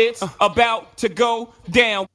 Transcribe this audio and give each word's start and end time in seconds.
It's 0.00 0.22
about 0.40 0.96
to 0.98 1.08
go 1.08 1.52
down. 1.72 2.06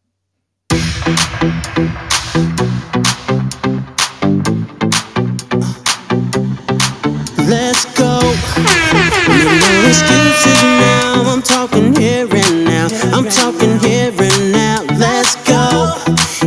Let's 7.46 7.84
go. 8.00 8.22
No 8.24 9.86
excuses 9.86 10.64
now. 10.64 11.24
I'm 11.28 11.42
talking 11.42 11.94
here 11.94 12.26
and 12.32 12.64
now. 12.64 12.88
I'm 13.12 13.28
talking 13.28 13.78
here 13.80 14.14
and 14.18 14.52
now. 14.54 14.84
Let's 14.98 15.36
go. 15.44 15.92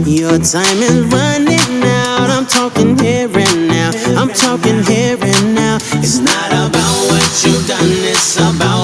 Your 0.07 0.39
time 0.39 0.79
is 0.89 1.05
running 1.13 1.83
out. 1.85 2.31
I'm 2.31 2.47
talking 2.47 2.97
here 2.99 3.29
and 3.29 3.69
now. 3.69 3.91
I'm 4.19 4.31
talking 4.31 4.83
here 4.85 5.19
and 5.21 5.55
now. 5.55 5.77
It's 6.01 6.17
not 6.17 6.49
about 6.51 6.97
what 7.11 7.45
you've 7.45 7.67
done, 7.69 7.93
it's 8.09 8.37
about 8.39 8.76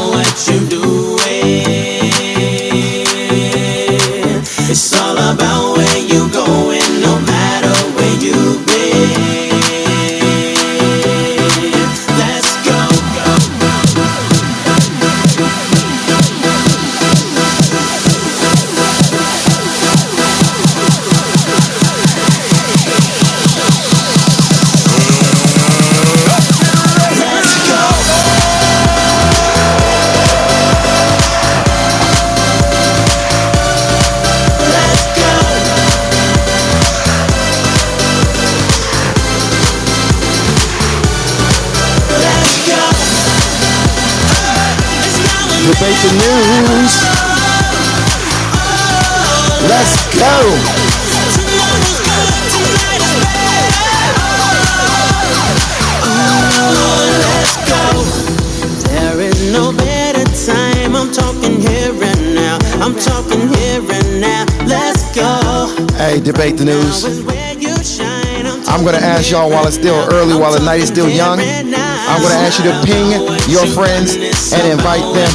go. 65.15 65.75
Hey, 65.97 66.21
debate 66.21 66.57
the 66.57 66.65
news. 66.65 67.05
Now 67.05 67.11
is 67.11 67.23
where 67.23 67.55
you 67.59 67.77
shine. 67.83 68.47
I'm 68.69 68.85
gonna 68.85 68.99
ask 68.99 69.31
y'all 69.31 69.51
while 69.51 69.67
it's 69.67 69.77
still 69.77 69.99
early, 70.13 70.39
while 70.39 70.53
the 70.53 70.65
night 70.65 70.81
is 70.81 70.89
still 70.89 71.09
young. 71.09 71.39
I'm 71.41 72.23
gonna 72.23 72.35
ask 72.35 72.59
you 72.59 72.71
to 72.71 72.77
ping 72.85 73.11
your 73.49 73.67
friends 73.67 74.17
and 74.53 74.73
invite 74.73 75.05
them 75.15 75.31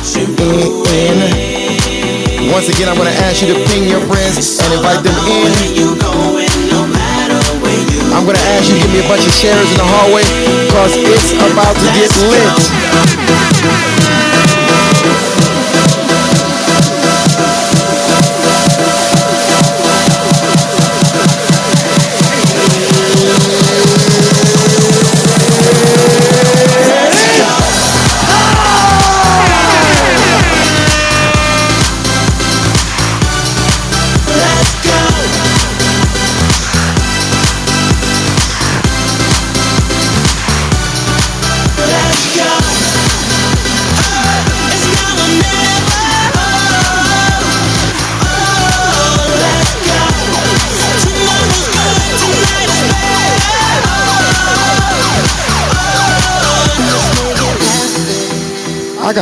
in. 0.87 1.46
Once 2.51 2.69
again, 2.69 2.87
I'm 2.87 2.97
gonna 2.97 3.09
ask 3.27 3.41
you 3.41 3.53
to 3.53 3.59
ping 3.67 3.83
your 3.83 3.99
friends 4.07 4.59
and 4.63 4.73
invite 4.73 5.03
them 5.03 5.15
in. 5.27 5.51
I'm 8.15 8.25
gonna 8.25 8.39
ask 8.55 8.69
you 8.69 8.75
to 8.75 8.81
give 8.81 8.91
me 8.93 8.99
a 9.03 9.07
bunch 9.07 9.25
of 9.25 9.33
shares 9.33 9.69
in 9.71 9.77
the 9.77 9.83
hallway 9.83 10.23
because 10.65 10.95
it's 10.95 11.33
about 11.33 11.75
to 11.75 11.87
get 11.93 12.09
lit. 12.31 13.96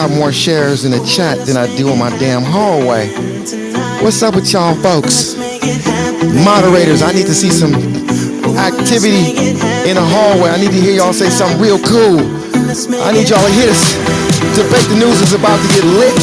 More 0.05 0.31
shares 0.31 0.85
in 0.85 0.91
the 0.91 1.03
chat 1.03 1.45
than 1.45 1.57
I 1.57 1.67
do 1.75 1.89
in 1.89 1.99
my 1.99 2.09
damn 2.17 2.41
hallway. 2.41 3.09
What's 4.01 4.23
up 4.23 4.35
with 4.35 4.51
y'all 4.53 4.73
folks? 4.81 5.35
Moderators, 6.45 7.01
I 7.01 7.11
need 7.11 7.25
to 7.25 7.33
see 7.33 7.49
some 7.49 7.73
activity 8.55 9.35
in 9.89 9.95
the 9.97 10.05
hallway. 10.05 10.49
I 10.51 10.57
need 10.57 10.71
to 10.71 10.79
hear 10.79 10.95
y'all 10.95 11.11
say 11.11 11.29
something 11.29 11.59
real 11.59 11.77
cool. 11.79 12.21
I 13.01 13.11
need 13.11 13.29
y'all 13.29 13.43
to 13.43 13.53
hear 13.53 13.67
this. 13.67 13.93
Debate 14.55 14.87
the 14.87 14.95
news 14.95 15.19
is 15.21 15.33
about 15.33 15.59
to 15.59 15.67
get 15.73 15.83
lit 15.83 16.15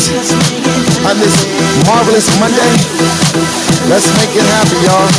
on 1.06 1.18
this 1.20 1.36
marvelous 1.84 2.26
Monday. 2.40 2.72
Let's 3.90 4.08
make 4.18 4.32
it 4.34 4.46
happen, 4.56 4.78
y'all. 4.82 5.10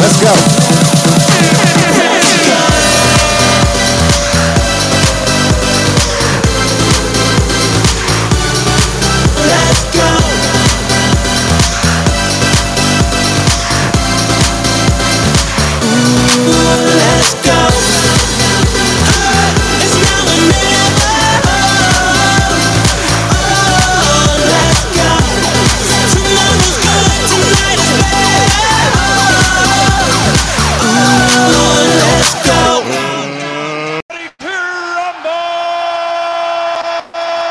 Let's 0.00 0.18
go. 0.22 0.57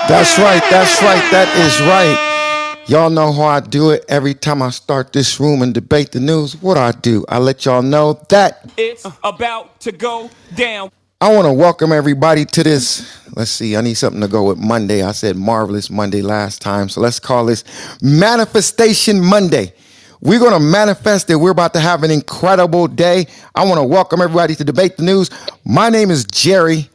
That's 0.08 0.40
right, 0.40 0.64
that's 0.70 1.02
right, 1.02 1.32
that 1.32 1.54
is 1.58 1.82
right. 1.82 2.86
Y'all 2.88 3.10
know 3.10 3.34
how 3.34 3.44
I 3.44 3.60
do 3.60 3.90
it 3.90 4.06
every 4.08 4.34
time 4.34 4.62
I 4.62 4.70
start 4.70 5.12
this 5.12 5.38
room 5.38 5.62
and 5.62 5.74
debate 5.74 6.14
the 6.14 6.22
news. 6.22 6.56
What 6.62 6.78
I 6.78 6.94
do, 6.94 7.26
I 7.28 7.40
let 7.40 7.66
y'all 7.66 7.82
know 7.82 8.18
that 8.30 8.72
It's 8.78 9.06
about 9.22 9.82
to 9.82 9.92
go 9.92 10.30
down. 10.56 10.92
I 11.20 11.34
want 11.34 11.46
to 11.46 11.52
welcome 11.52 11.92
everybody 11.92 12.46
to 12.46 12.64
this. 12.64 13.20
Let's 13.36 13.52
see, 13.52 13.76
I 13.76 13.82
need 13.82 13.96
something 13.96 14.22
to 14.22 14.30
go 14.30 14.46
with 14.46 14.58
Monday. 14.58 15.04
I 15.04 15.12
said 15.12 15.36
marvelous 15.36 15.90
Monday 15.90 16.22
last 16.22 16.62
time, 16.62 16.88
so 16.88 17.02
let's 17.02 17.20
call 17.20 17.46
this 17.46 17.66
Manifestation 18.02 19.20
Monday. 19.20 19.74
We're 20.22 20.40
going 20.40 20.54
to 20.54 20.60
manifest 20.62 21.28
that 21.28 21.38
we're 21.38 21.52
about 21.52 21.74
to 21.74 21.82
have 21.82 22.04
an 22.04 22.12
incredible 22.12 22.88
day. 22.88 23.28
I 23.54 23.66
want 23.66 23.80
to 23.80 23.84
welcome 23.84 24.22
everybody 24.22 24.56
to 24.56 24.64
Debate 24.64 24.96
the 24.96 25.04
News. 25.04 25.30
My 25.66 25.90
name 25.90 26.12
is 26.12 26.24
Jerry, 26.24 26.90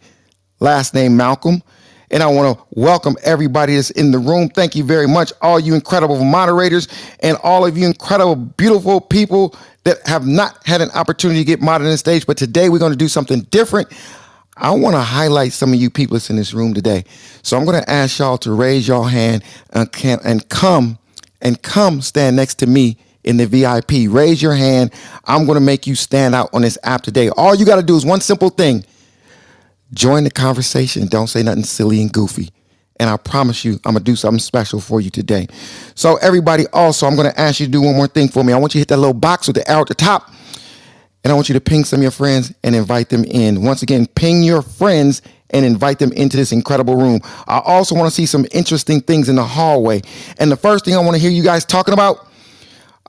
last 0.60 0.94
name 0.94 1.14
Malcolm. 1.14 1.62
And 2.12 2.22
I 2.22 2.26
want 2.26 2.58
to 2.58 2.64
welcome 2.72 3.16
everybody 3.22 3.74
that's 3.74 3.90
in 3.90 4.10
the 4.10 4.18
room. 4.18 4.50
Thank 4.50 4.76
you 4.76 4.84
very 4.84 5.08
much, 5.08 5.32
all 5.40 5.58
you 5.58 5.74
incredible 5.74 6.22
moderators 6.22 6.86
and 7.20 7.38
all 7.42 7.64
of 7.64 7.78
you 7.78 7.86
incredible, 7.86 8.36
beautiful 8.36 9.00
people 9.00 9.56
that 9.84 10.06
have 10.06 10.26
not 10.26 10.64
had 10.66 10.82
an 10.82 10.90
opportunity 10.90 11.40
to 11.40 11.44
get 11.46 11.60
modded 11.60 11.90
on 11.90 11.96
stage. 11.96 12.26
But 12.26 12.36
today 12.36 12.68
we're 12.68 12.78
going 12.78 12.92
to 12.92 12.98
do 12.98 13.08
something 13.08 13.40
different. 13.44 13.88
I 14.58 14.72
want 14.72 14.94
to 14.94 15.00
highlight 15.00 15.52
some 15.52 15.72
of 15.72 15.80
you 15.80 15.88
people 15.88 16.14
that's 16.14 16.28
in 16.28 16.36
this 16.36 16.52
room 16.52 16.74
today. 16.74 17.04
So 17.42 17.56
I'm 17.56 17.64
going 17.64 17.82
to 17.82 17.90
ask 17.90 18.18
y'all 18.18 18.36
to 18.38 18.52
raise 18.52 18.86
your 18.86 19.08
hand 19.08 19.42
and, 19.70 19.90
can, 19.90 20.18
and 20.22 20.46
come 20.50 20.98
and 21.40 21.60
come 21.62 22.02
stand 22.02 22.36
next 22.36 22.56
to 22.56 22.66
me 22.66 22.98
in 23.24 23.38
the 23.38 23.46
VIP. 23.46 24.12
Raise 24.12 24.42
your 24.42 24.54
hand. 24.54 24.92
I'm 25.24 25.46
going 25.46 25.56
to 25.56 25.64
make 25.64 25.86
you 25.86 25.94
stand 25.94 26.34
out 26.34 26.50
on 26.52 26.60
this 26.60 26.76
app 26.82 27.00
today. 27.00 27.30
All 27.30 27.54
you 27.54 27.64
got 27.64 27.76
to 27.76 27.82
do 27.82 27.96
is 27.96 28.04
one 28.04 28.20
simple 28.20 28.50
thing 28.50 28.84
join 29.94 30.24
the 30.24 30.30
conversation. 30.30 31.06
Don't 31.06 31.28
say 31.28 31.42
nothing 31.42 31.64
silly 31.64 32.00
and 32.00 32.12
goofy. 32.12 32.50
And 33.00 33.10
I 33.10 33.16
promise 33.16 33.64
you, 33.64 33.74
I'm 33.84 33.94
gonna 33.94 34.00
do 34.00 34.14
something 34.16 34.38
special 34.38 34.80
for 34.80 35.00
you 35.00 35.10
today. 35.10 35.48
So, 35.94 36.16
everybody, 36.16 36.66
also, 36.72 37.06
I'm 37.06 37.16
gonna 37.16 37.34
ask 37.36 37.58
you 37.58 37.66
to 37.66 37.72
do 37.72 37.82
one 37.82 37.96
more 37.96 38.06
thing 38.06 38.28
for 38.28 38.44
me. 38.44 38.52
I 38.52 38.56
want 38.58 38.74
you 38.74 38.78
to 38.78 38.82
hit 38.82 38.88
that 38.88 38.98
little 38.98 39.14
box 39.14 39.46
with 39.46 39.56
the 39.56 39.68
arrow 39.68 39.80
at 39.80 39.88
the 39.88 39.94
top, 39.94 40.30
and 41.24 41.32
I 41.32 41.34
want 41.34 41.48
you 41.48 41.54
to 41.54 41.60
ping 41.60 41.84
some 41.84 41.98
of 41.98 42.02
your 42.02 42.12
friends 42.12 42.52
and 42.62 42.76
invite 42.76 43.08
them 43.08 43.24
in. 43.24 43.62
Once 43.62 43.82
again, 43.82 44.06
ping 44.06 44.42
your 44.42 44.62
friends 44.62 45.22
and 45.50 45.64
invite 45.64 45.98
them 45.98 46.12
into 46.12 46.36
this 46.36 46.52
incredible 46.52 46.96
room. 46.96 47.20
I 47.46 47.60
also 47.64 47.94
want 47.94 48.08
to 48.08 48.14
see 48.14 48.26
some 48.26 48.46
interesting 48.52 49.00
things 49.00 49.28
in 49.28 49.36
the 49.36 49.44
hallway. 49.44 50.02
And 50.38 50.50
the 50.50 50.56
first 50.56 50.84
thing 50.84 50.94
I 50.94 50.98
want 50.98 51.14
to 51.14 51.20
hear 51.20 51.30
you 51.30 51.42
guys 51.42 51.64
talking 51.64 51.94
about, 51.94 52.28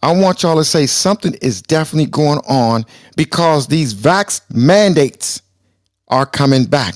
I 0.01 0.11
want 0.11 0.43
y'all 0.43 0.57
to 0.57 0.65
say 0.65 0.85
something 0.85 1.33
is 1.35 1.61
definitely 1.61 2.07
going 2.07 2.39
on 2.39 2.85
because 3.15 3.67
these 3.67 3.93
vax 3.93 4.41
mandates 4.53 5.42
are 6.13 6.27
coming 6.27 6.65
back. 6.65 6.93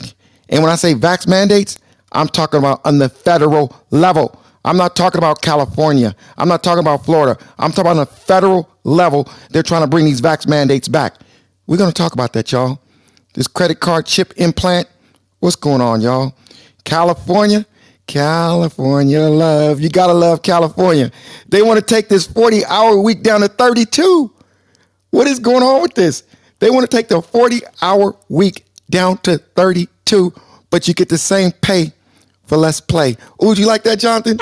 And 0.50 0.62
when 0.62 0.72
I 0.72 0.75
say 0.75 0.94
vax 0.94 1.28
mandates, 1.28 1.80
I'm 2.12 2.28
talking 2.28 2.60
about 2.60 2.81
on 2.86 3.00
the 3.00 3.10
federal 3.10 3.75
level. 3.90 4.40
I'm 4.64 4.78
not 4.78 4.96
talking 4.96 5.18
about 5.18 5.42
California. 5.42 6.16
I'm 6.38 6.48
not 6.48 6.64
talking 6.64 6.81
about 6.81 7.04
Florida. 7.04 7.44
I'm 7.58 7.72
talking 7.72 7.92
about 7.92 7.98
on 7.98 8.04
a 8.04 8.06
federal 8.06 8.69
level. 8.84 9.28
They're 9.50 9.64
trying 9.64 9.81
to 9.81 9.88
bring 9.88 10.06
these 10.06 10.22
vax 10.22 10.48
mandates 10.48 10.88
back. 10.88 11.16
We're 11.66 11.78
going 11.78 11.90
to 11.90 11.96
talk 11.96 12.14
about 12.14 12.34
that, 12.34 12.52
y'all. 12.52 12.80
This 13.34 13.48
credit 13.48 13.80
card 13.80 14.06
chip 14.06 14.34
implant. 14.38 14.88
What's 15.40 15.56
going 15.56 15.81
on, 15.81 16.02
y'all? 16.02 16.36
California, 16.84 17.66
California 18.06 19.22
love. 19.22 19.81
You 19.81 19.90
got 19.90 20.08
to 20.08 20.14
love 20.14 20.44
California. 20.44 21.12
They 21.50 21.64
want 21.64 21.80
to 21.80 21.86
take 21.86 22.08
this 22.08 22.28
40 22.28 22.66
hour 22.66 23.02
week 23.02 23.24
down 23.24 23.42
to 23.42 23.48
32. 23.48 24.31
What 25.10 25.25
is 25.25 25.40
going 25.40 25.64
on 25.64 25.81
with 25.81 25.96
this? 25.96 26.24
They 26.60 26.69
want 26.69 26.90
to 26.90 26.96
take 26.96 27.08
the 27.08 27.22
40 27.22 27.62
hour 27.81 28.16
week 28.30 28.67
down 28.89 29.18
to 29.19 29.38
32, 29.38 30.34
but 30.69 30.88
you 30.88 30.94
get 30.94 31.10
the 31.10 31.18
same 31.18 31.51
pay 31.62 31.92
for 32.45 32.57
less 32.57 32.80
play. 32.80 33.18
Do 33.39 33.54
you 33.54 33.66
like 33.66 33.84
that, 33.84 34.00
Jonathan? 34.00 34.38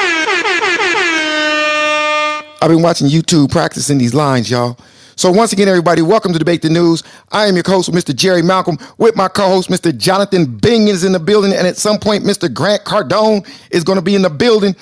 I've 2.62 2.69
been 2.69 2.81
watching 2.81 3.07
YouTube 3.07 3.51
practicing 3.51 3.97
these 3.97 4.13
lines, 4.13 4.50
y'all. 4.50 4.77
So 5.18 5.31
once 5.31 5.53
again, 5.53 5.69
everybody, 5.69 6.01
welcome 6.01 6.33
to 6.33 6.39
Debate 6.39 6.62
the 6.62 6.69
News. 6.69 7.01
I 7.31 7.45
am 7.45 7.56
your 7.56 7.63
host, 7.65 7.89
Mr. 7.92 8.13
Jerry 8.13 8.42
Malcolm, 8.42 8.77
with 8.97 9.15
my 9.15 9.30
co-host, 9.30 9.69
Mr. 9.69 9.95
Jonathan 9.95 10.57
Bing 10.57 10.89
is 10.89 11.06
in 11.06 11.13
the 11.13 11.19
building, 11.19 11.53
and 11.53 11.65
at 11.65 11.77
some 11.77 11.98
point, 12.00 12.25
Mr. 12.25 12.53
Grant 12.53 12.83
Cardone 12.83 13.48
is 13.71 13.83
going 13.86 13.98
to 13.98 14.01
be 14.01 14.15
in 14.15 14.24
the 14.24 14.30
building. 14.30 14.75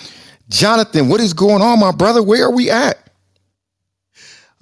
Jonathan, 0.50 1.08
what 1.08 1.22
is 1.22 1.34
going 1.34 1.62
on, 1.62 1.80
my 1.80 1.92
brother? 1.92 2.24
Where 2.24 2.46
are 2.46 2.52
we 2.52 2.72
at? 2.72 2.98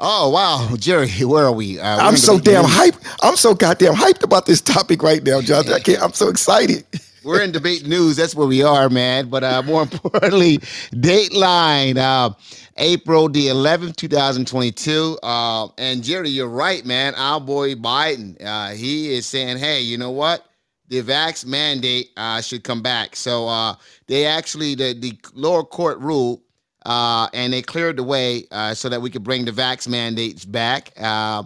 Oh 0.03 0.29
wow, 0.31 0.75
Jerry, 0.77 1.07
where 1.23 1.45
are 1.45 1.51
we? 1.51 1.79
Uh, 1.79 1.97
I'm 1.99 2.17
so 2.17 2.39
damn 2.39 2.65
hyped. 2.65 3.05
I'm 3.21 3.35
so 3.35 3.53
goddamn 3.53 3.93
hyped 3.93 4.23
about 4.23 4.47
this 4.47 4.59
topic 4.59 5.03
right 5.03 5.21
now, 5.21 5.41
Jonathan. 5.41 5.73
I 5.73 5.79
can't. 5.79 6.01
I'm 6.01 6.13
so 6.13 6.27
excited. 6.27 6.83
We're 7.23 7.43
in 7.43 7.51
debate 7.51 7.85
news. 7.85 8.15
That's 8.15 8.33
where 8.33 8.47
we 8.47 8.63
are, 8.63 8.89
man. 8.89 9.29
But 9.29 9.43
uh, 9.43 9.61
more 9.61 9.83
importantly, 9.91 10.57
Dateline, 10.57 11.97
uh, 11.97 12.31
April 12.77 13.29
the 13.29 13.45
11th, 13.45 13.95
2022. 13.95 15.19
Uh, 15.21 15.67
and 15.77 16.03
Jerry, 16.03 16.29
you're 16.29 16.49
right, 16.49 16.83
man. 16.83 17.13
Our 17.13 17.39
boy 17.39 17.75
Biden, 17.75 18.43
uh, 18.43 18.71
he 18.71 19.13
is 19.13 19.27
saying, 19.27 19.59
hey, 19.59 19.81
you 19.81 19.99
know 19.99 20.09
what? 20.09 20.47
The 20.87 21.03
vax 21.03 21.45
mandate 21.45 22.09
uh, 22.17 22.41
should 22.41 22.63
come 22.63 22.81
back. 22.81 23.15
So 23.15 23.47
uh, 23.47 23.75
they 24.07 24.25
actually, 24.25 24.73
the, 24.73 24.93
the 24.93 25.15
lower 25.35 25.63
court 25.63 25.99
ruled 25.99 26.41
uh, 26.85 27.27
and 27.33 27.53
they 27.53 27.61
cleared 27.61 27.97
the 27.97 28.03
way 28.03 28.45
uh, 28.51 28.73
so 28.73 28.89
that 28.89 29.01
we 29.01 29.09
could 29.09 29.23
bring 29.23 29.45
the 29.45 29.51
vax 29.51 29.87
mandates 29.87 30.45
back. 30.45 30.91
Uh, 30.97 31.43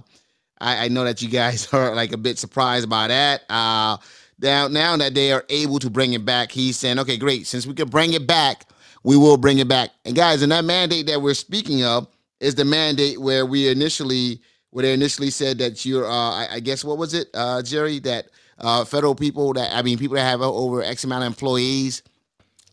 I, 0.61 0.85
I, 0.85 0.87
know 0.87 1.03
that 1.03 1.21
you 1.21 1.29
guys 1.29 1.67
are 1.73 1.93
like 1.93 2.13
a 2.13 2.17
bit 2.17 2.37
surprised 2.37 2.89
by 2.89 3.07
that. 3.07 3.43
Uh, 3.49 3.97
now, 4.39 4.67
now 4.67 4.97
that 4.97 5.13
they 5.13 5.31
are 5.31 5.45
able 5.49 5.79
to 5.79 5.89
bring 5.89 6.13
it 6.13 6.25
back, 6.25 6.51
he's 6.51 6.77
saying, 6.77 6.99
okay, 6.99 7.17
great. 7.17 7.47
Since 7.47 7.67
we 7.67 7.73
can 7.73 7.89
bring 7.89 8.13
it 8.13 8.27
back, 8.27 8.65
we 9.03 9.17
will 9.17 9.37
bring 9.37 9.59
it 9.59 9.67
back. 9.67 9.91
And 10.05 10.15
guys, 10.15 10.41
and 10.41 10.51
that 10.51 10.65
mandate 10.65 11.07
that 11.07 11.21
we're 11.21 11.33
speaking 11.33 11.83
of 11.83 12.07
is 12.39 12.55
the 12.55 12.65
mandate 12.65 13.19
where 13.19 13.45
we 13.45 13.67
initially, 13.67 14.41
where 14.71 14.83
they 14.83 14.93
initially 14.93 15.29
said 15.29 15.57
that 15.59 15.85
you're, 15.85 16.05
uh, 16.05 16.31
I, 16.31 16.47
I, 16.53 16.59
guess, 16.59 16.83
what 16.83 16.97
was 16.97 17.13
it, 17.13 17.27
uh, 17.33 17.61
Jerry, 17.61 17.99
that 17.99 18.27
uh, 18.59 18.83
federal 18.83 19.15
people 19.15 19.53
that, 19.53 19.73
I 19.73 19.81
mean, 19.81 19.97
people 19.97 20.15
that 20.15 20.23
have 20.23 20.41
over 20.41 20.81
X 20.81 21.03
amount 21.03 21.23
of 21.23 21.27
employees 21.27 22.03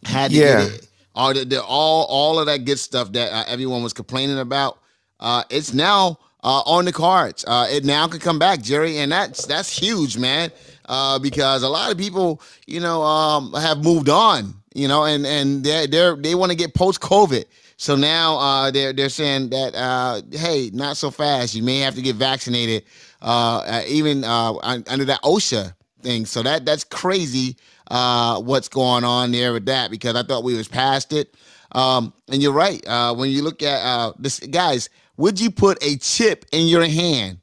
had 0.04 0.30
to 0.30 0.36
yeah. 0.36 0.64
get 0.64 0.72
it. 0.72 0.88
All, 1.14 1.34
the, 1.34 1.44
the, 1.44 1.62
all, 1.62 2.04
all 2.06 2.38
of 2.38 2.46
that 2.46 2.64
good 2.64 2.78
stuff 2.78 3.12
that 3.12 3.32
uh, 3.32 3.44
everyone 3.46 3.82
was 3.82 3.92
complaining 3.92 4.38
about. 4.38 4.78
Uh, 5.20 5.44
it's 5.50 5.72
now 5.72 6.18
uh, 6.42 6.62
on 6.66 6.84
the 6.84 6.92
cards. 6.92 7.44
it 7.48 7.84
now 7.84 8.08
can 8.08 8.18
come 8.18 8.38
back, 8.38 8.62
Jerry, 8.62 8.98
and 8.98 9.12
that's 9.12 9.46
that's 9.46 9.76
huge, 9.76 10.18
man 10.18 10.50
uh, 10.86 11.18
because 11.18 11.62
a 11.62 11.68
lot 11.68 11.90
of 11.90 11.98
people, 11.98 12.40
you 12.66 12.80
know, 12.80 13.02
um, 13.02 13.52
have 13.54 13.82
moved 13.82 14.08
on, 14.08 14.54
you 14.74 14.88
know, 14.88 15.04
and 15.04 15.26
and 15.26 15.64
they 15.64 15.86
they 15.86 16.14
they 16.18 16.34
want 16.34 16.50
to 16.50 16.56
get 16.56 16.74
post 16.74 17.00
COVID. 17.00 17.44
So 17.76 17.96
now 17.96 18.36
uh, 18.38 18.70
they're 18.70 18.92
they're 18.92 19.08
saying 19.08 19.50
that 19.50 19.74
uh, 19.74 20.22
hey, 20.30 20.70
not 20.72 20.96
so 20.96 21.10
fast. 21.10 21.54
You 21.54 21.62
may 21.62 21.78
have 21.78 21.94
to 21.94 22.02
get 22.02 22.16
vaccinated, 22.16 22.84
uh, 23.20 23.58
uh 23.66 23.82
even 23.86 24.24
uh, 24.24 24.54
under 24.62 25.04
that 25.06 25.22
OSHA 25.22 25.74
thing. 26.02 26.26
So 26.26 26.42
that 26.42 26.64
that's 26.64 26.84
crazy. 26.84 27.56
Uh, 27.90 28.40
what's 28.40 28.68
going 28.68 29.04
on 29.04 29.32
there 29.32 29.52
with 29.52 29.66
that? 29.66 29.90
Because 29.90 30.16
I 30.16 30.22
thought 30.22 30.44
we 30.44 30.56
was 30.56 30.68
past 30.68 31.12
it. 31.12 31.34
Um, 31.72 32.12
and 32.28 32.42
you're 32.42 32.52
right. 32.52 32.86
Uh, 32.86 33.14
when 33.14 33.30
you 33.30 33.42
look 33.42 33.62
at 33.62 33.82
uh, 33.82 34.12
this, 34.18 34.40
guys, 34.40 34.88
would 35.16 35.40
you 35.40 35.50
put 35.50 35.82
a 35.82 35.96
chip 35.96 36.44
in 36.52 36.66
your 36.66 36.84
hand 36.84 37.38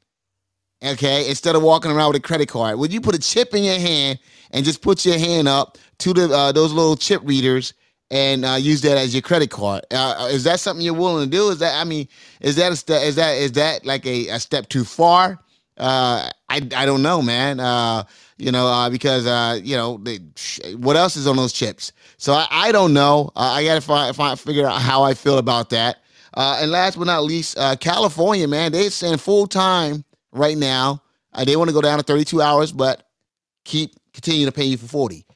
okay, 0.84 1.28
instead 1.28 1.56
of 1.56 1.62
walking 1.62 1.90
around 1.90 2.08
with 2.08 2.16
a 2.16 2.26
credit 2.26 2.48
card? 2.48 2.78
Would 2.78 2.92
you 2.92 3.00
put 3.00 3.14
a 3.14 3.18
chip 3.18 3.54
in 3.54 3.62
your 3.62 3.78
hand 3.78 4.18
and 4.50 4.64
just 4.64 4.82
put 4.82 5.04
your 5.04 5.18
hand 5.18 5.48
up 5.48 5.78
to 5.98 6.12
the 6.12 6.32
uh, 6.32 6.52
those 6.52 6.72
little 6.72 6.96
chip 6.96 7.22
readers 7.24 7.74
and 8.10 8.44
uh, 8.44 8.54
use 8.54 8.80
that 8.82 8.98
as 8.98 9.14
your 9.14 9.22
credit 9.22 9.50
card? 9.50 9.84
Uh, 9.90 10.14
uh 10.18 10.26
is 10.26 10.44
that 10.44 10.60
something 10.60 10.84
you're 10.84 10.94
willing 10.94 11.28
to 11.28 11.30
do? 11.30 11.50
Is 11.50 11.58
that 11.58 11.80
I 11.80 11.84
mean, 11.84 12.08
is 12.40 12.56
that 12.56 12.72
a 12.72 12.76
step? 12.76 13.02
Is 13.02 13.16
that 13.16 13.36
is 13.36 13.52
that 13.52 13.84
like 13.84 14.06
a, 14.06 14.28
a 14.28 14.40
step 14.40 14.68
too 14.68 14.84
far? 14.84 15.38
Uh, 15.76 16.28
I 16.48 16.56
I 16.76 16.86
don't 16.86 17.02
know, 17.02 17.22
man. 17.22 17.60
Uh, 17.60 18.04
you 18.40 18.50
know, 18.50 18.66
uh, 18.66 18.90
because 18.90 19.26
uh, 19.26 19.60
you 19.62 19.76
know, 19.76 19.98
they, 20.02 20.18
what 20.76 20.96
else 20.96 21.16
is 21.16 21.26
on 21.26 21.36
those 21.36 21.52
chips? 21.52 21.92
So 22.16 22.32
I, 22.32 22.46
I 22.50 22.72
don't 22.72 22.92
know. 22.92 23.30
Uh, 23.36 23.40
I 23.40 23.64
gotta 23.64 23.80
find, 23.80 24.14
find 24.16 24.38
figure 24.38 24.66
out 24.66 24.80
how 24.80 25.02
I 25.02 25.14
feel 25.14 25.38
about 25.38 25.70
that. 25.70 25.98
Uh, 26.34 26.58
and 26.60 26.70
last 26.70 26.96
but 26.96 27.06
not 27.06 27.24
least, 27.24 27.58
uh, 27.58 27.76
California, 27.76 28.46
man, 28.46 28.72
they 28.72 28.88
send 28.88 29.20
full 29.20 29.46
time 29.46 30.04
right 30.32 30.56
now. 30.56 31.02
Uh, 31.32 31.44
they 31.44 31.56
want 31.56 31.68
to 31.68 31.74
go 31.74 31.80
down 31.80 31.98
to 31.98 32.04
32 32.04 32.40
hours, 32.40 32.72
but 32.72 33.08
keep 33.64 33.94
continue 34.12 34.46
to 34.46 34.52
pay 34.52 34.64
you 34.64 34.76
for 34.76 34.86
40. 34.86 35.26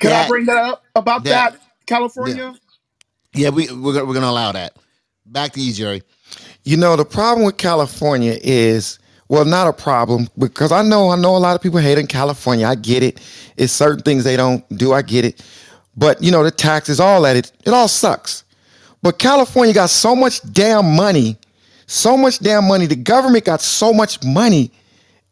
Can 0.00 0.10
that, 0.10 0.24
I 0.24 0.28
bring 0.28 0.46
that 0.46 0.64
up 0.64 0.82
about 0.94 1.24
that, 1.24 1.52
that 1.52 1.60
California? 1.86 2.54
Yeah, 3.34 3.48
yeah 3.48 3.48
we 3.50 3.66
we're, 3.70 4.04
we're 4.04 4.14
going 4.14 4.22
to 4.22 4.28
allow 4.28 4.52
that. 4.52 4.76
Back 5.26 5.52
to 5.52 5.60
you, 5.60 5.72
Jerry. 5.72 6.02
You 6.64 6.76
know, 6.76 6.96
the 6.96 7.04
problem 7.04 7.44
with 7.44 7.56
California 7.56 8.38
is 8.42 8.98
well, 9.30 9.46
not 9.46 9.66
a 9.66 9.72
problem 9.72 10.28
because 10.36 10.72
I 10.72 10.82
know 10.82 11.08
I 11.08 11.16
know 11.16 11.36
a 11.36 11.38
lot 11.38 11.56
of 11.56 11.62
people 11.62 11.78
hate 11.78 11.96
in 11.96 12.06
California. 12.06 12.66
I 12.66 12.74
get 12.74 13.02
it. 13.02 13.20
It's 13.56 13.72
certain 13.72 14.02
things 14.02 14.24
they 14.24 14.36
don't 14.36 14.68
do. 14.76 14.92
I 14.92 15.00
get 15.00 15.24
it. 15.24 15.42
But 15.96 16.22
you 16.22 16.30
know, 16.30 16.44
the 16.44 16.50
taxes, 16.50 17.00
all 17.00 17.22
that, 17.22 17.36
it, 17.36 17.52
it 17.64 17.72
all 17.72 17.88
sucks. 17.88 18.44
But 19.02 19.18
California 19.18 19.72
got 19.72 19.88
so 19.88 20.14
much 20.14 20.42
damn 20.52 20.94
money 20.94 21.38
so 21.90 22.16
much 22.16 22.38
damn 22.38 22.68
money. 22.68 22.86
The 22.86 22.94
government 22.94 23.44
got 23.44 23.60
so 23.60 23.92
much 23.92 24.22
money. 24.22 24.70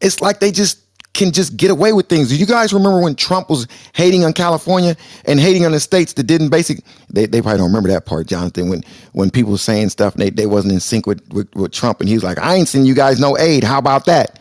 It's 0.01 0.21
like 0.21 0.41
they 0.41 0.51
just 0.51 0.79
can 1.13 1.31
just 1.31 1.57
get 1.57 1.71
away 1.71 1.91
with 1.91 2.07
things. 2.07 2.29
Do 2.29 2.35
you 2.35 2.45
guys 2.45 2.71
remember 2.71 3.01
when 3.01 3.15
Trump 3.15 3.49
was 3.49 3.67
hating 3.93 4.23
on 4.23 4.33
California 4.33 4.95
and 5.25 5.39
hating 5.39 5.65
on 5.65 5.71
the 5.71 5.79
states 5.79 6.13
that 6.13 6.23
didn't 6.23 6.49
basic? 6.49 6.83
They, 7.09 7.25
they 7.25 7.41
probably 7.41 7.57
don't 7.57 7.67
remember 7.67 7.89
that 7.89 8.05
part, 8.05 8.27
Jonathan. 8.27 8.69
When 8.69 8.83
when 9.13 9.29
people 9.29 9.51
were 9.51 9.57
saying 9.57 9.89
stuff, 9.89 10.13
they 10.13 10.29
they 10.29 10.45
wasn't 10.45 10.73
in 10.73 10.79
sync 10.79 11.07
with, 11.07 11.21
with 11.33 11.53
with 11.55 11.71
Trump, 11.71 11.99
and 11.99 12.07
he 12.07 12.15
was 12.15 12.23
like, 12.23 12.37
"I 12.39 12.55
ain't 12.55 12.67
sending 12.67 12.87
you 12.87 12.93
guys 12.93 13.19
no 13.19 13.37
aid. 13.37 13.63
How 13.63 13.79
about 13.79 14.05
that?" 14.05 14.39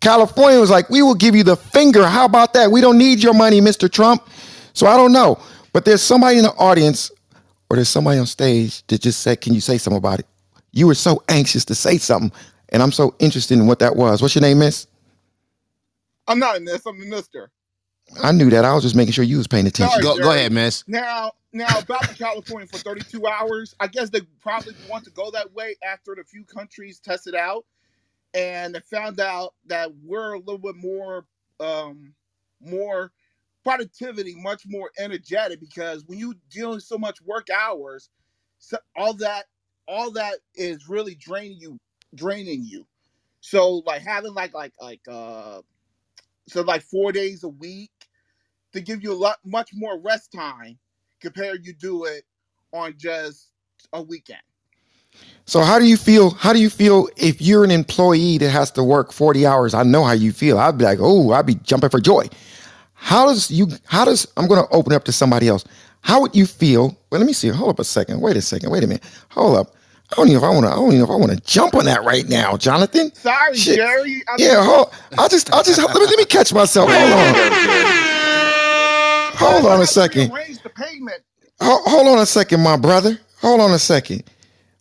California 0.00 0.60
was 0.60 0.70
like, 0.70 0.90
"We 0.90 1.02
will 1.02 1.14
give 1.14 1.34
you 1.34 1.44
the 1.44 1.56
finger. 1.56 2.06
How 2.06 2.24
about 2.24 2.52
that? 2.54 2.70
We 2.70 2.80
don't 2.80 2.98
need 2.98 3.22
your 3.22 3.34
money, 3.34 3.60
Mr. 3.60 3.90
Trump." 3.90 4.28
So 4.74 4.86
I 4.86 4.96
don't 4.96 5.12
know, 5.12 5.40
but 5.72 5.84
there's 5.84 6.02
somebody 6.02 6.38
in 6.38 6.44
the 6.44 6.54
audience 6.54 7.10
or 7.70 7.76
there's 7.76 7.88
somebody 7.88 8.18
on 8.18 8.26
stage 8.26 8.86
that 8.88 9.00
just 9.00 9.20
said, 9.20 9.40
"Can 9.40 9.54
you 9.54 9.60
say 9.60 9.78
something 9.78 9.98
about 9.98 10.18
it?" 10.18 10.26
You 10.72 10.88
were 10.88 10.94
so 10.94 11.22
anxious 11.28 11.64
to 11.66 11.74
say 11.74 11.96
something, 11.98 12.32
and 12.68 12.82
I'm 12.82 12.92
so 12.92 13.14
interested 13.18 13.56
in 13.56 13.66
what 13.66 13.78
that 13.78 13.96
was. 13.96 14.20
What's 14.20 14.34
your 14.34 14.42
name, 14.42 14.58
Miss? 14.58 14.86
I'm 16.28 16.38
not 16.38 16.56
a 16.56 16.60
miss. 16.60 16.86
I'm 16.86 17.00
a 17.00 17.06
mister. 17.06 17.50
I 18.22 18.32
knew 18.32 18.50
that. 18.50 18.64
I 18.64 18.74
was 18.74 18.82
just 18.82 18.96
making 18.96 19.12
sure 19.12 19.24
you 19.24 19.38
was 19.38 19.46
paying 19.46 19.66
attention. 19.66 20.02
Sorry, 20.02 20.18
go, 20.18 20.22
go 20.22 20.32
ahead, 20.32 20.52
Miss. 20.52 20.84
Now, 20.88 21.32
now 21.52 21.80
back 21.82 22.08
to 22.08 22.14
California 22.14 22.66
for 22.66 22.78
32 22.78 23.26
hours. 23.26 23.74
I 23.80 23.86
guess 23.86 24.10
they 24.10 24.20
probably 24.40 24.74
want 24.88 25.04
to 25.04 25.10
go 25.10 25.30
that 25.32 25.52
way 25.52 25.76
after 25.86 26.14
the 26.14 26.24
few 26.24 26.44
countries 26.44 27.00
tested 27.00 27.34
out, 27.34 27.64
and 28.34 28.74
they 28.74 28.80
found 28.80 29.20
out 29.20 29.54
that 29.66 29.90
we're 30.04 30.34
a 30.34 30.38
little 30.38 30.58
bit 30.58 30.76
more, 30.76 31.26
um, 31.60 32.14
more 32.60 33.12
productivity, 33.64 34.34
much 34.36 34.62
more 34.66 34.90
energetic 34.98 35.60
because 35.60 36.04
when 36.06 36.18
you 36.18 36.34
dealing 36.50 36.80
so 36.80 36.96
much 36.98 37.20
work 37.22 37.48
hours, 37.50 38.08
so 38.58 38.78
all 38.96 39.14
that 39.14 39.46
all 39.86 40.10
that 40.12 40.36
is 40.54 40.88
really 40.88 41.14
draining 41.14 41.58
you, 41.58 41.78
draining 42.14 42.64
you. 42.64 42.86
So 43.40 43.82
like 43.86 44.02
having 44.02 44.34
like 44.34 44.54
like 44.54 44.72
like 44.80 45.00
uh 45.08 45.60
so 46.48 46.62
like 46.62 46.82
four 46.82 47.12
days 47.12 47.44
a 47.44 47.48
week 47.48 47.92
to 48.72 48.80
give 48.80 49.02
you 49.02 49.12
a 49.12 49.16
lot 49.16 49.38
much 49.44 49.70
more 49.74 50.00
rest 50.00 50.32
time 50.32 50.78
compared 51.20 51.66
you 51.66 51.72
do 51.74 52.04
it 52.04 52.24
on 52.72 52.94
just 52.96 53.50
a 53.92 54.02
weekend. 54.02 54.40
So 55.46 55.62
how 55.62 55.78
do 55.78 55.86
you 55.86 55.96
feel? 55.96 56.30
How 56.30 56.52
do 56.52 56.60
you 56.60 56.70
feel 56.70 57.08
if 57.16 57.40
you're 57.40 57.64
an 57.64 57.70
employee 57.70 58.38
that 58.38 58.50
has 58.50 58.70
to 58.72 58.84
work 58.84 59.12
40 59.12 59.46
hours? 59.46 59.74
I 59.74 59.82
know 59.82 60.04
how 60.04 60.12
you 60.12 60.32
feel. 60.32 60.58
I'd 60.58 60.78
be 60.78 60.84
like, 60.84 60.98
oh, 61.00 61.32
I'd 61.32 61.46
be 61.46 61.54
jumping 61.56 61.90
for 61.90 62.00
joy. 62.00 62.26
How 62.94 63.26
does 63.26 63.50
you 63.50 63.68
how 63.86 64.04
does 64.04 64.26
I'm 64.36 64.48
gonna 64.48 64.66
open 64.72 64.92
up 64.92 65.04
to 65.04 65.12
somebody 65.12 65.48
else. 65.48 65.64
How 66.02 66.20
would 66.20 66.36
you 66.36 66.46
feel? 66.46 66.96
Well, 67.10 67.20
let 67.20 67.26
me 67.26 67.32
see. 67.32 67.48
Hold 67.48 67.70
up 67.70 67.78
a 67.80 67.84
second. 67.84 68.20
Wait 68.20 68.36
a 68.36 68.42
second. 68.42 68.70
Wait 68.70 68.84
a 68.84 68.86
minute. 68.86 69.04
Hold 69.30 69.56
up. 69.56 69.74
I 70.10 70.16
don't 70.16 70.28
even 70.28 70.40
know 70.40 70.48
if 70.48 70.52
I 70.52 70.54
want 70.54 70.66
to. 70.66 70.72
I 70.72 70.74
don't 70.76 70.86
even 70.86 70.98
know 70.98 71.04
if 71.04 71.10
I 71.10 71.16
want 71.16 71.32
to 71.32 71.40
jump 71.40 71.74
on 71.74 71.84
that 71.84 72.02
right 72.02 72.26
now, 72.28 72.56
Jonathan. 72.56 73.14
Sorry, 73.14 73.54
Shit. 73.54 73.76
Jerry. 73.76 74.22
I 74.26 74.36
Yeah, 74.38 74.64
hold. 74.64 74.92
I 75.18 75.28
just, 75.28 75.52
I 75.52 75.62
just 75.62 75.78
let 75.78 75.94
me, 75.94 76.00
let 76.00 76.18
me 76.18 76.24
catch 76.24 76.52
myself. 76.52 76.90
Hold 76.90 77.12
on. 77.12 78.04
Hold 79.38 79.66
on 79.66 79.80
a 79.80 79.86
second. 79.86 80.32
Arrange 80.32 80.60
the 80.62 80.68
payment. 80.70 81.22
Hold, 81.60 81.82
hold 81.84 82.08
on 82.08 82.18
a 82.18 82.26
second, 82.26 82.60
my 82.60 82.76
brother. 82.76 83.20
Hold 83.40 83.60
on 83.60 83.70
a 83.70 83.78
second. 83.78 84.24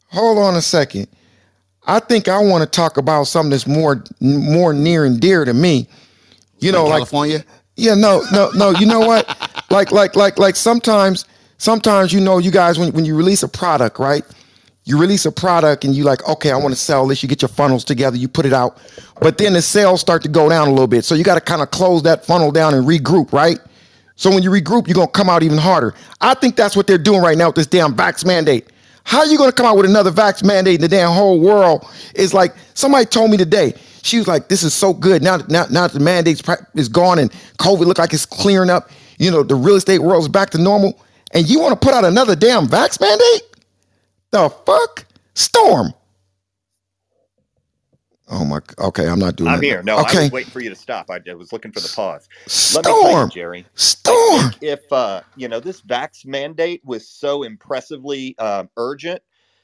Hold 0.07 0.39
on 0.39 0.55
a 0.55 0.63
second. 0.63 1.07
I 1.85 1.99
think 1.99 2.27
I 2.27 2.39
want 2.39 2.63
to 2.63 2.69
talk 2.69 2.97
about 2.97 3.25
something 3.25 3.51
that's 3.51 3.67
more, 3.67 4.03
more 4.19 4.73
near 4.73 5.05
and 5.05 5.19
dear 5.19 5.45
to 5.45 5.53
me. 5.53 5.87
You 6.59 6.71
know, 6.71 6.85
like 6.85 6.93
California. 6.93 7.45
yeah, 7.75 7.93
no, 7.93 8.23
no, 8.31 8.49
no. 8.55 8.71
You 8.71 8.87
know 8.87 9.01
what? 9.01 9.27
like, 9.69 9.91
like, 9.91 10.15
like, 10.15 10.39
like 10.39 10.55
sometimes, 10.55 11.25
sometimes 11.59 12.11
you 12.11 12.19
know, 12.19 12.39
you 12.39 12.49
guys 12.49 12.79
when 12.79 12.91
when 12.93 13.05
you 13.05 13.15
release 13.15 13.43
a 13.43 13.47
product, 13.47 13.99
right? 13.99 14.23
You 14.87 14.97
release 14.97 15.25
a 15.25 15.31
product 15.31 15.83
and 15.83 15.93
you 15.93 16.05
like, 16.05 16.27
okay, 16.29 16.51
I 16.51 16.55
want 16.55 16.69
to 16.69 16.79
sell 16.79 17.05
this. 17.05 17.21
You 17.21 17.27
get 17.27 17.41
your 17.41 17.49
funnels 17.49 17.83
together, 17.83 18.15
you 18.15 18.29
put 18.29 18.45
it 18.45 18.53
out, 18.53 18.77
but 19.19 19.37
then 19.37 19.51
the 19.53 19.61
sales 19.61 19.99
start 19.99 20.21
to 20.23 20.29
go 20.29 20.47
down 20.47 20.67
a 20.67 20.71
little 20.71 20.87
bit. 20.87 21.03
So 21.03 21.13
you 21.13 21.25
got 21.25 21.35
to 21.35 21.41
kind 21.41 21.61
of 21.61 21.71
close 21.71 22.03
that 22.03 22.25
funnel 22.25 22.51
down 22.51 22.73
and 22.73 22.87
regroup, 22.87 23.33
right? 23.33 23.59
So 24.15 24.31
when 24.31 24.43
you 24.43 24.49
regroup, 24.49 24.87
you're 24.87 24.95
gonna 24.95 25.07
come 25.07 25.29
out 25.29 25.43
even 25.43 25.57
harder. 25.59 25.93
I 26.21 26.33
think 26.33 26.55
that's 26.55 26.75
what 26.75 26.87
they're 26.87 26.97
doing 26.97 27.21
right 27.21 27.37
now 27.37 27.47
with 27.47 27.55
this 27.55 27.67
damn 27.67 27.93
vax 27.95 28.25
mandate. 28.25 28.67
How 29.03 29.19
are 29.19 29.25
you 29.27 29.37
gonna 29.37 29.51
come 29.51 29.65
out 29.65 29.77
with 29.77 29.85
another 29.85 30.11
vax 30.11 30.43
mandate? 30.43 30.75
And 30.75 30.83
the 30.83 30.87
damn 30.87 31.11
whole 31.11 31.39
world 31.39 31.85
is 32.15 32.33
like 32.33 32.55
somebody 32.73 33.05
told 33.05 33.29
me 33.29 33.37
today. 33.37 33.75
She 34.01 34.17
was 34.17 34.27
like, 34.27 34.47
"This 34.47 34.63
is 34.63 34.73
so 34.73 34.91
good 34.91 35.21
now. 35.21 35.37
Now, 35.49 35.67
now 35.69 35.81
that 35.81 35.93
the 35.93 35.99
mandate 35.99 36.41
is 36.73 36.89
gone 36.89 37.19
and 37.19 37.31
COVID 37.59 37.85
look 37.85 37.99
like 37.99 38.13
it's 38.13 38.25
clearing 38.25 38.69
up. 38.69 38.89
You 39.19 39.29
know, 39.31 39.43
the 39.43 39.55
real 39.55 39.75
estate 39.75 39.99
world's 39.99 40.27
back 40.27 40.49
to 40.51 40.57
normal. 40.57 40.99
And 41.33 41.47
you 41.47 41.59
want 41.59 41.79
to 41.79 41.85
put 41.85 41.93
out 41.93 42.03
another 42.03 42.35
damn 42.35 42.67
vax 42.67 42.99
mandate? 42.99 43.41
The 44.31 44.49
fuck, 44.49 45.05
Storm? 45.35 45.93
Oh 48.29 48.43
my. 48.43 48.59
Okay, 48.79 49.07
I'm 49.07 49.19
not 49.19 49.37
doing. 49.37 49.49
I'm 49.49 49.59
that. 49.59 49.65
here. 49.65 49.83
No, 49.83 49.97
I 49.97 50.01
okay, 50.01 50.23
was 50.23 50.31
waiting 50.31 50.51
for 50.51 50.59
you 50.59 50.69
to 50.69 50.75
stop. 50.75 51.09
I, 51.09 51.19
I 51.29 51.33
was 51.33 51.53
looking 51.53 51.71
for 51.71 51.79
the 51.79 51.91
pause. 51.95 52.27
Let 52.75 52.85
me 52.85 52.91
you, 52.91 52.97
Storm. 52.99 53.29
Jerry. 53.29 53.65
Storm. 53.75 54.51
If 54.61 54.91
uh, 54.91 55.21
you 55.37 55.47
know 55.47 55.61
this 55.61 55.81
vax 55.81 56.25
mandate 56.25 56.81
was 56.83 57.07
so 57.07 57.43
impressively 57.43 58.37
um, 58.37 58.69
urgent, 58.75 59.21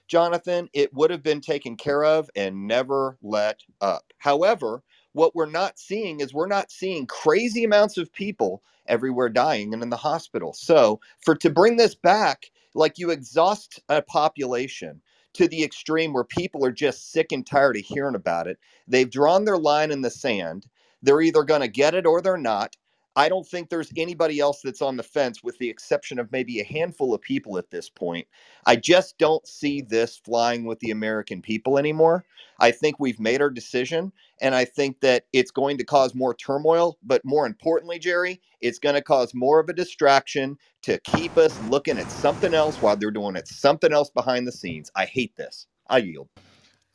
Jonathan, 0.07 0.69
it 0.73 0.93
would 0.93 1.11
have 1.11 1.23
been 1.23 1.41
taken 1.41 1.75
care 1.75 2.05
of 2.05 2.29
and 2.37 2.67
never 2.67 3.17
let 3.21 3.59
up. 3.81 4.13
However, 4.17 4.81
what 5.11 5.35
we're 5.35 5.45
not 5.45 5.77
seeing 5.77 6.21
is 6.21 6.33
we're 6.33 6.47
not 6.47 6.71
seeing 6.71 7.05
crazy 7.05 7.65
amounts 7.65 7.97
of 7.97 8.13
people 8.13 8.63
everywhere 8.87 9.29
dying 9.29 9.73
and 9.73 9.83
in 9.83 9.89
the 9.89 9.97
hospital. 9.97 10.53
So 10.53 11.01
for 11.19 11.35
to 11.35 11.49
bring 11.49 11.75
this 11.77 11.95
back, 11.95 12.45
like 12.73 12.97
you 12.97 13.11
exhaust 13.11 13.81
a 13.89 14.01
population 14.01 15.01
to 15.33 15.47
the 15.47 15.63
extreme 15.63 16.13
where 16.13 16.23
people 16.23 16.63
are 16.65 16.71
just 16.71 17.11
sick 17.11 17.31
and 17.31 17.45
tired 17.45 17.75
of 17.75 17.83
hearing 17.83 18.15
about 18.15 18.47
it. 18.47 18.57
They've 18.87 19.09
drawn 19.09 19.45
their 19.45 19.57
line 19.57 19.91
in 19.91 20.01
the 20.01 20.11
sand. 20.11 20.67
They're 21.01 21.21
either 21.21 21.43
going 21.43 21.61
to 21.61 21.67
get 21.67 21.95
it 21.95 22.05
or 22.05 22.21
they're 22.21 22.37
not. 22.37 22.75
I 23.15 23.29
don't 23.29 23.47
think 23.47 23.69
there's 23.69 23.91
anybody 23.97 24.39
else 24.39 24.61
that's 24.63 24.81
on 24.81 24.97
the 24.97 25.03
fence, 25.03 25.43
with 25.43 25.57
the 25.59 25.69
exception 25.69 26.19
of 26.19 26.31
maybe 26.31 26.59
a 26.61 26.65
handful 26.65 27.13
of 27.13 27.21
people 27.21 27.57
at 27.59 27.71
this 27.71 27.89
point. 27.89 28.27
I 28.65 28.77
just 28.77 29.17
don't 29.19 29.47
see 29.47 29.81
this 29.81 30.17
flying 30.17 30.65
with 30.65 30.79
the 30.79 30.91
American 30.91 31.41
people 31.41 31.79
anymore. 31.79 32.25
I 32.59 32.71
think 32.71 32.97
we've 32.99 33.19
made 33.19 33.41
our 33.41 33.51
decision, 33.51 34.13
and 34.41 34.55
I 34.55 34.65
think 34.65 35.01
that 35.01 35.25
it's 35.33 35.51
going 35.51 35.77
to 35.79 35.85
cause 35.85 36.15
more 36.15 36.35
turmoil. 36.35 36.97
But 37.03 37.25
more 37.25 37.47
importantly, 37.47 37.99
Jerry, 37.99 38.41
it's 38.61 38.79
going 38.79 38.95
to 38.95 39.03
cause 39.03 39.33
more 39.35 39.59
of 39.59 39.69
a 39.69 39.73
distraction 39.73 40.57
to 40.83 40.99
keep 40.99 41.37
us 41.37 41.59
looking 41.61 41.99
at 41.99 42.11
something 42.11 42.53
else 42.55 42.81
while 42.81 42.97
they're 42.97 43.11
doing 43.11 43.37
it 43.37 43.47
something 43.49 43.93
else 43.93 44.09
behind 44.11 44.47
the 44.47 44.53
scenes. 44.53 44.91
I 44.95 45.05
hate 45.05 45.35
this. 45.37 45.67
I 45.89 45.99
yield. 45.99 46.29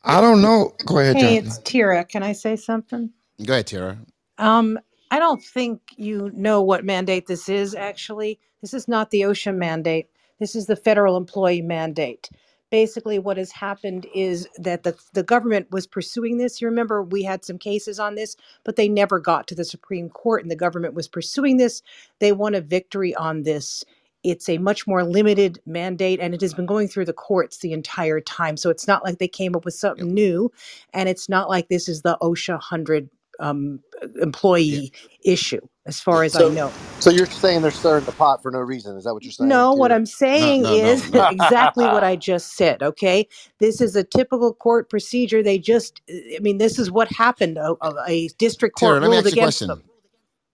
I 0.03 0.21
don't 0.21 0.41
know. 0.41 0.75
Go 0.85 0.99
ahead, 0.99 1.17
Hey, 1.17 1.19
Jonathan. 1.19 1.37
it's 1.37 1.59
Tira. 1.59 2.05
Can 2.05 2.23
I 2.23 2.33
say 2.33 2.55
something? 2.57 3.11
Go 3.45 3.53
ahead, 3.53 3.67
Tira. 3.67 3.99
Um, 4.37 4.79
I 5.11 5.19
don't 5.19 5.43
think 5.43 5.81
you 5.95 6.31
know 6.35 6.61
what 6.61 6.83
mandate 6.83 7.27
this 7.27 7.47
is, 7.47 7.73
actually. 7.75 8.39
This 8.61 8.73
is 8.73 8.87
not 8.87 9.11
the 9.11 9.21
OSHA 9.21 9.55
mandate. 9.55 10.07
This 10.39 10.55
is 10.55 10.65
the 10.67 10.75
federal 10.75 11.15
employee 11.17 11.61
mandate. 11.61 12.29
Basically, 12.69 13.17
what 13.17 13.37
has 13.37 13.51
happened 13.51 14.05
is 14.13 14.47
that 14.57 14.83
the, 14.83 14.93
the 15.13 15.23
government 15.23 15.71
was 15.71 15.87
pursuing 15.87 16.37
this. 16.37 16.59
You 16.61 16.67
remember 16.67 17.01
we 17.01 17.23
had 17.23 17.45
some 17.45 17.57
cases 17.57 17.97
on 17.99 18.15
this, 18.15 18.35
but 18.65 18.75
they 18.75 18.89
never 18.89 19.19
got 19.19 19.47
to 19.47 19.55
the 19.55 19.63
Supreme 19.63 20.09
Court, 20.09 20.41
and 20.41 20.51
the 20.51 20.55
government 20.57 20.93
was 20.93 21.07
pursuing 21.07 21.55
this. 21.55 21.81
They 22.19 22.33
won 22.33 22.53
a 22.53 22.59
victory 22.61 23.15
on 23.15 23.43
this. 23.43 23.85
It's 24.23 24.49
a 24.49 24.57
much 24.57 24.85
more 24.85 25.05
limited 25.05 25.59
mandate, 25.65 26.19
and 26.19 26.33
it 26.33 26.41
has 26.41 26.53
been 26.53 26.65
going 26.65 26.89
through 26.89 27.05
the 27.05 27.13
courts 27.13 27.59
the 27.59 27.71
entire 27.71 28.19
time. 28.19 28.57
So 28.57 28.69
it's 28.69 28.87
not 28.87 29.05
like 29.05 29.19
they 29.19 29.29
came 29.29 29.55
up 29.55 29.63
with 29.63 29.75
something 29.75 30.13
new, 30.13 30.51
and 30.93 31.07
it's 31.07 31.29
not 31.29 31.47
like 31.49 31.69
this 31.69 31.87
is 31.87 32.01
the 32.01 32.17
OSHA 32.21 32.55
100 32.55 33.09
um, 33.39 33.79
employee 34.21 34.93
issue, 35.25 35.61
as 35.85 35.99
far 36.01 36.23
as 36.23 36.35
I 36.35 36.41
So, 36.41 36.49
know. 36.49 36.75
So 36.99 37.11
you're 37.11 37.25
saying 37.27 37.61
they're 37.61 37.71
stirring 37.71 38.05
the 38.05 38.11
pot 38.13 38.41
for 38.43 38.51
no 38.51 38.59
reason? 38.59 38.97
Is 38.97 39.05
that 39.05 39.13
what 39.13 39.23
you're 39.23 39.31
saying, 39.31 39.49
No, 39.49 39.73
what 39.73 39.91
Tira? 39.91 39.95
I'm 39.95 40.05
saying 40.05 40.63
no, 40.63 40.77
no, 40.77 40.85
is 40.87 41.09
no. 41.13 41.29
exactly 41.31 41.85
what 41.87 42.03
I 42.03 42.15
just 42.17 42.55
said. 42.57 42.83
Okay. 42.83 43.27
This 43.59 43.81
is 43.81 43.95
a 43.95 44.03
typical 44.03 44.53
court 44.53 44.89
procedure. 44.89 45.43
They 45.43 45.59
just, 45.59 46.01
I 46.09 46.39
mean, 46.41 46.57
this 46.57 46.79
is 46.79 46.91
what 46.91 47.11
happened. 47.11 47.57
A, 47.57 47.75
a 47.81 47.93
a 48.07 48.27
district 48.39 48.75
Tara, 48.75 48.93
court 48.93 49.01
let 49.01 49.11
me 49.11 49.17
ruled 49.17 49.19
ask 49.19 49.25
you 49.27 49.29
a 49.31 49.33
against 49.33 49.45
question. 49.45 49.67
them. 49.69 49.83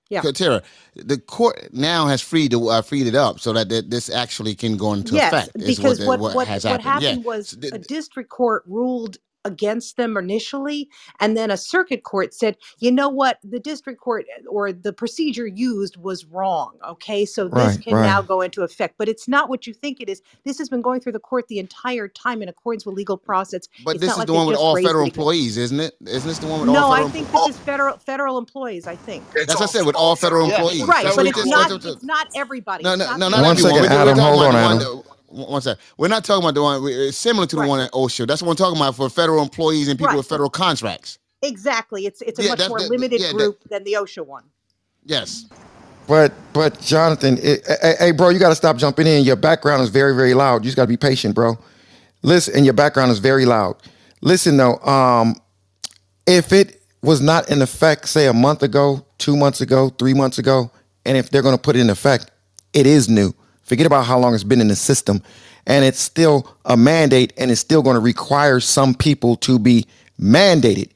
Yeah. 0.09 0.19
Okay, 0.21 0.31
Tara, 0.33 0.63
the 0.95 1.17
court 1.19 1.69
now 1.73 2.07
has 2.07 2.21
freed 2.21 2.51
the, 2.51 2.59
uh, 2.61 2.81
freed 2.83 3.07
it 3.07 3.15
up 3.15 3.39
so 3.39 3.53
that 3.53 3.69
th- 3.69 3.85
this 3.89 4.09
actually 4.09 4.55
can 4.55 4.77
go 4.77 4.93
into 4.93 5.15
Yes, 5.15 5.33
effect. 5.33 5.57
Is 5.57 5.77
because 5.77 5.99
the- 5.99 6.07
what 6.07 6.19
what 6.21 6.35
what, 6.35 6.47
has 6.47 6.63
happened? 6.63 6.83
happened 6.83 7.03
yeah. 7.03 7.25
was 7.25 7.49
So 7.49 7.57
th- 7.61 7.73
a 7.73 7.79
district 7.79 8.29
court 8.29 8.63
ruled 8.67 9.17
against 9.45 9.95
them 9.97 10.17
initially, 10.17 10.89
and 11.19 11.37
then 11.37 11.51
a 11.51 11.57
circuit 11.57 12.03
court 12.03 12.33
said, 12.33 12.57
you 12.79 12.91
know 12.91 13.07
what, 13.07 13.39
the 13.43 13.59
district 13.59 14.01
court 14.01 14.25
or 14.49 14.73
the 14.73 14.91
procedure 14.91 15.47
used 15.47 15.97
was 15.97 16.25
wrong. 16.25 16.73
Okay, 16.89 17.25
so 17.25 17.47
this 17.47 17.75
Right, 17.77 17.81
can 17.81 17.93
now 17.93 18.21
go 18.21 18.41
into 18.41 18.63
effect, 18.63 18.95
but 18.97 19.07
it's 19.07 19.27
not 19.27 19.49
what 19.49 19.65
you 19.67 19.73
think 19.73 20.01
it 20.01 20.09
is. 20.09 20.21
This 20.43 20.57
has 20.57 20.67
been 20.67 20.81
going 20.81 20.99
through 20.99 21.13
the 21.13 21.19
court 21.19 21.47
the 21.47 21.59
entire 21.59 22.07
time 22.07 22.41
in 22.41 22.49
accordance 22.49 22.85
with 22.85 22.95
legal 22.95 23.17
process. 23.17 23.69
but 23.85 23.95
It's 23.95 24.01
this 24.01 24.07
not 24.09 24.13
is 24.13 24.17
like 24.19 24.27
the 24.27 24.33
one 24.33 24.47
with 24.47 24.57
all 24.57 24.75
federal 24.81 25.05
employees, 25.05 25.57
isn't 25.57 25.79
it? 25.79 25.95
Isn't 26.05 26.27
this 26.27 26.39
the 26.39 26.47
one 26.47 26.61
with 26.61 26.69
all 26.69 26.75
No, 26.75 26.91
I 26.91 27.03
think 27.09 27.27
employees? 27.27 27.47
this 27.47 27.55
is 27.57 27.61
federal 27.61 27.97
federal 27.97 28.37
employees. 28.37 28.87
I 28.87 28.95
think. 28.95 29.23
That's 29.33 29.53
what 29.55 29.63
I 29.63 29.65
said 29.67 29.85
with 29.85 29.95
all 29.95 30.15
federal 30.15 30.47
Yeah. 30.47 30.55
employees. 30.55 30.83
Right, 30.85 31.07
So 31.07 31.15
but 31.15 31.27
it's 31.27 31.37
just- 31.37 31.47
not. 31.49 31.71
It's 31.85 32.03
not 32.03 32.27
everybody. 32.35 32.83
No, 32.83 32.95
no, 32.95 33.05
not 33.05 33.19
no, 33.19 33.25
the 33.25 33.29
not 33.31 33.41
One 33.43 33.51
everyone. 33.57 33.73
second, 33.83 33.91
Adam, 33.93 34.17
hold 34.17 34.43
on, 34.43 34.55
Adam. 34.55 35.03
That- 35.35 35.49
one 35.49 35.61
second. 35.61 35.81
We're 35.97 36.07
not 36.07 36.23
talking 36.23 36.43
about 36.43 36.55
the 36.55 36.61
one 36.63 36.87
it's 36.87 37.17
similar 37.17 37.45
to 37.47 37.55
the 37.55 37.61
Right. 37.61 37.69
one 37.69 37.79
at 37.81 37.91
OSHA. 37.91 38.27
That's 38.27 38.41
what 38.41 38.49
we're 38.49 38.55
talking 38.65 38.77
about 38.79 38.95
for 38.95 39.09
federal 39.09 39.41
employees 39.41 39.87
and 39.87 39.97
people 39.97 40.09
Right. 40.11 40.17
with 40.17 40.27
federal 40.27 40.49
contracts. 40.49 41.17
Exactly. 41.41 42.05
It's 42.05 42.21
it's 42.21 42.39
a 42.39 42.43
Yeah, 42.43 42.49
much 42.49 42.59
that- 42.59 42.69
more 42.69 42.79
that- 42.79 42.89
limited 42.89 43.21
yeah, 43.21 43.27
that- 43.27 43.33
group 43.35 43.59
than 43.69 43.83
the 43.83 43.93
OSHA 43.95 44.25
one. 44.25 44.43
Yes. 45.05 45.45
But 46.07 46.31
but 46.53 46.79
Jonathan, 46.81 47.37
it, 47.41 47.63
hey, 47.81 47.95
hey, 47.99 48.11
bro, 48.11 48.29
you 48.29 48.39
got 48.39 48.49
to 48.49 48.55
stop 48.55 48.77
jumping 48.77 49.07
in. 49.07 49.23
Your 49.23 49.35
background 49.35 49.81
is 49.83 49.89
very 49.89 50.15
very 50.15 50.33
loud. 50.33 50.63
You 50.63 50.65
just 50.69 50.75
got 50.77 50.83
to 50.83 50.87
be 50.87 50.97
patient, 50.97 51.33
bro. 51.35 51.57
Listen, 52.23 52.55
and 52.55 52.65
your 52.65 52.73
background 52.73 53.11
is 53.11 53.19
very 53.19 53.45
loud. 53.45 53.75
Listen 54.21 54.57
though, 54.57 54.77
um, 54.79 55.35
if 56.27 56.51
it 56.53 56.81
was 57.03 57.21
not 57.21 57.49
in 57.49 57.61
effect, 57.61 58.07
say 58.09 58.25
a 58.27 58.33
month 58.33 58.63
ago, 58.63 59.05
two 59.19 59.35
months 59.35 59.61
ago, 59.61 59.89
three 59.99 60.13
months 60.13 60.37
ago, 60.39 60.71
and 61.05 61.17
if 61.17 61.29
they're 61.29 61.43
going 61.43 61.55
to 61.55 61.61
put 61.61 61.75
it 61.75 61.79
in 61.79 61.89
effect, 61.91 62.31
it 62.73 62.87
is 62.87 63.07
new. 63.09 63.33
Forget 63.65 63.87
about 63.87 64.05
how 64.05 64.19
long 64.19 64.33
it's 64.33 64.43
been 64.43 64.61
in 64.61 64.67
the 64.67 64.75
system, 64.75 65.21
and 65.65 65.83
it's 65.83 65.99
still 65.99 66.55
a 66.65 66.77
mandate, 66.77 67.33
and 67.35 67.49
it's 67.49 67.59
still 67.59 67.81
going 67.81 67.95
to 67.95 67.99
require 67.99 68.59
some 68.59 68.93
people 68.93 69.35
to 69.37 69.57
be 69.57 69.85
mandated. 70.21 70.89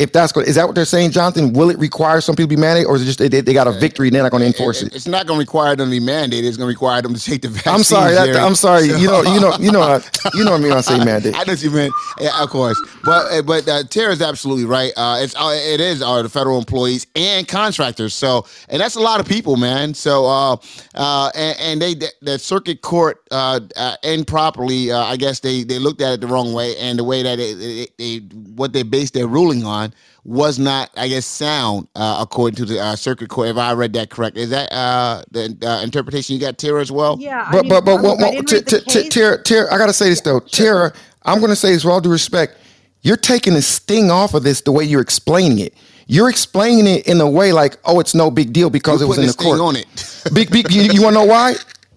If 0.00 0.12
that's 0.12 0.32
good, 0.32 0.48
is 0.48 0.54
that 0.54 0.66
what 0.66 0.74
they're 0.74 0.84
saying, 0.86 1.10
Jonathan? 1.10 1.52
Will 1.52 1.68
it 1.70 1.78
require 1.78 2.20
some 2.22 2.34
people 2.34 2.48
to 2.48 2.56
be 2.56 2.62
mandated, 2.62 2.86
or 2.86 2.96
is 2.96 3.02
it 3.02 3.04
just 3.04 3.18
they, 3.18 3.28
they 3.28 3.52
got 3.52 3.66
a 3.66 3.72
victory 3.72 4.08
and 4.08 4.14
they're 4.14 4.22
not 4.22 4.32
going 4.32 4.40
to 4.40 4.46
enforce 4.46 4.82
it? 4.82 4.94
It's 4.94 5.06
not 5.06 5.26
going 5.26 5.36
to 5.38 5.42
require 5.42 5.76
them 5.76 5.90
to 5.90 6.00
be 6.00 6.04
mandated. 6.04 6.44
It's 6.44 6.56
going 6.56 6.66
to 6.68 6.72
require 6.74 7.02
them 7.02 7.14
to 7.14 7.20
take 7.22 7.42
the 7.42 7.48
vaccine. 7.48 7.74
I'm 7.74 7.82
sorry. 7.82 8.14
That, 8.14 8.34
I'm 8.36 8.54
sorry. 8.54 8.88
So- 8.88 8.96
You 8.96 9.08
know. 9.08 9.22
You 9.22 9.40
know. 9.40 9.56
You 9.60 9.72
know. 9.72 9.82
uh, 9.82 10.00
You 10.34 10.44
know 10.44 10.52
what 10.52 10.58
I 10.58 10.62
mean 10.62 10.68
when 10.70 10.78
I 10.78 10.80
say 10.80 11.04
mandate. 11.04 11.34
I 11.36 11.44
know 11.44 11.52
what 11.52 11.62
you 11.62 11.70
meant. 11.70 11.92
Yeah, 12.20 12.42
of 12.42 12.48
course. 12.50 12.80
But 13.04 13.32
uh, 13.32 13.42
but 13.42 13.68
uh, 13.68 13.82
Tara's 13.84 14.22
absolutely 14.22 14.64
right. 14.64 14.92
Uh, 14.96 15.18
it's 15.20 15.34
uh, 15.36 15.50
it 15.54 15.80
is 15.80 16.02
uh, 16.02 16.22
the 16.22 16.28
federal 16.28 16.56
employees 16.58 17.06
and 17.14 17.46
contractors. 17.46 18.14
So 18.14 18.46
and 18.68 18.80
that's 18.80 18.94
a 18.94 19.00
lot 19.00 19.20
of 19.20 19.26
people, 19.28 19.56
man. 19.56 19.92
So 19.92 20.24
uh, 20.26 20.56
uh, 20.94 21.30
and, 21.34 21.58
and 21.60 21.82
they 21.82 21.94
the, 21.94 22.08
the 22.22 22.38
circuit 22.38 22.80
court 22.80 23.22
uh, 23.30 23.60
uh, 23.76 23.96
improperly, 24.04 24.90
uh, 24.92 25.02
I 25.04 25.16
guess 25.16 25.40
they 25.40 25.64
they 25.64 25.78
looked 25.78 26.00
at 26.00 26.12
it 26.14 26.20
the 26.20 26.26
wrong 26.26 26.52
way, 26.52 26.76
and 26.78 26.98
the 26.98 27.04
way 27.04 27.22
that 27.22 27.36
they, 27.36 27.54
they, 27.54 27.86
they 27.98 28.16
what 28.54 28.72
they 28.72 28.82
based 28.82 29.14
their 29.14 29.26
ruling 29.26 29.64
on 29.64 29.89
was 30.24 30.58
not, 30.58 30.90
I 30.96 31.08
guess, 31.08 31.24
sound 31.26 31.88
uh, 31.94 32.18
according 32.20 32.56
to 32.56 32.64
the 32.64 32.80
uh, 32.80 32.96
circuit 32.96 33.28
court. 33.30 33.48
If 33.48 33.56
I 33.56 33.72
read 33.72 33.92
that 33.94 34.10
correct, 34.10 34.36
is 34.36 34.50
that 34.50 34.70
uh, 34.72 35.22
the 35.30 35.56
uh, 35.62 35.82
interpretation 35.82 36.34
you 36.34 36.40
got, 36.40 36.58
Tara, 36.58 36.80
as 36.80 36.92
well? 36.92 37.16
Yeah, 37.18 37.44
I 37.48 37.52
But 37.52 37.62
mean, 37.62 37.68
but 37.70 37.84
but 37.84 38.02
look, 38.02 38.18
what, 38.18 38.34
I 38.34 38.40
T- 38.40 38.60
T- 38.62 38.80
T- 38.80 39.08
Tara, 39.08 39.42
Tara, 39.42 39.72
I 39.72 39.78
gotta 39.78 39.92
say 39.92 40.08
this 40.10 40.20
though, 40.20 40.40
Tara. 40.40 40.92
I'm 41.24 41.38
going 41.38 41.50
to 41.50 41.56
say 41.56 41.72
this 41.72 41.84
with 41.84 41.92
all 41.92 42.00
due 42.00 42.10
respect. 42.10 42.56
You're 43.02 43.18
taking 43.18 43.52
the 43.52 43.60
sting 43.62 44.10
off 44.10 44.32
of 44.32 44.42
this 44.42 44.62
the 44.62 44.72
way 44.72 44.84
you're 44.84 45.02
explaining 45.02 45.58
it. 45.58 45.74
You're 46.06 46.30
explaining 46.30 46.86
it 46.86 47.06
in 47.06 47.20
a 47.20 47.28
way 47.28 47.52
like, 47.52 47.76
oh, 47.84 48.00
it's 48.00 48.14
no 48.14 48.30
big 48.30 48.52
deal 48.54 48.70
because 48.70 49.00
We're 49.00 49.04
it 49.04 49.08
was 49.08 49.18
in 49.18 49.22
the 49.22 49.26
this 49.28 49.36
court. 49.36 49.60
on 49.60 49.76
it. 49.76 49.86
Big, 50.34 50.50
big, 50.50 50.70
you, 50.72 50.82
you 50.82 51.02
want 51.02 51.14
to 51.14 51.20
know 51.20 51.26
why? 51.26 51.54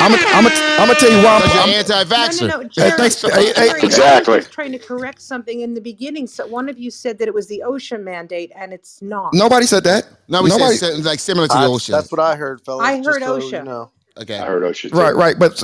I'm 0.00 0.12
gonna 0.12 0.24
I'm 0.28 0.46
I'm 0.78 0.88
gonna 0.88 0.98
tell 1.00 1.10
you 1.12 1.22
why. 1.24 1.40
I'm, 1.44 1.68
I'm, 1.68 1.70
anti-vaxxer. 1.70 2.42
No, 2.42 2.46
no, 2.48 2.62
no. 2.62 2.68
Hey, 2.78 2.90
Jerry, 2.90 2.92
thanks. 2.92 3.22
Jerry, 3.22 3.34
Hey, 3.34 3.52
hey, 3.56 3.74
Jerry, 3.74 3.82
I 3.82 3.84
was 3.84 3.84
Exactly. 3.84 4.42
trying 4.50 4.72
to 4.72 4.78
correct 4.78 5.22
something 5.22 5.60
in 5.60 5.74
the 5.74 5.80
beginning. 5.80 6.26
So 6.26 6.46
one 6.46 6.68
of 6.68 6.78
you 6.78 6.90
said 6.90 7.18
that 7.18 7.28
it 7.28 7.34
was 7.34 7.48
the 7.48 7.62
OSHA 7.66 8.02
mandate, 8.02 8.52
and 8.56 8.72
it's 8.72 9.02
not. 9.02 9.32
nobody 9.34 9.66
said 9.66 9.84
that. 9.84 10.06
No, 10.28 10.42
we 10.42 10.50
Nobody. 10.50 10.76
said 10.76 10.88
something 10.88 11.04
like 11.04 11.20
similar 11.20 11.48
to 11.48 11.58
the 11.58 11.64
I, 11.64 11.66
OSHA. 11.66 11.90
that's 11.90 12.10
what 12.12 12.20
I 12.20 12.36
heard, 12.36 12.62
fellas. 12.62 12.86
I 12.88 12.96
just 13.02 13.06
heard 13.06 13.22
so 13.22 13.38
OSHA. 13.38 13.58
You 13.58 13.62
know. 13.64 13.92
okay. 14.18 14.38
I 14.38 14.46
heard 14.46 14.62
OSHA. 14.62 14.90
too. 14.92 14.98
Right, 14.98 15.14
right. 15.14 15.38
But 15.38 15.62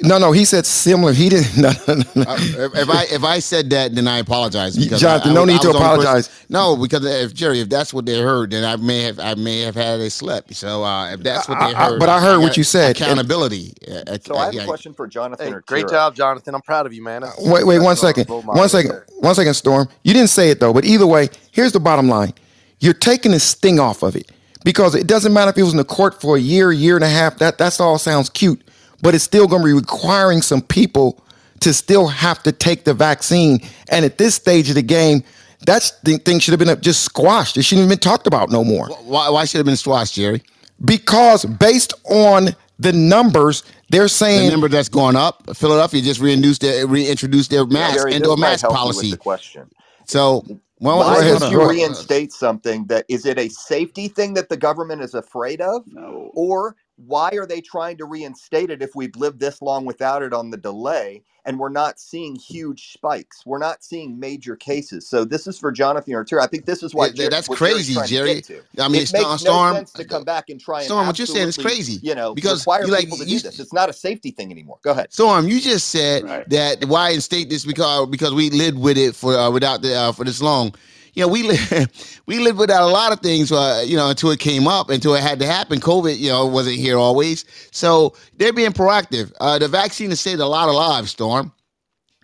no, 0.00 0.18
no. 0.18 0.32
He 0.32 0.44
said 0.44 0.64
similar. 0.66 1.12
He 1.12 1.28
didn't. 1.28 1.56
No, 1.62 1.70
no, 1.86 1.94
no, 1.94 2.04
no. 2.16 2.22
Uh, 2.22 2.36
if, 2.40 2.74
if 2.74 2.88
I 2.90 3.04
if 3.10 3.24
I 3.24 3.38
said 3.38 3.70
that, 3.70 3.94
then 3.94 4.08
I 4.08 4.18
apologize. 4.18 4.76
because 4.76 5.00
Jonathan, 5.00 5.28
I- 5.28 5.32
I 5.32 5.34
no 5.34 5.40
was- 5.42 5.48
need 5.48 5.54
I 5.54 5.62
to 5.62 5.68
was 5.68 5.76
the 5.76 5.80
person- 5.80 6.00
apologize. 6.00 6.30
No, 6.48 6.76
because 6.76 7.04
if 7.04 7.34
Jerry, 7.34 7.60
if 7.60 7.68
that's 7.68 7.92
what 7.94 8.06
they 8.06 8.18
heard, 8.20 8.50
then 8.52 8.64
I 8.64 8.76
may 8.76 9.02
have 9.02 9.20
I 9.20 9.34
may 9.34 9.60
have 9.60 9.74
had 9.74 10.00
a 10.00 10.10
slip. 10.10 10.52
So 10.54 10.82
uh, 10.82 11.12
if 11.12 11.20
that's 11.22 11.46
what 11.48 11.58
they 11.60 11.66
I- 11.66 11.86
I- 11.86 11.90
heard, 11.90 12.00
but 12.00 12.08
I 12.08 12.20
heard 12.20 12.40
what 12.40 12.56
you 12.56 12.64
said. 12.64 12.96
Accountability. 12.96 13.74
Uh, 13.86 14.16
So 14.24 14.36
I 14.36 14.46
have 14.46 14.54
yeah. 14.54 14.62
a 14.62 14.66
question 14.66 14.94
for 14.94 15.06
Jonathan 15.06 15.48
Hey, 15.48 15.52
or 15.52 15.60
great 15.62 15.88
job, 15.88 16.14
Jonathan. 16.16 16.54
I'm 16.54 16.62
proud 16.62 16.86
of 16.86 16.92
you, 16.92 17.02
man. 17.02 17.20
That's- 17.22 17.38
Wait, 17.46 17.64
wait, 17.66 17.78
one 17.78 17.88
that's 17.90 18.02
a 18.02 18.06
second. 18.06 18.28
role 18.30 18.40
model 18.42 18.54
One 18.54 18.62
right 18.62 18.70
second. 18.70 18.90
there. 18.90 19.06
One 19.20 19.34
second, 19.34 19.54
Storm. 19.54 19.88
You 20.04 20.14
didn't 20.14 20.30
say 20.30 20.50
it 20.50 20.58
though, 20.58 20.72
but 20.72 20.84
either 20.84 21.06
way, 21.06 21.28
here's 21.52 21.72
the 21.72 21.80
bottom 21.80 22.08
line. 22.08 22.32
You're 22.80 22.94
taking 22.94 23.32
the 23.32 23.40
sting 23.40 23.78
off 23.78 24.02
of 24.02 24.16
it 24.16 24.32
because 24.64 24.94
it 24.94 25.06
doesn't 25.06 25.32
matter 25.32 25.50
if 25.50 25.58
it 25.58 25.62
was 25.62 25.72
in 25.72 25.76
the 25.78 25.84
court 25.84 26.20
for 26.20 26.36
a 26.36 26.40
year, 26.40 26.72
year 26.72 26.96
and 26.96 27.04
a 27.04 27.08
half. 27.08 27.38
That 27.38 27.58
that's 27.58 27.78
all 27.78 27.98
sounds 27.98 28.28
cute, 28.30 28.60
but 29.02 29.14
it's 29.14 29.24
still 29.24 29.46
going 29.46 29.62
to 29.62 29.66
be 29.66 29.72
requiring 29.72 30.42
some 30.42 30.62
people 30.62 31.22
to 31.60 31.72
still 31.74 32.08
have 32.08 32.42
to 32.44 32.52
take 32.52 32.84
the 32.84 32.94
vaccine. 32.94 33.60
And 33.90 34.04
at 34.04 34.18
this 34.18 34.34
stage 34.34 34.68
of 34.68 34.74
the 34.76 34.82
game, 34.82 35.22
that 35.66 35.82
thing 36.04 36.38
should 36.40 36.58
have 36.58 36.66
been 36.66 36.80
just 36.80 37.02
squashed. 37.04 37.56
It 37.56 37.62
shouldn't 37.64 37.88
have 37.88 37.90
been 37.90 38.00
talked 38.00 38.26
about 38.26 38.50
no 38.50 38.64
more 38.64 38.88
Why, 39.04 39.28
why 39.28 39.44
should 39.44 39.58
have 39.58 39.66
been 39.66 39.76
squashed, 39.76 40.14
Jerry? 40.14 40.42
because 40.84 41.44
based 41.44 41.94
on 42.10 42.50
the 42.78 42.92
numbers, 42.92 43.62
they're 43.90 44.08
saying 44.08 44.46
The 44.46 44.50
number 44.50 44.68
that's 44.68 44.88
going 44.88 45.16
up. 45.16 45.56
Philadelphia 45.56 46.02
just 46.02 46.20
reintroduced 46.20 46.62
their 46.62 46.86
reintroduced 46.86 47.50
their 47.50 47.66
mask 47.66 47.98
Jerry, 47.98 48.14
into 48.14 48.30
this 48.30 48.32
a 48.32 48.36
might 48.36 48.50
mask 48.52 48.62
help 48.62 48.80
you 48.80 48.86
with 48.88 48.96
policy. 48.96 49.10
the 49.10 49.16
question. 49.16 49.70
So 50.06 50.44
well, 50.80 50.98
Why 50.98 51.14
go 51.14 51.20
ahead, 51.20 51.40
would 51.40 51.52
you 51.52 51.68
reinstate 51.68 52.32
something 52.32 52.86
that 52.86 53.04
is 53.08 53.24
it 53.24 53.38
a 53.38 53.48
safety 53.48 54.08
thing 54.08 54.34
that 54.34 54.48
the 54.48 54.56
government 54.56 55.02
is 55.02 55.14
afraid 55.14 55.60
of? 55.60 55.82
No. 55.86 56.32
Or 56.34 56.74
why 56.96 57.30
are 57.32 57.46
they 57.46 57.60
trying 57.60 57.96
to 57.98 58.04
reinstate 58.04 58.70
it 58.70 58.82
if 58.82 58.94
we've 58.94 59.14
lived 59.16 59.40
this 59.40 59.62
long 59.62 59.84
without 59.84 60.22
it 60.22 60.32
on 60.32 60.50
the 60.50 60.56
delay 60.56 61.22
and 61.44 61.58
we're 61.58 61.68
not 61.70 61.98
seeing 61.98 62.36
huge 62.36 62.92
spikes? 62.92 63.44
We're 63.46 63.58
not 63.58 63.82
seeing 63.82 64.20
major 64.20 64.56
cases. 64.56 65.08
So 65.08 65.24
this 65.24 65.46
is 65.46 65.58
for 65.58 65.72
Jonathan 65.72 66.14
or 66.14 66.24
I 66.40 66.46
think 66.46 66.66
this 66.66 66.82
is 66.82 66.94
why 66.94 67.06
Yeah, 67.06 67.24
Jer- 67.24 67.30
that's 67.30 67.48
crazy, 67.48 67.94
trying 67.94 68.06
to 68.06 68.14
Jerry. 68.14 68.34
get 68.34 68.44
to. 68.44 68.62
I 68.78 68.88
mean, 68.88 69.02
it 69.02 69.08
Storm, 69.08 69.30
makes 69.30 69.40
Storm, 69.42 69.72
no 69.72 69.78
sense 69.78 69.92
to 69.94 70.04
come 70.04 70.24
back 70.24 70.50
and 70.50 70.60
try 70.60 70.78
and 70.78 70.84
Storm, 70.86 71.06
what 71.06 71.18
you're 71.18 71.26
saying 71.26 71.48
is 71.48 71.56
crazy. 71.56 71.98
You 72.02 72.14
know, 72.14 72.34
Because 72.34 72.60
require 72.60 72.84
you 72.84 72.92
like- 72.92 73.00
people 73.04 73.18
to 73.18 73.24
you- 73.24 73.38
do 73.40 73.48
this. 73.48 73.58
It's 73.58 73.72
not 73.72 73.88
a 73.88 73.92
safety 73.92 74.30
thing 74.30 74.50
anymore. 74.52 74.78
Go 74.82 74.92
ahead. 74.92 75.12
Storm, 75.12 75.48
you 75.48 75.60
just 75.60 75.88
said 75.88 76.24
Right. 76.24 76.48
that 76.50 76.84
why 76.84 77.10
instate 77.10 77.48
this 77.50 77.64
because 77.64 78.08
because 78.10 78.32
we 78.34 78.50
lived 78.50 78.78
with 78.78 78.98
it 78.98 79.14
for 79.16 79.36
uh, 79.36 79.50
without 79.50 79.82
the 79.82 79.94
uh, 79.94 80.12
for 80.12 80.24
this 80.24 80.40
long. 80.42 80.74
You 81.14 81.22
know, 81.22 81.28
we 81.28 81.42
lived 81.42 82.22
we 82.26 82.38
lived 82.38 82.58
without 82.58 82.82
a 82.82 82.92
lot 82.92 83.12
of 83.12 83.20
things. 83.20 83.52
Uh, 83.52 83.84
you 83.86 83.96
know, 83.96 84.10
until 84.10 84.30
it 84.30 84.38
came 84.40 84.68
up, 84.68 84.90
until 84.90 85.14
it 85.14 85.22
had 85.22 85.38
to 85.40 85.46
happen. 85.46 85.80
COVID, 85.80 86.18
you 86.18 86.30
know, 86.30 86.46
wasn't 86.46 86.76
here 86.76 86.96
always. 86.98 87.44
So 87.70 88.14
they're 88.36 88.52
being 88.52 88.72
proactive. 88.72 89.32
Uh, 89.40 89.58
the 89.58 89.68
vaccine 89.68 90.10
has 90.10 90.20
saved 90.20 90.40
a 90.40 90.46
lot 90.46 90.68
of 90.68 90.74
lives, 90.74 91.10
Storm. 91.10 91.52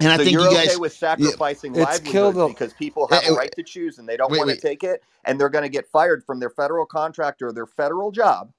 And 0.00 0.11
I 0.12 0.16
so 0.16 0.25
think 0.25 0.33
you're 0.33 0.49
you 0.49 0.54
guys. 0.54 0.68
okay 0.68 0.76
with 0.76 0.92
sacrificing 0.92 1.75
It's 1.75 1.99
killed 2.00 2.37
livelihoods 2.37 2.54
because 2.54 2.73
people 2.75 3.09
have 3.09 3.25
a 3.26 3.33
right 3.33 3.52
to 3.57 3.62
choose 3.62 3.99
and 3.99 4.08
they 4.08 4.17
don't 4.17 4.30
wait, 4.30 4.39
want 4.39 4.50
to 4.50 4.54
wait. 4.54 4.60
take 4.60 4.84
it, 4.84 5.02
and 5.25 5.41
they're 5.41 5.49
going 5.49 5.65
to 5.65 5.69
get 5.71 5.89
fired 5.89 6.25
from 6.25 6.39
their 6.41 6.50
federal 6.50 6.86
contract 6.86 7.43
or 7.43 7.52
their 7.52 7.67
federal 7.67 8.13
job, 8.13 8.52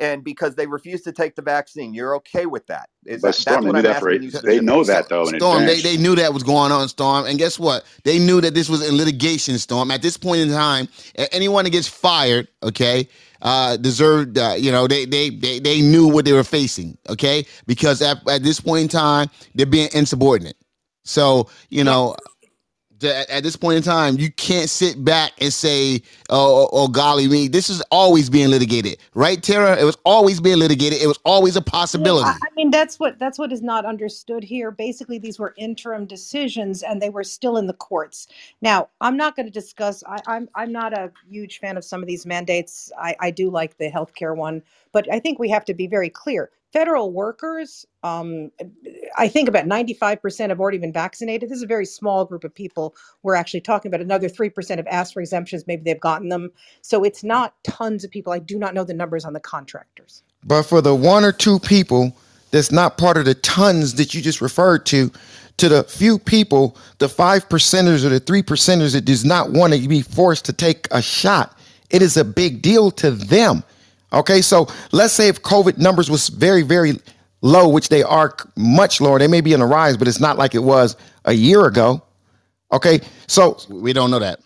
and 0.00 0.24
because 0.24 0.56
they 0.56 0.66
refuse 0.66 1.02
to 1.04 1.12
take 1.12 1.36
the 1.36 1.42
vaccine, 1.42 1.94
you're 1.94 2.16
okay 2.18 2.46
with 2.46 2.66
that? 2.68 2.90
Is 3.06 3.24
But 3.24 3.34
that, 3.36 3.36
Storm, 3.36 3.64
that's 3.64 3.66
they 3.66 3.72
what 3.72 3.76
knew 3.76 3.82
I'm 3.82 3.84
that 3.84 3.98
for 3.98 4.10
asking 4.10 4.32
They 4.44 4.60
know 4.60 4.84
that 4.84 5.08
though 5.10 5.28
in 5.28 5.36
Storm, 5.36 5.66
they, 5.66 5.80
they 5.82 5.96
knew 5.98 6.16
that 6.16 6.34
was 6.34 6.44
going 6.44 6.72
on, 6.72 6.88
Storm. 6.88 7.26
And 7.26 7.38
guess 7.38 7.58
what? 7.58 7.84
They 8.04 8.18
knew 8.18 8.40
that 8.42 8.54
this 8.54 8.68
was 8.70 8.88
in 8.88 8.96
litigation, 8.96 9.58
Storm. 9.58 9.90
At 9.90 10.02
this 10.02 10.16
point 10.16 10.40
in 10.42 10.50
time, 10.50 10.88
anyone 11.32 11.64
that 11.64 11.70
gets 11.70 11.88
fired, 11.88 12.48
okay, 12.62 13.08
uh, 13.42 13.76
deserved, 13.78 14.38
uh, 14.38 14.54
you 14.58 14.72
know, 14.72 14.86
they, 14.88 15.04
they 15.06 15.30
they 15.30 15.60
they 15.60 15.80
knew 15.82 16.08
what 16.08 16.24
they 16.26 16.32
were 16.34 16.44
facing, 16.44 16.98
okay? 17.10 17.46
Because 17.66 18.02
at, 18.02 18.26
at 18.28 18.42
this 18.44 18.60
point 18.60 18.82
in 18.84 18.88
time, 18.88 19.28
they're 19.54 19.66
being 19.66 19.90
insubordinate. 19.94 20.56
So, 21.04 21.50
you 21.70 21.84
know, 21.84 22.16
th- 22.16 22.29
at, 23.04 23.42
this 23.42 23.56
point 23.56 23.76
in 23.76 23.82
time, 23.82 24.18
you 24.18 24.30
can't 24.32 24.68
sit 24.68 25.04
back 25.04 25.32
and 25.40 25.52
say, 25.52 26.02
oh, 26.28 26.64
oh, 26.64 26.68
oh, 26.72 26.88
golly 26.88 27.28
me, 27.28 27.48
this 27.48 27.70
is 27.70 27.82
always 27.90 28.30
being 28.30 28.48
litigated, 28.48 28.98
right, 29.14 29.42
Tara? 29.42 29.76
It 29.80 29.84
was 29.84 29.96
always 30.04 30.40
being 30.40 30.58
litigated. 30.58 31.00
It 31.00 31.06
was 31.06 31.18
always 31.24 31.56
a 31.56 31.62
possibility. 31.62 32.28
I 32.28 32.54
mean, 32.56 32.70
that's 32.70 32.98
what 32.98 33.18
that's 33.18 33.38
what 33.38 33.52
is 33.52 33.62
not 33.62 33.84
understood 33.84 34.44
here. 34.44 34.70
Basically, 34.70 35.18
these 35.18 35.38
were 35.38 35.54
interim 35.56 36.06
decisions, 36.06 36.82
and 36.82 37.00
they 37.00 37.10
were 37.10 37.24
still 37.24 37.56
in 37.56 37.66
the 37.66 37.74
courts. 37.74 38.28
Now, 38.60 38.88
I'm 39.00 39.16
not 39.16 39.36
going 39.36 39.46
to 39.46 39.52
discuss. 39.52 40.02
I, 40.06 40.18
I'm 40.26 40.48
I'm 40.54 40.72
not 40.72 40.92
a 40.92 41.10
huge 41.28 41.60
fan 41.60 41.76
of 41.76 41.84
some 41.84 42.02
of 42.02 42.08
these 42.08 42.26
mandates. 42.26 42.92
I, 42.98 43.16
I 43.20 43.30
do 43.30 43.50
like 43.50 43.78
the 43.78 43.90
healthcare 43.90 44.36
one, 44.36 44.62
but 44.92 45.10
I 45.12 45.18
think 45.18 45.38
we 45.38 45.48
have 45.50 45.64
to 45.66 45.74
be 45.74 45.86
very 45.86 46.10
clear. 46.10 46.50
Federal 46.72 47.10
workers, 47.10 47.84
um, 48.04 48.52
I 49.16 49.28
think 49.28 49.48
about 49.48 49.66
95% 49.66 50.48
have 50.48 50.60
already 50.60 50.78
been 50.78 50.92
vaccinated. 50.92 51.48
This 51.50 51.56
is 51.56 51.62
a 51.62 51.66
very 51.66 51.86
small 51.86 52.24
group 52.24 52.44
of 52.44 52.54
people. 52.54 52.94
We're 53.22 53.34
actually 53.34 53.60
talking 53.60 53.88
about 53.90 54.00
another 54.00 54.28
3% 54.28 54.76
have 54.76 54.86
asked 54.86 55.14
for 55.14 55.20
exemptions. 55.20 55.66
Maybe 55.66 55.82
they've 55.82 56.00
gotten 56.00 56.28
them. 56.28 56.50
So 56.82 57.04
it's 57.04 57.24
not 57.24 57.54
tons 57.64 58.04
of 58.04 58.10
people. 58.10 58.32
I 58.32 58.38
do 58.38 58.58
not 58.58 58.74
know 58.74 58.84
the 58.84 58.94
numbers 58.94 59.24
on 59.24 59.32
the 59.32 59.40
contractors. 59.40 60.22
But 60.44 60.62
for 60.62 60.80
the 60.80 60.94
one 60.94 61.24
or 61.24 61.32
two 61.32 61.58
people 61.58 62.16
that's 62.50 62.72
not 62.72 62.98
part 62.98 63.16
of 63.16 63.24
the 63.24 63.34
tons 63.34 63.94
that 63.94 64.14
you 64.14 64.20
just 64.20 64.40
referred 64.40 64.84
to, 64.86 65.10
to 65.58 65.68
the 65.68 65.84
few 65.84 66.18
people, 66.18 66.76
the 66.98 67.08
five 67.08 67.48
percenters 67.48 68.04
or 68.04 68.08
the 68.08 68.20
three 68.20 68.42
percenters 68.42 68.92
that 68.92 69.04
does 69.04 69.24
not 69.24 69.52
want 69.52 69.72
to 69.72 69.88
be 69.88 70.02
forced 70.02 70.44
to 70.46 70.52
take 70.52 70.88
a 70.90 71.00
shot, 71.02 71.56
it 71.90 72.02
is 72.02 72.16
a 72.16 72.24
big 72.24 72.62
deal 72.62 72.90
to 72.92 73.10
them. 73.10 73.62
Okay, 74.12 74.42
so 74.42 74.66
let's 74.90 75.12
say 75.12 75.28
if 75.28 75.42
COVID 75.42 75.78
numbers 75.78 76.10
was 76.10 76.28
very, 76.28 76.62
very 76.62 76.94
low, 77.42 77.68
which 77.68 77.88
they 77.88 78.02
are 78.02 78.36
much 78.56 79.00
lower, 79.00 79.18
they 79.18 79.28
may 79.28 79.40
be 79.40 79.54
on 79.54 79.60
the 79.60 79.66
rise, 79.66 79.96
but 79.96 80.08
it's 80.08 80.20
not 80.20 80.38
like 80.38 80.54
it 80.54 80.60
was 80.64 80.96
a 81.26 81.32
year 81.32 81.66
ago. 81.66 82.02
Okay, 82.72 83.00
so 83.26 83.58
we 83.68 83.92
don't 83.92 84.10
know 84.10 84.18
that. 84.20 84.40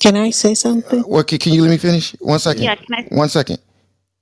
Can 0.00 0.16
I 0.16 0.30
say 0.30 0.54
something? 0.54 1.00
what? 1.02 1.28
Can, 1.28 1.38
can 1.38 1.52
you 1.52 1.62
let 1.62 1.70
me 1.70 1.78
finish? 1.78 2.12
One 2.20 2.38
second. 2.38 2.64
Yeah, 2.64 2.74
can 2.76 2.94
I- 2.94 3.08
One 3.14 3.28
second. 3.28 3.58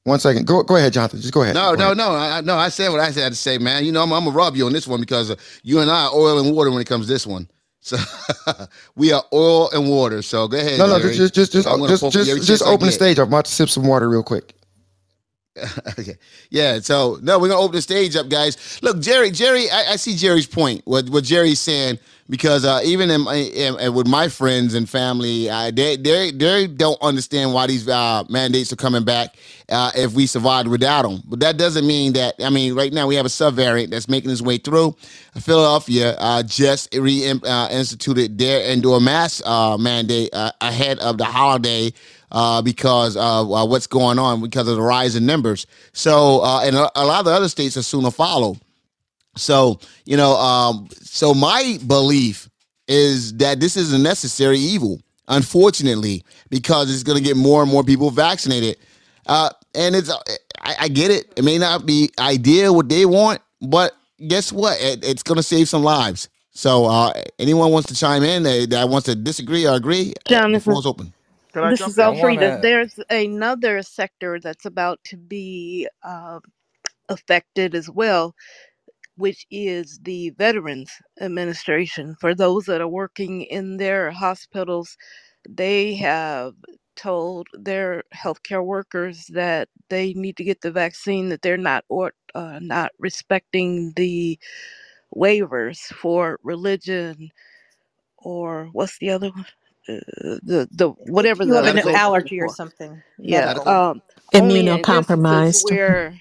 One 0.04 0.20
second. 0.20 0.46
Go 0.46 0.62
go 0.64 0.76
ahead, 0.76 0.92
Jonathan. 0.92 1.20
Just 1.20 1.34
go 1.34 1.42
ahead. 1.42 1.54
No, 1.54 1.72
Go 1.72 1.76
no, 1.76 1.84
ahead. 1.86 1.96
no, 1.98 2.10
I, 2.12 2.38
I- 2.38 2.40
no. 2.42 2.56
I 2.56 2.68
said 2.70 2.90
what 2.90 3.00
I 3.00 3.06
had 3.06 3.14
to 3.32 3.34
say, 3.36 3.58
man. 3.58 3.84
You 3.84 3.92
know, 3.92 4.02
I'm, 4.02 4.12
I'm 4.12 4.24
gonna 4.24 4.36
rob 4.36 4.56
you 4.56 4.66
on 4.66 4.72
this 4.72 4.86
one 4.88 5.00
because 5.00 5.30
uh, 5.30 5.36
you 5.62 5.80
and 5.80 5.90
I 5.90 6.06
are 6.06 6.14
oil 6.14 6.38
and 6.38 6.54
water 6.54 6.70
when 6.70 6.80
it 6.82 6.86
comes 6.86 7.06
to 7.06 7.12
this 7.12 7.26
one. 7.26 7.48
So 7.80 7.96
we 8.96 9.12
are 9.12 9.24
oil 9.32 9.70
and 9.72 9.88
water. 9.88 10.22
So 10.22 10.48
go 10.48 10.58
ahead. 10.58 10.78
No, 10.78 10.86
no, 10.86 11.00
Jerry. 11.00 11.14
just 11.16 11.34
just 11.34 11.52
just 11.52 11.68
So 11.68 11.86
just 11.86 12.12
just, 12.12 12.46
just, 12.46 12.62
open 12.64 12.86
the 12.86 12.92
stage. 12.92 13.18
I'm 13.18 13.28
about 13.28 13.46
to 13.46 13.52
sip 13.52 13.68
some 13.70 13.86
water 13.86 14.08
real 14.08 14.22
quick. 14.24 14.54
okay. 15.98 16.16
Yeah. 16.50 16.80
So 16.80 17.18
no, 17.22 17.38
we're 17.38 17.48
gonna 17.48 17.60
open 17.60 17.76
the 17.76 17.82
stage 17.82 18.16
up, 18.16 18.28
guys. 18.28 18.80
Look, 18.82 19.00
Jerry. 19.00 19.30
Jerry, 19.30 19.70
I, 19.70 19.92
I 19.92 19.96
see 19.96 20.16
Jerry's 20.16 20.46
point. 20.46 20.82
What 20.84 21.08
what 21.10 21.24
Jerry's 21.24 21.60
saying 21.60 21.98
because 22.28 22.64
uh, 22.64 22.80
even 22.84 23.10
in, 23.10 23.26
in, 23.28 23.78
in- 23.80 23.94
with 23.94 24.06
my 24.06 24.28
friends 24.28 24.74
and 24.74 24.88
family, 24.88 25.48
uh, 25.48 25.70
they 25.70 25.96
they 25.96 26.30
they 26.30 26.66
don't 26.66 27.00
understand 27.02 27.54
why 27.54 27.66
these 27.66 27.88
uh, 27.88 28.24
mandates 28.28 28.72
are 28.72 28.76
coming 28.76 29.04
back 29.04 29.36
uh, 29.68 29.90
if 29.94 30.12
we 30.12 30.26
survived 30.26 30.68
without 30.68 31.02
them. 31.02 31.22
But 31.26 31.40
that 31.40 31.56
doesn't 31.56 31.86
mean 31.86 32.12
that. 32.14 32.34
I 32.40 32.50
mean, 32.50 32.74
right 32.74 32.92
now 32.92 33.06
we 33.06 33.14
have 33.16 33.26
a 33.26 33.30
subvariant 33.30 33.90
that's 33.90 34.08
making 34.08 34.30
its 34.30 34.42
way 34.42 34.58
through. 34.58 34.96
Philadelphia 35.40 36.16
uh, 36.18 36.42
just 36.42 36.94
re 36.94 37.30
uh, 37.30 37.68
instituted 37.70 38.38
their 38.38 38.62
indoor 38.70 39.00
mask 39.00 39.44
mandate 39.78 40.30
ahead 40.60 40.98
of 41.00 41.18
the 41.18 41.24
holiday 41.24 41.92
uh, 42.32 42.62
because 42.62 43.16
of 43.16 43.52
uh, 43.52 43.66
what's 43.66 43.86
going 43.86 44.18
on 44.18 44.42
because 44.42 44.68
of 44.68 44.76
the 44.76 44.82
rise 44.82 45.16
in 45.16 45.26
numbers. 45.26 45.66
So, 45.92 46.40
uh, 46.42 46.62
and 46.64 46.76
a, 46.76 46.90
a 46.96 47.04
lot 47.04 47.20
of 47.20 47.26
the 47.26 47.32
other 47.32 47.48
states 47.48 47.76
are 47.76 47.82
soon 47.82 48.04
to 48.04 48.10
follow. 48.10 48.56
So, 49.36 49.80
you 50.04 50.16
know, 50.16 50.32
um, 50.36 50.88
so 51.00 51.34
my 51.34 51.78
belief 51.86 52.48
is 52.88 53.34
that 53.34 53.60
this 53.60 53.76
is 53.76 53.92
a 53.92 53.98
necessary 53.98 54.58
evil, 54.58 55.00
unfortunately, 55.28 56.24
because 56.50 56.92
it's 56.92 57.02
going 57.02 57.18
to 57.18 57.24
get 57.24 57.36
more 57.36 57.62
and 57.62 57.70
more 57.70 57.84
people 57.84 58.10
vaccinated. 58.10 58.76
Uh, 59.26 59.50
and 59.74 59.94
it's, 59.94 60.10
I, 60.60 60.74
I 60.80 60.88
get 60.88 61.10
it. 61.10 61.32
It 61.36 61.44
may 61.44 61.58
not 61.58 61.84
be 61.84 62.10
ideal 62.18 62.74
what 62.74 62.88
they 62.88 63.04
want, 63.04 63.40
but 63.60 63.92
guess 64.26 64.52
what? 64.52 64.80
It, 64.80 65.04
it's 65.04 65.22
going 65.22 65.36
to 65.36 65.42
save 65.42 65.68
some 65.68 65.82
lives. 65.82 66.28
So, 66.52 66.86
uh, 66.86 67.12
anyone 67.38 67.70
wants 67.70 67.88
to 67.88 67.94
chime 67.94 68.22
in 68.22 68.42
that, 68.44 68.70
that 68.70 68.88
wants 68.88 69.04
to 69.06 69.14
disagree 69.14 69.66
or 69.66 69.74
agree, 69.74 70.10
uh, 70.10 70.22
the 70.24 70.30
Jonathan, 70.30 70.60
floor's 70.60 70.86
open. 70.86 71.12
This 71.64 71.86
is 71.86 71.98
I 72.00 72.10
Elfrida. 72.10 72.52
wanna- 72.52 72.60
There's 72.60 72.98
another 73.10 73.82
sector 73.82 74.40
that's 74.40 74.66
about 74.66 75.00
to 75.06 75.16
be 75.18 75.88
uh, 76.04 76.40
affected 77.08 77.74
as 77.76 77.90
well. 77.90 78.26
which 79.16 79.46
is 79.50 79.98
the 80.02 80.30
Veterans 80.32 80.90
Administration. 81.20 82.16
For 82.20 82.34
those 82.34 82.66
that 82.66 82.80
are 82.80 82.88
working 82.88 83.42
in 83.42 83.76
their 83.76 84.10
hospitals, 84.10 84.96
they 85.48 85.94
have 85.96 86.54
told 86.96 87.48
their 87.54 88.04
healthcare 88.14 88.64
workers 88.64 89.26
that 89.28 89.68
they 89.90 90.14
need 90.14 90.36
to 90.38 90.44
get 90.44 90.60
the 90.62 90.70
vaccine, 90.72 91.28
that 91.30 91.42
they're 91.42 91.56
not 91.58 91.84
or 91.88 92.12
uh, 92.34 92.58
not 92.62 92.92
respecting 92.98 93.92
the 93.96 94.38
waivers 95.16 95.78
for 95.94 96.38
religion 96.44 97.30
or 98.18 98.66
what's 98.72 98.98
the 98.98 99.10
other 99.10 99.30
one? 99.30 99.46
Uh, 99.88 100.38
the 100.42 100.68
the 100.72 100.90
whatever 101.06 101.44
You 101.44 101.54
the 101.54 101.62
have 101.62 101.68
an 101.68 101.82
Medical. 101.82 102.02
they're 102.12 102.28
allergy 102.28 102.40
or 102.40 102.48
for. 102.48 102.48
something 102.48 103.02
Yeah. 103.22 103.46
medical. 103.46 103.64
Medical. 103.64 103.84
Um. 103.92 104.02
Only 104.34 104.68
in 104.68 104.86
instances 104.88 105.48
Immunocompromised. 105.52 105.60
where 105.60 106.14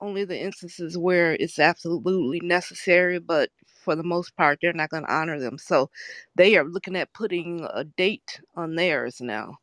only 0.00 0.24
the 0.26 0.38
instances 0.40 0.98
where 0.98 1.34
it's 1.34 1.58
absolutely 1.60 2.40
necessary, 2.42 3.20
but 3.20 3.50
for 3.84 3.96
the 3.96 4.04
most 4.04 4.36
part, 4.36 4.60
they're 4.62 4.74
not 4.74 4.90
going 4.90 5.04
to 5.04 5.14
honor 5.14 5.40
them. 5.40 5.58
So 5.58 5.90
they 6.36 6.56
are 6.58 6.64
looking 6.64 6.96
at 6.96 7.14
putting 7.14 7.66
a 7.74 7.84
date 7.84 8.40
on 8.56 8.76
theirs 8.76 9.20
now. 9.22 9.58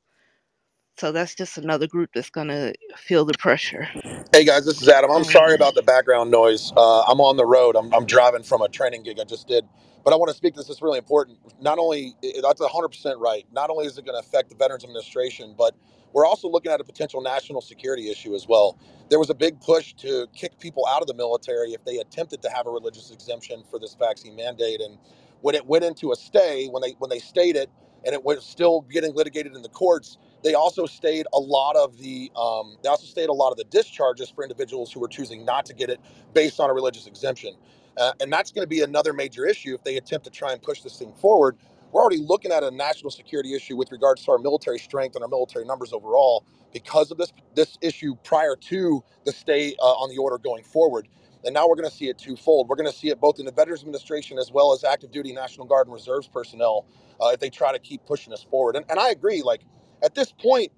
So 0.97 1.11
that's 1.11 1.35
just 1.35 1.57
another 1.57 1.87
group 1.87 2.11
that's 2.13 2.29
going 2.31 2.49
to 2.49 2.73
feel 2.97 3.25
the 3.25 3.35
pressure. 3.35 3.89
Hey 4.31 4.45
guys, 4.45 4.65
this 4.65 4.81
is 4.81 4.87
Adam. 4.89 5.11
I'm 5.11 5.25
sorry 5.25 5.55
about 5.55 5.75
the 5.75 5.83
background 5.83 6.31
noise. 6.31 6.71
Uh, 6.77 7.01
I'm 7.01 7.19
on 7.21 7.37
the 7.37 7.45
road. 7.47 7.75
I'm, 7.75 7.93
I'm 7.93 8.05
driving 8.05 8.43
from 8.43 8.61
a 8.61 8.69
training 8.69 9.03
gig 9.03 9.19
I 9.19 9.25
just 9.25 9.49
did, 9.49 9.65
but 10.05 10.13
I 10.13 10.17
want 10.17 10.29
to 10.31 10.37
speak. 10.37 10.55
This 10.55 10.69
is 10.69 10.83
really 10.83 10.99
important. 10.99 11.39
Not 11.61 11.79
only 11.79 12.15
i- 12.23 12.33
that's 12.41 12.61
100 12.61 12.89
percent 12.89 13.19
right. 13.19 13.45
Not 13.51 13.71
only 13.71 13.87
is 13.87 13.97
it 13.97 14.05
going 14.05 14.15
to 14.21 14.25
affect 14.25 14.51
the 14.51 14.55
Veterans 14.55 14.85
Administration, 14.85 15.55
but 15.57 15.75
we're 16.13 16.27
also 16.27 16.47
looking 16.47 16.71
at 16.71 16.79
a 16.79 16.85
potential 16.85 17.21
national 17.21 17.61
security 17.61 18.09
issue 18.11 18.35
as 18.35 18.47
well. 18.47 18.77
There 19.09 19.19
was 19.19 19.31
a 19.31 19.35
big 19.35 19.59
push 19.61 19.95
to 19.95 20.27
kick 20.35 20.59
people 20.59 20.85
out 20.87 21.01
of 21.01 21.09
the 21.09 21.15
military 21.15 21.73
if 21.73 21.83
they 21.83 21.97
attempted 21.97 22.41
to 22.43 22.49
have 22.51 22.67
a 22.67 22.71
religious 22.71 23.11
exemption 23.11 23.63
for 23.69 23.79
this 23.79 23.95
vaccine 23.99 24.37
mandate, 24.37 24.81
and 24.81 24.97
when 25.41 25.55
it 25.55 25.65
went 25.65 25.83
into 25.85 26.13
a 26.13 26.15
stay, 26.15 26.67
when 26.67 26.83
they 26.83 26.91
when 26.99 27.09
they 27.09 27.19
stayed 27.19 27.57
it, 27.57 27.69
and 28.05 28.13
it 28.13 28.23
was 28.23 28.45
still 28.45 28.83
getting 28.83 29.13
litigated 29.15 29.55
in 29.57 29.63
the 29.63 29.69
courts 29.69 30.19
they 30.45 30.55
also 30.55 30.87
stayed 30.87 31.27
a 31.33 31.39
lot 31.39 31.75
of 31.77 31.99
the 31.99 32.31
um, 32.37 32.77
they 32.83 32.89
also 32.89 33.07
stayed 33.07 33.29
a 33.29 33.33
lot 33.33 33.51
of 33.51 33.57
the 33.57 33.65
discharges 33.65 34.31
for 34.31 34.43
individuals 34.45 34.93
who 34.93 35.01
were 35.01 35.09
choosing 35.09 35.45
not 35.45 35.67
to 35.67 35.75
get 35.75 35.91
it 35.91 36.01
based 36.35 36.61
on 36.61 36.71
a 36.71 36.73
religious 36.73 37.07
exemption, 37.07 37.55
uh, 37.97 38.13
and 38.21 38.33
that's 38.33 38.53
going 38.53 38.63
to 38.63 38.69
be 38.69 38.81
another 38.83 39.13
major 39.13 39.47
issue 39.47 39.75
if 39.75 39.83
they 39.83 39.97
attempt 39.97 40.25
to 40.25 40.31
try 40.31 40.53
and 40.53 40.63
push 40.63 40.81
this 40.83 40.99
thing 40.99 41.13
forward. 41.15 41.57
We're 41.93 42.01
already 42.03 42.19
looking 42.23 42.53
at 42.53 42.63
a 42.63 42.71
national 42.71 43.11
security 43.11 43.55
issue 43.55 43.77
with 43.77 43.91
regards 43.91 44.25
to 44.25 44.33
our 44.33 44.39
military 44.39 44.79
strength 44.79 45.15
and 45.15 45.23
our 45.23 45.29
military 45.29 45.65
numbers 45.65 45.93
overall 45.93 46.45
because 46.73 47.11
of 47.11 47.19
this 47.19 47.33
this 47.55 47.77
issue 47.81 48.15
prior 48.23 48.55
to 48.57 49.03
the 49.25 49.33
stay 49.33 49.75
uh, 49.81 49.85
on 49.93 50.09
the 50.09 50.19
order 50.19 50.39
going 50.39 50.63
forward. 50.63 51.09
And 51.45 51.55
now 51.55 51.69
we're 51.69 51.77
going 51.77 51.89
to 51.89 51.95
see 51.95 52.09
it 52.09 52.19
twofold. 52.19 52.69
We're 52.69 52.77
going 52.77 52.91
to 52.91 52.97
see 52.97 53.09
it 53.09 53.21
both 53.21 53.39
in 53.39 53.47
the 53.47 53.53
Veterans 53.53 53.81
Administration 53.81 54.39
as 54.39 54.51
well 54.51 54.73
as 54.73 54.83
active 54.85 55.11
duty 55.11 55.33
National 55.33 55.67
Guard 55.67 55.87
and 55.87 55.95
Reserves 55.95 56.27
personnel 56.27 56.85
uh, 57.21 57.29
if 57.29 57.41
they 57.41 57.49
try 57.49 57.73
to 57.73 57.79
keep 57.79 58.05
pushing 58.05 58.33
us 58.33 58.43
forward. 58.43 58.75
And, 58.75 58.85
and 58.89 58.99
I 58.99 59.11
agree, 59.11 59.41
like 59.43 59.61
at 60.05 60.15
this 60.15 60.33
point, 60.33 60.71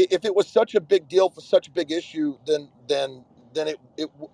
i- 0.00 0.08
if 0.12 0.26
it 0.26 0.34
was 0.36 0.48
such 0.48 0.76
a 0.76 0.82
big 0.82 1.08
deal 1.08 1.30
for 1.30 1.42
such 1.42 1.68
a 1.68 1.72
big 1.72 1.92
issue, 1.92 2.38
then 2.46 2.70
then 2.88 3.24
then 3.54 3.68
it 3.68 3.78
it 3.98 4.08
w- 4.14 4.30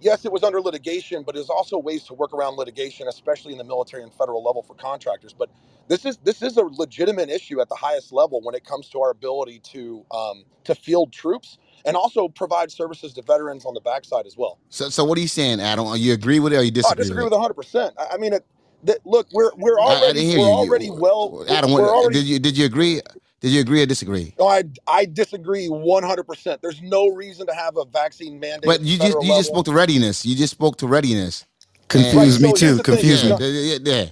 yes, 0.00 0.26
it 0.26 0.32
was 0.32 0.44
under 0.44 0.60
litigation, 0.62 1.24
but 1.24 1.34
there's 1.36 1.50
also 1.50 1.78
ways 1.78 2.04
to 2.06 2.14
work 2.14 2.34
around 2.34 2.56
litigation, 2.56 3.08
especially 3.08 3.52
in 3.52 3.58
the 3.58 3.64
military 3.64 4.04
and 4.04 4.14
federal 4.14 4.44
level 4.44 4.62
for 4.62 4.74
contractors. 4.76 5.34
But 5.34 5.50
this 5.88 6.06
is 6.06 6.18
this 6.18 6.42
is 6.42 6.58
a 6.58 6.62
legitimate 6.64 7.30
issue 7.30 7.60
at 7.62 7.70
the 7.70 7.76
highest 7.76 8.12
level 8.12 8.42
when 8.42 8.54
it 8.56 8.64
comes 8.64 8.90
to 8.90 9.00
our 9.02 9.10
ability 9.10 9.60
to 9.72 10.06
um, 10.12 10.44
to 10.64 10.74
field 10.76 11.12
troops 11.12 11.58
and 11.86 11.96
also 11.96 12.28
provide 12.28 12.72
services 12.72 13.14
to 13.14 13.22
veterans 13.22 13.66
on 13.66 13.74
the 13.74 13.82
backside 13.82 14.26
as 14.26 14.36
well. 14.36 14.60
So, 14.70 14.90
so 14.90 15.04
what 15.04 15.18
are 15.18 15.22
you 15.22 15.28
saying, 15.28 15.60
Adam? 15.60 15.86
Are 15.86 15.96
you 15.96 16.12
agree 16.14 16.40
with 16.40 16.52
it 16.54 16.58
or 16.58 16.62
you 16.64 16.72
Oh, 16.84 16.90
I 16.90 16.94
disagree 16.94 16.96
disagree 16.96 17.24
with 17.24 17.24
with 17.24 17.32
it? 17.32 17.34
100. 17.34 17.54
percent 17.54 17.94
I 17.98 18.14
I 18.14 18.18
mean, 18.18 18.34
it, 18.34 18.46
that, 18.84 18.98
look, 19.04 19.28
we're 19.32 19.52
we're 19.56 19.80
I, 19.86 20.10
I 20.10 20.12
already 20.12 20.24
hear 20.24 20.38
we're 20.38 20.48
you. 20.48 20.52
already 20.52 20.90
you 20.90 20.92
well 20.92 21.36
we're, 21.46 21.46
Adam, 21.48 21.72
we're 21.74 21.94
what, 21.94 21.94
already 21.94 22.12
did 22.12 22.24
you 22.26 22.38
did 22.40 22.58
you 22.58 22.66
agree? 22.66 23.02
Did 23.42 23.52
you 23.52 23.62
agree 23.62 23.82
or 23.82 23.86
disagree? 23.86 24.36
No, 24.38 24.48
I 24.48 24.64
I 24.88 25.06
disagree 25.06 25.68
100%. 25.68 26.60
There's 26.62 26.82
no 26.82 27.08
reason 27.08 27.46
to 27.48 27.54
have 27.54 27.76
a 27.76 27.84
vaccine 27.86 28.40
mandate 28.40 28.64
But 28.66 28.80
at 28.80 28.82
the 28.84 28.90
you 28.90 28.98
just 28.98 29.04
federal 29.04 29.22
you 29.22 29.34
just 29.34 29.48
level. 29.48 29.54
spoke 29.54 29.66
to 29.66 29.72
readiness. 29.72 30.26
You 30.26 30.36
just 30.36 30.52
spoke 30.52 30.78
to 30.78 30.88
readiness. 30.88 31.46
And 31.94 32.06
Confused 32.10 32.40
me 32.42 32.52
Right. 32.52 32.56
So 32.56 32.58
here's 32.58 32.76
too. 32.76 32.76
the 32.76 32.84
thing. 32.84 33.06
Confused 33.06 33.24
yeah, 33.24 33.26
me. 33.26 33.36
No, 33.38 33.46
yeah, 33.46 33.78
yeah. 33.82 34.06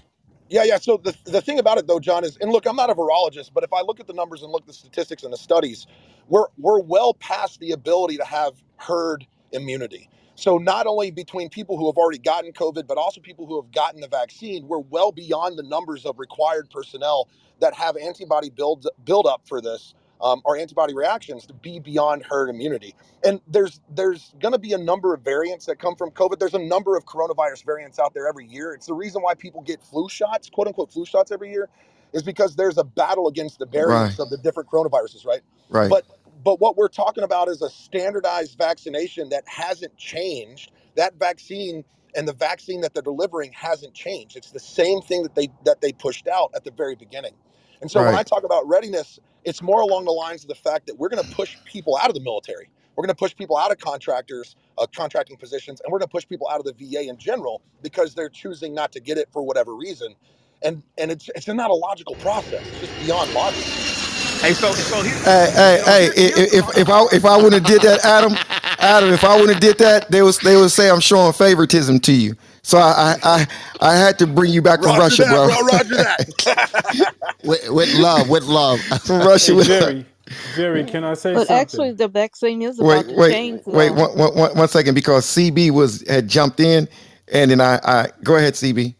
yeah, 0.48 0.64
yeah. 0.64 0.78
So 0.78 0.98
the, 0.98 1.16
the 1.24 1.42
thing 1.42 1.58
about 1.60 1.78
it 1.78 1.86
though, 1.86 2.00
John, 2.00 2.24
is 2.24 2.36
and 2.38 2.52
look, 2.52 2.66
I'm 2.66 2.76
not 2.76 2.90
a 2.90 2.94
virologist, 2.94 3.52
but 3.54 3.64
if 3.64 3.72
I 3.72 3.82
look 3.82 4.00
at 4.00 4.06
the 4.08 4.14
numbers 4.14 4.42
and 4.42 4.52
look 4.52 4.62
at 4.62 4.68
the 4.68 4.72
statistics 4.74 5.24
and 5.24 5.32
the 5.32 5.38
studies, 5.38 5.86
we're 6.28 6.46
we're 6.58 6.80
well 6.80 7.14
past 7.14 7.60
the 7.60 7.72
ability 7.72 8.18
to 8.18 8.24
have 8.24 8.54
herd 8.78 9.26
immunity. 9.52 10.10
So 10.40 10.58
not 10.58 10.86
only 10.88 11.12
between 11.12 11.50
people 11.50 11.78
who 11.78 11.86
have 11.88 11.98
already 11.98 12.18
gotten 12.18 12.52
COVID, 12.52 12.86
but 12.88 12.98
also 12.98 13.20
people 13.20 13.46
who 13.46 13.60
have 13.62 13.72
gotten 13.72 14.00
the 14.00 14.08
vaccine, 14.08 14.68
we're 14.68 14.78
well 14.80 15.12
beyond 15.12 15.58
the 15.58 15.64
numbers 15.64 16.06
of 16.06 16.18
required 16.18 16.70
personnel 16.70 17.28
that 17.60 17.74
have 17.74 17.96
antibody 17.98 18.50
build 18.50 18.88
build 19.04 19.26
up 19.26 19.42
for 19.48 19.60
this 19.62 19.94
um, 20.22 20.42
or 20.46 20.56
antibody 20.58 20.94
reactions 20.94 21.46
to 21.46 21.54
be 21.54 21.80
beyond 21.80 22.24
herd 22.24 22.50
immunity. 22.50 22.94
And 23.24 23.40
there's 23.48 23.80
there's 23.94 24.34
going 24.40 24.52
to 24.54 24.60
be 24.60 24.74
a 24.74 24.78
number 24.78 25.14
of 25.14 25.22
variants 25.22 25.66
that 25.66 25.78
come 25.78 25.96
from 25.96 26.10
COVID. 26.12 26.40
There's 26.40 26.54
a 26.54 26.58
number 26.60 26.96
of 26.96 27.06
coronavirus 27.06 27.66
variants 27.66 27.98
out 28.00 28.14
there 28.14 28.28
every 28.28 28.46
year. 28.46 28.74
It's 28.74 28.86
the 28.86 28.94
reason 28.94 29.22
why 29.22 29.34
people 29.34 29.62
get 29.62 29.82
flu 29.82 30.08
shots, 30.08 30.50
quote 30.50 30.68
unquote 30.68 30.92
flu 30.92 31.06
shots 31.06 31.32
every 31.32 31.52
year, 31.52 31.68
is 32.14 32.24
because 32.24 32.56
there's 32.56 32.78
a 32.78 32.84
battle 32.84 33.28
against 33.28 33.60
the 33.60 33.66
Right. 33.66 33.72
variants 33.72 34.18
of 34.20 34.30
the 34.30 34.38
different 34.38 34.70
coronaviruses, 34.70 35.26
right? 35.26 35.42
Right. 35.70 35.90
But 35.90 36.06
but 36.44 36.60
what 36.60 36.76
we're 36.76 36.88
talking 36.88 37.24
about 37.24 37.48
is 37.48 37.62
a 37.62 37.70
standardized 37.70 38.58
vaccination 38.58 39.30
that 39.30 39.44
hasn't 39.48 39.96
changed. 39.96 40.72
That 40.96 41.16
vaccine 41.16 41.84
and 42.16 42.28
the 42.28 42.34
vaccine 42.34 42.82
that 42.82 42.94
they're 42.94 43.02
delivering 43.02 43.52
hasn't 43.52 43.94
changed. 43.94 44.36
It's 44.36 44.52
the 44.52 44.60
same 44.60 45.02
thing 45.02 45.22
that 45.24 45.34
they 45.36 45.48
that 45.64 45.80
they 45.82 45.92
pushed 45.92 46.28
out 46.28 46.50
at 46.56 46.64
the 46.64 46.72
very 46.72 46.96
beginning. 46.96 47.34
And 47.82 47.90
so 47.90 48.02
when 48.02 48.14
I 48.16 48.22
Right. 48.22 48.24
talk 48.24 48.44
about 48.44 48.68
readiness, 48.68 49.20
it's 49.44 49.62
more 49.62 49.80
along 49.82 50.06
the 50.06 50.12
lines 50.12 50.44
of 50.44 50.48
the 50.48 50.56
fact 50.56 50.86
that 50.88 50.98
we're 50.98 51.10
going 51.10 51.22
to 51.22 51.36
push 51.36 51.58
people 51.64 51.96
out 51.98 52.08
of 52.08 52.14
the 52.14 52.22
military. 52.22 52.70
We're 52.96 53.02
going 53.04 53.14
to 53.14 53.18
push 53.18 53.36
people 53.36 53.56
out 53.56 53.72
of 53.72 53.78
contractors, 53.78 54.56
uh, 54.78 54.86
contracting 54.94 55.36
positions, 55.38 55.80
and 55.82 55.92
we're 55.92 56.00
going 56.00 56.08
to 56.08 56.12
push 56.12 56.28
people 56.28 56.48
out 56.50 56.60
of 56.60 56.66
the 56.66 56.74
VA 56.74 57.08
in 57.08 57.18
general 57.18 57.62
because 57.82 58.14
they're 58.14 58.30
choosing 58.30 58.74
not 58.74 58.92
to 58.92 59.00
get 59.00 59.18
it 59.18 59.28
for 59.32 59.42
whatever 59.42 59.76
reason. 59.76 60.14
And 60.62 60.82
and 60.98 61.10
it's 61.12 61.30
it's 61.36 61.48
not 61.48 61.70
a 61.70 61.74
logical 61.74 62.16
process. 62.16 62.70
It's 62.70 62.80
just 62.80 62.98
beyond 62.98 63.32
logic. 63.32 63.70
Hey, 64.40 64.54
so 64.54 64.76
so 64.76 65.02
here, 65.02 65.24
Hey, 65.24 65.50
hey, 65.54 65.78
you 65.78 65.86
hey! 65.86 66.02
here, 66.02 66.14
i- 66.16 66.32
here's 66.32 66.34
i- 66.36 66.50
the 66.50 66.58
If 66.58 66.78
if 66.78 66.90
I 66.90 67.06
if 67.12 67.24
I 67.26 67.36
wouldn't 67.36 67.54
have 67.54 67.64
did 67.64 67.82
that, 67.82 68.04
Adam, 68.04 68.36
Adam, 68.80 69.12
if 69.12 69.24
I 69.24 69.34
wouldn't 69.36 69.54
have 69.54 69.60
did 69.60 69.78
that, 69.78 70.10
they 70.10 70.22
was 70.22 70.38
they 70.40 70.56
would 70.56 70.70
say 70.72 70.90
I'm 70.90 71.00
showing 71.00 71.32
favoritism 71.32 72.00
to 72.00 72.12
you. 72.12 72.34
So 72.62 72.78
I 72.78 72.90
I 72.92 73.16
I, 73.24 73.48
I 73.92 73.96
had 73.96 74.18
to 74.20 74.26
bring 74.26 74.52
you 74.52 74.62
back 74.62 74.82
from 74.82 74.96
Roger 74.96 75.00
Russia, 75.00 75.24
that, 75.24 75.28
bro. 75.28 75.46
bro. 75.46 75.62
Roger 75.62 75.98
that. 75.98 76.26
With, 77.44 77.68
with 77.70 77.90
love, 77.94 78.28
with 78.28 78.44
love. 78.44 78.86
from 79.04 79.26
Russia. 79.26 79.54
Hey 79.54 79.56
With, 79.56 79.66
Jerry, 79.66 80.06
Jerry, 80.50 80.84
can 80.84 81.04
I 81.04 81.14
say 81.14 81.36
something? 81.36 81.36
but 81.36 81.50
actually, 81.50 81.92
the 81.92 82.08
vaccine 82.08 82.62
is 82.62 82.80
wait, 82.80 83.06
about 83.06 83.08
to 83.10 83.16
wait, 83.16 83.30
change 83.30 83.62
wait, 83.66 83.90
though. 83.90 83.94
one, 83.94 84.16
one, 84.18 84.34
one 84.36 84.56
one 84.56 84.68
second, 84.68 84.94
because 84.94 85.26
CB 85.26 85.70
was 85.72 86.04
had 86.08 86.28
jumped 86.28 86.60
in, 86.60 86.88
and 87.32 87.50
then 87.50 87.60
I 87.60 87.80
I 87.84 88.08
go 88.24 88.36
ahead, 88.36 88.54
CB. 88.54 88.94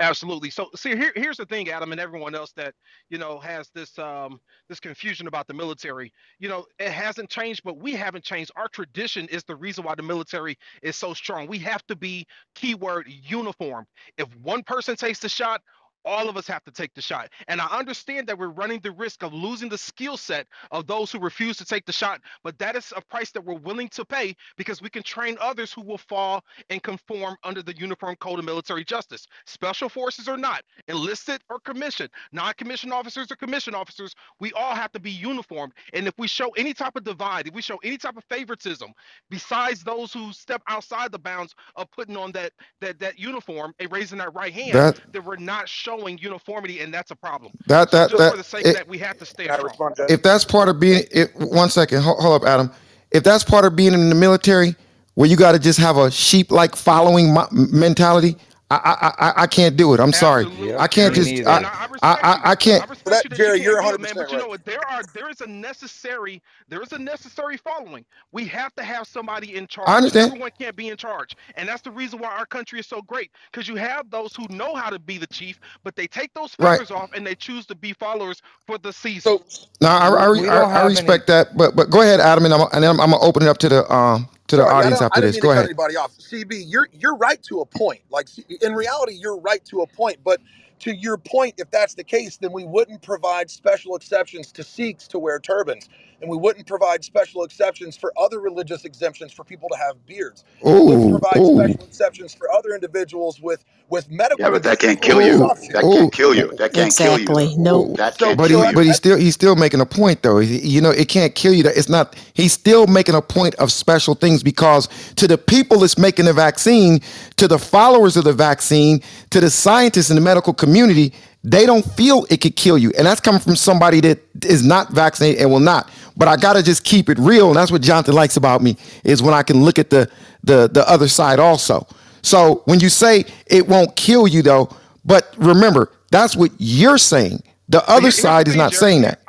Absolutely. 0.00 0.50
So, 0.50 0.68
see, 0.76 0.90
here, 0.94 1.12
here's 1.16 1.38
the 1.38 1.46
thing, 1.46 1.70
Adam, 1.70 1.90
and 1.92 2.00
everyone 2.00 2.34
else 2.34 2.52
that 2.52 2.74
you 3.08 3.16
know 3.18 3.38
has 3.38 3.70
this 3.74 3.98
um 3.98 4.38
this 4.68 4.78
confusion 4.78 5.26
about 5.26 5.46
the 5.46 5.54
military. 5.54 6.12
You 6.38 6.48
know, 6.50 6.66
it 6.78 6.90
hasn't 6.90 7.30
changed, 7.30 7.62
but 7.64 7.78
we 7.78 7.92
haven't 7.94 8.24
changed. 8.24 8.50
Our 8.56 8.68
tradition 8.68 9.26
is 9.28 9.42
the 9.44 9.56
reason 9.56 9.84
why 9.84 9.94
the 9.94 10.02
military 10.02 10.56
is 10.82 10.96
so 10.96 11.14
strong. 11.14 11.46
We 11.46 11.58
have 11.60 11.84
to 11.86 11.96
be 11.96 12.26
keyword 12.54 13.06
uniform. 13.08 13.86
If 14.18 14.28
one 14.36 14.62
person 14.64 14.96
takes 14.96 15.18
the 15.20 15.28
shot. 15.30 15.62
All 16.04 16.28
of 16.28 16.36
us 16.36 16.46
have 16.48 16.64
to 16.64 16.72
take 16.72 16.94
the 16.94 17.02
shot. 17.02 17.30
And 17.48 17.60
I 17.60 17.66
understand 17.66 18.26
that 18.28 18.38
we're 18.38 18.48
running 18.50 18.80
the 18.80 18.92
risk 18.92 19.22
of 19.24 19.34
losing 19.34 19.68
the 19.68 19.78
skill 19.78 20.16
set 20.16 20.46
of 20.72 20.86
those 20.86 21.12
who 21.12 21.20
refuse 21.20 21.56
to 21.58 21.64
take 21.64 21.86
the 21.86 21.92
shot, 21.92 22.20
but 22.44 22.58
that 22.58 22.76
is 22.76 22.92
a 22.96 23.02
price 23.02 23.30
that 23.32 23.44
we're 23.44 23.54
willing 23.58 23.88
to 23.90 24.04
pay 24.04 24.34
because 24.56 24.82
we 24.82 24.90
can 24.90 25.02
train 25.02 25.36
others 25.40 25.72
who 25.72 25.82
will 25.82 25.98
fall 25.98 26.44
and 26.70 26.82
conform 26.82 27.36
under 27.44 27.62
the 27.62 27.76
Uniform 27.76 28.16
Code 28.16 28.38
of 28.38 28.44
Military 28.44 28.84
Justice. 28.84 29.26
Special 29.46 29.88
forces 29.88 30.28
or 30.28 30.36
not, 30.36 30.62
enlisted 30.88 31.42
or 31.50 31.60
commissioned, 31.60 32.10
non-commissioned 32.32 32.92
officers 32.92 33.30
or 33.30 33.36
commissioned 33.36 33.76
officers, 33.76 34.14
we 34.40 34.52
all 34.54 34.74
have 34.74 34.92
to 34.92 35.00
be 35.00 35.10
uniformed. 35.12 35.72
And 35.94 36.06
if 36.08 36.14
we 36.18 36.28
show 36.28 36.50
any 36.50 36.74
type 36.74 36.96
of 36.96 37.04
divide, 37.04 37.48
if 37.48 37.54
we 37.54 37.62
show 37.62 37.78
any 37.84 37.98
type 37.98 38.16
of 38.16 38.24
favoritism, 38.24 38.92
besides 39.30 39.84
those 39.84 40.12
who 40.12 40.32
step 40.32 40.62
outside 40.68 41.12
the 41.12 41.18
bounds 41.20 41.54
of 41.76 41.90
putting 41.92 42.16
on 42.16 42.32
that 42.32 42.52
that 42.80 42.98
that 43.00 43.18
uniform 43.18 43.74
and 43.80 43.92
raising 43.92 44.18
that 44.18 44.34
right 44.34 44.52
hand, 44.54 44.84
That 44.84 45.00
then 45.12 45.24
we're 45.24 45.36
not 45.36 45.68
showing 45.68 45.97
uniformity, 46.06 46.80
and 46.80 46.92
that's 46.92 47.10
a 47.10 47.16
problem. 47.16 47.52
that 47.66 47.90
So 47.90 47.96
that 47.96 48.10
just 48.10 48.30
for 48.30 48.36
the 48.36 48.42
that 48.42 48.44
sake 48.44 48.66
it, 48.66 48.72
that, 48.74 48.88
we 48.88 48.98
have 48.98 49.18
to 49.18 49.26
stay 49.26 49.44
strong. 49.44 49.64
respond, 49.64 49.96
if 50.08 50.22
that's 50.22 50.44
part 50.44 50.68
of 50.68 50.78
being 50.78 51.04
it, 51.10 51.34
one 51.36 51.70
second 51.70 52.02
hold, 52.02 52.20
hold 52.20 52.42
up 52.42 52.48
adam 52.48 52.70
if 53.10 53.22
that's 53.24 53.44
part 53.44 53.64
of 53.64 53.74
being 53.74 53.94
in 53.94 54.08
the 54.08 54.14
military 54.14 54.76
where 55.14 55.28
you 55.28 55.36
got 55.36 55.52
to 55.52 55.58
just 55.58 55.78
have 55.78 55.96
a 55.96 56.10
sheep 56.10 56.50
like 56.50 56.76
following 56.76 57.36
mentality 57.50 58.36
I 58.70 58.76
I 58.76 59.28
I, 59.28 59.42
I 59.44 59.48
can't 59.48 59.76
do 59.76 59.94
it. 59.94 60.00
I'm 60.00 60.12
sorry. 60.14 60.46
Absolutely. 60.46 60.74
I 60.78 60.88
can't 60.88 61.14
just. 61.14 61.46
I 61.46 61.60
I, 61.62 61.62
I 61.62 61.86
I 62.02 62.18
respect 62.18 62.34
I, 62.34 62.38
you. 62.38 62.48
I 62.52 62.56
can't. 62.56 62.84
I 62.84 62.86
respect 62.86 63.22
that 63.22 63.24
you 63.24 63.30
that 63.30 63.44
you 63.44 63.52
Jerry, 63.52 63.60
you're 63.62 63.76
can't 63.76 63.76
100 63.76 64.00
man. 64.00 64.14
percent 64.14 64.18
But 64.18 64.32
you 64.32 64.38
know 64.38 64.48
what? 64.48 64.64
There 64.64 64.84
are 64.84 65.02
there 65.14 65.30
is 65.30 65.40
a 65.42 65.46
necessary 65.46 66.42
there 66.68 66.82
is 66.82 66.92
a 66.92 66.98
necessary 66.98 67.56
following. 67.58 68.04
We 68.32 68.46
have 68.46 68.74
to 68.76 68.84
have 68.84 69.06
somebody 69.06 69.56
in 69.56 69.66
charge. 69.68 69.88
I 69.88 69.96
understand. 69.98 70.32
Everyone 70.32 70.50
can't 70.58 70.76
be 70.76 70.88
in 70.88 70.96
charge, 70.96 71.36
and 71.56 71.68
that's 71.68 71.82
the 71.82 71.92
reason 71.92 72.20
why 72.20 72.30
our 72.30 72.46
country 72.46 72.80
is 72.80 72.86
so 72.88 73.02
great. 73.02 73.32
Because 73.52 73.68
you 73.68 73.76
have 73.76 74.10
those 74.10 74.34
who 74.36 74.46
know 74.50 74.74
how 74.74 74.90
to 74.90 74.98
be 74.98 75.18
the 75.18 75.28
chief, 75.28 75.60
but 75.84 75.96
they 75.96 76.06
take 76.08 76.34
those 76.34 76.54
Right. 76.58 76.80
feathers 76.80 76.90
off 76.90 77.10
and 77.14 77.26
they 77.26 77.34
choose 77.36 77.66
to 77.66 77.76
be 77.76 77.94
followers 77.94 78.42
for 78.66 78.78
the 78.78 78.92
season. 78.92 79.36
So 79.36 79.44
No, 79.80 79.88
I, 79.90 80.08
I, 80.08 80.28
We 80.32 80.50
I, 80.50 80.50
don't 80.50 80.70
I 80.80 80.80
have 80.80 80.96
any. 80.96 81.16
respect 81.16 81.28
that, 81.28 81.56
but 81.56 81.76
but 81.76 81.90
go 81.90 82.02
ahead, 82.02 82.20
Adam, 82.20 82.46
and, 82.46 82.54
I'm, 82.54 82.68
and 82.72 82.84
I'm, 82.84 83.00
I'm 83.00 83.10
gonna 83.12 83.22
open 83.22 83.44
it 83.44 83.48
up 83.48 83.58
to 83.58 83.68
the 83.70 83.92
um 83.94 84.28
to 84.48 84.56
the 84.58 84.64
Sorry, 84.64 84.82
I 84.82 84.90
audience 84.90 84.90
don't. 84.90 85.02
after 85.02 85.12
I 85.12 85.20
didn't 85.22 85.32
this. 85.32 85.36
mean 85.36 85.42
Go 85.42 85.50
to 85.50 85.52
cut 85.54 85.64
ahead. 85.64 85.66
anybody 85.66 85.96
off. 85.96 86.12
CB, 86.18 86.64
you're 86.66 86.88
you're 86.92 87.16
right 87.16 87.42
to 87.44 87.60
a 87.60 87.66
point. 87.66 88.00
Like 88.10 88.28
in 88.62 88.74
reality, 88.74 89.14
you're 89.14 89.38
right 89.40 89.64
to 89.66 89.82
a 89.82 89.86
point. 89.88 90.18
But 90.24 90.40
to 90.80 90.94
your 90.94 91.18
point, 91.18 91.56
if 91.58 91.70
that's 91.70 91.94
the 91.94 92.04
case, 92.04 92.38
then 92.38 92.52
we 92.52 92.64
wouldn't 92.64 93.02
provide 93.02 93.50
special 93.50 93.96
exceptions 93.96 94.52
to 94.52 94.64
Sikhs 94.64 95.08
to 95.08 95.18
wear 95.18 95.40
turbans, 95.40 95.88
and 96.20 96.30
we 96.30 96.36
wouldn't 96.36 96.66
provide 96.66 97.04
special 97.04 97.44
exceptions 97.44 97.96
for 97.96 98.12
other 98.18 98.40
religious 98.40 98.84
exemptions 98.84 99.32
for 99.32 99.44
people 99.44 99.68
to 99.70 99.78
have 99.78 100.06
beards. 100.06 100.44
We 100.70 100.80
wouldn't 100.80 101.08
Ooh, 101.08 101.20
provide 101.20 101.44
ooh, 101.44 101.44
special 101.46 101.84
exceptions 101.84 102.34
for 102.34 102.52
other 102.52 102.70
individuals 102.74 103.40
with 103.40 103.64
with 103.90 104.10
medical 104.10 104.38
Yeah, 104.38 104.50
but 104.50 104.64
that 104.64 104.80
can't 104.80 105.00
or 105.02 105.16
kill 105.16 105.22
with 105.22 105.22
you. 105.22 105.38
soft 105.38 105.64
That 105.72 105.90
tissue. 105.90 105.90
can't 105.90 106.10
ooh. 106.10 106.12
kill 106.12 106.34
you. 106.34 106.52
That 106.58 106.74
can't 106.74 106.96
kill 106.96 107.18
you 107.18 107.30
Exactly. 107.30 107.54
though. 107.54 107.58
Nope. 107.58 107.92
That 107.96 108.18
So, 108.18 108.34
can't 108.34 108.36
But 108.36 108.50
kill 108.50 108.64
he 108.64 108.66
so 108.66 108.72
but 108.72 108.84
you. 108.86 108.86
he's 108.86 108.96
still 108.96 109.18
he's 109.18 109.34
still 109.34 109.56
making 109.56 109.80
a 109.80 109.86
point 109.86 110.22
though. 110.22 110.38
He- 110.40 110.66
you 110.66 110.80
know, 110.80 110.90
it 110.90 111.08
can't 111.08 111.34
kill 111.34 111.52
you. 111.54 111.62
That 111.64 111.76
it's 111.76 111.88
not. 111.88 112.16
He's 112.34 112.52
still 112.54 112.86
making 112.88 113.14
a 113.14 113.22
point 113.22 113.54
of 113.56 113.72
special 113.72 114.14
things 114.14 114.42
because 114.42 114.88
to 115.16 115.28
the 115.28 115.38
people 115.38 115.80
that's 115.80 115.98
making 115.98 116.26
the 116.26 116.34
vaccine, 116.34 117.00
to 117.36 117.48
the 117.48 117.58
followers 117.58 118.16
of 118.16 118.24
the 118.24 118.32
vaccine, 118.34 119.02
to 119.30 119.40
the 119.40 119.50
scientists 119.50 120.10
in 120.10 120.16
the 120.16 120.22
medical 120.22 120.54
community, 120.68 121.12
they 121.44 121.66
don't 121.66 121.84
feel 121.92 122.26
it 122.30 122.40
could 122.40 122.56
kill 122.56 122.76
you, 122.76 122.92
and 122.98 123.06
that's 123.06 123.20
coming 123.20 123.40
from 123.40 123.56
somebody 123.56 124.00
that 124.00 124.18
is 124.44 124.64
not 124.64 124.90
vaccinated 124.92 125.40
and 125.40 125.50
will 125.50 125.60
not. 125.60 125.90
But 126.16 126.28
I 126.28 126.36
gotta 126.36 126.62
just 126.62 126.84
keep 126.84 127.08
it 127.08 127.18
real, 127.18 127.48
and 127.48 127.56
that's 127.56 127.70
what 127.70 127.82
Jonathan 127.82 128.14
likes 128.14 128.36
about 128.36 128.62
me 128.62 128.76
is 129.04 129.22
when 129.22 129.34
I 129.34 129.42
can 129.42 129.62
look 129.62 129.78
at 129.78 129.90
the 129.90 130.10
the 130.44 130.68
the 130.68 130.88
other 130.88 131.08
side 131.08 131.38
also. 131.38 131.86
So 132.22 132.62
when 132.66 132.80
you 132.80 132.88
say 132.88 133.24
it 133.46 133.66
won't 133.66 133.94
kill 133.96 134.26
you 134.26 134.42
though, 134.42 134.68
but 135.04 135.34
remember 135.38 135.90
that's 136.10 136.36
what 136.36 136.50
you're 136.58 136.98
saying. 136.98 137.42
The 137.68 137.82
other 137.88 137.92
here, 137.92 138.00
here's 138.02 138.16
the 138.16 138.22
side 138.22 138.48
is 138.48 138.56
not 138.56 138.72
saying 138.74 139.02
that. 139.02 139.20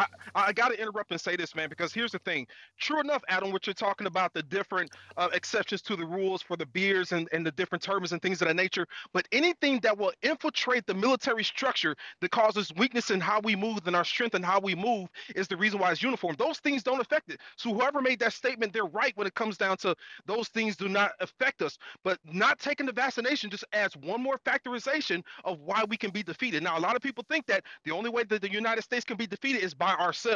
I, 0.48 0.54
got 0.54 0.70
to 0.70 0.82
interrupt 0.82 1.12
and 1.12 1.22
say 1.22 1.36
this, 1.36 1.56
man, 1.56 1.70
because 1.70 1.94
here's 1.94 2.12
the 2.12 2.20
thing. 2.20 2.48
True 2.80 3.02
enough, 3.02 3.24
Adam, 3.30 3.52
what 3.52 3.68
you're 3.68 3.74
talking 3.74 4.08
about, 4.08 4.34
the 4.34 4.44
different 4.44 4.92
uh, 5.18 5.30
exceptions 5.34 5.82
to 5.84 5.96
the 5.96 6.06
rules 6.06 6.42
for 6.42 6.58
the 6.58 6.66
beers 6.68 7.12
and, 7.12 7.28
and 7.34 7.46
the 7.46 7.52
different 7.52 7.84
terms 7.84 8.12
and 8.12 8.22
things 8.22 8.42
of 8.42 8.48
that 8.48 8.56
nature, 8.56 8.88
but 9.14 9.28
anything 9.32 9.80
that 9.82 9.98
will 9.98 10.12
infiltrate 10.22 10.86
the 10.88 10.94
military 10.94 11.44
structure 11.44 11.96
that 12.22 12.32
causes 12.32 12.72
weakness 12.78 13.12
in 13.12 13.20
how 13.20 13.40
we 13.42 13.56
move 13.56 13.80
and 13.86 13.96
our 13.96 14.06
strength 14.06 14.36
and 14.36 14.46
how 14.46 14.60
we 14.60 14.76
move 14.76 15.10
is 15.36 15.48
the 15.48 15.58
reason 15.58 15.80
why 15.80 15.92
it's 15.92 16.04
uniform. 16.04 16.36
Those 16.38 16.60
things 16.60 16.84
don't 16.84 17.02
affect 17.02 17.32
it. 17.32 17.40
So 17.58 17.74
whoever 17.74 18.02
made 18.02 18.20
that 18.20 18.34
statement, 18.34 18.74
they're 18.74 18.86
right 18.86 19.14
when 19.16 19.28
it 19.28 19.36
comes 19.36 19.58
down 19.58 19.78
to 19.78 19.96
those 20.26 20.50
things 20.50 20.76
do 20.76 20.88
not 20.90 21.12
affect 21.20 21.62
us. 21.62 21.78
But 22.04 22.20
not 22.26 22.60
taking 22.60 22.86
the 22.86 22.92
vaccination 22.94 23.50
just 23.50 23.66
adds 23.74 23.96
one 23.98 24.22
more 24.22 24.38
factorization 24.40 25.24
of 25.46 25.60
why 25.62 25.84
we 25.88 25.98
can 25.98 26.12
be 26.12 26.24
defeated. 26.24 26.64
Now, 26.64 26.78
a 26.78 26.82
lot 26.82 26.96
of 26.96 27.02
people 27.02 27.26
think 27.30 27.46
that 27.48 27.64
the 27.86 27.92
only 27.92 28.10
way 28.10 28.24
that 28.24 28.42
the 28.42 28.52
United 28.52 28.84
States 28.84 29.06
can 29.06 29.18
be 29.18 29.28
defeated 29.28 29.64
is 29.64 29.74
by 29.74 29.94
ourselves. 29.94 30.29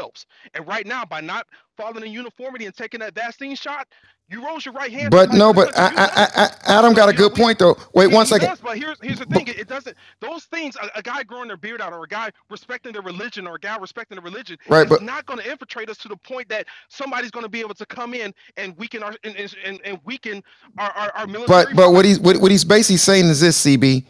And 0.53 0.67
right 0.67 0.88
now, 0.88 1.06
by 1.06 1.21
not 1.21 1.47
following 1.77 2.06
in 2.06 2.12
uniformity 2.13 2.65
and 2.65 2.75
taking 2.75 3.01
that 3.01 3.15
vaccine 3.15 3.56
shot, 3.56 3.88
you 4.29 4.45
rose 4.45 4.65
your 4.65 4.73
right 4.75 4.91
hand 4.91 5.12
But 5.12 5.32
no, 5.34 5.53
but. 5.53 5.77
I, 5.77 5.88
I. 5.88 6.27
I, 6.45 6.49
Adam 6.79 6.93
got 6.93 7.10
a 7.10 7.13
good 7.13 7.36
point 7.36 7.60
though. 7.60 7.77
Wait 7.93 8.08
He, 8.10 8.15
one 8.15 8.25
he 8.25 8.38
does, 8.38 8.60
but 8.62 8.77
here's 8.77 8.97
here's 9.01 9.19
the 9.19 9.25
thing. 9.25 9.47
It, 9.47 9.60
it 9.60 9.67
doesn't. 9.69 9.97
Those 10.21 10.45
things, 10.45 10.77
a, 10.77 10.89
a 10.99 11.03
guy 11.03 11.23
growing 11.23 11.47
their 11.49 11.58
beard 11.58 11.82
out, 11.82 11.93
or 11.93 12.03
a 12.03 12.08
guy 12.08 12.32
respecting 12.49 12.93
their 12.93 13.01
religion, 13.03 13.47
or 13.47 13.56
a 13.56 13.60
guy 13.60 13.77
respecting 13.77 14.17
their 14.17 14.23
religion, 14.23 14.58
Right, 14.67 14.88
is 14.88 14.89
but 14.89 15.01
not 15.01 15.25
going 15.25 15.39
to 15.39 15.51
infiltrate 15.51 15.89
us 15.89 15.97
to 15.99 16.10
the 16.10 16.17
point 16.17 16.49
that 16.49 16.67
somebody's 16.89 17.32
going 17.32 17.45
to 17.45 17.49
be 17.49 17.62
able 17.62 17.75
to 17.75 17.86
come 17.88 18.13
in 18.13 18.34
and 18.58 18.77
weaken 18.77 19.03
our 19.03 19.15
and, 19.23 19.36
and, 19.65 19.82
and 19.86 19.99
weaken 20.06 20.43
our, 20.77 20.91
our, 20.91 21.12
our 21.15 21.27
but 21.47 21.71
military 21.71 21.75
but 21.75 21.91
what 21.93 22.06
force. 22.06 22.08
he's 22.08 22.19
what, 22.19 22.38
what 22.38 22.51
he's 22.51 22.65
basically 22.65 22.97
saying 22.97 23.25
is 23.27 23.41
this, 23.41 23.63
CB. 23.65 24.06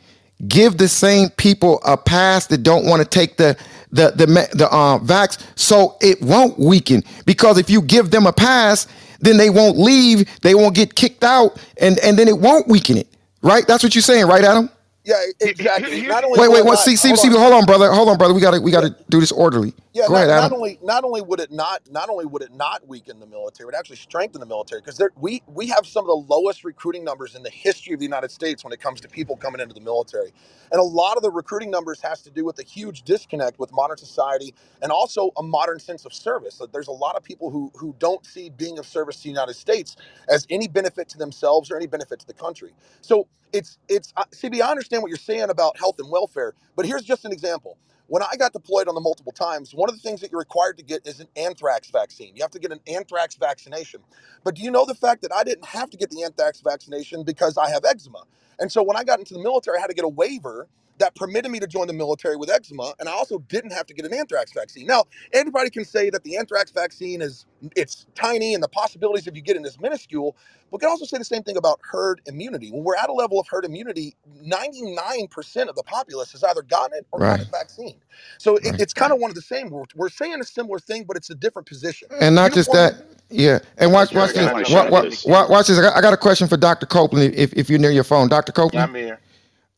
Give 0.48 0.78
the 0.78 0.88
same 0.88 1.30
people 1.32 1.82
a 1.86 1.96
pass 1.98 2.48
that 2.48 2.64
don't 2.64 2.86
want 2.86 3.02
to 3.02 3.08
take 3.08 3.38
the 3.38 3.56
the 3.92 4.12
the 4.12 4.26
the 4.54 4.74
um 4.76 5.06
vax, 5.08 5.42
so 5.56 5.98
it 6.02 6.22
won't 6.22 6.58
weaken. 6.60 7.04
Because 7.26 7.58
if 7.58 7.70
you 7.70 7.82
give 7.82 8.12
them 8.12 8.26
a 8.26 8.34
pass, 8.34 8.88
then 9.20 9.38
they 9.38 9.50
won't 9.50 9.78
leave, 9.78 10.28
they 10.42 10.56
won't 10.56 10.76
get 10.76 10.96
kicked 10.96 11.24
out, 11.24 11.58
and 11.78 12.00
and 12.00 12.18
then 12.18 12.28
it 12.28 12.38
won't 12.38 12.68
weaken 12.68 12.98
it. 12.98 13.08
Right? 13.42 13.66
That's 13.68 13.84
what 13.84 13.94
you're 13.96 14.02
saying, 14.02 14.26
right, 14.28 14.44
Adam? 14.44 14.70
yeah, 15.06 15.16
exactly. 15.42 16.00
here- 16.00 16.10
Not 16.10 16.24
only 16.24 16.40
Wait, 16.40 16.50
wait, 16.50 16.60
it 16.60 16.66
what? 16.66 16.80
See, 16.80 16.96
see, 16.96 17.10
Hold 17.10 17.20
see, 17.20 17.28
on. 17.30 17.34
hold 17.36 17.54
on, 17.54 17.66
brother, 17.66 17.92
hold 17.92 18.10
on, 18.10 18.18
brother. 18.18 18.34
We 18.34 18.42
gotta 18.42 18.60
we 18.62 18.72
gotta 18.72 18.96
do 19.10 19.20
this 19.20 19.32
orderly. 19.32 19.74
Yeah, 19.94 20.08
Go 20.08 20.16
not, 20.16 20.18
ahead, 20.18 20.32
not 20.32 20.52
Adam. 20.52 20.54
only 20.54 20.80
not 20.84 21.04
only 21.04 21.22
would 21.22 21.42
it 21.42 21.52
not 21.52 21.82
not 21.92 22.10
only 22.10 22.26
would 22.26 22.44
it 22.44 22.54
not 22.54 22.88
weaken 22.88 23.20
the 23.20 23.28
military, 23.28 23.66
it 23.66 23.68
would 23.68 23.76
actually 23.76 23.98
strengthen 23.98 24.40
the 24.40 24.48
military 24.48 24.82
because 24.82 25.02
we 25.20 25.44
we 25.48 25.68
have 25.68 25.86
some 25.88 26.06
of 26.06 26.08
the 26.10 26.34
lowest 26.34 26.64
recruiting 26.64 27.04
numbers 27.04 27.36
in 27.36 27.44
the 27.44 27.50
history 27.52 27.94
of 27.96 28.00
the 28.00 28.06
United 28.06 28.32
States 28.32 28.64
when 28.64 28.74
it 28.74 28.80
comes 28.80 29.02
to 29.02 29.10
people 29.10 29.36
coming 29.36 29.62
into 29.62 29.76
the 29.76 29.82
military, 29.82 30.32
and 30.72 30.80
a 30.80 30.84
lot 30.84 31.18
of 31.18 31.24
the 31.24 31.32
recruiting 31.32 31.72
numbers 31.72 32.02
has 32.02 32.22
to 32.24 32.32
do 32.32 32.46
with 32.46 32.60
a 32.60 32.64
huge 32.64 33.04
disconnect 33.04 33.60
with 33.60 33.74
modern 33.74 33.98
society 33.98 34.56
and 34.82 34.92
also 34.94 35.32
a 35.38 35.44
modern 35.44 35.80
sense 35.82 36.06
of 36.06 36.14
service. 36.14 36.60
That 36.60 36.72
there's 36.72 36.88
a 36.90 36.94
lot 36.94 37.18
of 37.18 37.24
people 37.26 37.52
who 37.52 37.74
who 37.76 37.96
don't 38.00 38.26
see 38.26 38.52
being 38.52 38.80
of 38.80 38.88
service 38.88 39.18
to 39.18 39.24
the 39.24 39.30
United 39.30 39.56
States 39.56 39.98
as 40.30 40.48
any 40.52 40.70
benefit 40.70 41.10
to 41.10 41.20
themselves 41.20 41.72
or 41.72 41.78
any 41.78 41.88
benefit 41.88 42.20
to 42.22 42.28
the 42.28 42.36
country. 42.36 42.74
So 43.02 43.28
it's 43.54 43.80
it's 43.90 44.14
uh, 44.18 44.26
CB. 44.36 44.62
I 44.62 44.72
understand 44.72 45.04
what 45.04 45.10
you're 45.10 45.18
saying 45.18 45.50
about 45.50 45.78
health 45.80 46.00
and 46.00 46.12
welfare, 46.12 46.54
but 46.78 46.86
here's 46.86 47.04
just 47.04 47.26
an 47.26 47.34
example. 47.34 47.78
When 48.08 48.24
I 48.24 48.36
got 48.38 48.54
deployed 48.54 48.88
on 48.90 48.96
the 48.96 49.02
multiple 49.02 49.32
times, 49.34 49.74
one 49.74 49.90
of 49.90 49.96
the 49.96 50.02
things 50.02 50.22
that 50.22 50.32
you're 50.32 50.40
required 50.40 50.78
to 50.80 50.84
get 50.84 51.08
is 51.08 51.20
an 51.22 51.28
anthrax 51.38 51.90
vaccine. 51.92 52.36
You 52.36 52.44
have 52.44 52.52
to 52.52 52.60
get 52.60 52.72
an 52.72 52.82
anthrax 52.88 53.36
vaccination. 53.36 54.02
But 54.44 54.56
do 54.56 54.64
you 54.64 54.72
know 54.72 54.86
the 54.86 54.96
fact 54.96 55.24
that 55.24 55.34
I 55.34 55.44
didn't 55.44 55.66
have 55.66 55.90
to 55.92 55.98
get 55.98 56.12
the 56.12 56.24
anthrax 56.24 56.62
vaccination 56.62 57.24
because 57.24 57.58
I 57.58 57.70
have 57.72 57.86
eczema? 57.86 58.24
And 58.60 58.72
so 58.72 58.84
when 58.84 58.98
I 58.98 59.04
got 59.06 59.20
into 59.20 59.34
the 59.34 59.42
military, 59.42 59.78
I 59.78 59.82
had 59.82 59.88
to 59.90 59.96
get 59.96 60.06
a 60.06 60.10
waiver 60.10 60.68
that 61.00 61.16
permitted 61.16 61.52
me 61.52 61.60
to 61.60 61.68
join 61.68 61.88
the 61.88 61.94
military 61.94 62.38
with 62.38 62.50
eczema, 62.50 62.94
and 63.00 63.10
I 63.10 63.14
also 63.14 63.40
didn't 63.50 63.74
have 63.74 63.88
to 63.88 63.96
get 63.96 64.06
an 64.06 64.14
anthrax 64.14 64.54
vaccine. 64.54 64.88
Now, 64.88 65.06
anybody 65.34 65.70
can 65.72 65.86
say 65.86 66.10
that 66.12 66.24
the 66.24 66.38
anthrax 66.38 66.72
vaccine 66.72 67.22
is 67.22 67.46
it's 67.76 68.08
tiny 68.16 68.54
and 68.56 68.64
the 68.64 68.70
possibilities 68.70 69.28
of 69.28 69.36
you 69.36 69.44
getting 69.44 69.66
is 69.66 69.80
minuscule, 69.80 70.36
but 70.72 70.80
we 70.80 70.82
can 70.82 70.90
also 70.90 71.06
say 71.06 71.18
the 71.18 71.26
same 71.26 71.44
thing 71.44 71.58
about 71.58 71.80
herd 71.84 72.22
immunity. 72.28 72.72
When 72.72 72.84
we're 72.84 72.98
at 72.98 73.10
a 73.10 73.14
level 73.14 73.40
of 73.40 73.48
herd 73.50 73.66
immunity, 73.66 74.16
99% 74.46 75.70
of 75.70 75.76
the 75.76 75.84
populace 75.84 76.32
has 76.34 76.44
either 76.44 76.64
gotten 76.64 76.98
it 76.98 77.08
or 77.12 77.22
Right, 77.22 77.22
gotten 77.22 77.48
vaccine. 77.52 78.00
So 78.40 78.58
it, 78.58 78.74
right. 78.74 78.80
it's 78.80 78.94
kind 78.94 79.14
of 79.14 79.20
one 79.20 79.32
of 79.32 79.36
the 79.36 79.42
same. 79.44 79.70
We're, 79.72 79.86
we're 79.96 80.10
saying 80.10 80.40
a 80.42 80.46
similar 80.46 80.80
thing, 80.80 81.06
but 81.06 81.18
it's 81.18 81.30
a 81.32 81.36
different 81.36 81.68
position. 81.68 82.10
And 82.20 82.36
not 82.36 82.54
just 82.54 82.72
Uniformity, 82.72 82.74
that, 82.74 83.06
yeah. 83.30 83.60
And 83.78 83.92
Hey, 83.92 84.08
watch, 84.08 84.14
watch 84.14 84.34
Jerry, 84.34 84.46
I 84.46 84.46
this. 84.46 84.54
want 84.54 84.66
to 84.66 84.72
Watch, 84.72 84.90
share 84.90 84.92
watch, 84.92 85.08
this. 85.10 85.30
watch 85.50 85.68
this. 85.68 85.80
I 85.80 85.84
got, 85.84 85.98
I 85.98 86.02
got 86.02 86.14
a 86.14 86.18
question 86.18 86.48
for 86.48 86.58
Dr. 86.58 86.86
Copeland. 86.88 87.36
If, 87.36 87.54
if 87.54 87.70
you're 87.70 87.80
near 87.80 87.92
your 87.92 88.06
phone, 88.06 88.30
Dr. 88.30 88.54
Yeah, 88.72 88.84
Copeland, 88.84 88.84
I'm 88.84 88.96
here. 88.96 89.20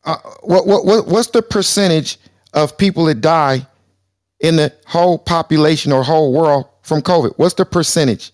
Uh, 0.06 0.16
what, 0.42 0.66
what, 0.66 0.84
what, 0.86 1.06
what's 1.08 1.28
the 1.28 1.42
percentage 1.42 2.18
of 2.54 2.76
people 2.78 3.04
that 3.06 3.20
die 3.20 3.66
in 4.40 4.56
the 4.56 4.72
whole 4.86 5.18
population 5.18 5.92
or 5.92 6.02
whole 6.02 6.32
world 6.32 6.66
from 6.82 7.02
COVID? 7.02 7.34
What's 7.36 7.54
the 7.54 7.64
percentage? 7.66 8.32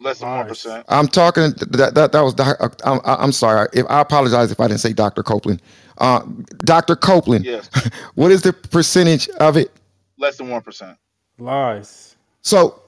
Less 0.00 0.20
than 0.20 0.28
one 0.30 0.82
I'm 0.88 1.08
talking. 1.08 1.50
That 1.72 1.92
that, 1.94 2.12
that 2.12 2.20
was. 2.22 2.32
doc- 2.32 2.56
uh, 2.58 2.70
I'm, 2.84 3.00
I'm 3.04 3.32
sorry. 3.32 3.68
If 3.74 3.84
I 3.90 4.00
apologize 4.00 4.50
if 4.50 4.58
I 4.58 4.66
didn't 4.68 4.80
say 4.80 4.94
Dr. 4.94 5.22
Copeland. 5.22 5.60
Uh, 5.98 6.22
Dr. 6.64 6.96
Copeland, 6.96 7.44
Yes, 7.44 7.68
what 8.14 8.30
is 8.32 8.40
the 8.40 8.54
percentage 8.54 9.28
of 9.40 9.58
it? 9.58 9.70
less 10.16 10.38
than 10.38 10.48
one 10.48 10.62
percent. 10.62 10.96
Lies. 11.38 12.16
So, 12.40 12.80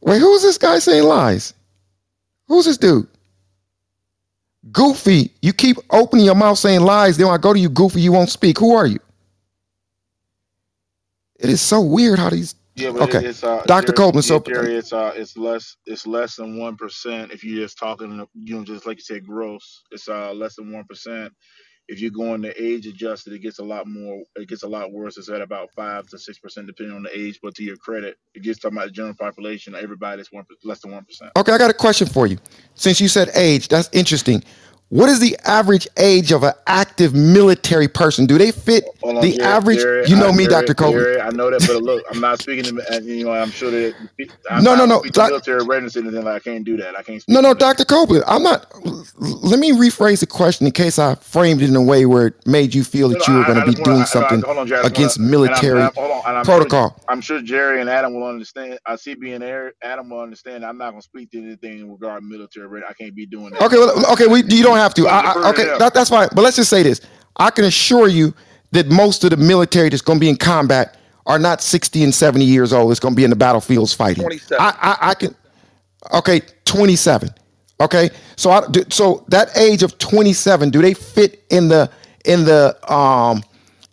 wait, 0.00 0.20
who's 0.20 0.40
this 0.40 0.56
guy 0.56 0.78
saying 0.78 1.04
lies? 1.04 1.52
Who's 2.46 2.64
this 2.64 2.78
dude? 2.78 3.06
Goofy, 4.72 5.32
you 5.42 5.52
keep 5.52 5.78
opening 5.90 6.26
your 6.26 6.34
mouth 6.36 6.58
saying 6.58 6.82
lies. 6.82 7.16
Then 7.16 7.28
when 7.28 7.34
I 7.34 7.38
go 7.38 7.52
to 7.52 7.58
you, 7.58 7.70
Goofy, 7.70 8.00
you 8.00 8.12
won't 8.12 8.30
speak. 8.30 8.58
Who 8.58 8.74
are 8.74 8.86
you? 8.86 8.98
It 11.40 11.50
is 11.50 11.60
so 11.60 11.80
weird 11.80 12.18
how 12.18 12.30
these. 12.30 12.54
Yeah, 12.76 12.92
but 12.92 13.02
Okay, 13.04 13.26
it's 13.26 13.44
uh 13.44 13.62
Dr. 13.66 13.92
Yeah, 14.14 14.20
So, 14.22 14.40
Jerry. 14.40 14.76
It's 14.76 14.92
uh 14.92 15.12
it's 15.16 15.36
less 15.36 15.76
it's 15.86 16.06
less 16.06 16.36
than 16.36 16.58
one 16.58 16.76
percent 16.76 17.32
if 17.32 17.44
you're 17.44 17.64
just 17.64 17.78
talking 17.78 18.26
you 18.34 18.56
know 18.56 18.64
just 18.64 18.86
like 18.86 18.98
you 18.98 19.02
said 19.02 19.26
gross. 19.26 19.82
It's 19.92 20.08
uh 20.08 20.32
less 20.32 20.56
than 20.56 20.72
one 20.72 20.84
percent. 20.84 21.32
If 21.88 22.00
you're 22.00 22.10
going 22.10 22.42
to 22.42 22.62
age 22.62 22.86
adjusted, 22.86 23.32
it 23.32 23.38
gets 23.38 23.58
a 23.58 23.64
lot 23.64 23.86
more. 23.86 24.22
It 24.36 24.48
gets 24.48 24.62
a 24.62 24.68
lot 24.68 24.92
worse. 24.92 25.16
It's 25.16 25.30
at 25.30 25.40
about 25.40 25.70
five 25.74 26.06
to 26.08 26.18
six 26.18 26.38
percent 26.38 26.66
depending 26.66 26.94
on 26.94 27.02
the 27.02 27.18
age. 27.18 27.40
But 27.42 27.54
to 27.56 27.64
your 27.64 27.76
credit, 27.76 28.16
it 28.34 28.42
gets 28.42 28.58
talking 28.58 28.76
about 28.76 28.88
the 28.88 28.92
general 28.92 29.14
population. 29.14 29.74
Everybody's 29.74 30.30
one 30.30 30.44
less 30.64 30.80
than 30.80 30.92
one 30.92 31.04
percent. 31.04 31.32
okay, 31.36 31.52
I 31.52 31.58
got 31.58 31.70
a 31.70 31.74
question 31.74 32.06
for 32.06 32.26
you. 32.26 32.38
Since 32.74 33.00
you 33.00 33.08
said 33.08 33.30
age, 33.34 33.68
that's 33.68 33.88
interesting. 33.92 34.44
What 34.90 35.10
is 35.10 35.20
the 35.20 35.36
average 35.44 35.86
age 35.98 36.32
of 36.32 36.42
an 36.44 36.54
active 36.66 37.14
military 37.14 37.88
person? 37.88 38.24
Do 38.24 38.38
they 38.38 38.50
fit 38.50 38.84
on, 39.02 39.20
the 39.20 39.38
average? 39.42 39.80
You 40.08 40.16
know 40.16 40.30
I, 40.30 40.36
me, 40.36 40.46
Dr. 40.46 40.72
Copeland. 40.72 41.04
Jerry, 41.04 41.20
I 41.20 41.28
know 41.30 41.50
that, 41.50 41.60
but 41.66 41.82
look, 41.82 42.02
I'm 42.10 42.20
not 42.20 42.40
speaking 42.40 42.64
to, 42.64 42.82
and, 42.94 43.04
you 43.04 43.24
know, 43.26 43.32
I'm 43.32 43.50
sure 43.50 43.70
that 43.70 43.94
I'm 44.50 44.64
No, 44.64 44.74
no, 44.74 44.86
not 44.86 45.04
no, 45.04 45.10
doc- 45.10 45.28
military 45.28 45.62
readiness 45.66 45.94
or 45.96 46.00
anything. 46.00 46.24
Like, 46.24 46.36
I 46.36 46.38
can't 46.38 46.64
do 46.64 46.78
that. 46.78 46.96
I 46.96 47.02
can't 47.02 47.22
no, 47.28 47.42
no. 47.42 47.52
Dr. 47.52 47.84
Copeland. 47.84 48.24
I'm 48.26 48.42
not. 48.42 48.72
Let 49.18 49.58
me 49.58 49.72
rephrase 49.72 50.20
the 50.20 50.26
question 50.26 50.66
in 50.66 50.72
case 50.72 50.98
I 50.98 51.16
framed 51.16 51.60
it 51.60 51.68
in 51.68 51.76
a 51.76 51.82
way 51.82 52.06
where 52.06 52.28
it 52.28 52.46
made 52.46 52.74
you 52.74 52.82
feel 52.82 53.10
that 53.10 53.22
no, 53.28 53.34
you 53.34 53.40
were 53.40 53.44
going 53.44 53.60
to 53.60 53.66
be 53.66 53.74
want 53.74 53.84
doing 53.84 54.00
to 54.00 54.06
something 54.06 54.40
hold 54.40 54.56
on. 54.58 54.86
Against 54.86 54.86
wanna, 54.86 54.92
and 54.92 55.04
I'm, 55.04 55.22
and 55.22 55.30
military 55.30 55.82
I'm, 55.82 55.90
and 55.96 56.38
I'm 56.38 56.44
sure, 56.44 56.54
protocol. 56.56 57.02
I'm 57.08 57.20
sure 57.20 57.42
Jerry 57.42 57.82
and 57.82 57.90
Adam 57.90 58.14
will 58.14 58.26
understand. 58.26 58.78
I 58.86 58.96
see 58.96 59.14
being 59.14 59.40
there, 59.40 59.74
Adam 59.82 60.08
will 60.08 60.20
understand. 60.20 60.64
I'm 60.64 60.78
not 60.78 60.90
going 60.92 61.02
to 61.02 61.04
speak 61.04 61.30
to 61.32 61.42
anything 61.42 61.90
regarding 61.92 62.26
military. 62.28 62.82
I 62.88 62.94
can't 62.94 63.14
be 63.14 63.26
doing 63.26 63.50
that. 63.50 63.62
Okay, 63.62 63.76
well, 63.76 64.12
okay, 64.12 64.26
we, 64.26 64.42
you 64.44 64.62
don't 64.62 64.77
have 64.78 64.94
to. 64.94 65.06
I, 65.08 65.20
I, 65.32 65.50
okay, 65.50 65.64
that, 65.78 65.94
that's 65.94 66.10
fine. 66.10 66.28
But 66.34 66.42
let's 66.42 66.56
just 66.56 66.70
say 66.70 66.82
this: 66.82 67.00
I 67.36 67.50
can 67.50 67.64
assure 67.64 68.08
you 68.08 68.34
that 68.72 68.88
most 68.88 69.24
of 69.24 69.30
the 69.30 69.36
military 69.36 69.88
that's 69.88 70.02
going 70.02 70.18
to 70.18 70.20
be 70.20 70.28
in 70.28 70.36
combat 70.36 70.96
are 71.26 71.38
not 71.38 71.62
60 71.62 72.04
and 72.04 72.14
70 72.14 72.44
years 72.44 72.72
old. 72.72 72.90
It's 72.90 73.00
going 73.00 73.14
to 73.14 73.16
be 73.16 73.24
in 73.24 73.30
the 73.30 73.36
battlefields 73.36 73.92
fighting. 73.94 74.22
27. 74.22 74.56
I, 74.60 74.74
I, 74.80 75.10
I 75.10 75.14
can. 75.14 75.34
Okay, 76.14 76.40
27. 76.64 77.30
Okay, 77.80 78.10
so 78.36 78.50
I, 78.50 78.66
do- 78.70 78.84
so 78.88 79.24
that 79.28 79.56
age 79.56 79.82
of 79.82 79.98
27, 79.98 80.70
do 80.70 80.82
they 80.82 80.94
fit 80.94 81.44
in 81.50 81.68
the 81.68 81.90
in 82.24 82.44
the 82.44 82.76
um 82.92 83.42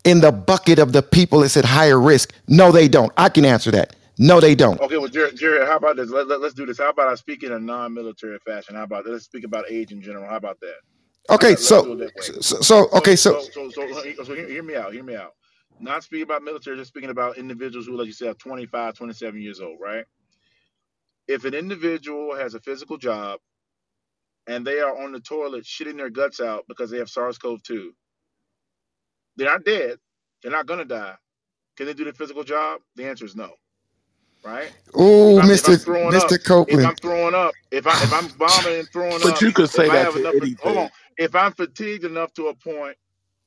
in 0.05 0.21
the 0.21 0.31
bucket 0.31 0.79
of 0.79 0.91
the 0.91 1.01
people 1.03 1.41
that's 1.41 1.57
at 1.57 1.65
higher 1.65 1.99
risk? 1.99 2.33
No, 2.47 2.71
they 2.71 2.87
don't. 2.87 3.11
I 3.17 3.29
can 3.29 3.45
answer 3.45 3.71
that. 3.71 3.95
No, 4.17 4.39
they 4.39 4.55
don't. 4.55 4.79
Okay, 4.79 4.97
well, 4.97 5.09
Jerry, 5.09 5.33
Jerry 5.33 5.65
how 5.65 5.77
about 5.77 5.97
this? 5.97 6.09
Let, 6.09 6.27
let, 6.27 6.41
us 6.41 6.53
do 6.53 6.65
this. 6.65 6.77
How 6.77 6.89
about 6.89 7.09
I 7.09 7.15
speak 7.15 7.43
in 7.43 7.51
a 7.51 7.59
non-military 7.59 8.39
fashion? 8.39 8.75
How 8.75 8.83
about 8.83 9.05
let's 9.05 9.25
speak 9.25 9.43
about 9.43 9.65
age 9.69 9.91
in 9.91 10.01
general? 10.01 10.29
How 10.29 10.37
about 10.37 10.59
that? 10.61 10.75
Okay, 11.29 11.55
so 11.55 11.95
that 11.95 12.11
so, 12.41 12.61
so 12.61 12.89
okay, 12.91 13.15
so 13.15 13.41
so 13.41 13.69
so 13.69 13.71
so, 13.71 14.03
so, 14.15 14.23
so 14.23 14.35
hear, 14.35 14.47
hear 14.47 14.63
me 14.63 14.75
out. 14.75 14.93
Hear 14.93 15.03
me 15.03 15.15
out. 15.15 15.33
Not 15.79 16.03
speaking 16.03 16.23
about 16.23 16.43
military, 16.43 16.77
just 16.77 16.89
speaking 16.89 17.09
about 17.09 17.37
individuals 17.37 17.87
who, 17.87 17.97
like 17.97 18.07
you 18.07 18.13
said, 18.13 18.29
are 18.29 18.33
25, 18.35 18.93
27 18.93 19.41
years 19.41 19.59
old, 19.59 19.77
right? 19.81 20.05
If 21.27 21.43
an 21.43 21.53
individual 21.53 22.35
has 22.35 22.53
a 22.53 22.59
physical 22.61 22.97
job 22.97 23.39
and 24.47 24.65
they 24.65 24.79
are 24.79 25.03
on 25.03 25.11
the 25.11 25.19
toilet 25.19 25.65
shitting 25.65 25.97
their 25.97 26.09
guts 26.09 26.39
out 26.39 26.63
because 26.69 26.89
they 26.89 26.99
have 26.99 27.09
SARS-CoV-2, 27.09 27.89
they're 29.35 29.49
not 29.49 29.65
dead. 29.65 29.97
They're 30.41 30.51
not 30.51 30.67
gonna 30.67 30.85
die. 30.85 31.15
Can 31.75 31.87
they 31.87 31.93
do 31.93 32.05
the 32.05 32.13
physical 32.13 32.43
job? 32.43 32.79
The 32.95 33.05
answer 33.05 33.25
is 33.25 33.35
no, 33.35 33.51
right? 34.45 34.71
oh, 34.93 35.39
If 35.39 35.45
Mr. 35.45 35.73
I'm 35.73 35.79
throwing 35.79 36.15
up, 36.15 36.23
Mr. 36.23 36.69
if 36.69 36.85
I'm 36.85 36.95
throwing 36.95 37.35
up, 37.35 37.53
if 37.71 37.87
I 37.87 38.03
if 38.03 38.13
I'm 38.13 38.27
vomiting 38.29 38.79
and 38.79 38.89
throwing 38.89 39.19
But 39.21 39.33
up, 39.33 39.41
you 39.41 39.51
could 39.51 39.69
say 39.69 39.87
that 39.87 40.05
have 40.05 40.13
to 40.13 40.19
enough, 40.19 40.59
hold 40.61 40.77
on, 40.77 40.89
if 41.17 41.35
I'm 41.35 41.51
fatigued 41.53 42.05
enough 42.05 42.33
to 42.35 42.47
a 42.47 42.53
point 42.53 42.95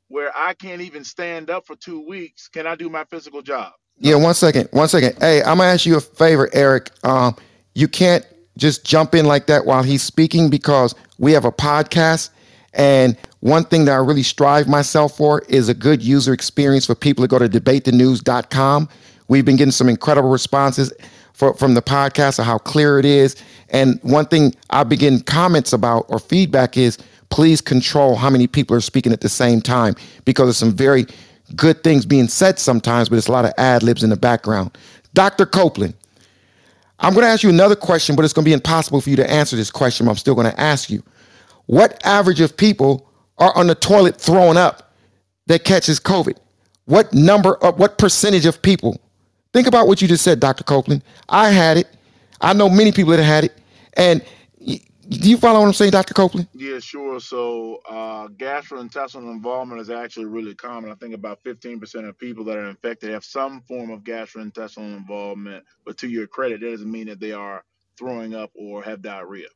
where 0.08 0.32
I 0.36 0.54
can't 0.54 0.80
even 0.80 1.04
stand 1.04 1.50
up 1.50 1.66
for 1.66 1.76
two 1.76 2.06
weeks, 2.06 2.48
can 2.48 2.66
I 2.66 2.74
do 2.74 2.88
my 2.90 3.04
physical 3.04 3.42
job? 3.42 3.72
Yeah, 3.98 4.16
one 4.16 4.34
second, 4.34 4.68
one 4.72 4.88
second. 4.88 5.16
Hey, 5.20 5.40
I'm 5.40 5.58
gonna 5.58 5.70
ask 5.70 5.86
you 5.86 5.96
a 5.96 6.00
favor, 6.00 6.48
Eric. 6.52 6.90
Um, 7.04 7.36
you 7.74 7.88
can't 7.88 8.24
just 8.56 8.84
jump 8.84 9.14
in 9.14 9.24
like 9.26 9.46
that 9.46 9.66
while 9.66 9.82
he's 9.82 10.02
speaking 10.02 10.50
because 10.50 10.94
we 11.18 11.32
have 11.32 11.44
a 11.44 11.52
podcast. 11.52 12.30
And 12.74 13.16
one 13.40 13.64
thing 13.64 13.86
that 13.86 13.92
I 13.92 13.96
really 13.96 14.22
strive 14.22 14.68
myself 14.68 15.16
for 15.16 15.40
is 15.48 15.68
a 15.68 15.74
good 15.74 16.02
user 16.02 16.32
experience 16.32 16.86
for 16.86 16.94
people 16.94 17.24
to 17.24 17.28
go 17.28 17.38
to 17.38 17.48
debatethenews.com. 17.48 18.88
We've 19.28 19.44
been 19.44 19.56
getting 19.56 19.72
some 19.72 19.88
incredible 19.88 20.30
responses 20.30 20.92
for, 21.34 21.54
from 21.54 21.74
the 21.74 21.82
podcast 21.82 22.38
of 22.38 22.46
how 22.46 22.58
clear 22.58 22.98
it 22.98 23.04
is. 23.04 23.36
And 23.70 24.00
one 24.02 24.26
thing 24.26 24.54
I 24.70 24.84
begin 24.84 25.20
comments 25.20 25.72
about 25.72 26.06
or 26.08 26.18
feedback 26.18 26.76
is 26.76 26.98
please 27.30 27.60
control 27.60 28.16
how 28.16 28.30
many 28.30 28.46
people 28.46 28.76
are 28.76 28.80
speaking 28.80 29.12
at 29.12 29.20
the 29.20 29.28
same 29.28 29.60
time 29.60 29.94
because 30.24 30.46
there's 30.46 30.56
some 30.56 30.72
very 30.72 31.06
good 31.56 31.82
things 31.84 32.04
being 32.04 32.28
said 32.28 32.58
sometimes, 32.58 33.08
but 33.08 33.16
it's 33.16 33.28
a 33.28 33.32
lot 33.32 33.44
of 33.44 33.52
ad 33.58 33.82
libs 33.82 34.02
in 34.02 34.10
the 34.10 34.16
background. 34.16 34.76
Dr. 35.14 35.46
Copeland, 35.46 35.94
I'm 36.98 37.14
going 37.14 37.24
to 37.24 37.30
ask 37.30 37.42
you 37.42 37.50
another 37.50 37.76
question, 37.76 38.16
but 38.16 38.24
it's 38.24 38.34
going 38.34 38.44
to 38.44 38.48
be 38.48 38.54
impossible 38.54 39.00
for 39.00 39.10
you 39.10 39.16
to 39.16 39.30
answer 39.30 39.56
this 39.56 39.70
question. 39.70 40.08
I'm 40.08 40.16
still 40.16 40.34
going 40.34 40.50
to 40.50 40.60
ask 40.60 40.90
you. 40.90 41.02
What 41.66 42.04
average 42.04 42.40
of 42.40 42.56
people 42.56 43.08
are 43.36 43.56
on 43.56 43.66
the 43.66 43.74
toilet 43.74 44.16
throwing 44.16 44.56
up 44.56 44.92
that 45.46 45.64
catches 45.64 46.00
COVID? 46.00 46.36
What 46.86 47.12
number 47.12 47.56
of 47.56 47.78
what 47.78 47.98
percentage 47.98 48.46
of 48.46 48.60
people? 48.62 49.00
Think 49.58 49.66
about 49.66 49.88
what 49.88 50.00
you 50.00 50.06
just 50.06 50.22
said, 50.22 50.38
Dr. 50.38 50.62
Copeland. 50.62 51.02
I 51.28 51.50
had 51.50 51.78
it. 51.78 51.88
I 52.40 52.52
know 52.52 52.68
many 52.68 52.92
people 52.92 53.10
that 53.16 53.24
had 53.24 53.42
it. 53.42 53.58
And 53.94 54.24
do 54.60 55.28
you 55.28 55.36
follow 55.36 55.58
what 55.58 55.66
I'm 55.66 55.72
saying, 55.72 55.90
Dr. 55.90 56.14
Copeland? 56.14 56.46
Yeah, 56.54 56.78
sure. 56.78 57.18
So, 57.18 57.80
uh, 57.90 58.28
gastrointestinal 58.28 59.32
involvement 59.32 59.80
is 59.80 59.90
actually 59.90 60.26
really 60.26 60.54
common. 60.54 60.92
I 60.92 60.94
think 60.94 61.12
about 61.12 61.42
15% 61.42 62.08
of 62.08 62.16
people 62.16 62.44
that 62.44 62.56
are 62.56 62.68
infected 62.68 63.10
have 63.10 63.24
some 63.24 63.60
form 63.62 63.90
of 63.90 64.04
gastrointestinal 64.04 64.96
involvement. 64.96 65.64
But 65.84 65.98
to 65.98 66.08
your 66.08 66.28
credit, 66.28 66.60
that 66.60 66.70
doesn't 66.70 66.88
mean 66.88 67.08
that 67.08 67.18
they 67.18 67.32
are 67.32 67.64
throwing 67.98 68.36
up 68.36 68.52
or 68.54 68.84
have 68.84 69.02
diarrhea. 69.02 69.48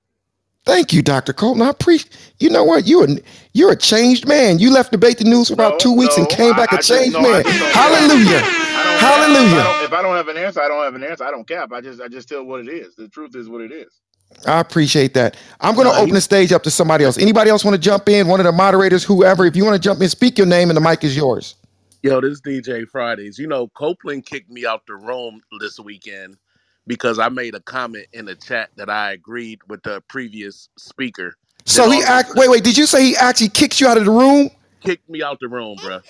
Thank 0.64 0.92
you, 0.92 1.02
Dr. 1.02 1.32
Copeland. 1.32 1.64
I 1.64 1.70
appreciate. 1.70 2.16
You 2.40 2.50
know 2.50 2.64
what? 2.64 2.86
You're 2.86 3.04
a, 3.06 3.16
you're 3.54 3.72
a 3.72 3.76
changed 3.76 4.28
man. 4.28 4.58
You 4.60 4.72
left 4.72 4.92
debate 4.92 5.18
the 5.18 5.24
news 5.24 5.48
for 5.48 5.54
about 5.54 5.78
No, 5.78 5.80
two 5.80 5.92
weeks 5.92 6.16
and 6.18 6.28
came 6.28 6.54
I, 6.54 6.56
back 6.56 6.72
a 6.72 6.78
I 6.78 6.82
just 6.82 7.10
changed 7.10 7.12
no, 7.12 7.20
man. 7.20 7.44
just. 7.44 7.58
Hallelujah. 7.72 8.40
I. 8.74 9.36
If 9.38 9.52
I 9.52 9.64
Hallelujah. 9.64 9.74
if 9.78 9.92
I 9.92 10.02
don't 10.02 10.16
have 10.16 10.28
an 10.28 10.38
answer, 10.38 10.62
I 10.62 10.68
don't 10.68 10.84
have 10.84 10.94
an 10.96 11.04
answer. 11.04 11.24
I 11.24 11.30
don't 11.32 11.48
cap. 11.48 11.72
I 11.72 11.80
just 11.82 12.00
I 12.00 12.08
just 12.08 12.28
tell 12.28 12.44
what 12.44 12.60
it 12.60 12.68
is. 12.70 12.94
The 12.96 13.08
truth 13.08 13.36
is 13.36 13.48
what 13.48 13.62
it 13.62 13.72
is. 13.72 14.00
I 14.46 14.60
appreciate 14.60 15.14
that. 15.14 15.36
I'm 15.60 15.74
going 15.76 15.88
to 15.88 15.94
No, 15.94 15.96
open 15.96 16.14
he, 16.14 16.14
the 16.14 16.20
stage 16.22 16.52
up 16.52 16.62
to 16.64 16.70
somebody 16.70 17.04
else. 17.04 17.18
Anybody 17.18 17.50
else 17.50 17.64
want 17.64 17.74
to 17.76 17.80
jump 17.80 18.08
in? 18.08 18.28
One 18.28 18.40
of 18.40 18.46
the 18.46 18.52
moderators, 18.52 19.04
whoever. 19.04 19.46
If 19.46 19.56
you 19.56 19.64
want 19.64 19.76
to 19.76 19.80
jump 19.82 20.02
in, 20.02 20.08
speak 20.10 20.38
your 20.38 20.48
name 20.48 20.70
and 20.70 20.76
the 20.76 20.80
mic 20.82 21.04
is 21.04 21.16
yours. 21.16 21.56
yo, 22.02 22.20
this 22.22 22.40
DJ 22.42 22.88
Fridays. 22.88 23.38
You 23.38 23.48
know, 23.48 23.68
Copeland 23.70 24.26
kicked 24.26 24.50
me 24.50 24.66
out 24.66 24.82
the 24.88 24.96
room 24.96 25.40
this 25.60 25.80
weekend 25.80 26.36
because 26.86 27.18
I 27.18 27.28
made 27.28 27.54
a 27.54 27.60
comment 27.60 28.06
in 28.12 28.24
the 28.24 28.34
chat 28.34 28.70
that 28.76 28.90
I 28.90 29.12
agreed 29.12 29.60
with 29.68 29.82
the 29.82 30.02
previous 30.08 30.68
speaker. 30.76 31.36
So 31.64 31.90
he 31.90 31.98
all 31.98 32.02
of 32.02 32.08
a 32.08 32.12
act. 32.12 32.34
Wait, 32.34 32.50
wait. 32.50 32.64
Did 32.64 32.76
you 32.76 32.86
say 32.86 33.04
he 33.04 33.16
actually 33.16 33.50
kicked 33.50 33.80
you 33.80 33.86
out 33.86 33.96
of 33.96 34.04
the 34.04 34.10
room? 34.10 34.50
kicked 34.82 35.08
me 35.08 35.22
out 35.22 35.38
the 35.40 35.48
room, 35.48 35.76
bruh. 35.78 36.02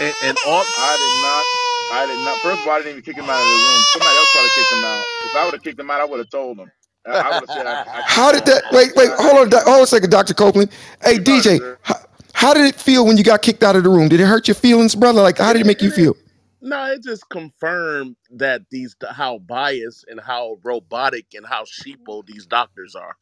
And, 0.00 0.14
and 0.24 0.36
all 0.46 0.62
I 0.62 0.96
did 0.98 1.22
not. 1.22 1.44
I 1.92 2.06
did 2.06 2.24
not. 2.24 2.38
First 2.38 2.62
of 2.62 2.68
all, 2.68 2.74
I 2.74 2.78
didn't 2.78 2.92
even 2.92 3.02
kick 3.02 3.16
him 3.16 3.24
out 3.24 3.40
of 3.40 3.46
the 3.46 3.64
room. 3.64 3.82
Somebody 3.92 4.16
else 4.16 4.32
probably 4.32 4.50
kicked 4.50 4.72
him 4.72 4.84
out. 4.84 5.04
If 5.24 5.36
I 5.36 5.44
would 5.44 5.54
have 5.54 5.62
kicked 5.62 5.80
him 5.80 5.90
out, 5.90 6.00
I 6.00 6.04
would 6.04 6.18
have 6.18 6.30
told 6.30 6.58
him. 6.58 6.70
I, 7.06 7.12
I 7.12 7.40
said 7.46 7.66
I, 7.66 8.02
How 8.04 8.30
did 8.32 8.44
that? 8.46 8.64
Wait, 8.72 8.92
wait. 8.94 9.10
Hold 9.16 9.38
on. 9.38 9.50
kick 9.50 9.62
Hold 9.64 9.76
on 9.76 9.82
a 9.82 9.86
second, 9.86 10.10
Dr. 10.10 10.34
Copeland. 10.34 10.70
Hey, 11.02 11.18
DJ. 11.18 11.76
How, 11.82 11.94
how 12.34 12.54
did 12.54 12.66
it 12.66 12.74
feel 12.74 13.06
when 13.06 13.16
you 13.16 13.24
got 13.24 13.42
kicked 13.42 13.62
out 13.62 13.76
of 13.76 13.84
the 13.84 13.90
room? 13.90 14.08
Did 14.08 14.20
it 14.20 14.26
hurt 14.26 14.48
your 14.48 14.54
feelings, 14.54 14.94
brother? 14.94 15.22
Like, 15.22 15.38
how 15.38 15.52
did 15.52 15.62
it, 15.62 15.66
make 15.66 15.82
you 15.82 15.90
feel? 15.90 16.16
No, 16.62 16.92
it 16.92 17.02
just 17.04 17.28
confirmed 17.30 18.16
that 18.32 18.62
these 18.70 18.96
how 19.10 19.38
biased 19.38 20.06
and 20.08 20.20
how 20.20 20.58
robotic 20.64 21.26
and 21.34 21.46
how 21.46 21.64
sheeple 21.64 22.26
these 22.26 22.46
doctors 22.46 22.94
are. 22.96 23.16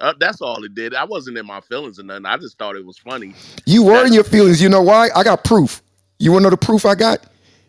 Uh, 0.00 0.14
that's 0.20 0.40
all 0.42 0.64
it 0.64 0.74
did. 0.74 0.94
I 0.94 1.04
wasn't 1.04 1.38
in 1.38 1.46
my 1.46 1.60
feelings 1.62 2.00
or 2.00 2.04
nothing. 2.04 2.26
I 2.26 2.36
just 2.38 2.58
thought 2.58 2.76
it 2.76 2.86
was 2.86 2.98
funny 2.98 3.36
You 3.66 3.84
were 3.84 4.04
that 4.04 4.06
in 4.06 4.12
your 4.12 4.24
feelings. 4.24 4.62
You 4.62 4.68
know 4.68 4.82
why? 4.82 5.10
I 5.14 5.24
got 5.24 5.44
proof. 5.44 5.82
You 6.18 6.32
want 6.32 6.42
to 6.42 6.44
know 6.44 6.50
the 6.50 6.56
proof 6.58 6.86
I 6.86 6.94
got? 6.96 7.26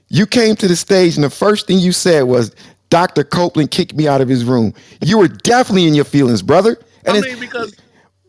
You 0.10 0.26
came 0.28 0.56
to 0.58 0.68
the 0.68 0.76
stage 0.76 1.16
and 1.16 1.24
the 1.24 1.30
first 1.30 1.68
thing 1.68 1.80
you 1.80 1.92
said 1.92 2.24
was, 2.24 2.56
Dr. 2.90 3.24
Copeland 3.24 3.72
kicked 3.72 3.96
me 3.96 4.08
out 4.08 4.22
of 4.22 4.30
his 4.30 4.46
room. 4.46 4.74
You 5.02 5.18
were 5.20 5.28
definitely 5.30 5.88
in 5.88 5.96
your 5.96 6.06
feelings, 6.06 6.42
brother. 6.44 6.78
And 7.06 7.16
I 7.16 7.20
it's 7.20 7.28
mean, 7.28 7.40
because 7.40 7.76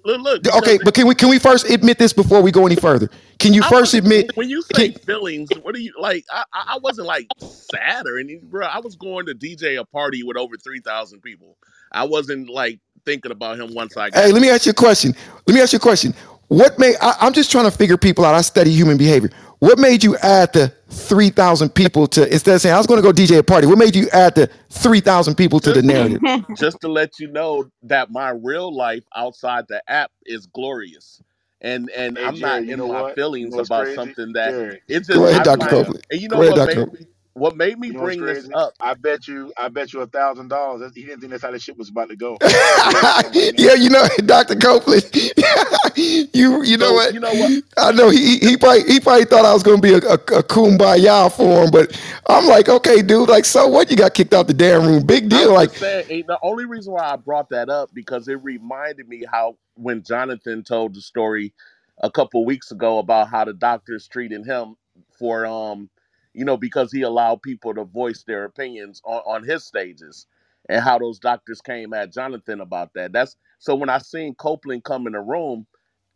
look, 0.05 0.21
look 0.21 0.57
okay, 0.57 0.79
but 0.85 0.95
can 0.95 1.07
we 1.07 1.15
can 1.15 1.29
we 1.29 1.39
first 1.39 1.69
admit 1.71 1.99
this 1.99 2.13
before 2.13 2.41
we 2.43 2.51
go 2.51 2.67
any 2.67 2.77
further? 2.77 3.09
Can 3.39 3.55
you 3.55 3.63
I 3.65 3.69
first 3.69 3.95
admit? 3.95 4.37
when 4.37 4.49
you 4.49 4.63
say 4.63 4.91
Can, 4.91 5.01
feelings. 5.03 5.51
What 5.63 5.75
do 5.75 5.81
you 5.81 5.93
like? 5.99 6.25
I 6.31 6.45
I 6.53 6.65
I 6.75 6.79
wasn't 6.83 7.07
like 7.07 7.27
sad 7.39 8.07
or 8.07 8.19
anything, 8.19 8.49
bro. 8.49 8.67
I 8.67 8.81
was 8.81 8.97
going 8.97 9.27
to 9.27 9.35
DJ 9.35 9.81
a 9.81 9.85
party 9.85 10.23
with 10.23 10.37
over 10.37 10.57
three 10.57 10.81
thousand 10.81 11.21
people. 11.21 11.57
I 11.93 12.05
wasn't 12.05 12.49
like 12.49 12.81
thinking 13.05 13.33
about 13.33 13.59
him 13.59 13.75
once 13.75 13.97
I 13.97 14.11
hey, 14.13 14.33
let 14.33 14.43
me 14.43 14.51
ask 14.51 14.67
you 14.67 14.71
a 14.71 14.75
question. 14.75 15.15
Let 15.47 15.55
me 15.55 15.61
ask 15.61 15.73
you 15.73 15.79
a 15.79 15.81
question. 15.81 16.15
What 16.53 16.79
made 16.79 16.97
I, 17.01 17.17
I'm 17.21 17.33
just 17.35 17.51
trying 17.53 17.67
to 17.67 17.73
figure 17.73 17.97
people 17.99 18.27
out. 18.27 18.35
I 18.37 18.43
study 18.43 18.73
human 18.73 18.99
behavior. 18.99 19.31
What 19.61 19.79
made 19.79 20.05
you 20.05 20.19
add 20.19 20.53
the 20.53 20.75
three 20.91 21.31
thousand 21.31 21.71
people 21.75 22.09
to 22.09 22.31
instead 22.33 22.57
of 22.57 22.63
saying 22.63 22.75
I 22.75 22.79
was 22.79 22.89
going 22.89 23.03
to 23.03 23.05
go 23.05 23.13
DJ 23.13 23.39
a 23.39 23.45
party? 23.45 23.69
What 23.69 23.79
made 23.79 23.97
you 23.97 24.09
add 24.13 24.37
the 24.37 24.51
three 24.71 25.01
thousand 25.01 25.37
people 25.37 25.61
to 25.61 25.73
the 25.73 25.83
narrative? 25.83 26.23
just 26.55 26.81
to 26.83 26.89
let 26.89 27.21
you 27.21 27.29
know 27.29 27.71
that 27.85 28.11
my 28.11 28.31
real 28.31 28.75
life 28.75 29.05
outside 29.17 29.67
the 29.69 29.83
app 29.89 30.13
is 30.27 30.47
glorious. 30.49 31.23
And 31.63 31.91
and 31.91 32.19
Hey 32.19 32.23
I'm 32.23 32.41
not 32.41 32.63
Jerry, 32.63 32.69
you 32.69 32.75
in 32.75 32.77
know 32.77 32.89
my 32.89 33.03
what? 33.03 33.19
You 33.39 33.49
feelings 33.49 33.57
what's 33.57 33.71
about 33.71 33.71
crazy? 33.71 33.95
something 33.95 34.33
that 34.35 34.57
Jerry, 34.57 34.83
it's 34.89 35.09
Go 35.13 35.27
just 35.27 35.29
ahead, 35.29 35.45
Dr. 35.45 35.67
you 35.71 35.71
find 35.71 35.81
have 35.81 35.89
Copeland. 35.89 36.07
and 36.11 36.21
you 36.21 36.29
Go 36.29 36.43
know 36.43 36.43
ahead, 36.43 36.55
what 36.55 36.57
Dr. 36.57 36.67
made 36.67 36.87
Copeland. 36.87 37.07
What 37.35 37.57
made 37.57 37.79
me 37.79 37.91
You 37.91 37.95
know 37.95 38.03
what's 38.03 38.17
bring 38.17 38.25
this 38.25 38.49
crazy? 38.49 38.55
up. 38.55 38.75
I 38.81 38.95
bet 38.95 39.29
you, 39.29 39.53
I 39.59 39.69
bet 39.69 39.93
you 39.93 40.03
a 40.03 40.09
thousand 40.09 40.49
dollars. 40.49 40.93
He 40.95 41.05
didn't 41.05 41.21
think 41.21 41.33
that's 41.33 41.43
how 41.45 41.53
the 41.53 41.59
shit 41.61 41.79
was 41.79 41.91
about 41.91 42.11
to 42.11 42.17
go. 42.17 42.41
That's 42.73 42.87
where 42.89 43.05
he's 43.05 43.17
going 43.17 43.37
right 43.39 43.53
now. 43.55 43.59
yeah, 43.59 43.75
you 43.75 43.91
know, 43.91 44.05
Dr. 44.27 44.57
Copeland. 44.57 45.05
you 45.97 46.63
you 46.65 46.77
know 46.79 46.93
So 46.93 46.95
what? 46.95 47.13
you 47.13 47.21
know 47.21 47.35
what? 47.35 47.55
I 47.79 47.93
know 47.93 48.11
he 48.11 48.39
he 48.39 48.57
probably 48.57 48.85
he 48.85 49.01
probably 49.01 49.25
thought 49.27 49.45
I 49.47 49.55
was 49.55 49.63
gonna 49.65 49.81
be 49.83 49.95
a, 49.95 49.99
a, 49.99 50.15
a 50.15 50.43
kumbaya 50.45 51.33
for 51.33 51.65
him, 51.65 51.71
but 51.73 51.99
I'm 52.29 52.47
like, 52.47 52.69
okay, 52.69 53.03
dude, 53.03 53.29
like, 53.29 53.45
so 53.47 53.69
what? 53.69 53.91
You 53.91 53.97
got 53.97 54.15
kicked 54.15 54.35
out 54.35 54.47
the 54.49 54.55
damn 54.55 54.87
room. 54.87 55.07
Big 55.07 55.29
I'm 55.31 55.31
deal. 55.31 55.55
Like, 55.55 55.71
just 55.71 55.79
saying. 55.79 56.05
eh, 56.11 56.23
The 56.27 56.39
only 56.43 56.67
reason 56.67 56.95
why 56.95 57.05
I 57.05 57.17
brought 57.17 57.51
that 57.51 57.71
up 57.71 57.91
because 57.95 58.29
it 58.29 58.43
reminded 58.43 59.09
me 59.09 59.25
how 59.31 59.59
when 59.77 60.03
Jonathan 60.05 60.65
told 60.65 60.95
the 60.95 61.03
story 61.03 61.55
a 62.03 62.11
couple 62.11 62.45
weeks 62.47 62.73
ago 62.73 62.99
about 62.99 63.29
how 63.29 63.45
the 63.45 63.55
doctors 63.55 64.09
treated 64.09 64.47
him 64.47 64.77
for 65.19 65.47
um, 65.47 65.91
you 66.35 66.45
know, 66.45 66.57
because 66.57 66.93
he 66.93 67.03
allowed 67.03 67.43
people 67.43 67.75
to 67.75 67.85
voice 67.85 68.25
their 68.25 68.45
opinions 68.45 69.01
on, 69.05 69.23
on 69.27 69.45
his 69.45 69.65
stages, 69.65 70.27
and 70.69 70.83
how 70.83 70.99
those 70.99 71.19
doctors 71.19 71.61
came 71.61 71.93
at 71.93 72.13
Jonathan 72.13 72.61
about 72.61 72.93
that. 72.95 73.13
That's 73.13 73.37
so 73.59 73.75
when 73.75 73.89
I 73.89 73.99
seen 73.99 74.35
Copeland 74.35 74.85
come 74.85 75.07
in 75.07 75.13
the 75.13 75.21
room, 75.21 75.67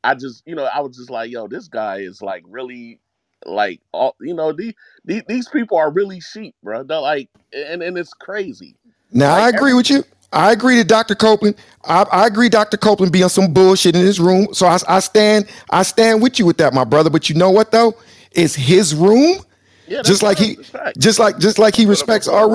I 0.04 0.14
just 0.14 0.42
you 0.46 0.54
know 0.54 0.64
I 0.64 0.80
was 0.80 0.96
just 0.96 1.10
like, 1.10 1.30
yo, 1.30 1.48
this 1.48 1.68
guy 1.68 1.98
is 1.98 2.22
like 2.22 2.44
really 2.46 3.00
like 3.44 3.80
all 3.92 4.16
you 4.20 4.34
know 4.34 4.52
these 4.52 4.74
these, 5.04 5.22
these 5.28 5.48
people 5.48 5.78
are 5.78 5.90
really 5.90 6.20
sheep, 6.20 6.54
bro. 6.62 6.82
They're 6.82 7.00
like 7.00 7.28
and 7.52 7.82
and 7.82 7.98
it's 7.98 8.14
crazy. 8.14 8.76
now 9.12 9.34
I 9.34 9.48
agree 9.48 9.74
with 9.74 9.90
you. 9.90 10.04
I 10.32 10.52
agree 10.52 10.76
to 10.76 10.84
Dr. 10.84 11.14
Copeland. 11.14 11.56
I, 11.84 12.02
I 12.12 12.26
agree 12.26 12.48
Dr. 12.48 12.76
Copeland 12.76 13.12
be 13.12 13.22
on 13.22 13.30
some 13.30 13.52
bullshit 13.52 13.94
in 13.94 14.02
his 14.02 14.18
room. 14.20 14.48
So 14.52 14.66
I, 14.66 14.78
I 14.88 15.00
stand 15.00 15.48
I 15.70 15.82
stand 15.82 16.22
with 16.22 16.38
you 16.38 16.46
with 16.46 16.56
that, 16.58 16.74
my 16.74 16.84
brother. 16.84 17.10
But 17.10 17.28
you 17.28 17.36
know 17.36 17.50
what 17.50 17.70
though? 17.70 17.94
It's 18.32 18.54
his 18.54 18.94
room. 18.94 19.38
Yeah, 19.86 20.02
Just 20.02 20.22
like 20.22 20.38
he 20.38 20.56
fact. 20.56 20.98
just 20.98 21.18
like 21.18 21.38
just 21.38 21.58
like 21.58 21.74
he 21.74 21.86
respects 21.86 22.28
our 22.28 22.48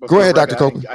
but 0.00 0.08
Go 0.08 0.20
ahead, 0.20 0.34
Dr. 0.34 0.56
Copeland. 0.56 0.86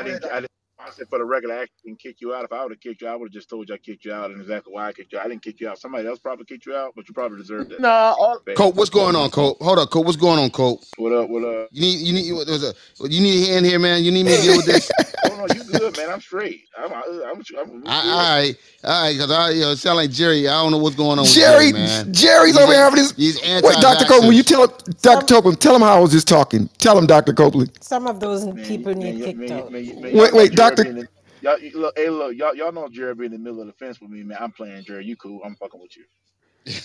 For 1.10 1.20
the 1.20 1.26
record, 1.26 1.52
I 1.52 1.64
actually 1.64 1.78
didn't 1.86 2.00
kick 2.00 2.18
you 2.22 2.34
out. 2.34 2.46
If 2.46 2.52
I 2.54 2.64
would 2.64 2.72
have 2.74 2.80
kicked 2.82 3.02
you, 3.02 3.08
I 3.08 3.16
would 3.16 3.28
have 3.28 3.34
just 3.34 3.50
told 3.50 3.70
you 3.70 3.76
I 3.76 3.78
kicked 3.78 4.06
you 4.06 4.14
out 4.14 4.32
and 4.32 4.42
exactly 4.42 4.74
why 4.74 4.88
I 4.88 4.94
kicked 4.94 5.14
you. 5.14 5.20
out. 5.20 5.26
I 5.26 5.30
didn't 5.30 5.44
kick 5.44 5.60
you 5.62 5.70
out. 5.70 5.80
Somebody 5.80 6.08
else 6.08 6.20
probably 6.20 6.46
kicked 6.46 6.66
you 6.66 6.76
out, 6.76 6.94
but 6.96 7.08
you 7.08 7.14
probably 7.14 7.38
deserved 7.38 7.72
it. 7.72 7.80
Nah, 7.82 8.16
all, 8.20 8.40
Bad. 8.46 8.56
Cope, 8.58 8.76
what's 8.76 8.90
going 8.90 9.16
on, 9.16 9.30
Cope? 9.32 9.62
Hold 9.62 9.80
up, 9.80 9.90
Cope. 9.90 10.06
What's 10.06 10.18
going 10.18 10.40
on, 10.40 10.50
Cope? 10.52 10.82
What 10.98 11.12
up? 11.14 11.30
What 11.30 11.44
up? 11.44 11.70
You 11.72 11.82
need 11.82 12.00
you 12.00 12.14
need 12.14 12.26
you, 12.26 12.46
there's 12.46 12.64
a, 12.64 12.74
you 13.10 13.22
need 13.22 13.50
a 13.50 13.54
hand 13.54 13.66
here, 13.66 13.80
man. 13.80 14.04
You 14.04 14.12
need 14.12 14.24
me 14.26 14.36
to 14.36 14.42
deal 14.42 14.58
with 14.58 14.66
this. 14.66 14.92
Oh 15.24 15.36
no, 15.36 15.48
you 15.48 15.64
good, 15.64 15.96
man. 15.98 16.10
I'm 16.10 16.22
straight. 16.22 16.62
I'm, 16.78 16.92
I'm, 16.94 17.04
I'm, 17.04 17.44
I'm 17.60 17.84
I, 17.86 18.02
good. 18.02 18.12
all 18.12 18.18
right, 18.18 18.56
all 18.84 19.04
right, 19.04 19.14
because 19.14 19.32
I 19.32 19.50
you 19.52 19.62
know, 19.62 19.72
it 19.72 19.78
sound 19.78 19.98
like 19.98 20.12
Jerry. 20.12 20.48
I 20.48 20.54
don't 20.64 20.72
know 20.72 20.78
what's 20.80 20.96
going 20.96 21.20
on 21.20 21.26
with 21.26 21.34
Jerry, 21.36 21.72
Jerry, 21.72 21.74
man. 21.74 22.14
Jerry's 22.14 22.54
He's 22.54 22.58
over 22.58 22.74
here 22.74 22.82
having 22.84 23.00
his. 23.00 23.12
he's 23.14 23.40
Wait, 23.42 23.62
Dr. 23.82 24.06
Copeland, 24.06 24.28
will 24.28 24.34
you 24.34 24.44
tell 24.44 24.68
Dr. 25.02 25.26
Copeland, 25.36 25.62
tell 25.62 25.76
him 25.76 25.82
how 25.82 25.98
I 25.98 26.00
was 26.00 26.12
just 26.12 26.28
talking. 26.28 26.70
Tell 26.80 26.98
him, 26.98 27.06
Dr. 27.08 27.34
Copeland. 27.34 27.72
Some 27.82 28.08
of 28.08 28.20
those 28.20 28.46
Man, 28.46 28.56
people 28.68 28.94
man, 28.94 29.00
need 29.00 29.20
y- 29.20 29.26
kicked 29.26 29.50
man, 29.50 29.52
out. 29.52 29.72
man, 29.72 30.02
man, 30.02 30.16
y'all 30.16 30.22
Wait, 30.22 30.34
wait, 30.34 30.56
Doctor. 30.56 30.84
In, 30.98 31.08
y'all, 31.42 31.58
look, 31.74 31.98
hey, 31.98 32.10
look, 32.10 32.36
y'all, 32.36 32.56
y'all 32.56 32.72
know 32.72 32.88
Jerry 32.90 33.16
being 33.16 33.34
in 33.34 33.44
the 33.44 33.50
middle 33.50 33.62
of 33.62 33.68
the 33.68 33.74
fence 33.74 34.02
with 34.02 34.12
me, 34.12 34.24
man. 34.24 34.38
I'm 34.40 34.52
playing 34.52 34.84
Jerry. 34.84 35.06
You 35.06 35.16
cool? 35.16 35.42
I'm 35.44 35.56
fucking 35.56 35.80
with 35.82 35.96
you. 35.98 36.04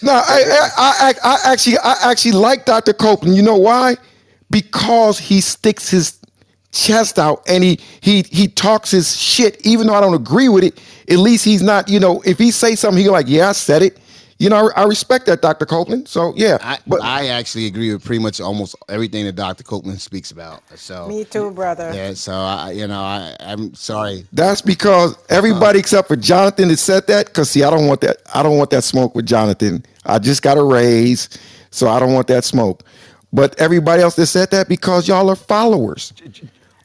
No, 0.03 0.13
I, 0.13 0.71
I, 0.77 0.93
I, 1.01 1.15
I 1.23 1.53
actually, 1.53 1.79
I 1.79 1.97
actually 2.03 2.33
like 2.33 2.65
Dr. 2.65 2.93
Copeland. 2.93 3.37
You 3.37 3.43
know 3.43 3.57
why? 3.57 3.97
Because 4.51 5.19
he 5.19 5.41
sticks 5.41 5.89
his 5.91 6.19
chest 6.73 7.19
out 7.19 7.43
and 7.49 7.65
he 7.65 7.81
he 8.01 8.23
he 8.31 8.49
talks 8.49 8.91
his 8.91 9.17
shit, 9.17 9.65
even 9.67 9.87
though 9.87 9.95
I 9.95 10.01
don't 10.01 10.15
agree 10.15 10.49
with 10.49 10.65
it. 10.65 10.79
At 11.09 11.19
least 11.19 11.45
he's 11.45 11.63
not, 11.63 11.89
you 11.89 12.01
know, 12.01 12.23
if 12.23 12.39
he 12.39 12.51
say 12.51 12.75
something, 12.75 13.03
he 13.03 13.09
like, 13.09 13.29
yeah, 13.29 13.49
I 13.49 13.53
said 13.53 13.83
it. 13.83 13.99
You 14.39 14.51
know, 14.51 14.71
I, 14.77 14.83
I 14.83 14.85
respect 14.85 15.25
that, 15.27 15.41
Dr. 15.41 15.65
Copeland. 15.65 16.09
So 16.09 16.35
yeah, 16.37 16.59
I, 16.61 16.79
but 16.87 17.03
I 17.03 17.29
actually 17.29 17.67
agree 17.67 17.93
with 17.93 18.05
pretty 18.05 18.23
much 18.23 18.39
almost 18.41 18.77
everything 18.91 19.25
that 19.25 19.35
Dr. 19.35 19.65
Copeland 19.65 20.01
speaks 20.01 20.31
about. 20.31 20.63
So 20.77 21.09
Me 21.09 21.25
too, 21.25 21.51
brother. 21.53 21.91
yeah, 21.95 22.13
so 22.13 22.33
I 22.35 22.73
you 22.73 22.87
know 22.87 23.01
I 23.01 23.35
I'm 23.41 23.73
sorry. 23.75 24.27
that's 24.33 24.61
because 24.61 25.17
everybody 25.31 25.79
except 25.79 26.09
for 26.09 26.17
Jonathan 26.17 26.69
has 26.69 26.81
said 26.83 27.07
that. 27.07 27.33
Cause 27.33 27.51
see, 27.51 27.63
I 27.65 27.71
don't 27.71 27.87
want 27.87 28.03
that. 28.03 28.19
I 28.35 28.43
don't 28.43 28.59
want 28.59 28.71
that 28.71 28.85
smoke 28.85 29.15
with 29.15 29.25
Jonathan. 29.27 29.85
I 30.05 30.19
just 30.19 30.43
got 30.43 30.59
a 30.59 30.63
raise, 30.63 31.31
so 31.71 31.89
I 31.89 31.99
don't 31.99 32.13
want 32.13 32.27
that 32.27 32.45
smoke. 32.45 32.83
But 33.33 33.59
everybody 33.59 34.03
else 34.03 34.17
that 34.17 34.27
said 34.27 34.51
that 34.51 34.69
because 34.69 35.09
y'all 35.09 35.31
are 35.31 35.37
followers. 35.37 36.13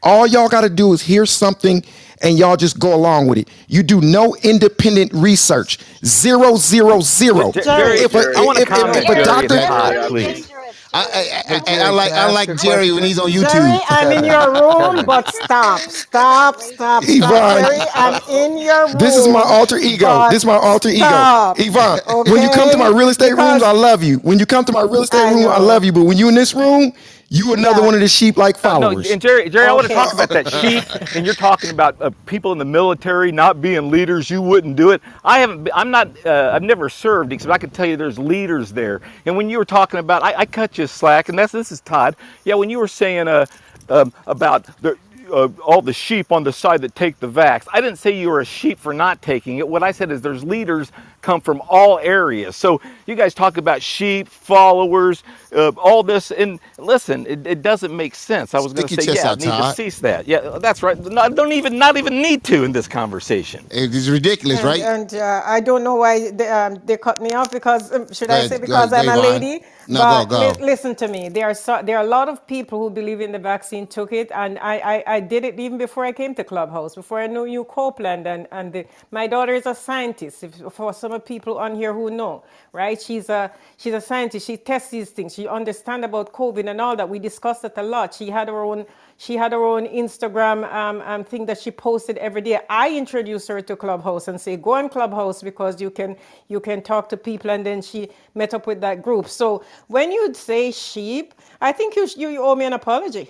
All 0.03 0.25
y'all 0.25 0.49
got 0.49 0.61
to 0.61 0.69
do 0.69 0.93
is 0.93 1.01
hear 1.01 1.25
something 1.25 1.83
and 2.21 2.37
y'all 2.37 2.57
just 2.57 2.79
go 2.79 2.93
along 2.93 3.27
with 3.27 3.37
it. 3.39 3.49
You 3.67 3.83
do 3.83 4.01
no 4.01 4.35
independent 4.43 5.13
research. 5.13 5.79
Zero, 6.05 6.55
zero, 6.55 7.01
zero. 7.01 7.51
J- 7.51 7.61
Jerry, 7.63 7.99
If 7.99 8.15
a, 8.15 8.19
I 8.37 8.45
want 8.45 8.57
to 8.57 8.63
if, 8.63 8.69
if, 8.69 9.09
a 9.09 9.23
doctor, 9.23 9.55
and 9.55 10.07
please. 10.07 10.47
I 10.93 11.03
I, 11.03 11.53
I, 11.55 11.61
I, 11.67 11.87
I 11.87 11.89
like 11.91 12.11
I 12.11 12.15
I 12.27 12.31
like 12.31 12.55
Jerry 12.57 12.91
when 12.91 13.03
he's 13.03 13.19
on 13.19 13.29
YouTube. 13.29 13.49
Jerry, 13.49 13.71
YouTube. 13.71 13.85
I'm 13.89 14.11
in 14.11 14.23
your 14.25 14.51
room, 14.51 15.05
but 15.05 15.27
stop, 15.29 15.79
stop, 15.89 16.61
stop, 16.61 17.03
stop, 17.03 17.03
Yvonne, 17.09 17.61
Jerry. 17.61 17.87
I'm 17.93 18.19
in 18.29 18.57
your 18.57 18.87
room. 18.87 18.97
this 18.99 19.15
is 19.15 19.27
my 19.27 19.41
alter 19.41 19.77
ego. 19.77 20.19
This 20.29 20.39
is 20.39 20.45
my 20.45 20.57
alter 20.57 20.89
ego. 20.89 21.05
stop, 21.05 21.59
Yvonne, 21.59 21.99
when 22.25 22.41
you 22.41 22.49
come 22.49 22.69
to 22.71 22.77
my 22.77 22.87
real 22.89 23.09
estate 23.09 23.33
rooms, 23.33 23.63
I 23.63 23.71
love 23.71 24.03
you. 24.03 24.17
When 24.19 24.39
you 24.39 24.45
come 24.45 24.65
to 24.65 24.71
my 24.71 24.81
real 24.81 25.03
estate 25.03 25.25
I 25.25 25.31
room, 25.33 25.47
I 25.47 25.59
love 25.59 25.83
you. 25.85 25.91
But 25.91 26.03
when 26.03 26.17
you 26.17 26.27
in 26.29 26.35
this 26.35 26.53
room, 26.53 26.93
you 27.31 27.53
another 27.53 27.79
Yeah. 27.79 27.85
one 27.85 27.95
of 27.95 28.01
the 28.01 28.09
sheep 28.09 28.37
like 28.37 28.61
No, 28.63 28.77
no, 28.77 28.91
followers. 28.91 29.09
and 29.09 29.21
Jerry, 29.21 29.49
Jerry, 29.49 29.67
I 29.67 29.73
want 29.73 29.87
to 29.87 29.93
talk 29.93 30.13
about 30.13 30.29
that 30.29 30.51
sheep, 30.61 30.83
and 31.15 31.25
you're 31.25 31.33
talking 31.35 31.69
about 31.71 31.95
uh, 32.01 32.11
people 32.25 32.51
in 32.51 32.57
the 32.57 32.65
military 32.65 33.31
not 33.31 33.61
being 33.61 33.89
leaders. 33.89 34.29
You 34.29 34.41
wouldn't 34.41 34.75
do 34.75 34.91
it. 34.91 35.01
I 35.23 35.39
haven't. 35.39 35.69
I'm 35.73 35.91
not. 35.91 36.09
Uh, 36.25 36.51
I've 36.53 36.61
never 36.63 36.89
served, 36.89 37.33
except 37.33 37.51
I 37.51 37.57
can 37.57 37.69
tell 37.71 37.85
you 37.87 37.97
there's 37.97 38.19
leaders 38.19 38.73
there. 38.73 39.01
And 39.25 39.37
when 39.37 39.49
you 39.49 39.57
were 39.57 39.65
talking 39.65 39.99
about, 39.99 40.23
I, 40.23 40.33
I 40.39 40.45
cut 40.45 40.77
you 40.77 40.87
slack, 40.87 41.29
and 41.29 41.39
that's 41.39 41.53
this 41.53 41.71
is 41.71 41.81
Todd. 41.81 42.17
Yeah, 42.43 42.55
when 42.55 42.69
you 42.69 42.79
were 42.79 42.87
saying 42.89 43.27
uh, 43.29 43.45
um, 43.89 44.13
about 44.27 44.65
the. 44.81 44.97
Uh, 45.31 45.49
all 45.65 45.81
the 45.81 45.93
sheep 45.93 46.31
on 46.31 46.43
the 46.43 46.53
side 46.53 46.81
that 46.81 46.95
take 46.95 47.19
the 47.19 47.29
vax. 47.29 47.67
I 47.73 47.81
didn't 47.81 47.97
say 47.99 48.11
you 48.11 48.29
were 48.29 48.41
a 48.41 48.45
sheep 48.45 48.79
for 48.79 48.93
not 48.93 49.21
taking 49.21 49.57
it. 49.59 49.67
What 49.67 49.83
I 49.83 49.91
said 49.91 50.11
is 50.11 50.21
there's 50.21 50.43
leaders 50.43 50.91
come 51.21 51.41
from 51.41 51.61
all 51.69 51.99
areas. 51.99 52.55
So 52.57 52.81
you 53.07 53.15
guys 53.15 53.33
talk 53.33 53.57
about 53.57 53.81
sheep, 53.81 54.27
followers, 54.27 55.23
uh, 55.55 55.71
all 55.77 56.03
this, 56.03 56.31
and 56.31 56.59
listen, 56.77 57.25
it, 57.27 57.47
it 57.47 57.61
doesn't 57.61 57.95
make 57.95 58.15
sense. 58.15 58.53
I 58.53 58.59
was 58.59 58.73
going 58.73 58.87
to 58.87 58.93
say, 58.93 59.03
chest 59.03 59.25
yeah, 59.25 59.25
out, 59.25 59.39
need 59.39 59.57
to 59.57 59.63
cease 59.63 59.99
that. 59.99 60.27
Yeah, 60.27 60.59
that's 60.61 60.83
right. 60.83 60.97
No, 60.99 61.21
I 61.21 61.29
don't 61.29 61.53
even, 61.53 61.77
not 61.79 61.97
even 61.97 62.21
need 62.21 62.43
to 62.45 62.63
in 62.63 62.71
this 62.73 62.87
conversation. 62.87 63.71
It 63.71 63.95
is 63.95 64.09
ridiculous, 64.09 64.63
And, 64.63 64.63
right? 64.63 64.89
and 64.91 65.13
uh, 65.15 65.43
I 65.45 65.61
don't 65.61 65.83
know 65.83 65.95
why 65.95 66.31
they, 66.31 66.49
um, 66.49 66.81
they 66.85 66.97
cut 66.97 67.21
me 67.21 67.33
off 67.35 67.51
because 67.51 67.93
um, 67.93 68.11
should 68.13 68.29
Go 68.29 68.33
I 68.33 68.41
say 68.41 68.59
because 68.59 68.93
ahead, 68.93 68.95
I'm 68.95 69.09
a 69.09 69.17
Yvonne. 69.17 69.17
lady? 69.17 69.63
No, 69.87 70.05
but 70.05 70.25
go, 70.25 70.25
go. 70.25 70.53
li- 70.55 70.57
listen 70.59 70.95
to 70.97 71.07
me. 71.07 71.29
There 71.29 71.45
are 71.47 71.55
so, 71.55 71.81
there 71.83 71.97
are 71.99 72.05
a 72.05 72.07
lot 72.07 72.29
of 72.29 72.47
people 72.47 72.79
who 72.79 72.89
believe 72.91 73.21
in 73.21 73.31
the 73.31 73.39
vaccine, 73.39 73.87
took 73.87 74.13
it, 74.13 74.31
and 74.33 74.59
I, 74.59 74.77
I, 74.79 75.05
I 75.17 75.20
did 75.21 75.45
it 75.45 75.59
even 75.59 75.79
before 75.79 76.05
I 76.05 76.13
came 76.13 76.35
to 76.35 76.43
Clubhouse, 76.45 76.95
before 76.95 77.21
I 77.21 77.27
knew 77.27 77.45
you 77.45 77.65
Copeland, 77.65 78.27
and 78.27 78.47
and 78.51 78.73
the, 78.73 78.85
my 79.11 79.27
daughter 79.27 79.53
is 79.55 79.67
a 79.67 79.75
scientist. 79.75 80.43
If, 80.43 80.55
for 80.73 80.93
some 80.93 81.13
of 81.13 81.25
people 81.25 81.59
on 81.59 81.75
here 81.75 81.93
who 81.93 82.11
know, 82.11 82.43
right? 82.73 83.01
She's 83.01 83.29
a 83.29 83.51
she's 83.77 83.93
a 83.95 84.01
scientist. 84.01 84.47
She 84.47 84.57
tests 84.57 84.91
these 84.91 85.11
things. 85.11 85.33
She 85.35 85.47
understands 85.47 86.05
about 86.05 86.33
COVID 86.33 86.69
and 86.69 86.81
all 86.81 86.95
that. 86.97 87.09
We 87.09 87.19
discussed 87.19 87.63
it 87.65 87.73
a 87.77 87.83
lot. 87.83 88.13
She 88.15 88.29
had 88.29 88.49
her 88.49 88.61
own 88.63 88.85
she 89.17 89.35
had 89.37 89.51
her 89.53 89.63
own 89.63 89.87
Instagram 89.87 90.71
um, 90.73 91.01
um, 91.01 91.23
thing 91.23 91.45
that 91.45 91.59
she 91.59 91.71
posted 91.71 92.17
every 92.17 92.41
day. 92.41 92.59
I 92.69 92.95
introduced 92.97 93.47
her 93.47 93.61
to 93.61 93.75
Clubhouse 93.75 94.27
and 94.27 94.39
say, 94.39 94.57
go 94.57 94.73
on 94.73 94.89
Clubhouse 94.89 95.41
because 95.43 95.81
you 95.81 95.91
can 95.91 96.17
you 96.47 96.59
can 96.59 96.81
talk 96.81 97.09
to 97.09 97.17
people. 97.17 97.51
And 97.51 97.65
then 97.65 97.81
she 97.81 98.09
met 98.35 98.53
up 98.53 98.67
with 98.67 98.81
that 98.81 99.01
group. 99.01 99.27
So 99.27 99.63
when 99.87 100.11
you'd 100.11 100.35
say 100.35 100.71
sheep, 100.71 101.33
I 101.61 101.71
think 101.71 101.95
you 101.95 102.07
you, 102.17 102.29
you 102.29 102.41
owe 102.43 102.55
me 102.55 102.65
an 102.65 102.73
apology. 102.73 103.29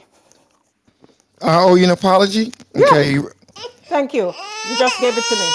I 1.44 1.64
owe 1.64 1.76
you 1.76 1.86
an 1.86 1.92
apology. 1.92 2.54
Okay. 2.76 3.18
Thank 3.86 4.14
you. 4.14 4.28
You 4.28 4.78
just 4.78 5.00
gave 5.02 5.18
it 5.18 5.24
to 5.24 5.36
me 5.36 5.50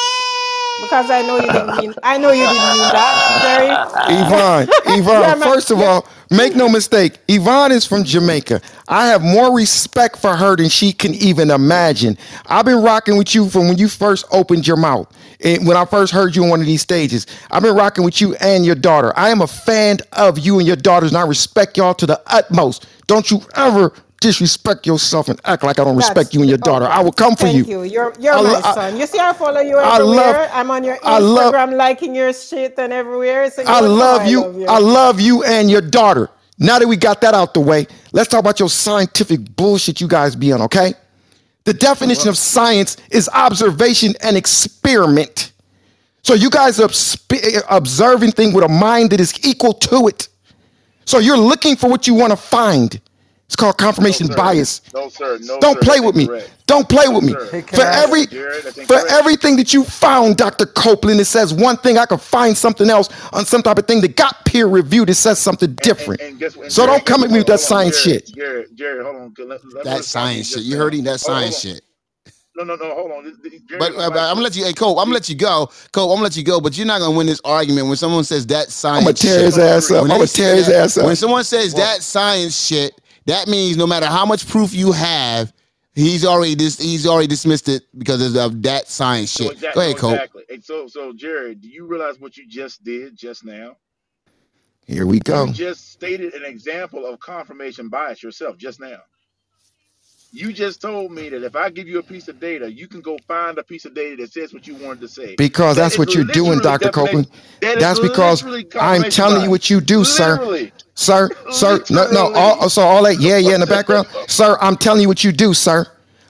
because 0.82 1.10
I 1.10 1.22
know 1.22 1.36
you 1.36 1.50
didn't 1.50 1.76
mean 1.78 1.94
I 2.02 2.18
know 2.18 2.30
you 2.32 2.42
didn't 2.44 2.56
mean 2.56 2.78
that, 2.92 3.96
Jerry. 4.06 4.16
Yvonne, 4.26 4.68
Yvonne, 4.98 5.22
Yeah, 5.22 5.34
first 5.36 5.70
of 5.70 5.80
all, 5.80 6.06
make 6.30 6.54
no 6.54 6.68
mistake, 6.68 7.18
Yvonne 7.28 7.72
is 7.72 7.86
from 7.86 8.04
Jamaica. 8.04 8.60
I 8.88 9.06
have 9.06 9.22
more 9.22 9.56
respect 9.56 10.18
for 10.18 10.36
her 10.36 10.56
than 10.56 10.68
she 10.68 10.92
can 10.92 11.14
even 11.14 11.50
imagine. 11.50 12.18
I've 12.46 12.64
been 12.66 12.82
rocking 12.82 13.16
with 13.16 13.34
you 13.34 13.48
from 13.48 13.68
when 13.68 13.78
you 13.78 13.88
first 13.88 14.26
opened 14.32 14.66
your 14.66 14.76
mouth. 14.76 15.10
And 15.40 15.66
when 15.66 15.76
I 15.76 15.84
first 15.84 16.12
heard 16.12 16.34
you 16.34 16.44
on 16.44 16.50
one 16.50 16.60
of 16.60 16.66
these 16.66 16.82
stages, 16.82 17.26
I've 17.50 17.62
been 17.62 17.76
rocking 17.76 18.04
with 18.04 18.20
you 18.20 18.34
and 18.36 18.64
your 18.64 18.74
daughter. 18.74 19.12
I 19.16 19.30
am 19.30 19.40
a 19.42 19.46
fan 19.46 19.98
of 20.12 20.38
you 20.38 20.58
and 20.58 20.66
your 20.66 20.76
daughters, 20.76 21.10
and 21.10 21.18
I 21.18 21.26
respect 21.26 21.76
y'all 21.76 21.94
to 21.94 22.06
the 22.06 22.20
utmost. 22.26 22.86
Don't 23.06 23.30
you 23.30 23.40
ever 23.54 23.92
disrespect 24.26 24.86
yourself 24.86 25.28
and 25.28 25.40
act 25.44 25.62
like 25.62 25.78
I 25.78 25.84
don't 25.84 25.96
respect 25.96 26.16
That's- 26.16 26.34
you 26.34 26.40
and 26.40 26.48
your 26.48 26.58
daughter. 26.70 26.86
I 26.86 27.00
will 27.04 27.12
come 27.22 27.34
for 27.36 27.46
Thank 27.46 27.68
you. 27.68 27.82
you. 27.84 27.90
You're 27.94 28.12
you're 28.18 28.34
I 28.34 28.42
my 28.42 28.60
I- 28.70 28.74
son. 28.74 28.96
You 29.00 29.06
see, 29.06 29.18
I 29.18 29.32
follow 29.32 29.60
you 29.60 29.76
I 29.78 29.96
everywhere. 29.96 30.32
love- 30.32 30.50
I'm 30.58 30.70
on 30.76 30.82
your 30.84 30.98
I 31.02 31.18
love- 31.18 31.54
Instagram, 31.54 31.76
liking 31.76 32.12
your 32.20 32.32
shit 32.32 32.74
and 32.78 32.92
everywhere. 32.92 33.50
So 33.50 33.62
you 33.62 33.68
I 33.68 33.80
love 33.80 34.22
I 34.22 34.26
you. 34.32 34.40
love 34.42 34.56
you. 34.60 34.66
I 34.66 34.78
love 34.78 35.20
you 35.20 35.44
and 35.44 35.70
your 35.70 35.80
daughter. 35.98 36.28
Now 36.58 36.78
that 36.80 36.88
we 36.88 36.96
got 36.96 37.20
that 37.20 37.34
out 37.34 37.54
the 37.54 37.60
way, 37.60 37.86
let's 38.12 38.28
talk 38.28 38.40
about 38.40 38.58
your 38.58 38.70
scientific 38.70 39.40
bullshit 39.56 40.00
you 40.00 40.08
guys 40.08 40.34
be 40.34 40.52
on, 40.52 40.62
okay? 40.62 40.94
The 41.64 41.74
definition 41.74 42.28
of 42.28 42.36
science 42.38 42.96
is 43.10 43.28
observation 43.46 44.14
and 44.22 44.36
experiment. 44.36 45.52
So 46.22 46.32
you 46.34 46.48
guys 46.50 46.80
are 46.80 46.88
observing 47.68 48.32
things 48.32 48.54
with 48.54 48.64
a 48.64 48.68
mind 48.68 49.10
that 49.10 49.20
is 49.20 49.32
equal 49.44 49.74
to 49.90 50.08
it. 50.08 50.28
So 51.04 51.18
you're 51.18 51.36
looking 51.52 51.76
for 51.76 51.88
what 51.88 52.06
you 52.08 52.14
want 52.14 52.30
to 52.32 52.36
find. 52.36 53.00
It's 53.46 53.54
called 53.54 53.78
confirmation 53.78 54.26
sir. 54.26 54.34
bias. 54.36 54.80
No, 54.92 55.08
sir. 55.08 55.38
No, 55.42 55.58
Don't 55.60 55.74
sir. 55.76 55.80
play 55.80 56.00
with 56.00 56.16
me. 56.16 56.22
incorrect. 56.24 56.50
Don't 56.66 56.88
play 56.88 57.04
No, 57.06 57.12
with 57.12 57.24
me. 57.24 57.34
Hey, 57.52 57.60
For 57.62 57.82
I 57.82 58.02
every 58.02 58.26
Jared, 58.26 58.64
for 58.64 58.80
incorrect. 58.80 59.06
everything 59.12 59.56
that 59.56 59.72
you 59.72 59.84
found, 59.84 60.36
Dr. 60.36 60.66
Copeland, 60.66 61.20
it 61.20 61.26
says 61.26 61.54
one 61.54 61.76
thing. 61.76 61.96
I 61.96 62.06
could 62.06 62.20
find 62.20 62.58
something 62.58 62.90
else 62.90 63.08
on 63.32 63.44
some 63.46 63.62
type 63.62 63.78
of 63.78 63.86
thing 63.86 64.00
that 64.00 64.16
got 64.16 64.44
peer 64.46 64.66
reviewed. 64.66 65.10
It 65.10 65.14
says 65.14 65.38
something 65.38 65.74
different. 65.76 66.20
And, 66.22 66.30
and 66.30 66.38
guess 66.40 66.56
what? 66.56 66.64
and 66.64 66.72
so 66.72 66.86
Jared, 66.86 66.98
don't 66.98 67.06
come 67.06 67.22
at 67.22 67.30
me 67.30 67.38
with 67.38 67.46
that 67.46 67.52
on, 67.54 67.58
science 67.60 68.02
Jared, 68.04 68.26
shit. 68.26 68.36
Jared, 68.36 68.66
Jared, 68.76 69.04
hold 69.04 69.16
on. 69.16 69.34
Let, 69.38 69.48
let, 69.64 69.74
let 69.74 69.84
That 69.84 70.04
science 70.04 70.50
shit. 70.50 70.62
You 70.64 70.74
now. 70.74 70.82
heard 70.82 70.94
him. 70.94 71.04
That 71.04 71.20
science 71.20 71.60
shit. 71.60 71.82
No, 72.56 72.64
no, 72.64 72.74
no. 72.74 72.94
Hold 72.94 73.12
on. 73.12 73.24
This- 73.24 73.36
this- 73.44 73.78
But, 73.78 73.92
uh, 73.94 74.10
but. 74.10 74.18
I'm 74.18 74.30
gonna 74.34 74.40
let 74.42 74.56
you. 74.56 74.64
Hey, 74.64 74.72
Cole, 74.72 74.98
I'm 74.98 75.04
gonna 75.06 75.14
let 75.14 75.28
you 75.28 75.36
go. 75.36 75.70
Cole, 75.92 76.10
I'm 76.10 76.16
gonna 76.16 76.24
let 76.24 76.36
you 76.36 76.42
go. 76.42 76.60
But 76.60 76.76
you're 76.76 76.86
not 76.86 76.98
gonna 77.00 77.16
win 77.16 77.26
this 77.28 77.40
argument 77.44 77.86
when 77.86 77.96
someone 77.96 78.24
says 78.24 78.44
that 78.46 78.70
science. 78.72 78.98
I'm 78.98 79.04
gonna 79.04 79.14
tear 79.14 79.34
shit. 79.38 79.44
his 79.44 79.58
ass 79.58 79.90
up. 79.90 80.02
I'm 80.02 80.08
When 80.08 80.18
gonna 80.18 80.26
tear 80.26 80.56
his 80.56 80.66
that- 80.66 80.74
ass 80.76 80.96
up. 80.98 81.04
When 81.04 81.14
someone 81.16 81.44
says 81.44 81.74
that 81.74 82.02
science 82.02 82.58
shit, 82.60 82.98
that 83.26 83.48
means 83.48 83.76
no 83.76 83.86
matter 83.86 84.06
how 84.06 84.24
much 84.24 84.48
proof 84.48 84.72
you 84.74 84.92
have, 84.92 85.52
he's 85.94 86.24
already 86.24 86.54
dis- 86.54 86.80
he's 86.80 87.06
already 87.06 87.26
dismissed 87.26 87.68
it 87.68 87.82
because 87.96 88.34
of 88.36 88.62
that 88.62 88.88
science 88.88 89.30
So 89.30 89.50
shit. 89.50 89.60
Go 89.74 89.80
ahead, 89.80 89.96
so 89.96 90.00
Cole. 90.00 90.12
Exactly. 90.14 90.44
And 90.48 90.64
so, 90.64 90.86
so 90.86 91.12
Jared, 91.12 91.60
do 91.60 91.68
you 91.68 91.86
realize 91.86 92.20
what 92.20 92.36
you 92.36 92.46
just 92.48 92.84
did 92.84 93.16
just 93.16 93.44
now? 93.44 93.76
Here 94.86 95.06
we 95.06 95.18
go. 95.18 95.46
You 95.46 95.52
just 95.52 95.90
stated 95.90 96.34
an 96.34 96.44
example 96.44 97.04
of 97.04 97.18
confirmation 97.18 97.88
bias 97.88 98.22
yourself 98.22 98.56
just 98.56 98.80
now. 98.80 99.00
You 100.36 100.52
just 100.52 100.82
told 100.82 101.12
me 101.12 101.30
that 101.30 101.42
if 101.42 101.56
I 101.56 101.70
give 101.70 101.88
you 101.88 101.98
a 101.98 102.02
piece 102.02 102.28
of 102.28 102.38
data, 102.38 102.70
you 102.70 102.86
can 102.88 103.00
go 103.00 103.16
find 103.26 103.56
a 103.56 103.62
piece 103.62 103.86
of 103.86 103.94
data 103.94 104.16
that 104.16 104.34
says 104.34 104.52
what 104.52 104.66
you 104.66 104.74
wanted 104.74 105.00
to 105.00 105.08
say. 105.08 105.34
Because 105.34 105.76
That 105.76 105.84
that's 105.84 105.98
what 105.98 106.14
you're 106.14 106.24
doing, 106.24 106.58
Dr. 106.58 106.90
Copeland. 106.90 107.26
that 107.62 107.78
That's 107.78 107.98
because 107.98 108.44
I'm 108.78 109.04
telling 109.04 109.42
you 109.44 109.48
what 109.48 109.70
you 109.70 109.80
do, 109.80 110.04
sir. 110.04 110.32
Literally. 110.32 110.72
Sir, 110.94 111.30
sir, 111.50 111.82
no, 111.88 112.10
no, 112.10 112.34
all, 112.34 112.68
so 112.68 112.82
all 112.82 113.02
that, 113.04 113.18
yeah, 113.18 113.38
yeah, 113.38 113.54
in 113.54 113.60
the 113.60 113.66
background, 113.66 114.08
sir. 114.28 114.58
I'm 114.60 114.76
telling 114.76 115.00
you 115.00 115.08
what 115.08 115.24
you 115.24 115.32
do, 115.32 115.54
sir. 115.54 115.86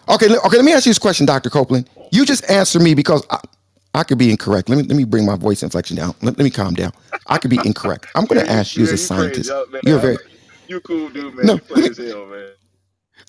Okay, 0.09 0.27
okay. 0.27 0.57
Let 0.57 0.65
me 0.65 0.73
ask 0.73 0.87
you 0.87 0.91
this 0.91 1.01
question, 1.01 1.27
Doctor 1.27 1.51
Copeland. 1.51 1.91
You 2.13 2.25
just 2.25 2.49
answer 2.49 2.79
me 2.79 2.95
because 2.95 3.27
I, 3.31 3.41
I 3.95 4.05
could 4.05 4.19
be 4.19 4.31
incorrect. 4.31 4.69
Let 4.69 4.77
me 4.77 4.85
let 4.85 4.97
me 4.97 5.03
bring 5.05 5.27
my 5.27 5.37
voice 5.37 5.65
inflection 5.65 5.97
down. 5.97 6.15
Let, 6.23 6.39
let 6.39 6.45
me 6.45 6.51
calm 6.51 6.75
down. 6.75 6.93
I 7.27 7.39
could 7.39 7.51
be 7.51 7.59
incorrect. 7.65 8.07
I'm 8.15 8.25
going 8.25 8.41
to 8.47 8.51
ask 8.51 8.77
you 8.77 8.85
as 8.85 8.93
a 8.93 8.99
scientist. 8.99 9.51
You're 9.83 9.99
very. 9.99 10.19
You 10.69 10.81
cool 10.81 11.09
dude, 11.09 11.35
man. 11.35 11.47
No, 11.47 11.55
you 11.55 11.61
play 11.61 11.89
as 11.89 11.99
hell, 11.99 12.27
man. 12.27 12.51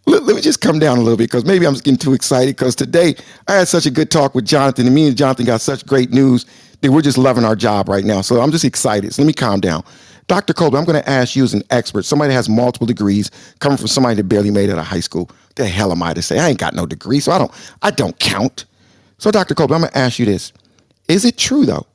Let, 0.08 0.24
let 0.24 0.36
me 0.38 0.42
just 0.42 0.62
come 0.62 0.80
down 0.80 0.98
a 0.98 1.02
little 1.02 1.18
bit 1.18 1.26
because 1.30 1.46
maybe 1.46 1.68
I'm 1.68 1.74
just 1.74 1.84
getting 1.84 2.00
too 2.00 2.14
excited 2.14 2.56
because 2.56 2.76
today 2.76 3.16
I 3.48 3.56
had 3.56 3.68
such 3.68 3.86
a 3.86 3.92
good 3.92 4.10
talk 4.10 4.36
with 4.36 4.46
Jonathan 4.46 4.88
and 4.88 4.96
me 4.96 5.08
and 5.08 5.18
Jonathan 5.18 5.46
got 5.46 5.62
such 5.62 5.86
great 5.86 6.12
news 6.12 6.46
that 6.82 6.92
we're 6.92 7.02
just 7.04 7.18
loving 7.18 7.46
our 7.46 7.58
job 7.58 7.90
right 7.90 8.06
now. 8.06 8.22
So 8.22 8.42
I'm 8.42 8.52
just 8.52 8.66
excited. 8.66 9.14
So 9.14 9.22
let 9.22 9.28
me 9.28 9.34
calm 9.34 9.60
down. 9.60 9.84
Dr. 10.28 10.54
Colbert, 10.54 10.78
I'm 10.78 10.86
going 10.86 11.02
to 11.02 11.10
ask 11.10 11.36
you 11.36 11.44
as 11.44 11.54
an 11.54 11.64
expert, 11.72 12.06
somebody 12.06 12.30
that 12.30 12.36
has 12.36 12.50
multiple 12.50 12.88
degrees, 12.88 13.32
coming 13.60 13.78
from 13.78 13.88
somebody 13.88 14.16
that 14.16 14.26
barely 14.26 14.52
made 14.52 14.70
it 14.70 14.74
out 14.74 14.80
of 14.80 14.88
high 14.88 15.02
school. 15.02 15.30
The 15.56 15.68
hell 15.68 15.92
am 15.92 16.04
I 16.04 16.14
to 16.14 16.22
say? 16.22 16.40
I 16.40 16.50
ain't 16.50 16.60
got 16.60 16.76
no 16.76 16.86
degree, 16.86 17.20
so 17.20 17.34
I 17.34 17.38
don't 17.40 17.52
I 17.82 17.92
don't 17.92 18.18
count. 18.20 18.66
So 19.20 19.32
Dr. 19.32 19.56
Colbert, 19.56 19.76
I'm 19.76 19.82
going 19.82 19.92
to 19.92 19.98
ask 19.98 20.20
you 20.20 20.26
this. 20.26 20.54
Is 21.10 21.26
it 21.26 21.38
true 21.38 21.66
though 21.66 21.88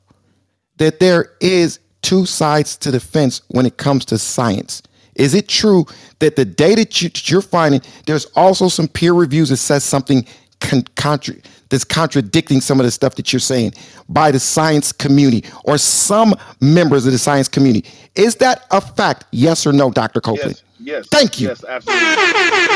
that 0.77 0.99
there 0.99 1.31
is 1.41 1.79
two 2.03 2.25
sides 2.25 2.77
to 2.77 2.91
the 2.91 2.99
fence 2.99 3.41
when 3.49 3.65
it 3.65 3.77
comes 3.77 4.05
to 4.05 4.19
science? 4.19 4.83
Is 5.15 5.33
it 5.33 5.47
true 5.47 5.85
that 6.19 6.35
the 6.35 6.45
data 6.45 6.77
that 6.83 7.01
you- 7.01 7.09
that 7.09 7.29
you're 7.29 7.41
finding, 7.41 7.81
there's 8.05 8.25
also 8.35 8.67
some 8.69 8.87
peer 8.87 9.13
reviews 9.13 9.49
that 9.49 9.57
says 9.57 9.83
something 9.83 10.25
con- 10.59 10.85
contra- 10.95 11.35
that's 11.69 11.83
contradicting 11.83 12.61
some 12.61 12.79
of 12.79 12.85
the 12.85 12.91
stuff 12.91 13.15
that 13.15 13.33
you're 13.33 13.39
saying 13.39 13.73
by 14.09 14.31
the 14.31 14.39
science 14.39 14.91
community 14.91 15.43
or 15.63 15.77
some 15.77 16.35
members 16.61 17.05
of 17.05 17.11
the 17.11 17.17
science 17.17 17.47
community? 17.47 17.87
Is 18.15 18.35
that 18.35 18.65
a 18.71 18.79
fact? 18.81 19.25
Yes 19.31 19.65
or 19.65 19.73
no, 19.73 19.89
Dr. 19.91 20.21
Copeland? 20.21 20.61
Yes, 20.79 21.03
yes. 21.03 21.05
Thank 21.11 21.39
you. 21.39 21.47
Yes, 21.49 21.63
absolutely. 21.67 22.15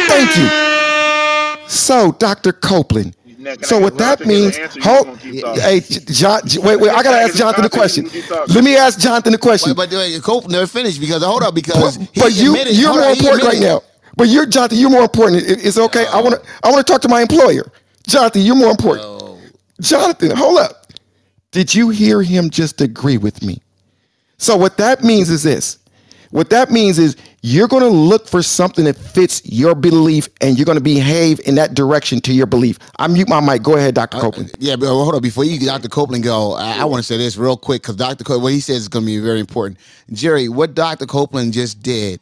Thank 0.07 0.35
you. 0.37 1.67
So, 1.67 2.13
Dr. 2.13 2.53
Copeland. 2.53 3.13
Now, 3.47 3.55
can 3.55 3.63
So 3.63 3.79
what 3.79 3.97
that 3.97 4.25
means, 4.25 4.57
answer, 4.57 4.79
you 4.79 4.83
hold, 4.85 5.05
gonna 5.05 5.17
keep 5.19 5.41
talking. 5.41 5.61
hey, 5.61 5.79
J- 5.79 5.99
John, 6.13 6.41
wait, 6.63 6.75
wait, 6.79 6.89
I 6.91 7.01
gotta 7.03 7.17
ask 7.21 7.35
Jonathan 7.35 7.63
the 7.63 7.69
question. 7.69 8.09
Let 8.53 8.63
me 8.63 8.75
ask 8.75 8.99
Jonathan 8.99 9.31
the 9.31 9.37
question. 9.37 9.73
But, 9.73 9.89
but 9.89 9.97
wait, 9.97 10.21
Cole 10.21 10.41
never 10.49 10.67
finished 10.67 10.99
because 10.99 11.23
hold 11.23 11.43
up 11.43 11.55
because 11.55 11.95
he 11.95 12.07
but 12.21 12.35
you, 12.35 12.51
admitted- 12.53 12.75
you're 12.75 12.93
more 12.93 13.09
important 13.11 13.43
right 13.43 13.59
now. 13.59 13.81
But 14.17 14.27
you're 14.29 14.45
Jonathan. 14.47 14.79
You're 14.79 14.89
more 14.89 15.03
important. 15.03 15.43
It- 15.43 15.63
it's 15.65 15.77
okay. 15.77 16.05
I 16.07 16.19
want 16.21 16.35
to. 16.35 16.41
Oh. 16.41 16.67
I 16.67 16.71
want 16.71 16.85
to 16.85 16.91
talk 16.91 17.01
to 17.03 17.07
my 17.09 17.21
employer. 17.21 17.71
Jonathan, 18.07 18.41
you're 18.41 18.55
more 18.55 18.71
important. 18.71 19.05
Oh. 19.07 19.37
Jonathan, 19.79 20.31
hold 20.35 20.57
up. 20.59 20.87
Did 21.51 21.73
you 21.73 21.89
hear 21.89 22.21
him 22.23 22.49
just 22.49 22.81
agree 22.81 23.17
with 23.17 23.43
me? 23.43 23.61
So 24.37 24.55
what 24.57 24.77
that 24.77 25.03
means 25.03 25.29
is 25.29 25.43
this. 25.43 25.77
What 26.31 26.49
that 26.49 26.71
means 26.71 26.99
is 26.99 27.15
you're 27.41 27.67
going 27.67 27.83
to 27.83 27.89
look 27.89 28.27
for 28.27 28.41
something 28.41 28.85
that 28.85 28.97
fits 28.97 29.41
your 29.45 29.75
belief, 29.75 30.27
and 30.41 30.57
you're 30.57 30.65
going 30.65 30.77
to 30.77 30.83
behave 30.83 31.39
in 31.45 31.55
that 31.55 31.73
direction 31.73 32.19
to 32.21 32.33
your 32.33 32.45
belief. 32.45 32.79
I 32.99 33.07
mute 33.07 33.29
my 33.29 33.39
mic. 33.39 33.63
Go 33.63 33.75
ahead, 33.75 33.95
Dr. 33.95 34.17
Uh, 34.17 34.21
Copeland. 34.21 34.51
Yeah, 34.59 34.75
but 34.75 34.87
uh, 34.87 34.89
hold 34.89 35.15
on. 35.15 35.21
Before 35.21 35.43
you, 35.43 35.59
Dr. 35.59 35.89
Copeland, 35.89 36.23
go, 36.23 36.53
I, 36.53 36.79
I 36.79 36.85
want 36.85 36.99
to 36.99 37.03
say 37.03 37.17
this 37.17 37.37
real 37.37 37.57
quick 37.57 37.81
because 37.81 37.95
Dr. 37.95 38.23
Copeland, 38.23 38.43
what 38.43 38.53
he 38.53 38.59
says 38.59 38.77
is 38.77 38.87
going 38.87 39.05
to 39.05 39.07
be 39.07 39.19
very 39.19 39.39
important. 39.39 39.79
Jerry, 40.11 40.49
what 40.49 40.75
Dr. 40.75 41.05
Copeland 41.05 41.53
just 41.53 41.81
did 41.81 42.19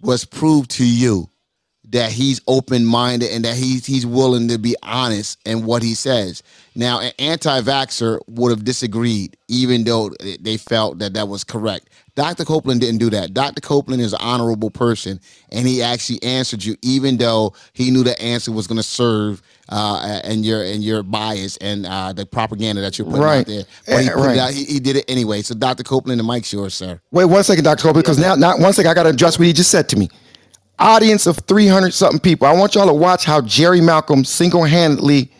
was 0.00 0.24
prove 0.24 0.68
to 0.68 0.86
you 0.86 1.28
that 1.92 2.10
he's 2.10 2.40
open 2.48 2.84
minded 2.84 3.30
and 3.32 3.44
that 3.44 3.54
he's 3.56 3.86
he's 3.86 4.04
willing 4.06 4.48
to 4.48 4.58
be 4.58 4.74
honest 4.82 5.38
in 5.46 5.64
what 5.64 5.82
he 5.82 5.94
says. 5.94 6.42
Now, 6.74 7.00
an 7.00 7.12
anti-vaxxer 7.18 8.20
would 8.28 8.50
have 8.50 8.64
disagreed, 8.64 9.36
even 9.48 9.84
though 9.84 10.10
they 10.40 10.56
felt 10.56 10.98
that 11.00 11.12
that 11.14 11.28
was 11.28 11.44
correct. 11.44 11.88
Dr. 12.14 12.44
Copeland 12.44 12.80
didn't 12.80 12.98
do 12.98 13.08
that. 13.10 13.32
Dr. 13.34 13.60
Copeland 13.60 14.00
is 14.02 14.12
an 14.14 14.18
honorable 14.22 14.70
person, 14.70 15.20
and 15.50 15.66
he 15.66 15.82
actually 15.82 16.22
answered 16.22 16.62
you, 16.64 16.76
even 16.82 17.16
though 17.18 17.54
he 17.74 17.90
knew 17.90 18.02
the 18.02 18.20
answer 18.20 18.52
was 18.52 18.66
going 18.66 18.76
to 18.76 18.82
serve 18.82 19.42
uh, 19.70 20.20
and 20.24 20.44
your 20.44 20.62
and 20.62 20.82
your 20.82 21.02
bias 21.02 21.56
and 21.58 21.86
uh, 21.86 22.12
the 22.12 22.24
propaganda 22.26 22.80
that 22.82 22.98
you're 22.98 23.06
putting 23.06 23.22
Right. 23.22 23.40
out 23.40 23.46
there. 23.46 23.64
But 23.86 24.02
he 24.02 24.08
Eh, 24.08 24.14
put 24.14 24.30
it 24.30 24.38
out. 24.38 24.50
He, 24.52 24.64
he 24.64 24.80
did 24.80 24.96
it 24.96 25.04
anyway. 25.08 25.40
So, 25.42 25.54
Dr. 25.54 25.82
Copeland, 25.84 26.20
the 26.20 26.24
mic's 26.24 26.52
yours, 26.52 26.74
sir. 26.74 27.00
Wait 27.12 27.24
one 27.26 27.44
second, 27.44 27.64
Dr. 27.64 27.82
Copeland, 27.82 28.04
because 28.04 28.18
now, 28.18 28.34
not 28.34 28.58
one 28.60 28.72
second, 28.72 28.90
I 28.90 28.94
got 28.94 29.04
to 29.04 29.10
address 29.10 29.38
what 29.38 29.46
he 29.46 29.52
just 29.54 29.70
said 29.70 29.88
to 29.90 29.96
me. 29.96 30.08
Audience 30.78 31.26
of 31.26 31.38
300 31.38 31.92
something 31.92 32.20
people. 32.20 32.46
I 32.46 32.52
want 32.52 32.74
y'all 32.74 32.86
to 32.86 32.92
watch 32.92 33.24
how 33.24 33.40
Jerry 33.40 33.80
Malcolm 33.80 34.24
single 34.24 34.64
handedly 34.64 35.30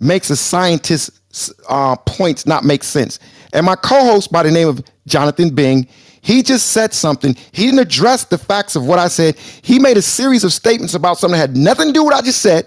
makes 0.00 0.30
a 0.30 0.36
scientist's 0.36 1.52
uh, 1.68 1.96
points 1.96 2.46
not 2.46 2.64
make 2.64 2.82
sense. 2.82 3.18
And 3.52 3.64
my 3.64 3.76
co 3.76 4.04
host 4.04 4.30
by 4.30 4.42
the 4.42 4.50
name 4.50 4.68
of 4.68 4.82
Jonathan 5.06 5.54
Bing, 5.54 5.88
he 6.20 6.42
just 6.42 6.72
said 6.72 6.92
something. 6.92 7.34
He 7.52 7.66
didn't 7.66 7.80
address 7.80 8.24
the 8.24 8.38
facts 8.38 8.76
of 8.76 8.86
what 8.86 8.98
I 8.98 9.08
said. 9.08 9.36
He 9.62 9.78
made 9.78 9.96
a 9.96 10.02
series 10.02 10.44
of 10.44 10.52
statements 10.52 10.94
about 10.94 11.18
something 11.18 11.38
that 11.38 11.48
had 11.48 11.56
nothing 11.56 11.88
to 11.88 11.92
do 11.92 12.04
with 12.04 12.12
what 12.12 12.22
I 12.22 12.26
just 12.26 12.42
said. 12.42 12.66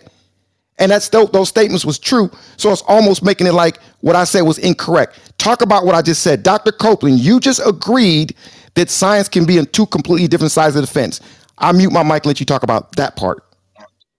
And 0.79 0.91
that's 0.91 1.09
those, 1.09 1.29
those 1.29 1.49
statements 1.49 1.85
was 1.85 1.99
true. 1.99 2.31
So 2.57 2.71
it's 2.71 2.81
almost 2.87 3.23
making 3.23 3.45
it 3.45 3.53
like 3.53 3.79
what 3.99 4.15
I 4.15 4.23
said 4.23 4.41
was 4.41 4.57
incorrect. 4.57 5.19
Talk 5.37 5.61
about 5.61 5.85
what 5.85 5.93
I 5.93 6.01
just 6.01 6.23
said. 6.23 6.41
Dr. 6.41 6.71
Copeland, 6.71 7.19
you 7.19 7.39
just 7.39 7.61
agreed 7.63 8.35
that 8.73 8.89
science 8.89 9.29
can 9.29 9.45
be 9.45 9.59
on 9.59 9.67
two 9.67 9.85
completely 9.85 10.27
different 10.27 10.51
sides 10.51 10.75
of 10.75 10.81
the 10.81 10.87
fence. 10.87 11.19
I'll 11.58 11.74
mute 11.74 11.91
my 11.91 12.04
mic 12.04 12.26
let 12.26 12.39
you 12.39 12.45
talk 12.45 12.64
about 12.64 12.95
that 12.97 13.16
part. 13.16 13.43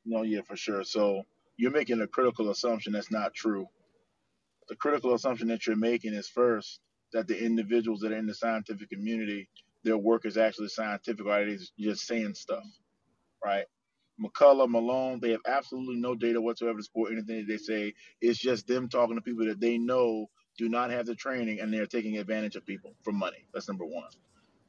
No, 0.05 0.23
yeah, 0.23 0.41
for 0.47 0.57
sure. 0.57 0.85
So 0.85 1.23
you're 1.57 1.71
making 1.71 2.01
a 2.01 2.07
critical 2.07 2.51
assumption 2.51 2.93
that's 2.93 3.11
not 3.11 3.35
true. 3.35 3.67
The 4.69 4.77
critical 4.77 5.15
assumption 5.15 5.49
that 5.49 5.67
you're 5.67 5.77
making 5.77 6.15
is 6.15 6.29
first 6.29 6.81
that 7.13 7.29
the 7.29 7.45
individuals 7.45 8.01
that 8.01 8.13
are 8.13 8.19
in 8.19 8.27
the 8.27 8.35
scientific 8.35 8.91
community, 8.91 9.49
their 9.85 9.99
work 9.99 10.25
is 10.27 10.37
actually 10.39 10.69
scientific, 10.69 11.27
or 11.27 11.47
they 11.47 11.59
just 11.79 12.07
saying 12.07 12.35
stuff, 12.35 12.65
right? 13.45 13.67
McCullough, 14.21 14.69
Malone, 14.69 15.21
they 15.21 15.31
have 15.31 15.41
absolutely 15.47 15.97
no 15.97 16.15
data 16.15 16.41
whatsoever 16.41 16.79
to 16.79 16.85
support 16.85 17.13
anything 17.13 17.39
that 17.39 17.49
they 17.49 17.57
say. 17.59 17.95
It's 18.21 18.39
just 18.39 18.67
them 18.67 18.89
talking 18.89 19.17
to 19.17 19.23
people 19.23 19.47
that 19.47 19.61
they 19.61 19.79
know 19.79 20.27
do 20.59 20.69
not 20.69 20.91
have 20.91 21.07
the 21.07 21.15
training 21.15 21.61
and 21.61 21.73
they're 21.73 21.87
taking 21.87 22.19
advantage 22.19 22.57
of 22.57 22.67
people 22.67 22.95
for 23.03 23.13
money. 23.13 23.47
That's 23.53 23.69
number 23.69 23.85
one. 23.87 24.11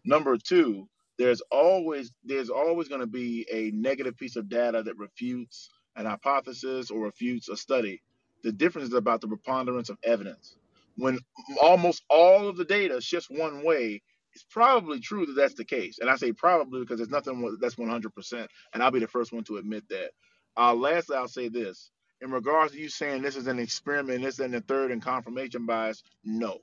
Number 0.06 0.38
two, 0.38 0.88
there's 1.18 1.42
always 1.52 2.12
there's 2.24 2.50
always 2.50 2.88
going 2.90 3.02
to 3.02 3.08
be 3.08 3.48
a 3.52 3.72
negative 3.72 4.18
piece 4.18 4.36
of 4.36 4.50
data 4.50 4.84
that 4.84 4.98
refutes 4.98 5.70
an 5.96 6.06
hypothesis 6.06 6.92
or 6.92 7.02
refutes 7.06 7.50
a 7.50 7.58
study. 7.58 8.02
The 8.44 8.52
difference 8.52 8.90
is 8.90 8.96
about 8.96 9.22
the 9.22 9.28
preponderance 9.28 9.90
of 9.90 9.98
evidence. 10.04 10.56
When 10.98 11.20
almost 11.62 12.04
all 12.10 12.48
of 12.48 12.58
the 12.58 12.66
data 12.66 13.02
shifts 13.02 13.30
one 13.30 13.64
way, 13.66 14.02
it's 14.34 14.46
probably 14.50 15.00
true 15.00 15.26
that 15.28 15.34
that's 15.34 15.54
the 15.56 15.66
case. 15.66 16.00
And 16.00 16.10
I 16.10 16.16
say 16.18 16.34
probably 16.34 16.82
because 16.82 16.98
there's 16.98 17.10
nothing 17.10 17.58
that's 17.62 17.76
100%, 17.76 18.48
and 18.74 18.84
I'll 18.84 18.92
be 18.92 19.00
the 19.00 19.08
first 19.08 19.32
one 19.34 19.44
to 19.46 19.58
admit 19.58 19.88
that. 19.90 20.12
Uh, 20.58 20.74
lastly, 20.74 21.16
I'll 21.18 21.28
say 21.28 21.50
this: 21.50 21.92
in 22.22 22.32
regards 22.32 22.74
to 22.74 22.80
you 22.80 22.90
saying 22.90 23.22
this 23.22 23.36
is 23.36 23.48
an 23.48 23.60
experiment, 23.60 24.24
this 24.24 24.40
and 24.40 24.54
the 24.54 24.62
third, 24.62 24.92
and 24.92 25.02
confirmation 25.02 25.66
bias, 25.66 26.04
no, 26.24 26.60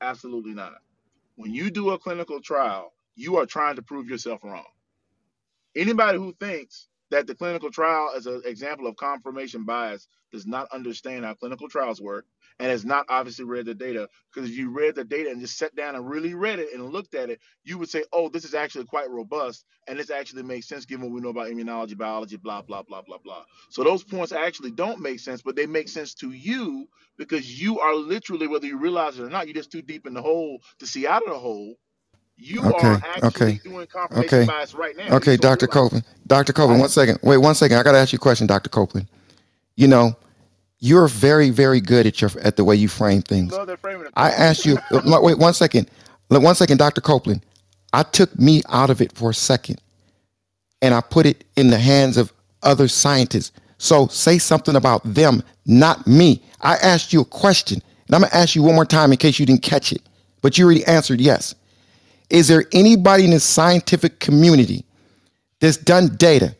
absolutely 0.00 0.54
not. 0.54 0.74
When 1.36 1.54
you 1.54 1.70
do 1.70 1.90
a 1.90 1.98
clinical 1.98 2.40
trial, 2.40 2.92
you 3.18 3.36
are 3.38 3.46
trying 3.46 3.76
to 3.76 3.82
prove 3.82 4.08
yourself 4.08 4.44
wrong. 4.44 4.64
Anybody 5.76 6.18
who 6.18 6.34
thinks 6.40 6.88
that 7.10 7.26
the 7.26 7.34
clinical 7.34 7.70
trial, 7.70 8.12
as 8.16 8.26
an 8.26 8.42
example 8.44 8.86
of 8.86 8.96
confirmation 8.96 9.64
bias, 9.64 10.08
does 10.32 10.46
not 10.46 10.68
understand 10.72 11.24
how 11.24 11.34
clinical 11.34 11.68
trials 11.68 12.00
work 12.00 12.26
and 12.60 12.68
has 12.70 12.84
not 12.84 13.06
obviously 13.08 13.44
read 13.44 13.66
the 13.66 13.74
data. 13.74 14.08
Because 14.32 14.50
if 14.50 14.56
you 14.56 14.70
read 14.70 14.94
the 14.94 15.04
data 15.04 15.30
and 15.30 15.40
just 15.40 15.58
sat 15.58 15.74
down 15.74 15.96
and 15.96 16.08
really 16.08 16.34
read 16.34 16.58
it 16.58 16.68
and 16.74 16.92
looked 16.92 17.14
at 17.14 17.30
it, 17.30 17.40
you 17.64 17.78
would 17.78 17.88
say, 17.88 18.04
oh, 18.12 18.28
this 18.28 18.44
is 18.44 18.54
actually 18.54 18.84
quite 18.84 19.10
robust 19.10 19.64
and 19.88 19.98
this 19.98 20.10
actually 20.10 20.42
makes 20.42 20.68
sense 20.68 20.84
given 20.84 21.06
what 21.06 21.14
we 21.14 21.20
know 21.20 21.30
about 21.30 21.48
immunology, 21.48 21.96
biology, 21.96 22.36
blah, 22.36 22.62
blah, 22.62 22.82
blah, 22.82 23.02
blah, 23.02 23.18
blah. 23.18 23.44
So 23.70 23.84
those 23.84 24.04
points 24.04 24.32
actually 24.32 24.72
don't 24.72 25.00
make 25.00 25.20
sense, 25.20 25.42
but 25.42 25.56
they 25.56 25.66
make 25.66 25.88
sense 25.88 26.14
to 26.16 26.30
you 26.30 26.88
because 27.16 27.60
you 27.60 27.80
are 27.80 27.94
literally, 27.94 28.46
whether 28.46 28.66
you 28.66 28.78
realize 28.78 29.18
it 29.18 29.24
or 29.24 29.30
not, 29.30 29.46
you're 29.46 29.54
just 29.54 29.72
too 29.72 29.82
deep 29.82 30.06
in 30.06 30.14
the 30.14 30.22
hole 30.22 30.60
to 30.80 30.86
see 30.86 31.06
out 31.06 31.22
of 31.22 31.32
the 31.32 31.38
hole. 31.38 31.76
You 32.40 32.64
Okay, 32.64 32.86
are 32.86 33.02
actually 33.04 33.26
okay, 33.28 33.60
doing 33.64 33.86
confirmation 33.88 34.38
okay, 34.38 34.46
bias 34.46 34.72
right 34.72 34.96
now. 34.96 35.16
Okay, 35.16 35.36
Dr. 35.36 35.66
Copeland. 35.66 36.04
Dr. 36.28 36.52
Copeland, 36.52 36.80
one 36.80 36.88
second. 36.88 37.18
Wait, 37.22 37.38
one 37.38 37.54
second. 37.56 37.76
I 37.78 37.82
gotta 37.82 37.98
ask 37.98 38.12
you 38.12 38.16
a 38.16 38.20
question, 38.20 38.46
Dr. 38.46 38.70
Copeland. 38.70 39.08
You 39.76 39.88
know, 39.88 40.16
you're 40.78 41.08
very, 41.08 41.50
very 41.50 41.80
good 41.80 42.06
at 42.06 42.20
your 42.20 42.30
at 42.42 42.56
the 42.56 42.64
way 42.64 42.76
you 42.76 42.86
frame 42.88 43.22
things. 43.22 43.52
Love 43.52 43.66
that 43.66 43.80
framing 43.80 44.06
I 44.14 44.30
asked 44.30 44.64
you. 44.64 44.78
uh, 44.92 45.00
wait 45.20 45.38
one 45.38 45.52
second. 45.52 45.90
One 46.28 46.54
second, 46.54 46.78
Dr. 46.78 47.00
Copeland. 47.00 47.44
I 47.92 48.04
took 48.04 48.38
me 48.38 48.62
out 48.68 48.90
of 48.90 49.00
it 49.00 49.12
for 49.12 49.30
a 49.30 49.34
second, 49.34 49.80
and 50.80 50.94
I 50.94 51.00
put 51.00 51.26
it 51.26 51.44
in 51.56 51.70
the 51.70 51.78
hands 51.78 52.16
of 52.16 52.32
other 52.62 52.86
scientists. 52.86 53.50
So 53.78 54.06
say 54.08 54.38
something 54.38 54.76
about 54.76 55.02
them, 55.04 55.42
not 55.66 56.06
me. 56.06 56.42
I 56.60 56.76
asked 56.76 57.12
you 57.12 57.22
a 57.22 57.24
question, 57.24 57.82
and 58.06 58.14
I'm 58.14 58.22
gonna 58.22 58.34
ask 58.34 58.54
you 58.54 58.62
one 58.62 58.74
more 58.76 58.84
time 58.84 59.10
in 59.10 59.18
case 59.18 59.40
you 59.40 59.46
didn't 59.46 59.62
catch 59.62 59.92
it, 59.92 60.02
but 60.40 60.56
you 60.56 60.64
already 60.64 60.84
answered 60.84 61.20
yes. 61.20 61.54
Is 62.30 62.48
there 62.48 62.64
anybody 62.72 63.24
in 63.24 63.30
the 63.30 63.40
scientific 63.40 64.20
community 64.20 64.84
that's 65.60 65.76
done 65.76 66.16
data? 66.16 66.54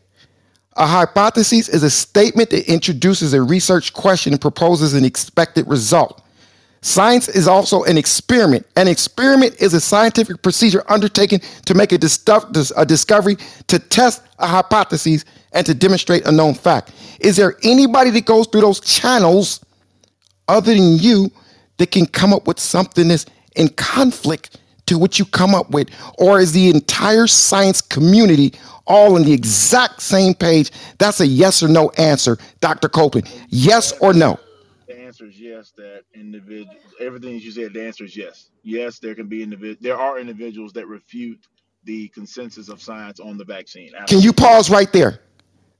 A 0.77 0.87
hypothesis 0.87 1.67
is 1.69 1.83
a 1.83 1.89
statement 1.89 2.49
that 2.51 2.71
introduces 2.71 3.33
a 3.33 3.41
research 3.41 3.93
question 3.93 4.33
and 4.33 4.41
proposes 4.41 4.93
an 4.93 5.03
expected 5.03 5.67
result. 5.67 6.23
Science 6.81 7.27
is 7.27 7.47
also 7.47 7.83
an 7.83 7.97
experiment. 7.97 8.65
An 8.77 8.87
experiment 8.87 9.55
is 9.59 9.73
a 9.73 9.81
scientific 9.81 10.41
procedure 10.41 10.83
undertaken 10.87 11.41
to 11.65 11.73
make 11.73 11.91
a, 11.91 11.97
dis- 11.97 12.23
a 12.77 12.85
discovery, 12.85 13.35
to 13.67 13.79
test 13.79 14.23
a 14.39 14.47
hypothesis, 14.47 15.25
and 15.51 15.65
to 15.65 15.73
demonstrate 15.73 16.25
a 16.25 16.31
known 16.31 16.53
fact. 16.53 16.93
Is 17.19 17.35
there 17.35 17.55
anybody 17.63 18.11
that 18.11 18.25
goes 18.25 18.47
through 18.47 18.61
those 18.61 18.79
channels 18.79 19.59
other 20.47 20.73
than 20.73 20.95
you 20.97 21.29
that 21.77 21.91
can 21.91 22.05
come 22.05 22.33
up 22.33 22.47
with 22.47 22.59
something 22.59 23.09
that's 23.09 23.25
in 23.55 23.67
conflict 23.69 24.58
to 24.89 24.97
what 24.97 25.17
you 25.19 25.25
come 25.25 25.55
up 25.55 25.69
with? 25.69 25.89
Or 26.17 26.39
is 26.39 26.51
the 26.51 26.69
entire 26.69 27.27
science 27.27 27.81
community 27.81 28.53
all 28.85 29.15
on 29.15 29.23
the 29.23 29.31
exact 29.31 30.01
same 30.01 30.33
page? 30.33 30.71
That's 30.97 31.21
a 31.21 31.27
yes 31.27 31.63
or 31.63 31.67
no 31.67 31.89
answer, 31.91 32.37
Dr. 32.59 32.89
Copeland. 32.89 33.31
Yes 33.49 33.93
or 33.99 34.13
no? 34.13 34.39
The 34.87 34.99
answer 34.99 35.25
is 35.25 35.39
yes. 35.39 35.71
That 35.77 36.03
individual, 36.13 36.75
everything 36.99 37.39
you 37.39 37.51
said, 37.51 37.73
the 37.73 37.85
answer 37.85 38.03
is 38.03 38.17
yes. 38.17 38.49
Yes, 38.63 38.99
there 38.99 39.15
can 39.15 39.27
be 39.27 39.45
individ. 39.45 39.79
There 39.79 39.97
are 39.97 40.19
individuals 40.19 40.73
that 40.73 40.87
refute 40.87 41.39
the 41.83 42.07
consensus 42.09 42.67
of 42.67 42.81
science 42.81 43.19
on 43.19 43.37
the 43.37 43.45
vaccine. 43.45 43.91
Can 44.07 44.19
you 44.19 44.33
pause 44.33 44.69
right 44.69 44.91
there? 44.91 45.21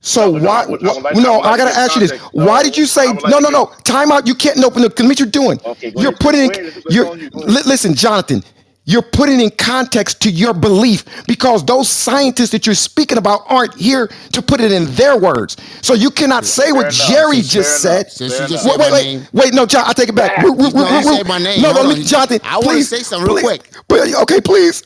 So 0.01 0.31
No, 0.31 0.37
no, 0.37 0.47
why? 0.47 0.65
Would- 0.65 0.87
I 0.87 0.93
like- 0.93 1.15
no, 1.17 1.41
I 1.41 1.57
gotta 1.57 1.77
ask 1.77 1.95
you 1.95 2.01
this. 2.01 2.11
context. 2.11 2.33
Why 2.33 2.63
did 2.63 2.77
you 2.77 2.85
say 2.85 3.07
like 3.07 3.21
no? 3.27 3.39
No, 3.39 3.49
no. 3.49 3.65
Time 3.83 4.13
out. 4.13 4.25
You 4.27 4.33
can't 4.33 4.63
open 4.63 4.85
up. 4.85 4.95
Cause 4.95 5.05
what 5.05 5.19
you're 5.19 5.27
doing. 5.27 5.59
Okay, 5.65 5.91
you're 5.97 6.11
ahead. 6.11 6.19
putting 6.21 6.51
ahead. 6.51 6.83
You're 6.89 7.17
you. 7.17 7.29
Listen, 7.33 7.93
Jonathan. 7.95 8.41
You're 8.89 9.03
putting 9.03 9.39
in 9.39 9.51
context 9.51 10.21
to 10.23 10.31
your 10.31 10.53
belief 10.53 11.05
because 11.27 11.63
those 11.65 11.87
scientists 11.89 12.49
that 12.51 12.65
you're 12.65 12.75
speaking 12.75 13.17
about 13.19 13.41
aren't 13.47 13.75
here 13.75 14.09
to 14.33 14.41
put 14.41 14.61
it 14.61 14.71
in 14.71 14.85
their 14.95 15.17
words. 15.17 15.57
So 15.81 15.93
you 15.93 16.09
cannot 16.11 16.45
say 16.45 16.71
what 16.71 16.87
enough. 16.87 17.07
Jerry 17.07 17.41
Fair 17.41 17.43
just 17.43 17.85
enough. 17.85 18.09
said. 18.09 18.11
Since 18.11 18.39
you 18.39 18.47
just 18.47 18.65
Wait, 18.65 18.79
wait, 18.79 18.91
wait, 18.91 19.29
wait. 19.33 19.53
No, 19.53 19.65
John, 19.67 19.85
I 19.87 19.93
take 19.93 20.09
it 20.09 20.15
back. 20.15 20.35
Back. 20.37 20.45
Ru- 20.45 20.55
ru- 20.55 20.71
No, 20.73 20.85
ru- 20.85 20.89
you 20.89 21.03
ru- 21.05 21.17
said 21.17 21.27
my 21.27 21.37
name. 21.37 21.61
No, 21.61 21.71
Hold 21.71 21.85
no, 21.85 21.91
on. 21.91 21.99
me, 21.99 22.03
Jonathan. 22.03 22.39
I 22.43 22.57
wanna 22.57 22.69
please, 22.69 22.89
say 22.89 22.99
something 23.03 23.27
real 23.27 23.35
please. 23.37 23.43
quick. 23.43 23.71
But, 23.87 24.13
okay, 24.23 24.41
please. 24.41 24.83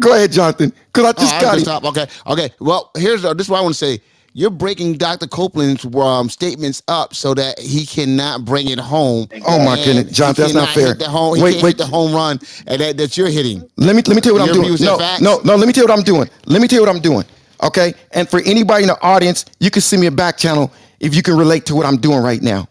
Go 0.00 0.14
ahead, 0.14 0.32
Jonathan. 0.32 0.72
Because 0.92 1.06
I 1.06 1.14
Oh, 1.16 1.20
just 1.20 1.34
I 1.34 1.40
got 1.40 1.50
can 1.52 1.58
it. 1.58 1.62
stop. 1.62 1.84
Okay, 1.84 2.06
okay. 2.28 2.50
Well, 2.60 2.90
here's 2.96 3.24
uh, 3.24 3.34
this 3.34 3.46
is 3.46 3.50
what 3.50 3.58
I 3.58 3.62
want 3.62 3.74
to 3.74 3.78
say. 3.78 4.00
You're 4.38 4.50
breaking 4.50 4.98
Dr. 4.98 5.26
Copeland's 5.26 5.86
um, 5.96 6.28
statements 6.28 6.82
up 6.88 7.14
so 7.14 7.32
that 7.32 7.58
he 7.58 7.86
cannot 7.86 8.44
bring 8.44 8.68
it 8.68 8.78
home. 8.78 9.28
Oh 9.46 9.64
my 9.64 9.82
goodness, 9.82 10.14
John, 10.14 10.34
that's 10.34 10.52
not 10.52 10.68
fair. 10.74 10.88
Hit 10.88 10.98
the 10.98 11.08
home, 11.08 11.36
he 11.36 11.42
Wait, 11.42 11.52
can't 11.52 11.64
wait. 11.64 11.78
the 11.78 11.86
home 11.86 12.12
run 12.12 12.38
and 12.66 12.78
that, 12.82 12.98
that 12.98 13.16
you're 13.16 13.30
hitting. 13.30 13.60
Let 13.78 13.96
me 13.96 14.02
let 14.02 14.14
me 14.14 14.20
tell 14.20 14.34
you 14.34 14.38
what 14.38 14.54
Your 14.54 14.62
I'm 14.62 14.76
doing. 14.76 14.82
No, 14.82 14.98
no, 15.22 15.40
no. 15.42 15.56
Let 15.56 15.66
me 15.66 15.72
tell 15.72 15.84
you 15.84 15.88
what 15.88 15.98
I'm 15.98 16.04
doing. 16.04 16.28
Let 16.44 16.60
me 16.60 16.68
tell 16.68 16.76
you 16.80 16.86
what 16.86 16.94
I'm 16.94 17.00
doing. 17.00 17.24
Okay. 17.62 17.94
And 18.10 18.28
for 18.28 18.40
anybody 18.44 18.82
in 18.82 18.88
the 18.88 19.00
audience, 19.00 19.46
you 19.58 19.70
can 19.70 19.80
send 19.80 20.02
me 20.02 20.06
a 20.06 20.10
back 20.10 20.36
channel 20.36 20.70
if 21.00 21.14
you 21.14 21.22
can 21.22 21.38
relate 21.38 21.64
to 21.66 21.74
what 21.74 21.86
I'm 21.86 21.96
doing 21.96 22.18
right 22.22 22.42
now. 22.42 22.68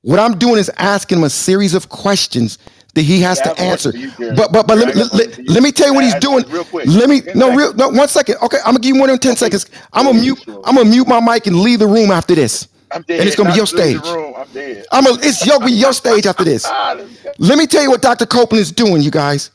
What 0.00 0.18
I'm 0.18 0.38
doing 0.38 0.56
is 0.56 0.70
asking 0.78 1.18
him 1.18 1.24
a 1.24 1.30
series 1.30 1.74
of 1.74 1.90
questions 1.90 2.56
that 2.94 3.02
he 3.02 3.20
has 3.22 3.40
Yeah, 3.40 3.44
to 3.44 3.60
answer. 3.60 3.92
question 3.92 3.92
for 3.92 3.98
you, 3.98 4.10
Jerry. 4.12 4.36
But 4.36 4.52
but 4.52 4.66
but 4.68 4.76
Jerry, 4.76 4.94
let, 4.94 4.96
me 4.96 5.04
let, 5.12 5.12
question 5.12 5.32
for 5.34 5.42
you. 5.42 5.54
let 5.54 5.62
me 5.62 5.72
tell 5.72 5.88
you 5.88 5.94
what 5.94 6.04
he's 6.04 6.14
doing. 6.16 6.44
real 6.48 6.64
quick? 6.64 6.86
Let 6.86 7.08
me 7.10 7.22
no 7.34 7.50
seconds. 7.50 7.56
real 7.56 7.74
no 7.74 7.88
one 7.90 8.08
second. 8.08 8.36
Okay, 8.42 8.58
I'm 8.58 8.74
gonna 8.74 8.80
give 8.80 8.94
you 8.94 8.98
more 8.98 9.08
than 9.08 9.18
ten 9.18 9.36
seconds. 9.36 9.66
I'm 9.92 10.06
gonna 10.06 10.20
mute. 10.20 10.40
I'm 10.64 10.76
gonna 10.76 10.90
mute 10.90 11.08
my 11.08 11.20
mic 11.20 11.46
and 11.46 11.56
leave 11.60 11.80
the 11.80 11.86
room 11.88 12.10
after 12.10 12.34
this. 12.34 12.68
I'm 12.90 13.02
dead. 13.02 13.20
And 13.20 13.26
it's 13.28 13.36
gonna 13.36 13.50
be 13.50 13.56
your 13.56 13.66
stage. 13.66 13.98
I'm 14.36 14.48
dead. 14.52 14.86
I'm 14.92 15.06
a, 15.06 15.10
it's 15.22 15.44
your, 15.46 15.66
your 15.68 15.92
stage 15.92 16.26
after 16.26 16.44
this. 16.44 16.64
Let 17.38 17.58
me 17.58 17.66
tell 17.66 17.82
you 17.82 17.90
what 17.90 18.02
Dr. 18.02 18.26
Copeland 18.26 18.62
is 18.62 18.72
doing, 18.72 19.02
you 19.02 19.10
guys. 19.10 19.50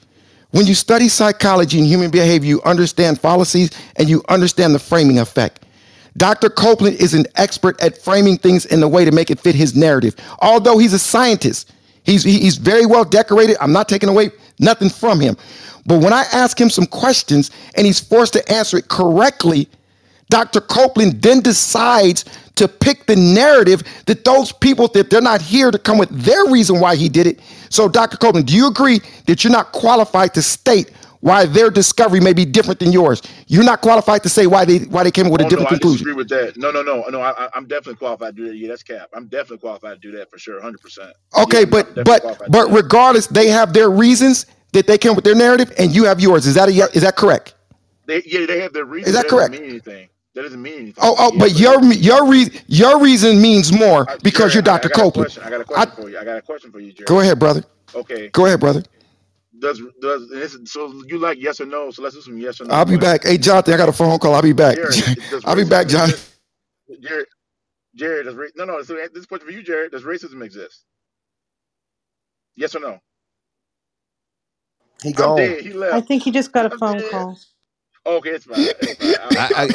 When 0.52 0.66
you 0.68 0.76
study 0.76 1.10
psychology 1.10 1.78
and 1.80 1.88
human 1.88 2.12
behavior, 2.12 2.48
you 2.50 2.62
understand 2.64 3.22
fallacies 3.22 3.72
and 3.98 4.10
you 4.10 4.24
understand 4.30 4.76
the 4.76 4.80
framing 4.80 5.20
effect. 5.20 5.66
Dr. 6.18 6.50
Copeland 6.50 6.98
is 6.98 7.14
an 7.14 7.26
expert 7.36 7.82
at 7.82 7.98
framing 7.98 8.38
things 8.38 8.66
in 8.66 8.84
a 8.84 8.88
way 8.88 9.06
to 9.06 9.12
make 9.12 9.32
it 9.32 9.40
fit 9.40 9.56
his 9.56 9.76
narrative. 9.76 10.16
Although 10.42 10.78
he's 10.80 10.94
a 10.94 11.00
scientist, 11.00 11.72
he's, 12.04 12.24
he's 12.24 12.58
very 12.58 12.86
well 12.86 13.06
decorated. 13.06 13.58
I'm 13.60 13.72
not 13.72 13.90
taking 13.90 14.10
away 14.10 14.32
nothing 14.60 14.90
from 14.90 15.20
him. 15.20 15.38
But 15.86 16.04
when 16.04 16.14
I 16.14 16.24
ask 16.34 16.60
him 16.60 16.70
some 16.70 16.86
questions 16.86 17.52
and 17.76 17.86
he's 17.86 18.00
forced 18.00 18.34
to 18.34 18.52
answer 18.52 18.78
it 18.78 18.90
correctly, 18.90 19.68
Dr. 20.30 20.62
Copeland 20.62 21.22
then 21.22 21.42
decides 21.42 22.26
to 22.56 22.68
pick 22.68 23.06
the 23.06 23.16
narrative 23.16 23.84
that 24.06 24.24
those 24.24 24.52
people 24.52 24.88
that 24.90 25.10
they're 25.10 25.22
not 25.22 25.42
here 25.42 25.72
to 25.72 25.80
come 25.80 25.98
with 25.98 26.10
their 26.10 26.46
reason 26.46 26.80
why 26.80 26.96
he 26.96 27.10
did 27.10 27.26
it. 27.26 27.40
So, 27.70 27.88
Dr. 27.88 28.18
Copeland, 28.18 28.48
do 28.48 28.56
you 28.56 28.68
agree 28.68 29.00
that 29.26 29.44
you're 29.44 29.54
not 29.54 29.72
qualified 29.72 30.34
to 30.36 30.42
state 30.42 30.92
why 31.22 31.46
their 31.46 31.70
discovery 31.70 32.20
may 32.20 32.34
be 32.34 32.46
different 32.46 32.80
than 32.80 32.92
yours? 32.92 33.22
You're 33.48 33.64
not 33.66 33.82
qualified 33.82 34.24
to 34.24 34.30
say 34.30 34.48
why 34.48 34.66
they 34.66 34.80
why 34.80 35.04
they 35.04 35.12
came 35.12 35.28
up 35.28 35.34
with 35.34 35.42
a 35.42 35.46
Oh, 35.46 35.50
different 35.50 35.72
no, 35.72 35.76
I 35.76 35.80
conclusion. 35.80 35.98
disagree 36.06 36.14
with 36.14 36.30
that. 36.30 36.58
No, 36.58 36.72
no, 36.72 36.82
no, 36.84 37.04
no. 37.10 37.22
I, 37.22 37.32
I- 37.46 37.50
I'm 37.56 37.68
definitely 37.68 37.96
qualified 37.96 38.36
to 38.36 38.44
do 38.44 38.50
that. 38.50 38.58
Yeah, 38.58 38.70
that's 38.70 38.84
cap. 38.84 39.10
I'm 39.14 39.28
definitely 39.28 39.60
qualified 39.60 40.02
to 40.02 40.12
do 40.12 40.18
that 40.18 40.32
for 40.32 40.40
sure, 40.40 40.62
hundred 40.62 40.82
percent. 40.82 41.14
Okay, 41.38 41.66
but 41.66 41.94
but 42.06 42.24
but 42.50 42.72
regardless, 42.72 43.28
they 43.28 43.48
have 43.50 43.74
their 43.74 43.90
reasons 43.92 44.46
that 44.74 44.88
they 44.88 44.98
came 44.98 45.16
with 45.16 45.26
their 45.26 45.36
narrative, 45.36 45.74
and 45.80 45.96
you 45.96 46.06
have 46.06 46.20
yours. 46.22 46.46
Is 46.48 46.56
that 46.56 46.70
a, 46.70 46.74
is 46.94 47.04
that 47.04 47.16
correct? 47.16 47.56
they, 48.06 48.22
yeah, 48.26 48.46
they 48.46 48.60
have 48.62 48.74
their 48.74 48.86
reason. 48.86 49.10
Is 49.10 49.16
that 49.16 49.24
that 49.24 49.30
correct? 49.30 49.52
doesn't? 49.52 49.66
Mean 49.66 49.72
anything. 49.72 50.10
That 50.36 50.44
doesn't 50.44 50.62
mean 50.62 50.74
anything. 50.76 50.96
Oh, 51.04 51.16
oh, 51.20 51.32
Yeah, 51.34 51.40
but 51.40 51.60
your 51.60 51.84
your 51.94 52.28
reason 52.28 52.54
your 52.68 53.02
reason 53.02 53.42
means 53.42 53.74
more 53.74 54.10
Uh, 54.10 54.18
because 54.24 54.54
Jerry, 54.54 54.54
you're 54.56 54.62
Dr. 54.64 54.90
I, 54.90 54.92
a 54.92 54.96
Copeland. 54.96 55.38
I 55.44 55.50
got 55.50 55.62
a 55.62 55.66
question 55.66 55.92
for 55.96 56.10
you. 56.10 56.20
I 56.20 56.24
got 56.26 56.38
a 56.38 56.42
question 56.42 56.72
for 56.72 56.80
you, 56.80 56.94
Jerry. 56.94 57.06
Go 57.08 57.20
ahead, 57.22 57.40
brother. 57.40 57.64
Okay. 57.96 58.30
Go 58.30 58.46
ahead, 58.46 58.60
brother. 58.60 58.84
Does 59.60 59.82
does 60.02 60.24
and 60.32 60.42
this, 60.42 60.58
so 60.66 60.94
you 61.08 61.20
like 61.20 61.40
yes 61.42 61.62
or 61.62 61.68
no? 61.68 61.92
So 61.92 62.04
let's 62.04 62.16
do 62.16 62.22
some 62.22 62.38
yes 62.40 62.62
or 62.62 62.66
no. 62.66 62.78
I'll 62.78 62.86
be 62.86 62.98
back. 62.98 63.26
Hey, 63.26 63.38
Jonathan, 63.38 63.74
I 63.76 63.78
got 63.78 63.90
a 63.90 63.94
phone 63.94 64.20
call. 64.20 64.36
I'll 64.36 64.42
be 64.44 64.54
back. 64.54 64.80
Jerry, 64.80 65.04
does 65.30 65.46
I'll 65.46 65.56
be 65.56 65.66
back, 65.66 65.88
John. 65.88 66.10
Jared, 66.10 67.02
Jerry, 67.02 67.26
Jerry, 67.96 68.24
does 68.26 68.36
ra- 68.36 68.48
no 68.56 68.66
no? 68.66 68.84
So 68.84 68.98
this 69.14 69.26
question 69.28 69.48
for 69.48 69.54
you, 69.54 69.64
Jared, 69.64 69.92
Does 69.92 70.04
racism 70.04 70.44
exist? 70.44 70.86
Yes 72.56 72.76
or 72.76 72.82
no? 72.82 73.00
He 75.04 75.14
I'm 75.16 75.34
gone. 75.34 75.34
dead. 75.34 75.64
He 75.64 75.74
left. 75.74 75.94
I 75.94 76.02
think 76.02 76.24
he 76.24 76.32
just 76.32 76.52
got 76.54 76.66
a 76.66 76.72
I'm 76.72 76.80
phone 76.80 77.02
dead. 77.02 77.04
call. 77.04 77.40
Okay, 78.18 78.32
it's 78.32 78.46
fine. 78.46 78.70
It's 78.82 79.02
I, 79.36 79.50
I, 79.56 79.70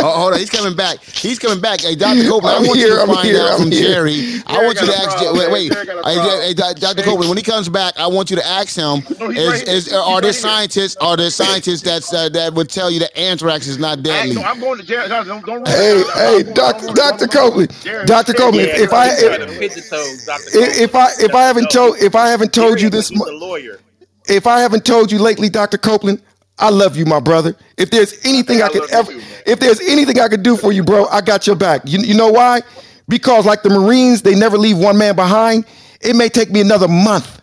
oh, 0.00 0.20
hold 0.20 0.34
on, 0.34 0.40
he's 0.40 0.50
coming 0.50 0.76
back. 0.76 0.98
He's 1.02 1.38
coming 1.38 1.60
back. 1.60 1.80
Hey, 1.82 1.94
Dr. 1.96 2.24
Copeland, 2.24 2.56
I'm 2.58 2.64
I 2.64 2.66
want 2.68 2.78
here, 2.78 2.88
you 2.88 2.96
to 2.96 3.02
I'm 3.02 3.08
find 3.08 3.28
here, 3.28 3.38
out 3.38 3.52
I'm 3.52 3.60
from 3.60 3.70
here. 3.70 3.82
Jerry. 3.82 4.42
I 4.46 4.62
want 4.64 4.80
you 4.80 4.86
to 4.88 4.94
ask. 4.98 5.18
problem, 5.18 5.36
Wait, 5.38 5.50
wait. 5.52 5.72
Jerry 5.72 5.86
got 5.86 5.96
Hey, 6.04 6.14
problem. 6.14 6.42
hey, 6.42 6.54
Dr. 6.54 7.02
Copeland, 7.02 7.28
when 7.30 7.38
he 7.38 7.44
comes 7.44 7.68
back, 7.68 7.94
I 7.98 8.06
want 8.08 8.30
you 8.30 8.36
to 8.36 8.46
ask 8.46 8.76
him: 8.76 9.02
No, 9.20 9.30
Is 9.36 9.46
right 9.46 9.62
here. 9.62 9.76
is 9.76 9.88
He's 9.88 9.92
are 9.92 10.20
there 10.20 10.32
scientists? 10.34 10.96
Are 10.96 11.16
there 11.16 11.30
scientists 11.30 11.82
that's 11.82 12.12
uh, 12.12 12.28
that 12.30 12.54
would 12.54 12.70
tell 12.70 12.90
you 12.90 13.00
that 13.00 13.16
anthrax 13.18 13.66
is 13.68 13.78
not 13.78 14.02
I, 14.08 14.28
deadly? 14.28 14.34
no, 14.34 14.42
I'm 14.42 14.60
going 14.60 14.78
to 14.78 14.84
Jerry. 14.84 15.08
Don't, 15.08 15.26
don't 15.26 15.44
Hey, 15.66 16.02
hey, 16.14 16.42
Doctor 16.54 16.86
don't 16.86 16.98
ruin 16.98 17.18
it. 17.18 17.26
Doctor 17.26 17.28
Copeland. 17.28 17.72
Jerry, 17.80 18.06
Doctor 18.06 18.34
Copeland. 18.34 18.68
If, 18.68 18.78
if 18.78 18.92
I 18.92 19.08
if, 19.12 19.20
Jerry, 19.20 19.46
pigeon 19.58 19.84
toes, 19.84 20.22
Dr. 20.24 20.50
if 20.52 20.80
if 20.90 20.94
I 20.94 21.08
if 21.20 21.34
I 21.34 21.44
haven't 21.44 21.70
told 21.70 21.98
if 21.98 22.14
I 22.16 22.28
haven't 22.30 22.52
told 22.54 22.80
you 22.80 22.90
this 22.90 23.10
He's 23.10 23.18
mu- 23.18 23.24
lawyer. 23.26 23.80
if 24.28 24.46
I 24.46 24.60
haven't 24.60 24.84
told 24.86 25.12
you 25.12 25.18
lately, 25.18 25.50
Doctor 25.50 25.78
Copeland, 25.78 26.22
I 26.58 26.70
love 26.70 26.96
you, 26.96 27.06
my 27.06 27.20
brother. 27.20 27.56
If 27.78 27.90
there's 27.90 28.14
anything 28.24 28.62
I, 28.62 28.66
I 28.66 28.70
could 28.70 28.90
ever, 28.92 29.12
too, 29.12 29.20
if 29.46 29.60
there's 29.60 29.80
anything 29.80 30.20
I 30.20 30.28
could 30.28 30.42
do 30.42 30.56
for 30.56 30.72
you, 30.72 30.84
bro, 30.84 31.06
I 31.08 31.20
got 31.22 31.46
your 31.46 31.56
back. 31.56 31.82
You, 31.86 32.00
you 32.00 32.14
know 32.14 32.30
why? 32.30 32.62
Because 33.08 33.46
like 33.46 33.62
the 33.62 33.70
Marines, 33.70 34.22
they 34.22 34.34
never 34.34 34.58
leave 34.58 34.78
one 34.78 34.98
man 34.98 35.16
behind. 35.16 35.66
It 36.02 36.16
may 36.16 36.28
take 36.30 36.50
me 36.50 36.60
another 36.62 36.88
month, 36.88 37.42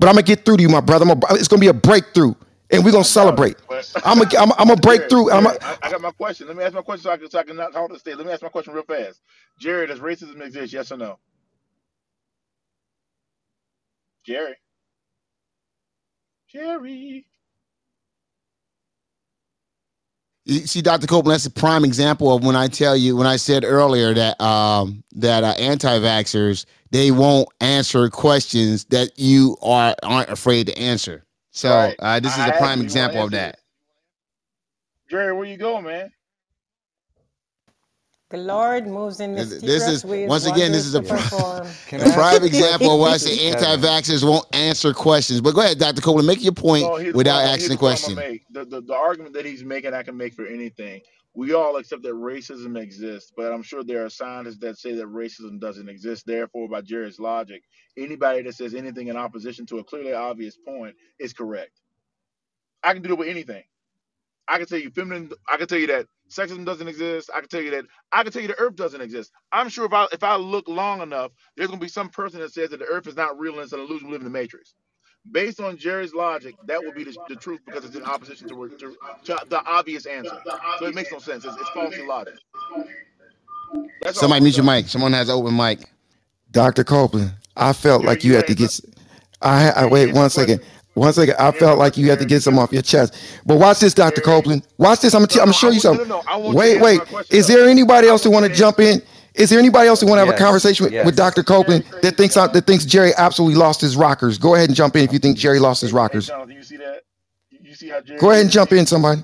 but 0.00 0.08
I'm 0.08 0.14
gonna 0.14 0.22
get 0.24 0.44
through 0.44 0.58
to 0.58 0.62
you, 0.62 0.70
my 0.70 0.80
brother. 0.80 1.06
Gonna- 1.06 1.20
it's 1.36 1.48
gonna 1.48 1.60
be 1.60 1.68
a 1.68 1.74
breakthrough. 1.74 2.34
and 2.70 2.84
we're 2.84 2.92
gonna 2.92 3.04
I 3.04 3.08
doubt 3.08 3.36
it. 3.36 3.40
celebrate. 3.40 3.56
I'm 4.04 4.18
gonna 4.20 4.30
I'm, 4.38 4.52
I'm 4.52 4.68
gonna 4.68 4.76
break 4.80 5.08
through. 5.08 5.30
I'm 5.32 5.46
a, 5.46 5.50
I, 5.62 5.76
I 5.82 5.90
got 5.90 6.00
my 6.02 6.12
question. 6.12 6.48
Let 6.48 6.56
me 6.56 6.64
ask 6.64 6.74
my 6.74 6.82
question 6.82 7.04
so 7.04 7.10
I 7.10 7.18
can 7.18 7.30
so 7.30 7.38
I 7.40 7.44
can 7.44 7.56
not 7.56 7.74
hold 7.74 7.92
the 7.92 7.98
state. 7.98 8.16
Let 8.18 8.26
me 8.26 8.32
ask 8.32 8.42
my 8.42 8.48
question 8.50 8.74
real 8.74 8.84
fast. 8.84 9.20
Jerry, 9.60 9.86
does 9.88 10.00
racism 10.00 10.40
exist? 10.42 10.72
Yes 10.72 10.92
or 10.92 10.98
no? 10.98 11.18
Jerry. 14.26 14.56
Jerry. 16.52 17.26
You 20.48 20.66
see, 20.66 20.80
Dr. 20.80 21.06
Copeland, 21.06 21.34
that's 21.34 21.44
a 21.44 21.50
prime 21.50 21.84
example 21.84 22.34
of 22.34 22.42
when 22.42 22.56
I 22.56 22.68
tell 22.68 22.96
you, 22.96 23.14
when 23.16 23.26
I 23.26 23.36
said 23.36 23.64
earlier 23.64 24.14
that 24.14 24.40
um, 24.40 25.04
that 25.12 25.44
uh, 25.44 25.54
anti-vaxxers 25.58 26.64
they 26.90 27.10
won't 27.10 27.48
answer 27.60 28.08
questions 28.08 28.84
that 28.86 29.10
you 29.18 29.58
are 29.62 29.94
aren't 30.02 30.30
afraid 30.30 30.66
to 30.68 30.78
answer. 30.78 31.24
So 31.50 31.68
Right. 31.68 31.96
uh, 31.98 32.20
this 32.20 32.32
is 32.32 32.38
I 32.38 32.48
a 32.48 32.52
prime 32.52 32.60
you, 32.62 32.66
you 32.66 32.70
wanna 32.76 32.84
example 32.84 33.22
of 33.24 33.30
that. 33.32 33.58
Jerry, 35.10 35.34
where 35.34 35.44
you 35.44 35.58
going, 35.58 35.84
man? 35.84 36.10
The 38.30 38.38
Lord 38.38 38.86
moves 38.86 39.20
in 39.20 39.34
This 39.34 39.50
mysterious 39.50 39.82
is 39.88 40.04
ways. 40.04 40.28
once 40.28 40.46
again, 40.46 40.72
this 40.72 40.86
is 40.86 40.94
a, 40.94 41.00
wonders 41.00 41.30
to 41.30 41.36
perform. 41.36 41.68
Can 41.86 42.00
a 42.02 42.06
I- 42.06 42.12
prime 42.14 42.44
example 42.44 42.94
of 42.94 43.00
why 43.00 43.12
I 43.12 43.16
say 43.18 43.48
anti-vaxxers 43.48 44.24
won't 44.28 44.46
answer 44.54 44.92
questions. 44.92 45.40
But 45.40 45.54
go 45.54 45.62
ahead, 45.62 45.78
Dr. 45.78 46.02
Copeland, 46.02 46.26
make 46.26 46.42
your 46.42 46.52
point 46.52 46.84
No, 46.84 46.96
here's 46.96 47.12
the 47.12 47.16
without 47.18 47.42
asking 47.44 47.60
Here's 47.60 47.68
the 47.70 47.76
question. 47.78 48.14
The, 48.50 48.64
the 48.66 48.82
the 48.82 48.94
argument 48.94 49.34
that 49.34 49.46
he's 49.46 49.64
making, 49.64 49.94
I 49.94 50.02
can 50.02 50.16
make 50.16 50.34
for 50.34 50.46
anything. 50.46 51.00
We 51.34 51.54
all 51.54 51.76
accept 51.76 52.02
that 52.02 52.14
racism 52.14 52.78
exists, 52.80 53.32
but 53.36 53.52
I'm 53.52 53.62
sure 53.62 53.84
there 53.84 54.04
are 54.04 54.10
scientists 54.10 54.58
that 54.58 54.78
say 54.78 54.94
that 54.94 55.06
racism 55.06 55.60
doesn't 55.60 55.88
exist. 55.88 56.26
Therefore, 56.26 56.68
by 56.68 56.82
Jerry's 56.82 57.20
logic, 57.20 57.62
anybody 57.96 58.42
that 58.42 58.54
says 58.54 58.74
anything 58.74 59.08
in 59.08 59.16
opposition 59.16 59.64
to 59.66 59.78
a 59.78 59.84
clearly 59.84 60.12
obvious 60.14 60.56
point 60.56 60.96
is 61.20 61.32
correct. 61.32 61.80
I 62.82 62.94
can 62.94 63.02
do 63.02 63.12
it 63.12 63.18
with 63.18 63.28
anything. 63.28 63.64
I 64.48 64.58
can 64.58 64.66
tell 64.66 64.78
you 64.78 64.90
feminine. 64.90 65.30
I 65.50 65.56
can 65.56 65.66
tell 65.68 65.78
you 65.78 65.88
that 65.88 66.06
sexism 66.30 66.64
doesn't 66.66 66.88
exist. 66.88 67.30
I 67.34 67.40
can 67.40 67.48
tell 67.48 67.62
you 67.62 67.70
that. 67.72 67.86
I 68.12 68.22
can 68.22 68.32
tell 68.32 68.42
you 68.42 68.48
the 68.48 68.58
Earth 68.60 68.76
doesn't 68.76 69.00
exist. 69.00 69.32
I'm 69.52 69.68
sure 69.68 69.86
if 69.86 69.92
I 69.92 70.06
if 70.12 70.22
I 70.24 70.36
look 70.36 70.68
long 70.68 71.02
enough, 71.02 71.32
there's 71.56 71.68
gonna 71.68 71.80
be 71.80 71.88
some 71.88 72.10
person 72.10 72.40
that 72.40 72.52
says 72.52 72.70
that 72.70 72.78
the 72.78 72.86
Earth 72.86 73.06
is 73.06 73.16
not 73.16 73.38
real 73.38 73.54
and 73.54 73.62
it's 73.62 73.72
an 73.72 73.80
illusion. 73.80 74.08
We 74.08 74.12
live 74.14 74.22
in 74.22 74.26
the 74.32 74.38
Matrix. 74.38 74.74
Based 75.32 75.60
on 75.60 75.76
Jerry's 75.76 76.14
logic, 76.14 76.56
that 76.66 76.84
would 76.84 76.94
be 76.94 77.04
the, 77.04 77.16
the 77.28 77.36
truth 77.36 77.60
because 77.66 77.84
it's 77.84 77.96
in 77.96 78.04
opposition 78.04 78.48
to, 78.48 78.70
to, 78.78 78.96
to 79.24 79.38
the 79.48 79.62
obvious 79.66 80.06
answer. 80.06 80.38
So 80.76 80.86
it 80.86 80.94
makes 80.94 81.12
no 81.12 81.18
sense. 81.18 81.44
It's, 81.44 81.56
it's 81.56 81.70
faulty 81.70 82.02
logic. 82.02 82.34
That's 84.02 84.18
Somebody 84.18 84.40
I'm 84.40 84.42
mute 84.42 84.56
your 84.56 84.66
mic. 84.66 84.88
Someone 84.88 85.12
has 85.14 85.30
open 85.30 85.56
mic. 85.56 85.80
Dr. 86.52 86.84
Copeland, 86.84 87.32
I 87.56 87.72
felt 87.72 88.02
Jerry, 88.02 88.06
like 88.06 88.24
you 88.24 88.32
you 88.32 88.36
had 88.36 88.46
to 88.48 88.54
get. 88.54 88.80
I, 89.42 89.70
I 89.70 89.86
wait 89.86 90.12
one 90.14 90.30
second. 90.30 90.60
question. 90.60 90.77
One 90.98 91.12
second. 91.14 91.36
I 91.38 91.52
felt 91.52 91.78
like 91.78 91.96
you 91.98 92.10
had 92.10 92.20
to 92.20 92.26
get 92.26 92.42
some 92.42 92.58
off 92.58 92.72
your 92.72 92.82
chest. 92.82 93.16
But 93.46 93.58
watch 93.58 93.80
this, 93.80 93.94
Dr. 93.94 94.22
Copeland. 94.22 94.66
Watch 94.78 95.00
this. 95.02 95.14
I'm 95.14 95.22
gonna, 95.22 95.28
No, 95.34 95.42
I'm 95.42 95.46
gonna 95.46 95.54
show 95.54 95.70
you 95.70 95.80
want 95.80 95.86
no, 95.86 95.94
something. 95.94 96.08
no, 96.08 96.16
no. 96.16 96.24
I 96.26 96.36
want 96.36 96.60
you 96.62 96.70
to 96.70 96.78
Wait, 96.80 96.80
wait. 96.80 97.02
Is 97.30 97.48
there 97.48 97.68
anybody 97.68 98.08
else 98.08 98.24
who 98.24 98.30
want 98.30 98.42
want 98.42 98.44
you 98.44 98.50
to 98.50 98.54
to 98.54 98.56
jump 98.56 98.80
in? 98.80 99.02
Is 99.34 99.50
there 99.50 99.58
anybody 99.60 99.88
else 99.88 100.00
who 100.00 100.08
want 100.08 100.18
to 100.18 100.26
have 100.26 100.34
a 100.34 100.38
conversation 100.38 100.84
with, 100.86 101.06
with 101.06 101.16
Dr. 101.16 101.42
Copeland 101.44 101.84
that 102.02 102.16
thinks 102.16 102.36
that 102.36 102.66
thinks 102.66 102.84
Jerry 102.86 103.12
absolutely 103.18 103.56
lost 103.58 103.80
his 103.80 103.96
rockers? 103.96 104.38
Go 104.38 104.56
ahead 104.56 104.68
and 104.70 104.76
jump 104.76 104.96
in 104.96 105.04
if 105.04 105.12
you 105.12 105.20
think 105.20 105.38
Jerry 105.38 105.60
lost 105.60 105.82
his 105.82 105.92
Hey, 105.92 105.96
hey, 105.96 105.98
rockers. 106.02 106.26
Jonathan, 106.26 106.56
you 106.56 106.62
see 106.64 106.78
that? 106.78 107.02
You 107.50 107.58
you 107.62 107.74
see 107.74 107.88
how 107.90 108.00
Jerry 108.00 108.18
Go 108.20 108.30
ahead 108.30 108.42
and 108.42 108.50
jump 108.50 108.72
in, 108.72 108.86
somebody. 108.86 109.22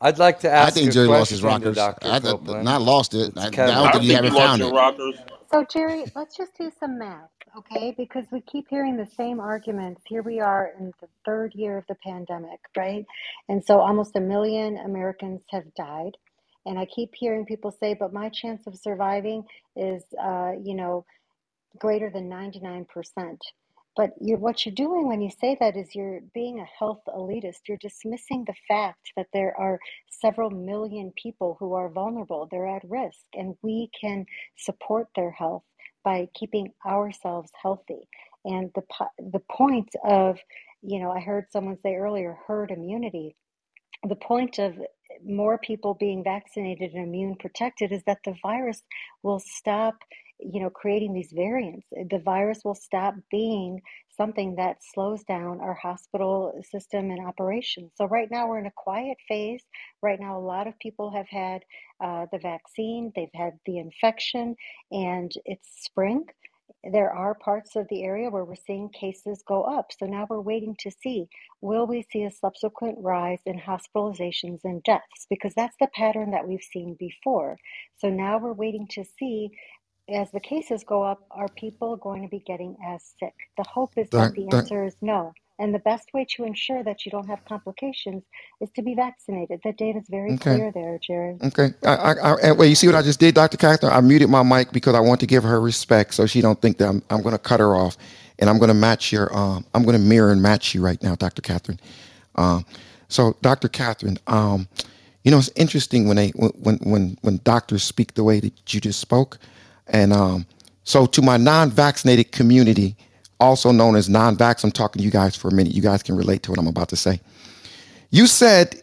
I'd 0.00 0.18
like 0.18 0.40
to 0.40 0.50
ask. 0.50 0.68
I 0.68 0.70
think 0.70 0.92
Jerry 0.92 1.08
lost 1.08 1.30
his 1.30 1.42
rockers. 1.42 1.78
I, 1.78 2.20
th- 2.20 2.40
not 2.64 2.82
lost 2.82 3.14
it. 3.14 3.32
I, 3.36 3.48
I 3.48 3.50
don't 3.50 3.92
think 3.92 4.04
you 4.04 4.14
haven't 4.14 4.34
found 4.34 4.60
your 4.60 4.70
it. 4.70 4.74
rockers. 4.74 5.16
So, 5.52 5.64
Jerry, 5.72 6.04
let's 6.16 6.36
just 6.36 6.56
do 6.58 6.70
some 6.80 6.98
math, 6.98 7.30
okay? 7.56 7.94
Because 7.96 8.24
we 8.30 8.40
keep 8.42 8.66
hearing 8.68 8.96
the 8.96 9.10
same 9.16 9.40
arguments. 9.40 10.02
Here 10.06 10.22
we 10.22 10.40
are 10.40 10.72
in 10.78 10.92
the 11.00 11.08
third 11.24 11.54
year 11.54 11.78
of 11.78 11.84
the 11.88 11.96
pandemic, 11.96 12.60
right? 12.76 13.04
And 13.48 13.64
so 13.64 13.80
almost 13.80 14.16
a 14.16 14.20
million 14.20 14.78
Americans 14.78 15.42
have 15.50 15.74
died. 15.74 16.16
And 16.66 16.78
I 16.78 16.86
keep 16.86 17.10
hearing 17.14 17.46
people 17.46 17.70
say, 17.70 17.94
but 17.98 18.12
my 18.12 18.28
chance 18.28 18.66
of 18.66 18.76
surviving 18.76 19.44
is, 19.76 20.02
uh, 20.22 20.52
you 20.62 20.74
know, 20.74 21.04
greater 21.78 22.10
than 22.10 22.28
99%. 22.28 22.86
But 23.96 24.10
you're, 24.20 24.38
what 24.38 24.64
you're 24.64 24.74
doing 24.74 25.08
when 25.08 25.20
you 25.20 25.30
say 25.40 25.56
that 25.60 25.76
is 25.76 25.94
you're 25.94 26.20
being 26.32 26.60
a 26.60 26.78
health 26.78 27.02
elitist. 27.08 27.68
You're 27.68 27.78
dismissing 27.78 28.44
the 28.46 28.54
fact 28.68 29.10
that 29.16 29.26
there 29.32 29.54
are 29.58 29.78
several 30.10 30.50
million 30.50 31.12
people 31.20 31.56
who 31.58 31.74
are 31.74 31.90
vulnerable, 31.90 32.48
they're 32.50 32.68
at 32.68 32.88
risk, 32.88 33.24
and 33.34 33.56
we 33.62 33.90
can 34.00 34.26
support 34.56 35.08
their 35.16 35.32
health 35.32 35.64
by 36.04 36.28
keeping 36.34 36.72
ourselves 36.86 37.50
healthy. 37.60 38.08
And 38.44 38.70
the, 38.74 38.82
the 39.32 39.42
point 39.52 39.90
of, 40.04 40.38
you 40.82 41.00
know, 41.00 41.10
I 41.10 41.20
heard 41.20 41.46
someone 41.52 41.78
say 41.82 41.94
earlier, 41.96 42.38
herd 42.46 42.70
immunity 42.70 43.36
the 44.08 44.16
point 44.16 44.58
of 44.58 44.74
more 45.24 45.58
people 45.58 45.94
being 45.94 46.24
vaccinated 46.24 46.92
and 46.92 47.06
immune 47.06 47.36
protected 47.36 47.92
is 47.92 48.02
that 48.06 48.18
the 48.24 48.34
virus 48.42 48.82
will 49.22 49.40
stop 49.40 49.96
you 50.38 50.60
know 50.60 50.70
creating 50.70 51.12
these 51.12 51.32
variants 51.32 51.86
the 51.92 52.18
virus 52.24 52.60
will 52.64 52.74
stop 52.74 53.14
being 53.30 53.80
something 54.20 54.56
that 54.56 54.76
slows 54.82 55.24
down 55.24 55.60
our 55.62 55.74
hospital 55.74 56.52
system 56.70 57.10
and 57.10 57.26
operation 57.26 57.90
so 57.96 58.04
right 58.06 58.28
now 58.30 58.46
we're 58.46 58.58
in 58.58 58.66
a 58.66 58.72
quiet 58.76 59.16
phase 59.28 59.62
right 60.02 60.20
now 60.20 60.38
a 60.38 60.48
lot 60.54 60.66
of 60.66 60.78
people 60.78 61.10
have 61.10 61.28
had 61.30 61.62
uh, 62.04 62.26
the 62.32 62.38
vaccine 62.38 63.12
they've 63.16 63.28
had 63.34 63.52
the 63.64 63.78
infection 63.78 64.54
and 64.90 65.32
it's 65.46 65.68
spring 65.82 66.24
there 66.92 67.10
are 67.10 67.34
parts 67.34 67.76
of 67.76 67.86
the 67.88 68.04
area 68.04 68.28
where 68.30 68.44
we're 68.44 68.66
seeing 68.66 68.90
cases 68.90 69.42
go 69.48 69.62
up 69.62 69.86
so 69.98 70.04
now 70.04 70.26
we're 70.28 70.40
waiting 70.52 70.76
to 70.78 70.90
see 71.02 71.26
will 71.62 71.86
we 71.86 72.06
see 72.12 72.24
a 72.24 72.30
subsequent 72.30 72.98
rise 73.00 73.40
in 73.46 73.60
hospitalizations 73.60 74.60
and 74.64 74.82
deaths? 74.82 75.26
Because 75.28 75.54
that's 75.54 75.76
the 75.80 75.88
pattern 75.94 76.32
that 76.32 76.46
we've 76.46 76.62
seen 76.62 76.96
before. 76.98 77.58
So 77.98 78.10
now 78.10 78.38
we're 78.38 78.52
waiting 78.52 78.86
to 78.92 79.04
see 79.18 79.50
as 80.10 80.30
the 80.32 80.40
cases 80.40 80.84
go 80.84 81.02
up, 81.02 81.24
are 81.30 81.48
people 81.48 81.96
going 81.96 82.22
to 82.22 82.28
be 82.28 82.40
getting 82.40 82.76
as 82.84 83.14
sick? 83.18 83.34
The 83.56 83.64
hope 83.68 83.92
is 83.96 84.08
that 84.10 84.34
Doc, 84.34 84.34
the 84.34 84.56
answer 84.56 84.84
is 84.84 84.96
no. 85.00 85.32
And 85.58 85.74
the 85.74 85.78
best 85.80 86.08
way 86.14 86.26
to 86.36 86.44
ensure 86.44 86.82
that 86.84 87.04
you 87.04 87.12
don't 87.12 87.26
have 87.28 87.44
complications 87.44 88.22
is 88.62 88.70
to 88.76 88.82
be 88.82 88.94
vaccinated. 88.94 89.60
The 89.62 89.72
data 89.72 89.98
is 89.98 90.06
very 90.08 90.32
okay. 90.32 90.56
clear 90.56 90.72
there, 90.72 90.98
Jerry. 91.06 91.36
Okay. 91.44 91.74
I, 91.84 91.94
I, 91.94 92.32
I, 92.48 92.52
wait, 92.52 92.68
you 92.68 92.74
see 92.74 92.86
what 92.86 92.96
I 92.96 93.02
just 93.02 93.20
did, 93.20 93.34
Dr. 93.34 93.58
Catherine? 93.58 93.92
I 93.92 94.00
muted 94.00 94.30
my 94.30 94.42
mic 94.42 94.72
because 94.72 94.94
I 94.94 95.00
want 95.00 95.20
to 95.20 95.26
give 95.26 95.42
her 95.42 95.60
respect 95.60 96.14
so 96.14 96.24
she 96.24 96.40
don't 96.40 96.60
think 96.62 96.78
that 96.78 96.88
I'm, 96.88 97.02
I'm 97.10 97.20
going 97.20 97.34
to 97.34 97.38
cut 97.38 97.60
her 97.60 97.76
off. 97.76 97.98
And 98.38 98.48
I'm 98.48 98.56
going 98.56 98.68
to 98.68 98.74
match 98.74 99.12
your, 99.12 99.36
um, 99.36 99.66
I'm 99.74 99.82
going 99.82 99.96
to 99.96 100.02
mirror 100.02 100.32
and 100.32 100.40
match 100.40 100.74
you 100.74 100.82
right 100.82 101.00
now, 101.02 101.14
Dr. 101.14 101.42
Catherine. 101.42 101.78
Um, 102.36 102.64
so, 103.08 103.36
Dr. 103.42 103.68
Catherine, 103.68 104.16
um, 104.28 104.66
you 105.24 105.30
know, 105.30 105.36
it's 105.36 105.50
interesting 105.56 106.08
when 106.08 106.16
they, 106.16 106.28
when, 106.30 106.78
when, 106.78 107.18
when 107.20 107.40
doctors 107.44 107.82
speak 107.82 108.14
the 108.14 108.24
way 108.24 108.40
that 108.40 108.72
you 108.72 108.80
just 108.80 108.98
spoke. 108.98 109.38
And 109.90 110.12
um, 110.12 110.46
so 110.84 111.06
to 111.06 111.22
my 111.22 111.36
non-vaccinated 111.36 112.32
community, 112.32 112.96
also 113.38 113.72
known 113.72 113.96
as 113.96 114.08
non-vax, 114.08 114.64
I'm 114.64 114.70
talking 114.70 115.00
to 115.00 115.04
you 115.04 115.10
guys 115.10 115.36
for 115.36 115.48
a 115.48 115.52
minute. 115.52 115.74
You 115.74 115.82
guys 115.82 116.02
can 116.02 116.16
relate 116.16 116.42
to 116.44 116.50
what 116.50 116.58
I'm 116.58 116.66
about 116.66 116.88
to 116.90 116.96
say. 116.96 117.20
You 118.10 118.26
said 118.26 118.82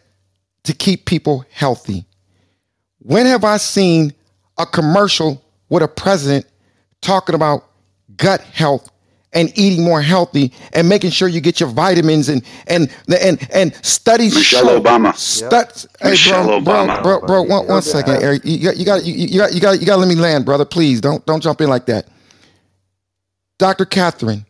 to 0.64 0.74
keep 0.74 1.04
people 1.06 1.44
healthy. 1.50 2.04
When 2.98 3.26
have 3.26 3.44
I 3.44 3.56
seen 3.56 4.12
a 4.58 4.66
commercial 4.66 5.42
with 5.68 5.82
a 5.82 5.88
president 5.88 6.46
talking 7.00 7.34
about 7.34 7.70
gut 8.16 8.40
health 8.40 8.90
and 9.32 9.56
eating 9.58 9.84
more 9.84 10.00
healthy 10.00 10.52
and 10.72 10.88
making 10.88 11.10
sure 11.10 11.28
you 11.28 11.40
get 11.40 11.60
your 11.60 11.68
vitamins 11.68 12.28
and 12.28 12.42
and 12.66 12.90
and 13.08 13.46
and 13.52 13.74
studies 13.84 14.34
Michelle 14.34 14.64
show 14.66 14.80
Obama. 14.80 15.14
Stud, 15.14 15.86
hey 16.00 16.10
Michelle 16.10 16.44
bro, 16.46 16.60
bro, 16.60 16.74
Obama. 16.74 17.02
bro, 17.02 17.20
bro, 17.20 17.42
one, 17.42 17.68
one 17.68 17.82
second, 17.82 18.22
Eric. 18.22 18.42
You 18.44 18.58
got, 18.58 18.76
you 18.76 18.84
got, 18.84 19.04
you, 19.04 19.14
you 19.14 19.38
got, 19.38 19.52
you 19.52 19.60
got, 19.60 19.80
you 19.80 19.86
got 19.86 19.94
to 19.96 20.00
let 20.00 20.08
me 20.08 20.14
land, 20.14 20.44
brother. 20.44 20.64
Please 20.64 21.00
don't, 21.00 21.24
don't 21.26 21.42
jump 21.42 21.60
in 21.60 21.68
like 21.68 21.86
that. 21.86 22.08
Dr. 23.58 23.84
Catherine, 23.84 24.46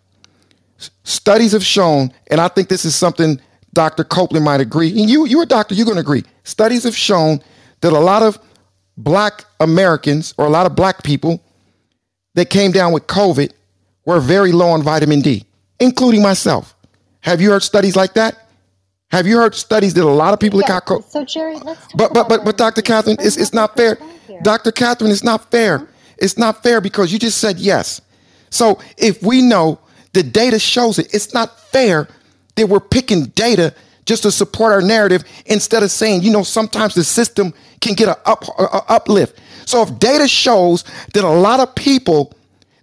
studies 1.03 1.53
have 1.53 1.65
shown, 1.65 2.13
and 2.31 2.41
I 2.41 2.49
think 2.49 2.69
this 2.69 2.85
is 2.85 2.95
something 2.95 3.41
Dr. 3.73 4.05
Copeland 4.05 4.45
might 4.45 4.61
agree, 4.61 4.89
and 4.91 5.09
you, 5.09 5.27
you're 5.27 5.43
a 5.43 5.47
doctor, 5.47 5.75
you're 5.75 5.87
going 5.87 5.97
to 5.97 6.03
agree. 6.03 6.25
Studies 6.45 6.85
have 6.85 6.97
shown 6.97 7.41
that 7.81 7.93
a 7.93 7.99
lot 7.99 8.23
of 8.23 8.39
black 8.97 9.45
Americans 9.61 10.35
or 10.37 10.47
a 10.47 10.51
lot 10.51 10.67
of 10.67 10.77
black 10.77 11.03
people 11.03 11.43
that 12.35 12.51
came 12.51 12.71
down 12.71 12.93
with 12.93 13.07
COVID 13.07 13.53
were 14.09 14.21
very 14.21 14.53
low 14.53 14.71
on 14.71 14.83
vitamin 14.83 15.21
D, 15.21 15.45
including 15.81 16.23
myself. 16.23 16.75
Have 17.21 17.43
you 17.43 17.51
heard 17.51 17.63
studies 17.63 17.95
like 17.95 18.15
that? 18.15 18.49
Have 19.11 19.27
you 19.27 19.37
heard 19.37 19.55
studies 19.55 19.93
that 19.95 20.05
a 20.05 20.17
lot 20.25 20.33
of 20.33 20.41
people 20.41 20.59
that 20.61 20.65
Yeah. 20.69 20.77
got 20.81 20.87
COVID? 20.87 21.11
So, 21.11 21.25
Jerry, 21.25 21.59
let's 21.59 21.81
But 21.95 22.15
but 22.15 22.27
but 22.27 22.43
but 22.43 22.57
Dr. 22.57 22.81
Catherine, 22.81 23.19
it's 23.21 23.37
it's 23.37 23.53
not 23.53 23.77
fair. 23.77 23.99
Dr. 24.43 24.73
Catherine, 24.73 25.11
it's 25.11 25.25
not 25.25 25.51
fair. 25.51 25.87
It's 26.17 26.39
not 26.39 26.63
fair 26.63 26.81
because 26.81 27.13
you 27.13 27.19
just 27.19 27.39
said 27.39 27.59
yes. 27.59 28.01
So 28.51 28.79
if 28.97 29.23
we 29.23 29.43
know 29.43 29.79
the 30.15 30.23
data 30.23 30.59
shows 30.59 30.99
it, 30.99 31.13
it's 31.13 31.35
not 31.35 31.61
fair 31.71 32.09
that 32.57 32.67
we're 32.69 32.81
picking 32.97 33.27
data 33.47 33.75
just 34.07 34.23
to 34.23 34.31
support 34.31 34.73
our 34.73 34.81
narrative 34.81 35.23
instead 35.47 35.83
of 35.83 35.91
saying, 35.91 36.23
you 36.23 36.31
know, 36.31 36.43
sometimes 36.43 36.95
the 36.95 37.05
system 37.05 37.53
can 37.83 37.93
get 37.95 38.09
a 38.09 38.17
up 38.33 38.41
a, 38.59 38.65
a 38.79 38.83
uplift. 38.89 39.39
So 39.67 39.83
if 39.83 39.99
data 39.99 40.27
shows 40.29 40.85
that 41.13 41.25
a 41.25 41.35
lot 41.49 41.61
of 41.61 41.75
people 41.75 42.33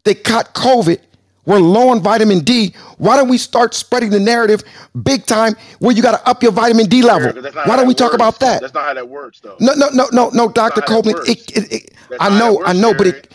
that 0.03 0.23
caught 0.23 0.53
COVID 0.53 0.99
We're 1.45 1.59
low 1.59 1.89
on 1.89 2.01
vitamin 2.01 2.39
D. 2.39 2.73
Why 2.97 3.15
don't 3.17 3.29
we 3.29 3.37
start 3.37 3.73
spreading 3.73 4.09
the 4.09 4.19
narrative 4.19 4.63
big 5.03 5.25
time 5.25 5.55
where 5.79 5.95
you 5.95 6.01
got 6.01 6.19
to 6.19 6.29
up 6.29 6.43
your 6.43 6.51
vitamin 6.51 6.87
D 6.87 7.01
level? 7.03 7.29
Eric, 7.29 7.55
Why 7.65 7.75
don't 7.75 7.87
we 7.87 7.93
that 7.93 7.97
talk 7.99 8.11
works. 8.11 8.15
about 8.15 8.39
that? 8.39 8.61
That's 8.61 8.73
not 8.73 8.85
how 8.85 8.93
that 8.95 9.07
works, 9.09 9.39
though. 9.41 9.57
No, 9.59 9.73
no, 9.73 9.89
no, 9.93 10.07
no, 10.11 10.29
no, 10.29 10.49
Dr. 10.49 10.81
not 10.81 10.89
how 10.89 11.01
that 11.01 11.03
Copeland. 11.03 11.19
It, 11.29 11.51
it, 11.57 11.73
it, 11.73 11.95
I 12.19 12.29
know, 12.29 12.59
that 12.59 12.65
I 12.65 12.73
works, 12.73 12.79
know, 12.81 12.93
but 12.93 13.07
it, 13.07 13.33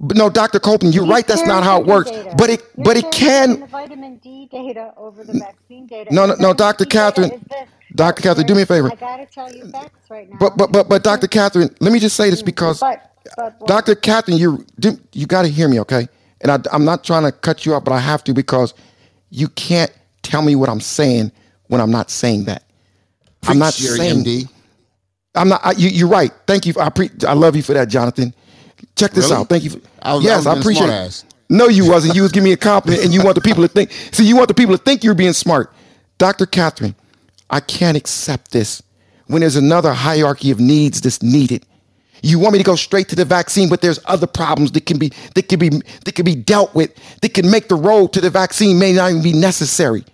but 0.00 0.16
no, 0.16 0.28
Dr. 0.28 0.60
Copeland, 0.60 0.94
you're 0.94 1.04
He's 1.04 1.10
right. 1.12 1.26
That's 1.26 1.46
not 1.46 1.64
how 1.64 1.80
it 1.80 1.86
works. 1.86 2.10
data. 2.10 2.34
But 2.36 2.50
it, 2.50 2.62
You're 2.76 2.84
but 2.84 2.96
it 2.96 3.10
can. 3.12 3.60
the 3.60 3.66
vitamin 3.66 4.18
D 4.18 4.48
data 4.50 4.92
over 4.96 5.24
the 5.24 5.34
vaccine 5.34 5.86
data. 5.86 6.12
No, 6.12 6.26
no, 6.26 6.34
no, 6.36 6.52
Dr. 6.52 6.84
D 6.84 6.90
Catherine. 6.90 7.30
Dr. 7.94 8.22
No, 8.22 8.22
Catherine, 8.22 8.46
do 8.46 8.54
me 8.54 8.62
a 8.62 8.66
favor. 8.66 8.90
I 8.90 8.96
gotta 8.96 9.26
tell 9.26 9.52
you 9.52 9.66
facts 9.70 10.10
right 10.10 10.28
now. 10.28 10.36
But, 10.38 10.56
but, 10.56 10.72
but, 10.72 10.88
but, 10.88 11.04
Dr. 11.04 11.28
Catherine, 11.28 11.74
let 11.80 11.92
me 11.92 12.00
just 12.00 12.16
say 12.16 12.30
this 12.30 12.42
mm, 12.42 12.46
because 12.46 12.80
but, 12.80 13.58
but? 13.58 13.66
Dr. 13.66 13.94
Catherine, 13.94 14.36
you 14.36 14.64
you 15.12 15.26
got 15.26 15.42
to 15.42 15.48
hear 15.48 15.68
me, 15.68 15.80
okay? 15.80 16.08
And 16.40 16.50
I, 16.50 16.58
I'm 16.72 16.84
not 16.84 17.04
trying 17.04 17.22
to 17.24 17.32
cut 17.32 17.64
you 17.64 17.74
off, 17.74 17.84
but 17.84 17.92
I 17.92 18.00
have 18.00 18.24
to 18.24 18.34
because 18.34 18.74
you 19.30 19.48
can't 19.48 19.92
tell 20.22 20.42
me 20.42 20.56
what 20.56 20.68
I'm 20.68 20.80
saying 20.80 21.32
when 21.68 21.80
I'm 21.80 21.90
not 21.90 22.10
saying 22.10 22.44
that. 22.44 22.64
I'm 23.46 23.58
not 23.58 23.74
Preach, 23.74 23.90
saying. 23.90 24.24
MD. 24.24 24.48
I'm 25.34 25.48
not. 25.48 25.60
I, 25.64 25.72
you, 25.72 25.88
you're 25.88 26.08
right. 26.08 26.32
Thank 26.46 26.66
you. 26.66 26.74
I 26.80 26.90
pre, 26.90 27.10
I 27.26 27.32
love 27.34 27.56
you 27.56 27.62
for 27.62 27.74
that, 27.74 27.88
Jonathan. 27.88 28.34
Check 28.96 29.12
this 29.12 29.26
Really? 29.26 29.40
out. 29.40 29.48
Thank 29.48 29.64
you. 29.64 29.70
For, 29.70 29.80
I 30.02 30.14
was, 30.14 30.24
I 30.24 30.28
yes, 30.28 30.36
was 30.38 30.46
I 30.46 30.58
appreciate 30.60 30.88
it. 30.90 31.24
No, 31.50 31.68
you 31.68 31.88
wasn't. 31.88 32.14
You 32.14 32.22
was 32.22 32.32
giving 32.32 32.44
me 32.44 32.52
a 32.52 32.56
compliment, 32.56 33.04
and 33.04 33.12
you 33.12 33.22
want 33.22 33.34
the 33.34 33.40
people 33.40 33.62
to 33.62 33.68
think. 33.68 33.90
See, 34.12 34.24
you 34.24 34.36
want 34.36 34.48
the 34.48 34.54
people 34.54 34.76
to 34.76 34.82
think 34.82 35.04
you're 35.04 35.14
being 35.14 35.32
smart, 35.32 35.72
Dr. 36.18 36.46
Catherine. 36.46 36.94
I 37.50 37.60
can't 37.60 37.96
accept 37.96 38.52
this 38.52 38.82
when 39.26 39.40
there's 39.40 39.56
another 39.56 39.92
hierarchy 39.92 40.50
of 40.50 40.60
needs 40.60 41.00
that's 41.00 41.22
needed. 41.22 41.64
You 42.24 42.40
want 42.40 42.54
me 42.54 42.58
to 42.60 42.64
go 42.64 42.76
straight 42.76 43.08
to 43.10 43.16
the 43.16 43.26
vaccine, 43.26 43.68
but 43.70 43.82
there's 43.82 44.00
other 44.06 44.28
problems 44.28 44.72
that 44.72 44.86
can 44.86 44.98
be 44.98 45.10
that 45.36 45.48
can 45.48 45.60
be 45.60 45.70
that 45.70 46.14
can 46.16 46.24
be 46.26 46.36
dealt 46.36 46.74
with 46.74 46.92
that 47.22 47.34
can 47.34 47.50
make 47.50 47.68
the 47.68 47.76
road 47.76 48.14
to 48.14 48.22
the 48.22 48.30
vaccine 48.30 48.78
may 48.80 48.94
not 48.94 49.10
even 49.12 49.22
be 49.24 49.34
necessary. 49.34 50.04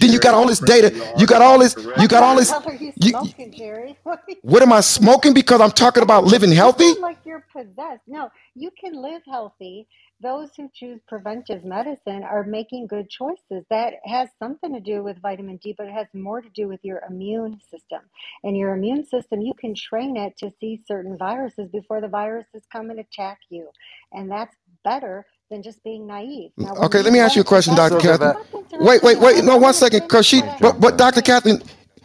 Then 0.00 0.12
you 0.12 0.20
got 0.20 0.34
all 0.34 0.46
this 0.48 0.60
data. 0.60 0.94
You 1.18 1.26
got 1.26 1.42
all 1.42 1.60
this. 1.60 1.76
You 1.98 2.08
got 2.08 2.22
all 2.24 2.36
What 2.36 2.38
this. 2.38 2.50
the 2.50 2.54
hell 2.54 2.64
are 2.66 2.74
you 2.74 2.92
You, 2.96 3.12
smoking, 3.12 3.52
Jerry? 3.56 3.98
What 4.04 4.20
are 4.28 4.32
you 4.32 4.36
what 4.42 4.62
am 4.62 4.72
I 4.72 4.80
smoking 4.82 5.34
because 5.34 5.60
I'm 5.60 5.72
talking 5.72 6.02
about 6.04 6.24
living 6.24 6.52
healthy? 6.52 6.92
sound 6.92 7.00
like 7.00 7.18
you're 7.24 7.44
possessed. 7.52 8.02
No, 8.08 8.30
you 8.54 8.70
can 8.80 9.00
live 9.02 9.22
healthy. 9.26 9.88
Those 10.22 10.48
who 10.56 10.70
choose 10.74 11.00
preventive 11.08 11.64
medicine 11.64 12.22
are 12.24 12.42
making 12.42 12.86
good 12.86 13.10
choices. 13.10 13.64
That 13.70 13.94
has 14.06 14.30
something 14.38 14.72
to 14.72 14.80
do 14.80 15.02
with 15.02 15.20
vitamin 15.20 15.58
D, 15.62 15.74
but 15.76 15.88
it 15.88 15.92
has 15.92 16.06
more 16.14 16.40
to 16.40 16.48
do 16.50 16.68
with 16.68 16.80
your 16.82 17.02
immune 17.08 17.60
system. 17.70 18.00
And 18.42 18.56
your 18.56 18.74
immune 18.74 19.04
system, 19.06 19.42
you 19.42 19.52
can 19.60 19.74
train 19.74 20.16
it 20.16 20.38
to 20.38 20.50
see 20.58 20.80
certain 20.88 21.18
viruses 21.18 21.68
before 21.70 22.00
the 22.00 22.08
viruses 22.08 22.62
come 22.72 22.88
and 22.90 22.98
attack 23.00 23.38
you. 23.50 23.68
And 24.12 24.30
that's 24.30 24.56
better 24.84 25.26
than 25.50 25.62
just 25.62 25.84
being 25.84 26.06
naive. 26.06 26.52
Now, 26.56 26.74
Okay, 26.76 27.02
let 27.02 27.12
me 27.12 27.18
ask 27.20 27.36
you 27.36 27.42
a 27.42 27.44
question, 27.44 27.74
Dr. 27.74 28.00
Catherine. 28.00 28.36
Wait, 28.80 29.02
wait, 29.02 29.18
wait. 29.20 29.44
No, 29.44 29.58
one 29.58 29.74
second, 29.74 30.00
because 30.02 30.26
she, 30.26 30.40
but, 30.60 30.80
but 30.80 30.96
Dr. 30.96 31.20
Catherine, 31.22 31.62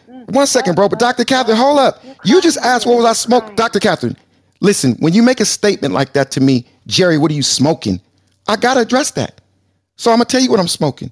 Mm, 0.10 0.30
one 0.34 0.48
second, 0.48 0.76
bro. 0.76 0.90
But 0.90 1.00
Dr. 1.00 1.24
Catherine, 1.26 1.58
hold 1.58 1.80
up. 1.80 2.04
you're 2.26 2.42
just 2.42 2.58
asked 2.58 2.86
what 2.86 2.98
was 2.98 3.06
I 3.06 3.14
smoking. 3.14 3.56
Dr. 3.56 3.80
Catherine. 3.80 4.18
Listen, 4.62 4.94
when 5.00 5.14
you 5.14 5.24
make 5.24 5.40
a 5.40 5.46
statement 5.46 5.94
like 5.94 6.14
that 6.14 6.32
to 6.32 6.40
me, 6.40 6.66
Jerry, 6.88 7.18
what 7.18 7.32
are 7.32 7.36
you 7.36 7.44
smoking? 7.44 8.00
I 8.48 8.56
gotta 8.56 8.80
address 8.80 9.12
that. 9.12 9.42
So 9.98 10.12
I'm 10.12 10.18
gonna 10.18 10.26
tell 10.26 10.42
you 10.42 10.50
what 10.50 10.60
I'm 10.60 10.68
smoking. 10.68 11.12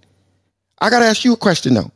I 0.80 0.90
gotta 0.90 1.06
ask 1.06 1.26
you 1.26 1.34
a 1.34 1.38
question 1.38 1.74
though. 1.74 1.92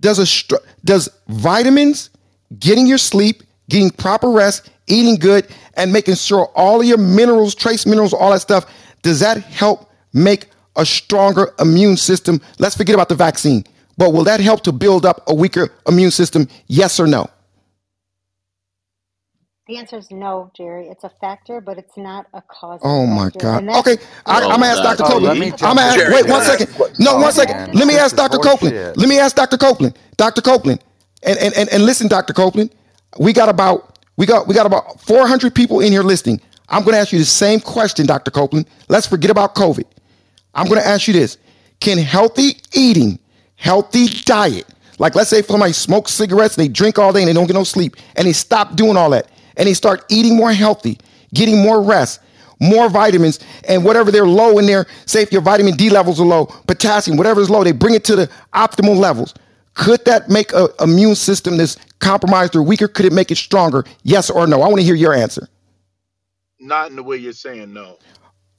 Does 0.00 0.18
a 0.18 0.58
does 0.84 1.08
vitamins, 1.28 2.10
getting 2.58 2.86
your 2.86 2.98
sleep, 2.98 3.42
getting 3.70 3.90
proper 3.90 4.30
rest, 4.30 4.70
eating 4.88 5.16
good, 5.16 5.46
and 5.74 5.92
making 5.92 6.16
sure 6.16 6.46
all 6.54 6.80
of 6.80 6.86
your 6.86 6.98
minerals, 6.98 7.54
trace 7.54 7.86
minerals, 7.86 8.12
all 8.12 8.32
that 8.32 8.40
stuff, 8.40 8.66
does 9.02 9.20
that 9.20 9.38
help 9.38 9.90
make 10.12 10.46
a 10.76 10.84
stronger 10.84 11.52
immune 11.60 11.96
system? 11.96 12.40
Let's 12.58 12.76
forget 12.76 12.94
about 12.94 13.08
the 13.08 13.14
vaccine. 13.14 13.64
But 13.96 14.12
will 14.12 14.24
that 14.24 14.40
help 14.40 14.62
to 14.62 14.72
build 14.72 15.04
up 15.04 15.22
a 15.26 15.34
weaker 15.34 15.72
immune 15.88 16.10
system? 16.10 16.48
Yes 16.68 16.98
or 16.98 17.06
no? 17.06 17.28
The 19.68 19.78
answer 19.78 19.98
is 19.98 20.10
no, 20.12 20.52
Jerry. 20.56 20.88
It's 20.88 21.04
a 21.04 21.12
factor, 21.22 21.60
but 21.62 21.78
it's 21.78 21.96
not 21.96 22.26
a 22.34 22.42
cause. 22.42 22.82
Oh 22.82 23.06
my 23.06 23.30
factor. 23.32 23.38
God. 23.38 23.62
And 23.62 23.68
that's 23.68 23.88
Okay, 23.88 23.98
I, 24.26 24.38
Oh 24.38 24.50
I'm 24.50 24.60
gonna 24.60 24.66
ask 24.72 24.82
God. 24.82 24.98
Dr. 24.98 25.02
Oh, 25.02 25.18
let 25.18 25.36
Copeland. 25.36 25.38
me 25.38 25.52
I'm 25.62 25.76
jump 25.76 25.76
gonna 25.76 25.88
ask. 25.88 26.04
in 26.04 26.04
Jerry, 26.04 26.14
Wait 26.14 26.26
can 26.26 26.30
one 26.30 26.42
I 26.42 26.42
second. 26.42 26.68
a? 26.80 26.88
No, 26.98 27.16
Oh 27.16 27.18
one 27.18 27.32
second. 27.32 27.56
man, 27.56 27.74
Let 27.74 27.88
me 27.88 27.96
this 27.96 27.98
ask 27.98 28.14
is 28.14 28.16
Dr. 28.16 28.38
Copeland. 28.38 28.74
horseshit. 28.74 28.96
Let 28.96 29.08
me 29.08 29.18
ask 29.20 29.36
Dr. 29.36 29.58
Copeland. 29.58 29.98
Dr. 30.16 30.42
Copeland, 30.42 30.82
and 31.24 31.38
and 31.38 31.54
and, 31.56 31.68
and 31.70 31.84
listen, 31.84 32.08
Dr. 32.08 32.32
Copeland. 32.34 32.74
We 33.20 33.32
got 33.34 33.48
about 33.50 33.98
we 34.16 34.26
got 34.26 34.48
we 34.48 34.54
got 34.54 34.66
about 34.66 35.00
400 35.02 35.54
people 35.54 35.80
in 35.80 35.92
here 35.92 36.02
listening. 36.04 36.40
I'm 36.70 36.84
gonna 36.84 36.98
ask 36.98 37.12
you 37.12 37.18
the 37.20 37.24
same 37.26 37.60
question, 37.60 38.06
Dr. 38.06 38.30
Copeland. 38.32 38.68
Let's 38.88 39.06
forget 39.06 39.30
about 39.30 39.54
COVID. 39.56 39.84
I'm 40.54 40.68
going 40.68 40.80
to 40.80 40.86
ask 40.86 41.08
you 41.08 41.14
this. 41.14 41.38
Can 41.80 41.98
healthy 41.98 42.58
eating, 42.74 43.18
healthy 43.56 44.08
diet, 44.24 44.66
like 44.98 45.14
let's 45.16 45.30
say 45.30 45.42
somebody 45.42 45.72
smokes 45.74 46.12
cigarettes, 46.12 46.56
they 46.56 46.68
drink 46.68 46.98
all 46.98 47.12
day 47.12 47.20
and 47.22 47.28
they 47.28 47.34
don't 47.34 47.46
get 47.48 47.54
no 47.54 47.64
sleep, 47.64 47.96
and 48.16 48.28
they 48.28 48.32
stop 48.34 48.76
doing 48.76 48.96
all 48.96 49.10
that, 49.10 49.30
and 49.58 49.68
they 49.68 49.74
start 49.74 50.06
eating 50.10 50.36
more 50.36 50.52
healthy, 50.52 50.98
getting 51.34 51.62
more 51.62 51.82
rest, 51.82 52.20
more 52.60 52.90
vitamins, 52.90 53.40
and 53.68 53.84
whatever 53.84 54.12
they're 54.12 54.28
low 54.28 54.58
in 54.58 54.66
there, 54.66 54.86
say 55.06 55.22
if 55.22 55.32
your 55.32 55.42
vitamin 55.42 55.76
D 55.76 55.90
levels 55.90 56.20
are 56.20 56.26
low, 56.26 56.46
potassium, 56.46 57.18
whatever 57.18 57.42
is 57.42 57.50
low, 57.50 57.64
they 57.64 57.72
bring 57.72 57.94
it 57.94 58.04
to 58.06 58.16
the 58.16 58.30
optimal 58.54 58.96
levels. 58.96 59.34
Could 59.74 60.04
that 60.06 60.30
make 60.30 60.54
a 60.54 60.70
immune 60.80 61.16
system 61.16 61.58
that's 61.58 61.76
compromised 62.00 62.56
or 62.56 62.62
weaker? 62.64 62.88
Could 62.88 63.06
it 63.06 63.14
make 63.14 63.30
it 63.32 63.36
stronger? 63.38 63.84
Yes 64.04 64.30
or 64.30 64.46
no? 64.48 64.62
I 64.62 64.68
want 64.68 64.78
to 64.78 64.84
hear 64.84 64.96
your 64.96 65.14
answer. 65.14 65.48
Not 66.60 66.90
in 66.90 66.96
the 66.96 67.04
way 67.04 67.18
you're 67.18 67.32
saying 67.34 67.72
no. 67.74 67.98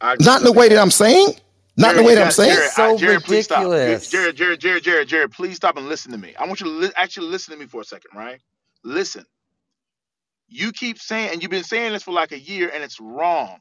I 0.02 0.18
Not 0.20 0.42
in 0.42 0.46
the 0.46 0.54
way 0.54 0.70
that 0.70 0.80
I'm 0.80 0.92
saying. 0.92 1.34
Not 1.78 1.92
in 1.92 1.98
the 1.98 2.04
way 2.04 2.16
that 2.16 2.24
I'm 2.24 2.32
saying. 2.32 2.52
Jerry. 2.52 2.66
It's 2.66 2.78
I, 2.78 2.94
so 2.94 2.98
Jerry, 2.98 3.22
please 3.22 3.46
stop. 3.46 3.72
Jer- 3.86 4.00
ridiculous. 4.00 4.10
Jerry, 4.10 4.34
Jerry, 4.34 4.58
Jerry, 4.58 4.82
Jerry, 4.82 5.06
Jerry, 5.06 5.30
please 5.30 5.58
stop 5.58 5.78
and 5.78 5.90
listen 5.90 6.12
to 6.14 6.18
me. 6.18 6.36
I 6.40 6.46
want 6.48 6.62
you 6.62 6.68
to 6.68 6.72
li- 6.72 6.92
actually 6.98 7.28
listen 7.28 7.54
to 7.54 7.60
me 7.60 7.68
for 7.68 7.82
a 7.82 7.86
second, 7.86 8.12
right? 8.16 8.40
Listen. 8.84 9.26
You 10.50 10.74
keep 10.74 11.00
saying, 11.00 11.32
and 11.34 11.44
you've 11.44 11.52
been 11.52 11.64
saying 11.66 11.94
this 11.94 12.04
for 12.04 12.14
like 12.14 12.34
a 12.34 12.40
year, 12.40 12.72
and 12.74 12.84
it's 12.84 13.02
wrong. 13.02 13.60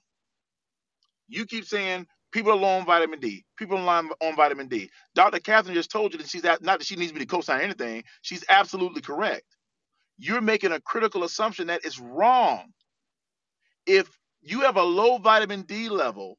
You 1.28 1.46
keep 1.46 1.64
saying 1.64 2.06
people 2.32 2.52
are 2.52 2.56
low 2.56 2.78
on 2.78 2.86
vitamin 2.86 3.20
D. 3.20 3.44
People 3.58 3.78
are 3.78 3.84
low 4.02 4.10
on 4.22 4.36
vitamin 4.36 4.68
D. 4.68 4.90
Dr. 5.14 5.40
Catherine 5.40 5.74
just 5.74 5.90
told 5.90 6.12
you 6.12 6.18
that 6.18 6.28
she's 6.28 6.44
not 6.44 6.62
that 6.62 6.84
she 6.84 6.96
needs 6.96 7.12
me 7.12 7.20
to 7.20 7.26
co-sign 7.26 7.62
anything. 7.62 8.04
She's 8.22 8.44
absolutely 8.48 9.02
correct. 9.02 9.44
You're 10.18 10.42
making 10.42 10.72
a 10.72 10.80
critical 10.80 11.24
assumption 11.24 11.68
that 11.68 11.84
is 11.86 12.00
wrong. 12.00 12.72
If 13.86 14.08
you 14.42 14.62
have 14.62 14.76
a 14.76 14.82
low 14.84 15.18
vitamin 15.18 15.62
D 15.62 15.88
level 15.88 16.38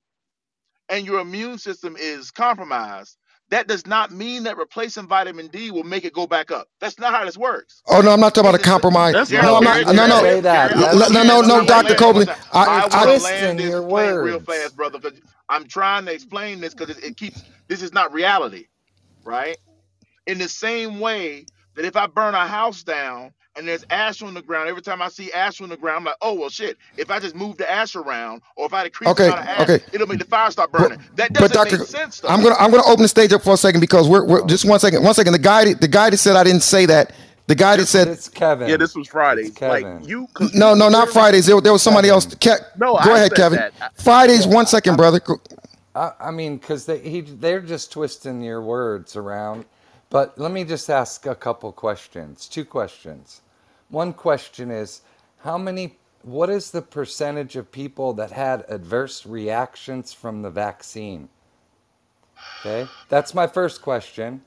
and 0.90 1.06
your 1.06 1.22
immune 1.22 1.60
system 1.60 1.98
is 2.00 2.32
compromised, 2.32 3.18
that 3.52 3.68
does 3.68 3.88
not 3.88 4.12
mean 4.12 4.44
that 4.44 4.58
replacing 4.58 5.08
vitamin 5.08 5.48
D 5.50 5.72
will 5.72 5.84
make 5.84 6.06
it 6.06 6.14
go 6.14 6.28
back 6.28 6.52
up. 6.52 6.68
That's 6.82 7.00
not 7.00 7.14
how 7.14 7.26
this 7.26 7.38
works. 7.38 7.84
Oh 7.88 8.02
no, 8.02 8.12
I'm 8.14 8.22
not 8.22 8.36
talking 8.36 8.50
about 8.50 8.60
a 8.60 8.64
compromise. 8.64 9.16
That's 9.16 9.32
No, 9.32 9.56
I'm 9.58 9.64
not 9.64 9.82
No, 9.96 10.08
no, 10.08 10.24
say 10.24 10.42
that. 10.42 10.72
Jerry, 10.72 10.76
I 10.76 10.88
L- 10.94 10.96
want 10.96 11.08
That's 11.08 11.14
to 11.14 11.14
no, 11.14 11.24
no, 11.24 11.42
no, 11.42 11.66
Doctor 11.66 11.96
land. 11.96 11.96
Copeland. 11.96 12.30
second. 12.30 12.44
I, 12.54 12.66
I 12.66 12.88
you're 12.92 13.02
to 13.04 13.14
I, 13.14 13.14
land 13.14 13.60
this 13.60 13.60
your 13.60 13.82
plane 13.82 14.20
real 14.20 14.40
fast, 14.40 14.76
brother, 14.76 15.00
because 15.00 15.20
I'm 15.50 15.68
trying 15.68 16.06
to 16.06 16.14
explain 16.14 16.62
this 16.62 16.76
because 16.76 16.98
it, 16.98 17.04
it 17.04 17.18
keeps. 17.18 17.44
This 17.70 17.82
is 17.84 17.94
not 17.94 18.14
reality, 18.14 18.68
right? 19.26 19.58
In 20.28 20.40
the 20.40 20.50
same 20.50 21.00
way 21.00 21.48
that 21.76 21.86
if 21.86 21.96
I 21.98 22.08
burn 22.08 22.36
a 22.36 22.48
house 22.48 22.84
down 22.84 23.34
and 23.56 23.68
there's 23.68 23.86
ash 23.90 24.22
on 24.22 24.34
the 24.34 24.42
ground, 24.42 24.70
every 24.70 24.82
time 24.82 25.02
I 25.02 25.10
see 25.10 25.32
ash 25.34 25.62
on 25.62 25.70
the 25.70 25.78
ground, 25.78 26.00
I'm 26.00 26.06
like, 26.06 26.16
oh 26.22 26.34
well, 26.34 26.50
shit. 26.50 26.78
If 26.98 27.12
I 27.12 27.20
just 27.20 27.36
move 27.36 27.58
the 27.58 27.70
ash 27.70 27.96
around, 27.96 28.42
or 28.56 28.66
if 28.68 28.74
I 28.74 28.84
decrease 28.86 29.14
the 29.16 29.24
okay, 29.24 29.28
amount 29.28 29.42
of 29.42 29.48
ash, 29.48 29.70
okay. 29.70 29.86
it'll 29.94 30.08
make 30.08 30.20
the 30.20 30.26
fire 30.26 30.52
stop 30.52 30.72
But, 30.78 30.92
burning. 30.92 31.00
That 31.16 31.34
doesn't 31.34 31.60
make 31.64 31.70
Doctor, 31.70 31.78
sense, 31.86 32.22
I'm 32.28 32.42
gonna 32.44 32.56
I'm 32.60 32.72
gonna 32.72 32.86
open 32.88 33.04
the 33.04 33.10
stage 33.10 33.34
up 33.34 33.44
for 33.44 33.54
a 33.54 33.58
second 33.58 33.82
because 33.82 34.08
we're, 34.10 34.26
we're 34.26 34.46
just 34.48 34.66
one 34.66 34.80
second, 34.80 35.04
one 35.04 35.14
second. 35.14 35.34
The 35.34 35.40
guy 35.40 35.74
the 35.74 35.88
guy 35.88 36.10
that 36.10 36.18
said 36.18 36.36
I 36.36 36.44
didn't 36.44 36.64
say 36.64 36.86
that. 36.88 37.14
The 37.48 37.56
guy 37.56 37.78
that 37.78 37.88
said 37.88 38.08
It's 38.08 38.30
Kevin. 38.30 38.70
Yeah, 38.70 38.78
this 38.78 38.96
was 38.96 39.08
It's 39.08 39.10
Fridays. 39.10 39.52
Like 39.66 39.84
Kevin. 39.84 40.04
you, 40.04 40.28
no, 40.54 40.76
no, 40.76 40.90
not. 40.90 41.10
Fridays. 41.10 41.46
There, 41.48 41.60
there 41.62 41.74
was 41.74 41.84
somebody 41.84 42.10
else. 42.10 42.26
Kevin. 42.36 42.66
Ke- 42.66 42.78
No, 42.78 42.98
Go 43.04 43.16
I 43.16 43.16
ahead, 43.16 43.32
said 43.32 43.36
Kevin. 43.36 43.58
that. 43.58 43.74
Fridays. 43.96 44.46
Yeah, 44.46 44.56
One 44.56 44.66
I, 44.88 44.98
brother. 44.98 45.22
I, 45.96 46.14
I 46.20 46.32
mean, 46.32 46.58
because 46.58 46.86
they 46.86 47.00
he 47.00 47.22
they're 47.22 47.62
just 47.62 47.92
twisting 47.92 48.42
your 48.42 48.62
words 48.62 49.16
around. 49.16 49.66
But 50.10 50.38
let 50.40 50.52
me 50.52 50.64
just 50.64 50.90
ask 50.90 51.26
a 51.26 51.36
couple 51.36 51.72
questions. 51.72 52.48
Two 52.48 52.66
questions. 52.66 53.42
One 53.90 54.14
question 54.14 54.72
is, 54.72 55.02
how 55.40 55.58
many? 55.58 55.98
What 56.24 56.50
is 56.50 56.72
the 56.72 56.82
percentage 56.82 57.56
of 57.56 57.72
people 57.72 58.14
that 58.14 58.32
had 58.32 58.66
adverse 58.70 59.26
reactions 59.26 60.14
from 60.14 60.42
the 60.42 60.50
vaccine? 60.50 61.30
Okay, 62.62 62.90
that's 63.10 63.34
my 63.34 63.48
first 63.48 63.82
question. 63.82 64.42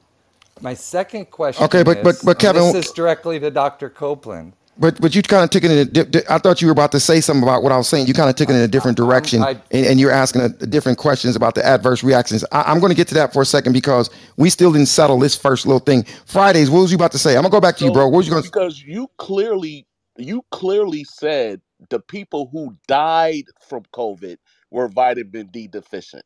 My 0.60 0.74
second 0.74 1.28
Okay, 1.60 1.82
question 1.84 1.84
but 1.84 2.02
but 2.02 2.14
is, 2.16 2.22
but 2.22 2.44
and 2.44 2.56
this 2.56 2.86
is 2.86 2.92
directly 2.92 3.40
to 3.40 3.50
Dr. 3.50 3.90
Copeland. 3.90 4.52
But 4.78 5.00
but 5.00 5.14
you 5.14 5.22
kind 5.22 5.44
of 5.44 5.50
took 5.50 5.64
it 5.64 5.96
in. 5.96 6.16
A, 6.16 6.32
I 6.32 6.38
thought 6.38 6.62
you 6.62 6.68
were 6.68 6.72
about 6.72 6.92
to 6.92 7.00
say 7.00 7.20
something 7.20 7.42
about 7.42 7.62
what 7.62 7.72
I 7.72 7.76
was 7.76 7.88
saying. 7.88 8.06
You 8.06 8.14
kind 8.14 8.30
of 8.30 8.36
took 8.36 8.48
it 8.48 8.54
in 8.54 8.62
a 8.62 8.68
different 8.68 8.96
direction, 8.96 9.42
I, 9.42 9.48
I, 9.48 9.50
and, 9.70 9.86
and, 9.86 10.00
you're 10.00 10.10
asking 10.10 10.40
a, 10.40 10.46
a 10.46 10.66
different 10.66 10.96
questions 10.96 11.36
about 11.36 11.54
the 11.54 11.64
adverse 11.64 12.02
reactions. 12.02 12.42
I, 12.52 12.72
am 12.72 12.80
going 12.80 12.90
to 12.90 12.96
get 12.96 13.06
to 13.08 13.14
that 13.14 13.34
for 13.34 13.42
a 13.42 13.46
second 13.46 13.74
because 13.74 14.08
we 14.38 14.48
still 14.48 14.72
didn't 14.72 14.88
settle 14.88 15.18
this 15.18 15.36
first 15.36 15.66
little 15.66 15.80
thing. 15.80 16.04
Fridays, 16.24 16.70
what 16.70 16.80
was 16.80 16.90
you 16.90 16.96
about 16.96 17.12
to 17.12 17.18
say? 17.18 17.36
I'm 17.36 17.42
gonna 17.42 17.50
go 17.50 17.60
back 17.60 17.74
to 17.76 17.80
so, 17.80 17.86
you, 17.86 17.92
bro. 17.92 18.08
What 18.08 18.18
was 18.18 18.26
you 18.26 18.32
going? 18.32 18.44
Because 18.44 18.82
you 18.82 19.10
clearly 19.18 19.86
you 20.16 20.42
clearly 20.50 21.04
said 21.04 21.60
the 21.90 22.00
people 22.00 22.48
who 22.50 22.76
died 22.88 23.44
from 23.68 23.82
COVID 23.92 24.38
were 24.70 24.88
vitamin 24.88 25.48
D 25.48 25.68
deficient. 25.68 26.24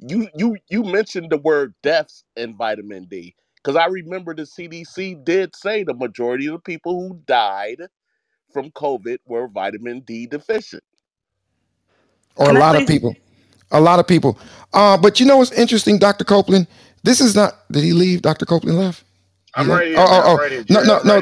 You 0.00 0.28
you 0.34 0.56
you 0.68 0.82
mentioned 0.82 1.30
the 1.30 1.38
word 1.38 1.74
deaths 1.82 2.24
in 2.36 2.56
vitamin 2.56 3.04
D. 3.04 3.36
Because 3.68 3.82
I 3.82 3.88
remember 3.88 4.34
the 4.34 4.44
CDC 4.44 5.26
did 5.26 5.54
say 5.54 5.84
the 5.84 5.92
majority 5.92 6.46
of 6.46 6.54
the 6.54 6.58
people 6.58 7.06
who 7.06 7.20
died 7.26 7.82
from 8.50 8.70
COVID 8.70 9.18
were 9.26 9.46
vitamin 9.46 10.00
D 10.00 10.24
deficient. 10.24 10.82
Or 12.36 12.48
a 12.48 12.54
lot 12.54 12.80
of 12.80 12.88
people. 12.88 13.14
A 13.70 13.78
lot 13.78 13.98
of 13.98 14.06
people. 14.06 14.38
Uh, 14.72 14.96
but 14.96 15.20
you 15.20 15.26
know 15.26 15.36
what's 15.36 15.52
interesting, 15.52 15.98
Dr. 15.98 16.24
Copeland? 16.24 16.66
This 17.02 17.20
is 17.20 17.36
not. 17.36 17.70
Did 17.70 17.84
he 17.84 17.92
leave? 17.92 18.22
Dr. 18.22 18.46
Copeland 18.46 18.78
left? 18.78 19.04
I'm 19.54 19.70
ready. 19.70 19.94
Oh, 19.98 20.06
oh, 20.08 20.38
oh. 20.40 20.64
No, 20.70 20.82
no, 20.84 21.00
no. 21.04 21.20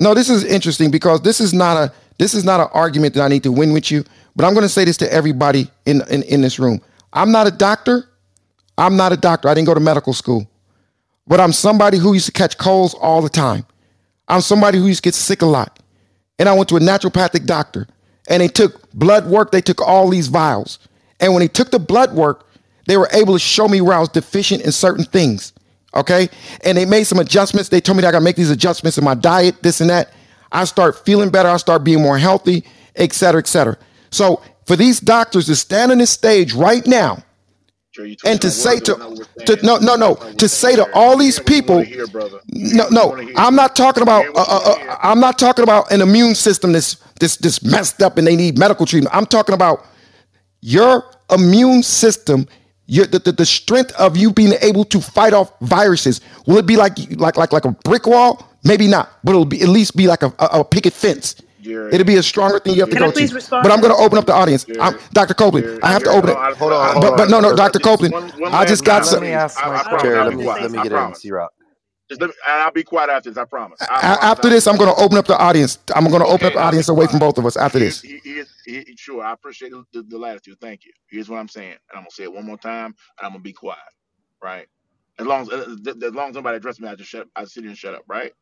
No, 0.00 0.14
this 0.14 0.30
is 0.30 0.42
interesting 0.44 0.90
because 0.90 1.20
this 1.20 1.38
is 1.38 1.52
not 1.52 1.76
a 1.76 1.92
this 2.16 2.32
is 2.32 2.46
not 2.46 2.60
an 2.60 2.68
argument 2.72 3.12
that 3.12 3.22
I 3.22 3.28
need 3.28 3.42
to 3.42 3.52
win 3.52 3.74
with 3.74 3.90
you. 3.90 4.04
But 4.36 4.46
I'm 4.46 4.54
going 4.54 4.62
to 4.62 4.70
say 4.70 4.86
this 4.86 4.96
to 4.96 5.12
everybody 5.12 5.70
in, 5.84 6.00
in 6.08 6.22
in 6.22 6.40
this 6.40 6.58
room. 6.58 6.80
I'm 7.12 7.30
not 7.30 7.46
a 7.46 7.50
doctor. 7.50 8.08
I'm 8.78 8.96
not 8.96 9.12
a 9.12 9.18
doctor. 9.18 9.50
I 9.50 9.52
didn't 9.54 9.66
go 9.66 9.74
to 9.74 9.80
medical 9.80 10.14
school 10.14 10.46
but 11.26 11.40
I'm 11.40 11.52
somebody 11.52 11.98
who 11.98 12.12
used 12.12 12.26
to 12.26 12.32
catch 12.32 12.58
colds 12.58 12.94
all 12.94 13.22
the 13.22 13.28
time. 13.28 13.66
I'm 14.28 14.40
somebody 14.40 14.78
who 14.78 14.86
used 14.86 15.02
to 15.02 15.08
get 15.08 15.14
sick 15.14 15.42
a 15.42 15.46
lot. 15.46 15.80
And 16.38 16.48
I 16.48 16.54
went 16.54 16.68
to 16.70 16.76
a 16.76 16.80
naturopathic 16.80 17.46
doctor 17.46 17.86
and 18.28 18.40
they 18.40 18.48
took 18.48 18.90
blood 18.92 19.26
work, 19.26 19.50
they 19.50 19.60
took 19.60 19.80
all 19.80 20.08
these 20.08 20.28
vials. 20.28 20.78
And 21.18 21.32
when 21.34 21.40
they 21.40 21.48
took 21.48 21.70
the 21.70 21.78
blood 21.78 22.14
work, 22.14 22.46
they 22.86 22.96
were 22.96 23.08
able 23.12 23.34
to 23.34 23.38
show 23.38 23.68
me 23.68 23.80
where 23.80 23.96
I 23.96 24.00
was 24.00 24.08
deficient 24.08 24.62
in 24.62 24.72
certain 24.72 25.04
things. 25.04 25.52
Okay. 25.94 26.28
And 26.64 26.78
they 26.78 26.84
made 26.84 27.04
some 27.04 27.18
adjustments. 27.18 27.68
They 27.68 27.80
told 27.80 27.96
me 27.96 28.02
that 28.02 28.08
I 28.08 28.12
gotta 28.12 28.24
make 28.24 28.36
these 28.36 28.50
adjustments 28.50 28.96
in 28.96 29.04
my 29.04 29.14
diet, 29.14 29.62
this 29.62 29.80
and 29.80 29.90
that. 29.90 30.12
I 30.52 30.64
start 30.64 31.04
feeling 31.04 31.30
better, 31.30 31.48
I 31.48 31.56
start 31.58 31.84
being 31.84 32.02
more 32.02 32.18
healthy, 32.18 32.64
et 32.96 33.12
cetera, 33.12 33.40
et 33.40 33.46
cetera. 33.46 33.76
So 34.10 34.42
for 34.66 34.76
these 34.76 35.00
doctors 35.00 35.46
to 35.46 35.56
stand 35.56 35.92
on 35.92 35.98
this 35.98 36.10
stage 36.10 36.54
right 36.54 36.86
now 36.86 37.22
and 38.24 38.40
to 38.40 38.50
say 38.50 38.78
to, 38.80 38.94
to 39.46 39.58
no 39.62 39.76
no 39.78 39.96
no. 39.96 40.14
To 40.14 40.48
say 40.48 40.76
to 40.76 40.86
all 40.94 41.16
these 41.16 41.38
people 41.38 41.84
no 42.48 42.88
no. 42.90 43.18
I'm 43.36 43.54
not 43.54 43.76
talking 43.76 44.02
about 44.02 44.24
uh, 44.34 44.44
uh, 44.48 44.96
i'm 45.02 45.20
not 45.20 45.38
talking 45.38 45.62
about 45.62 45.90
an 45.92 46.00
immune 46.00 46.34
system 46.34 46.72
that's 46.72 46.96
this 47.18 47.36
this 47.36 47.62
messed 47.62 48.02
up 48.02 48.18
and 48.18 48.26
they 48.26 48.36
need 48.36 48.58
medical 48.58 48.86
treatment. 48.86 49.14
I'm 49.14 49.26
talking 49.26 49.54
about 49.54 49.86
your 50.60 51.04
immune 51.30 51.82
system 51.82 52.46
your 52.86 53.06
the, 53.06 53.20
the, 53.20 53.32
the 53.32 53.46
strength 53.46 53.92
of 53.92 54.16
you 54.16 54.32
being 54.32 54.54
able 54.62 54.84
to 54.86 55.00
fight 55.00 55.32
off 55.32 55.52
viruses. 55.60 56.20
Will 56.46 56.58
it 56.58 56.66
be 56.66 56.76
like 56.76 56.98
like 57.20 57.36
like 57.36 57.52
like 57.52 57.64
a 57.64 57.72
brick 57.84 58.06
wall? 58.06 58.46
Maybe 58.64 58.88
not 58.88 59.10
but 59.22 59.30
it'll 59.32 59.44
be 59.44 59.62
at 59.62 59.68
least 59.68 59.96
be 59.96 60.06
like 60.06 60.22
a, 60.22 60.32
a, 60.38 60.60
a 60.60 60.64
picket 60.64 60.92
fence. 60.92 61.36
It'll 61.92 62.06
be 62.06 62.16
a 62.16 62.22
stronger 62.22 62.58
thing 62.58 62.74
you 62.74 62.80
have 62.80 62.90
to 62.90 62.96
go 62.96 63.08
I 63.08 63.12
to. 63.12 63.34
Respond? 63.34 63.62
But 63.64 63.72
I'm 63.72 63.80
going 63.80 63.94
to 63.94 64.02
open 64.02 64.18
up 64.18 64.26
the 64.26 64.34
audience. 64.34 64.66
I'm, 64.80 64.94
Dr. 65.12 65.34
Copeland, 65.34 65.80
I 65.82 65.92
have 65.92 66.02
to 66.04 66.10
open 66.10 66.30
it. 66.30 66.36
Hold 66.36 66.72
on, 66.72 66.92
hold 66.92 66.94
on. 66.94 67.00
But, 67.02 67.16
but 67.16 67.30
no, 67.30 67.40
no, 67.40 67.56
Dr. 67.56 67.78
Copeland, 67.80 68.12
one, 68.12 68.28
one 68.38 68.54
I 68.54 68.64
just 68.64 68.84
got 68.84 69.04
some. 69.04 69.20
Let 69.20 69.28
me 69.28 69.34
ask 69.34 69.64
my 69.64 69.82
let 70.24 70.34
me, 70.34 70.44
let 70.46 70.70
me 70.70 70.80
get 70.80 70.92
in, 70.92 71.14
C-Rock. 71.14 71.52
Just 72.08 72.20
let 72.20 72.28
me, 72.30 72.34
I'll 72.46 72.72
be 72.72 72.82
quiet 72.82 73.10
after 73.10 73.30
this. 73.30 73.38
I 73.38 73.44
promise. 73.44 73.80
I, 73.88 74.18
I, 74.20 74.32
after 74.32 74.48
this, 74.48 74.66
I'm 74.66 74.76
going 74.76 74.94
to 74.94 75.00
open 75.00 75.16
up 75.16 75.26
the 75.26 75.38
audience. 75.38 75.78
I'm 75.94 76.06
going 76.08 76.20
to 76.22 76.26
open 76.26 76.46
up 76.48 76.54
the 76.54 76.60
audience 76.60 76.88
away 76.88 77.06
from 77.06 77.20
both 77.20 77.38
of 77.38 77.46
us. 77.46 77.56
After 77.56 77.78
this, 77.78 78.04
sure, 78.96 79.22
I 79.22 79.32
appreciate 79.32 79.72
the, 79.92 80.02
the 80.02 80.18
latitude. 80.18 80.58
Thank 80.60 80.84
you. 80.84 80.92
Here's 81.08 81.28
what 81.28 81.38
I'm 81.38 81.48
saying, 81.48 81.72
and 81.72 81.80
I'm 81.94 82.02
going 82.02 82.10
to 82.10 82.14
say 82.14 82.24
it 82.24 82.32
one 82.32 82.46
more 82.46 82.58
time, 82.58 82.86
and 82.86 82.94
I'm 83.22 83.30
going 83.30 83.40
to 83.40 83.44
be 83.44 83.52
quiet. 83.52 83.78
Right? 84.42 84.66
As 85.18 85.26
long 85.26 85.42
as 85.52 85.66
as 86.04 86.14
long 86.14 86.30
as 86.30 86.34
nobody 86.34 86.56
addresses 86.56 86.80
me, 86.80 86.88
I 86.88 86.94
just 86.96 87.10
shut. 87.10 87.22
Up. 87.22 87.28
I 87.36 87.44
sit 87.44 87.62
here 87.64 87.70
and 87.70 87.78
shut 87.78 87.94
up. 87.94 88.02
Right? 88.08 88.32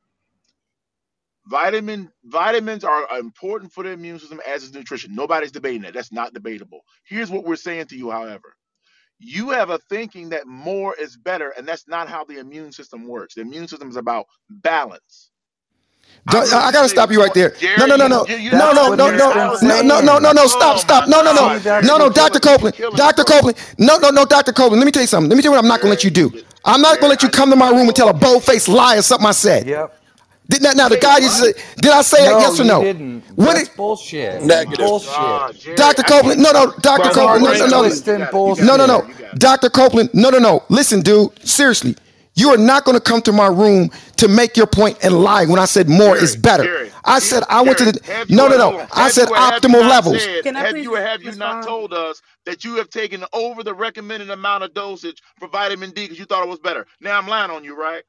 Vitamin 1.48 2.10
vitamins 2.24 2.84
are 2.84 3.18
important 3.18 3.72
for 3.72 3.82
the 3.82 3.90
immune 3.90 4.18
system 4.18 4.40
as 4.46 4.62
is 4.62 4.72
nutrition. 4.74 5.14
Nobody's 5.14 5.50
debating 5.50 5.82
that. 5.82 5.94
That's 5.94 6.12
not 6.12 6.34
debatable. 6.34 6.80
Here's 7.04 7.30
what 7.30 7.44
we're 7.44 7.56
saying 7.56 7.86
to 7.86 7.96
you, 7.96 8.10
however. 8.10 8.54
You 9.18 9.50
have 9.50 9.70
a 9.70 9.78
thinking 9.90 10.28
that 10.28 10.46
more 10.46 10.94
is 10.94 11.16
better, 11.16 11.52
and 11.56 11.66
that's 11.66 11.88
not 11.88 12.08
how 12.08 12.24
the 12.24 12.38
immune 12.38 12.70
system 12.72 13.08
works. 13.08 13.34
The 13.34 13.40
immune 13.40 13.66
system 13.66 13.88
is 13.88 13.96
about 13.96 14.26
balance. 14.48 15.30
Don't, 16.30 16.52
I, 16.52 16.68
I 16.68 16.72
gotta 16.72 16.88
stop 16.88 17.10
you 17.10 17.20
right 17.20 17.32
there. 17.34 17.54
No, 17.78 17.86
no, 17.86 17.96
no, 17.96 18.06
no, 18.06 18.24
no, 18.24 18.72
no, 18.72 18.94
no, 18.94 18.94
no, 18.94 19.56
no, 19.62 19.82
no, 19.82 20.00
no, 20.00 20.18
no, 20.18 20.32
no. 20.32 20.46
Stop, 20.46 20.78
stop. 20.78 21.08
No, 21.08 21.22
no, 21.22 21.32
no, 21.32 21.80
no, 21.80 21.98
no. 21.98 22.10
Doctor 22.10 22.38
Copeland, 22.40 22.76
Doctor 22.94 23.24
Copeland. 23.24 23.58
No, 23.78 23.98
no, 23.98 24.10
no, 24.10 24.24
Doctor 24.24 24.52
Copeland. 24.52 24.80
Let 24.80 24.86
me 24.86 24.92
tell 24.92 25.02
you 25.02 25.08
something. 25.08 25.28
Let 25.30 25.36
me 25.36 25.42
tell 25.42 25.52
you 25.52 25.56
what 25.56 25.64
I'm 25.64 25.68
not 25.68 25.80
gonna 25.80 25.90
let 25.90 26.04
you 26.04 26.10
do. 26.10 26.32
I'm 26.64 26.80
not 26.80 27.00
gonna 27.00 27.10
let 27.10 27.22
you 27.22 27.30
come 27.30 27.50
to 27.50 27.56
my 27.56 27.70
room 27.70 27.88
and 27.88 27.96
tell 27.96 28.08
a 28.08 28.14
bold-faced 28.14 28.68
lie 28.68 28.98
or 28.98 29.02
something 29.02 29.26
I 29.26 29.32
said. 29.32 29.66
Yep. 29.66 29.97
Did 30.50 30.62
not 30.62 30.76
now 30.76 30.88
the 30.88 30.96
guy 30.96 31.20
just 31.20 31.38
said, 31.38 31.54
did 31.76 31.92
I 31.92 32.00
say 32.00 32.24
no, 32.24 32.38
yes 32.38 32.58
or 32.58 32.64
no? 32.64 32.82
Didn't. 32.82 33.20
What 33.36 33.54
That's 33.54 33.68
it, 33.68 33.76
bullshit. 33.76 34.42
Negative. 34.42 34.86
Bullshit. 34.86 35.10
Ah, 35.12 35.52
oh, 35.52 35.74
Dr. 35.76 36.02
Copeland, 36.04 36.42
no, 36.42 36.52
no, 36.52 36.72
Dr. 36.80 37.10
Copeland, 37.10 37.44
no, 37.44 37.66
no, 37.66 37.82
no, 37.82 38.76
no, 38.76 38.76
no, 38.76 38.86
no, 38.86 39.14
Dr. 39.34 39.68
Copeland, 39.68 40.08
no, 40.14 40.30
no, 40.30 40.38
no. 40.38 40.64
Listen, 40.70 41.02
dude, 41.02 41.38
seriously, 41.46 41.96
you 42.34 42.48
are 42.48 42.56
not 42.56 42.84
going 42.84 42.96
to 42.96 43.02
come 43.02 43.20
to 43.22 43.32
my 43.32 43.48
room 43.48 43.90
to 44.16 44.28
make 44.28 44.56
your 44.56 44.66
point 44.66 44.96
and 45.02 45.22
lie 45.22 45.44
when 45.44 45.58
I 45.58 45.66
said 45.66 45.86
more 45.88 46.14
Jerry, 46.14 46.24
is 46.24 46.36
better. 46.36 46.62
Jerry, 46.62 46.90
I 47.04 47.18
said 47.18 47.42
I 47.50 47.60
went 47.60 47.76
to 47.78 47.84
the 47.86 48.26
no, 48.30 48.48
no, 48.48 48.56
no. 48.56 48.86
I 48.92 49.10
said 49.10 49.28
optimal 49.28 49.82
levels. 49.82 50.22
Said, 50.22 50.44
Can 50.44 50.56
I 50.56 50.60
have 50.60 50.78
you 50.78 50.94
have 50.94 51.22
you 51.22 51.32
not 51.32 51.64
told 51.66 51.92
us 51.92 52.22
that 52.46 52.64
you 52.64 52.76
have 52.76 52.88
taken 52.88 53.24
over 53.34 53.62
the 53.62 53.74
recommended 53.74 54.30
amount 54.30 54.64
of 54.64 54.72
dosage 54.72 55.20
for 55.38 55.48
vitamin 55.48 55.90
D 55.90 56.04
because 56.04 56.18
you 56.18 56.24
thought 56.24 56.42
it 56.42 56.48
was 56.48 56.60
better? 56.60 56.86
Now 57.00 57.18
I'm 57.18 57.28
lying 57.28 57.50
on 57.50 57.64
you, 57.64 57.78
right? 57.78 58.02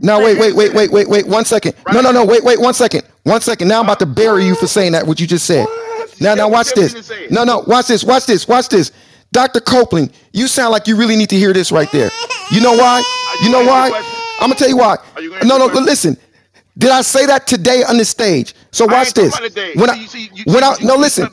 No, 0.00 0.20
wait, 0.20 0.38
wait, 0.38 0.54
wait, 0.54 0.72
wait, 0.74 0.90
wait, 0.90 1.08
wait. 1.08 1.26
One 1.26 1.44
second. 1.44 1.74
No, 1.92 2.00
no, 2.00 2.12
no. 2.12 2.24
Wait, 2.24 2.44
wait. 2.44 2.60
One 2.60 2.74
second. 2.74 3.02
One 3.24 3.40
second. 3.40 3.68
Now 3.68 3.80
I'm 3.80 3.86
about 3.86 3.98
to 3.98 4.06
bury 4.06 4.44
you 4.44 4.54
for 4.54 4.66
saying 4.66 4.92
that. 4.92 5.06
What 5.06 5.20
you 5.20 5.26
just 5.26 5.44
said. 5.44 5.66
Now, 6.20 6.34
now, 6.34 6.48
watch 6.48 6.72
this. 6.72 7.12
No, 7.30 7.44
no. 7.44 7.60
Watch 7.66 7.88
this. 7.88 8.04
Watch 8.04 8.26
this. 8.26 8.46
Watch 8.46 8.68
this. 8.68 8.92
Dr. 9.30 9.60
Copeland, 9.60 10.12
you 10.32 10.48
sound 10.48 10.72
like 10.72 10.86
you 10.86 10.96
really 10.96 11.16
need 11.16 11.30
to 11.30 11.36
hear 11.36 11.52
this 11.52 11.70
right 11.70 11.90
there. 11.92 12.10
You 12.50 12.60
know 12.60 12.72
why? 12.72 13.02
You 13.42 13.50
know 13.50 13.64
why? 13.64 13.90
I'm 14.40 14.48
gonna 14.48 14.54
tell 14.54 14.68
you 14.68 14.78
why. 14.78 14.96
No, 15.44 15.58
no. 15.58 15.66
Listen. 15.66 16.16
Did 16.78 16.90
I 16.90 17.02
say 17.02 17.26
that 17.26 17.48
today 17.48 17.82
on 17.82 17.98
the 17.98 18.04
stage? 18.04 18.54
So 18.70 18.86
watch 18.86 19.12
this. 19.12 19.36
When 19.74 19.90
I, 19.90 20.06
see, 20.06 20.30
you, 20.32 20.44
when 20.46 20.62
I, 20.62 20.76
no, 20.80 20.94
listen, 20.94 21.28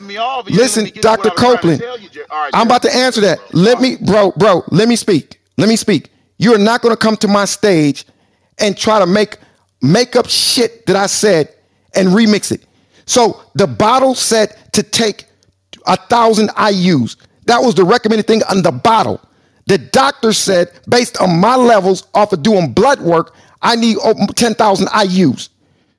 listen, 0.48 0.90
Dr. 1.00 1.30
Copeland, 1.30 1.80
you, 1.80 2.26
right, 2.28 2.50
I'm 2.52 2.66
about 2.66 2.82
to 2.82 2.92
answer 2.92 3.20
that. 3.20 3.38
Let 3.54 3.80
me, 3.80 3.94
bro, 3.94 4.32
bro, 4.32 4.64
let 4.72 4.88
me 4.88 4.96
speak. 4.96 5.38
Let 5.56 5.68
me 5.68 5.76
speak. 5.76 6.10
You 6.38 6.52
are 6.52 6.58
not 6.58 6.82
going 6.82 6.92
to 6.92 6.96
come 6.96 7.16
to 7.18 7.28
my 7.28 7.44
stage 7.44 8.06
and 8.58 8.76
try 8.76 8.98
to 8.98 9.06
make 9.06 9.38
make 9.82 10.16
up 10.16 10.28
shit 10.28 10.86
that 10.86 10.96
I 10.96 11.06
said 11.06 11.54
and 11.94 12.08
remix 12.08 12.52
it. 12.52 12.64
So 13.06 13.42
the 13.54 13.66
bottle 13.66 14.14
said 14.14 14.56
to 14.72 14.82
take 14.82 15.24
a 15.86 15.96
thousand 15.96 16.48
IUs. 16.50 17.16
That 17.44 17.62
was 17.62 17.74
the 17.74 17.84
recommended 17.84 18.26
thing 18.26 18.42
on 18.50 18.62
the 18.62 18.72
bottle. 18.72 19.20
The 19.66 19.78
doctor 19.78 20.32
said, 20.32 20.70
based 20.88 21.20
on 21.20 21.40
my 21.40 21.56
levels 21.56 22.06
off 22.14 22.32
of 22.32 22.42
doing 22.42 22.72
blood 22.72 23.00
work, 23.00 23.34
I 23.62 23.74
need 23.76 23.96
10,000 24.36 24.86
IUs. 24.88 25.48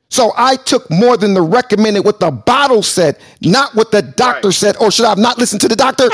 So 0.10 0.32
I 0.38 0.56
took 0.56 0.90
more 0.90 1.18
than 1.18 1.34
the 1.34 1.42
recommended 1.42 2.06
what 2.06 2.22
the 2.22 2.32
bottle 2.32 2.82
said, 2.82 3.18
not 3.42 3.76
what 3.76 3.92
the 3.92 4.02
doctor 4.02 4.50
right. 4.50 4.56
said. 4.56 4.78
Or 4.78 4.90
should 4.90 5.06
I 5.06 5.10
have 5.10 5.18
not 5.18 5.38
listened 5.38 5.60
to 5.62 5.68
the 5.68 5.76
doctor? 5.76 6.10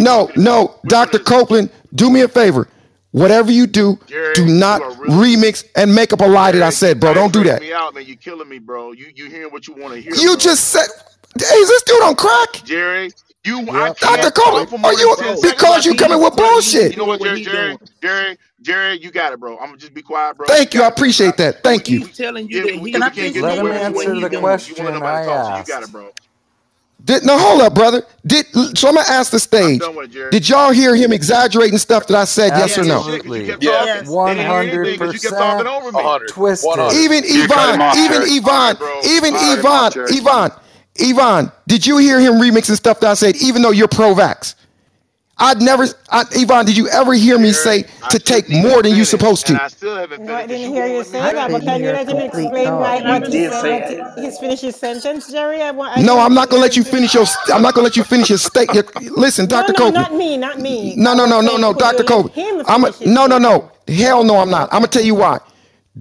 No, 0.00 0.30
no, 0.36 0.78
Dr. 0.86 1.18
Copeland, 1.18 1.70
do 1.94 2.10
me 2.10 2.20
a 2.20 2.28
favor. 2.28 2.68
Whatever 3.12 3.50
you 3.50 3.66
do, 3.66 3.98
Jerry, 4.06 4.34
do 4.34 4.46
not 4.46 4.82
remix 4.82 5.64
and 5.74 5.94
make 5.94 6.12
up 6.12 6.20
a 6.20 6.26
lie 6.26 6.50
Jerry, 6.50 6.60
that 6.60 6.66
I 6.66 6.70
said, 6.70 7.00
bro. 7.00 7.14
Don't 7.14 7.32
do 7.32 7.42
that. 7.44 7.62
Me 7.62 7.72
out, 7.72 7.94
man. 7.94 8.04
You 8.04 8.16
killing 8.16 8.48
me, 8.48 8.58
bro. 8.58 8.92
You 8.92 9.06
you 9.14 9.30
hearing 9.30 9.50
what 9.50 9.66
you 9.66 9.74
want 9.74 9.94
to 9.94 10.00
hear? 10.00 10.14
You 10.14 10.32
bro. 10.32 10.36
just 10.36 10.68
said, 10.68 10.86
"Is 11.36 11.68
this 11.68 11.82
dude 11.84 12.02
on 12.02 12.16
crack?" 12.16 12.62
Jerry, 12.64 13.10
you 13.44 13.60
yeah. 13.62 13.94
Dr. 13.98 14.30
Copeland, 14.30 14.84
are 14.84 14.92
you 14.92 15.16
because 15.42 15.86
you 15.86 15.94
coming 15.94 16.22
with 16.22 16.36
bullshit? 16.36 16.92
You 16.92 16.98
know 16.98 17.04
what, 17.06 17.22
Jerry, 17.22 17.42
Jerry, 17.42 17.78
Jerry, 18.02 18.38
Jerry, 18.60 18.98
you 19.00 19.10
got 19.10 19.32
it, 19.32 19.40
bro. 19.40 19.56
I'm 19.56 19.68
gonna 19.68 19.78
just 19.78 19.94
be 19.94 20.02
quiet, 20.02 20.36
bro. 20.36 20.46
Thank 20.46 20.74
you, 20.74 20.82
I 20.82 20.88
appreciate 20.88 21.38
that. 21.38 21.62
Thank 21.62 21.88
you. 21.88 22.06
Telling 22.08 22.48
you 22.50 22.62
that 22.62 22.74
he, 22.74 22.92
can 22.92 23.02
I 23.02 23.10
finish? 23.10 23.40
Let 23.40 23.58
him 23.58 23.66
answer 23.68 24.20
the 24.20 24.38
question 24.38 24.86
I. 24.86 25.58
You 25.60 25.64
got 25.64 25.82
it, 25.82 25.90
bro. 25.90 26.10
Did, 27.04 27.24
no, 27.24 27.38
hold 27.38 27.62
up, 27.62 27.74
brother. 27.74 28.02
Did 28.26 28.46
so? 28.76 28.88
I'm 28.88 28.96
gonna 28.96 29.08
ask 29.08 29.30
the 29.30 29.38
stage. 29.38 29.80
Did 30.30 30.48
y'all 30.48 30.72
hear 30.72 30.94
him 30.94 31.12
exaggerating 31.12 31.78
stuff 31.78 32.06
that 32.08 32.16
I 32.16 32.24
said? 32.24 32.50
Absolutely. 32.50 32.66
Yes 32.66 32.78
or 32.78 32.84
no? 32.84 32.98
Absolutely. 33.14 33.66
Yeah. 33.66 34.02
One 34.08 34.36
hundred 34.36 34.98
percent. 34.98 36.28
Twisted. 36.28 36.92
Even 36.92 37.22
Yvonne. 37.24 37.96
Even 37.96 38.22
Yvonne. 38.24 38.76
Even 39.04 39.34
Yvonne. 39.34 39.92
Yvonne. 40.08 40.50
Yvonne. 40.96 41.52
Did 41.66 41.86
you 41.86 41.98
hear 41.98 42.18
him 42.20 42.34
remixing 42.34 42.76
stuff 42.76 42.98
that 43.00 43.10
I 43.10 43.14
said? 43.14 43.36
Even 43.36 43.62
though 43.62 43.70
you're 43.70 43.88
pro-vax. 43.88 44.56
I'd 45.40 45.60
never, 45.62 45.86
I, 46.10 46.24
Yvonne, 46.32 46.66
did 46.66 46.76
you 46.76 46.88
ever 46.88 47.14
hear 47.14 47.38
me 47.38 47.52
say 47.52 47.84
to 48.10 48.18
take 48.18 48.50
more 48.50 48.82
than 48.82 48.96
you're 48.96 49.04
supposed 49.04 49.46
to? 49.46 49.62
I 49.62 49.68
still 49.68 49.96
haven't 49.96 50.24
No, 50.24 50.34
I 50.34 50.46
didn't 50.46 50.72
hear 50.74 50.86
you 50.86 51.04
say 51.04 51.20
that, 51.20 51.50
but 51.50 51.62
can 51.62 51.80
you 51.80 51.92
let 51.92 52.08
him 52.08 52.16
explain 52.18 52.74
why 52.74 52.98
he 52.98 53.30
did 53.30 53.52
say 53.52 53.60
said? 53.60 53.98
that. 54.00 54.18
He's 54.18 54.38
finished 54.38 54.62
his 54.62 54.76
sentence, 54.76 55.30
Jerry. 55.30 55.62
I 55.62 55.70
want. 55.70 55.96
I 55.96 56.02
No, 56.02 56.18
I'm 56.18 56.34
not 56.34 56.50
gonna 56.50 56.62
let 56.62 56.76
you 56.76 56.82
finish 56.84 57.14
your. 57.14 57.24
I'm 57.52 57.62
not 57.62 57.74
gonna 57.74 57.84
let 57.84 57.96
you 57.96 58.04
finish 58.04 58.30
your 58.30 58.38
state. 58.38 58.68
Listen, 59.16 59.44
No, 59.44 59.48
Doctor 59.48 59.72
no, 59.74 59.78
Copeland. 59.78 59.94
not 59.94 60.14
me, 60.14 60.36
not 60.36 60.58
me. 60.60 60.94
No, 60.96 61.14
no, 61.14 61.26
no, 61.26 61.40
no, 61.40 61.56
no, 61.56 61.72
Doctor 61.72 62.04
let 62.04 62.32
him 62.34 62.64
I'm 62.66 62.84
no, 63.06 63.26
no, 63.26 63.38
no. 63.38 63.70
Hell 63.88 64.24
no, 64.24 64.36
I'm 64.38 64.50
not. 64.50 64.68
I'm 64.72 64.80
gonna 64.80 64.88
tell 64.88 65.04
you 65.04 65.14
why. 65.14 65.38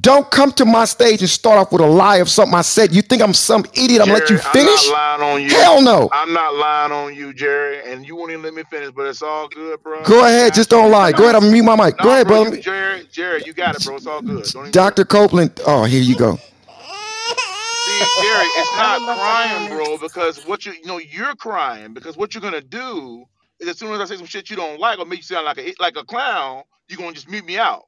Don't 0.02 0.30
come 0.30 0.52
to 0.54 0.66
my 0.66 0.86
stage 0.86 1.22
and 1.22 1.30
start 1.30 1.58
off 1.58 1.72
with 1.72 1.82
a 1.82 1.86
lie 1.88 2.18
of 2.18 2.30
something 2.30 2.54
I 2.54 2.62
said. 2.62 2.93
You 2.93 3.02
think 3.02 3.22
I'm 3.22 3.34
some 3.34 3.66
idiot? 3.74 4.02
I'm 4.02 4.08
gonna 4.08 4.20
let 4.20 4.30
you 4.30 4.38
finish? 4.38 4.86
I'm 4.88 4.91
not 4.91 5.20
lying 5.20 5.34
on 5.34 5.41
you. 5.41 5.50
Hell 5.50 5.82
no. 5.82 6.10
I'm 6.12 6.34
not 6.34 6.56
lying 6.56 6.91
on 6.91 7.16
you, 7.16 7.34
Jerry, 7.34 7.82
and 7.91 8.06
you 8.06 8.16
won't 8.16 8.32
even 8.32 8.43
let 8.43 8.54
me 8.54 8.64
finish. 8.70 8.91
But 8.91 9.08
it's 9.08 9.22
all 9.22 9.48
good, 9.48 9.82
bro. 9.82 10.04
Go 10.04 10.26
ahead, 10.26 10.54
just 10.54 10.70
don't 10.70 10.91
lie. 10.91 11.14
Go 11.14 11.24
ahead, 11.24 11.36
I'm 11.36 11.41
gonna 11.41 11.54
mute 11.54 11.64
my 11.64 11.76
mic. 11.76 11.98
No, 12.00 12.04
Go 12.04 12.12
ahead, 12.12 12.28
bro. 12.28 12.56
Jerry, 12.58 13.08
Jerry, 13.12 13.41
you 13.45 13.54
got 13.54 13.76
it, 13.76 13.86
bro. 13.86 13.95
It's 13.95 14.06
all 14.06 14.22
good. 14.22 14.43
Don't 14.43 14.64
even 14.64 14.72
Dr. 14.72 15.06
Copeland. 15.06 15.60
Oh, 15.66 15.86
here 15.86 16.02
you 16.02 16.16
go. 16.16 16.36
See, 16.36 18.04
Jerry, 18.22 18.45
it's 18.58 18.76
not 18.76 19.00
crying, 19.18 19.70
bro, 19.70 19.98
because 19.98 20.45
what 20.45 20.66
you 20.66 20.74
you 20.74 20.86
know 20.86 21.00
you're 21.00 21.36
crying 21.36 21.93
because 21.93 22.18
what 22.18 22.36
you're 22.36 22.41
gonna 22.41 22.62
do 22.62 23.24
is 23.60 23.70
as 23.70 23.78
soon 23.78 23.93
as 23.93 24.02
I 24.02 24.06
say 24.06 24.18
some 24.18 24.28
shit 24.28 24.50
you 24.50 24.58
don't 24.58 24.80
like 24.80 25.00
or 25.00 25.06
make 25.06 25.20
you 25.20 25.24
sound 25.24 25.45
like 25.45 25.58
a 25.58 25.74
like 25.80 25.95
a 25.95 26.04
clown, 26.04 26.64
you're 26.89 26.98
gonna 26.98 27.14
just 27.14 27.30
mute 27.30 27.45
me 27.45 27.58
out. 27.58 27.86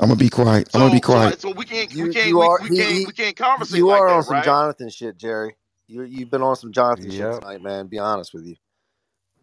I'm 0.00 0.08
gonna 0.08 0.16
be 0.18 0.30
quiet. 0.30 0.68
I'm 0.74 0.80
gonna 0.80 0.90
be 0.90 1.00
So, 1.02 1.16
so, 1.16 1.30
quiet. 1.30 1.38
so 1.38 1.52
we 1.52 1.64
can't 1.66 1.90
You 1.90 2.00
we 2.00 2.08
can't 2.08 2.36
you 2.36 2.40
we, 2.40 2.50
are 2.50 2.60
we 2.60 2.70
he, 2.70 2.72
can't 2.72 3.00
he 3.00 3.06
we 3.06 3.12
can't 3.12 3.36
conversate 3.36 3.84
you 3.84 3.88
like 3.88 4.08
are 4.08 4.10
on 4.10 4.22
that, 4.22 4.24
some 4.24 4.40
right? 4.40 4.42
Jonathan 4.42 4.90
shit, 4.90 5.18
Jerry. 5.18 5.56
You 5.88 6.04
you've 6.04 6.30
been 6.30 6.42
on 6.42 6.56
some 6.56 6.72
Jonathan 6.72 7.10
shit 7.10 7.32
Yep. 7.32 7.34
tonight, 7.34 7.62
man. 7.62 7.88
Be 7.88 7.98
honest 7.98 8.34
with 8.34 8.46
you. 8.46 8.56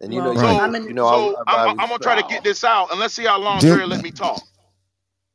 And 0.01 0.13
you 0.13 0.21
know 0.21 0.31
Well, 0.39 0.53
you 0.53 0.53
Right. 0.53 0.61
I'm 0.61 0.75
you, 0.75 0.75
in. 0.75 0.87
you 0.87 0.93
know 0.93 1.07
So 1.07 1.37
I, 1.47 1.55
I 1.67 1.67
I'm, 1.67 1.75
I'm 1.79 1.89
gonna 1.89 1.99
try 1.99 2.15
to 2.15 2.23
get 2.23 2.43
this 2.43 2.63
out 2.63 2.91
and 2.91 2.99
let's 2.99 3.13
see 3.15 3.25
how 3.25 3.39
long 3.39 3.65
Dim- 3.65 3.67
Jerry 3.67 3.87
let 3.87 4.01
me 4.01 4.11
talk. 4.11 4.43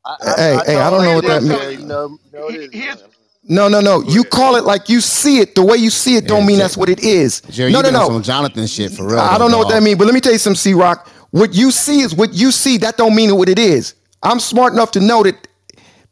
I, 0.05 0.17
I, 0.23 0.37
Hey, 0.37 0.61
I 0.61 0.65
hey, 0.67 0.81
I 0.81 0.91
don't 0.91 1.05
know 1.05 1.15
it 1.17 1.25
what 1.25 1.27
that 1.27 1.43
is, 1.43 1.45
means. 1.45 1.61
Jerry. 1.61 1.77
You 1.77 1.87
know 1.87 2.19
you 2.25 2.33
know 2.33 2.49
it 2.49 2.57
He- 2.57 2.59
is. 2.59 2.73
Here's 2.73 2.97
man. 2.97 3.11
No, 3.49 3.69
no, 3.69 3.81
no. 3.81 4.03
You 4.03 4.25
call 4.25 4.57
it 4.57 4.65
like 4.65 4.89
you 4.89 5.01
see 5.01 5.39
it. 5.41 5.55
The 5.55 5.63
way 5.65 5.77
you 5.79 5.91
see 5.91 6.17
it 6.17 6.27
don't 6.29 6.45
Yeah, 6.45 6.47
mean 6.47 6.59
Jer- 6.59 6.61
that's 6.61 6.77
what 6.77 6.89
it 6.89 7.01
is. 7.01 7.43
Jerry, 7.49 7.73
no, 7.73 7.81
you 7.81 7.83
no, 7.83 7.91
been 7.91 7.97
on 7.97 8.03
no. 8.03 8.07
some 8.07 8.23
Jonathan 8.23 8.67
shit 8.67 8.93
for 8.93 9.07
real. 9.09 9.31
I 9.31 9.39
though, 9.39 9.39
don't 9.39 9.51
know 9.51 9.59
what 9.59 9.69
that 9.69 9.83
dog. 9.83 9.85
means, 9.85 9.99
but 9.99 10.07
let 10.07 10.15
me 10.15 10.21
tell 10.21 10.33
you 10.33 10.39
some 10.39 10.57
C 10.57 10.75
Rock. 10.75 11.09
What 11.31 11.55
you 11.55 11.71
see 11.71 12.01
is 12.01 12.15
what 12.15 12.35
you 12.35 12.53
see. 12.53 12.79
That 12.79 12.97
don't 12.99 13.15
mean 13.17 13.37
what 13.37 13.49
it 13.49 13.59
is. 13.59 13.95
I'm 14.23 14.41
smart 14.41 14.73
enough 14.73 14.91
to 14.93 15.01
know 15.01 15.23
that 15.23 15.49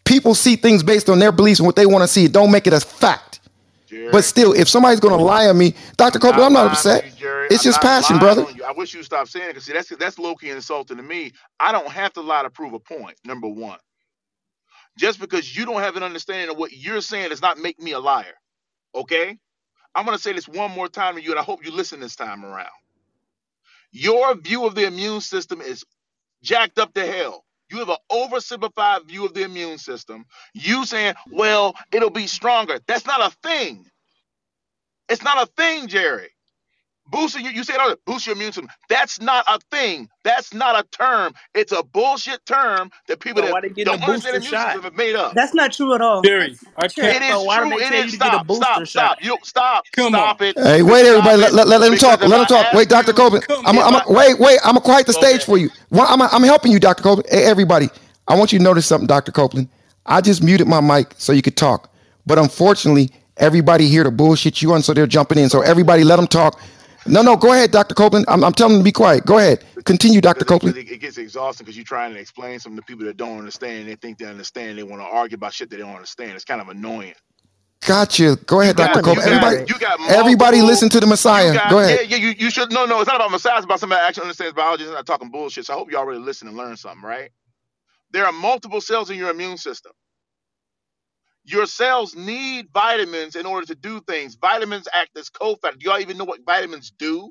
people 0.04 0.34
see 0.34 0.56
things 0.56 0.82
based 0.82 1.08
on 1.08 1.18
their 1.18 1.32
beliefs 1.32 1.60
and 1.60 1.66
what 1.66 1.76
they 1.76 1.86
want 1.86 2.02
to 2.02 2.08
see. 2.08 2.28
Don't 2.28 2.50
make 2.50 2.66
it 2.66 2.72
a 2.72 2.80
fact. 2.80 3.40
Jerry. 3.88 4.10
But 4.12 4.24
still, 4.24 4.52
if 4.52 4.68
somebody's 4.68 5.00
gonna 5.00 5.16
lie 5.16 5.46
on 5.46 5.56
me, 5.56 5.74
Dr. 5.96 6.18
Copeland, 6.18 6.44
I'm 6.44 6.52
not 6.52 6.72
upset. 6.72 7.06
you, 7.06 7.10
Jerry. 7.12 7.46
It's 7.50 7.64
I'm 7.64 7.72
just 7.72 7.80
passion, 7.80 8.18
brother. 8.18 8.46
I 8.66 8.72
wish 8.72 8.92
you 8.94 9.02
stop 9.02 9.28
saying 9.28 9.46
it 9.46 9.48
because 9.50 9.64
see 9.64 9.72
that's 9.72 9.88
that's 9.96 10.18
low 10.18 10.34
key 10.34 10.50
insulting 10.50 10.98
to 10.98 11.02
me. 11.02 11.32
I 11.58 11.72
don't 11.72 11.88
have 11.88 12.12
to 12.14 12.20
lie 12.20 12.42
to 12.42 12.50
prove 12.50 12.74
a 12.74 12.78
point. 12.78 13.16
Number 13.24 13.48
one, 13.48 13.78
just 14.98 15.20
because 15.20 15.56
you 15.56 15.64
don't 15.64 15.80
have 15.80 15.96
an 15.96 16.02
understanding 16.02 16.50
of 16.50 16.58
what 16.58 16.72
you're 16.72 17.00
saying 17.00 17.30
does 17.30 17.40
not 17.40 17.58
make 17.58 17.80
me 17.80 17.92
a 17.92 17.98
liar. 17.98 18.34
Okay, 18.94 19.38
I'm 19.94 20.04
gonna 20.04 20.18
say 20.18 20.32
this 20.32 20.48
one 20.48 20.70
more 20.72 20.88
time 20.88 21.14
to 21.14 21.22
you, 21.22 21.30
and 21.30 21.40
I 21.40 21.42
hope 21.42 21.64
you 21.64 21.70
listen 21.72 22.00
this 22.00 22.16
time 22.16 22.44
around. 22.44 22.68
Your 23.90 24.34
view 24.34 24.66
of 24.66 24.74
the 24.74 24.86
immune 24.86 25.22
system 25.22 25.62
is 25.62 25.84
jacked 26.42 26.78
up 26.78 26.92
to 26.94 27.06
hell. 27.06 27.44
You 27.70 27.78
have 27.80 27.90
an 27.90 27.96
oversimplified 28.10 29.06
view 29.06 29.26
of 29.26 29.34
the 29.34 29.44
immune 29.44 29.78
system. 29.78 30.26
You 30.54 30.86
saying, 30.86 31.14
well, 31.32 31.74
it'll 31.92 32.10
be 32.10 32.26
stronger. 32.28 32.80
That's 32.86 33.06
not 33.06 33.20
a 33.32 33.36
thing. 33.48 33.86
It's 35.10 35.22
not 35.24 35.42
a 35.42 35.46
thing, 35.56 35.88
Jerry. 35.88 36.30
Boosting 37.08 37.44
you, 37.46 37.52
you 37.52 37.64
said 37.64 37.78
earlier, 37.80 37.96
boost 38.06 38.26
your 38.26 38.36
immune 38.36 38.52
system. 38.52 38.68
That's 38.88 39.20
not 39.20 39.44
a 39.48 39.60
thing. 39.70 40.08
That's 40.24 40.54
not 40.54 40.78
a 40.78 40.88
term. 40.90 41.34
It's 41.54 41.72
a 41.72 41.82
bullshit 41.84 42.44
term 42.46 42.90
that 43.08 43.20
people 43.20 43.42
So 43.42 43.48
that 43.48 43.48
why 43.48 43.60
they 43.62 43.70
getting 43.70 43.92
don't 43.92 43.94
a 43.94 43.98
understand 44.02 44.36
booster 44.36 44.40
immune 44.40 44.56
shot? 44.56 44.58
system 44.58 44.82
have 44.82 44.94
made 44.96 45.16
up. 45.16 45.34
That's 45.34 45.54
not 45.54 45.72
true 45.72 45.94
at 45.94 46.02
all. 46.02 46.24
Jerry, 46.24 46.58
I 46.76 46.88
That's 47.00 47.14
can't. 47.14 47.18
It 47.18 47.22
is 47.22 47.42
So 47.42 47.44
why 47.44 47.60
true. 47.60 47.60
don't 47.60 47.70
they 47.70 47.80
It 47.80 47.94
tell 47.94 48.02
you 48.02 48.12
to 48.12 48.18
get 48.18 48.34
a 48.34 48.38
stop, 48.38 48.46
booster 48.46 48.84
stop, 48.84 48.86
shot? 48.86 49.18
stop. 49.18 49.18
You 49.22 49.38
stop, 49.44 49.86
Come 49.92 50.16
stop 50.16 50.18
on. 50.18 50.42
it. 50.42 50.56
Hey, 50.56 50.82
wait, 50.82 51.06
everybody. 51.06 51.38
it. 51.40 51.52
Let, 51.52 51.54
let, 51.54 51.68
let 51.68 51.82
him 51.82 51.96
talk. 51.98 52.22
Let 52.24 52.40
him 52.40 52.46
talk. 52.46 52.72
Wait, 52.72 52.88
Dr. 52.88 53.12
you, 53.14 53.14
Copeland. 53.14 53.46
Come 53.48 53.66
I'm, 53.66 53.78
if 53.78 53.90
I'm, 53.94 53.94
I 53.94 54.04
wait, 54.08 54.38
wait. 54.40 54.58
I'm 54.64 54.72
gonna 54.74 54.80
quiet 54.82 55.06
the 55.06 55.14
stage 55.14 55.44
ahead. 55.44 55.46
for 55.46 55.58
you. 55.58 55.70
Well, 55.90 56.06
I'm, 56.08 56.22
I'm 56.22 56.44
helping 56.44 56.72
you, 56.72 56.80
Dr. 56.80 57.02
Copeland. 57.02 57.28
Hey, 57.30 57.44
everybody. 57.44 57.88
I 58.28 58.36
want 58.36 58.52
you 58.52 58.58
to 58.58 58.64
notice 58.64 58.86
something, 58.86 59.06
Dr. 59.08 59.32
Copeland. 59.32 59.68
I 60.06 60.20
just 60.22 60.42
muted 60.42 60.68
my 60.68 60.80
mic 60.80 61.14
so 61.18 61.32
you 61.32 61.42
could 61.42 61.56
talk, 61.56 61.92
but 62.26 62.38
unfortunately, 62.38 63.10
everybody 63.38 63.88
here 63.88 64.04
to 64.04 64.10
bullshit 64.12 64.62
you 64.62 64.72
on, 64.74 64.82
so 64.82 64.94
they're 64.94 65.06
jumping 65.08 65.38
in. 65.38 65.50
So 65.50 65.62
everybody, 65.62 66.04
let 66.04 66.16
them 66.16 66.28
talk. 66.28 66.60
No, 67.08 67.22
no, 67.22 67.36
go 67.36 67.52
ahead, 67.52 67.72
Dr. 67.72 67.94
Copeland. 67.94 68.26
I'm, 68.28 68.44
I'm 68.44 68.52
telling 68.54 68.74
them 68.74 68.80
to 68.80 68.84
be 68.84 68.92
quiet. 68.92 69.26
Go 69.26 69.38
ahead. 69.38 69.64
Continue, 69.84 70.20
Dr. 70.20 70.44
because 70.44 70.50
it, 70.52 70.60
'cause 70.60 70.74
Copeland. 70.74 70.78
it, 70.78 70.90
it 70.90 70.98
gets 71.00 71.18
exhausting 71.18 71.64
because 71.64 71.76
you're 71.76 71.84
trying 71.84 72.14
to 72.14 72.20
explain 72.20 72.60
something 72.60 72.76
to 72.78 72.84
people 72.84 73.06
that 73.06 73.16
don't 73.16 73.38
understand. 73.38 73.88
They 73.88 73.96
think 73.96 74.18
they 74.18 74.26
understand. 74.26 74.78
They 74.78 74.84
want 74.84 75.02
to 75.02 75.06
argue 75.08 75.36
about 75.36 75.54
shit 75.54 75.70
they 75.70 75.78
don't 75.78 75.94
understand. 75.94 76.32
It's 76.32 76.44
kind 76.44 76.60
of 76.60 76.68
annoying. 76.68 77.14
Gotcha. 77.86 78.36
Go 78.46 78.60
ahead, 78.60 78.76
Dr. 78.76 79.02
Copeland. 79.02 79.30
got 79.30 79.44
Everybody, 79.44 79.72
you 79.72 79.78
got 79.78 80.00
everybody, 80.10 80.62
listen 80.62 80.88
to 80.90 81.00
the 81.00 81.06
Messiah. 81.06 81.54
got 81.54 81.70
Go 81.70 81.80
yeah 81.80 81.86
ahead. 81.86 82.10
yeah 82.10 82.16
you, 82.18 82.34
you 82.38 82.50
should 82.50 82.72
no 82.72 82.86
no 82.86 83.00
it's 83.00 83.08
not 83.08 83.16
about 83.16 83.30
Messiah. 83.30 83.56
It's 83.56 83.64
about 83.66 83.80
somebody 83.80 84.00
that 84.00 84.08
actually 84.08 84.24
understands 84.24 84.54
biology. 84.54 84.84
It's 84.84 84.92
not 84.92 85.06
talking 85.06 85.30
bullshit. 85.30 85.66
So 85.66 85.74
I 85.74 85.76
hope 85.78 85.90
you 85.90 85.96
already 85.98 86.20
listen 86.20 86.48
and 86.48 86.56
learn 86.56 86.76
something, 86.76 87.02
right? 87.02 87.30
There 88.12 88.26
are 88.26 88.32
multiple 88.32 88.80
cells 88.80 89.10
in 89.10 89.18
your 89.18 89.30
immune 89.30 89.58
system. 89.58 89.92
Your 91.48 91.66
cells 91.66 92.16
need 92.16 92.68
vitamins 92.74 93.36
in 93.36 93.46
order 93.46 93.66
to 93.68 93.76
do 93.76 94.00
things. 94.02 94.36
Vitamins 94.36 94.88
act 94.94 95.18
as 95.18 95.30
cofactors. 95.30 95.80
Do 95.80 95.90
y'all 95.90 96.00
even 96.00 96.18
know 96.18 96.24
what 96.26 96.46
vitamins 96.46 96.92
do? 96.98 97.30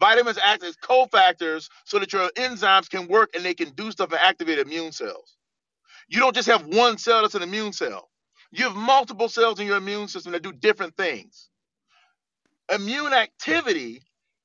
Vitamins 0.00 0.38
act 0.44 0.64
as 0.64 0.76
cofactors 0.76 1.68
so 1.86 1.98
that 2.00 2.12
your 2.12 2.28
enzymes 2.36 2.90
can 2.90 3.08
work 3.08 3.30
and 3.34 3.44
they 3.44 3.54
can 3.54 3.70
do 3.70 3.90
stuff 3.92 4.12
and 4.12 4.20
activate 4.22 4.58
immune 4.58 4.92
cells. 4.92 5.36
You 6.08 6.20
don't 6.20 6.36
just 6.36 6.48
have 6.48 6.66
one 6.66 6.98
cell 6.98 7.22
that's 7.22 7.36
an 7.36 7.42
immune 7.42 7.72
cell. 7.72 8.10
You 8.52 8.64
have 8.66 8.76
multiple 8.76 9.28
cells 9.28 9.60
in 9.60 9.66
your 9.66 9.78
immune 9.78 10.08
system 10.08 10.32
that 10.32 10.42
do 10.42 10.52
different 10.52 10.96
things. 10.96 11.50
Immune 12.74 13.14
activity 13.14 14.02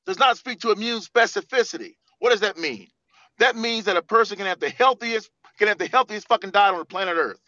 does 0.07 0.19
not 0.19 0.37
speak 0.37 0.61
to 0.61 0.71
immune 0.71 1.01
specificity. 1.01 1.95
What 2.19 2.31
does 2.31 2.41
that 2.41 2.57
mean? 2.57 2.89
That 3.39 3.57
means 3.57 3.85
that 3.85 3.97
a 3.97 4.03
person 4.03 4.37
can 4.37 4.47
have 4.47 4.61
the 4.61 4.69
healthiest 4.71 5.31
can 5.59 5.69
have 5.69 5.79
the 5.79 5.87
healthiest 5.89 6.27
fucking 6.27 6.51
diet 6.51 6.73
on 6.73 6.79
the 6.79 6.85
planet 6.85 7.17
Earth. 7.17 7.39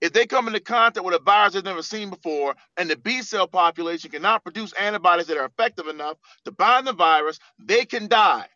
If 0.00 0.12
they 0.14 0.26
come 0.26 0.46
into 0.46 0.60
contact 0.60 1.04
with 1.04 1.14
a 1.14 1.22
virus 1.22 1.54
they've 1.54 1.64
never 1.64 1.82
seen 1.82 2.10
before, 2.10 2.54
and 2.76 2.88
the 2.88 2.96
B 2.96 3.22
cell 3.22 3.46
population 3.46 4.10
cannot 4.10 4.42
produce 4.42 4.72
antibodies 4.72 5.26
that 5.26 5.36
are 5.36 5.44
effective 5.44 5.88
enough 5.88 6.16
to 6.44 6.52
bind 6.52 6.86
the 6.86 6.92
virus, 6.92 7.38
they 7.58 7.84
can 7.84 8.08
die. 8.08 8.46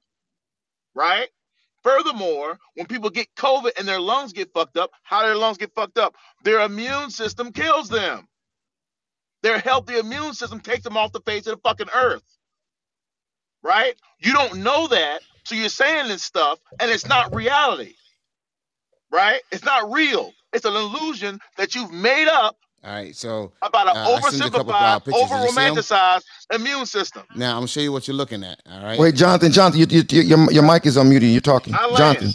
Right? 0.95 1.29
Furthermore, 1.83 2.59
when 2.77 2.87
people 2.87 3.11
get 3.11 3.35
COVID 3.37 3.73
and 3.79 3.87
their 3.87 4.01
lungs 4.01 4.33
get 4.33 4.55
fucked 4.55 4.79
up, 4.79 4.91
how 5.03 5.21
do 5.21 5.27
their 5.27 5.37
lungs 5.37 5.59
get 5.59 5.75
fucked 5.75 5.99
up? 5.99 6.15
Their 6.43 6.61
immune 6.61 7.11
system 7.11 7.53
kills 7.53 7.91
them. 7.91 8.27
Their 9.43 9.59
healthy 9.59 9.99
immune 9.99 10.33
system 10.33 10.61
takes 10.61 10.85
them 10.85 10.97
off 10.97 11.13
the 11.13 11.21
face 11.21 11.47
of 11.47 11.57
the 11.57 11.69
fucking 11.69 11.91
earth. 11.95 12.25
Right? 13.63 13.95
You 14.19 14.33
don't 14.33 14.61
know 14.63 14.87
that, 14.89 15.21
so 15.45 15.55
you're 15.55 15.69
saying 15.69 16.09
this 16.09 16.23
stuff, 16.23 16.59
and 16.81 16.91
it's 16.91 17.07
not 17.07 17.35
reality. 17.35 17.95
Right? 19.11 19.43
It's 19.53 19.65
not 19.65 19.93
real. 19.93 20.33
It's 20.55 20.65
an 20.65 20.75
illusion 20.75 21.41
that 21.59 21.75
you've 21.75 21.93
made 21.93 22.29
up 22.29 22.57
All 22.85 22.93
right, 22.93 23.15
so 23.17 23.53
about 23.63 23.89
an 23.89 23.97
uh, 23.97 24.11
I 24.17 24.21
sent 24.31 24.43
you 24.43 24.49
a 24.49 24.51
couple 24.51 24.73
uh, 24.73 25.01
oversimplified, 25.01 25.05
pictures. 25.05 25.23
over 25.23 25.35
Did 25.37 25.43
you 25.45 25.51
see 25.51 25.61
'em? 25.63 25.75
romanticized 25.77 26.25
immune 26.55 26.87
system. 26.87 27.25
Now 27.37 27.51
I'm 27.53 27.57
gonna 27.59 27.69
show 27.69 27.81
you 27.81 27.93
what 27.93 28.09
you're 28.09 28.17
looking 28.17 28.45
at. 28.45 28.61
All 28.71 28.83
right. 28.85 28.99
Wait, 28.99 29.15
Jonathan, 29.17 29.53
Jonathan, 29.53 29.81
you, 29.81 29.87
you, 29.91 30.05
you, 30.11 30.23
your, 30.23 30.53
your 30.53 30.63
mic 30.63 30.87
is 30.87 30.97
unmuted. 30.97 31.33
You're 31.33 31.41
talking. 31.41 31.75
Jonathan, 31.97 32.33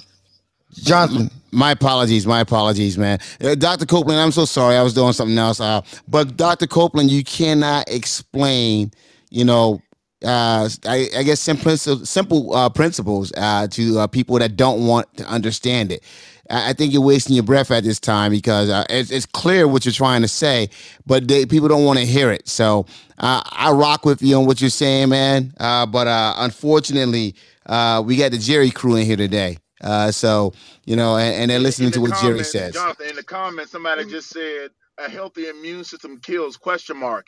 Jonathan. 0.74 1.32
My 1.52 1.72
apologies, 1.72 2.28
my 2.28 2.42
apologies, 2.42 2.98
man. 2.98 3.20
Uh, 3.42 3.56
Dr. 3.56 3.86
Copeland, 3.88 4.20
I'm 4.20 4.32
so 4.32 4.46
sorry. 4.46 4.76
I 4.76 4.84
was 4.84 4.94
doing 4.94 5.14
something 5.14 5.38
else. 5.38 5.60
Uh, 5.60 5.82
but 6.08 6.38
Dr. 6.38 6.68
Copeland, 6.68 7.10
you 7.10 7.24
cannot 7.24 7.90
explain, 7.90 8.92
you 9.32 9.46
know, 9.46 9.82
uh, 10.24 10.70
I, 10.86 11.08
I 11.18 11.24
guess 11.24 11.40
simple, 11.40 11.76
simple 11.78 12.54
uh, 12.54 12.70
principles 12.70 13.32
uh, 13.38 13.68
to 13.70 14.00
uh, 14.00 14.08
people 14.08 14.38
that 14.40 14.58
don't 14.58 14.86
want 14.86 15.12
to 15.18 15.26
understand 15.26 15.92
it. 15.92 16.04
I 16.50 16.74
think 16.74 16.94
you're 16.94 17.02
wasting 17.02 17.36
your 17.36 17.44
breath 17.44 17.70
at 17.72 17.84
this 17.84 18.00
time 18.00 18.32
because 18.32 18.70
uh, 18.70 18.84
it's, 18.90 19.12
it's 19.12 19.26
clear 19.26 19.68
what 19.68 19.86
you're 19.86 19.94
trying 19.94 20.22
to 20.24 20.28
say, 20.28 20.70
but 21.06 21.28
they, 21.28 21.46
people 21.46 21.68
don't 21.68 21.86
want 21.86 22.00
to 22.00 22.06
hear 22.06 22.32
it. 22.32 22.48
So 22.48 22.86
uh, 23.20 23.42
I 23.46 23.72
rock 23.72 24.06
with 24.06 24.22
you 24.22 24.38
on 24.38 24.46
what 24.46 24.60
you're 24.60 24.70
saying, 24.70 25.10
man. 25.10 25.54
Uh, 25.60 25.86
but 25.86 26.08
uh, 26.08 26.34
unfortunately, 26.38 27.36
uh, 27.68 28.02
we 28.06 28.18
got 28.18 28.32
the 28.32 28.38
Jerry 28.38 28.72
crew 28.72 28.96
in 28.96 29.06
here 29.06 29.18
today. 29.18 29.58
Uh, 29.82 30.12
so 30.12 30.54
you 30.86 30.96
know, 30.96 31.18
and, 31.18 31.36
and 31.36 31.52
they're 31.52 31.60
listening 31.60 31.88
in 31.88 31.94
to 31.94 32.00
the 32.00 32.10
what 32.10 32.20
Jerry 32.20 32.32
comments, 32.32 32.52
says. 32.52 32.74
Jonathan, 32.74 33.10
in 33.10 33.16
the 33.16 33.24
comments, 33.24 33.72
somebody 33.72 34.06
just 34.06 34.30
said 34.30 34.72
a 35.00 35.10
healthy 35.10 35.48
immune 35.50 35.84
system 35.84 36.20
kills 36.22 36.58
question 36.58 36.98
mark. 36.98 37.28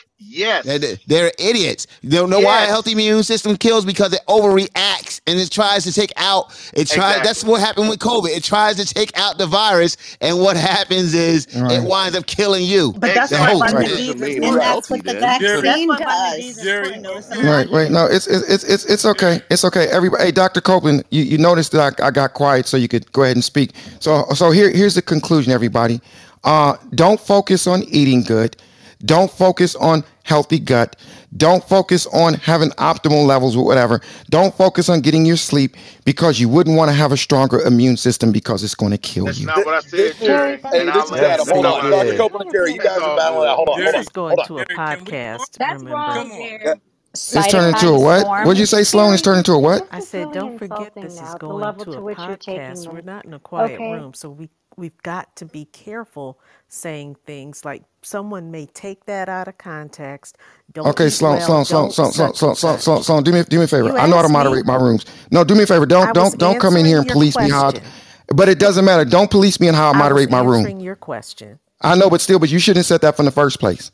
They're, 0.64 0.80
Yes. 0.80 1.00
they're 1.08 1.32
idiots. 1.40 1.88
They 2.04 2.18
don't 2.18 2.30
know 2.30 2.40
why 2.40 2.64
a 2.64 2.68
healthy 2.68 2.94
immune 2.94 3.24
system 3.24 3.58
kills 3.58 3.86
because 3.86 4.14
it 4.14 4.22
overreacts 4.28 5.22
and 5.28 5.40
it 5.40 5.52
tries 5.52 5.84
to 5.86 5.94
take 5.94 6.14
out. 6.18 6.54
It 6.74 6.90
tries. 6.90 7.22
That's 7.24 7.44
what 7.44 7.62
happened 7.62 7.90
with 7.90 8.00
COVID. 8.00 8.30
It 8.36 8.44
tries 8.44 8.78
to 8.78 8.86
take 8.86 9.18
out 9.18 9.38
the 9.38 9.48
virus, 9.48 9.98
and 10.22 10.40
what 10.40 10.58
happens 10.58 11.14
is 11.14 11.48
Right. 11.56 11.72
it 11.74 11.84
winds 11.84 12.18
up 12.18 12.28
killing 12.28 12.64
you. 12.66 12.94
But 12.98 13.14
that's 13.16 13.32
The 13.32 13.38
what 13.38 13.50
host. 13.52 13.60
vitamin 13.60 13.76
Right. 13.76 13.98
D 13.98 14.10
is 14.10 14.16
Doesn't 14.16 14.22
mean 14.22 14.44
And 14.44 14.58
that's 14.62 14.90
healthy 14.90 14.94
what 14.96 15.04
the 15.06 15.14
then. 15.14 15.22
Vaccine 15.22 15.88
why 15.88 15.98
vitamin 16.00 16.34
D 16.36 16.50
is 16.50 16.56
does. 16.56 16.64
Jerry. 16.64 16.94
important. 16.96 17.04
Though. 17.04 17.18
It's 17.18 17.32
an 17.32 17.46
Right, 17.46 17.70
right. 17.72 17.92
No, 17.92 18.06
it's 18.06 18.28
it's 18.28 18.44
it's 18.50 18.64
it's, 18.66 18.86
it's 18.86 19.06
okay. 19.06 19.42
It's 19.50 19.66
okay. 19.66 19.88
Everybody, 19.88 20.26
hey, 20.26 20.32
Dr. 20.32 20.62
Copeland, 20.62 21.04
you, 21.12 21.24
you 21.24 21.38
noticed 21.38 21.72
that 21.74 22.00
I, 22.02 22.08
I 22.08 22.12
got 22.12 22.34
quiet 22.34 22.68
so 22.68 22.78
you 22.78 22.88
could 22.88 23.12
go 23.14 23.24
ahead 23.24 23.38
and 23.38 23.44
speak. 23.44 23.72
So 24.00 24.26
so 24.36 24.52
here 24.52 24.72
here's 24.72 24.96
the 24.96 25.02
conclusion, 25.02 25.52
everybody. 25.54 26.02
Uh, 26.44 26.78
don't 26.96 27.20
focus 27.20 27.68
on 27.68 27.84
eating 27.84 28.24
good. 28.24 28.58
Don't 29.04 29.32
focus 29.32 29.76
on 29.76 30.04
healthy 30.24 30.60
gut. 30.60 30.96
Don't 31.36 31.64
focus 31.64 32.06
on 32.08 32.36
having 32.36 32.70
optimal 32.72 33.26
levels 33.26 33.56
or 33.56 33.66
whatever. 33.66 34.00
Don't 34.30 34.54
focus 34.56 34.90
on 34.90 35.02
getting 35.02 35.26
your 35.26 35.38
sleep 35.38 35.76
because 36.06 36.40
you 36.40 36.48
wouldn't 36.48 36.78
want 36.78 36.90
to 36.90 36.94
have 36.96 37.12
a 37.12 37.18
stronger 37.18 37.60
immune 37.62 37.98
system 37.98 38.32
because 38.32 38.64
it's 38.64 38.76
going 38.76 38.92
to 38.92 38.98
kill 39.00 39.26
That's 39.26 39.40
you. 39.40 39.48
not 39.48 39.66
what 39.66 39.74
I 39.76 39.80
said, 39.80 39.92
This 39.92 40.22
is 40.22 40.28
Jerry. 40.28 40.60
hey, 40.72 40.80
And 40.82 40.90
this 40.90 41.06
is. 41.06 41.12
Adam. 41.14 41.48
Hold 41.48 41.66
on, 41.66 41.90
Dr. 41.90 42.18
Copeland 42.18 42.52
Jerry, 42.52 42.74
you 42.74 42.80
guys 42.80 43.00
are 43.00 43.18
battling 43.18 43.46
that. 43.46 43.56
Hold 43.56 43.70
on, 43.70 43.80
This 43.80 43.96
is 43.96 44.10
going 44.10 44.38
to 44.46 44.60
a 44.60 44.66
podcast. 44.68 45.58
That's 45.58 45.84
wrong, 45.84 46.30
That- 46.30 46.60
Jerry. 46.64 46.76
It's 47.14 47.52
turned 47.52 47.76
into 47.76 47.90
a 47.90 48.00
what? 48.00 48.26
What'd 48.46 48.58
you 48.58 48.66
say, 48.66 48.84
Sloan? 48.84 49.14
It's 49.14 49.22
turned 49.22 49.40
into 49.40 49.52
a 49.52 49.60
what? 49.60 49.86
I 49.92 50.00
said, 50.00 50.32
don't 50.32 50.58
forget 50.58 50.94
this 50.96 51.16
is 51.20 51.36
going 51.40 51.78
to 51.78 51.86
to 51.86 51.92
a 51.98 52.02
which 52.02 52.18
you're 52.20 52.38
taking 52.38 52.62
podcast. 52.62 52.94
We're 52.94 53.02
not 53.02 53.26
in 53.26 53.34
a 53.34 53.40
quiet 53.40 53.78
room, 53.80 54.14
so 54.14 54.30
we 54.30 54.50
we've 54.78 54.98
got 55.04 55.36
to 55.38 55.46
be 55.46 55.66
careful 55.66 56.40
saying 56.70 57.18
things 57.26 57.66
like 57.66 57.84
someone 58.04 58.52
may 58.52 58.68
take 58.68 59.06
that 59.06 59.30
out 59.30 59.48
of 59.48 59.58
context. 59.58 60.38
Don't 60.74 60.98
Okay, 60.98 61.10
eat 61.10 61.22
Sloan, 61.22 61.42
well, 61.42 61.42
Sloan, 61.42 61.66
Sloan, 61.66 61.90
don't 61.90 61.92
Sloan, 61.92 62.14
Sloan, 62.14 62.36
Sloan, 62.36 62.56
Sloan. 62.56 62.80
Sloan, 62.80 63.04
Sloan. 63.04 63.24
Do 63.24 63.34
me, 63.34 63.44
do 63.44 63.60
me 63.60 63.66
a 63.66 63.68
favor. 63.70 63.92
You 63.92 63.98
I 63.98 64.08
know 64.08 64.18
how 64.18 64.24
to 64.24 64.30
asked 64.30 64.38
me. 64.38 64.50
moderate 64.50 64.66
my 64.66 64.78
rooms. 64.78 65.06
No, 65.32 65.44
do 65.44 65.56
me 65.56 65.64
a 65.64 65.68
favor. 65.68 65.86
Don't, 65.86 66.14
was 66.14 66.34
don't, 66.34 66.38
don't 66.40 66.60
come 66.60 66.78
in 66.78 66.86
here 66.86 67.00
and 67.00 67.06
answering 67.06 67.10
your 67.10 67.18
police 67.18 67.40
me 67.40 67.50
how. 67.50 67.74
question. 67.74 67.96
But 68.30 68.50
it 68.50 68.60
doesn't 68.60 68.86
matter. 68.86 69.06
Don't 69.06 69.32
police 69.32 69.60
me 69.60 69.70
on 69.70 69.76
how 69.76 69.90
I 69.90 69.94
I 69.94 70.08
was 70.10 70.28
moderate 70.28 70.32
my 70.32 70.42
room. 70.42 70.72
answering 70.72 70.82
your 70.82 70.96
question. 70.98 71.60
I 71.82 71.96
know, 71.96 72.10
but 72.10 72.22
still, 72.22 72.40
but 72.40 72.52
you 72.52 72.60
shouldn't 72.60 72.80
have 72.80 72.88
said 72.88 73.02
that 73.02 73.18
from 73.18 73.26
the 73.26 73.32
first 73.32 73.60
place. 73.60 73.92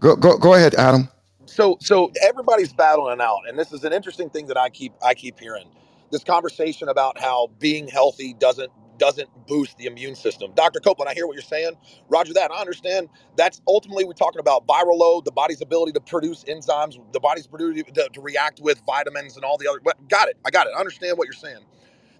Go, 0.00 0.16
go, 0.16 0.38
go 0.38 0.54
ahead, 0.54 0.74
Adam. 0.76 1.08
so 1.46 1.78
so 1.80 2.10
everybody's 2.22 2.72
battling 2.72 3.20
out 3.20 3.40
and 3.48 3.58
this 3.58 3.72
is 3.72 3.84
an 3.84 3.92
interesting 3.92 4.30
thing 4.30 4.46
that 4.48 4.58
i 4.58 4.68
keep 4.70 4.92
i 5.04 5.14
keep 5.14 5.38
hearing 5.40 5.68
this 6.12 6.24
conversation 6.24 6.88
about 6.88 7.18
how 7.18 7.48
being 7.60 7.88
healthy 7.88 8.34
doesn't 8.34 8.70
doesn't 8.98 9.28
boost 9.48 9.78
the 9.78 9.86
immune 9.86 10.16
system. 10.16 10.52
Dr 10.54 10.80
copeland 10.80 11.10
i 11.10 11.14
hear 11.14 11.26
what 11.26 11.34
you're 11.34 11.42
saying. 11.42 11.72
Roger 12.08 12.34
that. 12.34 12.52
I 12.52 12.60
understand. 12.60 13.08
That's 13.36 13.62
ultimately 13.68 14.04
we're 14.04 14.14
talking 14.14 14.40
about 14.40 14.66
viral 14.66 14.98
load 14.98 15.24
the 15.26 15.32
body's 15.32 15.62
ability 15.62 15.92
to 15.92 16.00
produce 16.00 16.44
enzymes 16.44 16.98
the 17.12 17.20
body's 17.20 17.46
ability 17.46 17.84
to, 17.84 18.08
to 18.12 18.20
react 18.22 18.60
with 18.60 18.82
vitamins 18.86 19.36
and 19.36 19.44
all 19.44 19.58
the 19.58 19.68
other 19.68 19.80
but 19.84 20.08
got 20.08 20.28
it. 20.28 20.36
I 20.46 20.50
got 20.50 20.66
it. 20.68 20.74
I 20.76 20.80
understand 20.80 21.18
what 21.18 21.26
you're 21.26 21.34
saying. 21.34 21.64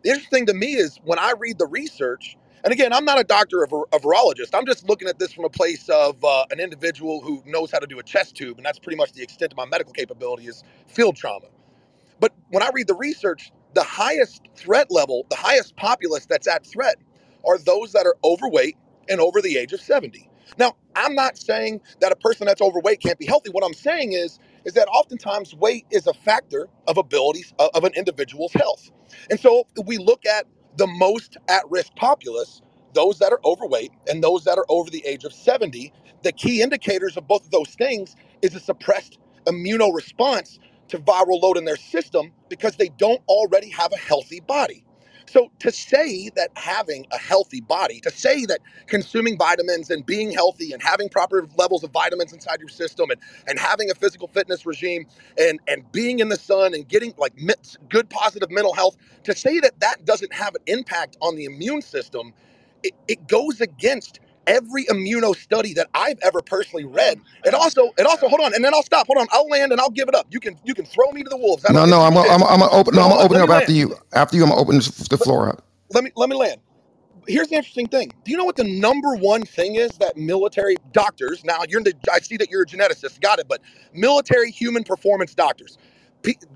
The 0.05 0.11
interesting 0.11 0.47
to 0.47 0.55
me 0.55 0.75
is 0.77 0.99
when 1.05 1.19
i 1.19 1.35
read 1.39 1.59
the 1.59 1.67
research 1.67 2.37
and 2.65 2.73
again 2.73 2.93
i'm 2.93 3.05
not 3.07 3.21
a 3.21 3.25
doctor 3.25 3.65
of 3.65 3.73
a 3.73 3.99
virologist. 4.01 4.51
I'm 4.55 4.67
just 4.67 4.89
looking 4.89 5.09
at 5.09 5.19
this 5.19 5.33
from 5.33 5.45
a 5.47 5.51
place 5.51 5.89
of 5.91 6.23
uh, 6.25 6.47
an 6.51 6.61
individual 6.61 7.21
who 7.23 7.43
knows 7.47 7.71
how 7.73 7.79
to 7.81 7.87
do 7.89 7.99
a 8.01 8.05
chest 8.05 8.37
tube 8.37 8.59
and 8.59 8.67
that's 8.67 8.79
pretty 8.81 8.97
much 8.99 9.13
the 9.13 9.23
extent 9.23 9.53
of 9.53 9.57
my 9.59 9.67
medical 9.67 9.93
capability 9.93 10.47
is 10.49 10.65
field 10.89 11.17
trauma. 11.17 11.47
But 12.21 12.33
when 12.51 12.63
I 12.63 12.71
read 12.75 12.87
the 12.89 12.95
research, 12.95 13.53
the 13.79 13.85
highest 13.85 14.43
threat 14.57 14.91
level, 14.93 15.27
the 15.31 15.37
highest 15.37 15.77
populace 15.77 16.27
that's 16.27 16.49
at 16.49 16.67
threat 16.67 16.97
are 17.47 17.59
those 17.59 17.93
that 17.95 18.07
are 18.07 18.17
overweight 18.25 18.77
and 19.11 19.21
over 19.21 19.43
the 19.43 19.59
age 19.59 19.75
of 19.75 19.81
70. 19.83 20.31
Now, 20.59 20.77
I'm 20.97 21.17
not 21.17 21.39
saying 21.39 21.83
that 22.01 22.13
a 22.13 22.17
person 22.17 22.47
that's 22.47 22.63
overweight 22.63 23.01
can't 23.03 23.19
be 23.21 23.27
healthy. 23.27 23.51
What 23.51 23.65
I'm 23.65 23.75
saying 23.75 24.15
is 24.15 24.41
is 24.67 24.75
that 24.75 24.89
oftentimes 24.89 25.55
weight 25.57 25.87
is 25.93 26.07
a 26.09 26.15
factor 26.15 26.69
of 26.89 26.99
abilities 26.99 27.55
of 27.61 27.71
of 27.75 27.85
an 27.85 27.95
individual's 27.97 28.55
health. 28.55 28.91
And 29.31 29.41
so 29.41 29.65
if 29.77 29.87
we 29.87 29.99
look 29.99 30.27
at 30.27 30.47
the 30.79 30.89
most 30.89 31.39
at-risk 31.49 31.97
populace, 31.97 32.63
those 32.95 33.21
that 33.21 33.33
are 33.33 33.41
overweight 33.47 33.93
and 34.09 34.25
those 34.25 34.45
that 34.45 34.59
are 34.59 34.67
over 34.71 34.91
the 34.91 35.07
age 35.07 35.25
of 35.25 35.35
70, 35.35 35.93
the 36.25 36.33
key 36.33 36.63
indicators 36.63 37.19
of 37.19 37.29
both 37.29 37.47
of 37.47 37.53
those 37.53 37.71
things 37.71 38.17
is 38.43 38.57
a 38.57 38.61
suppressed 38.61 39.19
immunoresponse 39.47 40.59
to 40.89 40.99
viral 40.99 41.43
load 41.43 41.59
in 41.59 41.65
their 41.67 41.77
system 41.77 42.33
because 42.49 42.77
they 42.77 42.91
don't 42.99 43.23
already 43.29 43.71
have 43.71 43.93
a 43.93 43.99
healthy 43.99 44.41
body. 44.41 44.85
So 45.27 45.51
to 45.61 45.73
say 45.73 46.31
that 46.37 46.51
having 46.57 47.07
a 47.13 47.19
healthy 47.19 47.61
body, 47.63 48.01
to 48.03 48.11
say 48.11 48.47
that 48.47 48.61
consuming 48.89 49.39
vitamins 49.39 49.91
and 49.91 50.07
being 50.07 50.31
healthy 50.33 50.73
and 50.73 50.83
having 50.83 51.09
proper 51.09 51.49
levels 51.57 51.85
of 51.85 51.93
vitamins 51.93 52.33
inside 52.33 52.61
your 52.61 52.69
system 52.71 53.11
and, 53.11 53.21
and 53.49 53.59
having 53.59 53.91
a 53.91 53.95
physical 53.95 54.29
fitness 54.29 54.67
regime 54.67 55.07
and, 55.39 55.61
and 55.69 55.91
being 55.93 56.21
in 56.21 56.29
the 56.31 56.37
sun 56.37 56.75
and 56.75 56.89
getting 56.89 57.15
like 57.19 57.35
good 57.91 58.11
positive 58.11 58.51
mental 58.51 58.75
health, 58.75 58.97
to 59.25 59.37
say 59.37 59.61
that 59.61 59.81
that 59.81 60.05
doesn't 60.05 60.33
have 60.35 60.55
an 60.57 60.63
impact 60.67 61.17
on 61.23 61.37
the 61.37 61.47
immune 61.47 61.83
system, 61.83 62.33
it, 62.83 62.95
it 63.09 63.29
goes 63.29 63.61
against 63.61 64.21
every 64.49 64.87
immuno 64.87 65.37
study 65.37 65.75
that 65.75 65.89
I've 65.95 66.19
ever 66.25 66.43
personally 66.43 66.87
read 66.87 67.21
And 67.45 67.55
also, 67.55 67.93
and 67.99 68.07
also, 68.07 68.29
hold 68.29 68.43
on, 68.43 68.55
and 68.55 68.65
then 68.65 68.75
I'll 68.75 68.83
stop. 68.83 69.07
Hold 69.07 69.19
on, 69.19 69.27
I'll 69.33 69.49
land 69.49 69.73
and 69.73 69.81
I'll 69.81 69.91
give 69.91 70.09
it 70.09 70.15
up. 70.15 70.27
You 70.31 70.41
can, 70.41 70.59
you 70.65 70.75
can 70.75 70.85
throw 70.87 71.11
me 71.13 71.23
to 71.23 71.31
the 71.31 71.37
wolves. 71.39 71.65
I 71.65 71.73
No, 71.73 71.87
don't. 71.87 71.87
no, 71.87 72.03
I'm, 72.03 72.15
gonna- 72.15 72.29
I'm, 72.31 72.43
I'm 72.45 72.61
gonna 72.61 72.73
open. 72.73 72.95
no, 72.95 73.03
No, 73.03 73.05
I'm 73.05 73.09
hold 73.09 73.13
gonna 73.13 73.23
on. 73.23 73.27
open 73.27 73.37
Let 73.37 73.41
it 73.41 73.43
me 73.43 73.49
up 73.49 73.51
after 73.51 73.73
land. 73.73 73.73
you. 73.73 73.95
After 74.13 74.37
you, 74.37 74.45
I'm 74.45 74.51
gonna 74.51 74.61
open 74.63 74.79
the 74.79 75.19
Let, 75.19 75.19
floor 75.19 75.51
up. 75.51 75.65
let 75.91 76.05
me, 76.05 76.13
let 76.17 76.31
me 76.31 76.37
land. 76.37 76.61
Here's 77.29 77.49
the 77.49 77.57
interesting 77.57 77.89
thing. 77.89 78.13
Do 78.25 78.33
you 78.33 78.39
know 78.39 78.45
what 78.45 78.57
the 78.57 78.65
number 78.65 79.17
one 79.17 79.45
thing 79.45 79.77
is 79.77 79.93
that 79.99 80.17
military 80.17 80.77
doctors? 80.93 81.45
Now 81.45 81.61
you're 81.69 81.83
the. 81.83 81.95
I 82.13 82.21
see 82.21 82.37
that 82.39 82.51
you're 82.51 82.63
a 82.63 82.67
geneticist. 82.67 83.21
Got 83.21 83.41
it. 83.41 83.49
But 83.49 83.61
military 83.95 84.51
human 84.51 84.85
performance 84.85 85.35
doctors, 85.35 85.79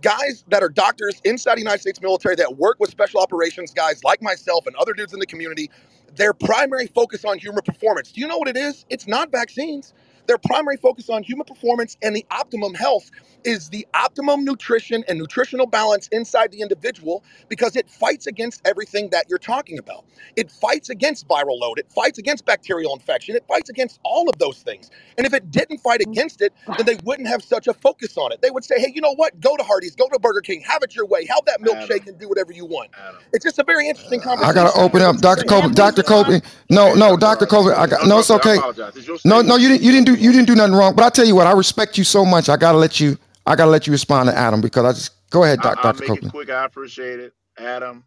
guys 0.02 0.44
that 0.48 0.62
are 0.62 0.68
doctors 0.70 1.20
inside 1.24 1.56
the 1.56 1.60
United 1.62 1.80
States 1.80 2.00
military 2.02 2.36
that 2.36 2.58
work 2.58 2.78
with 2.80 2.90
special 2.90 3.20
operations 3.20 3.72
guys 3.72 4.04
like 4.04 4.22
myself 4.22 4.66
and 4.66 4.76
other 4.76 4.94
dudes 4.94 5.14
in 5.14 5.20
the 5.20 5.26
community. 5.26 5.70
Their 6.16 6.34
primary 6.34 6.88
focus 6.88 7.24
on 7.24 7.38
human 7.38 7.62
performance. 7.62 8.12
Do 8.12 8.20
you 8.20 8.28
know 8.28 8.38
what 8.38 8.48
it 8.48 8.56
is? 8.56 8.86
It's 8.90 9.08
not 9.08 9.32
vaccines. 9.32 9.94
Their 10.26 10.38
primary 10.38 10.78
focus 10.78 11.10
on 11.10 11.22
human 11.22 11.46
performance 11.46 11.96
and 12.02 12.16
the 12.16 12.26
optimum 12.30 12.74
health 12.74 13.10
is 13.44 13.70
the 13.70 13.86
optimum 13.94 14.44
nutrition 14.44 15.04
and 15.08 15.18
nutritional 15.18 15.66
balance 15.66 16.08
inside 16.08 16.52
the 16.52 16.60
individual 16.62 17.24
because 17.48 17.76
it 17.76 17.90
fights 17.90 18.26
against 18.26 18.62
everything 18.66 19.10
that 19.10 19.26
you're 19.28 19.38
talking 19.38 19.78
about. 19.78 20.04
It 20.36 20.50
fights 20.50 20.90
against 20.90 21.28
viral 21.28 21.58
load, 21.60 21.78
it 21.78 21.90
fights 21.92 22.18
against 22.18 22.46
bacterial 22.46 22.94
infection, 22.94 23.36
it 23.36 23.44
fights 23.48 23.70
against 23.70 24.00
all 24.04 24.28
of 24.30 24.38
those 24.38 24.58
things. 24.62 24.90
And 25.18 25.26
if 25.26 25.34
it 25.34 25.50
didn't 25.50 25.78
fight 25.78 26.00
mm. 26.06 26.12
against 26.12 26.42
it, 26.42 26.52
then 26.78 26.86
they 26.86 26.96
wouldn't 27.04 27.28
have 27.28 27.42
such 27.42 27.68
a 27.68 27.74
focus 27.74 28.16
on 28.18 28.32
it. 28.32 28.42
They 28.42 28.50
would 28.50 28.64
say, 28.64 28.80
hey, 28.80 28.92
you 28.94 29.00
know 29.02 29.14
what? 29.16 29.40
Go 29.40 29.56
to 29.56 29.64
Hardee's, 29.64 29.96
go 29.96 30.08
to 30.10 30.18
Burger 30.20 30.40
King, 30.42 30.62
have 30.62 30.82
it 30.82 30.94
your 30.96 31.06
way, 31.06 31.26
have 31.26 31.44
that 31.46 31.62
milkshake 31.62 32.06
and 32.08 32.18
do 32.18 32.28
whatever 32.28 32.52
you 32.52 32.66
want. 32.66 32.90
Adam. 32.98 33.22
It's 33.32 33.44
just 33.44 33.58
a 33.58 33.64
very 33.64 33.88
interesting 33.88 34.20
conversation. 34.20 34.50
I 34.50 34.54
gotta 34.54 34.72
conversation. 34.72 34.80
open 34.80 35.02
That's 35.02 35.02
up, 35.02 35.16
what 35.16 35.22
you're 35.22 35.32
Dr. 35.36 35.44
saying. 35.44 35.48
Copeland. 35.48 35.76
Dr. 35.76 36.02
move? 36.02 36.04
Copeland. 36.04 36.42
No, 36.70 36.94
Hey, 36.94 36.94
no, 36.94 37.16
I'm 37.16 37.18
Dr. 37.18 37.46
sorry. 37.46 37.46
Copeland. 37.46 37.78
I 37.78 37.86
got 37.86 38.02
Dr. 38.02 38.06
no. 38.06 38.20
It's 38.20 38.30
Copeland, 38.30 38.42
I 38.42 38.46
okay. 38.46 38.50
apologize. 38.50 38.96
It's 38.96 39.06
your 39.08 39.18
No, 39.24 39.40
stage. 39.40 39.42
no, 39.42 39.56
you 39.56 39.68
didn't. 39.68 39.84
You 39.84 39.92
didn't 39.92 40.06
do. 40.16 40.22
You 40.22 40.32
didn't 40.32 40.46
do 40.46 40.54
nothing 40.54 40.74
wrong. 40.74 40.94
But 40.94 41.04
I 41.04 41.10
tell 41.10 41.26
you 41.26 41.34
what, 41.34 41.46
I 41.46 41.52
respect 41.52 41.98
you 41.98 42.04
so 42.04 42.24
much. 42.24 42.48
I 42.48 42.56
gotta 42.56 42.78
let 42.78 43.00
you. 43.00 43.18
I 43.46 43.56
gotta 43.56 43.70
let 43.70 43.86
you 43.86 43.92
respond 43.92 44.28
to 44.28 44.36
Adam 44.36 44.60
because 44.60 44.84
I 44.84 44.92
just 44.92 45.30
go 45.30 45.44
ahead, 45.44 45.60
I, 45.62 45.70
I'll 45.70 45.94
Dr. 45.94 45.94
make 45.94 46.02
it 46.02 46.08
Copeland. 46.08 46.32
quick. 46.32 46.50
I 46.50 46.64
appreciate 46.64 47.20
it, 47.20 47.32
Adam. 47.58 48.04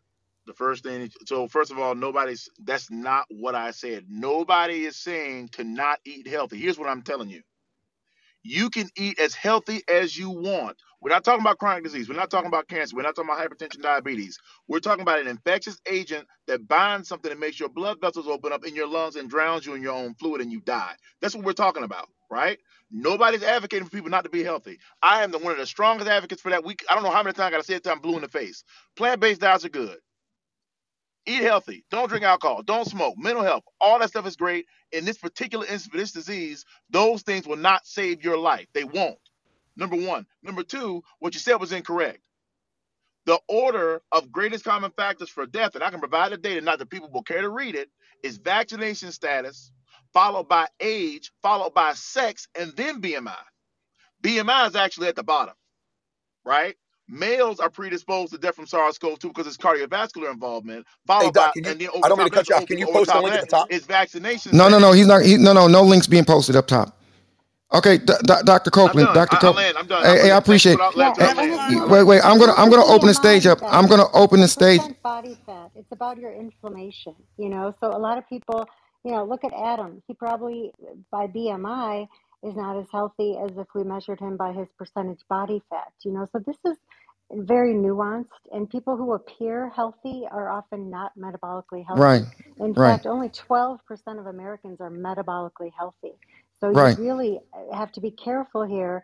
The 0.47 0.53
first 0.53 0.83
thing. 0.83 1.11
So 1.25 1.47
first 1.47 1.71
of 1.71 1.79
all, 1.79 1.95
nobody's. 1.95 2.49
That's 2.63 2.91
not 2.91 3.25
what 3.29 3.55
I 3.55 3.71
said. 3.71 4.05
Nobody 4.09 4.85
is 4.85 4.95
saying 4.95 5.49
to 5.49 5.63
not 5.63 5.99
eat 6.05 6.27
healthy. 6.27 6.57
Here's 6.57 6.79
what 6.79 6.89
I'm 6.89 7.01
telling 7.01 7.29
you. 7.29 7.41
You 8.43 8.69
can 8.69 8.89
eat 8.95 9.19
as 9.19 9.33
healthy 9.33 9.81
as 9.89 10.17
you 10.17 10.29
want. 10.29 10.77
We're 11.05 11.11
not 11.11 11.23
talking 11.23 11.41
about 11.41 11.59
chronic 11.59 11.83
disease. 11.83 12.09
We're 12.09 12.15
not 12.15 12.31
talking 12.31 12.47
about 12.47 12.67
cancer. 12.67 12.95
We're 12.95 13.03
not 13.03 13.15
talking 13.15 13.29
about 13.31 13.39
hypertension, 13.39 13.83
diabetes. 13.83 14.39
We're 14.67 14.79
talking 14.79 15.03
about 15.03 15.19
an 15.19 15.27
infectious 15.27 15.79
agent 15.87 16.27
that 16.47 16.67
binds 16.67 17.07
something 17.07 17.29
that 17.29 17.39
makes 17.39 17.59
your 17.59 17.69
blood 17.69 18.01
vessels 18.01 18.25
open 18.27 18.51
up 18.51 18.65
in 18.65 18.75
your 18.75 18.87
lungs 18.87 19.15
and 19.15 19.29
drowns 19.29 19.67
you 19.67 19.75
in 19.75 19.83
your 19.83 19.93
own 19.93 20.15
fluid 20.15 20.41
and 20.41 20.51
you 20.51 20.61
die. 20.61 20.95
That's 21.21 21.35
what 21.35 21.45
we're 21.45 21.53
talking 21.53 21.83
about, 21.83 22.07
right? 22.31 22.57
Nobody's 22.89 23.43
advocating 23.43 23.85
for 23.85 23.91
people 23.91 24.09
not 24.09 24.23
to 24.23 24.31
be 24.31 24.43
healthy. 24.43 24.79
I 25.03 25.23
am 25.23 25.29
the 25.29 25.37
one 25.37 25.51
of 25.51 25.59
the 25.59 25.67
strongest 25.67 26.09
advocates 26.09 26.41
for 26.41 26.49
that. 26.49 26.65
We 26.65 26.75
I 26.89 26.95
don't 26.95 27.03
know 27.03 27.11
how 27.11 27.21
many 27.21 27.35
times 27.35 27.49
I 27.49 27.51
gotta 27.51 27.63
say 27.63 27.75
it 27.75 27.83
till 27.83 27.91
I'm 27.91 27.99
blue 27.99 28.15
in 28.15 28.23
the 28.23 28.27
face. 28.27 28.63
Plant-based 28.97 29.41
diets 29.41 29.63
are 29.63 29.69
good. 29.69 29.99
Eat 31.27 31.43
healthy. 31.43 31.85
Don't 31.91 32.09
drink 32.09 32.25
alcohol. 32.25 32.63
Don't 32.63 32.87
smoke. 32.89 33.15
Mental 33.19 33.43
health. 33.43 33.63
All 33.79 33.99
that 33.99 34.09
stuff 34.09 34.25
is 34.25 34.37
great. 34.37 34.65
In 34.91 35.05
this 35.05 35.19
particular 35.19 35.67
instance 35.67 35.93
this 35.95 36.11
disease, 36.13 36.65
those 36.89 37.21
things 37.21 37.45
will 37.45 37.57
not 37.57 37.85
save 37.85 38.23
your 38.23 38.39
life. 38.39 38.67
They 38.73 38.85
won't. 38.85 39.19
Number 39.77 39.95
one. 39.97 40.25
Number 40.43 40.63
two, 40.63 41.03
what 41.19 41.33
you 41.33 41.39
said 41.39 41.55
was 41.55 41.71
incorrect. 41.71 42.19
The 43.25 43.39
order 43.47 44.01
of 44.11 44.31
greatest 44.31 44.65
common 44.65 44.91
factors 44.91 45.29
for 45.29 45.45
death, 45.45 45.75
and 45.75 45.83
I 45.83 45.91
can 45.91 45.99
provide 45.99 46.31
the 46.31 46.37
data, 46.37 46.61
not 46.61 46.79
that 46.79 46.89
people 46.89 47.09
will 47.11 47.23
care 47.23 47.41
to 47.41 47.49
read 47.49 47.75
it, 47.75 47.89
is 48.23 48.37
vaccination 48.37 49.11
status, 49.11 49.71
followed 50.13 50.49
by 50.49 50.67
age, 50.79 51.31
followed 51.43 51.73
by 51.73 51.93
sex, 51.93 52.47
and 52.59 52.73
then 52.75 53.01
BMI. 53.01 53.35
BMI 54.23 54.67
is 54.69 54.75
actually 54.75 55.07
at 55.07 55.15
the 55.15 55.23
bottom, 55.23 55.55
right? 56.45 56.75
Males 57.09 57.59
are 57.59 57.69
predisposed 57.69 58.33
to 58.33 58.39
death 58.39 58.55
from 58.55 58.67
SARS-CoV-2 58.67 59.21
because 59.21 59.47
it's 59.47 59.57
cardiovascular 59.57 60.31
involvement, 60.31 60.85
Hey, 61.05 61.07
followed 61.07 61.31
Doc, 61.31 61.47
by, 61.47 61.53
can 61.53 61.65
you? 61.65 61.71
and 61.71 61.81
then 61.81 61.89
I 62.03 62.07
over 62.07 62.09
don't 62.09 62.19
mean 62.19 62.27
top 62.27 62.31
to 62.31 62.31
cut 62.31 62.49
you 62.49 62.55
off. 62.55 62.65
Can 62.67 62.77
you 62.79 62.87
post 62.87 63.11
the 63.13 63.19
link 63.21 63.35
at 63.35 63.41
the 63.41 63.47
top? 63.47 63.71
is 63.71 63.85
vaccination 63.85 64.51
No, 64.53 64.69
no, 64.69 64.79
no. 64.79 64.91
He's 64.93 65.07
not. 65.07 65.23
He, 65.23 65.37
no, 65.37 65.53
no. 65.53 65.67
No 65.67 65.83
links 65.83 66.07
being 66.07 66.25
posted 66.25 66.55
up 66.55 66.67
top. 66.67 66.97
Okay, 67.73 67.97
D- 67.99 68.13
D- 68.25 68.33
Dr. 68.45 68.71
I'm 68.85 68.97
Copeland. 68.97 68.97
done. 68.97 69.15
Dr. 69.15 69.29
I, 69.29 69.37
I 69.37 69.41
Copeland. 69.41 69.77
I'm 69.77 69.87
done. 69.87 70.03
Hey, 70.05 70.21
hey, 70.23 70.31
I 70.31 70.37
appreciate. 70.37 70.45
Thanks 70.47 70.67
appreciate. 70.69 70.71
for 70.71 70.77
the- 70.77 70.97
Yeah, 70.97 71.13
letting 71.17 71.17
Hey, 71.19 71.25
me 71.25 71.33
and 71.43 71.57
land. 71.57 71.61
it's 71.61 71.69
not 71.69 71.89
wait, 71.91 72.03
wait. 72.03 72.21
I'm 72.25 72.39
gonna. 72.39 72.53
I'm 72.57 72.69
gonna 72.69 72.85
open 72.85 73.07
the 73.09 73.13
stage 73.15 73.47
up. 73.47 73.59
I'm 73.67 73.87
gonna 73.87 74.07
open 74.13 74.41
the 74.41 74.47
stage. 74.49 74.81
percent 74.83 75.01
body 75.03 75.37
fat. 75.45 75.71
It's 75.75 75.91
about 75.91 76.17
your 76.19 76.33
inflammation, 76.33 77.15
you 77.37 77.49
know. 77.49 77.73
So 77.81 77.89
a 77.95 77.99
lot 77.99 78.17
of 78.17 78.27
people, 78.29 78.65
you 79.05 79.11
know, 79.11 79.25
look 79.25 79.43
at 79.45 79.53
Adam. 79.53 80.03
He 80.07 80.15
probably 80.15 80.71
by 81.11 81.27
BMI 81.27 82.07
is 82.43 82.55
not 82.55 82.77
as 82.77 82.87
healthy 82.91 83.37
as 83.43 83.57
if 83.57 83.67
we 83.75 83.83
measured 83.83 84.19
him 84.19 84.37
by 84.37 84.53
his 84.53 84.67
percentage 84.77 85.21
body 85.29 85.61
fat, 85.69 85.93
you 86.05 86.11
know. 86.13 86.27
So 86.31 86.39
this 86.45 86.57
is 86.65 86.77
very 87.31 87.73
nuanced 87.75 88.27
and 88.53 88.69
people 88.69 88.97
who 88.97 89.13
appear 89.13 89.69
healthy 89.69 90.25
are 90.31 90.49
often 90.49 90.89
not 90.89 91.11
metabolically 91.17 91.85
healthy. 91.87 92.01
Right. 92.01 92.23
In 92.59 92.75
Right. 92.75 92.99
fact, 92.99 93.07
only 93.07 93.29
12% 93.29 93.79
of 94.19 94.27
Americans 94.27 94.81
are 94.81 94.91
metabolically 94.91 95.71
healthy. 95.77 96.13
So 96.61 96.71
you 96.71 96.81
Right. 96.81 96.97
really 96.97 97.39
uh, 97.53 97.75
have 97.77 97.91
to 97.93 98.01
be 98.01 98.11
careful 98.11 98.63
here, 98.65 99.03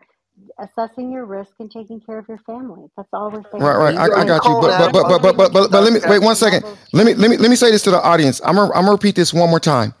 assessing 0.60 1.12
your 1.12 1.26
risk 1.26 1.52
and 1.60 1.70
taking 1.70 2.00
care 2.00 2.18
of 2.18 2.28
your 2.28 2.40
family. 2.46 2.88
That's 2.96 3.08
all 3.12 3.30
we're 3.32 3.44
saying. 3.52 3.64
Right, 3.64 3.76
right. 3.76 3.96
I, 3.96 4.20
I 4.20 4.24
gotta 4.24 4.48
you. 4.50 4.56
But 4.56 4.76
but 4.78 4.92
but 4.92 5.08
but 5.08 5.22
but 5.22 5.36
but 5.36 5.52
but, 5.52 5.70
but 5.72 5.82
let 5.84 5.92
me 5.92 6.00
wait 6.06 6.20
one 6.22 6.36
second. 6.36 6.64
Let 6.92 7.06
me 7.06 7.14
let 7.14 7.30
me 7.30 7.38
let 7.38 7.50
me 7.50 7.56
say 7.56 7.70
this 7.72 7.82
to 7.84 7.90
the 7.92 8.02
audience. 8.02 8.40
I'm 8.44 8.56
gonna, 8.56 8.68
I'm 8.74 8.82
gonna 8.82 8.92
repeat 8.92 9.16
this 9.16 9.34
one 9.34 9.50
more 9.50 9.60
time. 9.60 9.94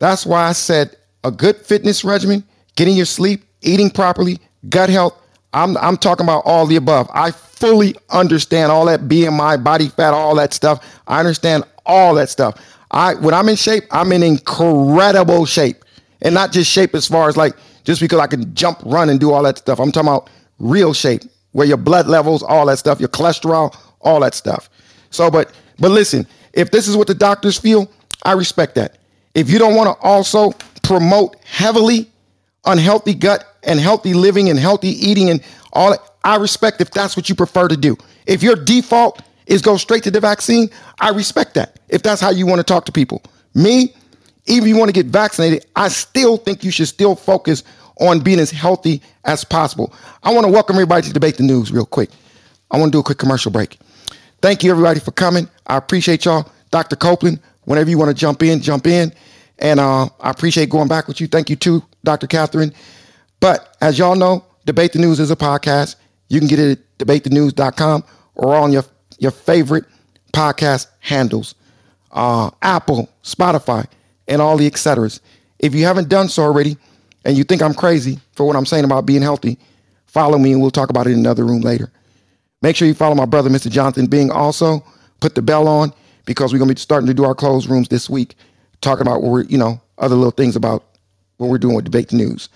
That's 0.00 0.26
why 0.26 0.48
I 0.48 0.52
said 0.52 0.96
a 1.24 1.30
good 1.32 1.56
fitness 1.58 2.04
regimen, 2.04 2.44
getting 2.76 2.96
your 2.96 3.06
sleep, 3.06 3.44
eating 3.62 3.90
properly, 3.90 4.40
gut 4.70 4.90
health. 4.90 5.20
I'm 5.54 5.76
I'm 5.78 5.98
talking 5.98 6.26
about 6.26 6.44
all 6.46 6.66
the 6.66 6.76
above. 6.76 7.10
I 7.14 7.32
fully 7.32 7.96
understand 8.10 8.72
all 8.72 8.86
that 8.86 9.02
BMI, 9.02 9.64
body 9.64 9.88
fat, 9.88 10.14
all 10.14 10.36
that 10.36 10.54
stuff. 10.54 10.84
I 11.08 11.20
understand 11.20 11.64
all 11.86 12.14
that 12.16 12.30
stuff. 12.30 12.60
I 12.90 13.14
when 13.16 13.34
I'm 13.34 13.48
in 13.50 13.56
shape, 13.56 13.84
I'm 13.92 14.12
in 14.12 14.24
incredible 14.24 15.46
shape. 15.46 15.83
And 16.22 16.34
not 16.34 16.52
just 16.52 16.70
shape 16.70 16.94
as 16.94 17.06
far 17.06 17.28
as 17.28 17.36
like 17.36 17.54
just 17.84 18.00
because 18.00 18.18
I 18.20 18.26
can 18.26 18.54
jump, 18.54 18.80
run, 18.84 19.10
and 19.10 19.20
do 19.20 19.32
all 19.32 19.42
that 19.42 19.58
stuff. 19.58 19.78
I'm 19.78 19.92
talking 19.92 20.08
about 20.08 20.30
real 20.58 20.94
shape, 20.94 21.22
where 21.52 21.66
your 21.66 21.76
blood 21.76 22.06
levels, 22.06 22.42
all 22.42 22.66
that 22.66 22.78
stuff, 22.78 23.00
your 23.00 23.10
cholesterol, 23.10 23.76
all 24.00 24.20
that 24.20 24.34
stuff. 24.34 24.70
So, 25.10 25.30
but 25.30 25.52
but 25.78 25.90
listen, 25.90 26.26
if 26.52 26.70
this 26.70 26.88
is 26.88 26.96
what 26.96 27.06
the 27.06 27.14
doctors 27.14 27.58
feel, 27.58 27.90
I 28.22 28.32
respect 28.32 28.74
that. 28.76 28.98
If 29.34 29.50
you 29.50 29.58
don't 29.58 29.74
want 29.74 29.88
to 29.88 30.06
also 30.06 30.52
promote 30.82 31.36
heavily 31.44 32.10
unhealthy 32.66 33.14
gut 33.14 33.44
and 33.62 33.78
healthy 33.78 34.14
living 34.14 34.48
and 34.48 34.58
healthy 34.58 34.88
eating 34.88 35.30
and 35.30 35.42
all 35.72 35.90
that, 35.90 36.00
I 36.22 36.36
respect 36.36 36.80
if 36.80 36.90
that's 36.90 37.16
what 37.16 37.28
you 37.28 37.34
prefer 37.34 37.68
to 37.68 37.76
do. 37.76 37.96
If 38.26 38.42
your 38.42 38.56
default 38.56 39.22
is 39.46 39.60
go 39.60 39.76
straight 39.76 40.02
to 40.04 40.10
the 40.10 40.20
vaccine, 40.20 40.70
I 41.00 41.10
respect 41.10 41.54
that. 41.54 41.78
If 41.88 42.02
that's 42.02 42.20
how 42.20 42.30
you 42.30 42.46
want 42.46 42.60
to 42.60 42.64
talk 42.64 42.86
to 42.86 42.92
people. 42.92 43.22
Me, 43.54 43.94
even 44.46 44.64
if 44.64 44.68
you 44.68 44.76
want 44.76 44.88
to 44.88 44.92
get 44.92 45.06
vaccinated, 45.06 45.66
I 45.74 45.88
still 45.88 46.36
think 46.36 46.64
you 46.64 46.70
should 46.70 46.88
still 46.88 47.16
focus 47.16 47.62
on 48.00 48.20
being 48.20 48.38
as 48.38 48.50
healthy 48.50 49.00
as 49.24 49.44
possible. 49.44 49.92
I 50.22 50.32
want 50.32 50.46
to 50.46 50.52
welcome 50.52 50.76
everybody 50.76 51.06
to 51.06 51.12
debate 51.12 51.36
the 51.36 51.42
news 51.44 51.72
real 51.72 51.86
quick. 51.86 52.10
I 52.70 52.78
want 52.78 52.92
to 52.92 52.96
do 52.96 53.00
a 53.00 53.02
quick 53.02 53.18
commercial 53.18 53.50
break. 53.50 53.78
Thank 54.42 54.62
you 54.62 54.70
everybody 54.70 55.00
for 55.00 55.12
coming. 55.12 55.48
I 55.66 55.76
appreciate 55.76 56.24
y'all. 56.24 56.50
Dr. 56.70 56.96
Copeland, 56.96 57.40
whenever 57.62 57.88
you 57.88 57.96
want 57.96 58.10
to 58.10 58.14
jump 58.14 58.42
in, 58.42 58.60
jump 58.60 58.86
in. 58.86 59.12
And 59.60 59.78
uh, 59.78 60.08
I 60.20 60.30
appreciate 60.30 60.68
going 60.70 60.88
back 60.88 61.06
with 61.06 61.20
you. 61.20 61.28
Thank 61.28 61.48
you 61.48 61.56
too, 61.56 61.82
Dr. 62.02 62.26
Catherine. 62.26 62.74
But 63.40 63.76
as 63.80 63.98
y'all 63.98 64.16
know, 64.16 64.44
Debate 64.66 64.92
the 64.92 64.98
News 64.98 65.20
is 65.20 65.30
a 65.30 65.36
podcast. 65.36 65.96
You 66.28 66.40
can 66.40 66.48
get 66.48 66.58
it 66.58 66.78
at 66.78 66.98
debatethenews.com 66.98 68.04
or 68.34 68.56
on 68.56 68.72
your, 68.72 68.84
your 69.18 69.30
favorite 69.30 69.84
podcast 70.32 70.88
handles 71.00 71.54
uh, 72.14 72.50
Apple, 72.62 73.10
Spotify, 73.22 73.86
and 74.28 74.40
all 74.42 74.56
the 74.56 74.66
et 74.66 74.74
ceteras. 74.76 75.20
If 75.58 75.74
you 75.74 75.84
haven't 75.84 76.08
done 76.08 76.28
so 76.28 76.42
already 76.42 76.76
and 77.24 77.36
you 77.36 77.44
think 77.44 77.62
I'm 77.62 77.74
crazy 77.74 78.18
for 78.32 78.46
what 78.46 78.56
I'm 78.56 78.66
saying 78.66 78.84
about 78.84 79.06
being 79.06 79.22
healthy, 79.22 79.58
follow 80.06 80.38
me 80.38 80.52
and 80.52 80.60
we'll 80.60 80.70
talk 80.70 80.90
about 80.90 81.06
it 81.06 81.10
in 81.12 81.18
another 81.18 81.44
room 81.44 81.60
later. 81.62 81.90
Make 82.62 82.76
sure 82.76 82.88
you 82.88 82.94
follow 82.94 83.14
my 83.14 83.26
brother, 83.26 83.50
Mr. 83.50 83.70
Jonathan 83.70 84.06
Bing, 84.06 84.30
also. 84.30 84.84
Put 85.20 85.34
the 85.34 85.42
bell 85.42 85.68
on 85.68 85.92
because 86.26 86.52
we're 86.52 86.58
going 86.58 86.68
to 86.68 86.74
be 86.74 86.80
starting 86.80 87.06
to 87.06 87.14
do 87.14 87.24
our 87.24 87.34
closed 87.34 87.68
rooms 87.68 87.88
this 87.88 88.10
week, 88.10 88.34
talking 88.80 89.02
about 89.02 89.22
what 89.22 89.30
we're, 89.30 89.42
you 89.44 89.56
know, 89.58 89.80
other 89.98 90.14
little 90.16 90.30
things 90.30 90.56
about 90.56 90.84
what 91.38 91.48
we're 91.48 91.58
doing 91.58 91.74
with 91.74 91.84
Debate 91.84 92.08
the 92.08 92.16
News. 92.16 92.48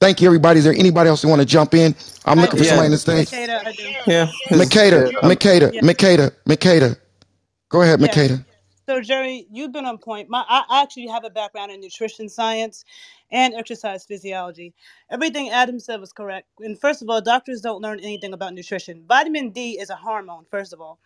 Thank 0.00 0.20
you, 0.20 0.26
everybody. 0.28 0.58
Is 0.58 0.64
there 0.64 0.74
anybody 0.74 1.08
else 1.08 1.22
who 1.22 1.28
want 1.28 1.40
to 1.40 1.46
jump 1.46 1.74
in? 1.74 1.94
I'm 2.26 2.38
I 2.38 2.42
looking 2.42 2.58
for 2.58 2.64
do. 2.64 2.68
somebody 2.68 2.86
in 2.86 2.92
the 2.92 2.98
stage. 2.98 3.30
Makeda, 3.30 3.66
I 3.66 3.72
do. 3.72 3.82
Yeah. 4.06 4.30
Makeda, 4.50 5.12
Yeah. 5.12 5.18
Makeda, 5.20 5.72
Yeah. 5.72 5.80
Makeda, 5.80 6.30
Makeda. 6.46 6.96
Go 7.70 7.82
ahead, 7.82 8.00
Yeah. 8.00 8.06
Makeda. 8.08 8.44
So 8.86 9.00
Jerry, 9.00 9.46
you've 9.52 9.72
been 9.72 9.86
on 9.86 9.98
point. 9.98 10.28
My 10.30 10.44
I 10.48 10.82
actually 10.82 11.08
have 11.08 11.24
a 11.24 11.30
background 11.30 11.72
in 11.72 11.80
nutrition 11.80 12.28
science 12.28 12.84
and 13.32 13.54
exercise 13.54 14.06
physiology. 14.06 14.74
Everything 15.10 15.50
Adam 15.50 15.80
said 15.80 16.00
was 16.00 16.12
correct. 16.12 16.48
And 16.60 16.80
first 16.80 17.02
of 17.02 17.10
all, 17.10 17.20
doctors 17.22 17.62
don't 17.62 17.82
learn 17.82 18.00
anything 18.00 18.34
about 18.34 18.54
nutrition. 18.54 19.04
Vitamin 19.08 19.50
D 19.50 19.80
is 19.80 19.90
a 19.90 19.96
hormone, 19.96 20.46
first 20.50 20.72
of 20.74 20.80
all, 20.80 20.98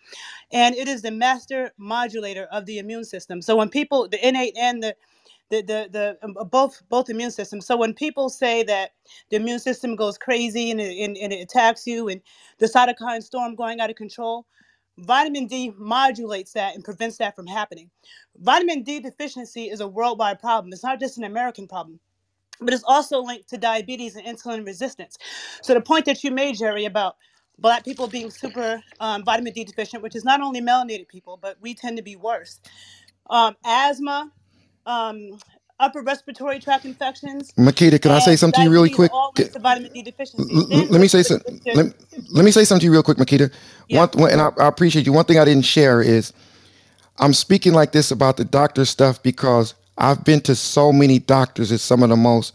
and 0.53 0.77
it 0.77 0.89
is 0.89 1.03
the 1.03 1.11
master 1.13 1.73
modulator 1.79 2.45
of 2.53 2.67
the 2.67 2.79
immune 2.79 3.05
system. 3.05 3.43
So 3.43 3.57
when 3.57 3.71
people, 3.71 4.09
the 4.09 4.27
innate 4.27 4.57
and 4.59 4.83
the 4.83 4.97
the, 5.51 5.63
the, 5.63 5.89
the 5.93 6.19
um, 6.23 6.37
uh, 6.41 6.45
both 6.45 6.83
both 6.89 7.11
immune 7.11 7.31
systems. 7.31 7.67
So 7.67 7.77
when 7.77 7.95
people 7.95 8.31
say 8.31 8.63
that 8.65 8.93
the 9.31 9.37
immune 9.37 9.61
system 9.61 9.97
goes 9.97 10.19
crazy 10.19 10.71
and 10.71 10.81
it, 10.81 10.99
and, 11.05 11.17
and 11.17 11.33
it 11.33 11.41
attacks 11.43 11.87
you 11.87 12.09
and 12.09 12.21
the 12.59 12.67
cytokine 12.67 13.23
storm 13.23 13.55
going 13.55 13.81
out 13.81 13.91
of 13.91 13.97
control, 13.97 14.47
vitamin 15.01 15.47
D 15.47 15.73
modulates 15.79 16.55
that 16.55 16.75
and 16.77 16.85
prevents 16.85 17.19
that 17.19 17.37
from 17.37 17.47
happening. 17.49 17.91
Vitamin 18.39 18.83
D 18.85 19.01
deficiency 19.01 19.67
is 19.71 19.81
a 19.81 19.89
worldwide 19.89 20.41
problem. 20.41 20.73
It's 20.73 20.85
not 20.85 21.01
just 21.01 21.19
an 21.19 21.25
American 21.25 21.69
problem 21.69 21.97
but 22.61 22.75
it's 22.75 22.85
also 22.87 23.23
linked 23.23 23.51
to 23.51 23.59
diabetes 23.59 24.17
and 24.17 24.27
insulin 24.27 24.67
resistance. 24.67 25.19
So 25.63 25.75
the 25.75 25.81
point 25.83 26.07
that 26.07 26.25
you 26.25 26.31
made, 26.31 26.59
Jerry, 26.59 26.85
about 26.85 27.17
black 27.59 27.85
people 27.85 28.09
being 28.09 28.31
super 28.31 28.83
um, 29.01 29.25
vitamin 29.25 29.53
D 29.53 29.65
deficient, 29.65 30.03
which 30.05 30.17
is 30.17 30.25
not 30.25 30.43
only 30.43 30.63
melanated 30.63 31.09
people, 31.09 31.39
but 31.41 31.59
we 31.61 31.75
tend 31.75 31.99
to 31.99 32.05
be 32.05 32.17
worse. 32.17 32.61
Um, 33.31 33.57
asthma, 33.65 34.33
um, 34.87 35.39
upper 35.81 36.03
respiratory 36.03 36.61
tract 36.61 36.87
infections, 36.87 37.55
Makeda, 37.59 38.01
can 38.03 38.13
I 38.13 38.21
say 38.21 38.37
something 38.37 38.57
to 38.57 38.63
you 38.63 38.71
really 38.71 38.91
quick? 38.91 39.13
all 39.13 39.33
Ca- 39.37 39.45
linked 39.45 39.55
to 39.55 39.61
vitamin 39.61 39.93
D 39.93 40.03
deficiency. 40.03 40.55
l- 40.55 40.69
l- 40.73 40.87
let 40.91 41.01
me 41.01 41.09
say 41.09 41.23
something. 41.25 41.61
Let, 41.75 41.87
let 42.33 42.45
me 42.45 42.53
say 42.53 42.65
something 42.65 42.81
to 42.83 42.87
you 42.87 42.93
real 42.93 43.03
quick, 43.05 43.19
Makeda. 43.19 43.53
yeah, 43.89 44.01
One, 44.01 44.11
one 44.15 44.31
and 44.33 44.41
I, 44.43 44.51
I 44.61 44.69
appreciate 44.69 45.07
you. 45.07 45.13
One 45.15 45.27
thing 45.27 45.39
I 45.39 45.47
didn't 45.47 45.67
share 45.67 46.03
is 46.03 46.33
I'm 47.19 47.35
speaking 47.35 47.75
like 47.75 47.93
this 47.93 48.11
about 48.13 48.39
the 48.39 48.45
doctor 48.47 48.85
stuff 48.87 49.23
because 49.23 49.75
I've 49.99 50.25
been 50.25 50.41
to 50.43 50.57
so 50.57 50.93
many 50.93 51.19
doctors 51.19 51.73
at 51.73 51.81
some 51.81 52.03
of 52.03 52.11
the 52.11 52.17
most 52.17 52.55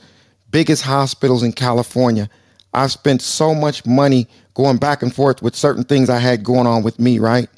biggest 0.51 0.83
hospitals 0.83 1.43
in 1.43 1.53
California. 1.53 2.29
I've 2.73 2.91
spent 2.93 3.21
so 3.21 3.55
much 3.55 3.85
money 3.85 4.27
going 4.55 4.77
back 4.77 5.03
and 5.03 5.13
forth 5.13 5.41
with 5.43 5.55
certain 5.55 5.83
things 5.85 6.09
I 6.09 6.19
had 6.19 6.43
going 6.43 6.67
on 6.67 6.83
with 6.83 6.99
me, 6.99 7.19
right? 7.19 7.49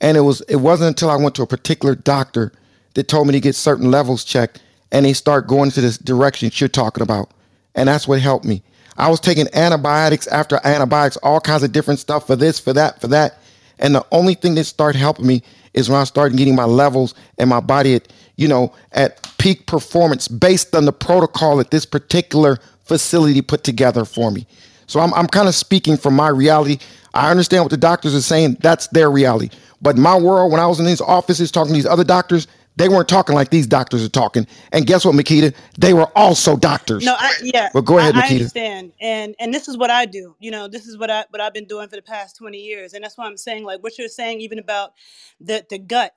And 0.00 0.16
it 0.16 0.22
was 0.22 0.42
it 0.42 0.56
wasn't 0.56 0.88
until 0.88 1.10
I 1.10 1.16
went 1.16 1.34
to 1.36 1.42
a 1.42 1.48
particular 1.48 1.94
doctor 1.94 2.52
that 2.94 3.08
told 3.08 3.26
me 3.28 3.32
to 3.34 3.40
get 3.40 3.54
certain 3.56 3.90
levels 3.90 4.24
checked 4.24 4.62
and 4.92 5.04
they 5.04 5.14
start 5.14 5.48
going 5.48 5.70
to 5.72 5.80
this 5.80 5.98
direction 5.98 6.50
you're 6.54 6.68
talking 6.68 7.02
about. 7.02 7.30
And 7.74 7.88
that's 7.88 8.06
what 8.06 8.20
helped 8.20 8.44
me. 8.44 8.62
I 8.96 9.08
was 9.08 9.18
taking 9.18 9.48
antibiotics 9.54 10.28
after 10.28 10.60
antibiotics, 10.64 11.16
all 11.16 11.40
kinds 11.40 11.62
of 11.62 11.72
different 11.72 11.98
stuff 11.98 12.26
for 12.26 12.36
this, 12.36 12.60
for 12.60 12.74
that, 12.74 13.00
for 13.00 13.08
that. 13.08 13.38
And 13.78 13.94
the 13.94 14.06
only 14.12 14.34
thing 14.34 14.54
that 14.56 14.64
started 14.64 14.98
helping 14.98 15.26
me 15.26 15.42
is 15.72 15.88
when 15.88 15.98
I 15.98 16.04
started 16.04 16.36
getting 16.36 16.54
my 16.54 16.66
levels 16.66 17.14
and 17.38 17.48
my 17.48 17.60
body 17.60 17.94
at, 17.94 18.12
you 18.36 18.46
know, 18.46 18.74
at 18.92 19.26
peak 19.38 19.66
performance 19.66 20.28
based 20.28 20.74
on 20.76 20.84
the 20.84 20.92
protocol 20.92 21.56
that 21.56 21.70
this 21.70 21.86
particular 21.86 22.58
facility 22.84 23.40
put 23.40 23.64
together 23.64 24.04
for 24.04 24.30
me. 24.30 24.46
So 24.86 25.00
I'm, 25.00 25.14
I'm 25.14 25.26
kind 25.26 25.48
of 25.48 25.54
speaking 25.54 25.96
from 25.96 26.14
my 26.14 26.28
reality. 26.28 26.78
I 27.14 27.30
understand 27.30 27.64
what 27.64 27.70
the 27.70 27.78
doctors 27.78 28.14
are 28.14 28.20
saying. 28.20 28.58
That's 28.60 28.88
their 28.88 29.10
reality. 29.10 29.48
But 29.80 29.96
my 29.96 30.16
world, 30.18 30.52
when 30.52 30.60
I 30.60 30.66
was 30.66 30.78
in 30.78 30.84
these 30.84 31.00
offices 31.00 31.50
talking 31.50 31.72
to 31.72 31.74
these 31.74 31.86
other 31.86 32.04
doctors, 32.04 32.46
they 32.76 32.88
weren't 32.88 33.08
talking 33.08 33.34
like 33.34 33.50
these 33.50 33.66
doctors 33.66 34.04
are 34.04 34.08
talking. 34.10 34.46
And 34.72 34.86
guess 34.86 35.04
what, 35.04 35.14
Makeda? 35.14 35.54
They 35.78 35.94
were 35.94 36.10
also 36.16 36.56
doctors. 36.56 37.04
No, 37.04 37.14
I 37.18 37.32
yeah, 37.42 37.70
But 37.72 37.82
go 37.82 37.98
ahead, 37.98 38.16
I, 38.16 38.26
I 38.26 38.28
understand, 38.28 38.92
and 39.00 39.34
and 39.40 39.52
this 39.54 39.68
is 39.68 39.76
what 39.76 39.90
I 39.90 40.06
do. 40.06 40.36
You 40.40 40.50
know, 40.50 40.68
this 40.68 40.86
is 40.86 40.98
what 40.98 41.10
I 41.10 41.24
what 41.30 41.40
I've 41.40 41.54
been 41.54 41.66
doing 41.66 41.88
for 41.88 41.96
the 41.96 42.02
past 42.02 42.36
twenty 42.36 42.58
years, 42.58 42.94
and 42.94 43.04
that's 43.04 43.18
why 43.18 43.26
I'm 43.26 43.36
saying 43.36 43.64
like 43.64 43.82
what 43.82 43.98
you're 43.98 44.08
saying 44.08 44.40
even 44.40 44.58
about 44.58 44.92
the 45.40 45.64
the 45.68 45.78
gut. 45.78 46.14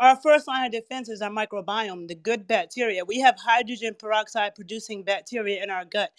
Our 0.00 0.16
first 0.16 0.48
line 0.48 0.66
of 0.66 0.72
defense 0.72 1.08
is 1.08 1.22
our 1.22 1.30
microbiome, 1.30 2.08
the 2.08 2.14
good 2.16 2.46
bacteria. 2.48 3.04
We 3.04 3.20
have 3.20 3.36
hydrogen 3.38 3.96
peroxide 3.98 4.54
producing 4.54 5.04
bacteria 5.04 5.62
in 5.62 5.70
our 5.70 5.84
gut, 5.84 6.12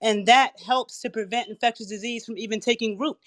and 0.00 0.26
that 0.26 0.54
helps 0.66 1.00
to 1.02 1.10
prevent 1.10 1.48
infectious 1.48 1.88
disease 1.88 2.26
from 2.26 2.38
even 2.38 2.60
taking 2.60 2.98
root. 2.98 3.18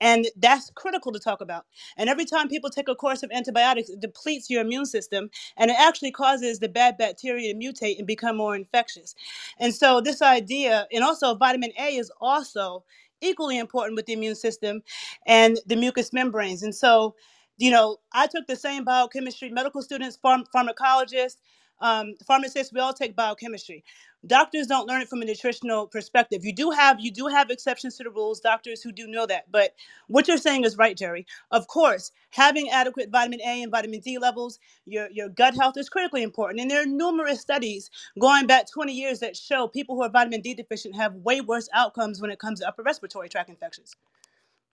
And 0.00 0.28
that's 0.36 0.70
critical 0.74 1.12
to 1.12 1.20
talk 1.20 1.40
about. 1.42 1.66
And 1.96 2.10
every 2.10 2.26
time 2.26 2.48
people 2.48 2.70
take 2.70 2.88
a 2.88 2.96
course 2.96 3.22
of 3.22 3.30
antibiotics, 3.32 3.90
it 3.90 4.00
depletes 4.00 4.50
your 4.50 4.62
immune 4.62 4.86
system 4.86 5.30
and 5.58 5.70
it 5.70 5.76
actually 5.78 6.12
causes 6.12 6.60
the 6.60 6.68
bad 6.68 6.98
bacteria 6.98 7.52
to 7.54 7.58
mutate 7.58 7.98
and 7.98 8.06
become 8.06 8.36
more 8.36 8.56
infectious. 8.56 9.14
And 9.60 9.74
so, 9.74 10.00
this 10.02 10.22
idea, 10.22 10.88
and 10.92 11.04
also 11.04 11.34
vitamin 11.36 11.72
A 11.78 11.96
is 11.96 12.12
also 12.20 12.84
equally 13.22 13.58
important 13.58 13.96
with 13.96 14.06
the 14.06 14.14
immune 14.14 14.36
system 14.36 14.82
and 15.26 15.60
the 15.66 15.76
mucous 15.76 16.12
membranes. 16.12 16.62
And 16.62 16.74
so, 16.74 17.16
you 17.58 17.70
know, 17.70 17.98
I 18.12 18.26
took 18.28 18.46
the 18.46 18.56
same 18.56 18.84
biochemistry, 18.84 19.50
medical 19.50 19.82
students, 19.82 20.18
pharm- 20.22 20.46
pharmacologists, 20.54 21.38
um, 21.80 22.14
pharmacists, 22.26 22.72
we 22.72 22.80
all 22.80 22.94
take 22.94 23.16
biochemistry. 23.16 23.84
Doctors 24.26 24.66
don't 24.68 24.88
learn 24.88 25.02
it 25.02 25.08
from 25.08 25.22
a 25.22 25.26
nutritional 25.26 25.86
perspective. 25.86 26.44
You 26.44 26.54
do 26.54 26.70
have 26.70 27.00
you 27.00 27.12
do 27.12 27.28
have 27.28 27.50
exceptions 27.50 27.96
to 27.98 28.04
the 28.04 28.10
rules, 28.10 28.40
doctors 28.40 28.82
who 28.82 28.92
do 28.92 29.06
know 29.06 29.26
that. 29.26 29.52
But 29.52 29.74
what 30.08 30.28
you're 30.28 30.38
saying 30.38 30.64
is 30.64 30.78
right, 30.78 30.96
Jerry. 30.96 31.26
Of 31.52 31.68
course, 31.68 32.12
having 32.30 32.70
adequate 32.70 33.10
vitamin 33.10 33.40
A 33.42 33.62
and 33.62 33.72
vitamin 33.72 34.00
D 34.00 34.18
levels, 34.18 34.58
your, 34.86 35.10
your 35.12 35.28
gut 35.30 35.54
health 35.54 35.76
is 35.78 35.88
critically 35.90 36.22
important. 36.24 36.60
And 36.60 36.70
there 36.70 36.82
are 36.82 36.86
numerous 36.86 37.40
studies 37.40 37.90
going 38.20 38.46
back 38.48 38.70
20 38.70 38.92
years 38.92 39.20
that 39.20 39.36
show 39.36 39.68
people 39.68 39.96
who 39.96 40.02
are 40.02 40.10
vitamin 40.10 40.42
D 40.42 40.54
deficient 40.54 40.96
have 40.96 41.14
way 41.16 41.42
worse 41.42 41.68
outcomes 41.74 42.20
when 42.20 42.30
it 42.32 42.40
comes 42.40 42.60
to 42.60 42.68
upper 42.68 42.82
respiratory 42.82 43.28
tract 43.28 43.50
infections. 43.50 43.94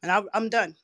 And 0.04 0.12
I, 0.12 0.22
I'm 0.34 0.50
done. 0.50 0.76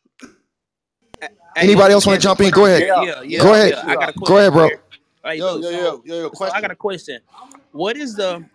Hey, 1.21 1.29
Anybody 1.63 1.93
else 1.93 2.05
want 2.07 2.21
to 2.21 2.23
jump 2.27 2.41
in? 2.41 2.51
Go 2.51 2.65
ahead. 2.65 2.83
yeah, 2.87 3.03
yeah, 3.03 3.21
yeah, 3.23 3.43
Go 3.43 3.53
ahead. 3.53 3.71
yeah. 3.71 3.83
I 3.87 3.95
got 3.97 4.09
a 4.09 4.13
Go 4.25 4.37
ahead, 4.37 4.53
bro. 4.53 4.67
here. 4.67 4.81
Right, 5.23 5.39
Yo, 5.39 5.59
so, 5.61 5.69
yo, 5.69 5.69
yo, 5.71 6.01
yo, 6.05 6.21
yo, 6.21 6.31
so 6.33 6.45
I 6.45 6.61
got 6.61 6.71
a 6.71 6.75
question. 6.75 7.21
What 7.71 7.97
is 7.97 8.15
the 8.15 8.45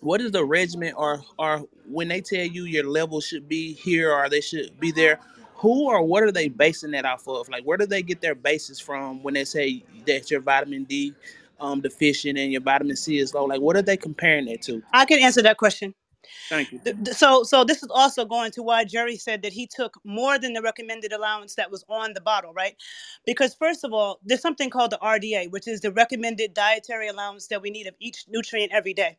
what 0.00 0.20
is 0.20 0.32
the 0.32 0.44
regiment 0.44 0.94
or 0.96 1.22
or 1.38 1.64
when 1.88 2.08
they 2.08 2.20
tell 2.20 2.44
you 2.44 2.64
your 2.66 2.84
level 2.88 3.20
should 3.20 3.48
be 3.48 3.72
here 3.74 4.12
or 4.12 4.28
they 4.28 4.40
should 4.40 4.78
be 4.80 4.92
there? 4.92 5.20
Who 5.56 5.86
or 5.88 6.02
what 6.02 6.22
are 6.22 6.32
they 6.32 6.48
basing 6.48 6.92
that 6.92 7.04
off 7.06 7.26
of? 7.28 7.48
Like, 7.48 7.64
where 7.64 7.78
do 7.78 7.86
they 7.86 8.02
get 8.02 8.20
their 8.20 8.34
basis 8.34 8.80
from 8.80 9.22
when 9.22 9.34
they 9.34 9.44
say 9.44 9.82
that 10.06 10.30
your 10.30 10.40
vitamin 10.40 10.84
D 10.84 11.14
um, 11.60 11.80
deficient 11.80 12.38
and 12.38 12.52
your 12.52 12.60
vitamin 12.62 12.96
C 12.96 13.18
is 13.18 13.34
low? 13.34 13.44
Like, 13.46 13.60
what 13.62 13.76
are 13.76 13.82
they 13.82 13.96
comparing 13.96 14.48
it 14.48 14.62
to? 14.62 14.82
I 14.92 15.06
can 15.06 15.20
answer 15.20 15.42
that 15.42 15.56
question. 15.58 15.94
Thank 16.48 16.72
you. 16.72 16.80
So, 17.12 17.44
so 17.44 17.64
this 17.64 17.82
is 17.82 17.90
also 17.90 18.24
going 18.24 18.52
to 18.52 18.62
why 18.62 18.84
Jerry 18.84 19.16
said 19.16 19.42
that 19.42 19.52
he 19.52 19.66
took 19.66 19.98
more 20.04 20.38
than 20.38 20.54
the 20.54 20.62
recommended 20.62 21.12
allowance 21.12 21.56
that 21.56 21.70
was 21.70 21.84
on 21.88 22.14
the 22.14 22.20
bottle, 22.22 22.52
right? 22.54 22.76
Because 23.26 23.54
first 23.54 23.84
of 23.84 23.92
all, 23.92 24.20
there's 24.24 24.42
something 24.42 24.70
called 24.70 24.92
the 24.92 24.98
RDA, 24.98 25.50
which 25.50 25.68
is 25.68 25.80
the 25.82 25.92
recommended 25.92 26.54
dietary 26.54 27.08
allowance 27.08 27.48
that 27.48 27.62
we 27.62 27.70
need 27.70 27.86
of 27.86 27.94
each 28.00 28.24
nutrient 28.28 28.72
every 28.72 28.94
day. 28.94 29.18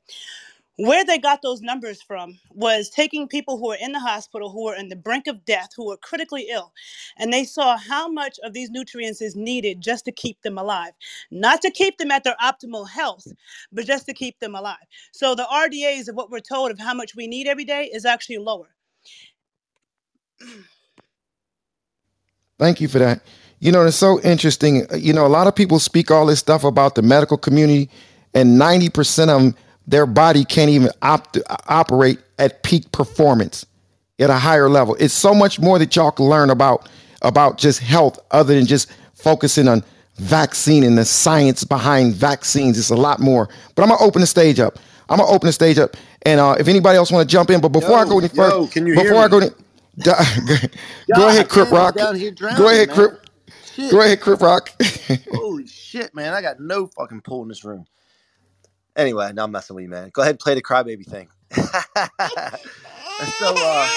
Where 0.77 1.05
they 1.05 1.17
got 1.17 1.41
those 1.41 1.61
numbers 1.61 2.01
from 2.01 2.37
was 2.49 2.89
taking 2.89 3.29
people 3.29 3.57
who 3.57 3.69
were 3.69 3.77
in 3.79 3.93
the 3.93 3.99
hospital, 3.99 4.51
who 4.51 4.65
were 4.65 4.75
in 4.75 4.89
the 4.89 4.95
brink 4.97 5.25
of 5.25 5.45
death, 5.45 5.69
who 5.75 5.85
were 5.87 5.95
critically 5.95 6.47
ill, 6.51 6.73
and 7.17 7.31
they 7.31 7.45
saw 7.45 7.77
how 7.77 8.09
much 8.09 8.37
of 8.43 8.51
these 8.51 8.69
nutrients 8.69 9.21
is 9.21 9.37
needed 9.37 9.79
just 9.79 10.03
to 10.03 10.11
keep 10.11 10.41
them 10.41 10.57
alive. 10.57 10.91
Not 11.31 11.61
to 11.61 11.71
keep 11.71 11.97
them 11.97 12.11
at 12.11 12.25
their 12.25 12.35
optimal 12.43 12.89
health, 12.89 13.25
but 13.71 13.85
just 13.85 14.05
to 14.07 14.13
keep 14.13 14.39
them 14.39 14.53
alive. 14.53 14.75
So 15.13 15.33
the 15.33 15.45
RDAs 15.45 16.09
of 16.09 16.15
what 16.15 16.29
we're 16.29 16.39
told 16.41 16.71
of 16.71 16.79
how 16.79 16.93
much 16.93 17.15
we 17.15 17.27
need 17.27 17.47
every 17.47 17.65
day 17.65 17.89
is 17.93 18.03
actually 18.05 18.39
lower. 18.39 18.67
Thank 22.59 22.81
you 22.81 22.89
for 22.89 22.99
that. 22.99 23.21
You 23.59 23.71
know, 23.71 23.85
it's 23.85 23.95
so 23.95 24.19
interesting. 24.21 24.85
You 24.93 25.13
know, 25.13 25.25
a 25.25 25.29
lot 25.29 25.47
of 25.47 25.55
people 25.55 25.79
speak 25.79 26.11
all 26.11 26.25
this 26.25 26.39
stuff 26.39 26.65
about 26.65 26.95
the 26.95 27.01
medical 27.01 27.37
community, 27.37 27.89
and 28.33 28.59
90% 28.59 29.29
of 29.29 29.41
them, 29.41 29.55
their 29.87 30.05
body 30.05 30.45
can't 30.45 30.69
even 30.69 30.89
opt- 31.01 31.37
operate 31.67 32.19
at 32.39 32.63
peak 32.63 32.91
performance 32.91 33.65
at 34.19 34.29
a 34.29 34.35
higher 34.35 34.69
level. 34.69 34.95
It's 34.99 35.13
so 35.13 35.33
much 35.33 35.59
more 35.59 35.79
that 35.79 35.95
y'all 35.95 36.11
can 36.11 36.25
learn 36.25 36.49
about 36.49 36.89
about 37.21 37.57
just 37.57 37.79
health 37.79 38.19
other 38.31 38.53
than 38.55 38.65
just 38.65 38.91
focusing 39.13 39.67
on 39.67 39.83
vaccine 40.17 40.83
and 40.83 40.97
the 40.97 41.05
science 41.05 41.63
behind 41.63 42.13
vaccines. 42.13 42.77
It's 42.77 42.89
a 42.89 42.95
lot 42.95 43.19
more. 43.19 43.49
But 43.75 43.83
I'm 43.83 43.89
gonna 43.89 44.01
open 44.03 44.21
the 44.21 44.27
stage 44.27 44.59
up. 44.59 44.77
I'm 45.09 45.17
gonna 45.17 45.29
open 45.31 45.47
the 45.47 45.53
stage 45.53 45.77
up, 45.77 45.95
and 46.23 46.39
uh, 46.39 46.55
if 46.59 46.67
anybody 46.67 46.97
else 46.97 47.11
want 47.11 47.27
to 47.27 47.31
jump 47.31 47.49
in, 47.49 47.61
but 47.61 47.69
before 47.69 47.97
I 47.97 48.05
go 48.05 48.19
any 48.19 48.27
further, 48.27 48.55
yo, 48.55 48.67
can 48.67 48.87
you 48.87 48.95
before 48.95 49.17
I 49.17 49.27
go 49.27 49.37
any, 49.37 49.49
go 51.15 51.27
ahead, 51.27 51.49
Crip 51.49 51.71
Rock. 51.71 51.95
here 51.95 52.31
Go 52.57 52.69
ahead. 52.69 52.89
Crip. 52.89 53.21
Shit. 53.73 53.91
Go 53.91 54.01
ahead, 54.01 54.21
Crip 54.21 54.41
Rock. 54.41 54.71
Holy 55.31 55.67
shit, 55.67 56.15
man. 56.15 56.33
I 56.33 56.41
got 56.41 56.59
no 56.59 56.87
fucking 56.87 57.21
pull 57.21 57.43
in 57.43 57.49
this 57.49 57.63
room. 57.65 57.85
Anyway, 58.95 59.31
now 59.33 59.43
I'm 59.43 59.51
messing 59.51 59.75
with 59.75 59.83
you, 59.83 59.89
man. 59.89 60.09
Go 60.13 60.21
ahead 60.21 60.33
and 60.33 60.39
play 60.39 60.55
the 60.55 60.61
crybaby 60.61 61.05
thing. 61.05 61.27
so 61.51 61.63
uh 63.57 63.89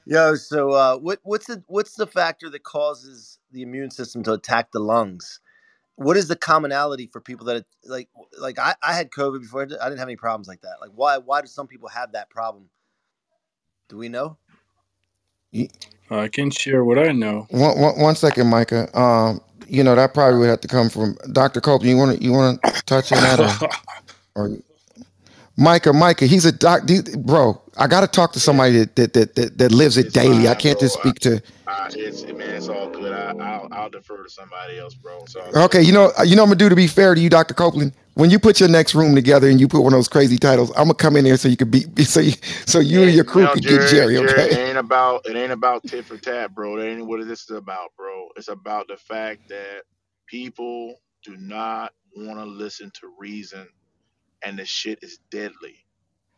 Yo, 0.05 0.35
so 0.35 0.71
uh 0.71 0.97
what 0.97 1.19
what's 1.23 1.47
the 1.47 1.63
what's 1.67 1.95
the 1.95 2.07
factor 2.07 2.49
that 2.49 2.63
causes 2.63 3.39
the 3.51 3.61
immune 3.61 3.91
system 3.91 4.23
to 4.23 4.33
attack 4.33 4.71
the 4.71 4.79
lungs? 4.79 5.39
What 5.95 6.17
is 6.17 6.27
the 6.27 6.35
commonality 6.35 7.07
for 7.07 7.21
people 7.21 7.45
that 7.47 7.65
like 7.85 8.09
like 8.39 8.59
I, 8.59 8.75
I 8.83 8.93
had 8.93 9.11
COVID 9.11 9.41
before 9.41 9.61
I 9.61 9.65
didn't 9.65 9.99
have 9.99 10.07
any 10.07 10.17
problems 10.17 10.47
like 10.47 10.61
that. 10.61 10.77
Like 10.81 10.91
why 10.93 11.17
why 11.19 11.41
do 11.41 11.47
some 11.47 11.67
people 11.67 11.87
have 11.89 12.11
that 12.11 12.29
problem? 12.29 12.69
Do 13.87 13.97
we 13.97 14.09
know? 14.09 14.37
I 16.09 16.27
can 16.27 16.51
share 16.51 16.83
what 16.83 16.97
I 16.97 17.11
know. 17.11 17.47
One, 17.51 17.79
one, 17.79 17.99
one 17.99 18.15
second, 18.15 18.47
Micah. 18.47 18.89
Um, 18.99 19.41
you 19.67 19.83
know 19.83 19.95
that 19.95 20.13
probably 20.13 20.39
would 20.39 20.49
have 20.49 20.61
to 20.61 20.67
come 20.67 20.89
from 20.89 21.17
Dr. 21.31 21.61
Copeland. 21.61 21.89
You 21.91 21.97
want 21.97 22.17
to 22.17 22.23
you 22.23 22.31
want 22.31 22.61
to 22.63 22.71
touch 22.83 23.11
on 23.11 23.19
that, 23.21 23.39
or, 24.35 24.43
or 24.49 24.57
Micah? 25.57 25.93
Micah, 25.93 26.25
he's 26.25 26.45
a 26.45 26.51
doc, 26.51 26.83
bro. 27.17 27.61
I 27.77 27.87
got 27.87 28.01
to 28.01 28.07
talk 28.07 28.33
to 28.33 28.39
somebody 28.39 28.85
that 28.85 28.95
that, 29.13 29.13
that 29.35 29.57
that 29.57 29.71
lives 29.71 29.97
it 29.97 30.07
It's 30.07 30.13
daily. 30.13 30.47
I 30.47 30.55
can't 30.55 30.79
bro. 30.79 30.87
just 30.87 30.99
speak 30.99 31.15
to. 31.21 31.41
Uh, 31.67 31.89
it's 31.91 32.23
man, 32.23 32.41
it's 32.41 32.69
all 32.69 32.89
good. 32.89 33.11
I, 33.11 33.31
I'll 33.39 33.67
I'll 33.71 33.89
defer 33.89 34.23
to 34.23 34.29
somebody 34.29 34.79
else, 34.79 34.93
bro. 34.93 35.19
All 35.19 35.25
good. 35.25 35.55
Okay, 35.55 35.81
you 35.81 35.91
know 35.91 36.11
you 36.25 36.35
know 36.35 36.43
I'm 36.43 36.49
gonna 36.49 36.57
do 36.57 36.69
to 36.69 36.75
be 36.75 36.87
fair 36.87 37.15
to 37.15 37.21
you, 37.21 37.29
Dr. 37.29 37.53
Copeland. 37.53 37.93
When 38.15 38.29
you 38.29 38.39
put 38.39 38.59
your 38.59 38.69
next 38.69 38.95
room 38.95 39.15
together 39.15 39.49
and 39.49 39.59
you 39.59 39.67
put 39.67 39.81
one 39.81 39.93
of 39.93 39.97
those 39.97 40.09
crazy 40.09 40.37
titles, 40.37 40.71
I'm 40.71 40.85
gonna 40.85 40.95
come 40.95 41.17
in 41.17 41.25
there 41.25 41.37
so 41.37 41.49
you 41.49 41.57
could 41.57 41.71
be 41.71 41.81
so 42.05 42.19
you 42.21 42.33
so 42.65 42.79
you 42.79 43.03
and 43.03 43.13
your 43.15 43.25
crew 43.25 43.43
You 43.43 43.47
know, 43.47 43.55
could 43.55 43.67
get 43.67 43.81
Jerry. 43.81 44.15
Jerry, 44.15 44.51
it 44.51 44.69
ain't 44.69 44.77
about 44.77 45.23
it 45.25 45.35
ain't 45.37 45.51
about 45.53 45.85
tit 45.87 46.05
for 46.05 46.17
tat, 46.17 46.55
bro. 46.55 46.77
That 46.77 46.87
ain't 46.87 47.07
what 47.07 47.27
this 47.27 47.43
is 47.43 47.51
about, 47.57 47.91
bro. 47.97 48.29
It's 48.37 48.49
about 48.49 48.87
the 48.87 48.97
fact 48.97 49.49
that 49.49 49.83
people 50.27 50.95
do 51.23 51.37
not 51.37 51.93
want 52.17 52.39
to 52.39 52.45
listen 52.45 52.91
to 53.01 53.13
reason, 53.19 53.67
and 54.43 54.59
the 54.59 54.65
shit 54.65 54.99
is 55.03 55.19
deadly. 55.31 55.82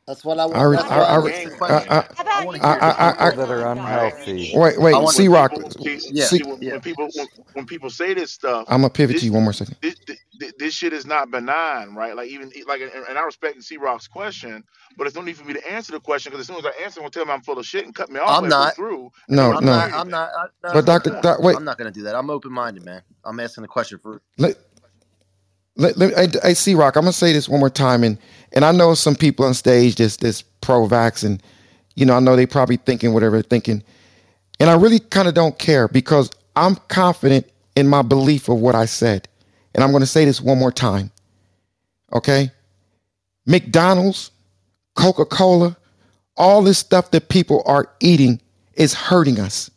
That's 0.07 0.25
what 0.25 0.39
I 0.39 0.45
I, 0.51 0.63
want. 0.63 0.65
re- 0.65 0.77
That's 0.77 0.89
I, 0.89 0.95
why 0.95 1.03
I, 1.03 1.15
I'm 1.15 1.25
re- 1.25 1.31
asking 1.31 1.51
I, 1.69 1.73
questions. 1.73 1.99
I, 1.99 2.05
I 2.33 2.41
want 2.41 2.57
to 2.57 2.61
I, 2.61 2.67
hear 2.67 2.81
I, 2.81 2.81
different 2.81 3.17
I, 3.29 3.31
People 3.31 3.35
that 3.35 3.49
are 3.51 3.67
unhealthy. 3.71 4.59
wait, 4.59 4.79
I 4.91 4.99
wait, 4.99 4.99
want 4.99 5.09
C 5.09 5.27
When 5.29 5.29
Rock, 5.29 5.53
people 5.53 5.71
see, 5.85 6.01
yeah, 6.09 6.29
see 6.29 6.43
when, 6.43 6.59
yeah. 6.61 6.71
when 6.71 6.81
people 6.81 7.09
when, 7.13 7.27
when 7.53 7.65
people 7.67 7.89
say 7.89 8.13
this 8.13 8.31
stuff, 8.33 8.67
I'm 8.67 8.81
gonna 8.81 8.91
pivot 8.91 9.17
to 9.19 9.25
this 9.25 9.27
you 9.27 9.33
one 9.33 9.43
more 9.43 9.53
second. 9.53 9.77
this, 9.81 9.95
this, 10.07 10.53
this 10.59 10.75
shit 10.75 10.93
is 10.93 11.05
not 11.05 11.31
benign, 11.31 11.95
right? 11.95 12.15
Like 12.15 12.29
even 12.29 12.51
like, 12.67 12.81
and, 12.81 12.91
and 13.09 13.17
I 13.17 13.23
respect 13.23 13.63
C 13.63 13.77
Rock's 13.77 14.07
question, 14.07 14.63
but 14.97 15.07
it's 15.07 15.15
no 15.15 15.23
need 15.23 15.37
for 15.37 15.45
me 15.45 15.53
to 15.53 15.71
answer 15.71 15.93
the 15.93 16.01
question 16.01 16.31
because 16.31 16.41
as 16.41 16.47
soon 16.47 16.65
as 16.65 16.65
I 16.65 16.83
answer, 16.83 17.01
he'll 17.01 17.11
tell 17.11 17.25
me 17.25 17.33
I'm 17.33 17.41
full 17.43 17.59
of 17.59 17.65
shit 17.65 17.85
and 17.85 17.95
cut 17.95 18.11
me 18.11 18.19
off 18.19 18.37
I'm 18.37 18.41
halfway 18.41 18.67
not. 18.67 18.75
through, 18.75 19.11
and 19.31 19.39
No, 19.39 19.51
don't 19.51 19.57
I'm 19.57 19.65
me 19.65 19.67
no. 19.67 19.71
not. 19.71 19.91
I'm 19.93 20.09
anything. 20.09 20.11
not. 20.11 20.29
I, 20.37 20.43
no, 20.63 20.69
That's 20.69 20.71
But 20.71 20.85
the 20.85 20.91
whole 20.91 21.01
Doctor, 21.01 21.11
point. 21.11 21.21
doc, 21.21 21.39
wait, 21.41 21.57
I'm 21.57 21.65
not 21.65 21.77
going 21.77 21.91
to 21.91 21.97
do 21.99 22.03
that. 22.05 22.15
I'm 22.15 22.29
open 22.29 22.51
minded, 22.51 22.85
man. 22.85 23.03
I'm 23.25 23.39
asking 23.39 23.63
the 23.63 23.69
question 23.69 23.99
for. 23.99 24.21
let, 24.37 24.57
let, 25.77 25.97
let 25.97 26.17
I, 26.17 26.49
I 26.49 26.53
C 26.53 26.75
Rock. 26.75 26.95
I'm 26.95 27.03
gonna 27.03 27.13
say 27.13 27.33
this 27.33 27.49
one 27.49 27.59
more 27.59 27.69
time, 27.69 28.03
and 28.03 28.17
and 28.53 28.63
I 28.63 28.71
know 28.71 28.93
some 28.93 29.15
people 29.15 29.45
on 29.45 29.53
stage 29.53 29.95
that's 29.95 30.17
that's 30.17 30.41
pro 30.61 30.87
vax, 30.87 31.23
and 31.23 31.41
you 31.95 32.05
know 32.05 32.15
I 32.15 32.19
know 32.19 32.35
they 32.35 32.45
probably 32.45 32.77
thinking 32.77 33.13
whatever 33.13 33.35
they're 33.37 33.43
thinking, 33.43 33.83
and 34.59 34.69
I 34.69 34.75
really 34.75 34.99
kind 34.99 35.27
of 35.27 35.33
don't 35.33 35.57
care 35.59 35.87
because 35.87 36.31
I'm 36.55 36.75
confident 36.87 37.49
in 37.75 37.87
my 37.87 38.01
belief 38.01 38.47
of 38.49 38.59
what 38.59 38.75
I 38.75 38.85
said, 38.85 39.27
and 39.73 39.83
I'm 39.83 39.91
gonna 39.91 40.05
say 40.05 40.25
this 40.25 40.41
one 40.41 40.57
more 40.57 40.71
time. 40.71 41.11
Okay, 42.13 42.51
McDonald's, 43.45 44.31
Coca 44.95 45.25
Cola, 45.25 45.75
all 46.37 46.61
this 46.61 46.77
stuff 46.79 47.11
that 47.11 47.29
people 47.29 47.63
are 47.65 47.89
eating 47.99 48.41
is 48.75 48.93
hurting 48.93 49.39
us. 49.39 49.69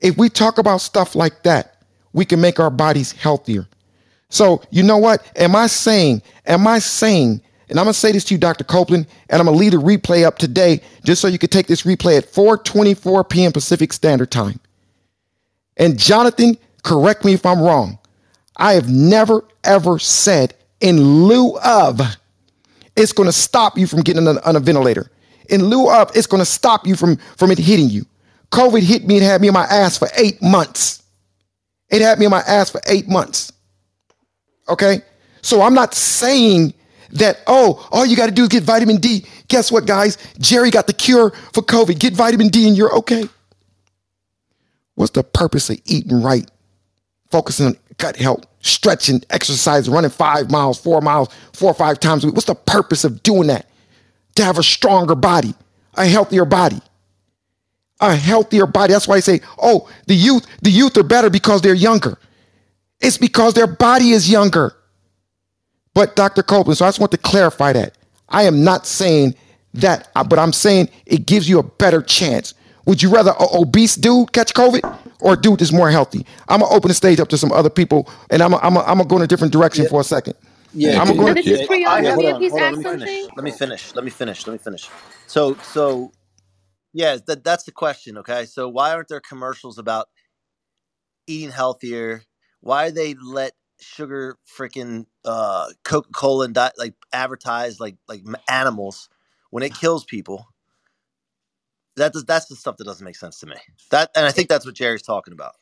If 0.00 0.16
we 0.16 0.30
talk 0.30 0.56
about 0.58 0.80
stuff 0.80 1.14
like 1.14 1.42
that, 1.42 1.82
we 2.14 2.24
can 2.24 2.40
make 2.40 2.58
our 2.58 2.70
bodies 2.70 3.12
healthier. 3.12 3.66
So, 4.30 4.62
you 4.70 4.82
know 4.82 4.96
what? 4.96 5.24
Am 5.36 5.54
I 5.54 5.66
saying, 5.66 6.22
am 6.46 6.66
I 6.66 6.78
saying, 6.78 7.42
and 7.68 7.78
I'm 7.78 7.84
gonna 7.84 7.94
say 7.94 8.12
this 8.12 8.24
to 8.24 8.34
you, 8.34 8.38
Dr. 8.38 8.64
Copeland, 8.64 9.06
and 9.28 9.40
I'm 9.40 9.46
gonna 9.46 9.56
leave 9.56 9.74
a 9.74 9.76
replay 9.76 10.24
up 10.24 10.38
today 10.38 10.80
just 11.04 11.20
so 11.20 11.28
you 11.28 11.38
can 11.38 11.50
take 11.50 11.66
this 11.66 11.82
replay 11.82 12.18
at 12.18 12.32
4:24 12.32 13.28
p.m. 13.28 13.52
Pacific 13.52 13.92
Standard 13.92 14.30
Time. 14.30 14.58
And 15.76 15.98
Jonathan, 15.98 16.58
correct 16.82 17.24
me 17.24 17.34
if 17.34 17.46
I'm 17.46 17.60
wrong. 17.60 17.98
I 18.56 18.72
have 18.72 18.88
never 18.88 19.44
ever 19.64 19.98
said 19.98 20.54
in 20.80 21.00
lieu 21.00 21.56
of 21.58 22.00
it's 22.96 23.12
to 23.12 23.32
stop 23.32 23.78
you 23.78 23.86
from 23.86 24.00
getting 24.00 24.26
on 24.26 24.36
a, 24.36 24.40
on 24.42 24.56
a 24.56 24.60
ventilator. 24.60 25.10
In 25.48 25.64
lieu 25.64 25.90
of, 25.90 26.10
it's 26.14 26.26
to 26.26 26.44
stop 26.44 26.86
you 26.86 26.94
from, 26.96 27.16
from 27.36 27.50
it 27.50 27.58
hitting 27.58 27.88
you. 27.88 28.04
COVID 28.52 28.82
hit 28.82 29.06
me 29.06 29.16
and 29.16 29.24
had 29.24 29.40
me 29.40 29.48
in 29.48 29.54
my 29.54 29.64
ass 29.64 29.96
for 29.96 30.08
eight 30.16 30.40
months. 30.42 31.02
It 31.88 32.02
had 32.02 32.18
me 32.18 32.26
in 32.26 32.30
my 32.30 32.42
ass 32.46 32.70
for 32.70 32.80
eight 32.86 33.08
months. 33.08 33.52
Okay? 34.70 35.02
So 35.42 35.62
I'm 35.62 35.74
not 35.74 35.94
saying 35.94 36.74
that, 37.12 37.40
oh, 37.46 37.86
all 37.90 38.06
you 38.06 38.16
got 38.16 38.26
to 38.26 38.32
do 38.32 38.42
is 38.42 38.48
get 38.48 38.62
vitamin 38.62 38.96
D. 38.96 39.24
Guess 39.48 39.72
what, 39.72 39.86
guys? 39.86 40.16
Jerry 40.38 40.70
got 40.70 40.86
the 40.86 40.92
cure 40.92 41.30
for 41.52 41.62
COVID. 41.62 41.98
Get 41.98 42.14
vitamin 42.14 42.48
D 42.48 42.68
and 42.68 42.76
you're 42.76 42.94
okay. 42.96 43.24
What's 44.94 45.12
the 45.12 45.24
purpose 45.24 45.70
of 45.70 45.80
eating 45.86 46.22
right? 46.22 46.48
Focusing 47.30 47.66
on 47.66 47.76
gut 47.98 48.16
health, 48.16 48.44
stretching, 48.60 49.22
exercise, 49.30 49.88
running 49.88 50.10
five 50.10 50.50
miles, 50.50 50.78
four 50.78 51.00
miles, 51.00 51.28
four 51.52 51.70
or 51.70 51.74
five 51.74 52.00
times 52.00 52.24
a 52.24 52.26
week. 52.26 52.34
What's 52.34 52.46
the 52.46 52.54
purpose 52.54 53.04
of 53.04 53.22
doing 53.22 53.48
that? 53.48 53.66
To 54.36 54.44
have 54.44 54.58
a 54.58 54.62
stronger 54.62 55.14
body, 55.14 55.54
a 55.94 56.06
healthier 56.06 56.44
body. 56.44 56.80
A 58.02 58.16
healthier 58.16 58.66
body. 58.66 58.94
That's 58.94 59.06
why 59.06 59.16
I 59.16 59.20
say, 59.20 59.42
oh, 59.60 59.90
the 60.06 60.14
youth, 60.14 60.46
the 60.62 60.70
youth 60.70 60.96
are 60.96 61.02
better 61.02 61.28
because 61.28 61.60
they're 61.60 61.74
younger. 61.74 62.18
It's 63.00 63.18
because 63.18 63.54
their 63.54 63.66
body 63.66 64.10
is 64.10 64.30
younger. 64.30 64.76
But 65.94 66.16
Dr. 66.16 66.42
Copeland, 66.42 66.78
so 66.78 66.84
I 66.84 66.88
just 66.88 67.00
want 67.00 67.12
to 67.12 67.18
clarify 67.18 67.72
that. 67.72 67.96
I 68.28 68.44
am 68.44 68.62
not 68.62 68.86
saying 68.86 69.34
that, 69.74 70.08
but 70.14 70.38
I'm 70.38 70.52
saying 70.52 70.88
it 71.06 71.26
gives 71.26 71.48
you 71.48 71.58
a 71.58 71.62
better 71.62 72.02
chance. 72.02 72.54
Would 72.86 73.02
you 73.02 73.10
rather 73.10 73.32
an 73.38 73.46
obese 73.52 73.96
dude 73.96 74.32
catch 74.32 74.54
COVID 74.54 74.98
or 75.20 75.34
a 75.34 75.36
dude 75.36 75.58
that's 75.58 75.72
more 75.72 75.90
healthy? 75.90 76.24
I'm 76.48 76.60
gonna 76.60 76.74
open 76.74 76.88
the 76.88 76.94
stage 76.94 77.20
up 77.20 77.28
to 77.28 77.38
some 77.38 77.52
other 77.52 77.70
people, 77.70 78.08
and 78.30 78.42
I'm 78.42 78.52
gonna, 78.52 78.62
I'm 78.64 78.74
gonna, 78.74 78.86
I'm 78.86 78.98
gonna 78.98 79.08
go 79.08 79.16
in 79.16 79.22
a 79.22 79.26
different 79.26 79.52
direction 79.52 79.86
for 79.86 80.00
a 80.00 80.04
second. 80.04 80.34
Yeah, 80.72 81.00
I'm 81.00 81.08
can 81.08 81.16
gonna 81.16 81.34
go. 81.34 81.40
you, 81.40 81.56
yeah, 81.56 81.90
I, 81.90 82.02
hold 82.04 82.24
on, 82.24 82.42
hold 82.42 82.62
on. 82.62 82.72
Let 82.72 82.76
me 82.76 82.82
finish. 82.82 83.28
Let 83.36 83.44
me 83.44 83.50
finish. 83.50 83.94
Let 83.94 84.04
me 84.04 84.10
finish. 84.10 84.46
Let 84.46 84.52
me 84.52 84.58
finish. 84.58 84.88
So, 85.26 85.54
so 85.56 86.12
yeah, 86.92 87.18
that 87.26 87.44
that's 87.44 87.64
the 87.64 87.72
question. 87.72 88.18
Okay, 88.18 88.46
so 88.46 88.68
why 88.68 88.92
aren't 88.92 89.08
there 89.08 89.20
commercials 89.20 89.78
about 89.78 90.08
eating 91.26 91.50
healthier? 91.50 92.22
Why 92.60 92.90
they 92.90 93.14
let 93.14 93.52
sugar 93.80 94.38
freaking 94.58 95.06
uh, 95.24 95.68
Coca 95.84 96.10
Cola 96.12 96.46
and 96.46 96.54
di- 96.54 96.72
like 96.78 96.94
advertise 97.12 97.80
like 97.80 97.96
like 98.08 98.24
animals 98.48 99.08
when 99.50 99.62
it 99.64 99.74
kills 99.74 100.04
people. 100.04 100.48
That 101.96 102.12
does, 102.14 102.24
that's 102.24 102.46
the 102.46 102.56
stuff 102.56 102.78
that 102.78 102.84
doesn't 102.84 103.04
make 103.04 103.16
sense 103.16 103.40
to 103.40 103.46
me. 103.46 103.56
That 103.90 104.10
and 104.16 104.26
I 104.26 104.32
think 104.32 104.48
that's 104.48 104.66
what 104.66 104.74
Jerry's 104.76 105.02
talking 105.02 105.34
about. 105.34 105.54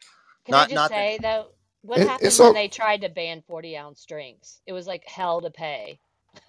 Can 0.46 0.56
I 0.56 0.64
Not 0.64 0.66
just 0.66 0.86
not 0.86 0.94
that 0.94 1.06
say 1.06 1.18
though, 1.22 1.48
what 1.82 2.02
It, 2.02 2.02
happened 2.02 2.38
when 2.38 2.52
so 2.52 2.54
they 2.54 2.68
tried 2.68 3.02
to 3.02 3.10
ban 3.10 3.42
40 3.46 3.76
ounce 3.76 4.04
drinks? 4.06 4.62
It 4.66 4.74
was 4.74 4.86
like 4.88 5.04
hell 5.06 5.42
to 5.42 5.50
pay. 5.50 6.00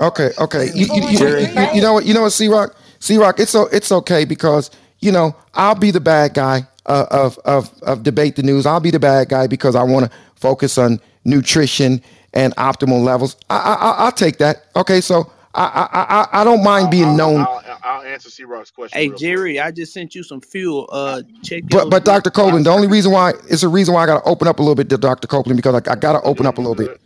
okay. 0.00 0.30
Okay. 0.38 0.70
You, 0.74 0.86
you, 0.86 1.02
you, 1.02 1.18
to 1.18 1.32
you, 1.38 1.46
you 1.54 1.68
you 1.74 1.82
know 1.82 1.94
what? 1.94 2.06
You 2.06 2.14
know 2.14 2.22
what? 2.22 2.32
C 2.32 2.48
Rock. 2.48 2.76
C 3.00 3.18
Rock. 3.18 3.40
It's 3.40 3.52
so 3.52 3.66
it's 3.68 3.92
okay 3.92 4.24
because 4.24 4.70
you 5.00 5.12
know 5.12 5.36
I'll 5.54 5.76
be 5.76 5.90
the 5.92 6.00
bad 6.00 6.34
guy 6.34 6.68
of 6.86 7.38
of 7.44 7.70
of 7.82 8.02
debate 8.02 8.36
the 8.36 8.42
news. 8.42 8.66
I'll 8.66 8.80
be 8.80 8.90
the 8.90 9.00
bad 9.00 9.28
guy 9.30 9.46
because 9.46 9.76
I 9.76 9.82
want 9.82 10.06
to 10.10 10.18
focus 10.36 10.78
on 10.78 11.00
nutrition 11.24 12.02
and 12.34 12.54
optimal 12.56 13.02
levels. 13.04 13.36
I, 13.50 13.56
I 13.58 13.74
I- 13.74 13.96
I'll 14.06 14.12
take 14.12 14.38
that. 14.38 14.66
Okay. 14.76 15.00
So 15.00 15.30
I 15.54 15.88
I 15.92 16.00
I, 16.02 16.42
I 16.42 16.44
don't 16.44 16.64
mind 16.64 16.86
I'll, 16.86 16.90
being 16.90 17.04
I'll, 17.06 17.16
known. 17.16 17.40
I'll, 17.40 17.64
I'll 17.82 18.02
answer 18.02 18.30
C 18.30 18.44
Rock's 18.44 18.70
question 18.70 18.98
Hey 18.98 19.06
real 19.06 19.20
quick. 19.20 19.20
Jerry, 19.20 19.60
I 19.60 19.70
just 19.72 19.92
sent 19.92 20.14
you 20.14 20.22
some 20.22 20.40
fuel. 20.40 20.88
Uh, 20.92 21.22
check 21.42 21.64
But 21.70 21.90
but 21.90 22.04
Dr. 22.04 22.30
Copeland, 22.30 22.66
the 22.66 22.70
only 22.70 22.88
reason 22.88 23.12
why 23.12 23.32
it's 23.50 23.62
a 23.64 23.68
reason 23.68 23.94
why 23.94 24.04
I 24.04 24.06
got 24.06 24.24
to 24.24 24.30
open 24.30 24.48
up 24.48 24.58
a 24.60 24.62
little 24.62 24.74
bit 24.76 24.88
to 24.90 24.98
Dr. 24.98 25.28
Copeland 25.28 25.58
because 25.58 25.74
I, 25.74 25.92
I 25.92 25.96
got 25.96 26.14
to 26.14 26.22
open 26.22 26.46
up 26.46 26.58
a 26.58 26.60
little 26.62 26.76
bit. 26.76 27.00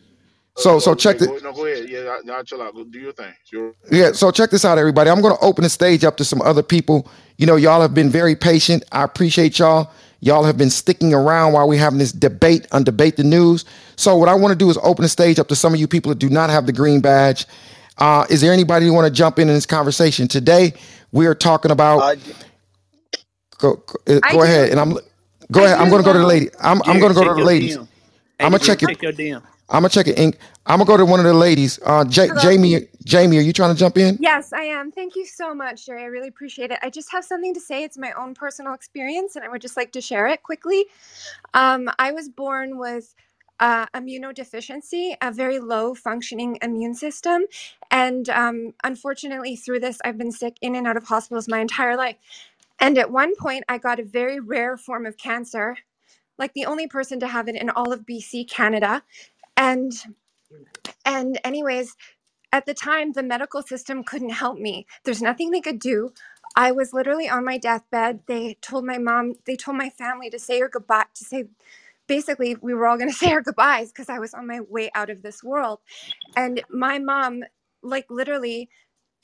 So 0.56 0.78
so 0.80 0.94
check 0.94 1.18
yeah, 1.18 1.20
the 1.20 1.28
go, 1.28 1.38
no, 1.38 1.52
go 1.52 1.66
ahead. 1.66 1.88
Yeah, 1.88 2.18
y'all 2.24 2.44
chill 2.44 2.62
out. 2.62 2.74
Go 2.74 2.84
do 2.84 3.00
your 3.00 3.12
thing. 3.12 3.34
Your 3.52 3.74
Yeah, 3.90 4.12
so 4.12 4.30
check 4.32 4.50
this 4.50 4.64
out, 4.66 4.78
everybody. 4.78 5.10
I'm 5.10 5.22
going 5.22 5.36
to 5.36 5.42
open 5.44 5.64
the 5.64 5.70
stage 5.70 6.04
up 6.04 6.18
to 6.18 6.24
some 6.24 6.42
other 6.42 6.62
people. 6.62 7.08
You 7.38 7.46
know, 7.46 7.56
y'all 7.56 7.80
have 7.82 7.94
been 7.94 8.10
very 8.10 8.36
patient. 8.36 8.84
I 8.92 9.04
appreciate 9.04 9.58
y'all. 9.58 9.90
Y'all 10.20 10.44
have 10.44 10.58
been 10.58 10.70
sticking 10.70 11.14
around 11.14 11.54
while 11.54 11.68
we're 11.68 11.80
having 11.80 12.00
this 12.00 12.12
debate 12.12 12.66
on 12.72 12.84
Debate 12.84 13.16
the 13.16 13.24
News. 13.24 13.64
So, 13.96 14.16
what 14.16 14.28
I 14.28 14.34
want 14.34 14.52
to 14.52 14.58
do 14.58 14.70
is 14.70 14.78
open 14.82 15.04
the 15.04 15.08
stage 15.08 15.38
up 15.38 15.48
to 15.48 15.56
some 15.56 15.74
of 15.74 15.80
you 15.80 15.88
people 15.88 16.10
that 16.10 16.18
do 16.18 16.28
not 16.30 16.50
have 16.50 16.66
the 16.66 16.72
green 16.74 17.00
badge. 17.00 17.46
Uh, 17.98 18.26
is 18.30 18.42
there 18.42 18.52
anybody 18.52 18.86
who 18.86 18.94
want 18.94 19.06
to 19.06 19.12
jump 19.12 19.38
in 19.38 19.48
in 19.48 19.54
this 19.54 19.66
conversation 19.66 20.28
today? 20.28 20.74
We 21.12 21.26
are 21.26 21.34
talking 21.36 21.70
about. 21.70 22.04
uh, 22.04 22.16
Go, 23.58 23.76
go, 23.76 24.16
uh, 24.16 24.20
I 24.22 24.36
go 24.36 24.42
do. 24.42 24.44
ahead, 24.44 24.70
and 24.70 24.80
I'm. 24.80 24.98
Go 25.52 25.64
I 25.64 25.66
ahead. 25.66 25.78
I'm 25.78 25.90
going 25.90 26.02
to 26.02 26.06
go 26.06 26.12
to 26.12 26.20
the 26.20 26.26
lady. 26.26 26.48
I'm. 26.60 26.82
I'm 26.86 26.98
going 27.00 27.10
to 27.12 27.16
go 27.16 27.24
to 27.24 27.34
the 27.34 27.36
your 27.36 27.46
ladies. 27.46 27.78
I'm 28.40 28.50
gonna 28.52 28.60
check 28.60 28.82
Jerry, 28.82 28.82
it. 28.82 28.92
check 28.94 29.02
your 29.02 29.12
DM. 29.12 29.42
I'm 29.70 29.82
gonna 29.82 29.90
check 29.90 30.08
it. 30.08 30.18
Ink. 30.18 30.38
I'm 30.66 30.78
gonna 30.78 30.86
go 30.88 30.96
to 30.96 31.06
one 31.06 31.20
of 31.20 31.26
the 31.26 31.34
ladies. 31.34 31.80
Uh, 31.84 32.04
J- 32.04 32.30
Jamie. 32.34 32.88
Jamie, 33.04 33.38
are 33.38 33.42
you 33.42 33.52
trying 33.52 33.74
to 33.74 33.78
jump 33.78 33.98
in? 33.98 34.18
Yes, 34.18 34.52
I 34.52 34.62
am. 34.64 34.92
Thank 34.92 35.16
you 35.16 35.26
so 35.26 35.54
much, 35.54 35.86
Jerry. 35.86 36.02
I 36.02 36.06
really 36.06 36.28
appreciate 36.28 36.70
it. 36.70 36.78
I 36.82 36.90
just 36.90 37.10
have 37.12 37.24
something 37.24 37.54
to 37.54 37.60
say. 37.60 37.84
It's 37.84 37.98
my 37.98 38.12
own 38.12 38.34
personal 38.34 38.74
experience, 38.74 39.36
and 39.36 39.44
I 39.44 39.48
would 39.48 39.62
just 39.62 39.76
like 39.76 39.92
to 39.92 40.00
share 40.00 40.28
it 40.28 40.42
quickly. 40.42 40.86
Um, 41.54 41.90
I 41.98 42.12
was 42.12 42.28
born 42.28 42.78
with 42.78 43.14
uh, 43.60 43.86
immunodeficiency, 43.88 45.16
a 45.20 45.32
very 45.32 45.58
low 45.58 45.94
functioning 45.94 46.58
immune 46.62 46.94
system. 46.94 47.42
And 47.90 48.28
um, 48.30 48.74
unfortunately, 48.84 49.56
through 49.56 49.80
this, 49.80 49.98
I've 50.04 50.18
been 50.18 50.32
sick 50.32 50.56
in 50.62 50.76
and 50.76 50.86
out 50.86 50.96
of 50.96 51.04
hospitals 51.04 51.48
my 51.48 51.60
entire 51.60 51.96
life. 51.96 52.16
And 52.80 52.98
at 52.98 53.10
one 53.10 53.34
point, 53.36 53.64
I 53.68 53.78
got 53.78 54.00
a 54.00 54.04
very 54.04 54.40
rare 54.40 54.76
form 54.76 55.06
of 55.06 55.16
cancer, 55.16 55.76
like 56.38 56.54
the 56.54 56.66
only 56.66 56.88
person 56.88 57.20
to 57.20 57.28
have 57.28 57.48
it 57.48 57.56
in 57.56 57.70
all 57.70 57.92
of 57.92 58.00
BC, 58.06 58.48
Canada. 58.50 59.02
And 59.56 59.92
and 61.06 61.40
anyways, 61.44 61.96
at 62.52 62.66
the 62.66 62.74
time, 62.74 63.12
the 63.12 63.24
medical 63.24 63.62
system 63.62 64.04
couldn't 64.04 64.30
help 64.32 64.58
me. 64.58 64.86
There's 65.04 65.22
nothing 65.22 65.52
they 65.52 65.62
could 65.62 65.80
do. 65.80 66.12
I 66.56 66.72
was 66.72 66.94
literally 66.94 67.30
on 67.30 67.46
my 67.46 67.58
deathbed. 67.58 68.22
They 68.26 68.58
told 68.62 68.86
my 68.86 68.98
mom, 68.98 69.34
they 69.46 69.56
told 69.56 69.78
my 69.78 69.90
family 69.90 70.30
to 70.30 70.40
say 70.40 70.60
her 70.60 70.68
goodbye, 70.70 71.06
to 71.14 71.24
say, 71.24 71.46
basically, 72.08 72.56
we 72.62 72.74
were 72.74 72.88
all 72.88 72.98
going 72.98 73.10
to 73.12 73.16
say 73.16 73.32
our 73.32 73.42
goodbyes 73.42 73.92
because 73.92 74.10
I 74.10 74.20
was 74.20 74.34
on 74.34 74.48
my 74.48 74.60
way 74.62 74.90
out 74.96 75.10
of 75.10 75.22
this 75.22 75.44
world. 75.44 75.80
And 76.36 76.62
my 76.70 76.98
mom, 76.98 77.44
like 77.82 78.06
literally, 78.10 78.70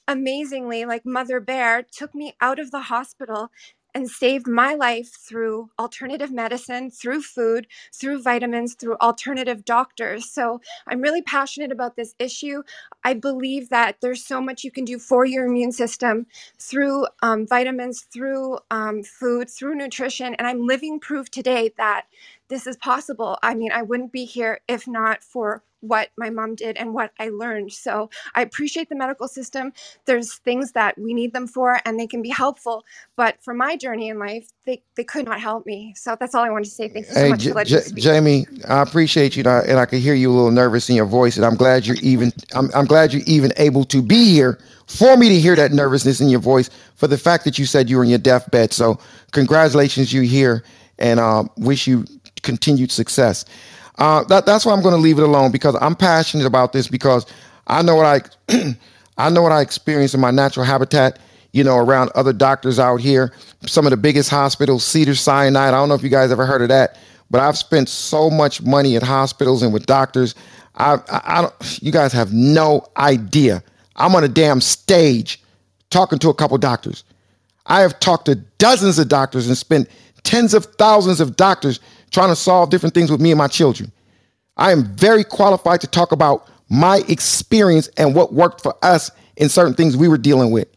amazingly, 0.08 0.84
like 0.84 1.06
Mother 1.06 1.40
Bear, 1.40 1.82
took 1.82 2.14
me 2.14 2.34
out 2.40 2.58
of 2.58 2.70
the 2.70 2.82
hospital 2.82 3.50
and 3.94 4.08
saved 4.08 4.46
my 4.46 4.74
life 4.74 5.10
through 5.18 5.70
alternative 5.78 6.32
medicine, 6.32 6.90
through 6.90 7.22
food, 7.22 7.66
through 7.92 8.22
vitamins, 8.22 8.74
through 8.74 8.96
alternative 9.00 9.64
doctors. 9.64 10.30
So 10.30 10.60
I'm 10.86 11.00
really 11.00 11.22
passionate 11.22 11.72
about 11.72 11.96
this 11.96 12.14
issue. 12.18 12.62
I 13.04 13.14
believe 13.14 13.68
that 13.70 13.96
there's 14.00 14.24
so 14.24 14.40
much 14.40 14.64
you 14.64 14.70
can 14.70 14.84
do 14.84 14.98
for 14.98 15.24
your 15.24 15.46
immune 15.46 15.72
system 15.72 16.26
through 16.58 17.06
um, 17.22 17.46
vitamins, 17.46 18.02
through 18.02 18.58
um, 18.70 19.02
food, 19.02 19.50
through 19.50 19.76
nutrition. 19.76 20.34
And 20.34 20.46
I'm 20.46 20.66
living 20.66 21.00
proof 21.00 21.30
today 21.30 21.72
that 21.76 22.06
this 22.48 22.66
is 22.66 22.76
possible. 22.76 23.38
I 23.42 23.54
mean, 23.54 23.72
I 23.72 23.82
wouldn't 23.82 24.12
be 24.12 24.24
here 24.24 24.60
if 24.68 24.86
not 24.88 25.22
for 25.22 25.62
what 25.80 26.10
my 26.18 26.30
mom 26.30 26.54
did 26.56 26.76
and 26.78 26.94
what 26.94 27.12
I 27.20 27.30
learned. 27.30 27.72
So 27.72 28.10
I 28.34 28.42
appreciate 28.42 28.88
the 28.90 28.96
medical 28.96 29.28
system. 29.28 29.72
There's 30.06 30.36
things 30.36 30.72
that 30.72 30.98
we 30.98 31.14
need 31.14 31.32
them 31.34 31.46
for 31.48 31.80
and 31.86 31.98
they 32.00 32.08
can 32.08 32.22
be 32.22 32.30
helpful. 32.30 32.84
But 33.16 33.42
for 33.42 33.54
my 33.54 33.76
journey 33.76 34.08
in 34.10 34.18
life, 34.18 34.48
they, 34.66 34.82
they 34.96 35.04
could 35.04 35.26
not 35.26 35.40
help 35.40 35.66
me. 35.66 35.94
So 35.96 36.16
that's 36.18 36.34
all 36.34 36.44
I 36.44 36.50
wanted 36.50 36.66
to 36.66 36.70
say. 36.72 36.88
Thank 36.88 37.08
you 37.08 37.14
so 37.14 37.26
Hey, 37.26 37.28
much 37.28 37.44
J- 37.44 37.46
for 37.46 37.54
letting 37.54 37.74
me 37.74 37.80
J- 37.80 37.90
Jamie, 37.96 38.46
I 38.68 38.82
appreciate 38.82 39.36
you, 39.36 39.42
and 39.42 39.48
I, 39.48 39.60
and 39.62 39.78
I 39.80 39.86
can 39.86 40.00
hear 40.00 40.14
you 40.14 40.30
a 40.30 40.34
little 40.34 40.52
nervous 40.52 40.90
in 40.90 40.96
your 40.96 41.06
voice, 41.06 41.36
and 41.36 41.46
I'm 41.46 41.56
glad 41.56 41.86
you're 41.86 41.96
even. 42.02 42.32
I'm, 42.54 42.70
I'm 42.74 42.86
glad 42.86 43.12
you're 43.12 43.22
even 43.26 43.52
able 43.58 43.84
to 43.86 44.02
be 44.02 44.32
here 44.32 44.60
for 44.86 45.16
me 45.16 45.28
to 45.30 45.40
hear 45.40 45.56
that 45.56 45.72
nervousness 45.72 46.20
in 46.20 46.28
your 46.30 46.40
voice. 46.40 46.70
For 46.96 47.08
the 47.08 47.18
fact 47.18 47.44
that 47.44 47.58
you 47.58 47.66
said 47.66 47.90
you 47.90 47.98
were 47.98 48.04
in 48.04 48.10
your 48.10 48.18
deathbed, 48.20 48.72
so 48.72 48.98
congratulations, 49.32 50.12
you 50.12 50.22
here, 50.22 50.64
and 50.98 51.20
um, 51.20 51.50
wish 51.58 51.86
you 51.86 52.06
continued 52.42 52.92
success. 52.92 53.44
Uh, 53.98 54.24
that, 54.24 54.46
that's 54.46 54.64
why 54.64 54.72
I'm 54.72 54.82
going 54.82 54.94
to 54.94 55.00
leave 55.00 55.18
it 55.18 55.24
alone 55.24 55.50
because 55.50 55.76
I'm 55.80 55.94
passionate 55.94 56.46
about 56.46 56.72
this 56.72 56.88
because 56.88 57.26
I 57.66 57.82
know 57.82 57.94
what 57.96 58.06
I 58.48 58.74
I 59.18 59.28
know 59.28 59.42
what 59.42 59.52
I 59.52 59.60
experienced 59.60 60.14
in 60.14 60.20
my 60.20 60.30
natural 60.30 60.64
habitat, 60.64 61.18
you 61.52 61.62
know, 61.62 61.76
around 61.76 62.10
other 62.14 62.32
doctors 62.32 62.78
out 62.78 63.00
here. 63.00 63.32
Some 63.66 63.86
of 63.86 63.90
the 63.90 63.96
biggest 63.96 64.30
hospitals, 64.30 64.84
Cedar 64.84 65.14
Sinai. 65.14 65.68
I 65.68 65.70
don't 65.70 65.88
know 65.88 65.94
if 65.94 66.02
you 66.02 66.08
guys 66.08 66.32
ever 66.32 66.46
heard 66.46 66.62
of 66.62 66.68
that, 66.68 66.96
but 67.30 67.40
I've 67.40 67.58
spent 67.58 67.88
so 67.88 68.30
much 68.30 68.62
money 68.62 68.96
at 68.96 69.02
hospitals 69.02 69.62
and 69.62 69.72
with 69.72 69.84
doctors. 69.84 70.34
I, 70.76 70.94
I, 71.10 71.20
I 71.24 71.42
don't. 71.42 71.82
You 71.82 71.92
guys 71.92 72.12
have 72.12 72.32
no 72.32 72.86
idea. 72.96 73.62
I'm 73.96 74.14
on 74.14 74.24
a 74.24 74.28
damn 74.28 74.60
stage 74.60 75.42
talking 75.90 76.18
to 76.20 76.30
a 76.30 76.34
couple 76.34 76.56
doctors. 76.56 77.04
I 77.66 77.80
have 77.80 78.00
talked 78.00 78.24
to 78.26 78.36
dozens 78.58 78.98
of 78.98 79.08
doctors 79.08 79.46
and 79.46 79.56
spent 79.56 79.88
tens 80.22 80.54
of 80.54 80.64
thousands 80.64 81.20
of 81.20 81.36
doctors 81.36 81.80
trying 82.10 82.28
to 82.28 82.36
solve 82.36 82.70
different 82.70 82.94
things 82.94 83.10
with 83.10 83.20
me 83.20 83.30
and 83.30 83.38
my 83.38 83.48
children. 83.48 83.92
I 84.56 84.72
am 84.72 84.84
very 84.96 85.24
qualified 85.24 85.80
to 85.82 85.86
talk 85.86 86.12
about 86.12 86.48
my 86.68 87.02
experience 87.08 87.88
and 87.96 88.14
what 88.14 88.32
worked 88.32 88.62
for 88.62 88.74
us 88.82 89.10
in 89.36 89.48
certain 89.48 89.74
things 89.74 89.96
we 89.96 90.08
were 90.08 90.18
dealing 90.18 90.50
with. 90.50 90.68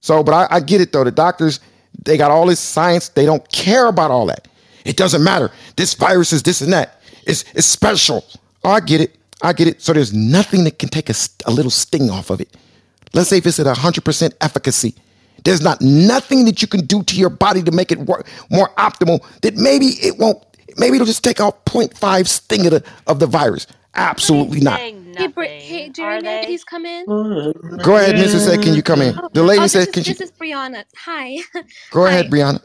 So, 0.00 0.22
but 0.22 0.32
I, 0.32 0.56
I 0.56 0.60
get 0.60 0.80
it 0.80 0.92
though. 0.92 1.04
The 1.04 1.10
doctors, 1.10 1.60
they 2.04 2.16
got 2.16 2.30
all 2.30 2.46
this 2.46 2.60
science. 2.60 3.08
They 3.08 3.24
don't 3.24 3.48
care 3.50 3.86
about 3.86 4.10
all 4.10 4.26
that. 4.26 4.48
It 4.84 4.96
doesn't 4.96 5.22
matter. 5.22 5.50
This 5.76 5.94
virus 5.94 6.32
is 6.32 6.42
this 6.42 6.60
and 6.60 6.72
that. 6.72 7.00
It's 7.26 7.44
it's 7.54 7.66
special. 7.66 8.24
Oh, 8.64 8.70
I 8.70 8.80
get 8.80 9.00
it. 9.00 9.16
I 9.42 9.52
get 9.52 9.68
it. 9.68 9.80
So 9.80 9.92
there's 9.92 10.12
nothing 10.12 10.64
that 10.64 10.78
can 10.78 10.88
take 10.88 11.08
a, 11.08 11.14
a 11.46 11.50
little 11.50 11.70
sting 11.70 12.10
off 12.10 12.30
of 12.30 12.40
it. 12.40 12.56
Let's 13.12 13.28
say 13.28 13.38
if 13.38 13.46
it's 13.46 13.60
at 13.60 13.66
100% 13.66 14.32
efficacy. 14.40 14.94
There's 15.44 15.60
not 15.60 15.80
nothing 15.80 16.44
that 16.44 16.62
you 16.62 16.68
can 16.68 16.86
do 16.86 17.02
to 17.02 17.16
your 17.16 17.30
body 17.30 17.62
to 17.62 17.72
make 17.72 17.90
it 17.90 17.98
work 17.98 18.28
more 18.50 18.68
optimal 18.78 19.24
that 19.40 19.56
maybe 19.56 19.86
it 19.86 20.16
won't, 20.18 20.38
maybe 20.76 20.96
it'll 20.96 21.06
just 21.06 21.24
take 21.24 21.40
out 21.40 21.54
zero 21.54 21.62
point 21.66 21.94
0.5 21.94 22.28
sting 22.28 22.66
of 22.66 22.72
the, 22.72 22.84
of 23.06 23.18
the 23.20 23.26
virus. 23.26 23.66
Absolutely 23.94 24.60
not. 24.60 24.80
Hey, 24.80 25.26
Br- 25.28 25.42
hey, 25.44 25.90
Jerry, 25.90 26.20
may 26.22 26.44
please 26.46 26.64
come 26.64 26.86
in? 26.86 27.04
Go 27.06 27.96
ahead, 27.96 28.14
Mrs. 28.16 28.46
Say, 28.46 28.56
can 28.58 28.74
you 28.74 28.82
come 28.82 29.02
in? 29.02 29.14
Oh, 29.18 29.28
The 29.32 29.42
oh, 29.42 29.44
lady 29.44 29.60
this 29.62 29.72
said, 29.72 29.88
is 29.88 29.94
can 29.94 30.02
she? 30.02 30.12
this 30.14 30.20
is 30.22 30.32
Brianna. 30.32 30.84
Hi. 30.96 31.36
Go 31.90 32.06
ahead, 32.06 32.30
Brianna. 32.30 32.62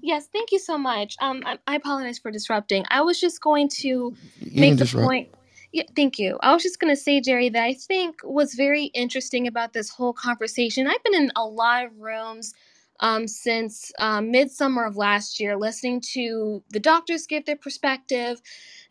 Yes, 0.00 0.28
thank 0.32 0.52
you 0.52 0.58
so 0.58 0.78
much. 0.78 1.16
Um, 1.20 1.42
I, 1.44 1.58
I 1.66 1.74
apologize 1.76 2.18
for 2.18 2.30
disrupting. 2.30 2.84
I 2.90 3.02
was 3.02 3.20
just 3.20 3.40
going 3.42 3.68
to 3.80 3.88
You 3.88 4.60
make 4.60 4.72
the 4.78 4.84
disrupt. 4.84 5.06
point. 5.06 5.28
Yeah, 5.72 5.82
thank 5.94 6.18
you. 6.18 6.38
I 6.42 6.52
was 6.54 6.62
just 6.62 6.80
going 6.80 6.92
to 6.94 7.00
say, 7.00 7.20
Jerry, 7.20 7.48
that 7.50 7.62
I 7.62 7.74
think 7.74 8.16
was 8.24 8.54
very 8.54 8.84
interesting 8.86 9.46
about 9.46 9.72
this 9.72 9.90
whole 9.90 10.12
conversation. 10.12 10.86
I've 10.86 11.02
been 11.04 11.14
in 11.14 11.30
a 11.36 11.44
lot 11.44 11.84
of 11.84 11.92
rooms 11.98 12.54
um, 13.00 13.26
since 13.26 13.92
um, 13.98 14.30
midsummer 14.30 14.84
of 14.84 14.96
last 14.96 15.40
year, 15.40 15.56
listening 15.56 16.00
to 16.12 16.62
the 16.70 16.80
doctors 16.80 17.26
give 17.26 17.46
their 17.46 17.56
perspective 17.56 18.40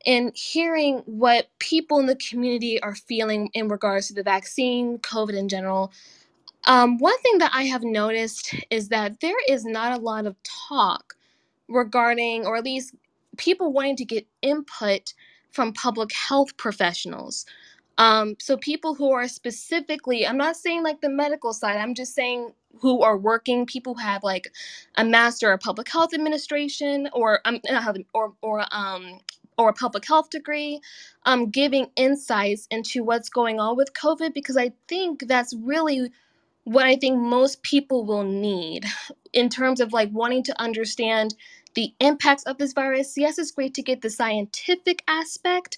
and 0.06 0.31
hearing 0.36 1.02
what 1.06 1.48
people 1.60 1.99
in 1.99 2.07
the 2.07 2.15
community 2.15 2.81
are 2.81 2.95
feeling 2.95 3.49
in 3.53 3.68
regards 3.68 4.07
to 4.07 4.14
the 4.14 4.23
vaccine, 4.23 4.98
COVID 4.99 5.38
in 5.38 5.48
general. 5.48 5.91
Um, 6.65 6.98
one 6.98 7.18
thing 7.19 7.38
that 7.38 7.52
I 7.53 7.64
have 7.64 7.84
noticed 7.84 8.56
is 8.69 8.90
that 8.90 9.22
there 9.22 9.38
is 9.48 9.65
not 9.65 9.98
a 9.98 10.02
lot 10.02 10.26
of 10.26 10.36
talk 10.44 11.15
regarding, 11.68 12.45
or 12.45 12.57
at 12.57 12.64
least 12.65 12.95
people 13.38 13.72
wanting 13.72 13.95
to 13.98 14.06
get 14.06 14.27
input 14.41 15.14
from 15.52 15.73
public 15.73 16.11
health 16.14 16.56
professionals. 16.57 17.45
Um, 17.98 18.36
so 18.40 18.57
people 18.57 18.95
who 18.95 19.11
are 19.11 19.27
specifically, 19.27 20.26
I'm 20.26 20.38
not 20.38 20.56
saying 20.56 20.84
like 20.84 21.02
the 21.02 21.10
medical 21.10 21.53
side, 21.53 21.77
I'm 21.77 21.95
just 21.95 22.15
saying 22.15 22.53
who 22.82 23.02
are 23.02 23.18
working, 23.18 23.66
people 23.66 23.96
who 23.96 24.02
have 24.02 24.24
like 24.24 24.52
a 24.96 25.04
master 25.06 25.52
of 25.52 25.60
public 25.60 25.90
health 25.90 26.14
administration 26.14 27.10
or 27.14 27.41
um 27.46 27.60
not 27.70 27.98
or 28.14 28.34
or 28.41 28.66
um 28.72 29.20
or 29.58 29.70
a 29.70 29.74
public 29.74 30.08
health 30.08 30.30
degree, 30.30 30.80
um, 31.26 31.50
giving 31.50 31.88
insights 31.98 32.68
into 32.72 33.04
what's 33.04 33.30
going 33.30 33.60
on 33.60 33.76
with 33.76 33.94
COVID 33.94 34.34
because 34.34 34.58
I 34.58 34.72
think 34.88 35.28
that's 35.28 35.54
really 35.56 36.12
what 36.64 36.86
I 36.86 36.96
think 36.96 37.20
most 37.20 37.64
people 37.64 38.06
will 38.06 38.24
need 38.24 38.86
in 39.34 39.50
terms 39.50 39.80
of 39.82 39.94
like 39.94 40.10
wanting 40.12 40.44
to 40.44 40.62
understand 40.62 41.36
the 41.76 41.94
impacts 42.00 42.44
of 42.44 42.58
this 42.58 42.74
virus. 42.74 43.16
Yes, 43.18 43.40
it's 43.40 43.52
great 43.52 43.74
to 43.76 43.84
get 43.84 44.02
the 44.02 44.10
scientific 44.10 45.04
aspect, 45.08 45.78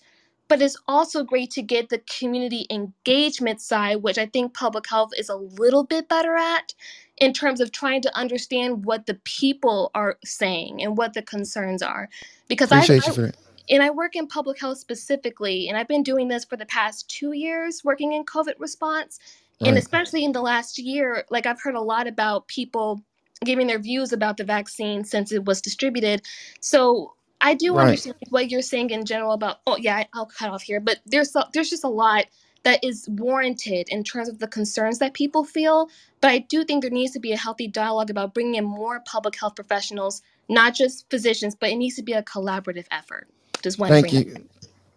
but 0.52 0.62
it's 0.62 0.76
also 0.86 1.24
great 1.24 1.50
to 1.50 1.62
get 1.62 1.88
the 1.88 2.00
community 2.20 2.68
engagement 2.70 3.62
side, 3.62 4.04
which 4.04 4.18
I 4.18 4.26
think 4.26 4.54
public 4.54 4.86
health 4.90 5.12
is 5.18 5.30
a 5.30 5.38
little 5.38 5.86
bit 5.86 6.10
better 6.10 6.36
at 6.36 6.74
in 7.20 7.32
terms 7.32 7.62
of 7.62 7.72
trying 7.72 8.02
to 8.02 8.18
understand 8.18 8.84
what 8.84 9.06
the 9.06 9.14
people 9.24 9.92
are 9.96 10.18
saying 10.26 10.84
and 10.84 10.98
what 10.98 11.14
the 11.14 11.22
concerns 11.22 11.82
are. 11.82 12.10
Because 12.50 12.70
I, 12.70 12.80
Appreciate 12.80 13.08
you 13.08 13.14
for 13.14 13.26
it. 13.28 13.38
and 13.70 13.82
I 13.82 13.92
work 13.92 14.18
in 14.18 14.28
public 14.28 14.60
health 14.60 14.80
specifically, 14.80 15.70
and 15.70 15.78
I've 15.78 15.88
been 15.88 16.04
doing 16.04 16.28
this 16.28 16.44
for 16.44 16.58
the 16.58 16.66
past 16.66 17.08
two 17.08 17.32
years, 17.32 17.86
working 17.86 18.12
in 18.12 18.26
COVID 18.26 18.56
response. 18.60 19.20
And 19.62 19.76
Right. 19.76 19.78
especially 19.78 20.26
in 20.26 20.34
the 20.34 20.42
last 20.42 20.78
year, 20.78 21.24
like 21.30 21.46
I've 21.46 21.62
heard 21.62 21.76
a 21.76 21.82
lot 21.82 22.08
about 22.08 22.50
people 22.50 23.02
giving 23.46 23.68
their 23.68 23.80
views 23.80 24.12
about 24.12 24.36
the 24.36 24.44
vaccine 24.44 25.06
since 25.06 25.32
it 25.32 25.46
was 25.46 25.62
distributed. 25.62 26.24
So 26.60 27.14
I 27.42 27.56
do 27.56 27.78
Right. 27.78 27.80
understand 27.80 28.18
what 28.30 28.52
you're 28.52 28.64
saying 28.64 28.92
in 28.92 29.06
general 29.06 29.34
about. 29.34 29.60
Oh 29.68 29.78
yeah, 29.78 29.98
I- 29.98 30.10
I'll 30.14 30.28
cut 30.28 30.52
off 30.52 30.64
here, 30.64 30.82
but 30.82 31.00
there's 31.06 31.36
there's 31.54 31.72
just 31.72 31.86
a 31.86 31.90
lot 31.90 32.26
that 32.64 32.84
is 32.84 33.08
warranted 33.10 33.90
in 33.90 34.04
terms 34.04 34.30
of 34.30 34.40
the 34.40 34.48
concerns 34.48 35.00
that 35.00 35.14
people 35.14 35.46
feel. 35.46 35.90
But 36.22 36.32
I 36.32 36.40
do 36.40 36.66
think 36.66 36.84
there 36.84 36.92
needs 36.92 37.14
to 37.14 37.20
be 37.22 37.34
a 37.34 37.38
healthy 37.38 37.68
dialogue 37.68 38.12
about 38.12 38.34
bringing 38.36 38.56
in 38.56 38.66
more 38.66 39.02
public 39.06 39.40
health 39.40 39.56
professionals, 39.56 40.22
not 40.50 40.76
just 40.76 41.10
physicians, 41.10 41.56
but 41.56 41.72
it 41.72 41.78
needs 41.78 41.96
to 41.98 42.04
be 42.04 42.14
a 42.14 42.24
collaborative 42.24 42.88
effort. 42.92 43.30
Just 43.64 43.80
want 43.80 43.94
to 43.94 43.96
Thank 43.96 44.02
bring 44.02 44.16
that. 44.16 44.28
you. 44.28 44.46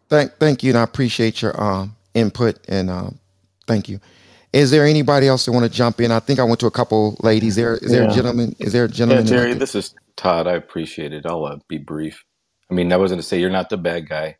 Thank 0.08 0.32
thank 0.38 0.62
you, 0.64 0.70
and 0.72 0.78
I 0.78 0.84
appreciate 0.84 1.42
your 1.42 1.60
um 1.62 1.96
input 2.14 2.58
and 2.68 2.90
um 2.90 3.18
thank 3.66 3.88
you. 3.88 4.00
Is 4.52 4.70
there 4.70 4.86
anybody 4.86 5.28
else 5.28 5.46
that 5.46 5.52
want 5.52 5.64
to 5.64 5.70
jump 5.70 6.00
in? 6.00 6.10
I 6.12 6.20
think 6.20 6.40
I 6.40 6.44
went 6.44 6.60
to 6.60 6.66
a 6.66 6.70
couple 6.72 7.16
ladies. 7.22 7.56
There 7.56 7.76
is 7.78 7.92
there 7.92 8.04
a 8.04 8.08
gentleman? 8.08 8.56
Is 8.60 8.72
there 8.72 8.84
a 8.86 8.88
gentleman? 8.88 9.26
that 9.28 9.34
like 9.36 9.50
Jerry, 9.50 9.54
this 9.54 9.74
is 9.74 9.94
Todd. 10.16 10.46
I 10.48 10.54
appreciate 10.54 11.12
it. 11.14 11.26
I'll 11.26 11.44
uh, 11.46 11.58
be 11.68 11.78
brief. 11.78 12.24
I 12.70 12.74
mean, 12.74 12.92
I 12.92 12.96
wasn't 12.96 13.20
to 13.20 13.26
say 13.26 13.40
you're 13.40 13.50
not 13.50 13.70
the 13.70 13.76
bad 13.76 14.08
guy, 14.08 14.38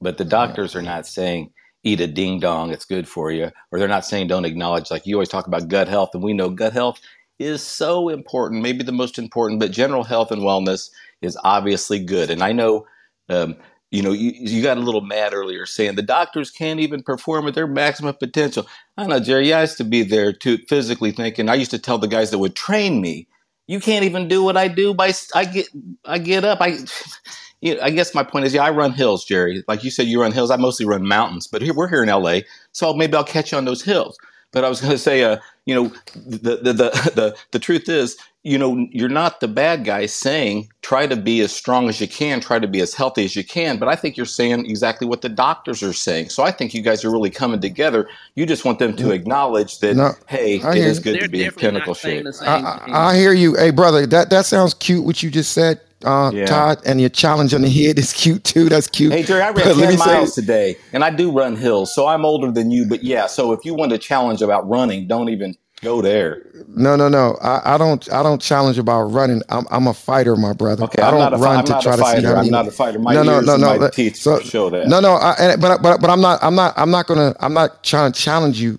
but 0.00 0.18
the 0.18 0.24
doctors 0.24 0.74
are 0.76 0.82
not 0.82 1.06
saying 1.06 1.52
eat 1.84 2.00
a 2.00 2.06
ding 2.06 2.40
dong, 2.40 2.72
it's 2.72 2.84
good 2.84 3.08
for 3.08 3.30
you, 3.30 3.50
or 3.70 3.78
they're 3.78 3.86
not 3.86 4.04
saying 4.04 4.26
don't 4.26 4.44
acknowledge. 4.44 4.90
Like 4.90 5.06
you 5.06 5.14
always 5.14 5.28
talk 5.28 5.46
about 5.46 5.68
gut 5.68 5.88
health, 5.88 6.10
and 6.14 6.22
we 6.22 6.32
know 6.32 6.50
gut 6.50 6.72
health 6.72 7.00
is 7.38 7.62
so 7.62 8.08
important, 8.08 8.62
maybe 8.62 8.82
the 8.82 8.92
most 8.92 9.18
important, 9.18 9.60
but 9.60 9.70
general 9.70 10.04
health 10.04 10.32
and 10.32 10.42
wellness 10.42 10.90
is 11.22 11.38
obviously 11.44 12.02
good. 12.02 12.30
And 12.30 12.42
I 12.42 12.52
know, 12.52 12.86
um, 13.28 13.56
you 13.90 14.02
know, 14.02 14.12
you, 14.12 14.32
you 14.34 14.62
got 14.62 14.78
a 14.78 14.80
little 14.80 15.00
mad 15.00 15.32
earlier 15.32 15.66
saying 15.66 15.94
the 15.94 16.02
doctors 16.02 16.50
can't 16.50 16.80
even 16.80 17.02
perform 17.02 17.46
at 17.46 17.54
their 17.54 17.66
maximum 17.66 18.14
potential. 18.14 18.66
I 18.96 19.06
know, 19.06 19.20
Jerry, 19.20 19.52
I 19.52 19.60
used 19.60 19.76
to 19.78 19.84
be 19.84 20.02
there 20.02 20.32
too, 20.32 20.58
physically 20.68 21.12
thinking. 21.12 21.48
I 21.48 21.54
used 21.54 21.70
to 21.70 21.78
tell 21.78 21.98
the 21.98 22.08
guys 22.08 22.30
that 22.30 22.38
would 22.38 22.56
train 22.56 23.00
me, 23.00 23.28
you 23.66 23.80
can't 23.80 24.04
even 24.04 24.28
do 24.28 24.42
what 24.42 24.56
I 24.56 24.68
do 24.68 24.94
by 24.94 25.12
I 25.34 25.44
get 25.44 25.68
I 26.04 26.18
get 26.18 26.44
up 26.44 26.60
I 26.60 26.78
you 27.60 27.74
know, 27.74 27.80
I 27.82 27.90
guess 27.90 28.14
my 28.14 28.22
point 28.22 28.44
is 28.46 28.54
yeah 28.54 28.64
I 28.64 28.70
run 28.70 28.92
hills 28.92 29.24
Jerry. 29.24 29.64
Like 29.68 29.84
you 29.84 29.90
said 29.90 30.06
you 30.06 30.20
run 30.20 30.32
hills. 30.32 30.50
I 30.50 30.56
mostly 30.56 30.86
run 30.86 31.06
mountains 31.06 31.46
but 31.46 31.62
here 31.62 31.74
we're 31.74 31.88
here 31.88 32.02
in 32.02 32.08
LA 32.08 32.40
so 32.72 32.94
maybe 32.94 33.16
I'll 33.16 33.24
catch 33.24 33.52
you 33.52 33.58
on 33.58 33.64
those 33.64 33.82
hills. 33.82 34.18
But 34.52 34.64
I 34.64 34.68
was 34.68 34.80
going 34.80 34.92
to 34.92 34.98
say 34.98 35.24
uh 35.24 35.38
you 35.66 35.74
know 35.74 35.92
the 36.14 36.56
the, 36.56 36.72
the 36.72 36.90
the 37.14 37.36
the 37.52 37.58
truth 37.58 37.88
is 37.88 38.16
you 38.46 38.58
know 38.58 38.86
you're 38.92 39.08
not 39.08 39.40
the 39.40 39.48
bad 39.48 39.84
guy 39.84 40.06
saying 40.06 40.68
try 40.82 41.06
to 41.06 41.16
be 41.16 41.40
as 41.40 41.52
strong 41.52 41.88
as 41.88 42.00
you 42.00 42.06
can 42.06 42.40
try 42.40 42.60
to 42.60 42.68
be 42.68 42.80
as 42.80 42.94
healthy 42.94 43.24
as 43.24 43.34
you 43.34 43.44
can 43.44 43.76
but 43.78 43.88
I 43.88 43.96
think 43.96 44.16
you're 44.16 44.24
saying 44.26 44.66
exactly 44.66 45.06
what 45.06 45.22
the 45.22 45.28
doctors 45.28 45.82
are 45.82 45.92
saying 45.92 46.28
so 46.28 46.44
I 46.44 46.52
think 46.52 46.72
you 46.72 46.82
guys 46.82 47.04
are 47.04 47.10
really 47.10 47.30
coming 47.30 47.60
together 47.60 48.08
you 48.36 48.46
just 48.46 48.64
want 48.64 48.78
them 48.78 48.94
to 48.96 49.10
acknowledge 49.10 49.80
that 49.80 49.96
No, 49.96 50.12
hey 50.28 50.62
I 50.62 50.76
it 50.76 50.76
hear 50.76 50.86
is 50.86 51.00
good 51.00 51.20
to 51.20 51.28
be 51.28 51.40
in 51.40 51.46
definitely 51.46 51.60
clinical 51.70 51.94
shape 51.94 52.26
I. 52.42 52.56
I 52.92 53.08
I 53.10 53.16
hear 53.16 53.32
you. 53.32 53.56
Hey, 53.56 53.70
brother, 53.70 54.06
that 54.06 54.30
that 54.30 54.46
sounds 54.46 54.74
cute. 54.74 55.04
What 55.04 55.22
you 55.22 55.30
just 55.30 55.52
said, 55.52 55.80
uh, 56.04 56.30
yeah 56.32 56.46
Todd, 56.46 56.78
and 56.86 57.00
your 57.00 57.10
challenge 57.10 57.52
on 57.52 57.62
the 57.62 57.70
head 57.70 57.98
is 57.98 58.12
cute 58.12 58.44
too. 58.44 58.68
That's 58.68 58.86
cute. 58.86 59.12
Hey 59.12 59.24
Jerry, 59.24 59.42
I 59.42 59.50
ran 59.50 59.54
But 59.54 59.76
let 59.76 59.88
me 59.88 59.96
10 59.96 59.98
say, 59.98 60.06
miles 60.06 60.34
today 60.34 60.76
and 60.92 61.02
I 61.02 61.10
do 61.10 61.32
run 61.32 61.56
hills, 61.56 61.94
so 61.94 62.06
I'm 62.06 62.24
older 62.24 62.52
than 62.52 62.70
you, 62.70 62.86
but 62.86 63.02
yeah, 63.02 63.26
so 63.26 63.52
if 63.52 63.64
you 63.64 63.74
want 63.74 63.92
a 63.92 63.98
challenge 63.98 64.40
about 64.40 64.68
running, 64.68 65.08
don't 65.08 65.30
even 65.30 65.56
go 65.82 66.02
there. 66.02 66.42
no, 66.68 66.96
no, 66.96 67.08
no. 67.08 67.36
I, 67.42 67.74
I 67.74 67.78
don't. 67.78 68.12
I 68.12 68.22
don't 68.22 68.40
challenge 68.40 68.78
about 68.78 69.04
running. 69.04 69.42
I'm 69.48 69.66
I'm 69.70 69.86
a 69.86 69.94
fighter, 69.94 70.36
my 70.36 70.52
brother. 70.52 70.84
Okay, 70.84 71.02
I 71.02 71.10
don't 71.10 71.30
fi- 71.30 71.36
run 71.38 71.64
to 71.64 71.72
try 71.78 71.96
to 71.96 72.04
see 72.04 72.22
how 72.22 72.34
I'm 72.36 72.50
not 72.50 72.66
a 72.68 72.70
fighter. 72.70 72.98
My 72.98 73.14
No, 73.14 73.22
no, 73.22 73.40
no, 73.40 73.56
no. 73.56 73.88
teeth 73.90 74.16
So 74.16 74.40
show 74.40 74.70
that. 74.70 74.88
no, 74.88 75.00
no. 75.00 75.14
I, 75.14 75.32
and, 75.38 75.60
but 75.60 75.82
but 75.82 76.00
but 76.00 76.10
I'm 76.10 76.20
not. 76.20 76.42
I'm 76.42 76.54
not. 76.54 76.74
I'm 76.76 76.90
not 76.90 77.06
gonna. 77.06 77.34
I'm 77.40 77.54
not 77.54 77.84
trying 77.84 78.12
to 78.12 78.20
challenge 78.20 78.60
you 78.60 78.78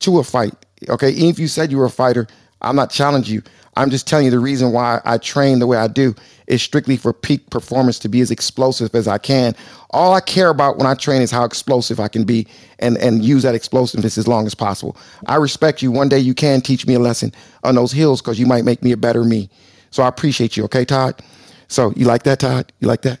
to 0.00 0.18
a 0.18 0.24
fight. 0.24 0.54
Okay, 0.88 1.10
even 1.10 1.28
if 1.30 1.38
you 1.38 1.48
said 1.48 1.70
you 1.70 1.78
were 1.78 1.86
a 1.86 1.90
fighter, 1.90 2.26
I'm 2.62 2.76
not 2.76 2.90
challenging 2.90 3.34
you. 3.34 3.42
I'm 3.76 3.90
just 3.90 4.06
telling 4.06 4.24
you 4.26 4.30
the 4.30 4.38
reason 4.38 4.72
why 4.72 5.00
I 5.04 5.18
train 5.18 5.58
the 5.58 5.66
way 5.66 5.76
I 5.78 5.88
do 5.88 6.14
is 6.50 6.62
strictly 6.62 6.96
for 6.96 7.12
peak 7.12 7.48
performance 7.50 7.98
to 8.00 8.08
be 8.08 8.20
as 8.20 8.30
explosive 8.30 8.94
as 8.94 9.06
I 9.08 9.18
can. 9.18 9.54
All 9.90 10.12
I 10.14 10.20
care 10.20 10.50
about 10.50 10.76
when 10.78 10.86
I 10.86 10.94
train 10.94 11.22
is 11.22 11.30
how 11.30 11.44
explosive 11.44 12.00
I 12.00 12.08
can 12.08 12.24
be 12.24 12.46
and 12.80 12.98
and 12.98 13.24
use 13.24 13.42
that 13.44 13.54
explosiveness 13.54 14.18
as 14.18 14.26
long 14.28 14.46
as 14.46 14.54
possible. 14.54 14.96
I 15.26 15.36
respect 15.36 15.80
you. 15.82 15.90
One 15.92 16.08
day 16.08 16.18
you 16.18 16.34
can 16.34 16.60
teach 16.60 16.86
me 16.86 16.94
a 16.94 16.98
lesson 16.98 17.32
on 17.64 17.74
those 17.76 17.92
hills 17.92 18.20
because 18.20 18.38
you 18.38 18.46
might 18.46 18.64
make 18.64 18.82
me 18.82 18.92
a 18.92 18.96
better 18.96 19.24
me. 19.24 19.48
So 19.90 20.02
I 20.02 20.08
appreciate 20.08 20.56
you. 20.56 20.64
Okay, 20.64 20.84
Todd. 20.84 21.22
So 21.68 21.92
you 21.96 22.04
like 22.06 22.24
that, 22.24 22.40
Todd? 22.40 22.72
You 22.80 22.88
like 22.88 23.02
that? 23.02 23.20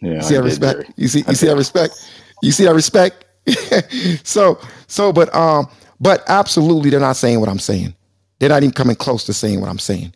Yeah, 0.00 0.10
You 0.10 0.18
I 0.18 0.22
see 0.22 0.34
that 0.34 0.42
did, 0.42 0.44
respect? 0.44 0.80
Jerry. 0.80 0.94
You 0.96 1.08
see 1.08 1.24
I 1.26 1.30
you 1.30 1.36
see 1.36 1.46
that 1.48 1.56
respect? 1.56 2.10
You 2.42 2.52
see 2.52 2.64
that 2.64 2.74
respect? 2.74 3.24
so 4.26 4.60
so 4.86 5.12
but 5.12 5.34
um 5.34 5.68
but 6.00 6.22
absolutely 6.28 6.90
they're 6.90 7.00
not 7.00 7.16
saying 7.16 7.40
what 7.40 7.48
I'm 7.48 7.58
saying. 7.58 7.94
They're 8.38 8.50
not 8.50 8.62
even 8.62 8.72
coming 8.72 8.94
close 8.96 9.24
to 9.24 9.32
saying 9.32 9.60
what 9.60 9.68
I'm 9.68 9.80
saying. 9.80 10.12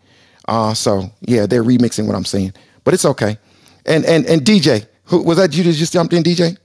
Uh 0.48 0.74
so 0.74 1.10
yeah, 1.22 1.46
they're 1.46 1.64
remixing 1.64 2.06
what 2.06 2.16
I'm 2.16 2.24
saying. 2.26 2.54
But 2.84 2.94
it's 2.94 3.04
okay. 3.06 3.38
And 3.86 4.04
and 4.06 4.26
and 4.26 4.42
DJ, 4.42 4.86
who 5.06 5.22
was 5.22 5.38
that 5.38 5.54
you 5.56 5.64
that 5.64 5.72
just 5.74 5.92
jumped 5.94 6.14
in, 6.14 6.22
DJ? 6.22 6.56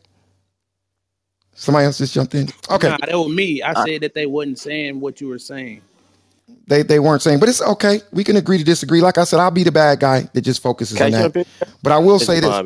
Somebody 1.56 1.86
else 1.86 2.00
just 2.00 2.14
jumped 2.14 2.36
in? 2.36 2.50
Okay. 2.72 2.90
Nah, 2.90 2.98
that 3.00 3.18
was 3.18 3.30
me. 3.30 3.64
I 3.64 3.76
Uh, 3.76 3.88
said 3.88 4.02
that 4.02 4.14
they 4.16 4.26
wasn't 4.28 4.60
saying 4.60 5.00
what 5.02 5.22
you 5.22 5.30
were 5.30 5.40
saying. 5.40 5.84
They 6.68 6.84
they 6.84 7.00
weren't 7.00 7.22
saying, 7.22 7.40
but 7.40 7.50
it's 7.50 7.62
okay. 7.62 8.02
We 8.14 8.24
can 8.24 8.38
agree 8.38 8.58
to 8.60 8.66
disagree. 8.66 9.02
Like 9.02 9.18
I 9.20 9.26
said, 9.26 9.40
I'll 9.40 9.52
be 9.52 9.64
the 9.64 9.72
bad 9.74 10.00
guy 10.02 10.24
that 10.34 10.42
just 10.42 10.64
focuses 10.64 11.00
Can 11.00 11.04
on 11.04 11.10
I 11.10 11.12
that. 11.12 11.32
jump 11.32 11.38
in? 11.38 11.46
But 11.84 11.94
I 11.94 12.00
will 12.00 12.20
It's 12.20 12.22
say 12.22 12.40
this. 12.42 12.64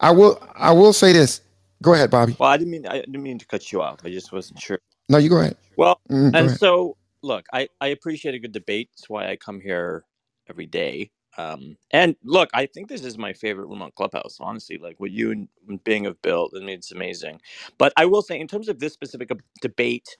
I 0.00 0.12
will 0.12 0.40
I 0.56 0.72
will 0.72 0.92
say 0.94 1.12
this. 1.12 1.42
Go 1.82 1.94
ahead, 1.94 2.10
Bobby. 2.10 2.36
Well, 2.38 2.50
I 2.50 2.58
didn't 2.58 2.72
mean 2.72 2.86
I 2.86 3.00
didn't 3.00 3.22
mean 3.22 3.40
to 3.40 3.46
cut 3.46 3.72
you 3.72 3.82
off. 3.82 4.00
I 4.04 4.10
just 4.10 4.32
wasn't 4.32 4.60
sure. 4.60 4.80
No, 5.08 5.18
you 5.18 5.30
go 5.30 5.40
ahead. 5.40 5.56
Well, 5.76 6.00
Mm, 6.10 6.36
go 6.36 6.44
and 6.44 6.50
ahead. 6.50 6.52
so 6.52 6.96
look, 7.22 7.46
I 7.52 7.68
I 7.80 7.88
appreciate 7.88 8.34
a 8.34 8.40
good 8.40 8.52
debate. 8.52 8.90
That's 8.94 9.10
why 9.10 9.30
I 9.30 9.36
come 9.36 9.60
here 9.60 10.04
every 10.50 10.66
day. 10.66 11.10
Um, 11.38 11.76
and 11.92 12.16
look, 12.24 12.50
I 12.54 12.66
think 12.66 12.88
this 12.88 13.04
is 13.04 13.18
my 13.18 13.32
favorite 13.34 13.66
room 13.68 13.82
on 13.82 13.92
Clubhouse. 13.96 14.38
Honestly, 14.40 14.78
like 14.78 15.00
what 15.00 15.12
you 15.12 15.32
and 15.68 15.84
Bing 15.84 16.04
have 16.04 16.20
built. 16.22 16.52
I 16.56 16.60
mean, 16.60 16.70
it's 16.70 16.92
amazing. 16.92 17.40
But 17.78 17.92
I 17.96 18.06
will 18.06 18.22
say, 18.22 18.40
in 18.40 18.48
terms 18.48 18.68
of 18.68 18.80
this 18.80 18.94
specific 18.94 19.30
debate, 19.62 20.16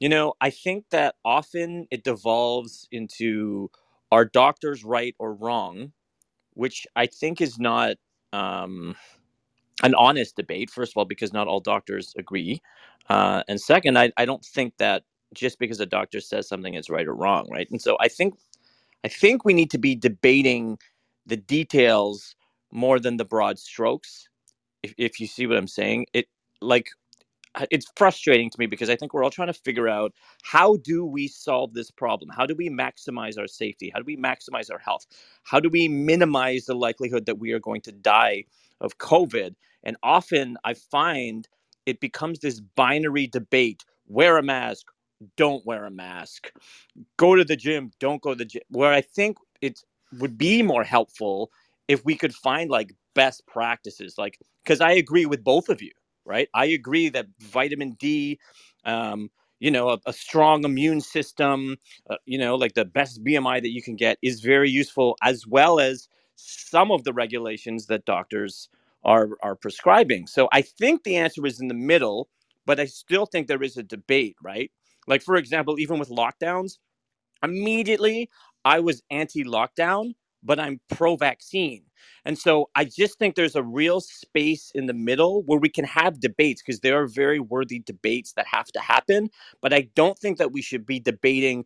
you 0.00 0.08
know, 0.08 0.34
I 0.40 0.50
think 0.50 0.86
that 0.90 1.16
often 1.24 1.88
it 1.90 2.04
devolves 2.04 2.88
into 2.92 3.70
are 4.12 4.24
doctors 4.26 4.84
right 4.84 5.14
or 5.18 5.34
wrong, 5.34 5.92
which 6.54 6.86
I 6.96 7.06
think 7.06 7.40
is 7.40 7.58
not. 7.58 7.96
Um, 8.32 8.88
an 9.84 9.96
honest 9.96 10.36
debate 10.36 10.70
first 10.70 10.92
of 10.94 10.98
all 10.98 11.06
because 11.06 11.34
not 11.34 11.48
all 11.48 11.60
doctors 11.60 12.14
agree 12.18 12.62
uh, 13.10 13.44
and 13.48 13.60
second 13.60 13.98
I, 13.98 14.12
I 14.18 14.26
don't 14.26 14.44
think 14.44 14.74
that 14.78 15.04
just 15.34 15.60
because 15.60 15.80
a 15.80 15.86
doctor 15.86 16.20
says 16.20 16.48
something 16.48 16.74
is 16.74 16.90
right 16.90 17.08
or 17.08 17.16
wrong 17.16 17.48
right 17.50 17.68
and 17.72 17.82
so 17.82 17.98
i 18.00 18.08
think 18.08 18.36
i 19.04 19.08
think 19.08 19.44
we 19.44 19.54
need 19.54 19.70
to 19.70 19.78
be 19.78 19.94
debating 19.94 20.78
the 21.26 21.36
details 21.36 22.34
more 22.72 23.00
than 23.00 23.16
the 23.16 23.24
broad 23.24 23.58
strokes 23.58 24.28
if, 24.82 24.94
if 24.98 25.20
you 25.20 25.26
see 25.26 25.46
what 25.46 25.56
i'm 25.56 25.68
saying 25.68 26.06
it 26.12 26.26
like 26.60 26.88
uh, 27.54 27.66
it's 27.70 27.86
frustrating 27.96 28.48
to 28.50 28.58
me 28.58 28.66
because 28.66 28.88
I 28.90 28.96
think 28.96 29.12
we're 29.12 29.24
all 29.24 29.30
trying 29.30 29.48
to 29.48 29.54
figure 29.54 29.88
out 29.88 30.14
how 30.42 30.76
do 30.76 31.04
we 31.04 31.28
solve 31.28 31.74
this 31.74 31.90
problem? 31.90 32.30
How 32.30 32.46
do 32.46 32.54
we 32.54 32.70
maximize 32.70 33.38
our 33.38 33.46
safety? 33.48 33.90
How 33.92 34.00
do 34.00 34.04
we 34.06 34.16
maximize 34.16 34.70
our 34.70 34.78
health? 34.78 35.06
How 35.42 35.60
do 35.60 35.68
we 35.68 35.88
minimize 35.88 36.66
the 36.66 36.74
likelihood 36.74 37.26
that 37.26 37.38
we 37.38 37.52
are 37.52 37.60
going 37.60 37.80
to 37.82 37.92
die 37.92 38.44
of 38.80 38.98
COVID? 38.98 39.54
And 39.82 39.96
often 40.02 40.56
I 40.64 40.74
find 40.74 41.48
it 41.86 42.00
becomes 42.00 42.38
this 42.38 42.60
binary 42.60 43.26
debate 43.26 43.84
wear 44.06 44.38
a 44.38 44.42
mask, 44.42 44.86
don't 45.36 45.64
wear 45.66 45.84
a 45.84 45.90
mask, 45.90 46.50
go 47.16 47.34
to 47.36 47.44
the 47.44 47.56
gym, 47.56 47.90
don't 48.00 48.22
go 48.22 48.30
to 48.30 48.36
the 48.36 48.44
gym. 48.44 48.62
Where 48.70 48.92
I 48.92 49.00
think 49.00 49.36
it 49.60 49.80
would 50.18 50.38
be 50.38 50.62
more 50.62 50.84
helpful 50.84 51.50
if 51.88 52.04
we 52.04 52.16
could 52.16 52.34
find 52.34 52.70
like 52.70 52.94
best 53.14 53.46
practices, 53.46 54.16
like, 54.18 54.38
because 54.64 54.80
I 54.80 54.92
agree 54.92 55.26
with 55.26 55.44
both 55.44 55.68
of 55.68 55.82
you 55.82 55.90
right? 56.26 56.48
I 56.54 56.66
agree 56.66 57.08
that 57.08 57.26
vitamin 57.40 57.92
D, 57.98 58.38
um, 58.84 59.30
you 59.58 59.70
know, 59.70 59.88
a, 59.90 59.98
a 60.06 60.12
strong 60.12 60.64
immune 60.64 61.00
system, 61.00 61.76
uh, 62.08 62.16
you 62.26 62.38
know, 62.38 62.54
like 62.56 62.74
the 62.74 62.84
best 62.84 63.24
BMI 63.24 63.60
that 63.60 63.70
you 63.70 63.82
can 63.82 63.96
get 63.96 64.18
is 64.22 64.40
very 64.40 64.70
useful, 64.70 65.16
as 65.22 65.46
well 65.46 65.80
as 65.80 66.08
some 66.36 66.92
of 66.92 67.04
the 67.04 67.12
regulations 67.12 67.86
that 67.86 68.04
doctors 68.04 68.68
are 69.02 69.30
are 69.42 69.56
prescribing. 69.56 70.26
So 70.26 70.48
I 70.52 70.62
think 70.62 71.02
the 71.02 71.16
answer 71.16 71.44
is 71.46 71.60
in 71.60 71.68
the 71.68 71.74
middle, 71.74 72.28
but 72.66 72.78
I 72.78 72.84
still 72.84 73.26
think 73.26 73.48
there 73.48 73.62
is 73.62 73.76
a 73.78 73.82
debate, 73.82 74.36
right? 74.42 74.70
Like 75.06 75.22
for 75.22 75.36
example, 75.36 75.78
even 75.78 75.98
with 75.98 76.10
lockdowns, 76.10 76.78
immediately 77.42 78.30
I 78.64 78.80
was 78.80 79.02
anti-lockdown, 79.10 80.14
but 80.42 80.60
I'm 80.60 80.80
pro-vaccine. 80.90 81.84
And 82.24 82.38
so 82.38 82.70
I 82.74 82.84
just 82.84 83.18
think 83.18 83.34
there's 83.34 83.56
a 83.56 83.62
real 83.62 84.00
space 84.00 84.70
in 84.74 84.86
the 84.86 84.94
middle 84.94 85.42
where 85.42 85.58
we 85.58 85.68
can 85.68 85.84
have 85.84 86.20
debates 86.20 86.62
because 86.62 86.80
there 86.80 87.00
are 87.02 87.06
very 87.06 87.40
worthy 87.40 87.80
debates 87.80 88.32
that 88.34 88.46
have 88.46 88.66
to 88.68 88.80
happen, 88.80 89.30
but 89.60 89.72
I 89.72 89.88
don't 89.94 90.18
think 90.18 90.38
that 90.38 90.52
we 90.52 90.62
should 90.62 90.86
be 90.86 91.00
debating 91.00 91.64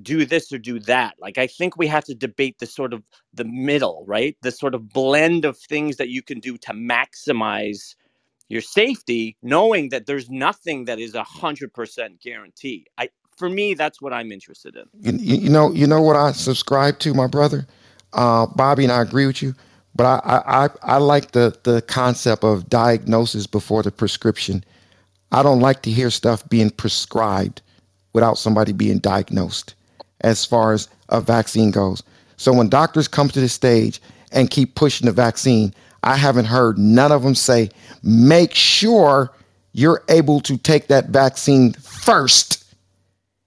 do 0.00 0.24
this 0.24 0.50
or 0.52 0.58
do 0.58 0.78
that. 0.80 1.14
Like 1.20 1.38
I 1.38 1.46
think 1.46 1.76
we 1.76 1.86
have 1.88 2.04
to 2.04 2.14
debate 2.14 2.58
the 2.58 2.66
sort 2.66 2.94
of 2.94 3.02
the 3.34 3.44
middle, 3.44 4.04
right? 4.06 4.36
The 4.42 4.50
sort 4.50 4.74
of 4.74 4.88
blend 4.88 5.44
of 5.44 5.58
things 5.58 5.96
that 5.96 6.08
you 6.08 6.22
can 6.22 6.40
do 6.40 6.56
to 6.58 6.72
maximize 6.72 7.94
your 8.52 8.62
safety, 8.62 9.36
knowing 9.42 9.90
that 9.90 10.06
there's 10.06 10.30
nothing 10.30 10.86
that 10.86 11.00
is 11.00 11.16
a 11.16 11.24
hundred 11.24 11.74
percent 11.74 12.22
guarantee. 12.22 12.86
I 12.98 13.10
for 13.38 13.50
me, 13.50 13.74
that's 13.74 14.02
what 14.02 14.12
I'm 14.14 14.32
interested 14.32 14.76
in. 14.76 14.84
You, 15.02 15.36
you 15.36 15.50
know, 15.50 15.72
you 15.72 15.88
know 15.88 16.02
what 16.02 16.16
I 16.16 16.32
subscribe 16.32 17.00
to, 17.00 17.14
my 17.14 17.28
brother, 17.28 17.66
uh, 18.14 18.46
Bobby, 18.46 18.84
and 18.84 18.92
I 18.92 19.02
agree 19.02 19.26
with 19.26 19.42
you. 19.42 19.56
But 19.96 20.06
I, 20.06 20.20
I, 20.24 20.64
I 20.66 20.70
I 20.82 20.98
like 20.98 21.32
the 21.32 21.58
the 21.64 21.82
concept 21.82 22.44
of 22.44 22.70
diagnosis 22.70 23.48
before 23.48 23.82
the 23.82 23.92
prescription. 23.92 24.64
I 25.32 25.42
don't 25.42 25.60
like 25.60 25.82
to 25.84 25.90
hear 25.90 26.10
stuff 26.10 26.48
being 26.50 26.70
prescribed 26.70 27.62
without 28.14 28.38
somebody 28.38 28.72
being 28.72 29.00
diagnosed 29.00 29.74
as 30.22 30.46
far 30.46 30.74
as 30.74 30.88
a 31.10 31.20
vaccine 31.20 31.72
goes. 31.72 32.02
So 32.38 32.52
when 32.52 32.70
doctors 32.70 33.08
come 33.08 33.28
to 33.30 33.40
the 33.40 33.48
stage 33.48 34.00
and 34.32 34.50
keep 34.50 34.76
pushing 34.76 35.06
the 35.06 35.12
vaccine, 35.12 35.74
I 36.02 36.16
haven't 36.16 36.46
heard 36.46 36.78
none 36.78 37.12
of 37.12 37.22
them 37.22 37.34
say, 37.34 37.70
make 38.02 38.54
sure 38.54 39.32
you're 39.72 40.02
able 40.08 40.40
to 40.40 40.56
take 40.58 40.88
that 40.88 41.08
vaccine 41.08 41.72
first. 41.74 42.58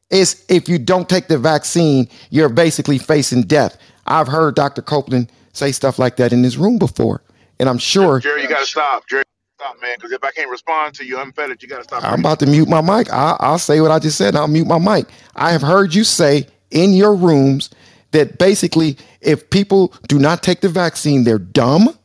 Is 0.09 0.45
if 0.49 0.69
you 0.69 0.77
don't 0.77 1.09
take 1.09 1.27
the 1.27 1.37
vaccine, 1.37 2.07
you're 2.29 2.49
basically 2.49 2.97
facing 2.97 3.41
death. 3.43 3.77
I've 4.05 4.27
heard 4.27 4.55
Dr. 4.55 4.81
Copeland 4.81 5.31
say 5.51 5.71
stuff 5.71 5.97
like 5.97 6.17
that 6.17 6.31
in 6.31 6.43
his 6.43 6.57
room 6.57 6.77
before. 6.77 7.21
And 7.59 7.67
I'm 7.67 7.77
sure 7.77 8.19
Jerry, 8.19 8.43
you 8.43 8.47
gotta 8.47 8.65
stop. 8.65 9.07
Jerry, 9.07 9.23
stop, 9.57 9.81
man. 9.81 9.95
Because 9.97 10.11
if 10.11 10.23
I 10.23 10.31
can't 10.31 10.49
respond 10.49 10.93
to 10.95 11.05
you 11.05 11.19
unfettered, 11.19 11.61
you 11.61 11.67
gotta 11.67 11.83
stop. 11.83 12.03
I'm 12.03 12.19
about 12.19 12.39
to 12.39 12.45
mute 12.45 12.69
my 12.69 12.81
mic. 12.81 13.11
I, 13.11 13.35
I'll 13.39 13.59
say 13.59 13.81
what 13.81 13.91
I 13.91 13.99
just 13.99 14.17
said. 14.17 14.29
And 14.29 14.37
I'll 14.37 14.47
mute 14.47 14.67
my 14.67 14.79
mic. 14.79 15.07
I 15.35 15.51
have 15.51 15.61
heard 15.61 15.93
you 15.95 16.03
say 16.03 16.47
in 16.69 16.93
your 16.93 17.15
rooms 17.15 17.71
that 18.11 18.37
basically, 18.37 18.97
if 19.21 19.49
people 19.49 19.93
do 20.07 20.19
not 20.19 20.43
take 20.43 20.61
the 20.61 20.69
vaccine, 20.69 21.23
they're 21.23 21.39
dumb 21.39 21.97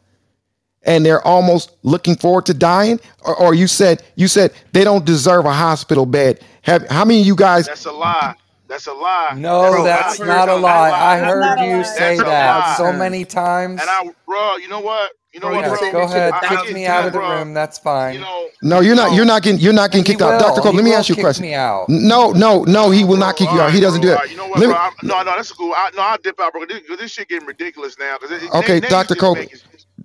and 0.84 1.04
they're 1.04 1.22
almost 1.26 1.72
looking 1.82 2.16
forward 2.16 2.46
to 2.46 2.54
dying. 2.54 3.00
Or, 3.24 3.36
or 3.36 3.54
you 3.54 3.66
said 3.66 4.02
you 4.16 4.28
said 4.28 4.52
they 4.72 4.84
don't 4.84 5.04
deserve 5.04 5.44
a 5.46 5.52
hospital 5.52 6.06
bed. 6.06 6.40
Have 6.62 6.86
how 6.88 7.04
many 7.04 7.20
of 7.20 7.26
you 7.26 7.36
guys? 7.36 7.66
That's 7.66 7.86
a 7.86 7.92
lie. 7.92 8.34
That's 8.68 8.86
a 8.86 8.92
lie. 8.92 9.34
No, 9.36 9.82
That's 9.82 10.18
that's 10.18 10.20
a 10.20 10.26
not 10.26 10.48
a 10.48 10.54
lie. 10.54 10.90
lie. 10.90 11.14
I 11.16 11.18
heard 11.18 11.40
not 11.40 11.66
you 11.66 11.82
say 11.84 12.16
that 12.18 12.24
lie. 12.58 12.74
so 12.76 12.92
many 12.92 13.24
times. 13.24 13.80
And 13.80 13.90
I, 13.90 14.08
bro, 14.26 14.56
you 14.58 14.68
know 14.68 14.78
what? 14.80 15.10
You 15.32 15.38
know 15.40 15.48
Bro, 15.48 15.56
what, 15.56 15.82
you 15.82 15.90
bro? 15.90 15.92
Go 15.92 15.98
that 16.08 16.08
shit 16.08 16.16
a 16.18 16.18
ahead. 16.18 16.32
I 16.34 16.40
Kick 16.48 16.66
get 16.66 16.74
me 16.74 16.84
that, 16.84 16.90
out 16.90 17.06
of 17.06 17.12
the 17.12 17.18
bro. 17.20 17.38
room. 17.38 17.54
That's 17.54 17.78
fine. 17.78 18.14
You 18.14 18.20
know, 18.20 18.48
No, 18.62 18.80
you're 18.80 18.96
not. 18.96 19.12
You're 19.14 19.24
not 19.24 19.42
getting. 19.42 19.60
You're 19.60 19.72
not 19.72 19.90
getting 19.92 20.04
He 20.04 20.12
kicked 20.12 20.22
out, 20.22 20.40
Doctor 20.40 20.60
Cole. 20.60 20.72
Copeland. 20.72 20.76
Let 20.78 20.84
me 20.90 20.92
ask 20.96 21.08
you 21.08 21.14
a 21.14 21.16
kick 21.16 21.22
question. 21.24 21.42
me 21.42 21.54
out. 21.54 21.88
No, 21.88 22.32
no, 22.32 22.64
no. 22.64 22.90
He 22.90 23.04
will 23.04 23.16
not 23.16 23.36
kick 23.36 23.48
you 23.52 23.60
out. 23.60 23.72
He 23.72 23.80
doesn't 23.80 24.00
bro. 24.00 24.08
do 24.08 24.12
All 24.12 24.16
that. 24.16 24.22
right, 24.22 24.30
you 24.30 24.36
know 24.36 24.48
what, 24.48 24.58
Let 24.58 24.66
bro? 24.66 24.74
me- 24.74 24.80
I'm, 24.80 24.92
no, 25.04 25.18
no, 25.22 25.36
that's 25.36 25.52
cool. 25.52 25.72
I, 25.72 25.90
no, 25.96 26.02
I'll 26.02 26.18
dip 26.18 26.40
out, 26.40 26.52
bro. 26.52 26.64
This, 26.66 26.80
'cause 26.86 26.98
this 26.98 27.12
shit 27.12 27.28
getting 27.28 27.46
ridiculous 27.46 27.96
now. 27.98 28.16
It, 28.22 28.52
Okay, 28.54 28.80
Doctor 28.80 29.14
now 29.20 29.34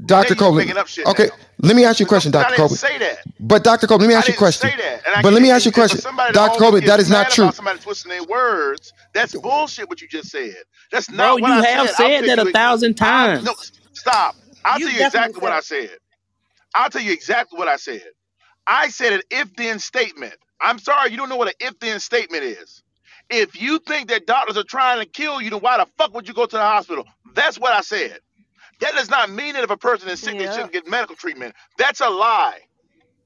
Dr. 0.06 0.36
you 0.36 0.36
just 0.36 0.36
Copeland. 0.36 0.36
making, 0.36 0.36
now 0.36 0.36
Dr. 0.36 0.36
you 0.36 0.36
just 0.36 0.46
Copeland. 0.46 0.68
making 0.68 0.78
up 0.78 0.88
shit 0.88 1.08
Okay, 1.08 1.30
now. 1.30 1.38
let 1.60 1.76
me 1.76 1.86
ask 1.86 2.00
you 2.00 2.06
a 2.06 2.10
question, 2.10 2.32
Dr. 2.32 2.48
didn't 2.50 2.58
Copeland. 2.58 2.80
say 2.80 2.98
that. 3.00 3.20
But 3.40 3.64
Dr. 3.64 3.88
Copeland, 3.88 4.04
let 4.04 4.10
me 4.10 4.16
ask 4.16 4.28
you 4.28 4.34
a 4.34 4.38
question. 4.38 4.72
say 4.72 4.76
that. 4.78 5.02
And 5.08 5.16
I 5.16 5.24
But 5.24 5.34
let 5.34 5.42
me 5.44 5.52
ask 5.52 5.66
you 5.66 5.72
a 5.72 5.74
question, 5.74 6.02
Dr. 6.32 6.50
always 6.50 6.60
Copeland. 6.60 6.88
That 6.88 7.00
is 7.02 7.10
not 7.10 7.30
true. 7.30 7.54
somebody 7.54 7.80
twisting 7.80 8.12
their 8.12 8.24
words, 8.26 8.94
that's 9.14 9.36
bullshit. 9.36 9.90
What 9.90 10.02
you 10.02 10.08
just 10.10 10.30
said. 10.32 10.56
That's 10.92 11.10
Bro, 11.10 11.38
not 11.38 11.42
what 11.42 11.48
you 11.48 11.54
I 11.54 11.64
have 11.64 11.90
said. 11.90 11.96
I'll 11.98 12.12
said 12.12 12.26
that 12.28 12.40
a 12.40 12.46
thousand 12.46 12.98
I, 13.12 13.28
no, 13.42 13.54
times. 13.54 13.72
stop. 13.94 14.36
I'll 14.66 14.80
You 14.80 14.88
tell 14.88 14.92
you 14.94 15.00
definitely 15.00 15.02
exactly 15.02 15.42
what 15.42 15.54
I 15.54 15.62
said. 15.62 15.98
I'll 16.76 16.90
tell 16.90 17.02
you 17.02 17.14
exactly 17.14 17.58
what 17.60 17.68
I 17.68 17.78
said. 17.78 18.04
I 18.68 18.90
said 18.90 19.14
an 19.14 19.22
if 19.32 19.56
then 19.56 19.80
statement. 19.80 20.36
I'm 20.62 20.80
sorry, 20.80 21.12
you 21.12 21.18
don't 21.18 21.30
know 21.30 21.38
what 21.38 21.50
an 21.50 21.56
if 21.60 21.80
then 21.80 22.00
statement 22.00 22.44
is. 22.44 22.84
If 23.30 23.60
you 23.62 23.80
think 23.80 24.10
that 24.10 24.28
doctors 24.28 24.58
are 24.58 24.64
trying 24.64 25.00
to 25.02 25.06
kill 25.06 25.42
you, 25.42 25.50
then 25.52 25.60
why 25.62 25.78
the 25.78 25.88
fuck 25.98 26.14
would 26.14 26.28
you 26.28 26.34
go 26.34 26.46
to 26.46 26.56
the 26.58 26.62
hospital? 26.64 27.06
That's 27.36 27.60
what 27.60 27.74
I 27.74 27.82
said. 27.82 28.20
That 28.82 28.94
does 28.96 29.10
not 29.10 29.32
mean 29.32 29.56
that 29.56 29.64
if 29.64 29.72
a 29.72 29.78
person 29.78 30.10
is 30.10 30.22
sick, 30.22 30.38
they 30.38 30.48
Yeah. 30.48 30.50
shouldn't 30.50 30.74
get 30.74 30.88
medical 30.88 31.16
treatment. 31.16 31.56
That's 31.78 32.02
a 32.02 32.10
lie. 32.10 32.60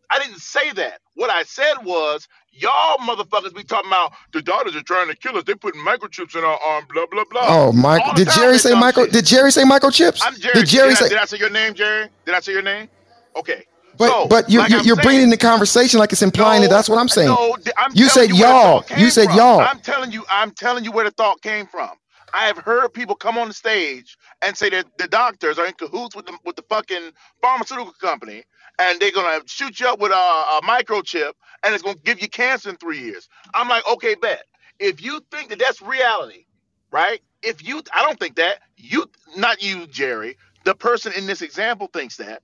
I 0.09 0.19
didn't 0.19 0.39
say 0.39 0.71
that. 0.73 1.01
What 1.15 1.29
I 1.29 1.43
said 1.43 1.75
was, 1.83 2.27
y'all 2.51 2.97
motherfuckers 2.99 3.55
be 3.55 3.63
talking 3.63 3.89
about 3.89 4.13
the 4.33 4.41
daughters 4.41 4.75
are 4.75 4.83
trying 4.83 5.09
to 5.09 5.15
kill 5.17 5.37
us. 5.37 5.43
They 5.45 5.55
putting 5.55 5.81
microchips 5.81 6.35
in 6.37 6.43
our 6.43 6.59
arm, 6.59 6.85
blah, 6.93 7.05
blah, 7.11 7.25
blah. 7.29 7.55
Oh, 7.55 7.71
Mike. 7.73 8.05
All 8.05 8.13
the 8.15 8.21
Did 8.21 8.29
time 8.31 8.51
Jerry 8.51 8.57
that 8.57 8.67
say 8.67 8.73
dumb 8.73 8.87
Michael? 8.87 9.07
shit. 9.07 9.07
Did 9.07 9.25
Jerry 9.25 9.51
say 9.51 9.63
Michael 9.65 9.91
Chips? 9.91 10.27
I'm 10.27 10.39
Jerry. 10.39 10.53
Did 10.53 10.67
Jerry 10.67 10.95
Did 10.95 10.97
I, 10.97 11.03
say? 11.03 11.09
did 11.09 11.17
I 11.17 11.25
say 11.25 11.37
your 11.37 11.49
name, 11.51 11.75
Jerry? 11.75 12.09
Did 12.25 12.35
I 12.35 12.41
say 12.41 12.53
your 12.53 12.63
name? 12.63 12.89
Okay. 13.37 13.65
But 13.97 14.17
So, 14.17 14.29
but 14.29 14.49
you're 14.49 14.63
like 14.63 14.71
you're, 14.71 14.79
I'm 14.79 14.85
you're 14.85 14.97
bringing 14.97 15.23
saying, 15.23 15.25
in 15.25 15.31
the 15.31 15.37
conversation 15.37 15.99
like 15.99 16.11
it's 16.13 16.21
implying 16.23 16.61
that 16.63 16.69
no, 16.69 16.69
that's 16.69 16.89
what 16.89 16.99
I'm 16.99 17.09
saying. 17.09 17.37
no, 17.37 17.57
th- 17.63 17.75
I'm 17.77 17.95
You 17.95 18.07
telling 18.07 18.09
said 18.09 18.29
you 18.29 18.37
where 18.37 18.49
the 18.49 18.55
y'all. 18.55 18.57
thought 18.57 18.87
You 18.95 19.09
came 19.09 19.11
said 19.11 19.31
from. 19.31 19.33
y'all. 19.33 19.59
I'm 19.59 19.79
telling 19.81 20.11
you, 20.11 20.25
I'm 20.29 20.51
telling 20.51 20.83
you 20.85 20.91
where 20.91 21.05
the 21.05 21.11
thought 21.11 21.41
came 21.41 21.67
from. 21.67 21.91
I 22.33 22.47
have 22.47 22.57
heard 22.59 22.93
people 22.93 23.15
come 23.15 23.37
on 23.37 23.49
the 23.49 23.53
stage 23.53 24.17
and 24.41 24.57
say 24.57 24.69
that 24.71 24.87
the 24.97 25.07
doctors 25.07 25.59
are 25.59 25.67
in 25.67 25.73
cahoots 25.73 26.15
with 26.15 26.27
the 26.27 26.37
with 26.45 26.55
the 26.57 26.63
fucking 26.63 27.11
pharmaceutical 27.41 27.93
company, 28.01 28.43
and 28.79 28.99
they're 28.99 29.11
gonna 29.11 29.41
shoot 29.47 29.79
you 29.79 29.87
up 29.87 29.99
with 29.99 30.11
a, 30.11 30.15
a 30.15 30.61
microchip, 30.63 31.33
and 31.63 31.73
it's 31.73 31.83
gonna 31.83 31.97
give 32.05 32.21
you 32.21 32.29
cancer 32.29 32.69
in 32.69 32.77
three 32.77 32.99
years. 32.99 33.29
I'm 33.53 33.69
like, 33.69 33.87
okay, 33.87 34.15
bet. 34.15 34.43
If 34.79 35.03
you 35.03 35.21
think 35.31 35.49
that 35.49 35.59
that's 35.59 35.81
reality, 35.81 36.45
right? 36.91 37.21
If 37.43 37.67
you, 37.67 37.81
I 37.93 38.03
don't 38.05 38.19
think 38.19 38.37
that. 38.37 38.59
You, 38.77 39.05
not 39.37 39.63
you, 39.63 39.87
Jerry. 39.87 40.37
The 40.65 40.75
person 40.75 41.13
in 41.17 41.27
this 41.27 41.41
example 41.43 41.89
thinks 41.93 42.17
that 42.17 42.37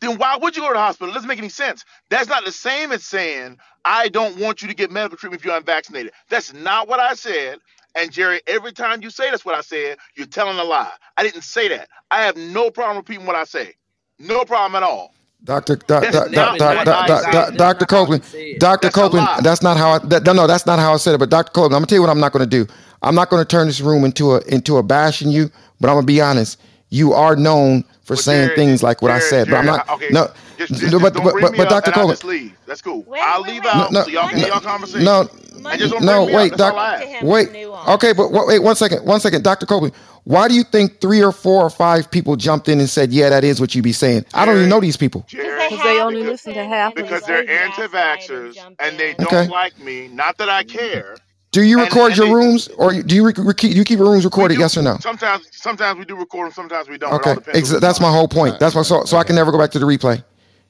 then 0.00 0.18
why 0.18 0.38
would 0.38 0.56
you 0.56 0.62
go 0.62 0.68
to 0.70 0.74
the 0.74 0.80
hospital? 0.80 1.10
It 1.10 1.14
doesn't 1.16 1.28
make 1.28 1.40
any 1.40 1.50
sense. 1.50 1.84
That's 2.10 2.30
not 2.30 2.46
the 2.46 2.52
same 2.52 2.92
as 2.92 3.04
saying, 3.04 3.58
I 3.84 4.10
don't 4.10 4.38
want 4.40 4.62
you 4.62 4.68
to 4.68 4.74
get 4.74 4.92
medical 4.92 5.18
treatment 5.18 5.42
if 5.42 5.46
you're 5.46 5.56
unvaccinated. 5.58 6.12
That's 6.30 6.54
not 6.54 6.88
what 6.88 7.00
I 7.00 7.14
said. 7.16 7.60
And 7.96 8.12
Jerry, 8.12 8.40
every 8.46 8.72
time 8.72 9.02
you 9.02 9.10
say 9.10 9.30
that's 9.30 9.44
what 9.44 9.54
I 9.56 9.62
said, 9.62 9.98
you're 10.16 10.26
telling 10.26 10.58
a 10.58 10.64
lie. 10.64 10.92
I 11.16 11.22
didn't 11.24 11.42
say 11.42 11.68
that. 11.68 11.88
I 12.10 12.22
have 12.24 12.36
no 12.36 12.70
problem 12.70 12.98
repeating 12.98 13.26
what 13.26 13.36
I 13.36 13.44
say. 13.44 13.74
No 14.18 14.44
problem 14.44 14.82
at 14.82 14.86
all. 14.88 15.14
Doctor, 15.44 15.76
doc, 15.76 16.10
That's 16.10 16.20
doc, 16.30 16.30
not 16.30 16.58
doc, 16.58 16.84
what 16.84 16.86
doc, 16.86 17.06
I 17.06 17.06
doc, 17.06 17.30
said. 17.30 17.32
doc, 17.32 17.54
That's 17.54 17.56
Doctor 17.56 17.86
not 17.86 17.90
how 17.90 18.06
you 18.06 18.12
Copeland. 18.12 18.24
Doctor 18.58 18.90
Copeland. 18.90 19.30
That's 19.40 19.62
not 19.62 19.76
how. 19.78 19.92
I, 19.92 19.98
that, 20.00 20.24
no, 20.24 20.34
no, 20.34 20.46
that's 20.46 20.66
not 20.66 20.78
how 20.78 20.94
I 20.94 20.98
said 20.98 21.14
it. 21.14 21.18
But 21.18 21.30
Doctor 21.30 21.52
Copeland, 21.52 21.74
I'm 21.76 21.80
gonna 21.80 21.86
tell 21.88 21.96
you 21.96 22.02
what 22.02 22.10
I'm 22.10 22.20
not 22.20 22.32
gonna 22.32 22.46
do. 22.46 22.66
I'm 23.02 23.14
not 23.14 23.30
gonna 23.30 23.46
turn 23.46 23.66
this 23.68 23.80
room 23.80 24.04
into 24.04 24.34
a 24.34 24.40
into 24.42 24.76
a 24.78 24.82
bashing 24.84 25.30
you. 25.30 25.50
But 25.80 25.88
I'm 25.90 25.96
gonna 25.96 26.06
be 26.06 26.20
honest. 26.20 26.60
You 26.90 27.14
are 27.14 27.36
known 27.36 27.84
for 28.08 28.16
Well, 28.16 28.24
saying 28.24 28.50
Jerry, 28.50 28.56
things 28.56 28.82
like 28.82 29.02
what 29.02 29.12
I 29.12 29.20
Jerry, 29.20 29.20
said. 29.20 29.50
But 29.50 29.58
I'm 29.58 29.66
not. 29.66 29.82
Okay, 29.90 30.10
No, 30.10 30.28
just, 30.58 30.74
just, 30.78 30.92
no, 30.92 30.98
just 30.98 31.12
but 31.12 31.14
but 31.22 31.40
but, 31.40 31.56
but 31.56 31.68
Doctor 31.70 31.92
and 31.92 31.94
I'll 31.94 32.06
Copeland. 32.06 32.06
just 32.06 32.24
leave. 32.24 32.56
That's 32.66 32.82
cool. 32.82 33.06
Wait, 33.06 33.20
I'll 33.20 33.42
wait, 33.42 33.44
leave 33.44 33.64
wait. 33.64 33.66
Out 33.66 33.92
no, 33.92 34.04
so 34.04 34.10
y'all 34.10 34.28
can 34.28 34.38
Money, 34.38 34.40
have 34.40 34.48
y'all 34.48 34.60
no, 34.60 34.60
conversation. 34.60 35.30
no, 35.52 35.76
just 35.76 35.92
don't 35.92 36.04
no. 36.04 36.06
bring 36.06 36.26
me 36.26 36.36
up. 36.36 36.50
Wait, 36.50 36.50
That's 36.50 36.64
all 36.64 36.76
Doc. 36.76 36.76
I 36.78 36.86
Talk 36.86 36.98
to 36.98 37.06
ask. 37.06 37.08
him 37.08 37.28
Wait. 37.28 37.50
Okay, 37.88 38.12
but 38.14 38.32
wait, 38.32 38.48
wait 38.48 38.58
one 38.60 38.76
second. 38.76 39.06
One 39.06 39.20
second, 39.20 39.44
Doctor 39.44 39.66
Copeland. 39.66 39.94
Why 40.24 40.48
do 40.48 40.54
you 40.54 40.64
think 40.64 41.00
three 41.00 41.22
or 41.22 41.32
four 41.32 41.62
or 41.64 41.70
five 41.70 42.10
people 42.10 42.36
jumped 42.36 42.68
in 42.68 42.80
and 42.80 42.90
said, 42.90 43.12
"Yeah, 43.12 43.30
that 43.30 43.44
is 43.44 43.60
what 43.60 43.74
you 43.74 43.82
be 43.82 43.92
saying"? 43.92 44.26
I 44.34 44.46
don't 44.46 44.58
even 44.58 44.68
know 44.70 44.80
these 44.80 44.96
people. 44.98 45.28
Because 45.30 45.54
they 45.56 45.68
Jerry, 45.68 45.68
Because 45.68 45.82
they 45.82 46.00
only 46.00 46.22
because 46.22 46.24
listen 46.24 46.54
to 46.54 46.64
half 46.64 46.96
of 46.98 47.08
the 47.08 47.08
they 47.08 47.08
because 47.08 47.24
they're 47.24 47.42
love 47.42 47.46
to 47.46 47.52
statement. 47.54 47.74
gaslight 47.74 48.30
and 48.30 48.54
anti-vaxxers 48.54 48.56
and 48.80 48.98
they 48.98 49.14
don't 49.14 49.32
Okay. 49.34 49.48
like 49.48 49.78
me. 49.78 50.08
Not 50.08 50.38
that 50.38 50.48
I 50.50 50.64
care. 50.64 51.16
Do 51.52 51.62
you 51.62 51.80
record 51.80 52.12
and 52.12 52.18
your 52.18 52.26
they 52.26 52.32
rooms, 52.34 52.68
or 52.78 52.92
do 53.02 53.14
you 53.14 53.26
rec- 53.26 53.38
rec- 53.38 53.62
you 53.64 53.84
keep 53.84 53.98
your 53.98 54.10
rooms 54.10 54.24
recorded? 54.24 54.54
do 54.56 54.60
Yes 54.60 54.76
or 54.76 54.82
no? 54.82 54.98
sometimes 55.00 55.48
sometimes 55.52 55.98
we 55.98 56.04
do 56.04 56.16
record 56.16 56.46
them, 56.48 56.52
sometimes 56.52 56.88
we 56.88 56.98
don't. 56.98 57.14
It 57.16 57.24
all 57.24 57.32
Okay, 57.32 57.34
depends 57.34 57.58
Ex- 57.58 57.80
that's 57.80 58.00
my 58.00 58.10
whole 58.12 58.28
point. 58.28 58.58
That's 58.60 58.74
why. 58.74 58.82
So, 58.82 59.04
so 59.04 59.16
I 59.18 59.24
can 59.24 59.36
never 59.36 59.52
go 59.52 59.58
back 59.58 59.70
to 59.72 59.78
the 59.78 59.86
replay. 59.86 60.22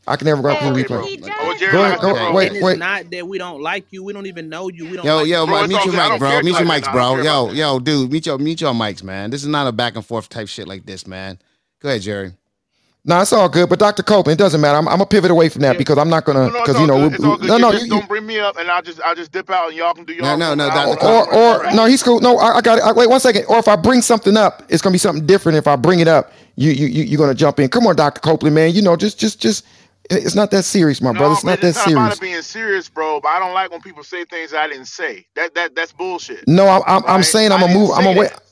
I 0.06 0.16
can 0.16 0.26
never 0.26 0.42
go 0.42 0.48
back 0.48 0.60
to 0.60 0.66
the 0.66 0.72
replay. 0.84 1.30
Oh, 1.40 1.54
Jerry, 1.58 1.72
Go 1.72 1.84
ahead. 1.84 1.98
said, 1.98 2.00
Go. 2.00 2.10
Okay. 2.12 2.18
bro. 2.18 2.32
Wait. 2.32 2.48
And 2.48 2.56
it's 2.56 2.64
Wait. 2.64 2.78
not 2.78 3.10
that 3.10 3.28
we 3.28 3.38
don't 3.38 3.62
like 3.62 3.86
you. 3.92 4.04
We 4.04 4.12
don't 4.14 4.26
even 4.26 4.48
know 4.48 4.68
you. 4.70 4.86
We 4.86 4.96
don't 4.96 5.04
Yo, 5.04 5.16
like 5.16 5.28
yo, 5.28 5.46
you. 5.46 5.46
Bro, 5.46 5.52
Mike, 5.52 5.64
it's 5.64 5.68
mute 5.68 5.84
your 5.84 5.94
good. 5.94 6.00
I 6.00 6.10
mic, 6.10 6.18
bro. 6.18 6.30
care 6.30 6.42
Mute 6.42 6.58
your 6.58 6.68
I 6.68 6.80
mics, 6.80 6.90
bro. 6.90 7.18
Yo, 7.22 7.52
yo, 7.52 7.80
dude, 7.80 8.10
mute 8.12 8.26
your 8.26 8.38
mute 8.38 8.60
your 8.62 8.74
mics, 8.74 9.02
man. 9.02 9.30
This 9.30 9.42
is 9.42 9.48
not 9.48 9.66
a 9.66 9.72
back 9.72 9.96
and 9.96 10.06
forth 10.06 10.30
type 10.30 10.48
shit 10.48 10.68
like 10.68 10.86
this, 10.86 11.06
man. 11.06 11.40
Go 11.80 11.90
ahead, 11.90 12.02
Jerry. 12.02 12.32
No, 13.08 13.20
it's 13.22 13.32
all 13.32 13.48
good. 13.48 13.70
But 13.70 13.78
Dr. 13.78 14.02
Copeland, 14.02 14.38
it 14.38 14.42
doesn't 14.44 14.60
matter. 14.60 14.76
I'm, 14.78 14.86
I'm 14.86 14.98
gonna 14.98 15.06
pivot 15.06 15.30
away 15.30 15.48
from 15.48 15.62
that 15.62 15.72
Yeah. 15.72 15.78
because 15.78 15.98
I'm 15.98 16.10
not 16.10 16.24
gonna. 16.26 16.50
no, 16.50 16.58
it's 16.58 16.60
Because 16.60 16.80
you 16.80 16.86
know, 16.86 17.08
we- 17.08 17.14
It's 17.14 17.24
all 17.24 17.38
good. 17.38 17.48
no, 17.48 17.56
Yeah, 17.56 17.60
no, 17.62 17.72
just 17.72 17.86
you, 17.86 17.94
you 17.94 17.98
don't 18.00 18.08
bring 18.08 18.26
me 18.26 18.38
up, 18.38 18.58
and 18.58 18.70
I'll 18.70 18.82
just 18.82 19.00
I'll 19.02 19.14
just 19.14 19.32
dip 19.32 19.50
out, 19.50 19.68
and 19.68 19.76
y'all 19.78 19.94
can 19.94 20.04
do 20.04 20.14
No, 20.18 20.28
y'all 20.28 20.36
no, 20.38 20.48
room, 20.50 20.58
no, 20.58 20.64
and 20.66 20.74
Dr. 20.74 21.04
I'll 21.04 21.14
or 21.14 21.34
or, 21.34 21.34
or 21.58 21.62
right. 21.62 21.74
no, 21.74 21.86
he's 21.86 22.02
cool. 22.02 22.20
No, 22.20 22.38
I, 22.38 22.58
I 22.58 22.60
got 22.60 22.78
it. 22.78 22.84
I, 22.84 22.92
wait 22.92 23.08
one 23.10 23.20
second. 23.20 23.46
Or 23.48 23.58
if 23.58 23.66
I 23.66 23.76
bring 23.76 24.02
something 24.02 24.36
up, 24.36 24.62
it's 24.68 24.82
gonna 24.82 24.92
be 24.92 24.98
something 24.98 25.26
different. 25.26 25.58
If 25.58 25.66
I 25.66 25.76
bring 25.76 26.00
it 26.00 26.08
up, 26.08 26.32
you 26.56 26.70
you 26.70 26.86
you 26.86 27.04
you're 27.04 27.18
gonna 27.18 27.34
jump 27.34 27.58
in. 27.60 27.68
Come 27.70 27.86
on, 27.86 27.96
Dr. 27.96 28.20
Copeland, 28.20 28.54
man. 28.54 28.72
You 28.74 28.82
know, 28.82 28.94
just 28.96 29.18
just 29.18 29.40
just. 29.40 29.64
It's 30.10 30.34
not 30.34 30.50
that 30.52 30.62
serious, 30.64 31.02
my 31.02 31.12
brother. 31.12 31.34
It's 31.34 31.42
but 31.42 31.50
not 31.50 31.60
that 31.60 31.68
it's 31.68 31.76
not 31.78 31.92
about 31.92 32.00
serious. 32.00 32.16
it 32.16 32.20
being 32.20 32.42
serious, 32.42 32.88
bro. 32.88 33.20
But 33.20 33.28
I 33.30 33.38
don't 33.40 33.52
like 33.52 33.70
when 33.70 33.82
people 33.82 34.02
say 34.02 34.24
things 34.24 34.54
I 34.54 34.66
didn't 34.66 34.86
say. 34.86 35.26
That 35.34 35.54
that 35.54 35.74
that's 35.74 35.92
bullshit, 35.92 36.48
No, 36.48 36.66
I'm 36.68 36.82
I'm, 36.86 37.02
I'm 37.06 37.22
saying 37.22 37.52
I'm 37.52 37.58
I 37.62 37.66
gonna 37.66 37.74
move. 37.78 37.90
I'm 37.90 38.04
gonna 38.04 38.18
wait. 38.18 38.30
that. 38.30 38.42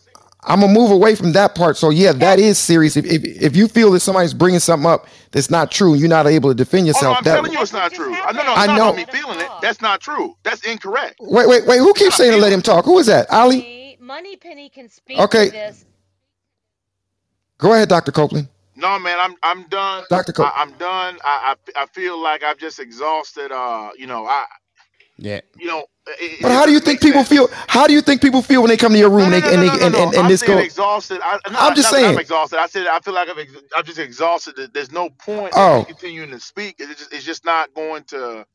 I'm 0.44 0.60
gonna 0.60 0.72
move 0.72 0.90
away 0.90 1.14
from 1.14 1.32
that 1.32 1.54
part. 1.54 1.76
So 1.76 1.90
yeah, 1.90 2.12
that 2.12 2.38
is 2.38 2.58
serious. 2.58 2.96
If, 2.96 3.04
if, 3.04 3.24
if 3.24 3.56
you 3.56 3.66
feel 3.66 3.90
that 3.92 4.00
somebody's 4.00 4.34
bringing 4.34 4.60
something 4.60 4.88
up 4.88 5.06
that's 5.32 5.50
not 5.50 5.72
true, 5.72 5.94
you're 5.94 6.08
not 6.08 6.26
able 6.26 6.50
to 6.50 6.54
defend 6.54 6.86
yourself. 6.86 7.18
Oh, 7.18 7.20
no, 7.24 7.30
I'm 7.30 7.36
telling 7.36 7.52
you, 7.52 7.60
it's 7.60 7.72
not 7.72 7.92
true. 7.92 8.14
I, 8.14 8.32
no, 8.32 8.42
no, 8.42 8.54
I 8.54 8.76
know. 8.76 8.92
me 8.92 9.06
feeling 9.10 9.40
it. 9.40 9.48
That's 9.60 9.80
not 9.80 10.00
true. 10.00 10.36
That's 10.44 10.64
incorrect. 10.64 11.16
Wait, 11.20 11.48
wait, 11.48 11.66
wait. 11.66 11.78
Who 11.78 11.92
keeps 11.94 12.16
saying 12.16 12.32
to 12.32 12.38
let 12.38 12.52
him 12.52 12.62
talk? 12.62 12.84
Who 12.84 12.98
is 12.98 13.06
that? 13.06 13.28
Ali. 13.30 13.98
Money 14.00 14.36
Penny 14.36 14.68
can 14.68 14.88
speak. 14.88 15.18
Okay. 15.18 15.72
Go 17.58 17.72
ahead, 17.72 17.88
Doctor 17.88 18.12
Copeland. 18.12 18.48
No, 18.76 18.98
man, 18.98 19.16
I'm 19.18 19.34
I'm 19.42 19.66
done. 19.68 20.04
Doctor 20.10 20.32
Copeland. 20.32 20.54
I, 20.56 20.62
am 20.62 20.72
done. 20.78 21.18
I, 21.24 21.56
I 21.76 21.82
I 21.82 21.86
feel 21.86 22.22
like 22.22 22.44
I've 22.44 22.58
just 22.58 22.78
exhausted. 22.78 23.50
Uh, 23.50 23.90
you 23.98 24.06
know, 24.06 24.26
I 24.26 24.44
yeah. 25.18 25.40
You 25.58 25.66
know, 25.66 25.86
but 26.40 26.52
how 26.52 26.66
do 26.66 26.72
you 26.72 26.78
think 26.78 27.00
people 27.00 27.24
feel? 27.24 27.48
How 27.66 27.86
do 27.86 27.92
you 27.92 28.00
think 28.00 28.20
people 28.20 28.42
feel 28.42 28.62
when 28.62 28.68
they 28.68 28.76
come 28.76 28.92
to 28.92 28.98
your 28.98 29.10
room 29.10 29.30
no, 29.30 29.38
no, 29.38 29.48
and, 29.48 29.66
no, 29.66 29.72
and, 29.72 29.82
and, 29.82 29.94
and, 29.94 30.14
and, 30.14 30.30
this 30.30 30.42
goes? 30.42 30.64
Exhausted. 30.64 31.20
I, 31.22 31.38
am 31.46 31.74
just 31.74 31.90
saying. 31.90 32.14
I'm 32.14 32.18
exhausted. 32.18 32.58
I 32.58 32.66
said 32.66 32.86
I 32.86 33.00
feel 33.00 33.14
like 33.14 33.28
I'm, 33.28 33.38
ex- 33.38 33.52
I'm 33.76 33.84
just 33.84 33.98
exhausted. 33.98 34.70
There's 34.72 34.92
no 34.92 35.10
point 35.10 35.52
oh. 35.56 35.84
continuing 35.86 36.30
to 36.30 36.38
speak. 36.38 36.76
It's 36.78 37.00
just, 37.00 37.12
it's 37.12 37.24
just 37.24 37.44
not 37.44 37.74
going 37.74 38.04
to 38.04 38.46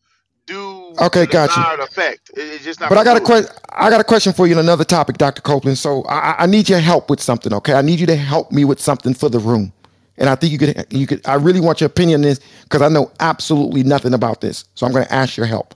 do 0.45 0.93
okay. 1.01 1.25
Gotcha. 1.25 1.81
Effect. 1.81 2.31
It's 2.35 2.63
just 2.63 2.79
not. 2.79 2.87
But 2.89 2.99
I 2.99 3.03
got 3.03 3.17
a 3.17 3.21
question. 3.21 3.51
I 3.69 3.89
got 3.89 3.99
a 3.99 4.05
question 4.05 4.31
for 4.31 4.47
you 4.47 4.53
on 4.53 4.59
another 4.59 4.85
topic, 4.85 5.17
Doctor 5.17 5.41
Copeland. 5.41 5.77
So 5.77 6.03
I, 6.03 6.43
I 6.43 6.45
need 6.45 6.69
your 6.69 6.79
help 6.79 7.09
with 7.09 7.21
something. 7.21 7.53
Okay, 7.53 7.73
I 7.73 7.81
need 7.81 7.99
you 7.99 8.07
to 8.07 8.15
help 8.15 8.51
me 8.53 8.63
with 8.63 8.79
something 8.79 9.13
for 9.13 9.29
the 9.29 9.39
room 9.39 9.73
and 10.17 10.29
I 10.29 10.35
think 10.35 10.51
you 10.53 10.57
could 10.57 10.85
you 10.89 11.07
could 11.07 11.27
I 11.27 11.33
really 11.33 11.59
want 11.59 11.81
your 11.81 11.87
opinion 11.87 12.19
on 12.19 12.21
this 12.21 12.39
because 12.63 12.81
I 12.81 12.87
know 12.87 13.11
absolutely 13.19 13.83
nothing 13.83 14.13
about 14.13 14.39
this. 14.39 14.65
So 14.75 14.85
I'm 14.85 14.93
going 14.93 15.05
to 15.05 15.13
ask 15.13 15.35
your 15.35 15.47
help. 15.47 15.75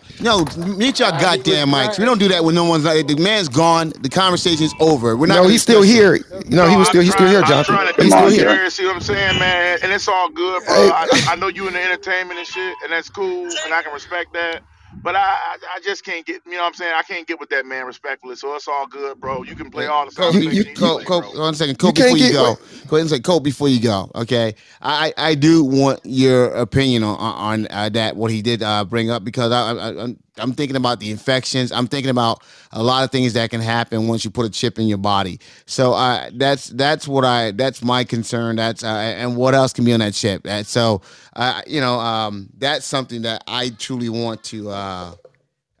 No, 0.21 0.45
mute 0.57 0.99
your 0.99 1.11
goddamn 1.11 1.69
mics. 1.69 1.97
We 1.97 2.05
don't 2.05 2.19
do 2.19 2.27
that 2.29 2.43
when 2.43 2.55
no 2.55 2.65
one's 2.65 2.85
like 2.85 3.07
the 3.07 3.15
man's 3.15 3.49
gone. 3.49 3.91
The 4.01 4.09
conversation's 4.09 4.73
over. 4.79 5.17
We're 5.17 5.27
not. 5.27 5.43
No, 5.43 5.47
he's 5.47 5.61
still 5.61 5.81
here. 5.81 6.19
No, 6.47 6.67
he 6.67 6.75
was 6.75 6.87
still 6.89 7.01
he's 7.01 7.13
still 7.13 7.27
here, 7.27 7.41
Jonathan. 7.41 7.77
He's 7.97 8.13
still 8.13 8.29
here. 8.29 8.69
See 8.69 8.85
what 8.85 8.95
I'm 8.95 9.01
saying, 9.01 9.39
man? 9.39 9.79
And 9.83 9.91
it's 9.91 10.07
all 10.07 10.29
good, 10.29 10.63
bro. 10.65 10.75
I, 10.93 11.07
I 11.29 11.35
know 11.35 11.47
you 11.47 11.67
in 11.67 11.73
the 11.73 11.81
entertainment 11.81 12.39
and 12.39 12.47
shit, 12.47 12.75
and 12.83 12.91
that's 12.91 13.09
cool, 13.09 13.45
and 13.65 13.73
I 13.73 13.81
can 13.81 13.93
respect 13.93 14.33
that. 14.33 14.61
But 15.03 15.15
I, 15.15 15.19
I, 15.19 15.57
I 15.75 15.79
just 15.83 16.05
can't 16.05 16.25
get, 16.25 16.41
you 16.45 16.51
know 16.53 16.59
what 16.59 16.67
I'm 16.67 16.73
saying? 16.73 16.93
I 16.95 17.01
can't 17.03 17.27
get 17.27 17.39
with 17.39 17.49
that 17.49 17.65
man 17.65 17.85
respectfully. 17.85 18.35
So 18.35 18.55
it's 18.55 18.67
all 18.67 18.87
good, 18.87 19.19
bro. 19.19 19.43
You 19.43 19.55
can 19.55 19.71
play 19.71 19.87
all 19.87 20.05
the 20.05 20.11
time. 20.11 20.33
You, 20.33 20.49
you, 20.49 20.63
you 20.63 20.75
Cole, 20.75 20.97
play, 20.97 21.05
Cole, 21.05 21.39
one 21.39 21.55
second, 21.55 21.79
Cole, 21.79 21.89
you 21.89 22.03
before 22.03 22.17
you 22.17 22.31
go, 22.31 22.49
wait. 22.49 22.87
go 22.87 22.95
ahead 22.97 23.01
and 23.01 23.09
say, 23.09 23.19
Cole, 23.19 23.39
before 23.39 23.69
you 23.69 23.81
go, 23.81 24.11
okay? 24.15 24.53
I, 24.81 25.13
I 25.17 25.35
do 25.35 25.63
want 25.63 26.01
your 26.03 26.53
opinion 26.53 27.03
on 27.03 27.17
on 27.17 27.67
uh, 27.69 27.89
that 27.89 28.15
what 28.15 28.31
he 28.31 28.41
did 28.41 28.61
uh, 28.61 28.85
bring 28.85 29.09
up 29.09 29.23
because 29.23 29.51
I, 29.51 29.71
I, 29.71 30.03
I 30.05 30.15
I'm 30.41 30.53
thinking 30.53 30.75
about 30.75 30.99
the 30.99 31.11
infections. 31.11 31.71
I'm 31.71 31.87
thinking 31.87 32.09
about 32.09 32.43
a 32.71 32.81
lot 32.81 33.03
of 33.03 33.11
things 33.11 33.33
that 33.33 33.49
can 33.49 33.61
happen 33.61 34.07
once 34.07 34.25
you 34.25 34.31
put 34.31 34.45
a 34.45 34.49
chip 34.49 34.79
in 34.79 34.87
your 34.87 34.97
body. 34.97 35.39
So 35.65 35.93
uh, 35.93 36.29
that's 36.33 36.69
that's 36.69 37.07
what 37.07 37.23
I 37.23 37.51
that's 37.51 37.83
my 37.83 38.03
concern. 38.03 38.55
That's 38.55 38.83
uh, 38.83 38.87
and 38.87 39.37
what 39.37 39.53
else 39.53 39.73
can 39.73 39.85
be 39.85 39.93
on 39.93 39.99
that 39.99 40.13
chip. 40.13 40.45
And 40.45 40.65
so 40.65 41.01
uh, 41.35 41.61
you 41.67 41.79
know 41.79 41.99
um, 41.99 42.49
that's 42.57 42.85
something 42.85 43.21
that 43.23 43.43
I 43.47 43.69
truly 43.69 44.09
want 44.09 44.43
to 44.45 44.69
uh, 44.69 45.13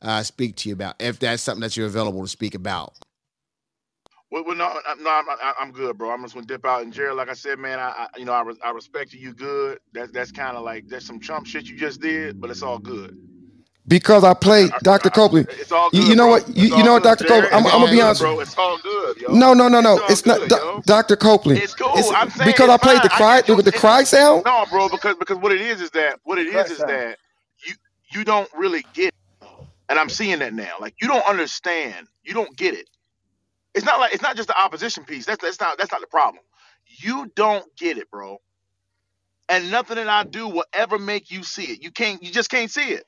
uh, 0.01 0.23
speak 0.23 0.55
to 0.57 0.69
you 0.69 0.73
about. 0.73 0.95
If 0.99 1.19
that's 1.19 1.41
something 1.41 1.61
that 1.61 1.75
you're 1.75 1.87
available 1.87 2.21
to 2.21 2.27
speak 2.29 2.55
about. 2.55 2.93
Well, 4.31 4.45
well 4.45 4.55
no, 4.55 4.79
no, 5.01 5.09
I'm, 5.09 5.53
I'm, 5.59 5.71
good, 5.73 5.97
bro. 5.97 6.09
I'm 6.11 6.21
just 6.21 6.35
gonna 6.35 6.45
dip 6.45 6.65
out. 6.65 6.83
And 6.83 6.93
jail. 6.93 7.15
like 7.15 7.27
I 7.27 7.33
said, 7.33 7.59
man, 7.59 7.79
I, 7.79 7.89
I 7.89 8.07
you 8.17 8.23
know 8.23 8.31
I, 8.31 8.43
re- 8.43 8.59
I 8.63 8.71
respect 8.71 9.11
you. 9.13 9.19
You 9.19 9.33
good? 9.33 9.79
That's 9.93 10.11
that's 10.11 10.31
kind 10.31 10.55
of 10.55 10.63
like 10.63 10.87
that's 10.87 11.05
some 11.05 11.19
chump 11.19 11.47
shit 11.47 11.65
you 11.65 11.75
just 11.75 11.99
did, 11.99 12.39
but 12.39 12.49
it's 12.49 12.61
all 12.61 12.79
good 12.79 13.17
because 13.87 14.23
I 14.23 14.33
played 14.33 14.71
Dr. 14.83 15.09
Copeland. 15.09 15.47
Good, 15.47 15.67
you, 15.93 16.03
you, 16.03 16.15
know 16.15 16.25
bro. 16.25 16.31
what? 16.31 16.55
You, 16.55 16.75
you 16.75 16.83
know 16.83 16.93
what, 16.93 17.03
Dr. 17.03 17.25
Copeland? 17.25 17.53
I'm, 17.53 17.65
I'm 17.65 17.81
gonna 17.81 17.91
be 17.91 18.01
honest. 18.01 18.21
Bro, 18.21 18.39
it's 18.39 18.57
all 18.57 18.77
good. 18.79 19.17
Yo. 19.17 19.33
No, 19.33 19.53
no, 19.53 19.67
no, 19.67 19.81
no. 19.81 19.95
It's, 20.03 20.25
it's 20.25 20.25
not. 20.25 20.85
Dr. 20.85 21.15
Copeland. 21.15 21.59
It's 21.61 21.73
cool. 21.73 21.91
It's, 21.95 22.11
I'm 22.11 22.29
saying 22.29 22.49
because 22.49 22.69
I 22.69 22.77
played 22.77 22.97
fine. 22.97 23.03
the 23.03 23.09
cry 23.09 23.43
you, 23.47 23.61
the 23.61 23.71
cry 23.71 24.03
sound. 24.03 24.43
No, 24.45 24.65
bro. 24.69 24.89
Because 24.89 25.15
because 25.15 25.37
what 25.37 25.51
it 25.51 25.61
is 25.61 25.81
is 25.81 25.89
that 25.91 26.19
what 26.23 26.37
it 26.37 26.47
is 26.47 26.71
is 26.71 26.77
that 26.79 27.17
you 27.65 27.73
you 28.13 28.23
don't 28.23 28.49
really 28.55 28.85
get. 28.93 29.07
It. 29.09 29.47
And 29.89 29.99
I'm 29.99 30.09
seeing 30.09 30.39
that 30.39 30.53
now. 30.53 30.75
Like 30.79 30.95
you 31.01 31.07
don't 31.07 31.27
understand. 31.27 32.07
You 32.23 32.33
don't 32.33 32.55
get 32.55 32.73
it. 32.75 32.87
It's 33.73 33.85
not 33.85 33.99
like 33.99 34.13
it's 34.13 34.23
not 34.23 34.35
just 34.35 34.47
the 34.47 34.59
opposition 34.59 35.03
piece. 35.05 35.25
That's 35.25 35.41
that's 35.41 35.59
not 35.59 35.77
that's 35.77 35.91
not 35.91 36.01
the 36.01 36.07
problem. 36.07 36.43
You 36.85 37.31
don't 37.35 37.65
get 37.77 37.97
it, 37.97 38.09
bro. 38.11 38.37
And 39.49 39.71
nothing 39.71 39.95
that 39.95 40.07
I 40.07 40.23
do 40.23 40.47
will 40.47 40.65
ever 40.71 40.97
make 40.97 41.31
you 41.31 41.43
see 41.43 41.63
it. 41.63 41.83
You 41.83 41.91
can't. 41.91 42.23
You 42.23 42.31
just 42.31 42.49
can't 42.49 42.71
see 42.71 42.91
it. 42.93 43.05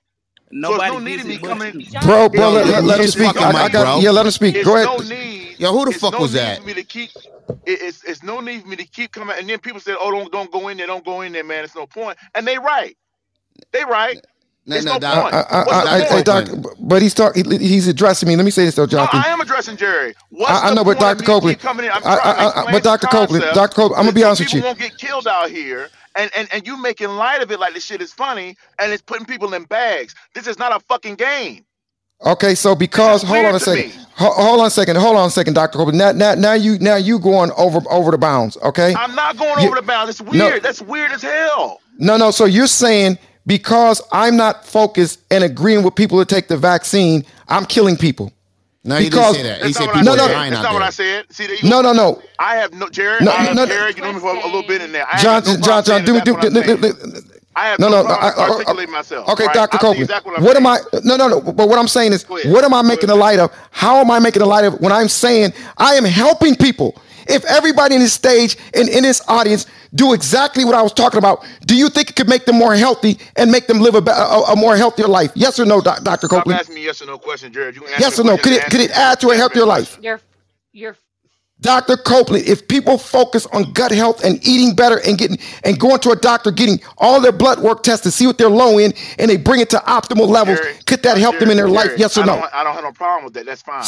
Nobody 0.53 0.87
so 0.91 0.99
no 0.99 1.03
need 1.03 1.19
to 1.19 1.25
be 1.25 1.37
coming. 1.39 1.85
Bro, 2.03 2.29
bro, 2.29 2.51
let, 2.51 2.67
let, 2.67 2.83
let 2.83 2.99
him 2.99 3.07
speak. 3.07 3.35
I, 3.41 3.63
I 3.63 3.69
got, 3.69 4.01
yeah, 4.03 4.11
let 4.11 4.25
him 4.25 4.31
speak. 4.31 4.55
It's 4.55 4.65
Go 4.67 4.75
ahead. 4.75 4.85
No 4.85 4.97
need, 5.15 5.59
Yo, 5.59 5.71
who 5.71 5.85
the 5.85 5.91
fuck 5.91 6.13
no 6.13 6.19
was 6.19 6.33
that? 6.33 6.59
For 6.59 6.67
me 6.67 6.75
to 6.75 6.83
keep, 6.83 7.09
it, 7.15 7.59
it's 7.65 8.03
it's 8.03 8.21
no 8.21 8.39
need 8.39 8.61
for 8.61 8.67
me 8.67 8.75
to 8.75 8.85
keep 8.85 9.11
coming. 9.11 9.35
And 9.37 9.49
then 9.49 9.57
people 9.59 9.79
said, 9.79 9.95
"Oh, 9.99 10.11
don't 10.11 10.31
don't 10.31 10.51
go 10.51 10.67
in 10.67 10.77
there, 10.77 10.85
don't 10.85 11.03
go 11.03 11.21
in 11.21 11.31
there, 11.31 11.43
man. 11.43 11.63
It's 11.63 11.75
no 11.75 11.87
point." 11.87 12.19
And 12.35 12.45
they 12.45 12.59
right, 12.59 12.95
they 13.71 13.83
right. 13.83 14.23
No, 14.65 14.75
it's 14.75 14.85
no, 14.85 14.93
no 14.93 14.99
doc, 14.99 15.33
I, 15.33 15.39
I, 15.41 15.63
I, 15.63 16.17
I, 16.17 16.21
doc, 16.21 16.47
but 16.79 17.01
he's 17.01 17.13
talking. 17.13 17.49
He, 17.49 17.57
he's 17.57 17.87
addressing 17.87 18.29
me. 18.29 18.35
Let 18.35 18.45
me 18.45 18.51
say 18.51 18.63
this 18.63 18.75
though, 18.75 18.85
Jonathan. 18.85 19.19
No, 19.19 19.25
I 19.27 19.33
am 19.33 19.41
addressing 19.41 19.75
Jerry. 19.75 20.13
What's 20.29 20.51
I, 20.51 20.69
I 20.69 20.73
know, 20.73 20.85
but 20.85 20.99
Dr. 20.99 21.23
Copeland. 21.23 21.59
Coming 21.59 21.87
in? 21.87 21.91
I. 21.91 21.97
I, 21.97 22.15
I, 22.15 22.61
I, 22.67 22.71
but 22.71 22.83
Dr. 22.83 23.07
Copeland, 23.07 23.43
Dr. 23.53 23.73
Copeland, 23.73 23.95
I'm 23.99 24.05
gonna 24.05 24.13
be 24.13 24.23
honest 24.23 24.41
with 24.41 24.53
you. 24.53 24.59
People 24.59 24.69
won't 24.69 24.79
get 24.79 24.97
killed 24.97 25.27
out 25.27 25.49
here 25.49 25.89
and, 26.15 26.31
and 26.35 26.47
and 26.51 26.67
you 26.67 26.81
making 26.81 27.09
light 27.09 27.41
of 27.41 27.51
it 27.51 27.59
like 27.59 27.73
this 27.73 27.85
shit 27.85 28.01
is 28.01 28.13
funny 28.13 28.55
and 28.79 28.91
it's 28.91 29.01
putting 29.01 29.25
people 29.25 29.53
in 29.53 29.63
bags. 29.65 30.15
This 30.33 30.47
is 30.47 30.59
not 30.59 30.75
a 30.75 30.79
fucking 30.79 31.15
game. 31.15 31.65
Okay, 32.25 32.55
so 32.55 32.73
because 32.73 33.21
hold 33.21 33.45
on 33.45 33.55
a 33.55 33.59
second, 33.59 33.91
hold 34.15 34.61
on 34.61 34.67
a 34.67 34.69
second, 34.69 34.95
hold 34.95 35.17
on 35.17 35.27
a 35.27 35.31
second, 35.31 35.55
Doctor 35.55 35.77
Copeland. 35.77 35.97
Now, 35.97 36.11
now, 36.13 36.35
now 36.35 36.53
you 36.53 36.79
now 36.79 36.95
you 36.95 37.19
going 37.19 37.51
over 37.57 37.81
over 37.89 38.11
the 38.11 38.17
bounds. 38.17 38.57
Okay, 38.63 38.93
I'm 38.95 39.13
not 39.13 39.37
going 39.37 39.59
you, 39.61 39.67
over 39.67 39.75
the 39.75 39.81
bounds. 39.81 40.09
It's 40.09 40.21
weird. 40.21 40.53
No, 40.53 40.59
That's 40.59 40.81
weird 40.81 41.11
as 41.11 41.21
hell. 41.21 41.81
No, 41.97 42.15
no. 42.15 42.31
So 42.31 42.45
you're 42.45 42.67
saying 42.67 43.17
because 43.45 44.01
I'm 44.11 44.37
not 44.37 44.65
focused 44.65 45.19
and 45.31 45.43
agreeing 45.43 45.83
with 45.83 45.95
people 45.95 46.17
to 46.19 46.25
take 46.25 46.47
the 46.47 46.57
vaccine, 46.57 47.25
I'm 47.49 47.65
killing 47.65 47.97
people. 47.97 48.31
No, 48.85 48.99
because, 48.99 49.37
he 49.37 49.43
didn't 49.43 49.61
say 49.61 49.61
that. 49.61 49.65
He 49.67 49.73
said 49.73 49.85
people 49.85 50.03
no, 50.03 50.15
no, 50.15 50.27
That's 50.27 50.51
not 50.51 50.73
what 50.73 50.81
I 50.81 50.89
said. 50.89 51.25
No, 51.63 51.81
no, 51.81 51.93
no. 51.93 52.21
I 52.37 52.55
have 52.55 52.73
no, 52.73 52.89
Jared. 52.89 53.23
No, 53.23 53.31
I 53.31 53.35
have 53.35 53.55
no, 53.55 53.65
Jared. 53.65 53.95
You 53.95 54.03
know 54.03 54.11
me 54.11 54.19
for 54.19 54.31
a 54.31 54.45
little 54.45 54.63
bit 54.63 54.81
in 54.81 54.91
there. 54.91 55.05
I 55.09 55.21
John, 55.21 55.41
no 55.45 55.57
John, 55.57 55.83
John, 55.83 56.03
do, 56.03 56.19
do, 56.19 56.35
do, 56.35 56.49
do, 56.49 56.61
do, 56.61 56.77
do, 56.77 57.21
I 57.55 57.67
have 57.67 57.79
no, 57.79 57.87
no. 57.87 58.01
no 58.01 58.09
I, 58.09 58.63
I, 58.67 58.85
myself. 58.87 59.29
Okay, 59.29 59.45
right? 59.45 59.53
Doctor 59.53 59.77
Copeland. 59.77 60.01
Exactly 60.01 60.31
what, 60.31 60.41
what 60.41 60.57
am 60.57 60.67
I? 60.67 60.79
No, 61.03 61.15
no, 61.15 61.27
no. 61.27 61.39
But 61.39 61.69
what 61.69 61.77
I'm 61.77 61.87
saying 61.87 62.13
is, 62.13 62.27
what 62.27 62.63
am 62.63 62.73
I 62.73 62.81
making 62.81 63.09
a 63.09 63.15
light 63.15 63.39
of? 63.39 63.55
How 63.71 63.97
am 63.97 64.11
I 64.11 64.19
making 64.19 64.41
a 64.41 64.45
light 64.45 64.65
of 64.65 64.79
when 64.81 64.91
I'm 64.91 65.07
saying 65.07 65.53
I 65.77 65.93
am 65.93 66.03
helping 66.03 66.55
people? 66.55 66.95
If 67.27 67.45
everybody 67.45 67.95
in 67.95 68.01
this 68.01 68.13
stage 68.13 68.57
and 68.73 68.89
in 68.89 69.03
this 69.03 69.21
audience 69.27 69.65
do 69.95 70.13
exactly 70.13 70.65
what 70.65 70.75
I 70.75 70.81
was 70.81 70.93
talking 70.93 71.17
about, 71.17 71.45
do 71.65 71.75
you 71.75 71.89
think 71.89 72.09
it 72.09 72.15
could 72.15 72.29
make 72.29 72.45
them 72.45 72.57
more 72.57 72.75
healthy 72.75 73.19
and 73.35 73.51
make 73.51 73.67
them 73.67 73.79
live 73.79 73.95
a, 73.95 73.99
a, 74.09 74.53
a 74.53 74.55
more 74.55 74.75
healthier 74.75 75.07
life? 75.07 75.31
Yes 75.35 75.59
or 75.59 75.65
no, 75.65 75.81
Dr. 75.81 76.27
Copeland? 76.27 76.57
Stop 76.57 76.59
asking 76.59 76.75
me 76.75 76.83
yes 76.85 77.01
or 77.01 77.05
no 77.05 77.17
question, 77.17 77.53
Jared. 77.53 77.75
You 77.75 77.83
yes 77.99 78.19
or 78.19 78.23
no? 78.23 78.37
Could 78.37 78.53
it, 78.53 78.63
could 78.65 78.81
it 78.81 78.91
add 78.91 79.19
to 79.21 79.31
a 79.31 79.35
healthier 79.35 79.65
life? 79.65 79.97
You're, 80.01 80.19
you're 80.71 80.97
Dr. 81.63 81.95
Copeland, 81.95 82.45
if 82.45 82.67
people 82.67 82.97
focus 82.97 83.45
on 83.47 83.71
gut 83.71 83.91
health 83.91 84.23
and 84.23 84.45
eating 84.45 84.75
better 84.75 84.99
and 85.07 85.17
getting 85.17 85.37
and 85.63 85.79
going 85.79 85.99
to 85.99 86.11
a 86.11 86.15
doctor, 86.15 86.51
getting 86.51 86.81
all 86.97 87.21
their 87.21 87.31
blood 87.31 87.59
work 87.59 87.83
tested, 87.83 88.11
see 88.11 88.27
what 88.27 88.37
they're 88.37 88.49
low 88.49 88.77
in, 88.77 88.93
and 89.17 89.31
they 89.31 89.37
bring 89.37 89.61
it 89.61 89.69
to 89.69 89.77
optimal 89.77 90.27
levels, 90.27 90.59
could 90.85 91.01
that 91.03 91.15
uh, 91.15 91.19
help 91.19 91.39
them 91.39 91.49
in 91.49 91.55
their 91.57 91.69
life? 91.69 91.91
Yes 91.97 92.17
or 92.17 92.23
I 92.23 92.25
no? 92.25 92.47
I 92.53 92.63
don't 92.65 92.75
have 92.75 92.83
no 92.83 92.91
problem 92.91 93.23
with 93.23 93.33
that. 93.35 93.45
That's 93.45 93.61
fine. 93.61 93.85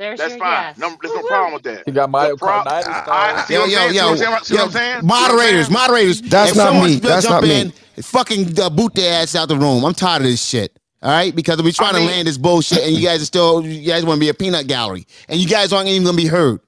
There's 0.00 0.18
That's 0.18 0.30
your 0.30 0.38
fine. 0.38 0.50
yes. 0.50 0.78
No, 0.78 0.96
there's 1.02 1.14
no 1.14 1.22
problem 1.24 1.52
with 1.52 1.62
that. 1.64 1.86
You 1.86 1.92
got 1.92 2.08
my 2.08 2.28
pro- 2.28 2.62
myocarditis. 2.62 3.06
I, 3.06 3.46
yo, 3.50 3.66
yo, 3.66 3.88
yo, 3.88 4.10
what 4.12 4.50
I'm 4.50 4.70
saying? 4.70 4.96
Yo, 4.96 5.06
moderators, 5.06 5.68
moderators. 5.68 6.22
That's 6.22 6.52
if 6.52 6.56
not 6.56 6.82
me. 6.82 6.94
That's 6.96 7.28
not 7.28 7.42
me. 7.42 7.60
in, 7.60 7.72
fucking 8.02 8.58
uh, 8.58 8.70
boot 8.70 8.94
their 8.94 9.22
ass 9.22 9.36
out 9.36 9.48
the 9.50 9.58
room. 9.58 9.84
I'm 9.84 9.92
tired 9.92 10.22
of 10.22 10.28
this 10.28 10.42
shit. 10.42 10.74
All 11.02 11.10
right, 11.10 11.34
because 11.36 11.62
we 11.62 11.70
trying 11.72 11.96
I 11.96 11.98
mean- 11.98 12.08
to 12.08 12.14
land 12.14 12.28
this 12.28 12.38
bullshit, 12.38 12.78
and 12.78 12.96
you 12.96 13.02
guys 13.06 13.20
are 13.20 13.26
still, 13.26 13.66
you 13.66 13.86
guys 13.86 14.06
want 14.06 14.16
to 14.16 14.20
be 14.20 14.30
a 14.30 14.34
peanut 14.34 14.66
gallery, 14.66 15.06
and 15.28 15.38
you 15.38 15.46
guys 15.46 15.70
aren't 15.70 15.88
even 15.88 16.04
gonna 16.04 16.16
be 16.16 16.26
heard. 16.26 16.60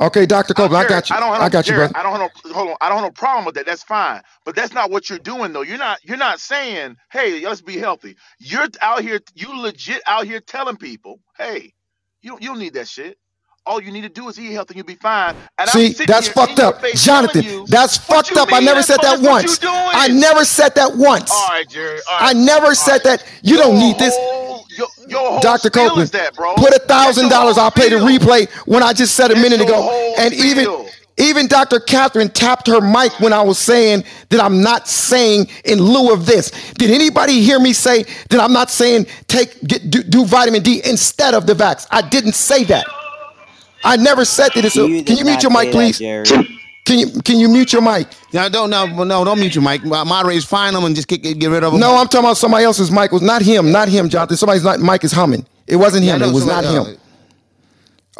Okay, 0.00 0.26
Doctor 0.26 0.54
Coble, 0.54 0.76
I, 0.76 0.86
got 0.88 1.10
you. 1.10 1.16
I 1.16 1.20
don't. 1.20 1.32
I 1.40 1.48
got 1.50 1.66
Jared, 1.66 1.90
you, 1.90 1.92
brother. 1.92 1.96
I 1.96 2.02
don't 2.02 2.20
have 2.20 2.30
no. 2.46 2.54
Hold 2.54 2.70
on. 2.70 2.76
I 2.80 2.88
don't 2.88 2.98
have 2.98 3.06
no 3.06 3.10
problem 3.12 3.44
with 3.44 3.54
that. 3.56 3.66
That's 3.66 3.82
fine. 3.82 4.22
But 4.44 4.56
that's 4.56 4.72
not 4.72 4.90
what 4.90 5.10
you're 5.10 5.18
doing, 5.18 5.52
though. 5.52 5.62
You're 5.62 5.78
not. 5.78 5.98
You're 6.02 6.16
not 6.16 6.40
saying, 6.40 6.96
"Hey, 7.12 7.46
let's 7.46 7.60
be 7.60 7.78
healthy." 7.78 8.16
You're 8.38 8.68
out 8.80 9.02
here. 9.02 9.20
You 9.34 9.60
legit 9.60 10.02
out 10.06 10.26
here 10.26 10.40
telling 10.40 10.76
people, 10.78 11.20
"Hey, 11.36 11.74
you 12.22 12.30
don't. 12.30 12.42
You 12.42 12.48
don't 12.48 12.58
need 12.58 12.74
that 12.74 12.88
shit. 12.88 13.18
All 13.66 13.82
you 13.82 13.92
need 13.92 14.00
to 14.02 14.08
do 14.08 14.28
is 14.28 14.40
eat 14.40 14.52
healthy, 14.52 14.72
and 14.72 14.76
you'll 14.78 14.86
be 14.86 14.94
fine." 14.96 15.36
And 15.58 15.68
See, 15.68 15.92
that's 16.06 16.28
fucked 16.28 16.58
up, 16.58 16.82
Jonathan. 16.94 17.42
You, 17.44 17.66
that's 17.68 17.98
fucked 17.98 18.36
up. 18.36 18.48
I 18.52 18.60
never 18.60 18.82
said 18.82 19.00
that 19.02 19.20
once. 19.20 19.60
I 19.62 20.08
never 20.08 20.44
said 20.46 20.74
that 20.76 20.96
once. 20.96 21.30
All 21.30 21.48
right, 21.50 21.68
Jerry. 21.68 22.00
All 22.10 22.18
right. 22.18 22.30
I 22.30 22.32
never 22.32 22.68
All 22.68 22.74
said 22.74 22.92
right. 23.04 23.20
that. 23.20 23.24
You 23.42 23.58
don't 23.58 23.78
need 23.78 23.98
this 23.98 24.16
whole, 24.78 25.06
your, 25.08 25.30
your 25.32 25.40
Dr. 25.40 25.70
Copeland, 25.70 26.10
that, 26.10 26.34
bro. 26.34 26.54
put 26.54 26.74
a 26.74 26.78
thousand 26.80 27.28
dollars. 27.28 27.58
I'll 27.58 27.70
pay 27.70 27.88
the 27.88 27.96
replay 27.96 28.50
when 28.66 28.82
I 28.82 28.92
just 28.92 29.14
said 29.14 29.30
a 29.30 29.34
That's 29.34 29.42
minute 29.50 29.60
ago. 29.64 29.80
whole 29.82 30.14
And 30.18 30.32
even 30.34 30.88
even 31.18 31.46
Dr. 31.46 31.78
Catherine 31.78 32.30
tapped 32.30 32.66
her 32.68 32.80
mic 32.80 33.12
when 33.20 33.32
I 33.32 33.42
was 33.42 33.58
saying 33.58 34.04
that 34.30 34.40
I'm 34.40 34.62
not 34.62 34.88
saying 34.88 35.46
in 35.64 35.78
lieu 35.80 36.12
of 36.12 36.24
this. 36.26 36.50
Did 36.74 36.90
anybody 36.90 37.42
hear 37.42 37.60
me 37.60 37.72
say 37.74 38.04
that 38.30 38.40
I'm 38.40 38.52
not 38.52 38.70
saying 38.70 39.06
take 39.28 39.60
get 39.62 39.90
do, 39.90 40.02
do 40.02 40.24
vitamin 40.24 40.62
D 40.62 40.80
instead 40.84 41.34
of 41.34 41.46
the 41.46 41.52
vax? 41.52 41.86
I 41.90 42.02
didn't 42.02 42.34
say 42.34 42.64
that. 42.64 42.86
I 43.84 43.96
never 43.96 44.24
said 44.24 44.50
that. 44.54 44.64
It's 44.64 44.76
a, 44.76 44.86
You 44.88 45.04
can 45.04 45.16
you 45.16 45.24
mute 45.24 45.42
your 45.42 45.52
mic, 45.52 45.66
that, 45.66 45.72
please? 45.72 45.98
Jerry. 45.98 46.24
Can 46.84 46.98
you 46.98 47.22
can 47.22 47.38
you 47.38 47.48
mute 47.48 47.72
your 47.72 47.82
mic? 47.82 48.08
No, 48.32 48.48
don't 48.48 48.68
no 48.68 48.86
no 48.86 49.24
don't 49.24 49.38
mute 49.38 49.54
your 49.54 49.62
mic. 49.62 49.84
Mo- 49.84 50.04
Moderators, 50.04 50.44
find 50.44 50.74
them 50.74 50.84
and 50.84 50.96
just 50.96 51.06
get, 51.06 51.18
get 51.22 51.38
rid 51.48 51.62
of 51.62 51.72
them. 51.72 51.80
No, 51.80 51.96
I'm 51.96 52.06
talking 52.08 52.20
about 52.26 52.36
somebody 52.36 52.64
else's 52.64 52.90
mic. 52.90 53.12
Was 53.12 53.22
not 53.22 53.40
him, 53.42 53.70
not 53.70 53.88
him, 53.88 54.08
Jonathan. 54.08 54.36
Somebody's 54.36 54.64
not, 54.64 54.80
mic 54.80 55.04
is 55.04 55.12
humming. 55.12 55.46
It 55.68 55.76
wasn't 55.76 56.04
Yeah, 56.04 56.14
him. 56.14 56.20
know 56.22 56.28
It 56.28 56.34
was 56.34 56.46
not 56.46 56.64
him. 56.64 56.96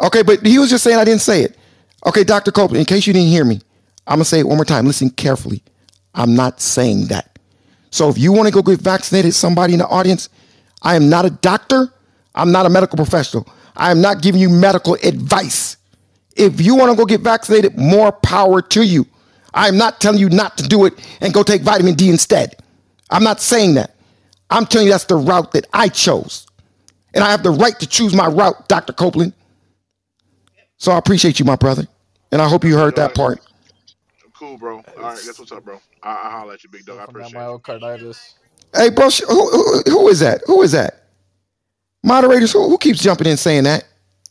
Okay, 0.01 0.21
but 0.23 0.45
he 0.45 0.59
was 0.59 0.69
just 0.69 0.83
saying 0.83 0.97
I 0.97 1.03
didn't 1.03 1.21
say 1.21 1.43
it. 1.43 1.57
Okay, 2.05 2.23
Dr. 2.23 2.51
Copeland, 2.51 2.79
in 2.79 2.85
case 2.85 3.05
you 3.05 3.13
didn't 3.13 3.29
hear 3.29 3.43
me, 3.45 3.61
I'm 4.07 4.15
gonna 4.15 4.25
say 4.25 4.39
it 4.39 4.47
one 4.47 4.57
more 4.57 4.65
time. 4.65 4.85
Listen 4.85 5.09
carefully. 5.09 5.61
I'm 6.15 6.35
not 6.35 6.61
saying 6.61 7.07
that. 7.07 7.37
So 7.91 8.09
if 8.09 8.17
you 8.17 8.31
want 8.31 8.47
to 8.47 8.53
go 8.53 8.61
get 8.61 8.79
vaccinated, 8.81 9.33
somebody 9.33 9.73
in 9.73 9.79
the 9.79 9.87
audience, 9.87 10.29
I 10.81 10.95
am 10.95 11.09
not 11.09 11.25
a 11.25 11.29
doctor. 11.29 11.93
I'm 12.35 12.51
not 12.51 12.65
a 12.65 12.69
medical 12.69 12.95
professional. 12.97 13.47
I 13.75 13.91
am 13.91 14.01
not 14.01 14.21
giving 14.21 14.41
you 14.41 14.49
medical 14.49 14.95
advice. 15.03 15.77
If 16.35 16.61
you 16.61 16.75
want 16.75 16.91
to 16.91 16.97
go 16.97 17.05
get 17.05 17.21
vaccinated, 17.21 17.77
more 17.77 18.11
power 18.11 18.61
to 18.61 18.83
you. 18.85 19.05
I 19.53 19.67
am 19.67 19.77
not 19.77 20.01
telling 20.01 20.19
you 20.19 20.29
not 20.29 20.57
to 20.57 20.67
do 20.67 20.85
it 20.85 20.93
and 21.21 21.33
go 21.33 21.43
take 21.43 21.61
vitamin 21.61 21.95
D 21.95 22.09
instead. 22.09 22.55
I'm 23.11 23.23
not 23.23 23.39
saying 23.41 23.75
that. 23.75 23.95
I'm 24.49 24.65
telling 24.65 24.87
you 24.87 24.93
that's 24.93 25.05
the 25.05 25.15
route 25.15 25.51
that 25.53 25.67
I 25.73 25.89
chose. 25.89 26.47
And 27.13 27.23
I 27.23 27.31
have 27.31 27.43
the 27.43 27.51
right 27.51 27.79
to 27.79 27.87
choose 27.87 28.13
my 28.15 28.27
route, 28.27 28.67
Dr. 28.67 28.93
Copeland. 28.93 29.33
So 30.77 30.91
I 30.91 30.97
appreciate 30.97 31.39
you, 31.39 31.45
my 31.45 31.55
brother. 31.55 31.87
And 32.31 32.41
I 32.41 32.49
hope 32.49 32.63
you 32.63 32.75
heard 32.75 32.95
that 32.95 33.13
part. 33.15 33.39
Cool, 34.37 34.57
bro. 34.57 34.77
All 34.77 34.83
right, 34.97 35.23
that's 35.25 35.39
what's 35.39 35.51
up, 35.51 35.63
bro. 35.63 35.79
I, 36.01 36.09
I'll 36.09 36.31
holler 36.31 36.53
at 36.55 36.63
you, 36.63 36.69
big 36.69 36.85
dog. 36.85 36.99
I 36.99 37.03
appreciate 37.05 37.31
it. 37.33 37.37
Myocarditis. 37.37 38.33
Hey, 38.75 38.89
bro, 38.89 39.09
who, 39.09 39.49
who, 39.51 39.81
who 39.91 40.07
is 40.09 40.19
that? 40.19 40.41
Who 40.47 40.61
is 40.63 40.71
that? 40.73 41.03
Moderators, 42.03 42.51
who, 42.51 42.69
who 42.69 42.77
keeps 42.77 43.01
jumping 43.01 43.27
in 43.27 43.37
saying 43.37 43.63
that? 43.65 43.85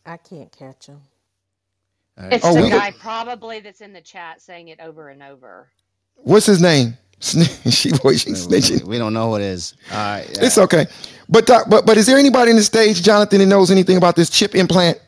I 0.05 0.17
can't 0.19 0.53
catch 0.57 0.87
him. 0.87 1.01
It's 2.19 2.45
Oh, 2.45 2.55
the 2.55 2.63
we- 2.63 2.71
guy 2.71 2.93
probably 2.99 3.61
that's 3.61 3.81
in 3.81 3.93
the 3.93 4.01
chat 4.01 4.41
saying 4.41 4.69
it 4.69 4.81
over 4.81 5.09
and 5.09 5.23
over. 5.23 5.69
What's 6.17 6.47
his 6.47 6.61
name? 6.61 6.97
she 7.21 7.93
boy, 7.93 8.17
she 8.17 8.31
snitching. 8.33 8.83
We 8.85 8.99
don't 8.99 9.15
know 9.15 9.31
who 9.31 9.37
it 9.37 9.43
is. 9.43 9.75
All 9.93 9.97
right. 9.97 10.27
It's 10.41 10.59
okay. 10.59 10.87
But 11.29 11.47
doc- 11.47 11.69
but 11.71 11.87
but 11.87 11.97
is 11.97 12.07
there 12.07 12.19
anybody 12.19 12.51
in 12.51 12.57
the 12.57 12.63
stage, 12.65 13.03
Jonathan, 13.03 13.39
that 13.39 13.47
knows 13.47 13.71
anything 13.71 13.97
about 13.97 14.17
this 14.17 14.29
chip 14.29 14.55
implant? 14.55 14.99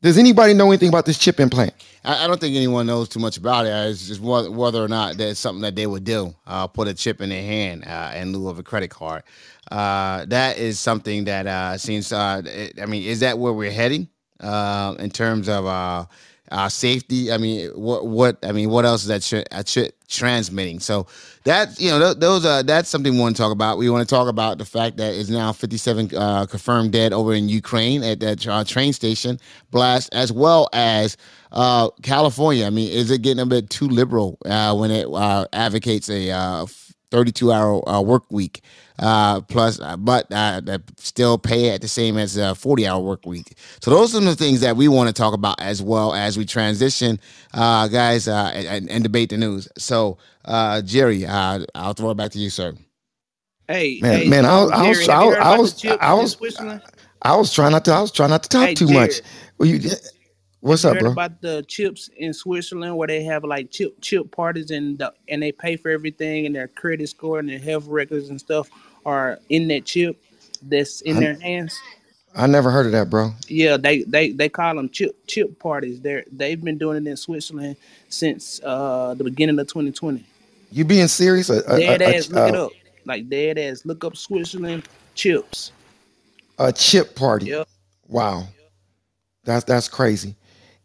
Does 0.00 0.18
anybody 0.18 0.52
know 0.54 0.68
anything 0.68 0.88
about 0.88 1.06
this 1.06 1.18
chip 1.18 1.38
implant? 1.38 1.74
I, 2.04 2.24
I 2.24 2.26
don't 2.26 2.40
think 2.40 2.56
anyone 2.56 2.86
knows 2.86 3.08
too 3.08 3.20
much 3.20 3.36
about 3.36 3.66
it. 3.66 3.68
It's 3.90 4.08
just 4.08 4.20
whether, 4.20 4.50
whether 4.50 4.82
or 4.82 4.88
not 4.88 5.16
that's 5.18 5.38
something 5.38 5.62
that 5.62 5.76
they 5.76 5.86
would 5.86 6.02
do. 6.04 6.34
Uh, 6.46 6.66
put 6.66 6.88
a 6.88 6.94
chip 6.94 7.20
in 7.20 7.28
their 7.28 7.42
hand 7.42 7.84
uh, 7.86 8.12
in 8.16 8.32
lieu 8.32 8.48
of 8.48 8.58
a 8.58 8.62
credit 8.64 8.88
card. 8.90 9.22
Uh, 9.70 10.24
that 10.26 10.58
is 10.58 10.80
something 10.80 11.24
that 11.24 11.46
uh, 11.46 11.78
seems. 11.78 12.10
Uh, 12.12 12.42
it- 12.44 12.80
I 12.80 12.86
mean, 12.86 13.04
is 13.04 13.20
that 13.20 13.38
where 13.38 13.52
we're 13.52 13.70
heading 13.70 14.08
uh, 14.42 14.94
in 14.98 15.10
terms 15.10 15.48
of 15.48 15.66
uh, 15.66 16.04
uh, 16.50 16.68
safety? 16.68 17.32
I 17.32 17.38
mean, 17.38 17.70
what 17.70 18.06
what 18.06 18.38
I 18.42 18.52
mean, 18.52 18.70
what 18.70 18.84
else 18.84 19.02
is 19.02 19.08
that 19.08 19.22
tra- 19.22 19.44
uh, 19.50 19.62
tra- 19.64 19.90
transmitting? 20.08 20.80
So 20.80 21.06
that 21.44 21.80
you 21.80 21.90
know, 21.90 21.98
th- 21.98 22.18
those 22.18 22.44
are 22.44 22.62
that's 22.62 22.88
something 22.88 23.12
we 23.14 23.20
want 23.20 23.36
to 23.36 23.42
talk 23.42 23.52
about. 23.52 23.78
We 23.78 23.88
want 23.90 24.08
to 24.08 24.14
talk 24.14 24.28
about 24.28 24.58
the 24.58 24.64
fact 24.64 24.96
that 24.98 25.14
it's 25.14 25.28
now 25.28 25.52
57 25.52 26.10
uh, 26.16 26.46
confirmed 26.46 26.92
dead 26.92 27.12
over 27.12 27.32
in 27.34 27.48
Ukraine 27.48 28.02
at 28.02 28.20
that 28.20 28.46
uh, 28.46 28.64
train 28.64 28.92
station 28.92 29.38
blast, 29.70 30.12
as 30.12 30.32
well 30.32 30.68
as 30.72 31.16
uh, 31.52 31.88
California. 32.02 32.66
I 32.66 32.70
mean, 32.70 32.90
is 32.92 33.10
it 33.10 33.22
getting 33.22 33.40
a 33.42 33.46
bit 33.46 33.70
too 33.70 33.88
liberal 33.88 34.38
uh, 34.44 34.74
when 34.76 34.90
it 34.90 35.06
advocates 35.52 36.08
a 36.10 36.66
32 37.12 37.52
hour 37.52 37.88
uh, 37.88 38.02
work 38.02 38.24
week? 38.32 38.62
Uh, 39.00 39.42
plus, 39.42 39.80
uh, 39.80 39.96
but 39.98 40.26
uh, 40.32 40.62
still 40.98 41.38
pay 41.38 41.70
at 41.70 41.82
the 41.82 41.88
same 41.88 42.18
as 42.18 42.38
a 42.38 42.56
40 42.56 42.88
hour 42.88 43.02
work 43.02 43.26
week. 43.26 43.56
So 43.82 43.92
those 43.92 44.16
are 44.16 44.20
the 44.20 44.36
things 44.36 44.62
that 44.62 44.76
we 44.76 44.88
want 44.88 45.08
to 45.08 45.14
talk 45.14 45.34
about 45.34 45.60
as 45.62 45.82
well 45.82 46.14
as 46.14 46.38
we 46.38 46.46
transition, 46.46 47.20
uh, 47.54 47.88
guys, 47.88 48.28
uh, 48.28 48.52
and, 48.54 48.90
and 48.90 49.04
debate 49.04 49.30
the 49.30 49.38
news. 49.38 49.68
So, 49.78 50.18
uh, 50.46 50.82
Jerry, 50.82 51.26
uh, 51.26 51.66
I'll 51.76 51.94
throw 51.94 52.12
it 52.12 52.16
back 52.16 52.32
to 52.32 52.40
you, 52.40 52.50
sir. 52.50 52.74
Hey, 53.68 54.00
Man, 54.00 54.22
hey, 54.22 54.28
man, 54.28 54.46
I, 54.46 54.58
I 54.64 54.84
was 54.84 54.98
Jerry, 54.98 55.08
I 55.08 55.24
was 55.24 55.38
I 55.40 55.56
was 55.56 55.84
I 56.00 56.14
was 56.14 56.38
I 57.22 57.36
was 57.36 57.52
trying 57.54 57.72
not 57.72 57.84
to 57.86 57.92
I 57.92 58.02
was 58.02 58.12
trying 58.12 58.30
not 58.30 58.44
to 58.44 58.50
talk 58.50 58.68
Hey, 58.68 58.74
too 58.74 58.88
Jerry, 58.88 58.88
much. 58.88 59.22
Well, 59.58 59.68
you, 59.68 59.90
what's 60.62 60.84
up, 60.84 60.94
heard 60.94 61.00
bro? 61.00 61.12
about 61.12 61.40
the 61.42 61.64
chips 61.68 62.08
in 62.16 62.32
Switzerland 62.32 62.96
where 62.96 63.08
they 63.08 63.22
have 63.24 63.44
like 63.44 63.70
chip 63.70 64.00
chip 64.00 64.30
parties 64.30 64.70
and 64.70 64.98
the, 64.98 65.12
and 65.28 65.42
they 65.42 65.52
pay 65.52 65.76
for 65.76 65.90
everything 65.90 66.46
and 66.46 66.54
their 66.54 66.68
credit 66.68 67.08
score 67.08 67.38
and 67.38 67.48
their 67.48 67.58
health 67.58 67.86
records 67.86 68.30
and 68.30 68.40
stuff 68.40 68.70
are 69.04 69.38
in 69.48 69.68
that 69.68 69.84
chip 69.84 70.16
that's 70.62 71.00
in 71.02 71.18
I, 71.18 71.20
their 71.20 71.40
hands. 71.40 71.78
I 72.34 72.46
never 72.46 72.70
heard 72.70 72.86
of 72.86 72.92
that, 72.92 73.10
bro. 73.10 73.32
Yeah, 73.48 73.76
they 73.76 74.04
they 74.04 74.30
they 74.30 74.48
call 74.48 74.76
them 74.76 74.88
chip 74.88 75.16
chip 75.26 75.58
parties. 75.58 76.00
They're 76.00 76.24
they've 76.32 76.62
been 76.62 76.78
doing 76.78 77.04
it 77.04 77.10
in 77.10 77.16
Switzerland 77.16 77.76
since 78.08 78.60
uh 78.64 79.14
the 79.14 79.24
beginning 79.24 79.58
of 79.58 79.66
2020. 79.66 80.24
You 80.70 80.84
being 80.84 81.08
serious? 81.08 81.50
A 81.50 81.58
a, 81.66 81.78
Dead 81.78 82.02
a, 82.02 82.16
ass, 82.16 82.30
look 82.30 82.48
it 82.48 82.54
up. 82.54 82.72
Like 83.04 83.28
dead 83.28 83.58
ass, 83.58 83.84
look 83.84 84.04
up 84.04 84.16
Switzerland 84.16 84.84
chips. 85.14 85.72
a, 86.58 86.66
a 86.66 86.72
chip 86.72 87.16
party. 87.16 87.46
Yep. 87.46 87.68
Wow, 88.06 88.46
that's 89.44 89.64
that's 89.64 89.88
crazy. 89.88 90.36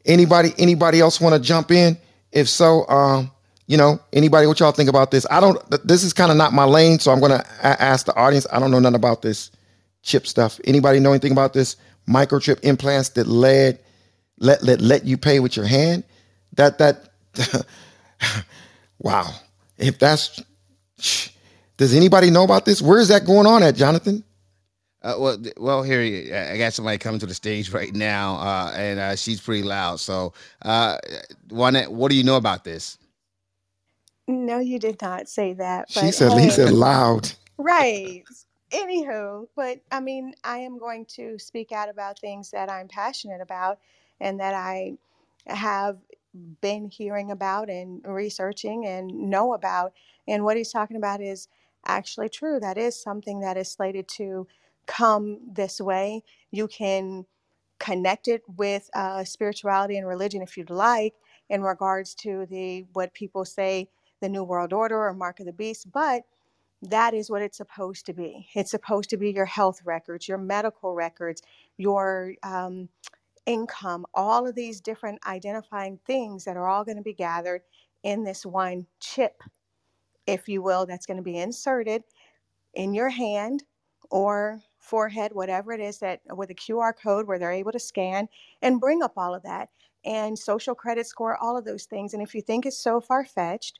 Anybody 0.07 0.53
anybody 0.57 0.99
else 0.99 1.21
want 1.21 1.35
to 1.35 1.41
jump 1.41 1.71
in? 1.71 1.97
If 2.31 2.49
so, 2.49 2.87
um, 2.87 3.31
you 3.67 3.77
know, 3.77 3.99
anybody, 4.13 4.47
what 4.47 4.59
y'all 4.59 4.71
think 4.71 4.89
about 4.89 5.11
this? 5.11 5.25
I 5.29 5.39
don't. 5.39 5.59
This 5.85 6.03
is 6.03 6.13
kind 6.13 6.31
of 6.31 6.37
not 6.37 6.53
my 6.53 6.63
lane, 6.63 6.99
so 6.99 7.11
I'm 7.11 7.19
gonna 7.19 7.43
a- 7.59 7.81
ask 7.81 8.05
the 8.05 8.15
audience. 8.15 8.47
I 8.51 8.59
don't 8.59 8.71
know 8.71 8.79
nothing 8.79 8.95
about 8.95 9.21
this 9.21 9.51
chip 10.03 10.25
stuff. 10.25 10.59
Anybody 10.63 10.99
know 10.99 11.11
anything 11.11 11.33
about 11.33 11.53
this 11.53 11.75
microchip 12.07 12.59
implants 12.63 13.09
that 13.09 13.27
led 13.27 13.79
let 14.39 14.63
let 14.63 14.79
let 14.81 15.05
you 15.05 15.17
pay 15.17 15.39
with 15.39 15.57
your 15.57 15.65
hand? 15.65 16.05
That 16.53 16.77
that 16.77 17.09
wow. 18.99 19.29
If 19.77 19.99
that's 19.99 20.41
does 21.77 21.93
anybody 21.93 22.29
know 22.31 22.43
about 22.43 22.65
this? 22.65 22.81
Where 22.81 22.99
is 22.99 23.09
that 23.09 23.25
going 23.25 23.45
on 23.45 23.61
at, 23.63 23.75
Jonathan? 23.75 24.23
Uh, 25.07 25.15
well, 25.19 25.39
well, 25.57 25.83
here 25.83 26.03
you- 26.03 26.35
I 26.35 26.53
I 26.53 26.59
got 26.59 26.73
somebody 26.73 26.99
coming 26.99 27.21
to 27.21 27.27
the 27.27 27.35
stage 27.35 27.71
right 27.73 27.95
now, 27.95 28.37
uh, 28.37 28.73
and 28.77 28.99
uh, 28.99 29.17
she's 29.17 29.41
pretty 29.41 29.63
loud. 29.63 30.01
So, 30.01 30.33
uh, 30.63 30.99
Juanette, 31.51 31.91
what 31.93 32.11
do 32.11 32.17
you 32.17 32.25
know 32.25 32.37
about 32.37 32.65
this? 32.65 32.99
No, 34.27 34.59
you 34.59 34.79
did 34.79 35.01
not 35.03 35.29
say 35.29 35.53
that. 35.55 35.89
She 35.89 36.11
But 36.11 36.13
said 36.13 36.33
he 36.33 36.49
said 36.51 36.71
loud. 36.71 37.31
right. 37.59 38.25
Anywho, 38.73 39.47
but 39.55 39.81
I 39.91 40.01
mean, 40.01 40.33
I 40.43 40.59
am 40.59 40.79
going 40.79 41.05
to 41.17 41.39
speak 41.39 41.71
out 41.71 41.89
about 41.89 42.19
things 42.19 42.51
that 42.51 42.69
I'm 42.71 42.89
passionate 42.89 43.41
about 43.41 43.79
and 44.21 44.41
that 44.41 44.55
I 44.55 44.97
have 45.47 45.99
been 46.61 46.89
hearing 46.89 47.31
about 47.31 47.69
and 47.69 48.01
researching 48.05 48.85
and 48.87 49.09
know 49.31 49.53
about. 49.53 49.93
And 50.27 50.43
what 50.43 50.57
he's 50.57 50.73
talking 50.73 50.97
about 50.97 51.21
is 51.21 51.49
actually 51.87 52.29
true. 52.29 52.59
That 52.59 52.77
is 52.77 53.01
something 53.01 53.41
that 53.41 53.57
is 53.57 53.71
slated 53.71 54.09
to 54.17 54.47
come 54.87 55.39
this 55.53 55.81
way. 55.81 56.23
You 56.51 56.67
can 56.69 57.25
connect 57.79 58.27
it 58.27 58.41
with 58.57 58.89
uh, 58.93 59.23
spirituality 59.23 59.97
and 59.97 60.07
religion 60.07 60.41
if 60.41 60.57
you'd 60.57 60.69
like 60.69 61.13
in 61.49 61.61
regards 61.61 62.15
to 62.15 62.45
the 62.49 62.85
what 62.93 63.13
people 63.13 63.45
say 63.45 63.87
the 64.21 64.29
new 64.29 64.43
world 64.43 64.73
order 64.73 64.97
or 64.97 65.13
mark 65.13 65.39
of 65.39 65.45
the 65.45 65.53
beast 65.53 65.91
but 65.91 66.23
that 66.81 67.13
is 67.13 67.29
what 67.29 67.41
it's 67.41 67.57
supposed 67.57 68.05
to 68.05 68.13
be 68.13 68.47
it's 68.55 68.71
supposed 68.71 69.09
to 69.09 69.17
be 69.17 69.31
your 69.31 69.45
health 69.45 69.81
records 69.85 70.27
your 70.27 70.37
medical 70.37 70.95
records 70.95 71.41
your 71.77 72.33
um, 72.43 72.89
income 73.45 74.05
all 74.13 74.47
of 74.47 74.55
these 74.55 74.81
different 74.81 75.19
identifying 75.27 75.99
things 76.07 76.45
that 76.45 76.57
are 76.57 76.67
all 76.69 76.85
going 76.85 76.97
to 76.97 77.03
be 77.03 77.13
gathered 77.13 77.61
in 78.03 78.23
this 78.23 78.45
one 78.45 78.85
chip 78.99 79.41
if 80.27 80.49
you 80.49 80.61
will 80.61 80.85
that's 80.85 81.05
going 81.07 81.17
to 81.17 81.23
be 81.23 81.37
inserted 81.37 82.03
in 82.75 82.93
your 82.93 83.09
hand 83.09 83.63
or 84.11 84.61
forehead, 84.87 85.31
whatever 85.33 85.71
it 85.73 85.81
is 85.81 85.99
that 85.99 86.21
with 86.29 86.49
a 86.49 86.55
QR 86.55 86.93
code 86.95 87.27
where 87.27 87.39
they're 87.39 87.51
able 87.51 87.71
to 87.71 87.79
scan 87.79 88.27
and 88.61 88.79
bring 88.79 89.03
up 89.03 89.13
all 89.17 89.35
of 89.35 89.43
that 89.43 89.69
and 90.05 90.37
social 90.37 90.75
credit 90.75 91.07
score, 91.07 91.35
all 91.37 91.57
of 91.57 91.65
those 91.65 91.85
things. 91.85 92.13
And 92.13 92.23
if 92.23 92.33
you 92.33 92.41
think 92.41 92.65
it's 92.65 92.77
so 92.77 93.01
far 93.01 93.25
fetched, 93.25 93.79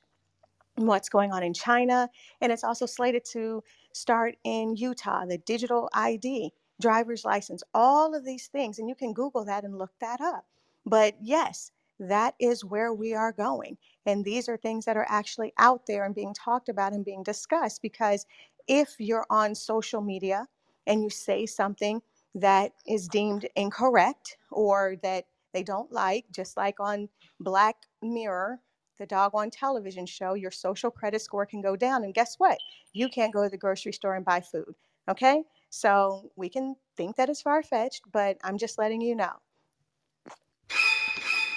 what's 0.76 1.10
going 1.10 1.32
on 1.32 1.44
in 1.44 1.54
China, 1.54 2.10
and 2.42 2.52
it's 2.52 2.64
also 2.64 2.86
slated 2.86 3.26
to 3.34 3.64
start 3.94 4.36
in 4.44 4.76
Utah, 4.76 5.26
the 5.26 5.40
digital 5.40 5.90
ID. 5.94 6.54
driver's 6.80 7.26
license, 7.26 7.64
all 7.74 8.14
of 8.14 8.24
these 8.24 8.48
things. 8.48 8.80
And 8.80 8.88
you 8.88 8.96
can 8.96 9.14
Google 9.14 9.46
that 9.46 9.64
and 9.64 9.78
look 9.78 9.92
that 10.00 10.22
up. 10.22 10.46
But 10.86 11.16
yes, 11.22 11.72
that 12.00 12.36
is 12.40 12.64
where 12.64 12.94
we 12.94 13.14
are 13.14 13.32
going. 13.32 13.78
And 14.06 14.24
these 14.24 14.48
are 14.48 14.58
things 14.58 14.86
that 14.86 14.98
are 14.98 15.08
actually 15.10 15.54
out 15.58 15.88
there 15.88 16.06
and 16.06 16.14
being 16.14 16.34
talked 16.34 16.70
about 16.70 16.94
and 16.94 17.04
being 17.04 17.24
discussed 17.24 17.82
because 17.82 18.26
if 18.68 18.96
you're 19.00 19.26
on 19.30 19.56
social 19.56 20.02
media 20.02 20.48
and 20.88 21.04
you 21.04 21.10
say 21.10 21.46
something 21.46 22.02
that 22.34 22.72
is 22.88 23.08
deemed 23.08 23.48
incorrect 23.56 24.38
or 24.52 24.96
that 25.04 25.26
they 25.54 25.64
don't 25.64 25.92
like, 25.92 26.26
just 26.32 26.58
like 26.58 26.80
on 26.80 27.10
Black 27.40 27.76
Mirror, 28.02 28.60
the 28.98 29.06
doggone 29.06 29.52
television 29.52 30.06
show, 30.06 30.34
your 30.34 30.52
social 30.52 30.90
credit 30.90 31.22
score 31.22 31.46
can 31.46 31.62
go 31.62 31.76
down. 31.76 32.04
And 32.04 32.14
guess 32.14 32.36
what? 32.38 32.58
You 32.94 33.10
can't 33.10 33.34
go 33.34 33.44
to 33.44 33.50
the 33.50 33.58
grocery 33.58 33.94
store 33.94 34.16
and 34.16 34.26
buy 34.26 34.42
food. 34.42 34.74
Okay? 35.10 35.44
So 35.70 36.32
we 36.36 36.50
can 36.50 36.76
think 36.96 37.16
that 37.16 37.30
is 37.30 37.42
far 37.42 37.62
fetched, 37.64 38.02
but 38.12 38.38
I'm 38.44 38.58
just 38.58 38.78
letting 38.78 39.02
you 39.02 39.16
know. 39.16 39.34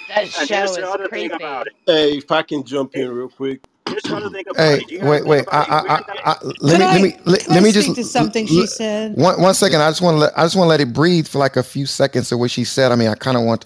That 0.07 0.27
show 0.27 0.63
is 0.63 0.77
other 0.79 1.07
creepy. 1.07 1.33
about 1.33 1.67
it. 1.67 1.73
Hey, 1.85 2.17
if 2.17 2.31
I 2.31 2.41
can 2.41 2.63
jump 2.63 2.95
in 2.95 3.09
real 3.09 3.29
quick. 3.29 3.63
Here's 3.87 4.03
the 4.03 4.15
other 4.15 4.29
thing 4.29 4.45
about 4.47 4.57
Hey, 4.57 4.77
it. 4.77 4.91
You 4.91 4.99
got 4.99 5.05
to 5.05 5.09
wait, 5.11 5.25
wait. 5.25 5.45
I. 5.51 6.03
I, 6.23 6.31
I, 6.31 6.37
let 6.61 6.79
me, 6.79 6.85
I 6.85 6.93
let 6.93 7.01
me, 7.01 7.17
let, 7.25 7.43
can 7.45 7.53
let 7.55 7.63
me 7.63 7.71
just 7.71 7.95
to 7.95 8.03
something 8.03 8.45
she 8.47 8.67
said? 8.67 9.15
one, 9.17 9.41
one 9.41 9.53
second. 9.53 9.81
I 9.81 9.89
just 9.89 10.01
want 10.01 10.15
to, 10.15 10.19
let, 10.19 10.37
I 10.37 10.43
just 10.43 10.55
want 10.55 10.65
to 10.65 10.69
let 10.69 10.81
it 10.81 10.93
breathe 10.93 11.27
for 11.27 11.39
like 11.39 11.55
a 11.57 11.63
few 11.63 11.85
seconds 11.85 12.31
of 12.31 12.39
what 12.39 12.51
she 12.51 12.63
said. 12.63 12.91
I 12.91 12.95
mean, 12.95 13.09
I 13.09 13.15
kind 13.15 13.37
of 13.37 13.43
want, 13.43 13.65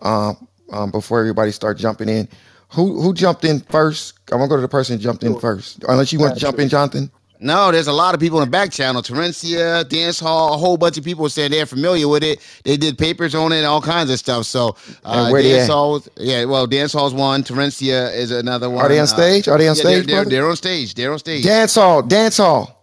um, 0.00 0.46
um, 0.70 0.90
before 0.90 1.20
everybody 1.20 1.50
start 1.50 1.78
jumping 1.78 2.08
in, 2.08 2.28
who, 2.70 3.00
who 3.00 3.14
jumped 3.14 3.44
in 3.44 3.60
first? 3.60 4.14
I'm 4.32 4.38
gonna 4.38 4.48
go 4.48 4.56
to 4.56 4.62
the 4.62 4.68
person 4.68 4.96
who 4.96 5.02
jumped 5.02 5.22
in 5.24 5.38
first. 5.38 5.84
Unless 5.88 6.12
you 6.12 6.18
want 6.18 6.34
to 6.34 6.40
jump 6.40 6.58
in, 6.58 6.68
Jonathan. 6.68 7.10
No, 7.44 7.70
there's 7.70 7.88
a 7.88 7.92
lot 7.92 8.14
of 8.14 8.20
people 8.20 8.40
in 8.40 8.46
the 8.46 8.50
back 8.50 8.72
channel. 8.72 9.02
Terencia, 9.02 9.86
Dance 9.86 10.18
Hall, 10.18 10.54
a 10.54 10.56
whole 10.56 10.78
bunch 10.78 10.96
of 10.96 11.04
people 11.04 11.28
saying 11.28 11.50
they're 11.50 11.66
familiar 11.66 12.08
with 12.08 12.22
it. 12.24 12.40
They 12.64 12.78
did 12.78 12.96
papers 12.96 13.34
on 13.34 13.52
it 13.52 13.58
and 13.58 13.66
all 13.66 13.82
kinds 13.82 14.10
of 14.10 14.18
stuff. 14.18 14.46
So 14.46 14.76
uh, 15.04 15.28
where 15.28 15.42
Dance? 15.42 15.68
Hall, 15.68 16.02
yeah, 16.16 16.46
well, 16.46 16.66
Dance 16.66 16.94
Hall's 16.94 17.12
one. 17.12 17.42
Terencia 17.42 18.14
is 18.14 18.30
another 18.30 18.70
one. 18.70 18.82
Are 18.84 18.88
they 18.88 18.98
on 18.98 19.04
Uh, 19.04 19.06
stage? 19.08 19.46
Are 19.48 19.58
they 19.58 19.68
on 19.68 19.76
yeah, 19.76 19.82
they're- 19.82 20.02
stage, 20.02 20.06
They're, 20.06 20.24
they're 20.24 20.48
on 20.48 20.56
stage. 20.56 20.94
They're 20.94 21.12
on 21.12 21.18
stage. 21.18 21.44
Dance 21.44 21.74
hall, 21.74 22.00
dance 22.02 22.38
hall, 22.38 22.82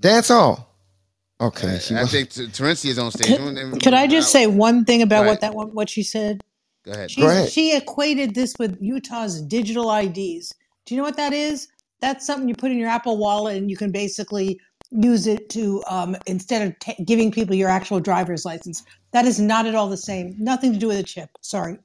dance 0.00 0.28
hall. 0.28 0.66
Okay, 1.38 1.78
she 1.82 1.94
I 1.94 2.00
was. 2.02 2.10
think 2.10 2.30
T- 2.30 2.46
Terencia 2.46 2.86
is 2.86 2.98
on 2.98 3.10
stage. 3.10 3.36
Could, 3.36 3.82
could 3.82 3.92
I 3.94 4.06
just 4.06 4.32
say 4.32 4.46
one 4.46 4.86
thing 4.86 5.02
about 5.02 5.24
Go 5.24 5.28
what 5.28 5.40
that 5.42 5.54
one, 5.54 5.68
what 5.74 5.90
she 5.90 6.02
said? 6.02 6.42
Go 6.86 6.92
ahead. 6.92 7.10
Go 7.14 7.28
ahead. 7.28 7.50
she 7.50 7.76
equated 7.76 8.34
this 8.34 8.54
with 8.58 8.78
Utah's 8.80 9.42
digital 9.42 9.94
IDs. 9.94 10.54
Do 10.86 10.94
you 10.94 10.96
know 10.96 11.04
what 11.04 11.18
that 11.18 11.34
is? 11.34 11.68
That's 12.00 12.26
something 12.26 12.48
you 12.48 12.54
put 12.54 12.70
in 12.70 12.78
your 12.78 12.88
Apple 12.88 13.18
Wallet, 13.18 13.56
and 13.56 13.70
you 13.70 13.76
can 13.76 13.92
basically 13.92 14.60
use 14.90 15.26
it 15.26 15.48
to 15.50 15.82
um, 15.88 16.16
instead 16.26 16.66
of 16.66 16.78
ta 16.80 16.92
giving 17.04 17.32
people 17.32 17.54
your 17.54 17.68
actual 17.68 18.00
driver's 18.00 18.44
license. 18.44 18.82
That 19.12 19.24
is 19.26 19.40
not 19.40 19.66
at 19.66 19.74
all 19.74 19.88
the 19.88 19.96
same. 19.96 20.34
Nothing 20.38 20.72
to 20.74 20.78
do 20.78 20.88
with 20.88 20.98
a 20.98 21.02
chip. 21.02 21.30
Sorry. 21.40 21.78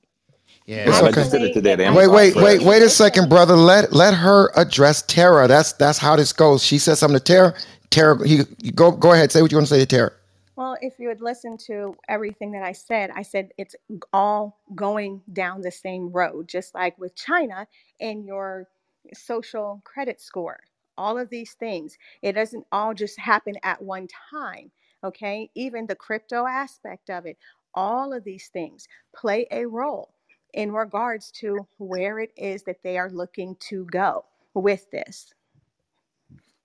Yeah, 0.65 0.85
It's 0.87 1.01
I 1.01 1.09
okay. 1.09 1.11
just 1.11 1.31
did 1.31 1.43
it 1.43 1.53
today 1.53 1.73
at 1.73 1.79
Wait, 1.93 2.07
wait, 2.07 2.35
wait, 2.35 2.63
wait 2.63 2.81
a 2.83 2.89
second, 2.89 3.29
brother. 3.29 3.55
Let 3.55 3.93
let 3.93 4.13
her 4.13 4.51
address 4.55 5.01
Tara. 5.03 5.47
That's 5.47 5.73
that's 5.73 5.97
how 5.97 6.15
this 6.15 6.33
goes. 6.33 6.63
She 6.63 6.77
says 6.77 6.99
something 6.99 7.19
to 7.19 7.23
Tara. 7.23 7.53
Tara, 7.89 8.27
he, 8.27 8.41
you 8.61 8.71
go 8.71 8.91
go 8.91 9.13
ahead. 9.13 9.31
Say 9.31 9.41
what 9.41 9.51
you 9.51 9.57
want 9.57 9.67
to 9.67 9.73
say 9.75 9.79
to 9.79 9.85
Tara. 9.85 10.11
Well, 10.55 10.77
if 10.81 10.99
you 10.99 11.09
had 11.09 11.21
listened 11.21 11.59
to 11.67 11.95
everything 12.09 12.51
that 12.51 12.63
I 12.63 12.73
said, 12.73 13.11
I 13.15 13.23
said 13.23 13.49
it's 13.57 13.75
all 14.13 14.59
going 14.75 15.21
down 15.33 15.61
the 15.61 15.71
same 15.71 16.11
road, 16.11 16.47
just 16.49 16.75
like 16.75 16.97
with 16.99 17.15
China 17.15 17.67
and 17.99 18.25
your 18.25 18.67
social 19.13 19.81
credit 19.83 20.21
score. 20.21 20.59
All 20.97 21.17
of 21.17 21.29
these 21.29 21.53
things, 21.53 21.97
it 22.21 22.33
doesn't 22.33 22.65
all 22.71 22.93
just 22.93 23.19
happen 23.19 23.55
at 23.63 23.81
one 23.81 24.07
time. 24.31 24.71
Okay. 25.03 25.49
Even 25.55 25.87
the 25.87 25.95
crypto 25.95 26.45
aspect 26.45 27.09
of 27.09 27.25
it, 27.25 27.37
all 27.73 28.13
of 28.13 28.23
these 28.23 28.49
things 28.49 28.87
play 29.15 29.47
a 29.51 29.65
role 29.65 30.13
in 30.53 30.71
regards 30.71 31.31
to 31.31 31.65
where 31.77 32.19
it 32.19 32.31
is 32.35 32.63
that 32.63 32.83
they 32.83 32.97
are 32.97 33.09
looking 33.09 33.55
to 33.59 33.85
go 33.85 34.25
with 34.53 34.89
this. 34.91 35.33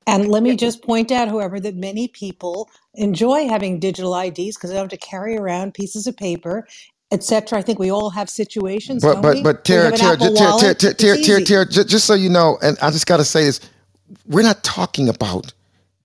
And 0.08 0.28
let 0.28 0.44
me 0.44 0.54
just 0.54 0.82
point 0.82 1.10
out, 1.10 1.28
however, 1.28 1.58
that 1.60 1.74
many 1.74 2.06
people 2.06 2.70
enjoy 2.94 3.48
having 3.48 3.80
digital 3.80 4.14
IDs 4.16 4.56
because 4.56 4.70
they 4.70 4.76
don't 4.76 4.90
have 4.90 5.00
to 5.00 5.06
carry 5.06 5.36
around 5.36 5.74
pieces 5.74 6.06
of 6.06 6.16
paper, 6.16 6.66
etc. 7.16 7.58
I 7.58 7.62
think 7.62 7.80
we 7.80 7.90
all 7.92 8.10
have 8.10 8.30
situations, 8.30 9.02
But 9.02 9.22
but 9.22 9.42
but 9.44 9.64
Tara, 9.64 9.92
Tara, 9.92 10.16
Tara, 10.18 10.30
Tara, 10.54 10.74
Tara, 10.74 10.94
Tara, 10.94 11.18
Tara. 11.18 11.42
Tara, 11.42 11.66
just 11.66 12.06
so 12.06 12.14
you 12.14 12.30
know, 12.30 12.58
and 12.62 12.78
I 12.82 12.90
just 12.92 13.06
got 13.06 13.18
to 13.18 13.24
say 13.24 13.44
this: 13.44 13.60
we're 14.28 14.42
not 14.42 14.64
talking 14.64 15.08
about 15.08 15.52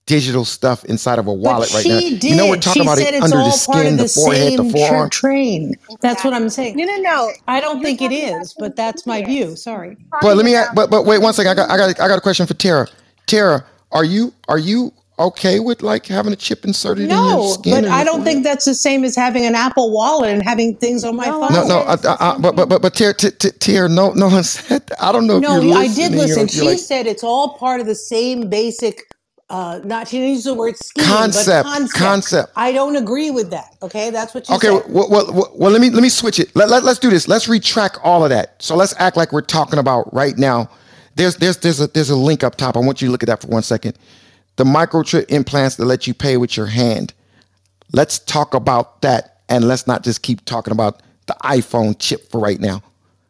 digital 0.06 0.44
stuff 0.44 0.84
inside 0.86 1.18
of 1.20 1.26
a 1.28 1.34
But 1.42 1.56
wallet 1.56 1.70
right 1.72 1.86
now. 1.86 2.00
did. 2.00 2.24
You 2.24 2.36
know, 2.36 2.48
we're 2.48 2.56
talking 2.58 2.82
she 2.82 2.86
about 2.86 2.98
it 2.98 3.14
it's 3.14 3.32
under 3.32 3.42
the 3.42 3.52
all 3.52 3.58
part 3.58 3.86
skin, 3.86 3.86
of 3.86 3.98
the 3.98 4.04
the 4.04 4.08
forehead, 4.08 4.56
the 4.56 4.64
same 4.64 4.72
forearm. 4.72 5.10
train. 5.10 5.76
That's 6.02 6.24
what 6.24 6.34
I'm 6.34 6.50
saying. 6.50 6.76
No, 6.76 6.84
no, 6.84 6.96
no. 6.98 7.32
I 7.48 7.60
don't 7.60 7.80
You're 7.80 7.84
think 7.84 8.02
it 8.02 8.12
talking 8.12 8.24
about 8.28 8.42
is, 8.42 8.54
but 8.54 8.76
that's 8.76 9.06
my 9.06 9.22
view. 9.22 9.56
Sorry. 9.56 9.98
But 10.20 10.36
let 10.36 10.44
me, 10.46 10.54
a- 10.56 10.70
but 10.74 10.90
but 10.90 11.06
wait 11.06 11.20
one 11.20 11.34
second. 11.34 11.52
I 11.52 11.54
got 11.54 11.70
I 11.70 11.76
got. 11.78 12.00
I 12.00 12.08
got 12.08 12.18
a 12.18 12.22
question 12.22 12.46
for 12.46 12.54
Tara. 12.54 12.88
Tara, 13.26 13.64
are 13.92 14.04
you 14.04 14.34
are 14.48 14.58
you 14.58 14.92
okay 15.22 15.60
with 15.60 15.82
like 15.82 16.06
having 16.06 16.32
a 16.32 16.36
chip 16.36 16.64
inserted 16.64 17.04
in 17.04 17.10
your 17.10 17.18
skin? 17.18 17.38
No, 17.38 17.40
skin 17.40 17.84
but 17.84 17.86
I 17.90 18.04
don't 18.04 18.24
think 18.24 18.44
that's 18.44 18.66
the 18.66 18.74
same 18.74 19.04
as 19.04 19.16
having 19.16 19.46
an 19.46 19.54
Apple 19.56 19.92
Wallet 19.92 20.30
and 20.32 20.42
having 20.42 20.76
things 20.76 21.04
on 21.04 21.16
my 21.16 21.26
No, 21.28 21.42
I 21.42 21.50
No, 21.50 21.64
no, 21.64 21.78
I, 21.80 21.94
I, 21.94 22.16
I, 22.34 22.38
but 22.38 22.56
but 22.56 22.68
but 22.68 22.82
but 22.82 22.94
Tara, 22.94 23.14
T- 23.14 23.30
T- 23.32 23.50
Tara, 23.52 23.88
no, 23.88 24.12
no 24.12 24.28
one 24.28 24.44
said. 24.44 24.86
That. 24.88 25.02
I 25.02 25.12
don't 25.12 25.26
know 25.26 25.38
if 25.38 25.48
No, 25.48 25.50
you're 25.50 25.62
I 25.72 25.88
did 25.88 26.14
listen. 26.14 26.48
She 26.48 26.64
like 26.66 26.78
said 26.78 27.06
it's 27.06 27.24
all 27.24 27.58
part 27.58 27.80
of 27.80 27.86
the 27.86 27.94
same 27.96 28.50
basic, 28.50 29.02
uh, 29.50 29.80
not 29.84 30.08
she 30.08 30.18
didn't 30.18 30.32
use 30.34 30.44
the 30.44 30.54
word 30.54 30.76
scheme, 30.78 31.32
but 31.32 31.48
concept, 31.48 31.56
concept. 31.56 31.94
concept. 31.94 32.52
I 32.56 32.72
don't 32.72 32.96
agree 32.96 33.30
with 33.30 33.50
that. 33.50 33.76
Okay, 33.82 34.10
that's 34.10 34.34
what 34.34 34.50
you 34.50 34.56
Okay, 34.56 34.70
said. 34.70 34.84
well, 34.88 35.08
well, 35.10 35.32
well, 35.34 35.52
well, 35.56 35.72
let 35.72 35.80
me 35.82 35.90
let 35.90 36.02
me 36.02 36.10
switch 36.10 36.40
it. 36.40 36.54
Let, 36.56 36.70
let, 36.70 36.84
let's 36.84 37.00
do 37.00 37.10
this. 37.10 37.28
Let's 37.28 37.48
retract 37.48 37.98
all 38.04 38.24
of 38.24 38.30
that. 38.30 38.62
So 38.62 38.76
let's 38.76 38.94
act 38.98 39.16
like 39.16 39.32
we're 39.32 39.42
talking 39.42 39.80
about 39.80 40.14
right 40.14 40.38
now. 40.38 40.70
There's 41.16 41.36
there's 41.36 41.58
there's 41.58 41.80
a 41.80 41.88
there's 41.88 42.10
a 42.10 42.16
link 42.16 42.44
up 42.44 42.56
top. 42.56 42.76
I 42.76 42.80
want 42.80 43.02
you 43.02 43.08
to 43.08 43.12
look 43.12 43.24
at 43.24 43.28
that 43.28 43.42
for 43.42 43.48
one 43.48 43.64
second. 43.64 43.98
The 44.56 44.64
microchip 44.64 45.26
implants 45.30 45.76
that 45.76 45.86
let 45.86 46.06
you 46.06 46.14
pay 46.14 46.36
with 46.36 46.56
your 46.56 46.66
hand. 46.66 47.14
Let's 47.92 48.18
talk 48.18 48.54
about 48.54 49.02
that, 49.02 49.40
and 49.48 49.66
let's 49.66 49.86
not 49.86 50.02
just 50.04 50.22
keep 50.22 50.44
talking 50.44 50.72
about 50.72 51.02
the 51.26 51.34
iPhone 51.42 51.96
chip 51.98 52.30
for 52.30 52.40
right 52.40 52.60
now. 52.60 52.82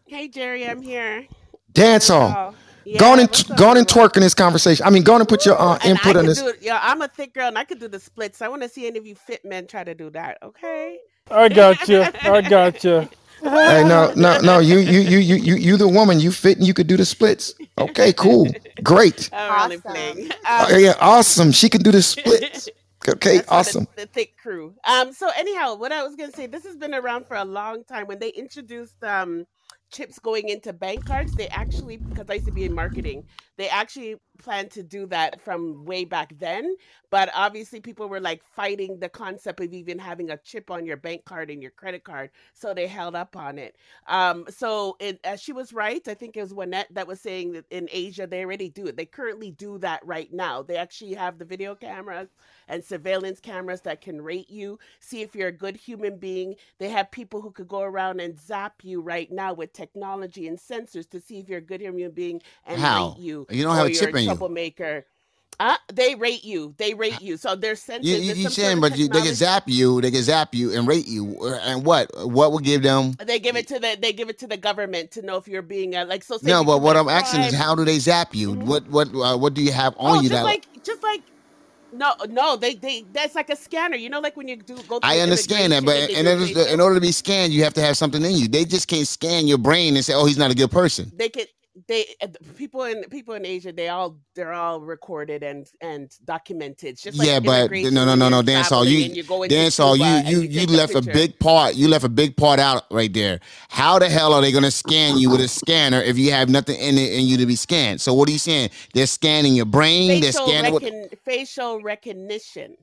Hey 0.07 0.29
Jerry, 0.29 0.67
I'm 0.67 0.83
here. 0.83 1.27
Dance 1.73 2.05
So, 2.07 2.21
hall. 2.29 2.55
yeah, 2.85 2.99
Go 2.99 3.13
on 3.13 3.19
and 3.21 3.29
what's 3.29 3.51
up, 3.51 3.57
go 3.57 3.69
on 3.69 3.77
and 3.77 3.89
everyone? 3.89 4.11
twerk 4.11 4.17
in 4.17 4.23
this 4.23 4.35
conversation. 4.35 4.85
I 4.87 4.91
mean, 4.91 5.03
go 5.05 5.15
on 5.15 5.21
and 5.21 5.29
put 5.29 5.47
your 5.47 5.61
uh, 5.61 5.79
input 5.85 6.17
on 6.17 6.27
this. 6.27 6.41
do 6.41 6.49
it. 6.49 6.59
Yeah, 6.61 6.79
I'm 6.83 7.01
a 7.03 7.09
thick 7.09 7.33
girl 7.35 7.49
and 7.49 7.57
I 7.59 7.65
could 7.65 7.79
do 7.81 7.89
the 7.89 8.01
splits. 8.01 8.43
I 8.43 8.49
want 8.49 8.63
to 8.63 8.69
see 8.69 8.87
any 8.87 8.99
of 8.99 9.07
you 9.07 9.15
fit 9.15 9.45
men 9.45 9.67
try 9.67 9.85
to 9.85 9.95
do 9.95 10.11
that. 10.11 10.39
Okay. 10.43 10.99
I 11.31 11.49
got 11.49 11.89
you. 11.89 12.05
I 12.23 12.41
got 12.43 12.83
you. 12.85 13.09
Hey, 13.65 13.85
no, 13.85 14.13
no, 14.17 14.39
no. 14.41 14.59
You, 14.61 14.79
you, 14.79 15.01
you, 15.01 15.19
you, 15.19 15.37
you, 15.37 15.55
you, 15.57 15.77
the 15.79 15.89
woman. 15.89 16.21
You 16.21 16.33
fit 16.33 16.59
and 16.59 16.67
you 16.67 16.75
could 16.75 16.89
do 16.89 16.97
the 16.97 17.05
splits. 17.07 17.55
Okay, 17.79 18.13
cool, 18.15 18.49
great. 18.83 19.31
I'm. 19.49 19.83
Oh, 20.59 20.69
Um, 20.69 20.79
yeah, 20.79 20.95
awesome. 21.01 21.53
She 21.53 21.69
can 21.71 21.83
do 21.83 21.93
the 21.93 22.03
splits. 22.03 22.69
Okay, 23.09 23.43
That's 23.43 23.49
awesome. 23.49 23.87
the, 23.97 24.03
the 24.03 24.07
thick 24.07 24.37
crew. 24.43 24.75
Um. 24.87 25.13
So 25.13 25.31
anyhow, 25.37 25.77
what 25.77 25.93
I 25.93 26.03
was 26.05 26.17
gonna 26.17 26.33
say, 26.33 26.47
this 26.47 26.65
has 26.65 26.77
been 26.77 26.95
around 26.95 27.27
for 27.27 27.37
a 27.37 27.45
long 27.45 27.85
time. 27.85 28.07
When 28.07 28.19
they 28.21 28.31
introduced 28.31 29.03
um 29.05 29.47
chips 29.93 30.19
going 30.19 30.49
into 30.49 30.73
bank 30.73 31.05
cards, 31.07 31.35
they 31.37 31.49
actually 31.49 31.99
because 31.99 32.27
I 32.31 32.35
used 32.35 32.47
to 32.47 32.53
be 32.53 32.65
in 32.65 32.75
marketing, 32.75 33.25
they 33.59 33.69
actually 33.69 34.17
planned 34.43 34.71
to 34.73 34.83
do 34.83 35.07
that 35.07 35.41
from 35.41 35.85
way 35.85 36.05
back 36.05 36.35
then. 36.39 36.77
But 37.11 37.31
obviously, 37.35 37.81
people 37.81 38.09
were 38.09 38.21
like 38.21 38.43
fighting 38.43 38.99
the 39.01 39.09
concept 39.09 39.61
of 39.61 39.73
even 39.73 39.99
having 39.99 40.31
a 40.31 40.39
chip 40.39 40.71
on 40.71 40.87
your 40.87 40.97
bank 40.97 41.25
card 41.25 41.51
and 41.51 41.63
your 41.63 41.71
credit 41.73 42.05
card, 42.05 42.31
so 42.55 42.75
they 42.75 42.87
held 42.89 43.15
up 43.17 43.37
on 43.37 43.59
it. 43.59 43.77
Um. 44.09 44.47
So 44.51 44.97
it, 45.01 45.21
uh, 45.25 45.37
she 45.37 45.53
was 45.53 45.73
right. 45.73 46.07
I 46.09 46.15
think 46.15 46.37
it 46.37 46.43
was 46.43 46.55
Juanette 46.55 46.89
that 46.93 47.07
was 47.09 47.21
saying 47.21 47.53
that 47.53 47.67
in 47.71 47.89
Asia 47.93 48.27
they 48.27 48.45
already 48.45 48.69
do 48.71 48.87
it. 48.87 48.97
They 48.97 49.07
currently 49.07 49.51
do 49.53 49.79
that 49.79 50.05
right 50.07 50.33
now. 50.33 50.63
They 50.63 50.77
actually 50.77 51.15
have 51.15 51.39
the 51.39 51.45
video 51.45 51.75
cameras 51.75 52.29
and 52.69 52.85
surveillance 52.85 53.41
cameras 53.41 53.83
that 53.83 54.01
can 54.01 54.23
rate 54.23 54.51
you, 54.51 54.79
see 55.01 55.23
if 55.23 55.35
you're 55.35 55.49
a 55.49 55.53
good 55.53 55.77
human 55.77 56.17
being. 56.19 56.55
They 56.79 56.89
have 56.91 57.11
people 57.11 57.41
who 57.43 57.51
could 57.51 57.69
go 57.69 57.83
around 57.83 58.21
and 58.21 58.39
zap 58.39 58.85
you 58.85 59.01
right 59.01 59.31
now 59.31 59.53
with 59.55 59.73
technology 59.73 60.49
and 60.49 60.59
sensors 60.59 61.09
to 61.11 61.21
see 61.21 61.39
if 61.39 61.49
you're 61.49 61.59
a 61.59 61.63
good 61.63 61.81
human 61.81 62.11
being 62.13 62.43
and 62.67 62.81
How? 62.81 63.09
rate 63.11 63.19
you 63.19 63.47
You 63.51 63.63
don't 63.65 63.77
have 63.77 63.87
a 63.87 63.91
chip 63.91 64.15
in 64.17 64.25
you. 64.25 64.32
Troublemaker. 64.37 65.07
Uh, 65.61 65.77
they 65.93 66.15
rate 66.17 66.45
you. 66.45 66.75
They 66.79 66.93
rate 66.95 67.21
you. 67.21 67.37
So 67.37 67.55
there's 67.55 67.85
sensors. 67.85 68.05
You, 68.05 68.17
you, 68.17 68.35
you 68.35 68.49
saying, 68.49 68.81
but 68.81 68.99
you, 68.99 69.09
they 69.09 69.23
can 69.23 69.35
zap 69.35 69.65
you. 69.69 70.01
They 70.01 70.11
can 70.11 70.23
zap 70.23 70.55
you 70.55 70.73
and 70.73 70.89
rate 70.89 71.07
you. 71.07 71.37
Uh, 71.41 71.61
And 71.65 71.85
what? 71.85 72.11
What 72.27 72.53
would 72.53 72.65
give 72.65 72.83
them? 72.83 73.13
They 73.25 73.39
give 73.39 73.57
it 73.57 73.69
to 73.69 73.79
the 73.79 73.97
they 74.01 74.13
give 74.13 74.29
it 74.29 74.39
to 74.41 74.49
the 74.49 74.57
government 74.57 75.13
to 75.13 75.23
know 75.23 75.37
if 75.37 75.47
you're 75.47 75.63
being 75.63 75.95
a, 75.95 76.05
like 76.05 76.25
so. 76.25 76.39
No, 76.43 76.65
but 76.65 76.81
what 76.81 76.97
I'm 76.97 77.09
asking 77.09 77.43
is, 77.43 77.55
how 77.55 77.75
do 77.75 77.85
they 77.85 77.99
zap 78.01 78.35
you? 78.35 78.53
What 78.55 78.89
what 78.89 79.09
uh, 79.15 79.37
what 79.39 79.55
do 79.55 79.63
you 79.63 79.73
have 79.73 79.95
on 79.99 80.19
Oh, 80.19 80.21
you 80.23 80.31
just 80.31 80.33
that? 80.33 80.45
like 80.45 80.67
just 80.83 81.03
like 81.03 81.23
no 81.93 82.13
no 82.29 82.57
they 82.57 82.75
they 82.75 83.05
that's 83.13 83.35
like 83.35 83.51
a 83.51 83.57
scanner. 83.57 83.97
You 83.97 84.11
know, 84.11 84.21
like 84.21 84.37
when 84.37 84.49
you 84.49 84.57
do 84.57 84.75
go 84.75 84.99
through 84.99 85.01
I 85.03 85.21
understand 85.21 85.73
that, 85.73 85.85
but 85.85 85.97
and 86.11 86.11
in 86.11 86.27
order, 86.27 86.47
to, 86.55 86.73
in 86.73 86.81
order 86.81 86.95
to 86.97 87.01
be 87.01 87.13
scanned, 87.13 87.53
you 87.53 87.63
have 87.65 87.75
to 87.75 87.83
have 87.83 87.97
something 87.97 88.25
in 88.25 88.33
you. 88.33 88.49
They 88.49 88.65
just 88.65 88.89
can't 88.89 89.07
scan 89.07 89.47
your 89.47 89.59
brain 89.59 89.97
and 89.97 90.05
say, 90.05 90.15
"Oh, 90.15 90.27
he's 90.27 90.39
not 90.39 90.51
a 90.51 90.55
good 90.57 90.71
person." 90.73 91.13
they 91.17 91.29
can 91.29 91.47
they 91.89 92.05
uh, 92.21 92.29
people 92.57 92.85
in 92.85 93.03
people 93.05 93.35
in 93.35 93.47
Asia 93.47 93.73
they 93.73 93.89
all 93.89 94.19
they're 94.35 94.53
all 94.53 94.81
recorded 94.81 95.43
and 95.43 95.67
and 95.81 96.11
documented. 96.25 96.91
It's 96.91 97.03
just 97.03 97.19
like 97.19 97.27
Yeah, 97.27 97.41
but 97.41 97.71
no, 97.71 98.05
no, 98.05 98.15
no, 98.15 98.29
no, 98.29 98.43
dance 98.43 98.69
hall. 98.69 98.85
traveling 98.85 99.11
You 99.11 99.17
you 99.17 99.23
go 99.23 99.47
dance 99.47 99.79
hall. 99.79 99.97
You 99.97 100.05
you 100.05 100.41
you 100.41 100.49
you 100.49 100.67
take 100.67 100.69
a 100.69 100.73
left 100.73 100.95
a 100.95 101.03
big 101.03 101.39
part. 101.39 101.75
You 101.75 101.89
left 101.89 102.05
a 102.05 102.11
big 102.11 102.37
part 102.37 102.61
out 102.61 102.85
right 102.91 103.13
there. 103.13 103.41
How 103.71 103.99
the 103.99 104.09
hell 104.09 104.35
are 104.35 104.43
they 104.43 104.53
going 104.53 104.65
to 104.65 104.71
scan 104.71 105.17
you 105.17 105.31
with 105.31 105.41
a 105.41 105.49
scanner 105.49 106.01
if 106.03 106.19
you 106.19 106.31
have 106.33 106.51
nothing 106.51 106.79
in 106.79 106.99
it 106.99 107.19
and 107.19 107.27
you 107.27 107.39
to 107.39 107.47
be 107.47 107.57
scanned? 107.57 108.01
So 108.01 108.13
what 108.13 108.29
are 108.29 108.33
you 108.33 108.39
saying? 108.39 108.71
They're 108.93 109.07
scanning 109.07 109.55
your 109.55 109.67
brain. 109.67 110.21
They're 110.21 110.33
facial 110.33 110.47
scanning 110.47 110.73
what? 110.75 111.25
facial 111.25 111.81
recognition. 111.81 112.77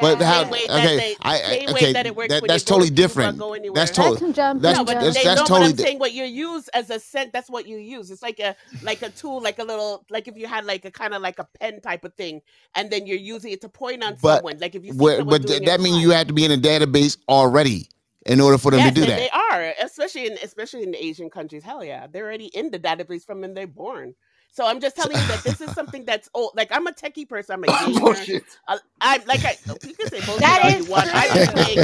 But 0.00 0.22
how? 0.22 0.42
same 0.42 0.50
way 0.50 0.68
that 0.74 0.84
Okay, 0.84 0.96
they 0.96 1.16
I, 1.22 1.34
the 1.44 1.62
I 1.68 1.72
okay. 1.72 1.92
that 1.92 2.06
it 2.06 2.16
works 2.16 2.30
That 2.30 2.42
that's 2.48 2.64
you 2.66 2.70
totally 2.70 2.90
different. 2.90 3.44
That's 3.74 3.90
totally. 3.92 4.18
can 4.18 4.32
jump 4.34 4.62
That's 4.62 4.78
No, 4.78 4.84
but 4.84 4.98
that's 5.00 5.14
they 5.14 5.24
that's 5.24 5.36
know, 5.36 5.48
but 5.50 5.56
totally. 5.58 5.62
I'm 5.62 5.74
di- 5.74 5.84
saying 5.84 5.98
what 6.00 6.12
you 6.12 6.24
use 6.24 6.68
as 6.68 6.90
a 6.90 7.00
scent, 7.00 7.32
that's 7.32 7.50
what 7.50 7.66
you 7.66 7.78
use. 7.78 8.10
It's 8.10 8.22
like 8.22 8.40
a 8.40 8.56
like 8.82 9.02
a 9.02 9.10
tool, 9.10 9.42
like 9.42 9.58
a 9.60 9.64
little 9.64 10.04
like 10.10 10.28
if 10.28 10.36
you 10.36 10.46
had 10.48 10.66
like 10.66 10.84
a 10.86 10.92
kind 10.92 11.14
of 11.14 11.22
like 11.22 11.38
a 11.40 11.48
pen 11.60 11.80
type 11.82 12.04
of 12.04 12.14
thing, 12.14 12.42
and 12.76 12.90
then 12.90 13.06
you're 13.06 13.18
using 13.18 13.52
it 13.52 13.62
to 13.62 13.70
point 13.70 14.04
on 14.04 14.18
But 14.22 14.44
someone. 14.44 14.58
Like 14.60 14.74
if 14.76 14.84
you 14.84 14.92
see 14.94 15.06
where, 15.06 15.22
but 15.24 15.46
th- 15.46 15.64
that 15.64 15.80
means 15.80 15.98
you 15.98 16.10
have 16.12 16.28
to 16.28 16.34
be 16.34 16.44
in 16.44 16.52
a 16.52 16.58
database 16.58 17.18
already 17.28 17.88
in 18.26 18.40
order 18.40 18.58
for 18.58 18.72
them 18.72 18.82
Yes, 18.82 18.84
to 18.84 18.92
do 18.92 19.06
that. 19.06 19.16
they 19.16 19.30
are, 19.30 19.74
especially 19.82 20.26
in 20.28 20.38
especially 20.42 20.84
in 20.84 20.92
the 20.92 21.04
Asian 21.04 21.30
countries. 21.30 21.64
Hell 21.64 21.84
yeah, 21.84 22.06
they're 22.08 22.24
already 22.26 22.46
in 22.46 22.70
the 22.70 22.78
database 22.80 23.24
from 23.24 23.42
when 23.42 23.54
they're 23.54 23.66
born. 23.66 24.14
So 24.54 24.66
I'm 24.66 24.80
just 24.80 24.96
telling 24.96 25.20
you 25.20 25.26
that 25.28 25.44
this 25.44 25.60
is 25.62 25.72
something 25.74 26.04
that's 26.06 26.30
old. 26.34 26.52
Like 26.56 26.70
I'm 26.72 26.88
a 26.88 26.92
techie 26.92 27.28
person. 27.28 27.54
I'm 27.54 27.64
a 27.64 27.68
gamer. 27.70 28.28
Bullshit. 28.28 28.44
Uh, 28.68 28.78
I'm 29.02 29.22
like 29.26 29.46
I. 29.46 29.58
You 29.82 29.94
can 29.94 30.08
say 30.08 30.22
bullshit 30.22 30.58
That 30.58 30.62
all 30.62 30.72
is 30.72 30.76
you 30.76 30.86
want. 30.86 31.10
I've 31.14 31.32
true. 31.32 31.46
been 31.46 31.48
playing. 31.48 31.82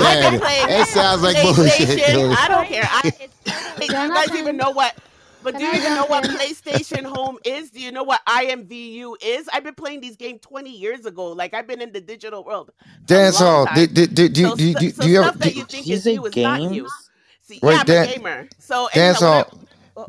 I've 0.00 0.20
yeah, 0.20 0.20
been 0.20 0.40
it 0.68 0.86
sounds 0.88 1.22
like 1.22 1.40
bullshit. 1.40 2.04
I 2.30 2.48
don't 2.48 2.68
care. 2.68 2.86
I, 2.90 3.02
It's 3.20 3.36
do 3.94 4.02
you 4.02 4.12
guys 4.12 4.34
even 4.34 4.56
know 4.56 4.70
what? 4.72 4.94
But 5.42 5.56
can 5.56 5.58
do 5.58 5.64
you 5.64 5.72
I 5.72 5.76
even 5.76 5.94
know 5.94 6.06
jump 6.10 6.28
what? 6.28 6.28
PlayStation 6.28 7.04
Home 7.06 7.38
is? 7.44 7.70
Do 7.70 7.80
you 7.80 7.92
know 7.92 8.04
what 8.04 8.20
IMVU 8.28 9.16
is? 9.22 9.48
I've 9.52 9.64
been 9.64 9.74
playing 9.74 10.00
these 10.02 10.16
games 10.16 10.40
20 10.42 10.70
years 10.70 11.06
ago. 11.06 11.32
Like 11.32 11.54
I've 11.54 11.68
been 11.68 11.82
in 11.82 11.92
the 11.92 12.00
digital 12.02 12.44
world 12.44 12.70
a 13.14 13.22
Dance 13.22 13.38
hall. 13.38 13.66
time. 13.66 13.72
Did, 13.72 13.94
did, 13.94 14.14
did, 14.14 14.32
do, 14.34 14.50
So, 14.50 14.56
do, 14.56 14.74
stu- 14.74 14.80
do, 14.80 14.92
so 14.92 15.06
do 15.06 15.08
you 15.08 15.20
ever? 15.20 15.30
stuff 15.30 15.38
that 15.40 15.54
you 15.54 15.64
think 15.64 15.90
Did 15.90 16.06
is 16.06 16.06
you 16.06 16.26
is 16.26 16.36
not 16.38 16.62
you. 16.68 16.86
games? 16.86 17.10
See, 17.42 17.60
wait, 17.64 17.70
yeah, 17.70 17.80
I'm 17.80 17.90
a 17.90 17.96
gamer. 17.96 18.50
So 18.58 18.88
dance 18.94 19.20
hall. 19.20 19.46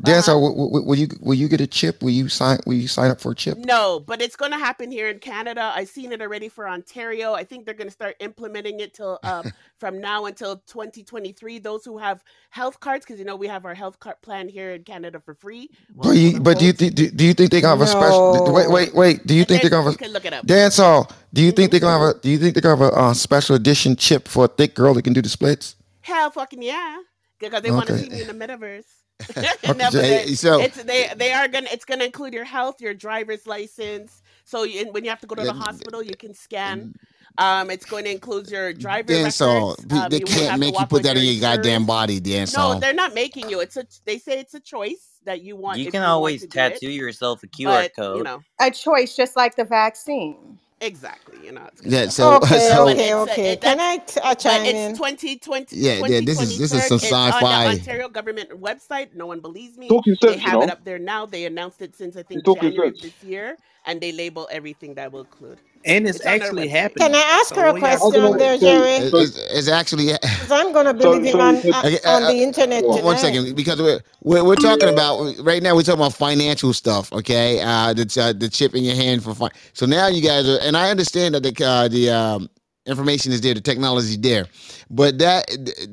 Whatever. 0.00 0.02
Dance 0.02 0.26
Uh-huh. 0.26 0.28
hall. 0.28 0.42
Will, 0.42 0.70
will, 0.70 0.86
will 0.86 0.96
you 0.96 1.08
will 1.20 1.34
you 1.34 1.48
get 1.48 1.60
a 1.60 1.66
chip? 1.66 2.02
Will 2.02 2.10
you 2.10 2.28
sign? 2.28 2.60
Will 2.66 2.74
you 2.74 2.88
sign 2.88 3.10
up 3.10 3.20
for 3.20 3.32
a 3.32 3.36
chip? 3.36 3.66
No, 3.66 4.00
but 4.00 4.22
it's 4.22 4.36
going 4.36 4.52
to 4.52 4.58
happen 4.58 4.90
here 4.92 5.08
in 5.08 5.18
Canada. 5.18 5.72
I've 5.74 5.88
seen 5.88 6.12
it 6.12 6.22
already 6.22 6.48
for 6.48 6.68
Ontario. 6.68 7.34
I 7.34 7.44
think 7.44 7.66
they're 7.66 7.74
going 7.74 7.88
to 7.88 7.92
start 7.92 8.16
implementing 8.20 8.80
it 8.80 8.94
till 8.94 9.20
uh, 9.24 9.44
from 9.80 10.00
now 10.00 10.26
until 10.26 10.58
2023. 10.68 11.58
Those 11.58 11.84
who 11.84 11.98
have 11.98 12.22
health 12.50 12.80
cards, 12.80 13.04
because 13.06 13.18
you 13.18 13.24
know 13.26 13.36
we 13.36 13.48
have 13.48 13.64
our 13.66 13.74
health 13.74 13.98
card 14.00 14.16
plan 14.22 14.48
here 14.48 14.72
in 14.72 14.84
Canada 14.84 15.20
for 15.20 15.34
free. 15.34 15.70
But 16.02 16.02
Well, 16.02 16.14
you, 16.14 16.40
but 16.40 16.58
do 16.58 16.66
you 16.66 16.72
unquote. 16.72 16.74
think 16.74 16.94
do, 16.94 17.10
do 17.10 17.24
you 17.24 17.34
think 17.34 17.50
they're 17.50 17.60
gonna 17.62 17.74
have 17.76 17.82
a 17.82 17.86
special? 17.88 18.22
Wait, 18.30 18.70
No. 18.70 18.70
wait, 18.70 18.94
wait. 18.94 19.26
Do 19.26 19.34
you 19.34 19.44
And 19.44 19.46
think 19.46 19.62
they're 19.62 19.70
gonna 19.70 19.84
have 19.92 19.98
can 19.98 20.12
look 20.12 20.26
it 20.26 20.34
a 20.42 20.46
up. 20.46 20.46
dance 20.46 20.78
hall? 20.78 21.10
Do 21.34 21.42
you 21.42 21.52
think 21.52 21.70
hmm 21.70 21.72
they're 21.72 21.80
gonna 21.80 21.98
have 22.06 22.16
a? 22.16 22.20
Do 22.20 22.30
you 22.30 22.38
think 22.38 22.54
they're 22.54 22.62
gonna 22.62 22.84
have 22.84 22.92
a 22.94 22.96
uh, 22.96 23.14
special 23.14 23.56
edition 23.56 23.96
chip 23.96 24.28
for 24.28 24.46
a 24.46 24.48
thick 24.48 24.74
girl 24.74 24.94
that 24.94 25.02
can 25.02 25.12
do 25.14 25.22
the 25.22 25.28
splits? 25.30 25.76
Hell, 26.02 26.30
fucking 26.30 26.62
yeah, 26.62 26.98
because 27.40 27.62
they 27.62 27.72
want 27.72 27.88
to 27.88 27.94
see 27.94 28.10
me 28.10 28.22
in 28.22 28.28
the 28.28 28.34
metaverse. 28.34 29.01
Okay, 29.38 29.48
no, 29.76 29.90
they, 30.06 30.26
so 30.34 30.58
it's 30.58 30.82
they 30.84 31.08
they 31.16 31.32
are 31.32 31.48
gonna 31.48 31.68
it's 31.72 31.84
gonna 31.86 32.04
include 32.04 32.34
your 32.34 32.44
health, 32.44 32.80
your 32.80 32.94
driver's 32.94 33.46
license. 33.46 34.22
So 34.44 34.64
you, 34.64 34.90
when 34.92 35.04
you 35.04 35.10
have 35.10 35.20
to 35.20 35.26
go 35.28 35.36
to 35.36 35.44
the 35.44 35.52
hospital, 35.54 36.02
you 36.02 36.16
can 36.16 36.34
scan. 36.34 36.90
Um, 37.38 37.70
it's 37.70 37.86
going 37.86 38.04
to 38.04 38.10
include 38.12 38.50
your 38.50 38.72
driver 38.74 39.18
dance 39.18 39.38
hall. 39.40 39.76
records. 39.76 39.86
Pe- 39.88 40.00
Um, 40.00 40.08
They 40.08 40.20
can't 40.20 40.56
make 40.56 40.80
you 40.80 40.86
put 40.86 41.04
that 41.04 41.16
in 41.16 41.24
your 41.24 41.40
goddamn 41.40 41.86
insurance. 41.86 41.86
body, 41.86 42.20
dance 42.20 42.52
No, 42.52 42.74
they're 42.74 42.94
not 42.94 43.14
making 43.14 43.50
you. 43.50 43.60
It's 43.60 43.76
a 43.76 43.86
they 44.06 44.18
say 44.18 44.40
it's 44.40 44.54
a 44.54 44.60
choice 44.60 45.18
that 45.24 45.42
you 45.42 45.56
want 45.56 45.80
You 45.80 45.86
can 45.88 46.02
you 46.02 46.04
always 46.04 46.40
to 46.40 46.48
it. 46.66 46.82
tattoo 46.82 46.90
yourself 46.90 47.42
a 47.44 47.48
QR 47.48 47.64
But 47.64 47.92
you 48.12 48.22
code. 48.22 48.22
know, 48.22 48.44
A 48.60 48.70
choice, 48.70 49.16
just 49.16 49.36
like 49.36 49.56
the 49.56 49.64
vaccine. 49.64 50.58
Exactly. 50.82 51.44
You 51.44 51.52
know, 51.52 51.66
it's 51.72 51.82
good 51.82 51.94
Yeah. 51.94 52.08
So 52.08 52.40
Okay, 52.42 52.58
so 52.58 52.88
okay, 52.88 53.14
it's 53.14 53.26
uh, 53.28 53.32
okay. 53.32 53.52
it, 53.52 53.62
Can 53.62 53.80
that's 53.80 53.80
I 53.80 53.98
t- 53.98 54.20
uh, 54.22 54.34
but 54.42 54.62
chime 54.62 54.66
it's 54.66 54.88
in? 54.88 54.90
2020 54.90 55.66
yeah, 55.70 56.00
yeah. 56.06 56.20
This 56.24 56.40
is 56.40 56.56
this 56.56 56.74
is 56.74 56.86
some 56.86 56.98
It's 57.02 57.30
on 57.30 57.48
the 57.48 57.58
sci-fi. 57.58 57.66
Ontario 57.66 58.08
government 58.08 58.50
website. 58.60 59.14
No 59.14 59.26
one 59.26 59.40
believes 59.40 59.78
me. 59.78 59.96
Talking 59.96 60.16
They 60.20 60.36
sense, 60.36 60.46
you 60.46 60.52
have 60.52 60.62
it 60.62 60.70
up 60.70 60.84
there 60.84 60.98
now. 61.00 61.26
They 61.26 61.46
announced 61.46 61.82
it 61.82 61.96
since 61.96 62.16
I 62.16 62.22
think 62.24 62.46
talking 62.46 62.72
January 62.72 62.92
sense. 62.92 62.98
this 63.00 63.22
year, 63.22 63.58
and 63.86 64.00
they 64.00 64.12
label 64.12 64.48
everything 64.52 64.94
that 64.96 65.12
will 65.12 65.22
include. 65.22 65.60
And 65.84 66.06
it's 66.08 66.20
It's 66.24 66.26
actually 66.26 66.68
happening. 66.68 66.98
Can. 66.98 67.14
I 67.14 67.40
ask 67.40 67.54
So 67.54 67.56
her 67.56 67.66
a 67.66 67.74
what 67.74 67.82
y'all 67.82 67.98
I 68.00 68.04
was 68.04 68.14
question 68.14 68.20
gonna 68.20 68.38
there, 68.38 68.58
Jerry? 68.58 69.02
So 69.10 69.18
It's, 69.18 69.36
it's 69.38 69.68
actually. 69.68 70.10
I'm 70.50 70.72
going 70.72 70.86
to 70.86 70.94
be 70.94 71.06
living 71.06 71.40
so 71.40 71.40
on 71.40 71.62
Okay, 71.84 71.98
on 72.06 72.26
uh, 72.26 72.28
the 72.28 72.42
internet 72.42 72.90
one 72.90 73.04
one 73.04 73.16
tonight. 73.16 73.18
second, 73.18 73.56
because 73.56 73.80
we're, 73.80 74.00
we're 74.22 74.44
we're 74.44 74.56
talking 74.56 74.88
about 74.88 75.34
right 75.42 75.62
now. 75.62 75.74
We're 75.76 75.82
talking 75.82 76.00
about 76.00 76.14
financial 76.14 76.72
stuff. 76.74 77.12
Okay, 77.12 77.60
uh, 77.62 77.94
the 77.94 78.04
uh, 78.20 78.32
the 78.38 78.48
chip 78.48 78.74
in 78.74 78.84
your 78.84 78.96
hand 78.96 79.24
for 79.24 79.34
fun. 79.34 79.50
So 79.74 79.86
now 79.86 80.08
you 80.08 80.22
guys 80.22 80.48
are, 80.48 80.58
and 80.62 80.76
I 80.76 80.90
understand 80.90 81.34
that 81.36 81.44
the 81.44 81.64
uh, 81.64 81.88
the 81.88 82.10
um, 82.10 82.50
information 82.86 83.32
is 83.32 83.40
there, 83.42 83.54
the 83.54 83.60
technology 83.62 84.08
is 84.08 84.20
there, 84.20 84.46
but 84.90 85.18
that 85.20 85.46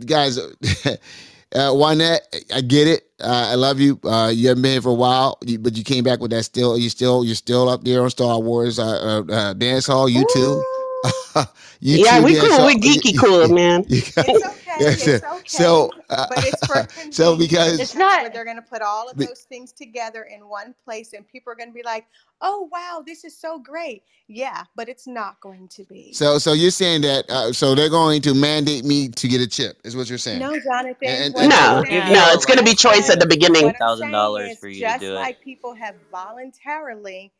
guys, 0.07 0.39
uh, 1.55 1.71
Juanette, 1.73 2.21
I 2.53 2.61
get 2.61 2.87
it. 2.87 3.09
Uh, 3.19 3.49
I 3.51 3.55
love 3.55 3.79
you. 3.79 3.99
Uh, 4.03 4.31
you 4.33 4.47
haven't 4.47 4.61
been 4.61 4.73
here 4.73 4.81
for 4.81 4.89
a 4.89 4.93
while, 4.93 5.37
but 5.59 5.75
you 5.77 5.83
came 5.83 6.03
back 6.03 6.19
with 6.19 6.31
that. 6.31 6.43
Still, 6.43 6.77
you 6.77 6.89
still 6.89 7.25
you're 7.25 7.35
still 7.35 7.67
up 7.67 7.83
there 7.83 8.01
on 8.03 8.09
Star 8.09 8.39
Wars 8.39 8.79
uh, 8.79 8.85
uh, 9.29 9.31
uh, 9.31 9.53
dance 9.53 9.87
hall. 9.87 10.07
You 10.07 10.25
too. 10.33 10.63
Ooh. 11.05 11.11
you 11.79 12.03
Yeah, 12.05 12.21
we 12.23 12.33
dance 12.33 12.47
cool. 12.47 12.57
hall. 12.57 12.65
We 12.67 12.75
geeky 12.75 13.17
cool, 13.19 13.47
man. 13.49 13.85
You 13.87 14.01
got- 14.15 14.29
It's 14.29 14.45
okay. 14.45 14.55
Yes, 14.79 15.07
It's 15.07 15.23
okay. 15.25 15.41
so, 15.45 15.91
uh, 16.09 16.27
But 16.29 16.45
it's 16.45 16.65
for 16.65 16.87
so 17.11 17.37
because 17.37 17.79
It's 17.79 17.95
not. 17.95 18.21
where 18.21 18.29
they're 18.29 18.45
going 18.45 18.55
to 18.57 18.61
put 18.61 18.81
all 18.81 19.09
of 19.09 19.17
those 19.17 19.41
things 19.41 19.71
together 19.71 20.23
in 20.23 20.47
one 20.47 20.73
place, 20.85 21.13
and 21.13 21.27
people 21.27 21.51
are 21.51 21.55
going 21.55 21.69
to 21.69 21.73
be 21.73 21.83
like, 21.83 22.05
"Oh, 22.41 22.69
wow, 22.71 23.03
this 23.05 23.23
is 23.25 23.35
so 23.37 23.59
great." 23.59 24.03
Yeah, 24.27 24.63
but 24.75 24.87
it's 24.89 25.07
not 25.07 25.39
going 25.41 25.67
to 25.69 25.83
be. 25.85 26.13
so 26.13 26.37
so 26.37 26.53
you're 26.53 26.69
saying 26.71 27.01
that 27.01 27.25
uh, 27.29 27.51
so 27.51 27.75
they're 27.75 27.89
going 27.89 28.21
to 28.21 28.33
mandate 28.35 28.85
me 28.85 29.09
to 29.09 29.27
get 29.27 29.41
a 29.41 29.47
chip 29.47 29.77
is 29.83 29.95
what 29.95 30.07
you're 30.07 30.17
saying 30.19 30.39
No, 30.39 30.57
Jonathan. 30.59 31.07
and, 31.07 31.35
and, 31.35 31.37
I'm 31.37 31.49
No, 31.49 31.73
We'll 31.75 31.83
give 31.83 32.03
saying, 32.03 32.13
no, 32.13 32.27
it's 32.31 32.45
going 32.45 32.59
to 32.59 32.63
be 32.65 32.75
choice 32.75 33.09
at 33.09 33.19
the 33.19 33.25
beginning. 33.25 33.73
thousand 33.73 34.11
dollars 34.11 34.57
for 34.59 34.67
you 34.67 34.75
to 34.75 34.81
just 34.81 34.99
do 35.01 35.13
it. 35.13 35.15
like 35.15 35.41
people 35.41 35.73
have 35.73 35.95
voluntarily 36.11 37.31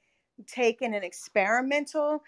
taken 0.48 0.94
an 0.94 1.04
experimental 1.04 2.24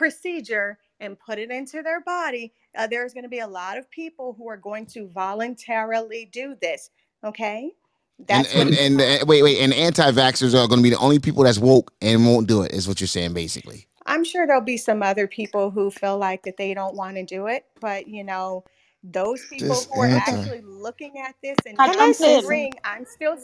procedure 0.00 0.78
and 0.98 1.18
put 1.18 1.38
it 1.38 1.50
into 1.50 1.82
their 1.82 2.00
body, 2.00 2.54
uh, 2.74 2.86
there's 2.86 3.12
going 3.12 3.24
to 3.24 3.28
be 3.28 3.40
a 3.40 3.46
lot 3.46 3.76
of 3.76 3.90
people 3.90 4.34
who 4.38 4.48
are 4.48 4.56
going 4.56 4.86
to 4.86 5.06
voluntarily 5.08 6.26
do 6.32 6.56
this. 6.62 6.88
Okay, 7.22 7.70
and 8.18 8.26
that's 8.26 8.54
and, 8.54 8.70
it's 8.70 8.80
and 8.80 9.00
uh, 9.00 9.24
wait 9.26 9.42
wait 9.42 9.58
and 9.60 9.74
anti-vaxxers 9.74 10.54
are 10.54 10.66
going 10.66 10.78
to 10.78 10.82
be 10.82 10.88
the 10.88 10.98
only 10.98 11.18
people 11.18 11.44
that's 11.44 11.58
woke 11.58 11.92
and 12.00 12.24
won't 12.24 12.48
do 12.48 12.62
it 12.62 12.72
is 12.72 12.88
what 12.88 12.98
you're 12.98 13.08
saying 13.08 13.34
basically 13.34 13.86
I'm 14.06 14.24
sure 14.24 14.46
there'll 14.46 14.62
be 14.62 14.78
some 14.78 15.02
other 15.02 15.26
people 15.26 15.70
who 15.70 15.90
feel 15.90 16.16
like 16.16 16.44
that 16.44 16.56
they 16.56 16.72
don't 16.72 16.96
want 16.96 17.16
to 17.16 17.24
do 17.24 17.46
it, 17.46 17.66
but 17.80 18.08
you 18.08 18.24
know, 18.24 18.64
those 19.04 19.46
people 19.46 19.84
this 19.84 19.88
who 19.90 20.00
are 20.00 20.10
anti. 20.10 20.30
actually 20.30 20.62
looking 20.62 21.14
at 21.26 21.36
this 21.42 21.60
and 21.66 21.84
Can 21.84 22.00
not 22.00 22.00
I 22.00 22.12
say 22.12 22.36
agreeing, 22.38 22.78
I'm 22.84 23.06
still 23.06 23.36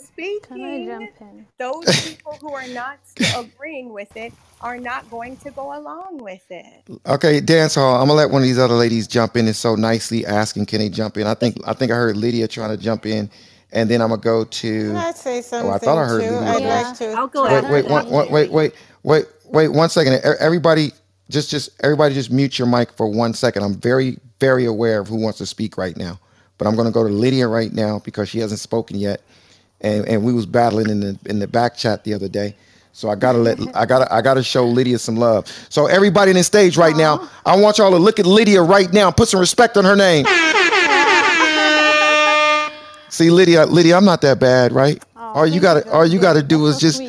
Can 0.42 0.64
I 0.64 0.78
speaking. 0.78 0.84
jump 0.84 1.12
in? 1.20 1.46
Those 1.58 1.96
people 2.02 2.38
who 2.40 2.54
are 2.54 2.68
not 2.68 3.00
still 3.06 3.32
agreeing 3.34 3.92
with 3.92 4.10
it 4.16 4.34
are 4.60 4.78
not 4.78 5.10
going 5.10 5.38
to 5.38 5.52
go 5.52 5.78
along 5.78 6.20
with 6.22 6.42
it. 6.50 6.84
Okay, 7.06 7.40
dance 7.40 7.74
hall. 7.76 7.96
I'm 7.96 8.08
gonna 8.08 8.14
let 8.14 8.30
one 8.30 8.42
of 8.42 8.48
these 8.48 8.58
other 8.58 8.74
ladies 8.74 9.08
jump 9.08 9.36
in 9.36 9.46
and 9.46 9.56
so 9.56 9.74
nicely 9.76 10.26
asking, 10.26 10.66
can 10.66 10.80
they 10.80 10.88
jump 10.88 11.16
in? 11.18 11.26
I 11.26 11.34
think 11.34 11.56
I 11.66 11.74
think 11.74 11.92
I 11.92 11.96
heard 11.96 12.16
Lydia 12.16 12.48
trying 12.48 12.70
to 12.70 12.76
jump 12.76 13.06
in, 13.06 13.30
and 13.72 13.90
then 13.90 14.02
I'm 14.02 14.10
gonna 14.10 14.22
go 14.22 14.44
Can 14.80 14.96
to. 14.96 14.96
I 14.96 15.12
say 15.12 15.42
Oh, 15.60 15.70
I 15.70 15.78
thought 15.78 15.98
I 15.98 16.04
heard 16.06 16.26
too? 16.26 16.26
Lydia 16.26 16.46
I'd 16.46 16.64
first. 16.64 16.64
like 16.64 16.94
to. 16.98 17.18
I'll 17.18 17.28
to 17.28 17.50
Wait, 17.50 17.66
wait, 17.68 17.88
one, 17.88 18.04
one, 18.08 18.30
wait, 18.30 18.50
wait, 18.52 18.74
wait, 19.02 19.26
wait, 19.46 19.68
one 19.68 19.90
second. 19.90 20.14
E- 20.14 20.36
Everybody, 20.40 20.92
just, 21.30 21.50
just 21.50 21.70
everybody, 21.82 22.14
just 22.14 22.30
mute 22.30 22.58
your 22.58 22.68
mic 22.68 22.92
for 22.92 23.06
one 23.06 23.34
second. 23.34 23.62
I'm 23.62 23.74
very, 23.74 24.18
very 24.40 24.64
aware 24.64 25.00
of 25.00 25.08
who 25.08 25.16
wants 25.16 25.38
to 25.38 25.46
speak 25.46 25.76
right 25.76 25.96
now, 25.96 26.18
but 26.58 26.66
I'm 26.66 26.76
gonna 26.76 26.90
go 26.90 27.02
to 27.02 27.12
Lydia 27.12 27.48
right 27.48 27.72
now 27.72 28.00
because 28.00 28.28
she 28.28 28.38
hasn't 28.38 28.60
spoken 28.60 28.96
yet, 28.98 29.22
and 29.80 30.06
and 30.06 30.22
we 30.24 30.32
was 30.32 30.46
battling 30.46 30.88
in 30.90 31.00
the 31.00 31.18
in 31.26 31.38
the 31.38 31.48
back 31.48 31.76
chat 31.76 32.04
the 32.04 32.14
other 32.14 32.28
day. 32.28 32.54
So 32.92 33.10
I 33.10 33.14
gotta 33.14 33.38
let 33.38 33.58
I 33.76 33.84
gotta 33.84 34.12
I 34.12 34.22
gotta 34.22 34.42
show 34.42 34.66
Lydia 34.66 34.98
some 34.98 35.16
love. 35.16 35.46
So 35.68 35.86
everybody 35.86 36.30
in 36.30 36.36
the 36.36 36.44
stage 36.44 36.76
right 36.78 36.96
now, 36.96 37.28
I 37.44 37.56
want 37.56 37.78
y'all 37.78 37.90
to 37.90 37.98
look 37.98 38.18
at 38.18 38.26
Lydia 38.26 38.62
right 38.62 38.90
now. 38.92 39.10
Put 39.10 39.28
some 39.28 39.40
respect 39.40 39.76
on 39.76 39.84
her 39.84 39.96
name. 39.96 40.24
See, 43.08 43.30
Lydia, 43.30 43.66
Lydia, 43.66 43.96
I'm 43.96 44.04
not 44.04 44.20
that 44.22 44.40
bad, 44.40 44.72
right? 44.72 45.02
Oh, 45.16 45.20
all 45.34 45.46
you 45.46 45.60
gotta 45.60 45.90
all 45.90 46.06
you 46.06 46.18
gotta 46.18 46.42
do 46.42 46.66
is 46.66 46.78
just 46.78 47.02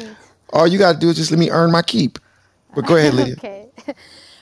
all 0.52 0.68
you 0.68 0.78
gotta 0.78 0.98
do 1.00 1.10
is 1.10 1.16
just 1.18 1.32
let 1.32 1.40
me 1.40 1.50
earn 1.52 1.72
my 1.72 1.82
keep. 1.82 2.20
But 2.76 2.86
go 2.86 2.96
ahead, 2.98 3.14
Lydia. 3.14 3.36
okay. 3.38 3.67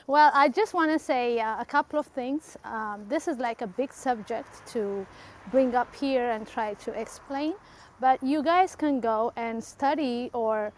Well, 0.08 0.32
I 0.36 0.50
just 0.50 0.74
want 0.76 0.92
to 0.92 1.00
say 1.00 1.40
uh, 1.40 1.60
a 1.60 1.66
couple 1.66 1.98
of 2.00 2.06
things. 2.08 2.58
Um, 2.64 3.06
this 3.10 3.28
is 3.28 3.40
like 3.40 3.62
a 3.62 3.68
big 3.68 3.92
subject 3.92 4.66
to 4.74 5.06
bring 5.52 5.74
up 5.76 5.96
here 5.96 6.30
and 6.30 6.48
try 6.48 6.76
to 6.76 6.92
explain, 6.92 7.56
but 8.00 8.22
you 8.22 8.44
guys 8.44 8.76
can 8.76 9.00
go 9.00 9.34
and 9.36 9.64
study 9.64 10.30
or 10.34 10.72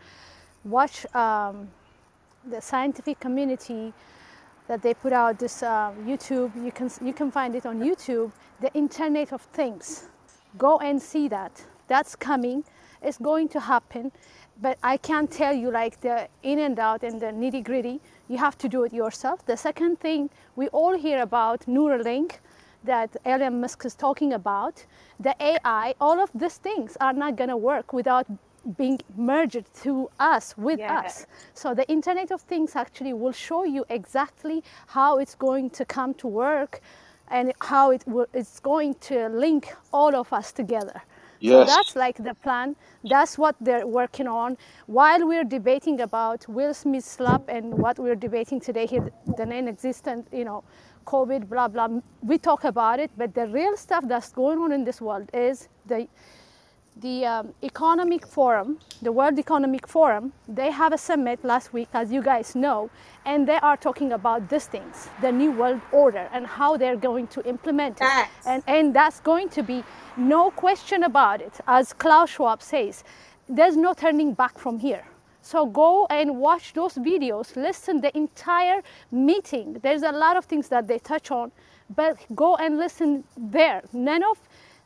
watch 0.63 1.05
um, 1.13 1.69
the 2.49 2.61
scientific 2.61 3.19
community 3.19 3.93
that 4.67 4.81
they 4.81 4.93
put 4.93 5.13
out 5.13 5.39
this 5.39 5.61
uh, 5.63 5.91
YouTube. 6.05 6.55
You 6.63 6.71
can 6.71 6.89
you 7.03 7.13
can 7.13 7.31
find 7.31 7.55
it 7.55 7.65
on 7.65 7.79
YouTube. 7.81 8.31
The 8.61 8.73
Internet 8.73 9.33
of 9.33 9.41
Things. 9.41 10.07
Go 10.57 10.79
and 10.79 11.01
see 11.01 11.27
that. 11.27 11.65
That's 11.87 12.15
coming, 12.15 12.63
It's 13.01 13.17
going 13.17 13.47
to 13.49 13.59
happen, 13.59 14.11
but 14.61 14.77
I 14.83 14.97
can't 14.97 15.29
tell 15.29 15.53
you 15.55 15.71
like 15.71 16.01
the 16.01 16.27
in 16.43 16.59
and 16.59 16.79
out 16.79 17.03
and 17.03 17.19
the 17.21 17.27
nitty 17.27 17.63
gritty. 17.63 17.99
You 18.27 18.37
have 18.37 18.57
to 18.59 18.67
do 18.67 18.83
it 18.83 18.93
yourself. 18.93 19.45
The 19.45 19.57
second 19.57 19.99
thing 19.99 20.29
we 20.55 20.67
all 20.69 20.97
hear 20.97 21.21
about 21.21 21.61
Neuralink 21.67 22.39
that 22.83 23.15
Elon 23.25 23.61
Musk 23.61 23.85
is 23.85 23.95
talking 23.95 24.33
about, 24.33 24.85
the 25.19 25.35
AI, 25.41 25.93
all 25.99 26.19
of 26.19 26.29
these 26.33 26.57
things 26.57 26.97
are 27.01 27.13
not 27.13 27.35
going 27.35 27.49
to 27.49 27.57
work 27.57 27.93
without 27.93 28.25
being 28.77 28.99
merged 29.15 29.65
to 29.83 30.09
us 30.19 30.55
with 30.57 30.79
Yes. 30.79 31.05
us. 31.05 31.25
So 31.53 31.73
the 31.73 31.87
Internet 31.89 32.31
of 32.31 32.41
Things 32.41 32.75
actually 32.75 33.13
will 33.13 33.31
show 33.31 33.63
you 33.63 33.85
exactly 33.89 34.63
how 34.87 35.17
it's 35.19 35.35
going 35.35 35.69
to 35.71 35.85
come 35.85 36.13
to 36.15 36.27
work 36.27 36.81
and 37.29 37.53
how 37.61 37.91
it 37.91 38.03
will, 38.07 38.27
it's 38.33 38.59
going 38.59 38.95
to 38.95 39.27
link 39.29 39.73
all 39.91 40.15
of 40.15 40.31
us 40.33 40.51
together. 40.51 41.01
So 41.41 41.63
that's 41.63 41.95
like 41.95 42.17
the 42.23 42.33
plan. 42.33 42.75
That's 43.03 43.37
what 43.37 43.55
they're 43.61 43.87
working 43.87 44.27
on. 44.27 44.57
While 44.87 45.27
we're 45.27 45.43
debating 45.43 46.01
about 46.01 46.47
Will 46.47 46.73
Smith 46.73 47.05
slap 47.05 47.47
and 47.47 47.77
what 47.77 47.99
we're 47.99 48.15
debating 48.15 48.59
today 48.59 48.85
here, 48.85 49.11
the 49.37 49.45
non-existent, 49.45 50.27
you 50.31 50.45
know, 50.45 50.63
COVID, 51.05 51.47
blah 51.47 51.67
blah. 51.67 51.89
We 52.21 52.37
talk 52.37 52.63
about 52.65 52.99
it, 52.99 53.11
but 53.17 53.33
the 53.33 53.47
real 53.47 53.77
stuff 53.77 54.07
that's 54.07 54.31
going 54.31 54.59
on 54.59 54.71
in 54.71 54.83
this 54.83 54.99
world 55.01 55.29
is 55.33 55.69
the 55.85 56.07
the 57.01 57.25
um, 57.25 57.53
economic 57.63 58.25
forum 58.25 58.79
the 59.01 59.11
world 59.11 59.37
economic 59.37 59.87
forum 59.87 60.33
they 60.47 60.71
have 60.71 60.93
a 60.93 60.97
summit 60.97 61.43
last 61.43 61.73
week 61.73 61.87
as 61.93 62.11
you 62.11 62.21
guys 62.21 62.55
know 62.55 62.89
and 63.25 63.47
they 63.47 63.57
are 63.57 63.77
talking 63.77 64.13
about 64.13 64.49
these 64.49 64.65
things 64.65 65.09
the 65.21 65.31
new 65.31 65.51
world 65.51 65.81
order 65.91 66.29
and 66.33 66.47
how 66.47 66.77
they're 66.77 66.95
going 66.95 67.27
to 67.27 67.45
implement 67.47 67.97
it. 68.01 68.27
And, 68.45 68.63
and 68.67 68.95
that's 68.95 69.19
going 69.19 69.49
to 69.49 69.63
be 69.63 69.83
no 70.15 70.49
question 70.51 71.03
about 71.03 71.41
it. 71.41 71.53
As 71.67 71.93
klaus 71.93 72.29
schwab 72.31 72.61
says 72.61 73.03
there's 73.49 73.77
no 73.77 73.93
turning 73.93 74.33
back 74.33 74.57
from 74.57 74.79
here. 74.79 75.05
So 75.41 75.65
go 75.65 76.07
and 76.09 76.37
watch 76.37 76.73
those 76.73 76.95
videos 76.95 77.55
listen 77.55 78.01
the 78.01 78.15
entire 78.17 78.81
meeting. 79.11 79.77
There's 79.81 80.03
a 80.03 80.11
lot 80.11 80.37
of 80.37 80.45
things 80.45 80.69
that 80.69 80.87
they 80.87 80.99
touch 80.99 81.31
on 81.31 81.51
but 81.95 82.17
go 82.35 82.55
and 82.55 82.77
listen 82.77 83.23
there. 83.37 83.81
None 83.93 84.23
of 84.23 84.37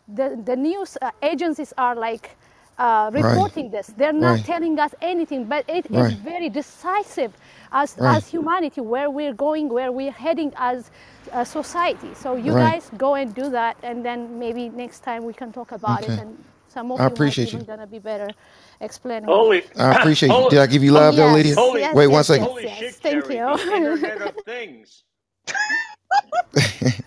the, 0.07 0.40
the 0.45 0.56
news 0.56 0.98
uh, 1.02 1.11
agencies 1.22 1.73
are 1.78 1.95
like 1.95 2.38
uh, 2.78 3.11
Right. 3.14 3.23
reporting 3.26 3.69
this. 3.69 3.88
They're 3.98 4.14
not 4.14 4.38
Right. 4.38 4.45
telling 4.45 4.80
us 4.80 4.95
anything, 5.02 5.45
but 5.45 5.65
it 5.69 5.86
is 5.91 5.91
Right. 5.91 6.14
very 6.15 6.49
decisive 6.49 7.32
as, 7.72 7.95
Right. 7.99 8.18
as 8.18 8.28
humanity, 8.28 8.82
where 8.82 9.10
we're 9.10 9.34
going, 9.34 9.69
where 9.69 9.91
we're 9.91 10.11
heading 10.11 10.52
as 10.57 10.90
a 11.32 11.45
society. 11.45 12.14
So 12.15 12.36
you 12.36 12.53
Right. 12.53 12.72
guys 12.73 12.90
go 12.98 13.15
and 13.15 13.34
do 13.36 13.49
that, 13.52 13.78
and 13.84 14.03
then 14.03 14.40
maybe 14.40 14.69
next 14.69 15.02
time 15.02 15.26
we 15.26 15.34
can 15.34 15.52
talk 15.52 15.72
about 15.73 16.03
Okay. 16.03 16.14
it, 16.14 16.19
and 16.19 16.38
some 16.69 16.91
of 16.91 16.99
I 16.99 17.06
appreciate 17.06 17.45
might 17.45 17.53
you. 17.53 17.60
even 17.60 17.65
gonna 17.65 17.88
be 17.88 17.99
better 17.99 18.34
explaining. 18.80 19.26
Holy, 19.30 19.64
I 19.78 19.91
appreciate 19.99 20.30
you. 20.30 20.49
Did 20.49 20.60
I 20.60 20.68
give 20.68 20.84
you 20.84 20.91
love, 20.91 21.15
though, 21.15 21.28
yes, 21.28 21.36
Lydia? 21.36 21.56
Holy- 21.56 21.82
yes, 21.82 21.95
Wait 21.95 22.07
one 22.07 22.15
yes, 22.18 22.28
second. 22.28 22.48
Holy 22.48 22.64
yes, 22.64 22.78
shit, 22.80 22.95
Thank 22.95 23.26
Jerry, 23.26 23.36
you. 23.38 23.57
the 23.57 23.76
Internet 23.76 24.22
of 24.22 24.36
Things. 24.45 25.03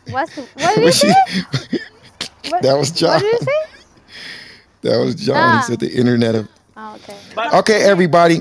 What's 0.07 0.33
the, 0.37 0.43
what 0.55 0.75
did 0.75 0.85
you 0.85 0.93
say? 0.93 1.15
What- 2.49 2.63
that 2.63 2.75
was 2.77 2.91
John. 2.91 3.15
What 3.15 3.21
did 3.23 3.33
you 3.33 3.39
say? 3.39 3.53
That 4.83 4.99
was 4.99 5.15
John. 5.15 5.37
Ah. 5.39 5.57
He 5.61 5.63
said 5.73 5.81
the 5.81 5.91
internet 5.91 6.35
of. 6.35 6.49
Oh, 6.77 6.97
okay. 6.97 7.57
Okay, 7.59 7.83
everybody. 7.85 8.41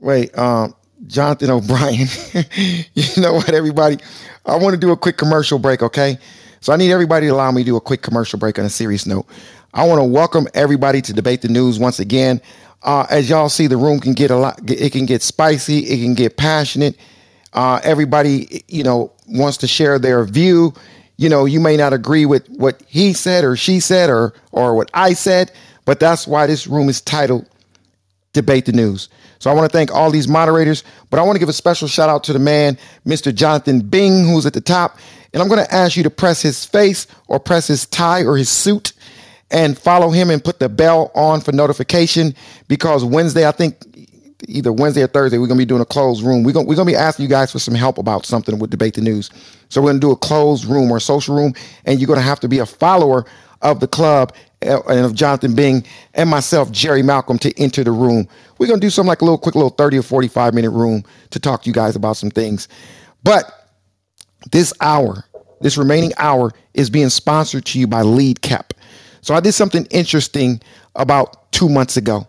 Wait, 0.00 0.36
um, 0.38 0.74
Jonathan 1.08 1.50
O'Brien. 1.50 2.06
you 2.94 3.20
know 3.22 3.32
what, 3.32 3.52
everybody? 3.52 3.98
I 4.46 4.54
want 4.56 4.74
to 4.74 4.80
do 4.80 4.92
a 4.92 4.96
quick 4.96 5.16
commercial 5.16 5.58
break, 5.58 5.82
okay? 5.82 6.18
So 6.60 6.72
I 6.72 6.76
need 6.76 6.92
everybody 6.92 7.26
to 7.26 7.32
allow 7.32 7.50
me 7.50 7.62
to 7.62 7.66
do 7.66 7.76
a 7.76 7.80
quick 7.80 8.02
commercial 8.02 8.38
break 8.38 8.58
on 8.60 8.64
a 8.64 8.70
serious 8.70 9.06
note. 9.06 9.26
I 9.72 9.86
want 9.88 9.98
to 9.98 10.04
welcome 10.04 10.46
everybody 10.54 11.02
to 11.02 11.12
debate 11.12 11.42
the 11.42 11.48
news 11.48 11.80
once 11.80 11.98
again. 11.98 12.40
Uh, 12.84 13.06
as 13.10 13.28
y'all 13.28 13.48
see, 13.48 13.66
the 13.66 13.76
room 13.76 13.98
can 13.98 14.12
get 14.12 14.30
a 14.30 14.36
lot. 14.36 14.60
It 14.70 14.92
can 14.92 15.04
get 15.04 15.22
spicy. 15.22 15.78
It 15.80 16.00
can 16.00 16.14
get 16.14 16.36
passionate. 16.36 16.96
Uh, 17.54 17.80
everybody, 17.82 18.62
you 18.68 18.84
know, 18.84 19.10
wants 19.26 19.56
to 19.58 19.66
share 19.66 19.98
their 19.98 20.22
view. 20.24 20.72
You 21.16 21.28
know, 21.28 21.44
you 21.44 21.60
may 21.60 21.76
not 21.76 21.92
agree 21.92 22.26
with 22.26 22.48
what 22.50 22.82
he 22.86 23.12
said 23.12 23.44
or 23.44 23.56
she 23.56 23.80
said 23.80 24.10
or 24.10 24.34
or 24.52 24.74
what 24.74 24.90
I 24.94 25.12
said, 25.14 25.52
but 25.84 26.00
that's 26.00 26.26
why 26.26 26.46
this 26.46 26.66
room 26.66 26.88
is 26.88 27.00
titled 27.00 27.46
debate 28.32 28.66
the 28.66 28.72
news. 28.72 29.08
So 29.38 29.50
I 29.50 29.54
want 29.54 29.70
to 29.70 29.76
thank 29.76 29.94
all 29.94 30.10
these 30.10 30.28
moderators, 30.28 30.84
but 31.10 31.20
I 31.20 31.22
want 31.22 31.36
to 31.36 31.40
give 31.40 31.48
a 31.48 31.54
special 31.54 31.88
shout 31.88 32.08
out 32.08 32.24
to 32.24 32.32
the 32.32 32.38
man, 32.38 32.78
Mr. 33.06 33.34
Jonathan 33.34 33.80
Bing, 33.80 34.24
who's 34.26 34.46
at 34.46 34.54
the 34.54 34.60
top. 34.60 34.98
And 35.32 35.42
I'm 35.42 35.48
going 35.48 35.64
to 35.64 35.74
ask 35.74 35.96
you 35.96 36.02
to 36.04 36.10
press 36.10 36.42
his 36.42 36.64
face 36.64 37.06
or 37.28 37.38
press 37.38 37.66
his 37.66 37.86
tie 37.86 38.24
or 38.24 38.36
his 38.36 38.48
suit 38.48 38.92
and 39.50 39.78
follow 39.78 40.10
him 40.10 40.30
and 40.30 40.42
put 40.42 40.58
the 40.58 40.68
bell 40.68 41.10
on 41.14 41.40
for 41.40 41.52
notification 41.52 42.34
because 42.68 43.04
Wednesday, 43.04 43.46
I 43.46 43.52
think 43.52 43.76
either 44.48 44.72
Wednesday 44.72 45.02
or 45.02 45.06
Thursday, 45.06 45.38
we're 45.38 45.46
gonna 45.46 45.58
be 45.58 45.64
doing 45.64 45.82
a 45.82 45.86
closed 45.86 46.24
room. 46.24 46.42
We're 46.44 46.52
gonna 46.52 46.66
we're 46.66 46.76
gonna 46.76 46.90
be 46.90 46.96
asking 46.96 47.24
you 47.24 47.28
guys 47.28 47.52
for 47.52 47.58
some 47.58 47.74
help 47.74 47.98
about 47.98 48.26
something 48.26 48.58
with 48.58 48.70
debate 48.70 48.94
the 48.94 49.00
news. 49.00 49.30
So 49.68 49.80
we're 49.80 49.90
gonna 49.90 50.00
do 50.00 50.10
a 50.10 50.16
closed 50.16 50.64
room 50.64 50.90
or 50.90 51.00
social 51.00 51.34
room, 51.34 51.54
and 51.84 52.00
you're 52.00 52.08
gonna 52.08 52.20
have 52.20 52.40
to 52.40 52.48
be 52.48 52.58
a 52.58 52.66
follower 52.66 53.24
of 53.62 53.80
the 53.80 53.88
club 53.88 54.34
uh, 54.66 54.80
and 54.88 55.04
of 55.04 55.14
Jonathan 55.14 55.54
Bing 55.54 55.84
and 56.14 56.28
myself, 56.28 56.70
Jerry 56.70 57.02
Malcolm, 57.02 57.38
to 57.38 57.58
enter 57.58 57.82
the 57.82 57.92
room. 57.92 58.28
We're 58.58 58.66
gonna 58.66 58.80
do 58.80 58.90
something 58.90 59.08
like 59.08 59.22
a 59.22 59.24
little 59.24 59.38
quick 59.38 59.54
little 59.54 59.70
30 59.70 59.98
or 59.98 60.02
45 60.02 60.54
minute 60.54 60.70
room 60.70 61.04
to 61.30 61.40
talk 61.40 61.62
to 61.62 61.68
you 61.68 61.74
guys 61.74 61.96
about 61.96 62.16
some 62.16 62.30
things. 62.30 62.68
But 63.22 63.50
this 64.52 64.72
hour, 64.80 65.24
this 65.60 65.76
remaining 65.76 66.12
hour, 66.18 66.52
is 66.74 66.90
being 66.90 67.08
sponsored 67.08 67.64
to 67.66 67.78
you 67.78 67.86
by 67.86 68.02
Lead 68.02 68.42
Cap. 68.42 68.74
So 69.22 69.34
I 69.34 69.40
did 69.40 69.52
something 69.52 69.86
interesting 69.86 70.60
about 70.94 71.50
two 71.52 71.68
months 71.68 71.96
ago. 71.96 72.28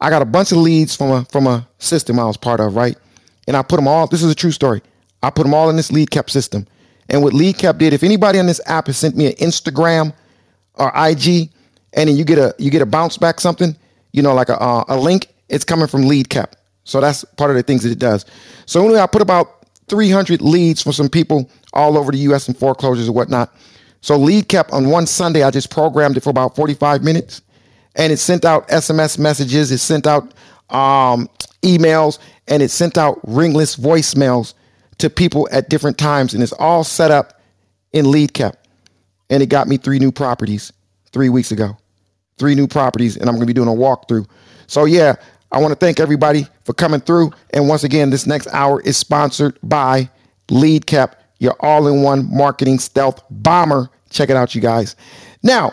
I 0.00 0.10
got 0.10 0.22
a 0.22 0.26
bunch 0.26 0.52
of 0.52 0.58
leads 0.58 0.94
from 0.94 1.10
a 1.10 1.24
from 1.26 1.46
a 1.46 1.66
system 1.78 2.18
I 2.18 2.24
was 2.24 2.36
part 2.36 2.60
of, 2.60 2.76
right? 2.76 2.96
And 3.46 3.56
I 3.56 3.62
put 3.62 3.76
them 3.76 3.88
all. 3.88 4.06
This 4.06 4.22
is 4.22 4.30
a 4.30 4.34
true 4.34 4.52
story. 4.52 4.82
I 5.22 5.30
put 5.30 5.42
them 5.42 5.54
all 5.54 5.70
in 5.70 5.76
this 5.76 5.90
Lead 5.90 6.10
Cap 6.10 6.30
system. 6.30 6.66
And 7.08 7.22
what 7.22 7.32
Lead 7.32 7.56
Cap 7.58 7.78
did, 7.78 7.92
if 7.92 8.02
anybody 8.02 8.38
on 8.38 8.46
this 8.46 8.60
app 8.66 8.86
has 8.86 8.98
sent 8.98 9.16
me 9.16 9.26
an 9.26 9.32
Instagram 9.34 10.12
or 10.74 10.92
IG, 10.94 11.50
and 11.94 12.08
then 12.08 12.16
you 12.16 12.24
get 12.24 12.38
a 12.38 12.54
you 12.58 12.70
get 12.70 12.82
a 12.82 12.86
bounce 12.86 13.16
back 13.16 13.40
something, 13.40 13.76
you 14.12 14.22
know, 14.22 14.34
like 14.34 14.48
a 14.48 14.60
uh, 14.60 14.84
a 14.88 14.96
link, 14.96 15.28
it's 15.48 15.64
coming 15.64 15.86
from 15.86 16.06
Lead 16.06 16.28
Cap. 16.28 16.54
So 16.84 17.00
that's 17.00 17.24
part 17.36 17.50
of 17.50 17.56
the 17.56 17.62
things 17.62 17.82
that 17.82 17.90
it 17.90 17.98
does. 17.98 18.24
So 18.66 18.82
anyway, 18.82 19.00
I 19.00 19.06
put 19.06 19.20
about 19.20 19.66
300 19.88 20.40
leads 20.40 20.82
from 20.82 20.92
some 20.92 21.08
people 21.08 21.50
all 21.72 21.98
over 21.98 22.12
the 22.12 22.18
U.S. 22.18 22.48
and 22.48 22.56
foreclosures 22.56 23.06
and 23.08 23.14
whatnot. 23.14 23.54
So 24.00 24.16
Lead 24.16 24.48
Cap 24.48 24.72
on 24.72 24.88
one 24.88 25.06
Sunday, 25.06 25.42
I 25.42 25.50
just 25.50 25.70
programmed 25.70 26.16
it 26.16 26.22
for 26.22 26.30
about 26.30 26.54
45 26.56 27.02
minutes, 27.02 27.42
and 27.98 28.12
it 28.12 28.18
sent 28.18 28.44
out 28.44 28.66
SMS 28.68 29.18
messages, 29.18 29.70
it 29.70 29.78
sent 29.78 30.06
out 30.06 30.32
um, 30.70 31.28
emails, 31.62 32.18
and 32.46 32.62
it 32.62 32.70
sent 32.70 32.96
out 32.96 33.20
ringless 33.24 33.76
voicemails 33.76 34.54
to 34.98 35.10
people 35.10 35.48
at 35.52 35.68
different 35.68 35.98
times, 35.98 36.32
and 36.32 36.42
it's 36.42 36.52
all 36.52 36.84
set 36.84 37.10
up 37.10 37.40
in 37.92 38.10
Lead 38.10 38.32
Cap, 38.32 38.56
and 39.28 39.42
it 39.42 39.46
got 39.46 39.68
me 39.68 39.76
three 39.76 39.98
new 39.98 40.12
properties 40.12 40.72
three 41.12 41.28
weeks 41.28 41.52
ago, 41.52 41.76
three 42.38 42.54
new 42.54 42.66
properties, 42.66 43.16
and 43.16 43.28
I'm 43.28 43.34
going 43.34 43.46
to 43.46 43.46
be 43.46 43.52
doing 43.52 43.68
a 43.68 43.72
walkthrough. 43.72 44.26
So 44.66 44.84
yeah, 44.84 45.16
I 45.50 45.60
want 45.60 45.72
to 45.72 45.76
thank 45.76 45.98
everybody 46.00 46.46
for 46.64 46.74
coming 46.74 47.00
through, 47.00 47.32
and 47.50 47.68
once 47.68 47.84
again, 47.84 48.10
this 48.10 48.26
next 48.26 48.46
hour 48.48 48.80
is 48.82 48.96
sponsored 48.96 49.58
by 49.62 50.08
Lead 50.50 50.86
Cap, 50.86 51.20
your 51.38 51.56
all-in-one 51.60 52.28
marketing 52.34 52.78
stealth 52.78 53.22
bomber. 53.30 53.90
Check 54.10 54.30
it 54.30 54.36
out, 54.36 54.54
you 54.54 54.60
guys. 54.60 54.96
Now, 55.42 55.72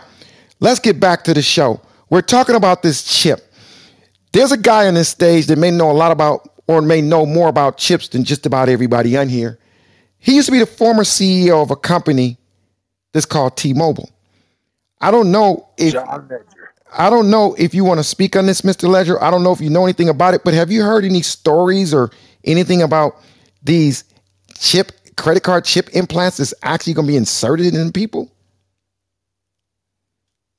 let's 0.59 0.79
get 0.79 0.99
back 0.99 1.23
to 1.25 1.33
the 1.33 1.41
show. 1.41 1.81
We're 2.09 2.21
talking 2.21 2.55
about 2.55 2.83
this 2.83 3.03
chip. 3.03 3.51
There's 4.31 4.51
a 4.51 4.57
guy 4.57 4.87
on 4.87 4.93
this 4.93 5.09
stage 5.09 5.47
that 5.47 5.57
may 5.57 5.71
know 5.71 5.89
a 5.89 5.93
lot 5.93 6.11
about 6.11 6.49
or 6.67 6.81
may 6.81 7.01
know 7.01 7.25
more 7.25 7.47
about 7.47 7.77
chips 7.77 8.09
than 8.09 8.23
just 8.23 8.45
about 8.45 8.69
everybody 8.69 9.15
on 9.17 9.29
here. 9.29 9.59
He 10.17 10.35
used 10.35 10.47
to 10.47 10.51
be 10.51 10.59
the 10.59 10.65
former 10.65 11.03
CEO 11.03 11.61
of 11.61 11.71
a 11.71 11.75
company 11.75 12.37
that's 13.13 13.25
called 13.25 13.55
T-Mobile. 13.57 14.09
I 14.99 15.11
don't 15.11 15.31
know 15.31 15.69
if. 15.77 15.93
I 16.97 17.09
don't 17.09 17.29
know 17.29 17.55
if 17.57 17.73
you 17.73 17.83
want 17.83 17.99
to 17.99 18.03
speak 18.03 18.35
on 18.35 18.45
this, 18.45 18.61
Mr. 18.61 18.87
Ledger. 18.87 19.21
I 19.21 19.29
don't 19.29 19.43
know 19.43 19.51
if 19.51 19.59
you 19.59 19.69
know 19.69 19.83
anything 19.83 20.07
about 20.07 20.33
it, 20.33 20.43
but 20.43 20.53
have 20.53 20.71
you 20.71 20.81
heard 20.81 21.03
any 21.03 21.21
stories 21.21 21.93
or 21.93 22.09
anything 22.45 22.81
about 22.81 23.17
these 23.61 24.05
chip 24.57 24.91
credit 25.17 25.43
card 25.43 25.65
chip 25.65 25.89
implants 25.93 26.37
that's 26.37 26.53
actually 26.63 26.93
going 26.93 27.05
to 27.05 27.11
be 27.11 27.17
inserted 27.17 27.73
in 27.73 27.91
people? 27.91 28.31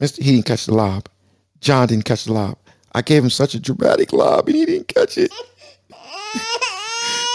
Mr. 0.01 0.23
He 0.23 0.33
didn't 0.33 0.47
catch 0.47 0.67
the 0.67 0.75
lob. 0.75 1.09
John 1.67 1.89
didn't 1.89 2.05
catch 2.05 2.27
the 2.27 2.33
lob. 2.33 2.59
I 2.93 3.03
gave 3.03 3.25
him 3.25 3.31
such 3.31 3.57
a 3.57 3.59
dramatic 3.59 4.13
lob 4.13 4.47
and 4.47 4.55
he 4.55 4.65
didn't 4.67 4.87
catch 4.87 5.19
it. 5.19 5.33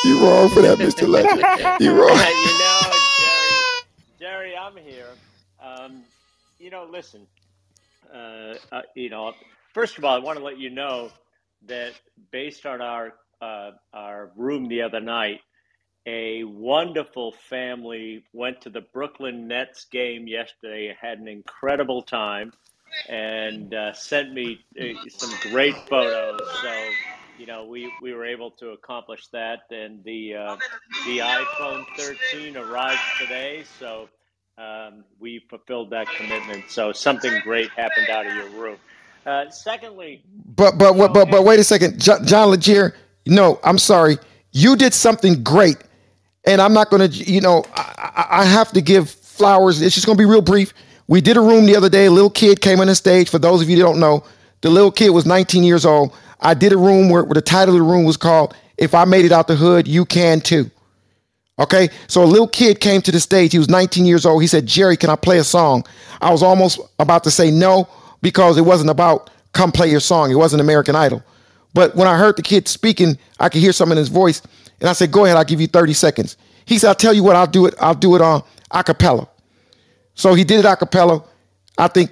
You're 0.06 0.22
wrong 0.22 0.50
for 0.52 0.62
that, 0.62 0.78
Mr. 0.78 1.06
Ledger. 1.06 1.84
You're 1.84 1.96
wrong. 2.00 2.18
you 2.18 2.58
know, 2.58 2.80
Jerry, 3.20 3.52
Jerry, 4.22 4.56
I'm 4.56 4.78
here. 4.78 5.10
Um, 5.62 6.04
you 6.60 6.70
know, 6.70 6.88
listen. 6.90 7.28
Uh, 8.10 8.54
uh, 8.72 8.84
you 8.96 9.10
know, 9.10 9.34
first 9.74 9.98
of 9.98 10.06
all, 10.06 10.16
I 10.16 10.20
want 10.20 10.40
to 10.40 10.46
let 10.46 10.58
you 10.58 10.70
know 10.70 11.12
that 11.68 11.92
based 12.32 12.66
on 12.66 12.82
our 12.82 13.12
uh, 13.42 13.72
our 13.94 14.32
room 14.38 14.70
the 14.70 14.84
other 14.84 15.02
night, 15.02 15.42
a 16.06 16.46
wonderful 16.46 17.34
family 17.34 18.24
went 18.32 18.62
to 18.62 18.70
the 18.70 18.82
Brooklyn 18.94 19.50
Nets 19.50 19.84
game 19.92 20.26
yesterday. 20.26 20.96
Had 20.98 21.20
an 21.20 21.28
incredible 21.28 22.02
time. 22.02 22.54
And 23.08 23.74
uh, 23.74 23.94
sent 23.94 24.34
me 24.34 24.66
uh, 24.82 24.86
some 25.10 25.38
great 25.38 25.88
photos. 25.90 26.54
So 26.62 26.98
you 27.38 27.48
know, 27.48 27.66
we, 27.66 27.98
we 28.02 28.14
were 28.14 28.26
able 28.26 28.52
to 28.54 28.70
accomplish 28.72 29.28
that, 29.34 29.62
and 29.72 30.04
the 30.04 30.36
uh, 30.36 30.58
the 31.04 31.20
iPhone 31.20 31.88
13 31.98 32.58
arrived 32.58 33.04
today. 33.18 33.64
So 33.66 34.10
um, 34.58 35.06
we 35.20 35.42
fulfilled 35.50 35.92
that 35.92 36.14
commitment. 36.14 36.70
So 36.70 36.94
something 36.94 37.40
great 37.40 37.74
happened 37.78 38.10
out 38.10 38.28
of 38.28 38.34
your 38.34 38.50
room. 38.50 38.78
Uh, 39.26 39.50
secondly, 39.50 40.26
But 40.56 40.78
but 40.78 40.94
so 40.96 41.14
but 41.14 41.32
but 41.32 41.44
wait 41.46 41.60
a 41.60 41.64
second, 41.64 42.00
Jo- 42.02 42.24
John 42.26 42.50
Legere. 42.50 42.96
No, 43.28 43.60
I'm 43.64 43.80
sorry. 43.80 44.18
You 44.54 44.76
did 44.76 44.94
something 44.94 45.44
great, 45.44 45.78
and 46.46 46.62
I'm 46.62 46.74
not 46.74 46.90
going 46.90 47.10
to. 47.10 47.18
You 47.18 47.42
know, 47.42 47.66
I, 47.74 48.12
I 48.16 48.28
I 48.42 48.46
have 48.46 48.72
to 48.74 48.82
give 48.82 49.10
flowers. 49.10 49.82
It's 49.82 49.96
just 49.96 50.06
going 50.08 50.18
to 50.18 50.22
be 50.22 50.26
real 50.30 50.42
brief. 50.42 50.74
We 51.12 51.20
did 51.20 51.36
a 51.36 51.42
room 51.42 51.66
the 51.66 51.76
other 51.76 51.90
day. 51.90 52.06
A 52.06 52.10
little 52.10 52.30
kid 52.30 52.62
came 52.62 52.80
on 52.80 52.88
the 52.88 52.96
stage. 52.96 53.28
For 53.28 53.38
those 53.38 53.62
of 53.62 53.70
you 53.70 53.76
that 53.76 53.82
don't 53.82 54.00
know, 54.00 54.24
the 54.62 54.70
little 54.70 54.94
kid 54.94 55.10
was 55.10 55.26
19 55.26 55.62
years 55.62 55.86
old. 55.86 56.16
I 56.40 56.54
did 56.54 56.72
a 56.72 56.78
room 56.78 57.10
where, 57.10 57.26
where 57.26 57.34
the 57.34 57.42
title 57.42 57.76
of 57.76 57.82
the 57.82 57.86
room 57.86 58.06
was 58.06 58.16
called 58.16 58.56
"If 58.78 58.96
I 58.96 59.04
Made 59.04 59.26
It 59.26 59.34
Out 59.34 59.48
the 59.48 59.58
Hood, 59.58 59.90
You 59.90 60.06
Can 60.06 60.40
Too." 60.40 60.72
Okay, 61.60 61.90
so 62.08 62.24
a 62.24 62.26
little 62.26 62.48
kid 62.48 62.80
came 62.80 63.02
to 63.02 63.12
the 63.12 63.20
stage. 63.20 63.52
He 63.52 63.58
was 63.58 63.68
19 63.68 64.06
years 64.06 64.26
old. 64.26 64.42
He 64.42 64.48
said, 64.48 64.66
Jerry, 64.66 64.96
can 64.96 65.10
I 65.10 65.18
play 65.18 65.38
a 65.38 65.44
song? 65.44 65.86
I 66.22 66.32
was 66.32 66.42
almost 66.42 66.80
about 66.98 67.26
to 67.26 67.32
say 67.32 67.52
no 67.52 67.90
because 68.22 68.58
it 68.58 68.62
wasn't 68.62 68.90
about 68.90 69.30
come 69.52 69.74
play 69.74 69.90
your 69.92 70.00
song. 70.00 70.32
It 70.32 70.36
wasn't 70.36 70.62
American 70.62 70.96
Idol. 70.96 71.22
But 71.74 71.94
when 71.94 72.08
I 72.08 72.18
heard 72.18 72.38
the 72.38 72.42
kid 72.42 72.70
speaking, 72.70 73.18
I 73.38 73.50
could 73.50 73.60
hear 73.60 73.74
something 73.74 73.98
in 73.98 73.98
his 73.98 74.08
voice. 74.08 74.42
And 74.80 74.90
I 74.90 74.94
said, 74.94 75.12
go 75.12 75.26
ahead, 75.26 75.36
I'll 75.36 75.44
give 75.44 75.60
you 75.60 75.68
30 75.68 75.92
seconds. 75.92 76.38
He 76.66 76.78
said, 76.78 76.88
I'll 76.88 76.96
tell 76.96 77.14
you 77.14 77.24
what, 77.24 77.36
I'll 77.36 77.48
do 77.48 77.66
it. 77.66 77.76
I'll 77.82 77.94
do 77.94 78.16
it 78.16 78.22
on 78.22 78.44
a 78.72 78.82
cappella. 78.82 79.28
So 80.16 80.34
he 80.34 80.44
did 80.44 80.60
it 80.60 80.66
a 80.66 80.76
cappella. 80.76 81.24
I 81.78 81.88
think 81.88 82.12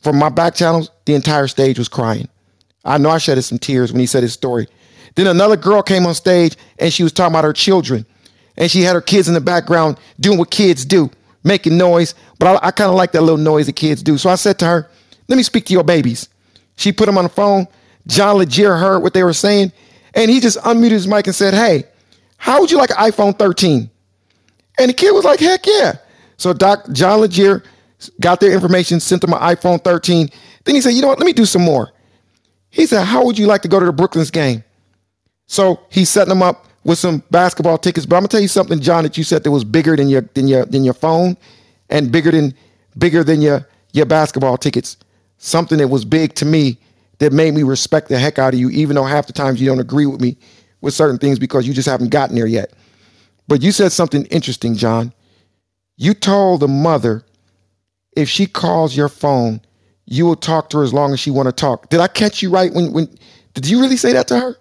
from 0.00 0.18
my 0.18 0.28
back 0.28 0.54
channels, 0.54 0.90
the 1.04 1.14
entire 1.14 1.48
stage 1.48 1.78
was 1.78 1.88
crying. 1.88 2.28
I 2.84 2.98
know 2.98 3.10
I 3.10 3.18
shedded 3.18 3.42
some 3.42 3.58
tears 3.58 3.92
when 3.92 4.00
he 4.00 4.06
said 4.06 4.22
his 4.22 4.32
story. 4.32 4.68
Then 5.14 5.26
another 5.26 5.56
girl 5.56 5.82
came 5.82 6.06
on 6.06 6.14
stage 6.14 6.56
and 6.78 6.92
she 6.92 7.02
was 7.02 7.12
talking 7.12 7.32
about 7.32 7.44
her 7.44 7.52
children. 7.52 8.04
And 8.56 8.70
she 8.70 8.82
had 8.82 8.94
her 8.94 9.00
kids 9.00 9.28
in 9.28 9.34
the 9.34 9.40
background 9.40 9.98
doing 10.20 10.38
what 10.38 10.50
kids 10.50 10.84
do, 10.84 11.10
making 11.42 11.76
noise. 11.76 12.14
But 12.38 12.62
I, 12.62 12.68
I 12.68 12.70
kind 12.70 12.90
of 12.90 12.96
like 12.96 13.12
that 13.12 13.22
little 13.22 13.38
noise 13.38 13.66
that 13.66 13.76
kids 13.76 14.02
do. 14.02 14.18
So 14.18 14.30
I 14.30 14.36
said 14.36 14.58
to 14.60 14.66
her, 14.66 14.90
let 15.28 15.36
me 15.36 15.42
speak 15.42 15.64
to 15.66 15.72
your 15.72 15.84
babies. 15.84 16.28
She 16.76 16.92
put 16.92 17.06
them 17.06 17.18
on 17.18 17.24
the 17.24 17.30
phone. 17.30 17.66
John 18.06 18.36
Legere 18.36 18.76
heard 18.76 19.00
what 19.02 19.14
they 19.14 19.22
were 19.24 19.32
saying. 19.32 19.72
And 20.14 20.30
he 20.30 20.40
just 20.40 20.58
unmuted 20.58 20.90
his 20.90 21.08
mic 21.08 21.26
and 21.26 21.34
said, 21.34 21.54
hey, 21.54 21.84
how 22.36 22.60
would 22.60 22.70
you 22.70 22.76
like 22.76 22.90
an 22.90 22.96
iPhone 22.96 23.36
13? 23.38 23.90
And 24.78 24.88
the 24.88 24.94
kid 24.94 25.12
was 25.12 25.24
like, 25.24 25.40
heck 25.40 25.66
yeah. 25.66 25.96
So 26.36 26.52
Doc 26.52 26.90
John 26.92 27.20
Legere 27.20 27.62
got 28.20 28.40
their 28.40 28.52
information, 28.52 29.00
sent 29.00 29.22
them 29.22 29.32
an 29.32 29.40
iPhone 29.40 29.82
13. 29.82 30.28
Then 30.64 30.74
he 30.74 30.80
said, 30.80 30.90
you 30.90 31.02
know 31.02 31.08
what, 31.08 31.18
let 31.18 31.26
me 31.26 31.32
do 31.32 31.46
some 31.46 31.62
more. 31.62 31.92
He 32.70 32.86
said, 32.86 33.04
how 33.04 33.24
would 33.24 33.38
you 33.38 33.46
like 33.46 33.62
to 33.62 33.68
go 33.68 33.78
to 33.78 33.86
the 33.86 33.92
Brooklyn's 33.92 34.30
game? 34.30 34.64
So 35.46 35.80
he's 35.90 36.08
setting 36.08 36.30
them 36.30 36.42
up 36.42 36.66
with 36.84 36.98
some 36.98 37.22
basketball 37.30 37.78
tickets. 37.78 38.06
But 38.06 38.16
I'm 38.16 38.22
gonna 38.22 38.28
tell 38.28 38.40
you 38.40 38.48
something, 38.48 38.80
John, 38.80 39.04
that 39.04 39.16
you 39.16 39.24
said 39.24 39.42
that 39.44 39.50
was 39.50 39.64
bigger 39.64 39.96
than 39.96 40.08
your 40.08 40.22
than 40.34 40.48
your 40.48 40.64
than 40.66 40.84
your 40.84 40.94
phone 40.94 41.36
and 41.90 42.12
bigger 42.12 42.30
than 42.30 42.54
bigger 42.98 43.24
than 43.24 43.42
your 43.42 43.66
your 43.92 44.06
basketball 44.06 44.56
tickets. 44.56 44.96
Something 45.38 45.78
that 45.78 45.88
was 45.88 46.04
big 46.04 46.34
to 46.36 46.44
me 46.44 46.78
that 47.18 47.32
made 47.32 47.54
me 47.54 47.62
respect 47.62 48.08
the 48.08 48.18
heck 48.18 48.38
out 48.38 48.54
of 48.54 48.60
you, 48.60 48.70
even 48.70 48.96
though 48.96 49.04
half 49.04 49.26
the 49.26 49.32
times 49.32 49.60
you 49.60 49.66
don't 49.66 49.80
agree 49.80 50.06
with 50.06 50.20
me 50.20 50.36
with 50.80 50.94
certain 50.94 51.18
things 51.18 51.38
because 51.38 51.66
you 51.66 51.74
just 51.74 51.88
haven't 51.88 52.10
gotten 52.10 52.36
there 52.36 52.46
yet. 52.46 52.72
But 53.46 53.62
you 53.62 53.72
said 53.72 53.92
something 53.92 54.24
interesting, 54.26 54.74
John. 54.74 55.12
You 55.96 56.14
told 56.14 56.60
the 56.60 56.68
mother 56.68 57.24
if 58.16 58.28
she 58.28 58.46
calls 58.46 58.96
your 58.96 59.08
phone, 59.08 59.60
you 60.06 60.26
will 60.26 60.36
talk 60.36 60.70
to 60.70 60.78
her 60.78 60.84
as 60.84 60.92
long 60.92 61.12
as 61.12 61.20
she 61.20 61.30
want 61.30 61.46
to 61.46 61.52
talk. 61.52 61.88
Did 61.88 62.00
I 62.00 62.08
catch 62.08 62.42
you 62.42 62.50
right 62.50 62.72
when 62.72 62.92
when 62.92 63.18
did 63.54 63.68
you 63.68 63.80
really 63.80 63.96
say 63.96 64.12
that 64.12 64.28
to 64.28 64.38
her? 64.38 64.56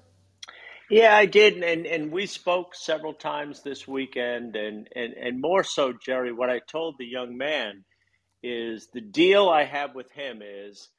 Yeah, 0.90 1.16
I 1.16 1.26
did, 1.26 1.64
and 1.64 1.88
and 1.88 2.12
we 2.12 2.28
spoke 2.28 2.76
several 2.76 3.14
times 3.14 3.64
this 3.64 3.88
weekend, 3.88 4.56
and 4.56 4.88
and 4.96 5.14
and 5.14 5.42
more 5.42 5.64
so, 5.64 5.94
Jerry. 5.94 6.32
What 6.32 6.52
I 6.52 6.60
told 6.60 6.96
the 6.98 7.06
young 7.06 7.36
man 7.38 7.84
is 8.44 8.90
the 8.94 9.02
deal 9.02 9.50
I 9.50 9.64
have 9.64 9.96
with 9.96 10.12
him 10.12 10.42
is 10.44 10.90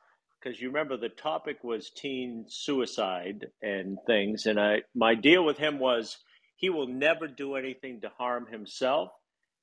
because 0.43 0.61
you 0.61 0.69
remember 0.69 0.97
the 0.97 1.11
topic 1.11 1.63
was 1.63 1.91
teen 1.91 2.47
suicide 2.49 3.47
and 3.63 3.99
things, 4.07 4.47
and 4.47 4.59
I 4.59 4.83
my 4.95 5.15
deal 5.15 5.45
with 5.45 5.59
him 5.59 5.79
was 5.79 6.19
he 6.57 6.71
will 6.71 6.89
never 6.89 7.29
do 7.29 7.55
anything 7.55 8.01
to 8.01 8.11
harm 8.19 8.47
himself, 8.51 9.11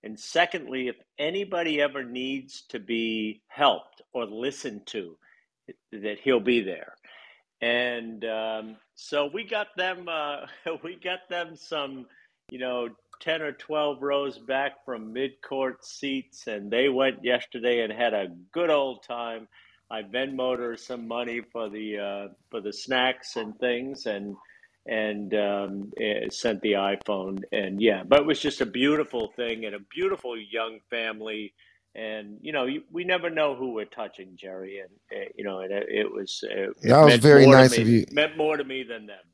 and 0.03 0.19
secondly, 0.19 0.88
if 0.88 0.95
anybody 1.19 1.80
ever 1.82 2.03
needs 2.03 2.64
to 2.69 2.80
be 2.80 3.41
helped 3.48 4.02
or 4.14 4.26
listened 4.26 4.88
to, 4.88 5.18
that 5.91 6.19
he'll 6.23 6.40
be 6.40 6.61
there. 6.61 6.95
And 7.61 8.26
um, 8.26 8.78
so 8.95 9.30
we 9.32 9.44
got 9.44 9.68
them 9.78 10.07
uh, 10.10 10.48
we 10.84 10.95
got 10.95 11.30
them 11.30 11.56
some 11.56 12.07
you 12.49 12.57
know 12.60 12.90
10 13.22 13.44
or 13.44 13.52
12 13.52 14.02
rows 14.02 14.40
back 14.40 14.84
from 14.84 15.14
mid-court 15.14 15.86
seats 15.86 16.48
and 16.48 16.72
they 16.72 16.90
went 16.90 17.23
yesterday 17.23 17.84
and 17.84 17.94
had 17.94 18.15
a 18.15 18.30
good 18.52 18.72
old 18.72 19.03
time. 19.03 19.48
I 19.91 20.02
venmoed 20.02 20.57
her 20.57 20.76
some 20.76 21.07
money 21.07 21.41
for 21.52 21.69
the 21.69 21.99
uh, 21.99 22.34
for 22.49 22.61
the 22.61 22.73
snacks 22.73 23.36
and 23.36 23.57
things 23.60 24.07
and 24.07 24.36
and 24.88 25.34
um, 25.36 25.91
eh, 26.02 26.28
sent 26.32 26.62
the 26.62 26.74
iphone 26.74 27.41
and 27.52 27.82
yeah 27.82 28.03
but 28.08 28.20
it 28.22 28.26
was 28.26 28.40
just 28.40 28.62
a 28.62 28.68
beautiful 28.68 29.30
thing 29.36 29.66
and 29.66 29.76
a 29.76 29.80
beautiful 29.95 30.38
young 30.38 30.80
family 30.90 31.53
and 31.95 32.38
you 32.41 32.52
know 32.53 32.66
you, 32.66 32.84
we 32.91 33.03
never 33.06 33.30
know 33.30 33.56
who 33.56 33.74
we're 33.74 33.86
touching 33.86 34.32
jerry 34.36 34.80
and 34.80 34.91
uh, 35.22 35.26
you 35.36 35.44
know 35.45 35.60
it, 35.60 35.72
it 35.72 36.12
was 36.12 36.44
That 36.84 36.99
it 36.99 37.06
was 37.06 37.18
very 37.18 37.48
nice 37.48 37.78
of 37.78 37.88
you. 37.88 38.06
meant 38.12 38.38
more 38.38 38.58
to 38.58 38.64
me 38.66 38.84
than 38.84 39.08
them 39.08 39.26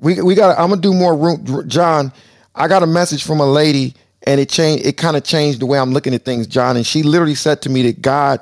We 0.00 0.22
we 0.22 0.34
got. 0.36 0.58
I'm 0.58 0.70
gonna 0.70 0.80
do 0.82 0.94
more 0.94 1.16
room, 1.16 1.68
John. 1.68 2.12
I 2.54 2.68
got 2.68 2.82
a 2.84 2.88
message 2.88 3.24
from 3.24 3.40
a 3.40 3.46
lady, 3.46 3.94
and 4.26 4.40
it 4.40 4.48
changed. 4.50 4.86
It 4.86 4.94
kind 4.98 5.16
of 5.16 5.24
changed 5.24 5.60
the 5.60 5.66
way 5.66 5.78
I'm 5.78 5.92
looking 5.92 6.14
at 6.14 6.24
things, 6.24 6.46
John. 6.46 6.76
And 6.76 6.86
she 6.86 7.02
literally 7.02 7.34
said 7.36 7.62
to 7.62 7.70
me 7.70 7.82
that 7.84 8.02
God 8.02 8.40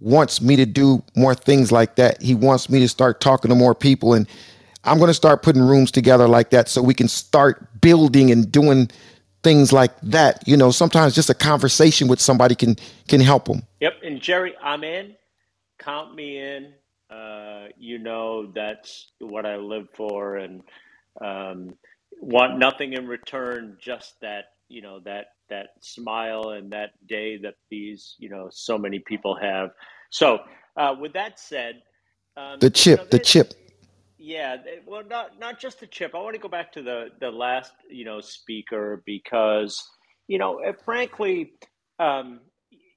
wants 0.00 0.42
me 0.42 0.56
to 0.56 0.66
do 0.66 1.02
more 1.16 1.34
things 1.34 1.72
like 1.72 1.96
that. 1.96 2.22
He 2.22 2.34
wants 2.34 2.70
me 2.70 2.80
to 2.80 2.88
start 2.88 3.20
talking 3.20 3.50
to 3.50 3.54
more 3.56 3.74
people, 3.74 4.14
and 4.14 4.28
I'm 4.84 4.98
gonna 4.98 5.14
start 5.14 5.42
putting 5.42 5.62
rooms 5.62 5.90
together 5.90 6.28
like 6.28 6.50
that 6.50 6.68
so 6.68 6.82
we 6.82 6.94
can 6.94 7.08
start 7.08 7.80
building 7.80 8.30
and 8.30 8.50
doing 8.50 8.90
things 9.42 9.72
like 9.72 9.92
that. 10.02 10.46
You 10.46 10.56
know, 10.56 10.70
sometimes 10.70 11.14
just 11.14 11.30
a 11.30 11.34
conversation 11.34 12.08
with 12.08 12.20
somebody 12.20 12.54
can 12.54 12.76
can 13.08 13.20
help 13.20 13.46
them. 13.46 13.62
yep 13.80 13.94
and 14.02 14.20
jerry 14.20 14.54
i'm 14.62 14.84
in 14.84 15.14
count 15.78 16.14
me 16.14 16.38
in 16.38 16.72
uh, 17.10 17.66
you 17.78 17.98
know 17.98 18.50
that's 18.54 19.12
what 19.18 19.44
i 19.46 19.56
live 19.56 19.86
for 19.94 20.36
and 20.36 20.62
um, 21.20 21.74
want 22.20 22.58
nothing 22.58 22.92
in 22.94 23.06
return 23.06 23.76
just 23.80 24.14
that 24.20 24.46
you 24.68 24.82
know 24.82 25.00
that 25.04 25.26
that 25.50 25.68
smile 25.80 26.50
and 26.50 26.72
that 26.72 26.90
day 27.06 27.36
that 27.38 27.54
these 27.70 28.16
you 28.18 28.28
know 28.28 28.48
so 28.50 28.78
many 28.78 28.98
people 28.98 29.36
have 29.40 29.70
so 30.10 30.38
uh, 30.76 30.94
with 30.98 31.12
that 31.12 31.38
said 31.38 31.82
um, 32.36 32.58
The 32.58 32.66
you 32.66 32.70
know 32.70 32.74
chip, 32.74 33.10
the 33.10 33.18
chip. 33.18 33.54
Yeah, 34.26 34.56
well, 34.86 35.02
not 35.04 35.38
not 35.38 35.60
just 35.60 35.80
the 35.80 35.86
chip. 35.86 36.14
I 36.14 36.18
want 36.18 36.34
to 36.34 36.40
go 36.40 36.48
back 36.48 36.72
to 36.72 36.82
the 36.82 37.08
the 37.20 37.30
last, 37.30 37.72
you 37.90 38.06
know, 38.06 38.20
speaker 38.22 39.02
because, 39.04 39.78
you 40.28 40.38
know, 40.38 40.60
eh, 40.60 40.72
frankly, 40.82 41.52
um, 41.98 42.40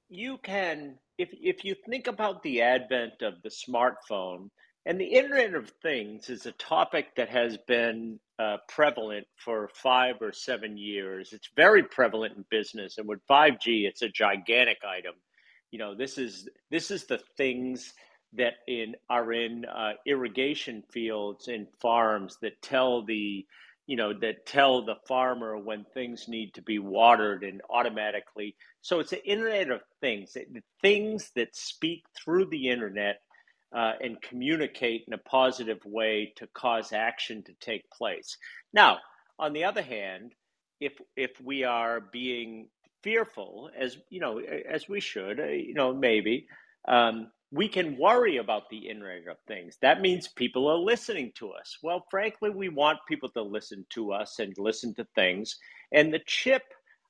you 0.08 0.38
can 0.42 0.98
if 1.18 1.28
if 1.34 1.66
you 1.66 1.76
think 1.90 2.08
about 2.08 2.44
the 2.44 2.62
advent 2.62 3.22
of 3.24 3.34
the 3.44 3.50
smartphone 3.50 4.50
and 4.86 4.98
the 5.02 5.06
Internet 5.06 5.56
of 5.56 5.70
Things 5.84 6.30
is 6.30 6.46
a 6.46 6.54
topic 6.54 7.08
that 7.18 7.28
has 7.28 7.58
been 7.68 8.22
uh, 8.40 8.58
prevalent 8.70 9.28
for 9.44 9.70
five 9.74 10.16
or 10.22 10.32
seven 10.32 10.78
years. 10.78 11.34
It's 11.34 11.50
very 11.58 11.84
prevalent 11.84 12.38
in 12.38 12.46
business, 12.50 12.98
and 12.98 13.06
with 13.06 13.20
5G, 13.30 13.86
it's 13.86 14.02
a 14.02 14.08
gigantic 14.08 14.78
item. 14.88 15.16
You 15.72 15.80
know, 15.80 15.94
this 15.94 16.18
is 16.18 16.48
this 16.72 16.90
is 16.90 17.06
the 17.06 17.20
things 17.36 17.94
that 18.38 18.56
in 18.68 18.96
are 19.10 19.32
in 19.34 19.66
uh, 19.66 19.94
irrigation 20.06 20.84
fields 20.92 21.48
and 21.48 21.68
farms 21.82 22.38
that 22.42 22.62
tell 22.62 23.04
the 23.06 23.46
you 23.88 23.96
know 23.98 24.14
that 24.14 24.46
tell 24.46 24.86
the 24.86 24.96
farmer 25.08 25.58
when 25.58 25.86
things 25.94 26.28
need 26.28 26.54
to 26.56 26.62
be 26.62 26.80
watered 26.80 27.44
and 27.44 27.62
automatically. 27.70 28.56
So 28.82 29.00
it's 29.00 29.12
the 29.12 29.26
internet 29.26 29.72
of 29.72 29.82
things. 30.02 30.34
The 30.34 30.62
things 30.82 31.32
that 31.36 31.56
speak 31.56 32.04
through 32.16 32.46
the 32.48 32.70
internet 32.70 33.22
uh, 33.76 33.94
and 34.02 34.22
communicate 34.22 35.04
in 35.08 35.14
a 35.14 35.18
positive 35.18 35.80
way 35.86 36.34
to 36.38 36.48
cause 36.54 36.94
action 36.94 37.44
to 37.44 37.54
take 37.60 37.90
place. 37.92 38.38
Now 38.74 39.00
on 39.40 39.54
the 39.54 39.66
other 39.66 39.82
hand 39.82 40.34
if 40.80 40.94
if 41.16 41.32
we 41.42 41.64
are 41.64 42.02
being 42.12 42.68
fearful 43.04 43.70
as 43.78 43.98
you 44.10 44.20
know 44.20 44.40
as 44.40 44.88
we 44.90 45.00
should 45.00 45.40
uh, 45.40 45.46
you 45.46 45.74
know 45.74 45.94
maybe 45.94 46.48
um, 46.88 47.30
we 47.52 47.68
can 47.68 47.98
worry 47.98 48.38
about 48.38 48.70
the 48.70 48.90
Internet 48.90 49.28
of 49.30 49.38
Things. 49.48 49.78
That 49.82 50.02
means 50.02 50.28
people 50.28 50.68
are 50.68 50.78
listening 50.78 51.32
to 51.36 51.52
us. 51.52 51.78
Well, 51.82 52.06
frankly, 52.12 52.50
we 52.50 52.70
want 52.70 53.00
people 53.08 53.30
to 53.30 53.42
listen 53.42 53.86
to 53.92 54.12
us 54.12 54.40
and 54.40 54.54
listen 54.58 54.94
to 54.96 55.08
things. 55.16 55.58
And 55.94 56.14
the 56.14 56.20
chip, 56.26 56.64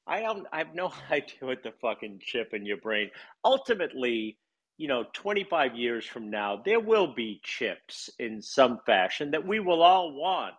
I 0.06 0.22
don't, 0.22 0.46
I 0.52 0.60
have 0.60 0.76
no 0.76 0.94
idea 1.12 1.40
what 1.42 1.64
the 1.64 1.74
fucking 1.82 2.22
chip 2.24 2.54
in 2.54 2.66
your 2.66 2.78
brain. 2.78 3.10
Ultimately, 3.44 4.38
you 4.78 4.88
know, 4.88 5.06
25 5.14 5.76
years 5.76 6.06
from 6.06 6.30
now, 6.30 6.62
there 6.64 6.80
will 6.80 7.16
be 7.16 7.42
chips 7.44 8.10
in 8.20 8.40
some 8.40 8.80
fashion 8.86 9.32
that 9.32 9.46
we 9.46 9.60
will 9.60 9.82
all 9.82 10.14
want 10.14 10.54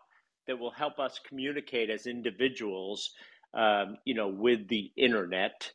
that 0.49 0.59
will 0.59 0.73
help 0.73 0.99
us 0.99 1.21
communicate 1.29 1.89
as 1.89 2.07
individuals, 2.07 3.11
um, 3.55 3.97
you 4.05 4.15
know, 4.15 4.27
with 4.27 4.67
the 4.67 4.91
internet, 4.97 5.71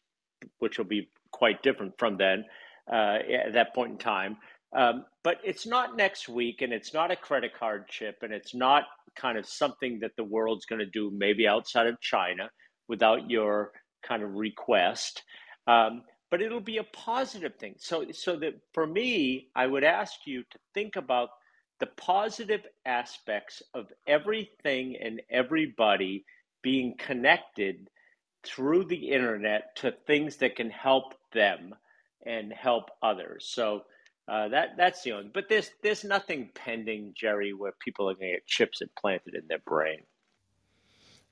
which 0.60 0.78
will 0.78 0.86
be 0.86 1.10
quite 1.32 1.64
different 1.64 1.94
from 1.98 2.18
then 2.18 2.44
uh, 2.92 3.20
at 3.46 3.54
that 3.54 3.74
point 3.74 3.92
in 3.92 3.98
time. 3.98 4.38
Um, 4.76 5.06
but 5.24 5.38
it's 5.44 5.66
not 5.66 5.96
next 5.96 6.28
week, 6.28 6.62
and 6.62 6.74
it's 6.74 6.94
not 6.94 7.12
a 7.12 7.16
credit 7.16 7.54
card 7.58 7.88
chip, 7.88 8.18
and 8.24 8.34
it's 8.34 8.56
not 8.56 8.86
kind 9.16 9.38
of 9.38 9.46
something 9.46 10.00
that 10.00 10.16
the 10.18 10.24
world's 10.24 10.66
going 10.66 10.80
to 10.80 10.86
do 10.86 11.12
maybe 11.16 11.48
outside 11.48 11.88
of 11.88 12.02
China 12.02 12.50
without 12.88 13.30
your 13.30 13.72
kind 14.02 14.24
of 14.24 14.34
request. 14.34 15.24
Um, 15.68 16.02
but 16.32 16.42
it'll 16.42 16.60
be 16.60 16.78
a 16.78 16.84
positive 16.84 17.56
thing. 17.58 17.76
So, 17.78 18.06
so 18.12 18.36
that 18.38 18.56
for 18.74 18.88
me, 18.88 19.50
I 19.56 19.68
would 19.68 19.84
ask 19.84 20.14
you 20.26 20.42
to 20.42 20.60
think 20.74 20.96
about 20.96 21.30
the 21.80 21.86
positive 21.86 22.62
aspects 22.86 23.62
of 23.74 23.86
everything 24.08 24.96
and 25.00 25.22
everybody 25.30 26.26
being 26.64 26.96
connected 26.98 27.90
through 28.44 28.86
the 28.86 29.12
internet 29.12 29.76
to 29.78 29.94
things 30.08 30.38
that 30.38 30.56
can 30.56 30.70
help 30.70 31.14
them 31.34 31.76
and 32.26 32.54
help 32.54 32.90
others. 33.02 33.46
So 33.48 33.84
uh, 34.28 34.50
that 34.50 34.78
that's 34.78 35.04
the 35.04 35.14
only. 35.14 35.32
But 35.34 35.50
there's 35.50 35.70
there's 35.82 36.04
nothing 36.04 36.50
pending, 36.56 37.14
Jerry, 37.16 37.54
where 37.54 37.74
people 37.84 38.10
are 38.10 38.16
going 38.16 38.30
to 38.30 38.34
get 38.36 38.48
chips 38.48 38.82
implanted 38.82 39.36
in 39.36 39.48
their 39.48 39.60
brain. 39.60 40.00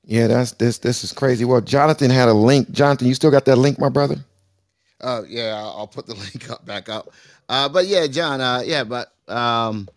Yeah, 0.05 0.27
that's 0.27 0.51
this 0.53 0.79
this 0.79 1.03
is 1.03 1.13
crazy. 1.13 1.45
Well, 1.45 1.61
Jonathan 1.61 2.09
had 2.11 2.29
a 2.29 2.33
link. 2.33 2.71
Jonathan, 2.71 3.07
you 3.07 3.13
still 3.13 3.31
got 3.31 3.45
that 3.45 3.57
link, 3.57 3.79
my 3.79 3.89
brother? 3.89 4.17
Uh, 4.99 5.23
yeah, 5.27 5.55
I'll, 5.55 5.79
I'll 5.79 5.87
put 5.87 6.07
the 6.07 6.15
link 6.15 6.49
up 6.49 6.65
back 6.65 6.89
up. 6.89 7.11
Uh, 7.49 7.69
but 7.69 7.87
yeah, 7.87 8.07
John. 8.07 8.41
Uh, 8.41 8.63
yeah, 8.65 8.83
but 8.83 9.11
um, 9.27 9.87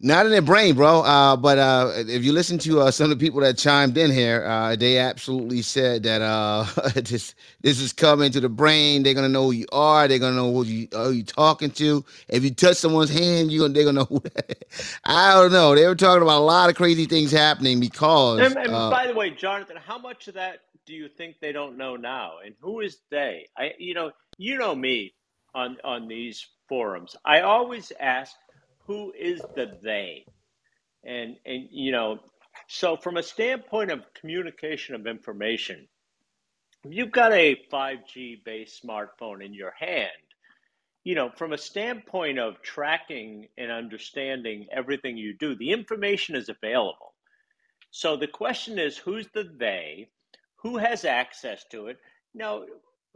not 0.00 0.26
in 0.26 0.32
their 0.32 0.42
brain, 0.42 0.74
bro. 0.74 1.00
Uh, 1.00 1.36
but 1.36 1.58
uh, 1.58 1.92
if 1.96 2.22
you 2.22 2.32
listen 2.32 2.58
to 2.58 2.80
uh, 2.80 2.90
some 2.90 3.10
of 3.10 3.18
the 3.18 3.24
people 3.24 3.40
that 3.40 3.56
chimed 3.56 3.96
in 3.96 4.10
here, 4.10 4.44
uh, 4.44 4.76
they 4.76 4.98
absolutely 4.98 5.62
said 5.62 6.02
that 6.02 6.20
uh, 6.20 6.66
this 6.94 7.34
this 7.62 7.80
is 7.80 7.92
coming 7.92 8.30
to 8.32 8.40
the 8.40 8.48
brain. 8.48 9.02
They're 9.02 9.14
gonna 9.14 9.28
know 9.28 9.44
who 9.44 9.52
you 9.52 9.66
are. 9.72 10.06
They're 10.06 10.18
gonna 10.18 10.36
know 10.36 10.52
who 10.52 10.64
you 10.64 10.88
are 10.94 11.12
you 11.12 11.24
talking 11.24 11.70
to. 11.72 12.04
If 12.28 12.44
you 12.44 12.50
touch 12.50 12.76
someone's 12.76 13.10
hand, 13.10 13.50
you 13.50 13.60
gonna 13.60 13.72
they're 13.72 13.84
gonna 13.84 14.00
know. 14.00 14.06
Who 14.06 14.22
I 15.04 15.32
don't 15.34 15.52
know. 15.52 15.74
They 15.74 15.86
were 15.86 15.94
talking 15.94 16.22
about 16.22 16.40
a 16.40 16.44
lot 16.44 16.68
of 16.68 16.76
crazy 16.76 17.06
things 17.06 17.32
happening 17.32 17.80
because. 17.80 18.40
And, 18.40 18.56
and 18.56 18.74
uh, 18.74 18.90
by 18.90 19.06
the 19.06 19.14
way, 19.14 19.30
Jonathan, 19.30 19.76
how 19.76 19.98
much 19.98 20.28
of 20.28 20.34
that 20.34 20.60
do 20.84 20.92
you 20.92 21.08
think 21.08 21.36
they 21.40 21.52
don't 21.52 21.78
know 21.78 21.96
now? 21.96 22.34
And 22.44 22.54
who 22.60 22.80
is 22.80 22.98
they? 23.10 23.46
I, 23.56 23.72
you 23.78 23.94
know, 23.94 24.12
you 24.36 24.58
know 24.58 24.74
me 24.74 25.14
on 25.54 25.78
on 25.84 26.06
these 26.06 26.46
forums. 26.68 27.16
I 27.24 27.40
always 27.40 27.92
ask 27.98 28.36
who 28.86 29.12
is 29.18 29.40
the 29.54 29.78
they? 29.82 30.24
And 31.04 31.36
and 31.44 31.68
you 31.70 31.92
know 31.92 32.20
so 32.68 32.96
from 32.96 33.16
a 33.16 33.22
standpoint 33.22 33.90
of 33.90 34.00
communication 34.14 34.94
of 34.94 35.06
information 35.06 35.86
if 36.84 36.94
you've 36.94 37.12
got 37.12 37.32
a 37.32 37.60
5g 37.72 38.44
based 38.44 38.82
smartphone 38.82 39.44
in 39.44 39.52
your 39.54 39.72
hand 39.78 40.10
you 41.04 41.14
know 41.14 41.30
from 41.36 41.52
a 41.52 41.58
standpoint 41.58 42.38
of 42.38 42.62
tracking 42.62 43.46
and 43.58 43.70
understanding 43.70 44.66
everything 44.72 45.16
you 45.16 45.34
do 45.38 45.54
the 45.54 45.70
information 45.70 46.34
is 46.34 46.48
available. 46.48 47.14
So 47.90 48.16
the 48.16 48.26
question 48.26 48.78
is 48.78 48.96
who's 48.96 49.28
the 49.32 49.44
they? 49.58 50.08
Who 50.62 50.76
has 50.78 51.04
access 51.04 51.64
to 51.70 51.86
it? 51.86 51.98
Now 52.34 52.64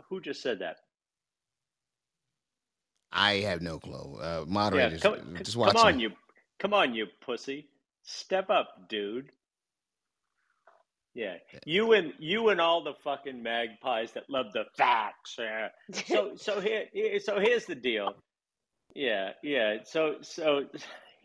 who 0.08 0.20
just 0.20 0.42
said 0.42 0.60
that 0.60 0.76
I 3.12 3.34
have 3.40 3.62
no 3.62 3.78
clue. 3.80 4.18
Uh, 4.20 4.44
yeah 4.70 4.90
moderators, 4.90 5.00
come, 5.00 5.16
just 5.42 5.56
come 5.64 5.76
on 5.76 6.00
you 6.00 6.10
come 6.60 6.74
on 6.74 6.94
you 6.94 7.06
pussy 7.24 7.68
step 8.04 8.50
up 8.50 8.88
dude 8.88 9.30
Yeah, 11.14 11.34
you 11.64 11.92
and 11.92 12.12
you 12.18 12.50
and 12.50 12.60
all 12.60 12.84
the 12.84 12.94
fucking 13.02 13.42
magpies 13.42 14.12
that 14.12 14.30
love 14.30 14.52
the 14.52 14.64
facts. 14.76 15.36
Yeah. 15.38 15.68
So 16.06 16.32
so 16.36 16.60
here 16.60 16.84
here- 16.92 17.18
so 17.18 17.40
here's 17.40 17.64
the 17.66 17.74
deal. 17.74 18.14
Yeah, 18.94 19.32
yeah. 19.42 19.78
So 19.84 20.16
so 20.22 20.66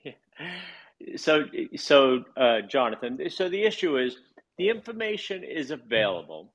so 1.18 1.46
so 1.78 2.26
uh, 2.38 2.62
Jonathan. 2.62 3.20
So 3.30 3.50
the 3.50 3.64
issue 3.64 3.98
is 3.98 4.18
the 4.58 4.70
information 4.70 5.44
is 5.44 5.72
available. 5.72 6.54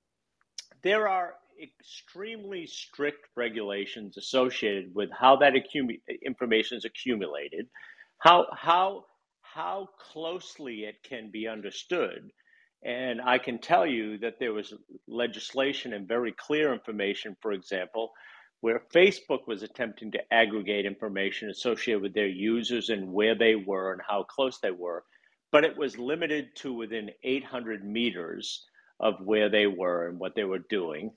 There 0.82 1.08
are 1.08 1.34
extremely 1.62 2.66
strict 2.66 3.26
regulations 3.36 4.16
associated 4.16 4.94
with 4.94 5.10
how 5.12 5.36
that 5.36 5.54
information 6.24 6.78
is 6.78 6.84
accumulated, 6.84 7.66
how 8.18 8.46
how 8.52 9.04
how 9.42 9.88
closely 9.98 10.84
it 10.84 11.02
can 11.02 11.30
be 11.30 11.48
understood. 11.48 12.30
And 12.82 13.20
I 13.20 13.38
can 13.38 13.58
tell 13.58 13.86
you 13.86 14.18
that 14.18 14.38
there 14.38 14.52
was 14.52 14.72
legislation 15.06 15.92
and 15.92 16.08
very 16.08 16.32
clear 16.32 16.72
information, 16.72 17.36
for 17.42 17.52
example, 17.52 18.12
where 18.60 18.82
Facebook 18.94 19.46
was 19.46 19.62
attempting 19.62 20.12
to 20.12 20.32
aggregate 20.32 20.86
information 20.86 21.50
associated 21.50 22.02
with 22.02 22.14
their 22.14 22.28
users 22.28 22.88
and 22.88 23.12
where 23.12 23.34
they 23.34 23.54
were 23.54 23.92
and 23.92 24.02
how 24.06 24.22
close 24.22 24.58
they 24.60 24.70
were, 24.70 25.04
but 25.52 25.64
it 25.64 25.76
was 25.76 25.98
limited 25.98 26.54
to 26.56 26.72
within 26.72 27.10
800 27.22 27.84
meters 27.84 28.66
of 29.00 29.14
where 29.24 29.48
they 29.48 29.66
were 29.66 30.08
and 30.08 30.18
what 30.18 30.34
they 30.34 30.44
were 30.44 30.64
doing. 30.70 31.10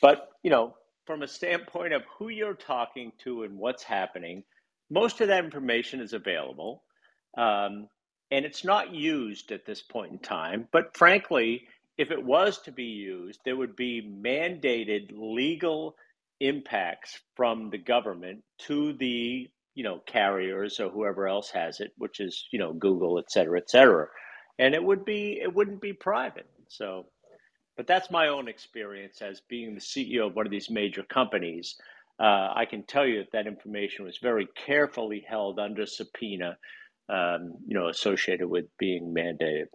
But, 0.00 0.28
you 0.42 0.50
know, 0.50 0.74
from 1.06 1.22
a 1.22 1.28
standpoint 1.28 1.92
of 1.92 2.02
who 2.18 2.28
you're 2.28 2.54
talking 2.54 3.12
to 3.24 3.42
and 3.44 3.58
what's 3.58 3.82
happening, 3.82 4.44
most 4.90 5.20
of 5.20 5.28
that 5.28 5.44
information 5.44 6.00
is 6.00 6.12
available. 6.12 6.82
Um, 7.36 7.88
and 8.30 8.44
it's 8.44 8.64
not 8.64 8.94
used 8.94 9.52
at 9.52 9.64
this 9.66 9.82
point 9.82 10.12
in 10.12 10.18
time. 10.18 10.68
But 10.72 10.96
frankly, 10.96 11.66
if 11.96 12.10
it 12.10 12.22
was 12.22 12.58
to 12.62 12.72
be 12.72 12.84
used, 12.84 13.40
there 13.44 13.56
would 13.56 13.76
be 13.76 14.02
mandated 14.02 15.10
legal 15.12 15.96
impacts 16.40 17.18
from 17.36 17.70
the 17.70 17.78
government 17.78 18.42
to 18.58 18.92
the 18.94 19.48
you 19.74 19.84
know 19.84 20.00
carriers 20.06 20.80
or 20.80 20.90
whoever 20.90 21.26
else 21.26 21.50
has 21.50 21.80
it, 21.80 21.92
which 21.98 22.20
is 22.20 22.46
you 22.52 22.58
know 22.58 22.72
Google, 22.72 23.18
et 23.18 23.30
cetera, 23.30 23.58
et 23.58 23.70
cetera. 23.70 24.08
And 24.58 24.74
it 24.74 24.82
would 24.82 25.04
be 25.04 25.40
it 25.42 25.54
wouldn't 25.54 25.80
be 25.80 25.92
private. 25.92 26.46
So 26.68 27.06
but 27.78 27.86
that's 27.86 28.10
my 28.10 28.26
own 28.26 28.48
experience 28.48 29.22
as 29.22 29.40
being 29.48 29.74
the 29.76 29.80
CEO 29.80 30.26
of 30.26 30.34
one 30.36 30.44
of 30.44 30.50
these 30.50 30.68
major 30.68 31.04
companies. 31.04 31.76
Uh, 32.20 32.52
I 32.54 32.66
can 32.68 32.82
tell 32.82 33.06
you 33.06 33.18
that 33.20 33.32
that 33.32 33.46
information 33.46 34.04
was 34.04 34.18
very 34.18 34.48
carefully 34.66 35.24
held 35.26 35.60
under 35.60 35.86
subpoena, 35.86 36.58
um, 37.08 37.54
you 37.66 37.78
know, 37.78 37.88
associated 37.88 38.48
with 38.48 38.64
being 38.78 39.14
mandated. 39.14 39.66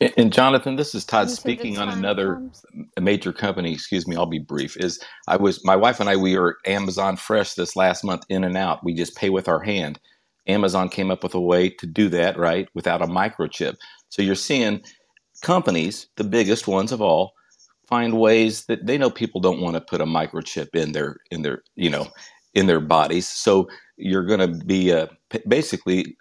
And 0.00 0.12
and 0.16 0.32
Jonathan, 0.32 0.74
this 0.74 0.92
is 0.92 1.04
Todd 1.04 1.28
Until 1.30 1.30
the 1.30 1.36
speaking 1.36 1.78
on 1.78 1.88
another 1.88 2.34
comes. 2.34 2.66
major 3.00 3.32
company. 3.32 3.72
Excuse 3.72 4.08
me, 4.08 4.16
I'll 4.16 4.26
be 4.26 4.40
brief. 4.40 4.76
Is 4.76 4.98
I 5.28 5.36
was 5.36 5.64
my 5.64 5.76
wife 5.76 6.00
and 6.00 6.10
I 6.10 6.16
we 6.16 6.36
were 6.36 6.58
at 6.66 6.72
Amazon 6.72 7.16
Fresh 7.16 7.54
this 7.54 7.76
last 7.76 8.02
month 8.02 8.24
in 8.28 8.42
and 8.42 8.56
out. 8.56 8.82
We 8.82 8.92
just 8.92 9.16
pay 9.16 9.30
with 9.30 9.48
our 9.48 9.60
hand. 9.60 10.00
Amazon 10.48 10.88
came 10.88 11.12
up 11.12 11.22
with 11.22 11.34
a 11.34 11.40
way 11.40 11.70
to 11.70 11.86
do 11.86 12.08
that 12.08 12.36
right 12.36 12.68
without 12.74 13.02
a 13.02 13.06
microchip. 13.06 13.76
So 14.08 14.20
you're 14.20 14.34
seeing 14.34 14.82
companies, 15.44 16.08
the 16.16 16.24
biggest 16.24 16.68
ones 16.68 16.92
of 16.92 17.02
all, 17.02 17.34
find 17.88 18.18
ways 18.20 18.66
that 18.66 18.86
they 18.86 18.98
know 18.98 19.10
people 19.10 19.40
don't 19.40 19.60
want 19.62 19.76
to 19.76 19.82
put 19.82 20.02
a 20.02 20.06
microchip 20.06 20.74
in 20.74 20.92
their 20.92 21.18
in 21.30 21.42
their 21.42 21.62
you 21.76 21.90
know 21.90 22.08
in 22.54 22.66
their 22.66 22.80
bodies. 22.80 23.28
So 23.28 23.68
you're 23.98 24.26
going 24.26 24.40
to 24.40 24.64
be 24.66 24.92
uh, 24.92 25.08
p- 25.30 25.42
basically 25.48 26.16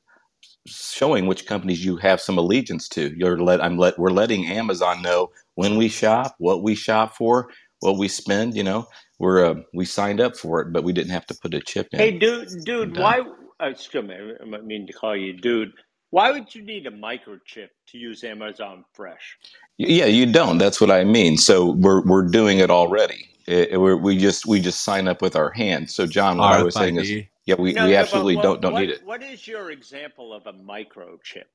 showing 0.67 1.27
which 1.27 1.47
companies 1.47 1.83
you 1.85 1.97
have 1.97 2.21
some 2.21 2.37
allegiance 2.37 2.89
to. 2.89 3.13
You're 3.17 3.39
let 3.39 3.63
I'm 3.63 3.77
let 3.77 3.99
we're 3.99 4.11
letting 4.11 4.47
Amazon 4.47 5.01
know 5.03 5.31
when 5.55 5.77
we 5.77 5.89
shop, 5.89 6.35
what 6.39 6.63
we 6.63 6.75
shop 6.75 7.15
for, 7.15 7.49
what 7.81 7.97
we 7.97 8.07
spend. 8.09 8.55
You 8.55 8.63
know, 8.63 8.87
we're 9.19 9.45
uh, 9.45 9.55
we 9.73 9.85
signed 9.85 10.21
up 10.21 10.37
for 10.37 10.61
it, 10.61 10.73
but 10.73 10.83
we 10.85 10.93
didn't 10.93 11.11
have 11.13 11.27
to 11.27 11.35
put 11.35 11.55
a 11.55 11.61
chip 11.61 11.89
in. 11.93 11.99
Hey, 11.99 12.11
in. 12.11 12.19
dude, 12.19 12.65
And 12.81 12.97
dude, 12.97 12.97
uh, 12.97 13.13
why? 13.13 13.21
Excuse 13.61 14.05
me, 14.05 14.15
I 14.15 14.61
mean 14.61 14.87
to 14.87 14.93
call 14.93 15.15
you 15.17 15.33
dude. 15.33 15.73
Why 16.13 16.29
would 16.29 16.53
you 16.53 16.61
need 16.61 16.85
a 16.85 16.91
microchip 16.91 17.69
to 17.87 17.97
use 17.97 18.23
Amazon 18.23 18.85
Fresh? 18.93 19.39
yeah, 19.79 20.05
you 20.05 20.31
don't. 20.31 20.59
That's 20.59 20.79
what 20.79 20.91
I 20.91 21.03
mean. 21.03 21.37
So 21.37 21.71
we're 21.71 22.03
we're 22.03 22.27
doing 22.29 22.59
it 22.59 22.69
already. 22.69 23.29
It, 23.47 23.81
we're, 23.81 23.97
we 23.97 24.19
just 24.19 24.45
we 24.45 24.61
just 24.61 24.83
sign 24.83 25.07
up 25.07 25.23
with 25.23 25.35
our 25.35 25.49
hand. 25.49 25.89
So 25.89 26.05
John, 26.05 26.37
what 26.37 26.53
I 26.53 26.61
was 26.61 26.75
saying 26.75 26.97
is, 26.97 27.09
yeah, 27.45 27.55
we, 27.57 27.73
No, 27.73 27.85
we 27.87 27.93
no, 27.93 27.97
absolutely 27.97 28.35
what 28.35 28.43
don't 28.43 28.61
don't 28.61 28.73
what 28.73 28.81
need 28.81 28.91
it. 28.91 29.01
what 29.03 29.23
is 29.23 29.47
your 29.47 29.71
example 29.71 30.33
of 30.33 30.45
a 30.45 30.53
microchip? 30.53 31.49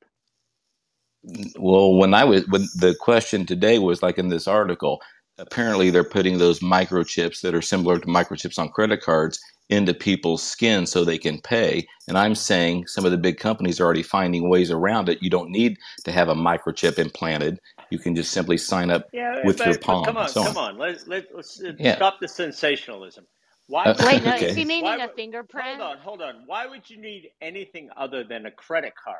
Well, 1.56 1.94
when 1.94 2.12
I 2.12 2.24
was 2.24 2.44
when 2.48 2.62
the 2.74 2.97
question 2.98 3.47
today 3.47 3.78
was 3.78 4.02
like 4.02 4.18
in 4.18 4.28
this 4.28 4.48
article, 4.48 5.01
apparently 5.39 5.90
they're 5.90 6.02
putting 6.02 6.39
those 6.39 6.59
microchips 6.59 7.43
that 7.43 7.55
are 7.55 7.62
similar 7.62 8.01
to 8.01 8.06
microchips 8.09 8.59
on 8.59 8.70
credit 8.70 9.02
cards 9.02 9.39
into 9.70 9.95
people's 9.95 10.43
skin 10.43 10.86
so 10.86 11.05
they 11.05 11.19
can 11.19 11.40
pay. 11.40 11.86
And 12.09 12.19
I'm 12.19 12.35
saying 12.35 12.86
some 12.89 13.05
of 13.05 13.11
the 13.12 13.19
big 13.19 13.39
companies 13.39 13.81
are 13.81 13.85
already 13.85 14.03
finding 14.03 14.49
ways 14.49 14.70
around 14.70 15.09
it. 15.09 15.23
You 15.23 15.31
don't 15.31 15.51
need 15.51 15.78
to 16.05 16.12
have 16.12 16.28
a 16.28 16.35
microchip 16.35 16.99
implanted. 16.99 17.61
You 17.90 17.99
can 17.99 18.15
just 18.16 18.32
simply 18.32 18.59
sign 18.59 18.90
up 18.90 19.07
Yeah, 19.12 19.36
with 19.43 19.65
your 19.65 19.77
but 19.77 19.86
but 19.86 20.03
come 20.03 20.16
palm 20.16 20.19
and 20.20 20.28
on, 20.28 20.28
so 20.28 20.43
come 20.43 20.57
on. 20.57 20.59
on. 20.59 20.78
Let's 20.78 21.07
let, 21.07 21.27
let's 21.35 21.62
uh, 21.62 21.73
Yeah. 21.78 21.97
stop 21.97 22.20
the 22.20 22.28
sensationalism. 22.28 23.27
Why 23.69 23.90
Uh, 23.90 23.95
would 23.95 24.07
Wait, 24.07 24.23
you 24.23 24.23
no, 24.24 24.31
okay. 24.31 24.47
is 24.47 24.55
he 24.55 24.65
need? 24.65 24.69
meaning 24.69 25.01
Why 25.01 25.01
a 25.01 25.09
fingerprint? 25.09 25.78
Hold 25.78 25.81
on, 25.81 25.99
hold 25.99 26.23
on. 26.23 26.43
Why 26.47 26.66
would 26.66 26.89
you 26.90 27.01
need 27.01 27.31
anything 27.40 27.90
other 27.97 28.24
than 28.24 28.47
a 28.47 28.51
credit 28.51 28.95
card 29.03 29.19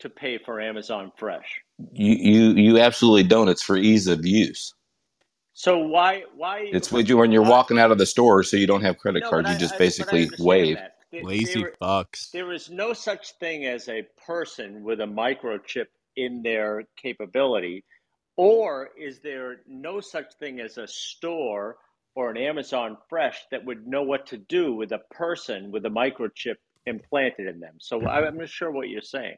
to 0.00 0.10
pay 0.10 0.38
for 0.38 0.60
Amazon 0.60 1.12
Fresh? 1.18 1.62
You 1.92 2.14
you 2.14 2.42
you 2.54 2.78
absolutely 2.78 3.24
don't. 3.24 3.48
It's 3.48 3.62
for 3.62 3.76
ease 3.76 4.06
of 4.08 4.26
use. 4.26 4.74
So 5.54 5.78
why 5.78 6.24
why 6.36 6.60
It's 6.72 6.90
when 6.90 7.06
you 7.06 7.18
when 7.18 7.32
you're 7.32 7.42
why? 7.42 7.50
walking 7.50 7.78
out 7.78 7.90
of 7.90 7.98
the 7.98 8.06
store, 8.06 8.42
so 8.42 8.56
you 8.56 8.66
don't 8.66 8.82
have 8.82 8.98
credit 8.98 9.20
No, 9.20 9.30
but 9.30 9.30
cards. 9.30 9.48
You 9.50 9.56
I, 9.56 9.58
just 9.58 9.74
I 9.74 9.76
but 9.76 9.82
I 9.82 9.84
basically 9.86 10.22
understand 10.22 10.46
wave. 10.46 10.76
that. 10.76 10.96
There, 11.12 11.24
Lazy 11.24 11.62
there 11.62 11.72
fucks. 11.80 12.30
there 12.32 12.52
is 12.52 12.70
no 12.70 12.92
such 12.94 13.32
thing 13.38 13.66
as 13.66 13.88
a 13.88 14.02
person 14.26 14.82
with 14.82 15.00
a 15.00 15.04
microchip 15.04 15.86
in 16.16 16.42
their 16.42 16.84
capability, 16.96 17.84
or 18.36 18.90
is 18.98 19.20
there 19.20 19.60
no 19.66 20.00
such 20.00 20.32
thing 20.40 20.60
as 20.60 20.78
a 20.78 20.86
store 20.88 21.76
or 22.14 22.30
an 22.30 22.36
Amazon 22.38 22.96
Fresh 23.08 23.46
that 23.50 23.64
would 23.64 23.86
know 23.86 24.02
what 24.02 24.26
to 24.28 24.38
do 24.38 24.74
with 24.74 24.92
a 24.92 25.00
person 25.10 25.70
with 25.70 25.84
a 25.84 25.90
microchip 25.90 26.56
implanted 26.86 27.46
in 27.46 27.60
them? 27.60 27.74
So 27.78 28.06
I- 28.06 28.26
I'm 28.26 28.38
not 28.38 28.48
sure 28.48 28.70
what 28.70 28.88
you're 28.88 29.02
saying. 29.02 29.36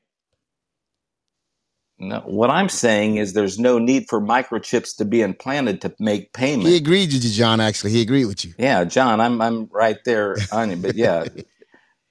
No, 1.99 2.21
what 2.27 2.51
I'm 2.51 2.69
saying 2.69 3.17
is 3.17 3.35
there's 3.35 3.59
no 3.59 3.79
need 3.79 4.09
for 4.09 4.21
microchips 4.21 4.97
to 4.99 5.05
be 5.05 5.23
implanted 5.23 5.81
to 5.83 5.95
make 6.01 6.33
payments. 6.33 6.69
He 6.69 6.77
agreed 6.77 7.13
with 7.13 7.25
you, 7.25 7.31
John. 7.31 7.61
Actually, 7.61 7.93
he 7.93 8.03
agreed 8.03 8.27
with 8.27 8.45
you. 8.45 8.55
Yeah, 8.59 8.85
John, 8.85 9.21
I'm 9.21 9.41
I'm 9.41 9.67
right 9.73 9.99
there 10.05 10.37
on 10.53 10.71
you. 10.71 10.77
But 10.77 10.97
yeah, 10.97 11.25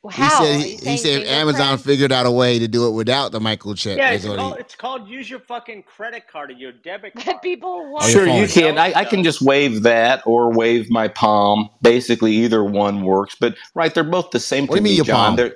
Well, 0.04 0.12
He 0.12 0.30
said 0.30 0.62
he, 0.62 0.78
he 0.78 0.98
said 0.98 1.24
Amazon 1.28 1.78
fingerprint? 1.78 1.82
figured 1.82 2.12
out 2.12 2.26
a 2.26 2.32
way 2.32 2.60
to 2.60 2.68
do 2.68 2.88
it 2.88 2.92
without 2.92 3.32
the 3.32 3.40
microchip. 3.40 3.98
Yeah, 3.98 4.12
it's 4.12 4.26
called 4.26 4.58
he. 4.58 4.62
it's 4.62 4.76
called 4.76 5.08
use 5.08 5.30
your 5.30 5.40
fucking 5.42 5.84
credit 5.84 6.28
card 6.28 6.52
or 6.52 6.54
your 6.56 6.74
debit 6.74 7.14
But 7.26 7.26
card. 7.26 7.42
people 7.42 7.92
want 7.92 8.04
sure 8.12 8.28
you 8.28 8.48
can. 8.48 8.78
I, 8.78 8.94
I 8.94 9.06
can 9.06 9.24
just 9.24 9.42
wave 9.42 9.84
that 9.84 10.24
or 10.26 10.52
wave 10.54 10.90
my 10.90 11.08
palm. 11.10 11.70
Basically, 11.82 12.34
either 12.34 12.64
one 12.64 13.04
works. 13.04 13.36
But 13.40 13.56
right, 13.76 13.94
they're 13.94 14.04
both 14.04 14.32
the 14.32 14.40
same 14.42 14.68
What 14.68 14.76
do 14.76 14.78
to 14.78 14.82
you 14.82 14.84
mean 14.84 14.92
me, 14.92 14.98
your 14.98 15.06
John. 15.06 15.36
palm? 15.36 15.36
They're 15.38 15.56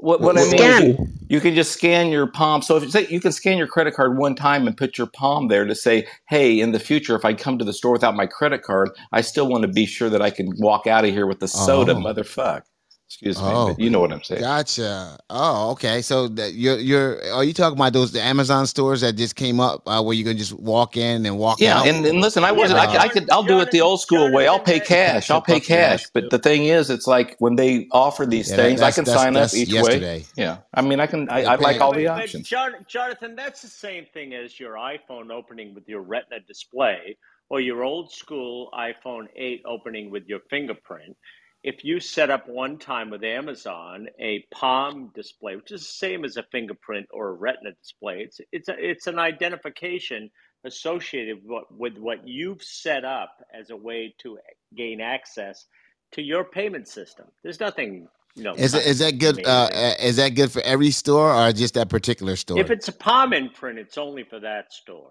what 0.00 0.20
What, 0.20 0.38
I 0.38 0.44
mean 0.44 0.46
is 0.46 0.52
you 0.52 0.58
Scan. 0.58 1.18
you 1.28 1.40
can 1.40 1.54
just 1.54 1.72
scan 1.72 2.10
your 2.10 2.26
palm. 2.26 2.62
So 2.62 2.76
if 2.76 2.84
you 2.84 2.90
say 2.90 3.06
you 3.08 3.20
can 3.20 3.32
scan 3.32 3.58
your 3.58 3.66
credit 3.66 3.94
card 3.94 4.16
one 4.16 4.34
time 4.34 4.66
and 4.66 4.76
put 4.76 4.96
your 4.96 5.08
palm 5.08 5.48
there 5.48 5.64
to 5.64 5.74
say, 5.74 6.06
hey, 6.28 6.60
in 6.60 6.72
the 6.72 6.78
future, 6.78 7.16
if 7.16 7.24
I 7.24 7.34
come 7.34 7.58
to 7.58 7.64
the 7.64 7.72
store 7.72 7.92
without 7.92 8.14
my 8.14 8.26
credit 8.26 8.62
card, 8.62 8.90
I 9.12 9.20
still 9.20 9.48
want 9.48 9.62
to 9.62 9.68
be 9.68 9.86
sure 9.86 10.08
that 10.10 10.22
I 10.22 10.30
can 10.30 10.52
walk 10.58 10.86
out 10.86 11.04
of 11.04 11.10
here 11.10 11.26
with 11.26 11.40
the 11.40 11.48
soda, 11.48 11.92
oh, 11.92 11.96
motherfuck. 11.96 12.62
Excuse 13.08 13.44
me, 13.44 13.56
oh, 13.56 13.66
but 13.66 13.80
you 13.80 13.90
know 13.90 14.00
what 14.00 14.12
I'm 14.12 14.22
saying. 14.24 14.40
gotcha. 14.40 15.18
Oh, 15.30 15.72
okay. 15.72 16.02
So 16.02 16.28
that 16.28 16.54
you're 16.54 16.78
you're 16.78 17.32
are 17.34 17.44
you 17.44 17.54
talking 17.54 17.78
about 17.78 17.92
those 17.94 18.12
the 18.12 18.22
Amazon 18.22 18.66
stores 18.66 19.02
that 19.02 19.14
just 19.14 19.36
came 19.36 19.60
up 19.60 19.82
uh, 19.86 20.02
where 20.02 20.14
you 20.14 20.24
can 20.24 20.38
just 20.38 20.54
walk 20.54 20.96
in 20.96 21.26
and 21.26 21.38
walk 21.38 21.64
Yeah, 21.64 21.80
out? 21.80 21.88
and, 21.88 22.04
and 22.06 22.20
listen, 22.20 22.44
I 22.44 22.52
Yeah, 22.52 22.52
wasn't. 22.52 22.80
I, 22.80 22.86
but 22.86 22.88
could- 22.88 23.00
I 23.00 23.08
Uh, 23.08 23.10
could. 23.10 23.30
I'll 23.30 23.44
do 23.44 23.60
it 23.60 23.70
the 23.70 23.82
old 23.82 24.00
school 24.00 24.32
way. 24.32 24.48
I'll 24.48 24.60
pay 24.60 24.80
cash. 24.80 25.30
I'll 25.30 25.42
pay 25.42 25.60
cash. 25.60 26.06
But 26.12 26.30
the 26.30 26.38
thing 26.38 26.64
is, 26.66 26.90
it's 26.90 27.06
like 27.06 27.36
when 27.38 27.56
they 27.56 27.88
offer 27.92 28.26
these 28.26 28.52
yeah. 28.52 28.54
Things, 28.54 28.82
I 28.82 28.92
can 28.92 29.06
that's 29.06 29.12
sign 29.12 29.36
up 29.36 29.54
that's 29.54 29.54
each 29.54 29.76
way. 29.76 30.08
Yeah, 30.36 30.58
I 30.74 30.82
mean, 30.82 31.00
I 31.00 31.06
can. 31.06 31.28
I, 31.30 31.44
I 31.44 31.56
like 31.56 31.80
all 31.80 31.94
the 31.94 32.08
but 32.14 32.30
options. 32.30 32.42
John, 32.42 32.74
Jonathan, 32.88 33.36
that's 33.36 33.62
the 33.62 33.68
same 33.68 34.06
thing 34.14 34.34
as 34.34 34.60
your 34.60 34.74
iPhone 34.74 35.32
opening 35.32 35.74
with 35.74 35.88
your 35.88 36.02
Retina 36.02 36.40
display 36.40 37.16
or 37.50 37.60
your 37.60 37.84
old 37.84 38.12
school 38.12 38.70
iPhone 38.74 39.28
8 39.36 39.62
opening 39.66 40.10
with 40.10 40.26
your 40.28 40.40
fingerprint. 40.50 41.16
If 41.64 41.84
you 41.84 41.98
set 41.98 42.30
up 42.30 42.48
one 42.48 42.78
time 42.78 43.10
with 43.10 43.24
Amazon 43.24 44.06
a 44.20 44.44
palm 44.52 45.10
display, 45.14 45.56
which 45.56 45.72
is 45.72 45.80
the 45.80 45.92
same 45.92 46.24
as 46.24 46.36
a 46.36 46.44
fingerprint 46.44 47.08
or 47.12 47.28
a 47.28 47.32
Retina 47.32 47.72
display, 47.72 48.20
it's 48.20 48.40
it's 48.52 48.68
a, 48.68 48.76
it's 48.78 49.06
an 49.08 49.18
identification 49.18 50.30
associated 50.64 51.38
with 51.42 51.46
what, 51.46 51.78
with 51.78 51.98
what 51.98 52.28
you've 52.28 52.62
set 52.62 53.04
up 53.04 53.44
as 53.52 53.70
a 53.70 53.76
way 53.76 54.14
to 54.18 54.38
gain 54.76 55.00
access 55.00 55.66
to 56.12 56.22
your 56.22 56.44
payment 56.44 56.86
system. 56.88 57.26
There's 57.42 57.60
nothing 57.60 58.08
you 58.36 58.44
know 58.44 58.54
Is 58.54 58.74
it 58.74 58.86
is 58.86 59.00
that 59.00 59.18
good? 59.18 59.44
Uh, 59.44 59.68
uh, 59.74 59.94
is 60.00 60.16
that 60.16 60.30
good 60.30 60.52
for 60.52 60.62
every 60.62 60.92
store 60.92 61.34
or 61.34 61.52
just 61.52 61.74
that 61.74 61.88
particular 61.88 62.36
store? 62.36 62.60
If 62.60 62.70
it's 62.70 62.86
a 62.86 62.92
palm 62.92 63.32
imprint, 63.32 63.80
it's 63.80 63.98
only 63.98 64.22
for 64.22 64.38
that 64.38 64.72
store. 64.72 65.10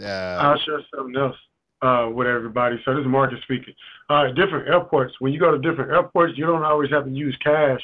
Uh, 0.00 0.06
I'll 0.06 0.58
share 0.58 0.82
something 0.94 1.16
else 1.16 1.36
uh, 1.82 2.08
with 2.12 2.26
everybody. 2.26 2.76
So 2.84 2.94
this 2.94 3.02
is 3.02 3.06
Marcus 3.06 3.38
speaking. 3.42 3.74
Uh, 4.08 4.28
different 4.28 4.68
airports. 4.68 5.14
When 5.18 5.32
you 5.32 5.40
go 5.40 5.50
to 5.50 5.58
different 5.58 5.90
airports, 5.90 6.34
you 6.36 6.46
don't 6.46 6.64
always 6.64 6.90
have 6.90 7.04
to 7.04 7.10
use 7.10 7.36
cash 7.42 7.80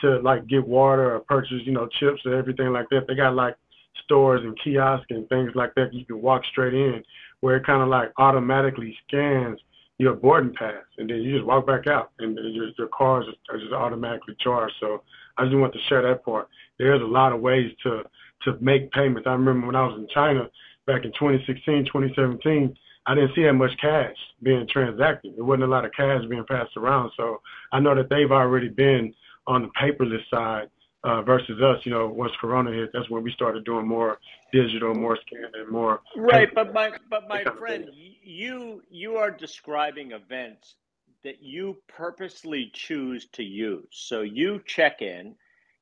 to 0.00 0.18
like 0.20 0.46
get 0.46 0.66
water 0.66 1.14
or 1.14 1.20
purchase, 1.20 1.60
you 1.64 1.72
know, 1.72 1.88
chips 2.00 2.20
or 2.24 2.34
everything 2.34 2.72
like 2.72 2.88
that. 2.90 3.06
They 3.06 3.14
got 3.14 3.34
like 3.34 3.56
stores 4.04 4.40
and 4.42 4.58
kiosks 4.62 5.06
and 5.10 5.28
things 5.28 5.52
like 5.54 5.74
that. 5.74 5.92
You 5.92 6.04
can 6.04 6.20
walk 6.20 6.42
straight 6.50 6.74
in, 6.74 7.02
where 7.40 7.56
it 7.56 7.66
kind 7.66 7.82
of 7.82 7.88
like 7.88 8.12
automatically 8.18 8.96
scans 9.06 9.60
your 9.98 10.14
boarding 10.14 10.54
pass, 10.54 10.82
and 10.98 11.08
then 11.08 11.18
you 11.18 11.36
just 11.36 11.46
walk 11.46 11.66
back 11.66 11.86
out, 11.86 12.10
and 12.18 12.36
your 12.52 12.68
your 12.76 12.88
cars 12.88 13.26
are 13.50 13.58
just 13.58 13.72
automatically 13.72 14.34
charged. 14.40 14.74
So 14.80 15.02
I 15.38 15.44
just 15.44 15.56
want 15.56 15.72
to 15.72 15.78
share 15.88 16.02
that 16.02 16.24
part. 16.24 16.48
There's 16.78 17.00
a 17.00 17.04
lot 17.04 17.32
of 17.32 17.40
ways 17.40 17.70
to 17.84 18.02
to 18.42 18.58
make 18.60 18.90
payments. 18.92 19.26
I 19.26 19.32
remember 19.32 19.66
when 19.66 19.76
I 19.76 19.86
was 19.86 19.98
in 19.98 20.08
China 20.12 20.50
back 20.86 21.04
in 21.04 21.12
2016, 21.12 21.86
2017, 21.86 22.76
I 23.06 23.14
didn't 23.14 23.34
see 23.34 23.42
that 23.42 23.52
much 23.52 23.72
cash 23.80 24.16
being 24.42 24.66
transacted. 24.70 25.36
There 25.36 25.44
wasn't 25.44 25.64
a 25.64 25.68
lot 25.68 25.84
of 25.84 25.92
cash 25.92 26.22
being 26.28 26.44
passed 26.48 26.76
around. 26.76 27.10
So 27.16 27.40
I 27.72 27.80
know 27.80 27.94
that 27.94 28.08
they've 28.08 28.30
already 28.30 28.68
been 28.68 29.14
on 29.46 29.62
the 29.62 29.68
paperless 29.80 30.22
side 30.30 30.70
uh, 31.04 31.20
versus 31.22 31.60
us. 31.60 31.84
You 31.84 31.92
know, 31.92 32.08
once 32.08 32.32
Corona 32.40 32.72
hit, 32.72 32.90
that's 32.92 33.10
when 33.10 33.22
we 33.22 33.32
started 33.32 33.64
doing 33.64 33.86
more 33.86 34.18
digital, 34.52 34.94
more 34.94 35.18
scanning, 35.26 35.70
more 35.70 36.00
Right, 36.16 36.48
paperless, 36.48 36.54
but 36.54 36.72
my 36.72 36.92
but 37.10 37.28
my 37.28 37.38
that 37.38 37.44
kind 37.44 37.56
of 37.56 37.58
friend, 37.58 37.90
you 37.94 38.82
you 38.90 39.16
are 39.16 39.30
describing 39.30 40.12
events 40.12 40.76
that 41.24 41.42
you 41.42 41.78
purposely 41.88 42.70
choose 42.74 43.26
to 43.32 43.42
use. 43.42 43.86
So 43.90 44.20
you 44.22 44.62
check 44.66 45.00
in, 45.02 45.34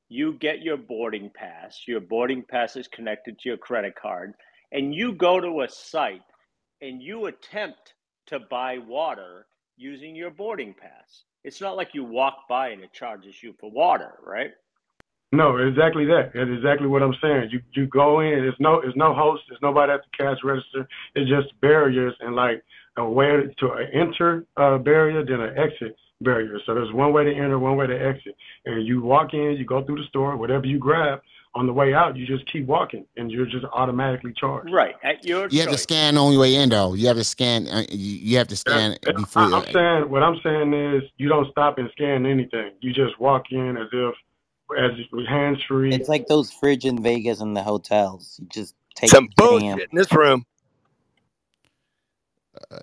you 0.09 0.33
get 0.33 0.61
your 0.61 0.77
boarding 0.77 1.29
pass, 1.33 1.81
your 1.85 1.99
boarding 1.99 2.43
pass 2.43 2.75
is 2.75 2.87
connected 2.87 3.39
to 3.39 3.49
your 3.49 3.57
credit 3.57 3.95
card, 3.95 4.33
and 4.71 4.93
you 4.95 5.13
go 5.13 5.39
to 5.39 5.61
a 5.61 5.69
site 5.69 6.21
and 6.83 7.01
you 7.01 7.27
attempt 7.27 7.93
to 8.27 8.39
buy 8.39 8.77
water 8.77 9.47
using 9.77 10.15
your 10.15 10.29
boarding 10.29 10.73
pass. 10.73 11.23
It's 11.43 11.61
not 11.61 11.77
like 11.77 11.89
you 11.93 12.03
walk 12.03 12.47
by 12.49 12.69
and 12.69 12.83
it 12.83 12.93
charges 12.93 13.41
you 13.41 13.53
for 13.59 13.71
water, 13.71 14.19
right? 14.25 14.51
No, 15.31 15.57
exactly 15.57 16.05
that. 16.05 16.31
That's 16.35 16.49
exactly 16.55 16.87
what 16.87 17.01
I'm 17.01 17.15
saying. 17.21 17.49
You 17.51 17.61
you 17.71 17.87
go 17.87 18.19
in. 18.19 18.33
There's 18.33 18.59
no 18.59 18.81
there's 18.81 18.95
no 18.95 19.15
host. 19.15 19.41
There's 19.49 19.61
nobody 19.63 19.91
at 19.91 20.01
the 20.01 20.23
cash 20.23 20.37
register. 20.43 20.87
It's 21.15 21.27
just 21.27 21.59
barriers 21.59 22.13
and 22.19 22.35
like 22.35 22.61
a 22.97 23.09
way 23.09 23.31
to 23.59 23.67
enter 23.91 24.45
uh, 24.57 24.77
barrier, 24.77 25.25
then 25.25 25.39
an 25.39 25.57
exit 25.57 25.95
barrier. 26.21 26.59
So 26.65 26.75
there's 26.75 26.93
one 26.93 27.13
way 27.13 27.23
to 27.23 27.33
enter, 27.33 27.57
one 27.57 27.77
way 27.77 27.87
to 27.87 27.99
exit. 27.99 28.35
And 28.65 28.85
you 28.85 29.01
walk 29.01 29.33
in, 29.33 29.55
you 29.57 29.65
go 29.65 29.83
through 29.83 29.97
the 29.97 30.07
store, 30.09 30.37
whatever 30.37 30.67
you 30.67 30.77
grab. 30.77 31.19
On 31.55 31.67
the 31.67 31.73
way 31.73 31.93
out, 31.93 32.17
you 32.17 32.25
just 32.27 32.51
keep 32.51 32.67
walking, 32.67 33.05
and 33.17 33.31
you're 33.31 33.45
just 33.45 33.65
automatically 33.73 34.33
charged. 34.39 34.71
Right, 34.73 34.95
at 35.03 35.25
your 35.25 35.49
you 35.49 35.59
have 35.61 35.69
to 35.69 35.77
scan 35.77 36.17
on 36.17 36.31
your 36.33 36.41
way 36.41 36.55
in 36.55 36.69
though. 36.69 36.93
You 36.95 37.07
have 37.07 37.17
to 37.17 37.23
scan. 37.23 37.67
Uh, 37.67 37.83
you, 37.89 38.17
you 38.17 38.37
have 38.37 38.47
to 38.49 38.55
scan 38.55 38.97
Yeah, 39.05 39.13
before. 39.15 39.43
I, 39.43 39.45
You, 39.45 39.57
I'm 39.57 39.65
saying 39.73 40.11
what 40.11 40.23
I'm 40.23 40.37
saying 40.43 40.73
is 40.73 41.03
you 41.17 41.29
don't 41.29 41.49
stop 41.51 41.77
and 41.79 41.89
scan 41.93 42.25
anything. 42.25 42.71
You 42.81 42.93
just 42.93 43.19
walk 43.19 43.43
in 43.51 43.77
as 43.77 43.87
if 43.93 44.15
as 44.79 44.91
with 45.11 45.27
hands 45.27 45.59
free. 45.67 45.93
It's 45.93 46.09
like 46.09 46.27
those 46.27 46.51
fridge 46.51 46.85
in 46.85 47.03
Vegas 47.03 47.41
and 47.41 47.55
the 47.55 47.63
hotels. 47.63 48.37
You 48.41 48.47
just 48.51 48.75
take 48.95 49.11
Some 49.11 49.27
the 49.35 49.35
bullshit 49.37 49.89
in 49.91 49.97
this 49.97 50.11
room. 50.13 50.45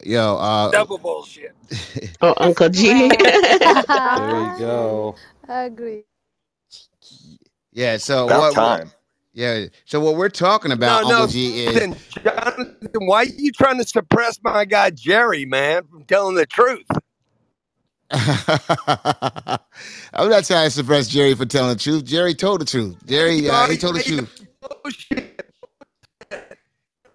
yo, 0.04 0.36
uh, 0.36 0.72
Double 0.72 0.98
bullshit. 0.98 1.56
Oh, 2.22 2.34
Uncle 2.38 2.68
G. 2.70 3.10
There 4.14 4.42
you 4.42 4.52
go. 4.52 5.16
I 5.48 5.64
Agree. 5.64 6.04
Yeah. 7.72 7.96
So 7.98 8.26
About 8.26 8.30
what? 8.30 8.40
what 8.54 8.54
time. 8.54 8.90
yeah. 9.32 9.66
So 9.86 10.00
what 10.00 10.16
we're 10.16 10.28
talking 10.30 10.70
about, 10.72 11.02
No, 11.02 11.08
no, 11.08 11.14
Uncle 11.22 11.26
G, 11.26 11.66
is 11.66 11.74
Jonathan, 11.74 11.96
Jonathan, 12.24 13.06
why 13.06 13.22
are 13.22 13.26
you 13.26 13.52
trying 13.52 13.78
to 13.78 13.84
suppress 13.86 14.40
my 14.42 14.64
guy 14.64 14.90
Jerry, 14.90 15.44
man, 15.46 15.84
from 15.88 16.04
telling 16.04 16.36
the 16.36 16.46
truth? 16.46 16.86
I'm 18.10 19.58
not 20.30 20.44
trying 20.44 20.66
to 20.66 20.70
suppress 20.70 21.08
Jerry 21.08 21.34
for 21.34 21.46
telling 21.46 21.76
the 21.76 21.82
truth. 21.82 22.04
Jerry 22.04 22.34
told 22.34 22.60
the 22.60 22.64
truth. 22.64 22.96
Jerry, 23.06 23.48
uh, 23.48 23.68
he 23.68 23.76
told 23.76 23.96
the 23.96 24.02
truth. 24.02 24.46
Bullshit. 24.82 25.46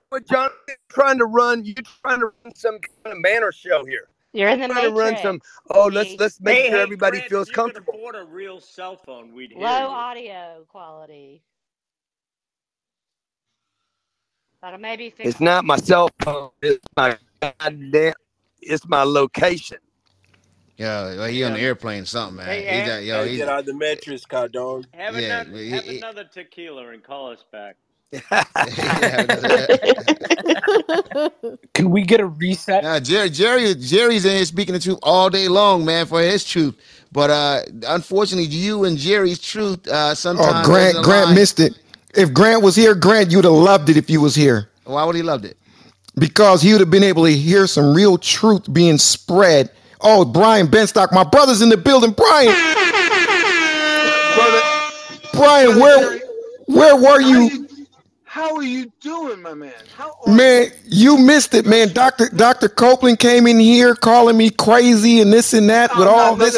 What 0.10 0.28
Jonathan's 0.28 0.78
trying 0.90 1.18
to 1.20 1.26
run, 1.26 1.64
you're 1.66 1.76
trying 2.04 2.20
to 2.22 2.28
run 2.44 2.56
some 2.56 2.80
kind 3.04 3.16
of 3.16 3.22
manner 3.22 3.52
show 3.52 3.84
here. 3.86 4.08
You're 4.34 4.50
in 4.50 4.62
the 4.62 4.68
trying 4.70 4.84
to 4.84 4.92
run 4.92 5.18
some. 5.18 5.42
Oh, 5.70 5.88
let's 5.88 6.16
let's 6.20 6.40
make 6.42 6.56
Hey, 6.58 6.68
sure 6.70 6.78
hey, 6.78 6.82
everybody 6.84 7.18
Grant, 7.18 7.30
feels 7.30 7.50
if 7.50 7.52
you 7.52 7.54
could 7.62 7.64
comfortable. 7.64 7.95
Afford 8.16 8.28
a 8.28 8.32
real 8.34 8.60
cell 8.60 8.98
phone, 8.98 9.34
we'd 9.34 9.52
hear 9.52 9.62
Low 9.62 9.80
you. 9.82 9.86
audio 9.88 10.66
quality. 10.68 11.42
That'll 14.62 14.80
maybe 14.80 15.10
fix 15.10 15.30
It's 15.30 15.40
not 15.40 15.66
my 15.66 15.78
cell 15.78 16.10
phone. 16.22 16.50
It's 16.62 16.86
my 16.98 17.18
goddamn. 17.42 18.14
It's 18.62 18.88
my 18.88 19.04
location. 19.04 19.78
Yo, 20.78 21.16
well, 21.18 21.28
he 21.30 21.44
on 21.44 21.54
the 21.54 21.60
airplane, 21.60 22.06
something, 22.06 22.38
man. 22.38 22.48
Hey, 22.48 22.80
He's 22.80 22.88
have, 22.88 23.04
yo, 23.04 23.24
Hey, 23.24 23.30
he's 23.30 23.38
get 23.38 23.48
out 23.50 23.60
of 23.60 23.66
the 23.66 23.74
mattress, 23.74 24.26
car 24.26 24.50
dog. 24.50 24.86
have, 24.94 25.16
yeah. 25.16 25.42
another, 25.44 25.58
he- 25.58 25.70
have 25.70 25.84
he- 25.86 25.98
another 26.00 26.24
tequila 26.26 26.90
and 26.90 27.02
call 27.04 27.32
us 27.32 27.46
back. 27.52 27.78
Can 31.74 31.92
we 31.92 32.02
get 32.04 32.20
a 32.20 32.26
reset? 32.26 32.84
Now, 32.84 33.00
Jerry, 33.00 33.30
Jerry, 33.30 33.76
Jerry's 33.76 34.26
in 34.26 34.36
here 34.36 34.46
speaking 34.46 34.74
the 34.74 34.80
truth 34.80 35.00
all 35.04 35.30
day 35.30 35.48
long, 35.48 35.86
man, 35.86 36.06
for 36.08 36.22
his 36.22 36.44
truth. 36.44 36.76
But 37.16 37.30
uh 37.32 37.62
unfortunately, 37.88 38.50
you 38.54 38.84
and 38.84 38.98
Jerry's 38.98 39.40
truth 39.40 39.88
uh 39.88 40.16
Oh, 40.26 40.64
Grant, 40.66 40.96
Grant 41.02 41.26
align. 41.28 41.36
missed 41.36 41.62
it. 41.62 41.74
If 42.14 42.34
Grant 42.34 42.62
was 42.62 42.76
here, 42.76 42.94
Grant, 42.94 43.32
you'd 43.32 43.46
have 43.46 43.54
loved 43.54 43.90
it 43.90 43.98
if 43.98 44.10
you 44.10 44.22
was 44.22 44.36
here. 44.36 44.70
Why 44.84 45.06
would 45.06 45.16
he 45.16 45.24
loved 45.24 45.46
it? 45.46 45.58
Because 46.18 46.62
he 46.62 46.74
would 46.74 46.82
have 46.82 46.92
been 46.92 47.04
able 47.04 47.26
to 47.26 47.32
hear 47.34 47.68
some 47.68 47.96
real 47.96 48.18
truth 48.18 48.72
being 48.74 48.98
spread. 48.98 49.72
Oh, 50.02 50.26
Brian 50.26 50.68
Benstock, 50.68 51.14
my 51.14 51.24
brother's 51.24 51.62
in 51.62 51.70
the 51.70 51.78
building. 51.78 52.12
Brian, 52.12 52.54
Brother, 54.36 54.62
Brian, 55.34 55.78
brother 55.78 55.80
where 55.80 56.00
Jerry, 56.00 56.22
where 56.68 56.96
were 56.98 57.22
you? 57.22 57.50
you 57.50 57.68
how 58.26 58.56
are 58.58 58.64
you 58.64 58.92
doing, 59.00 59.42
my 59.42 59.54
man? 59.54 59.74
How 59.96 60.18
are 60.26 60.34
Man, 60.34 60.68
you 60.86 61.18
missed 61.18 61.54
it, 61.54 61.66
man. 61.66 61.94
Doctor 61.94 62.28
Doctor 62.30 62.68
Copeland 62.68 63.20
came 63.20 63.48
in 63.48 63.60
here 63.60 63.96
calling 63.96 64.36
me 64.38 64.50
crazy 64.50 65.22
and 65.22 65.32
this 65.32 65.54
and 65.54 65.70
that 65.70 65.92
with 65.98 66.08
No, 66.08 66.14
all 66.16 66.36
no, 66.36 66.44
this. 66.46 66.56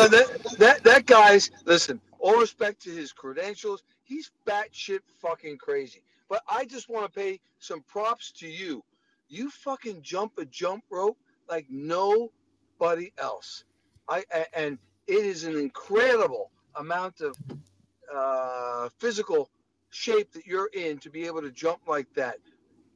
That, 0.57 0.83
that 0.83 1.05
guy's 1.05 1.51
listen. 1.65 1.99
All 2.19 2.39
respect 2.39 2.81
to 2.83 2.89
his 2.89 3.11
credentials, 3.13 3.83
he's 4.03 4.31
batshit 4.45 4.99
fucking 5.21 5.57
crazy. 5.57 6.03
But 6.29 6.41
I 6.49 6.65
just 6.65 6.89
want 6.89 7.05
to 7.05 7.19
pay 7.19 7.39
some 7.59 7.81
props 7.83 8.31
to 8.33 8.47
you. 8.47 8.83
You 9.29 9.49
fucking 9.49 10.01
jump 10.01 10.33
a 10.37 10.45
jump 10.45 10.83
rope 10.89 11.17
like 11.49 11.65
nobody 11.69 13.11
else. 13.17 13.63
I 14.09 14.23
and 14.55 14.77
it 15.07 15.25
is 15.25 15.43
an 15.43 15.57
incredible 15.57 16.51
amount 16.75 17.21
of 17.21 17.37
uh, 18.13 18.89
physical 18.99 19.49
shape 19.89 20.31
that 20.33 20.45
you're 20.45 20.69
in 20.73 20.97
to 20.99 21.09
be 21.09 21.25
able 21.25 21.41
to 21.41 21.51
jump 21.51 21.81
like 21.87 22.07
that. 22.15 22.37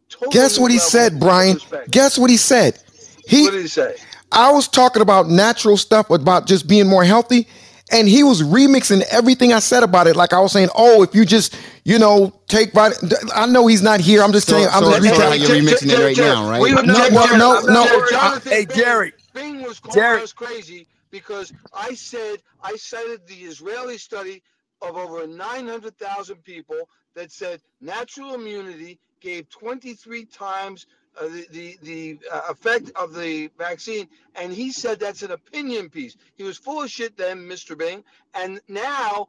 Total 0.10 0.32
Guess 0.32 0.60
what 0.60 0.72
he 0.72 0.80
said, 0.80 1.20
Brian? 1.20 1.58
Guess 1.90 2.18
what 2.18 2.30
he 2.30 2.38
said? 2.38 2.82
He 3.26 3.44
What 3.44 3.52
did 3.52 3.62
he 3.62 3.68
say? 3.68 3.96
I 4.32 4.52
was 4.52 4.68
talking 4.68 5.02
about 5.02 5.30
natural 5.30 5.78
stuff 5.78 6.10
about 6.12 6.48
just 6.48 6.68
being 6.68 6.88
more 6.88 7.04
healthy. 7.06 7.48
And 7.92 8.08
he 8.08 8.24
was 8.24 8.42
remixing 8.44 9.04
everything 9.12 9.54
I 9.54 9.60
said 9.60 9.84
about 9.84 10.08
it. 10.08 10.16
Like 10.16 10.34
I 10.34 10.40
was 10.40 10.54
saying, 10.54 10.70
oh, 10.76 11.04
if 11.04 11.16
you 11.16 11.26
just, 11.26 11.56
you 11.86 12.00
know, 12.00 12.34
take 12.48 12.74
vit- 12.74 12.98
I 13.36 13.46
know 13.48 13.68
he's 13.68 13.84
not 13.84 14.00
here. 14.00 14.24
I'm 14.24 14.32
just 14.34 14.48
So, 14.48 14.54
telling 14.54 14.66
you, 14.66 14.72
I'm 14.72 14.84
so, 14.84 14.92
just 14.92 15.10
so 15.10 15.16
recapping. 15.24 15.40
you're 15.40 15.50
remixing 15.50 15.92
it 15.92 16.00
right 16.04 16.18
now, 16.18 16.50
right? 16.50 16.62
We, 16.62 16.72
No, 16.72 17.10
well, 17.12 17.38
no, 17.38 17.62
no. 17.74 17.86
Jonathan 18.10 18.52
Hey, 18.52 18.66
Bing, 18.66 18.78
Jerry. 18.78 19.14
Bing 19.34 19.62
was 19.64 19.80
Jerry. 19.94 20.22
us 20.22 20.34
crazy 20.34 20.88
because 21.12 21.54
I 21.74 21.96
said 21.96 22.42
I 22.64 22.76
cited 22.78 23.28
the 23.28 23.36
Israeli 23.36 23.98
study 23.98 24.42
of 24.82 24.98
over 24.98 25.28
900,000 25.28 26.44
people 26.44 26.90
that 27.16 27.32
said 27.32 27.62
natural 27.82 28.36
immunity 28.36 29.00
gave 29.22 29.50
23 29.50 30.26
times 30.26 30.88
uh, 31.20 31.28
the 31.28 31.46
the, 31.52 31.78
the 31.84 32.20
uh, 32.32 32.42
effect 32.50 32.92
of 32.96 33.14
the 33.14 33.50
vaccine, 33.58 34.08
and 34.36 34.52
he 34.52 34.72
said 34.72 35.00
that's 35.00 35.24
an 35.24 35.32
opinion 35.32 35.90
piece. 35.90 36.16
He 36.36 36.44
was 36.44 36.58
full 36.58 36.82
of 36.84 36.90
shit 36.90 37.18
then, 37.18 37.40
Mr. 37.40 37.78
Bing, 37.78 38.04
and 38.34 38.60
now 38.68 39.28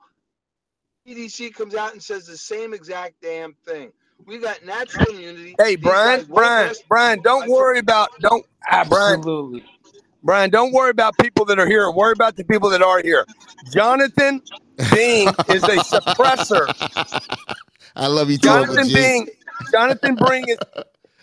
CDC 1.07 1.55
comes 1.55 1.75
out 1.75 1.93
and 1.93 2.03
says 2.03 2.27
the 2.27 2.37
same 2.37 2.75
exact 2.75 3.15
damn 3.21 3.55
thing. 3.67 3.93
We 4.25 4.39
got 4.39 4.65
natural 4.65 5.07
immunity. 5.07 5.57
Hey, 5.59 5.75
Brian, 5.77 6.25
Brian, 6.27 6.69
test 6.69 6.85
Brian, 6.89 7.21
don't 7.23 7.49
worry 7.51 7.81
about 7.81 8.11
don't 8.21 8.47
ah, 8.71 8.85
Brian, 8.89 9.19
Absolutely. 9.19 9.65
Brian, 10.23 10.51
don't 10.51 10.73
worry 10.73 10.91
about 10.91 11.19
people 11.19 11.45
that 11.47 11.59
are 11.59 11.67
here. 11.67 11.91
Worry 11.91 12.13
about 12.13 12.37
the 12.37 12.45
people 12.45 12.71
that 12.71 12.83
are 12.83 13.03
here. 13.03 13.27
Jonathan 13.73 14.41
Bing 14.93 15.29
is 15.49 15.65
a 15.65 15.77
suppressor. 15.83 16.69
I 17.97 18.07
love 18.07 18.31
you 18.31 18.39
Jonathan 18.39 18.87
G. 18.87 18.95
Bing, 18.95 19.29
Jonathan 19.73 20.15
Bing 20.15 20.49
is 20.49 20.59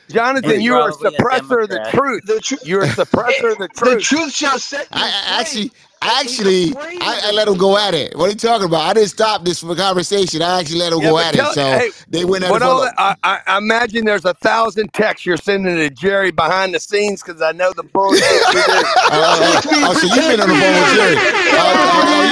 Jonathan, 0.09 0.59
He's 0.59 0.61
you 0.61 0.75
are 0.77 0.89
a 0.89 0.93
suppressor 0.93 1.63
of 1.63 1.69
the 1.69 1.81
truth. 1.81 2.23
The 2.25 2.39
truth. 2.41 2.61
You're 2.63 2.83
a 2.83 2.89
suppressor 2.89 3.53
of 3.53 3.59
the 3.59 3.69
truth. 3.69 3.73
The 3.81 3.97
truth. 3.97 4.03
truth 4.03 4.33
shall 4.33 4.59
set 4.59 4.87
you 4.93 5.03
I, 5.03 5.39
I 5.39 5.45
free. 5.45 5.45
actually, 5.45 5.71
He's 6.01 6.11
actually, 6.11 6.73
I, 7.01 7.21
I 7.25 7.31
let 7.31 7.45
them 7.47 7.57
go 7.57 7.77
at 7.77 7.93
it. 7.93 8.15
What 8.17 8.27
are 8.27 8.29
you 8.29 8.35
talking 8.37 8.67
about? 8.67 8.81
I 8.81 8.93
didn't 8.93 9.09
stop 9.09 9.43
this 9.43 9.59
for 9.59 9.75
conversation. 9.75 10.41
I 10.41 10.59
actually 10.61 10.79
let 10.79 10.91
them 10.91 11.01
Yeah, 11.01 11.09
go 11.09 11.19
at 11.19 11.33
tell, 11.33 11.51
it. 11.51 11.53
So 11.55 11.61
hey, 11.63 11.89
they 12.09 12.23
went 12.25 12.43
at 12.45 12.49
it 12.49 12.51
what 12.51 12.61
for 12.61 12.67
all 12.67 12.81
a 12.83 12.85
that, 12.85 12.95
I, 12.97 13.15
I 13.23 13.39
I 13.47 13.57
imagine 13.57 14.05
there's 14.05 14.23
a 14.25 14.33
thousand 14.35 14.93
texts 14.93 15.25
you're 15.25 15.35
sending 15.37 15.75
to 15.75 15.89
Jerry 15.89 16.31
behind 16.31 16.73
the 16.73 16.79
scenes 16.79 17.21
because 17.21 17.41
I 17.41 17.51
know 17.51 17.73
the 17.73 17.83
bullshit 17.83 18.21
you 18.23 18.53
do. 18.53 18.61
Oh, 19.11 19.39
oh, 19.41 19.61
oh. 19.65 19.89
oh, 19.89 19.93
so 19.93 20.07
you've 20.07 20.29
been 20.29 20.39
on 20.39 20.49
the 20.49 20.55
phone 20.55 20.79
with 20.79 20.95
Jerry. 20.95 21.17
Oh, 21.59 21.67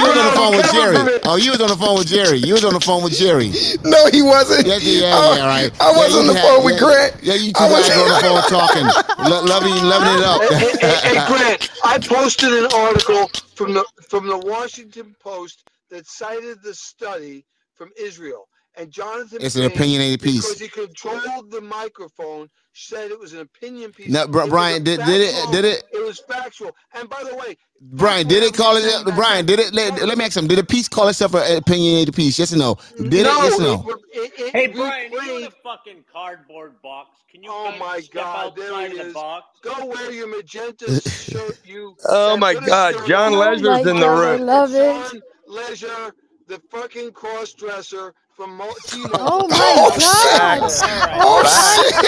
was 0.08 0.16
on 0.16 0.24
the 0.24 0.36
phone 0.36 0.56
with 0.56 0.72
Jerry. 0.72 1.20
Oh, 1.24 1.36
you 1.36 1.50
was 1.50 1.60
on 1.60 1.68
the 1.68 1.76
phone 1.76 1.98
with 1.98 2.06
Jerry. 2.08 2.38
You 2.38 2.52
was 2.54 2.64
on 2.64 2.72
the 2.72 2.80
phone 2.80 3.02
with 3.04 3.12
Jerry. 3.18 3.50
No, 3.84 4.06
he 4.10 4.22
wasn't. 4.22 4.66
Yeah, 4.66 4.78
yeah, 4.80 5.00
yeah, 5.00 5.16
I, 5.16 5.36
yeah, 5.36 5.46
right. 5.46 5.80
I 5.80 5.90
was 5.92 6.12
yeah, 6.14 6.20
on 6.20 6.26
the 6.28 6.34
had- 6.34 6.42
phone 6.42 6.64
with 6.64 6.74
yeah, 6.74 6.80
Grant. 6.80 7.12
Yeah, 7.22 7.34
you 7.34 7.52
two 7.52 7.62
I 7.64 7.70
was- 7.70 7.88
guys 7.88 7.96
were 7.96 8.02
on 8.02 8.08
the 8.08 8.20
phone 8.24 8.42
talking, 8.48 8.86
lo- 9.30 9.44
loving, 9.44 9.74
loving 9.84 10.14
it 10.16 10.24
up. 10.24 10.40
Hey, 10.54 10.72
hey, 10.80 11.18
hey, 11.18 11.26
Grant, 11.28 11.70
I 11.84 11.98
posted 11.98 12.52
an 12.54 12.68
article 12.72 13.28
from 13.58 13.74
the 13.74 13.86
from 14.08 14.28
the 14.28 14.38
Washington 14.38 15.16
Post 15.22 15.64
that 15.90 16.08
cited 16.08 16.62
the 16.64 16.74
study 16.74 17.46
from 17.76 17.90
Israel. 17.98 18.48
And 18.78 18.92
Jonathan 18.92 19.38
It's 19.42 19.56
an 19.56 19.64
opinionated 19.64 20.22
piece. 20.22 20.46
because 20.46 20.60
he 20.60 20.68
controlled 20.68 21.50
the 21.50 21.60
microphone, 21.60 22.48
said 22.74 23.10
it 23.10 23.18
was 23.18 23.32
an 23.32 23.40
opinion 23.40 23.90
piece. 23.92 24.08
No, 24.08 24.28
Bri- 24.28 24.48
Brian, 24.48 24.84
did- 24.84 25.00
did 25.04 25.20
it- 25.20 25.50
did 25.50 25.64
it- 25.64 25.82
It 25.92 26.04
was 26.06 26.20
factual. 26.20 26.70
And 26.94 27.10
by 27.10 27.24
the 27.24 27.34
way, 27.34 27.56
Brian, 27.80 28.28
did 28.28 28.44
it 28.44 28.54
call 28.54 28.76
it? 28.76 28.84
Brian, 29.16 29.46
did 29.46 29.58
it? 29.58 29.74
Let, 29.74 30.00
let 30.02 30.16
me 30.16 30.24
ask 30.24 30.36
him. 30.36 30.46
Did 30.46 30.58
the 30.58 30.64
piece 30.64 30.88
call 30.88 31.08
itself 31.08 31.34
an 31.34 31.56
opinionated 31.56 32.14
piece? 32.14 32.38
Yes 32.38 32.52
or 32.52 32.56
no? 32.58 32.76
Did 32.98 33.12
it? 33.14 33.24
Yes 33.26 33.58
or 33.58 33.62
no? 33.62 33.84
it- 34.12 34.32
it- 34.32 34.40
it 34.40 34.52
Hey, 34.52 34.66
Brian, 34.68 35.10
you 35.12 35.18
replayed- 35.18 35.40
in 35.40 35.46
a 35.46 35.50
fucking 35.62 36.04
cardboard 36.12 36.80
box. 36.80 37.10
Can 37.30 37.42
you 37.42 37.50
Oh 37.52 37.70
guys 37.72 37.80
my 37.80 38.00
step 38.00 38.12
God, 38.24 38.56
there 38.56 38.66
outside 38.72 38.90
he 38.92 38.98
of 38.98 39.02
the 39.04 39.08
is. 39.08 39.14
box? 39.14 39.46
Go 39.62 39.86
wear 39.86 40.12
your 40.12 40.28
magenta 40.28 40.86
shirt, 41.10 41.58
you. 41.66 41.96
Oh 42.08 42.36
my 42.36 42.54
God, 42.54 42.94
John 43.08 43.34
on. 43.34 43.38
Legere's 43.40 43.62
my 43.62 43.80
in 43.80 43.86
the 43.86 43.92
God, 43.94 44.24
I 44.24 44.32
room. 44.36 44.40
love 44.46 44.72
it. 44.74 45.10
John 45.12 45.22
Legere, 45.48 46.14
the 46.46 46.60
fucking 46.70 47.12
cross 47.12 47.52
dresser 47.52 48.14
from 48.38 48.56
Mo- 48.56 48.72
T-Mobile. 48.86 49.16
Oh 49.20 49.48
my 49.48 49.56
God. 49.58 50.00
Facts. 50.00 50.80
Oh 50.84 51.42
Facts. 51.42 52.06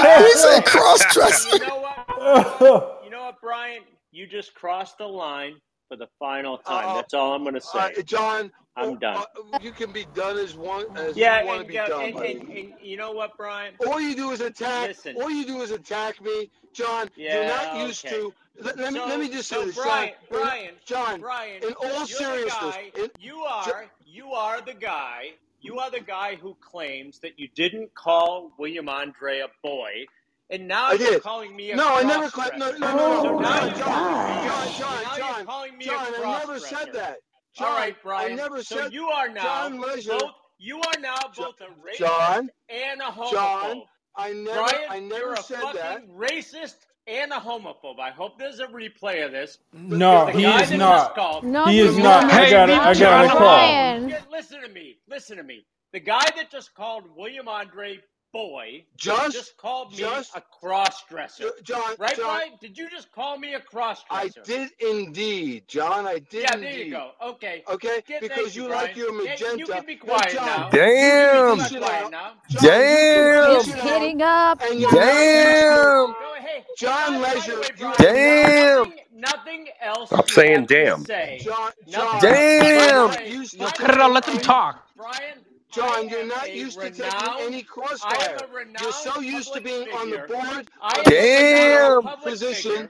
shit! 0.00 0.26
he 0.26 0.32
said 0.38 0.64
cross 0.64 1.04
dressing. 1.12 1.60
You 1.60 1.66
know 1.66 1.80
what? 1.80 3.00
You 3.04 3.10
know 3.10 3.22
what, 3.24 3.40
Brian? 3.42 3.82
You 4.12 4.28
just 4.28 4.54
crossed 4.54 4.98
the 4.98 5.06
line 5.06 5.54
for 5.88 5.96
the 5.96 6.06
final 6.20 6.56
time. 6.56 6.90
Uh, 6.90 6.94
That's 6.94 7.14
all 7.14 7.34
I'm 7.34 7.42
going 7.42 7.54
to 7.54 7.60
say. 7.60 7.78
Uh, 7.98 8.02
John, 8.02 8.52
I'm 8.76 8.90
uh, 8.92 8.96
done. 8.96 9.24
uh, 9.52 9.58
you 9.60 9.72
can 9.72 9.90
be 9.90 10.06
done 10.14 10.38
as 10.38 10.54
one 10.56 10.96
as 10.96 11.16
yeah, 11.16 11.40
you 11.40 11.46
want 11.48 11.56
to 11.56 11.60
and, 11.62 11.68
be 11.68 11.74
go- 11.74 11.88
done. 11.88 12.04
and, 12.04 12.48
and, 12.48 12.56
and 12.56 12.72
you 12.80 12.96
know 12.96 13.10
what, 13.10 13.36
Brian? 13.36 13.74
all 13.84 14.00
you 14.00 14.14
do 14.14 14.30
is 14.30 14.40
attack. 14.40 14.86
Listen. 14.86 15.16
All 15.16 15.30
you 15.30 15.44
do 15.44 15.62
is 15.62 15.72
attack 15.72 16.22
me, 16.22 16.48
John. 16.72 17.10
Yeah, 17.16 17.34
you're 17.34 17.48
not 17.48 17.88
used 17.88 18.06
okay. 18.06 18.14
to. 18.14 18.32
Let, 18.62 18.78
let 18.78 18.92
me 18.92 19.00
let 19.00 19.18
me 19.18 19.28
just 19.28 19.48
say 19.48 19.56
so 19.56 19.64
this, 19.64 19.74
Brian, 19.74 20.12
John. 20.30 20.38
Brian, 20.42 20.74
John, 20.84 21.20
Brian, 21.20 21.62
in 21.64 21.72
all 21.82 22.06
seriousness, 22.06 22.52
guy, 22.76 22.90
in- 22.94 23.10
you 23.18 23.38
are 23.40 23.86
you 24.10 24.32
are 24.32 24.60
the 24.60 24.74
guy. 24.74 25.30
You 25.62 25.78
are 25.78 25.90
the 25.90 26.00
guy 26.00 26.36
who 26.36 26.56
claims 26.60 27.18
that 27.20 27.38
you 27.38 27.48
didn't 27.54 27.94
call 27.94 28.52
William 28.58 28.88
Andre 28.88 29.40
a 29.40 29.48
boy, 29.62 30.06
and 30.48 30.66
now 30.66 30.88
I 30.88 30.92
you're 30.94 31.10
did. 31.12 31.22
calling 31.22 31.54
me 31.54 31.70
a 31.72 31.76
No, 31.76 31.86
I 31.96 32.02
never. 32.02 32.30
Cla- 32.30 32.50
cross-dresser. 32.50 32.78
no, 32.78 32.88
no, 32.88 32.96
no, 32.96 33.22
So 33.22 33.30
no. 33.32 33.38
now 33.40 33.68
John, 33.68 33.76
John, 33.76 34.46
John, 34.46 34.72
John, 34.78 35.02
now 35.04 35.16
John, 35.18 35.36
you're 35.36 35.44
calling 35.46 35.78
me 35.78 35.84
John, 35.84 36.14
a 36.14 36.26
I 36.26 36.38
never 36.38 36.58
said 36.58 36.92
that. 36.94 37.16
John, 37.54 37.68
All 37.68 37.74
right, 37.76 37.96
Brian. 38.02 38.32
I 38.32 38.34
never 38.36 38.62
so 38.62 38.76
said. 38.76 38.92
you 38.92 39.06
are 39.08 39.28
now 39.28 39.42
John 39.42 39.80
Legere. 39.80 40.18
both. 40.18 40.30
You 40.58 40.78
are 40.80 41.00
now 41.00 41.16
both 41.36 41.60
a 41.60 41.64
racist 41.86 41.98
John, 41.98 42.50
and 42.68 43.00
a 43.00 43.04
homophobe. 43.04 43.30
John, 43.32 43.82
I 44.16 44.32
never, 44.32 44.54
Brian, 44.60 44.80
I 44.90 44.96
you're 44.96 45.08
never 45.08 45.32
a 45.34 45.42
said 45.42 45.60
fucking 45.60 45.80
that. 45.80 46.08
racist 46.08 46.76
and 47.06 47.32
a 47.32 47.36
homophobe. 47.36 47.98
I 48.00 48.10
hope 48.10 48.38
there's 48.38 48.60
a 48.60 48.66
replay 48.66 49.24
of 49.24 49.32
this. 49.32 49.58
No, 49.72 50.26
The 50.26 50.32
he 50.32 50.44
is 50.44 50.70
not. 50.72 51.14
just 51.16 51.44
No, 51.44 51.66
He 51.66 51.80
is 51.80 51.94
he's 51.94 52.04
not. 52.04 52.24
I 52.24 52.50
got 52.50 52.70
it. 52.70 52.78
I 52.78 52.94
got 52.94 53.24
a 53.24 53.28
call. 53.28 53.38
Brian. 53.38 54.14
Listen 54.30 54.62
to 54.62 54.68
me. 54.68 54.98
Listen 55.08 55.36
to 55.36 55.42
me. 55.42 55.64
The 55.92 56.00
guy 56.00 56.24
that 56.36 56.50
just 56.50 56.74
called 56.74 57.04
William 57.16 57.48
Andre 57.48 57.98
boy 58.32 58.84
Just- 58.96 59.32
just 59.32 59.56
called 59.56 59.90
me 59.92 59.98
just- 59.98 60.34
a 60.36 60.40
cross 60.60 61.02
dresser. 61.08 61.50
John, 61.62 61.94
Right, 61.98 62.16
John, 62.16 62.24
Brian? 62.26 62.52
Did 62.60 62.78
you 62.78 62.88
just 62.90 63.10
call 63.12 63.38
me 63.38 63.54
a 63.54 63.60
cross 63.60 64.02
dresser? 64.04 64.40
I 64.40 64.44
did 64.44 64.70
indeed, 64.80 65.66
John. 65.68 66.06
I 66.06 66.18
did 66.20 66.42
Yeah, 66.42 66.54
indeed. 66.54 66.66
there 66.72 66.78
you 66.84 66.90
go. 66.90 67.10
Okay. 67.22 67.62
Okay, 67.68 68.02
Get- 68.06 68.20
because 68.22 68.54
you 68.54 68.66
Brian. 68.68 68.82
like 68.86 68.96
your 68.96 69.12
Yeah, 69.22 69.30
magenta. 69.30 69.58
you 69.58 69.66
can 69.66 69.86
be 69.86 69.96
quiet 69.96 70.32
John, 70.32 70.46
now. 70.46 70.68
Damn. 70.70 71.58
You 71.58 71.64
can 71.64 71.72
be 71.74 71.78
quiet 71.86 72.10
now. 72.10 72.32
John, 72.50 72.62
Damn. 72.62 73.44
can 73.44 73.56
It's 73.56 73.64
sit 73.66 73.76
down. 73.76 74.22
up. 74.22 74.60
And 74.62 74.80
you're 74.80 74.92
not 74.92 75.00
used 75.02 75.14
Damn. 75.14 76.12
Go 76.12 76.34
ahead. 76.36 76.64
John 76.78 77.20
By 77.20 77.34
Legere, 77.34 77.56
Brian, 77.56 77.78
you 77.78 77.86
are 77.86 77.94
Damn. 77.98 78.76
Nothing, 78.78 79.00
nothing 79.12 79.68
else. 79.80 80.08
Stop 80.10 80.28
you 80.28 80.34
saying 80.34 80.56
have 80.60 80.66
damn. 80.68 81.04
Say. 81.04 81.40
John, 81.42 81.72
Nothing 81.86 81.92
John, 81.92 82.14
else. 82.14 82.22
Damn. 82.22 82.64
you're 82.64 82.76
By 82.76 82.86
not 82.86 83.12
the 83.12 83.24
way, 83.24 83.30
used 83.30 83.58
by 83.58 83.70
to 83.70 83.82
the 83.82 83.86
Cut 83.86 83.94
it 83.96 84.00
way. 84.00 84.08
Let 84.08 84.24
them 84.26 84.38
talk. 84.38 84.86
Brian, 84.96 85.44
John, 85.70 86.08
you're 86.08 86.26
not 86.26 86.46
a 86.48 86.56
used 86.56 86.80
to 86.80 86.90
taking 86.90 87.04
any 87.38 87.56
I 87.56 87.58
am 87.58 87.62
crossfire. 87.64 88.38
You're 88.80 88.92
so 88.92 89.20
used 89.20 89.52
to 89.54 89.60
public 89.60 89.64
being 89.64 89.88
on 89.94 90.10
the 90.10 90.18
board 90.18 90.70
I 90.82 90.98
am 90.98 91.00
a 91.00 91.10
Damn. 91.10 91.96
renowned 91.98 92.22
position. 92.22 92.88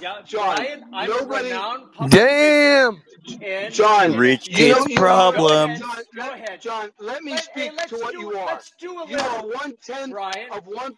Yeah, 0.00 0.20
John, 0.26 0.56
Brian, 0.56 0.84
I'm 0.92 1.08
nobody- 1.08 1.48
renowned 1.48 1.88
Damn. 2.10 3.02
John, 3.70 4.16
Rich 4.16 4.48
you 4.48 4.52
know, 4.52 4.74
kids 4.74 4.88
you 4.88 4.94
know- 4.94 5.00
problem. 5.00 5.76
John, 5.76 5.88
Go 6.14 6.20
let- 6.22 6.32
ahead. 6.34 6.60
John, 6.60 6.92
let 6.98 7.22
me 7.22 7.32
Let- 7.32 7.44
speak 7.44 7.72
hey, 7.80 7.86
to 7.88 7.96
what 7.96 8.12
do- 8.12 8.20
you 8.20 8.36
are. 8.36 8.46
let's 8.46 8.72
do 8.78 9.00
a 9.00 9.06
You 9.08 9.18
are 9.18 9.46
one 9.46 9.76
tenth 9.82 10.12
Brian, 10.12 10.50
of 10.52 10.66
one 10.66 10.94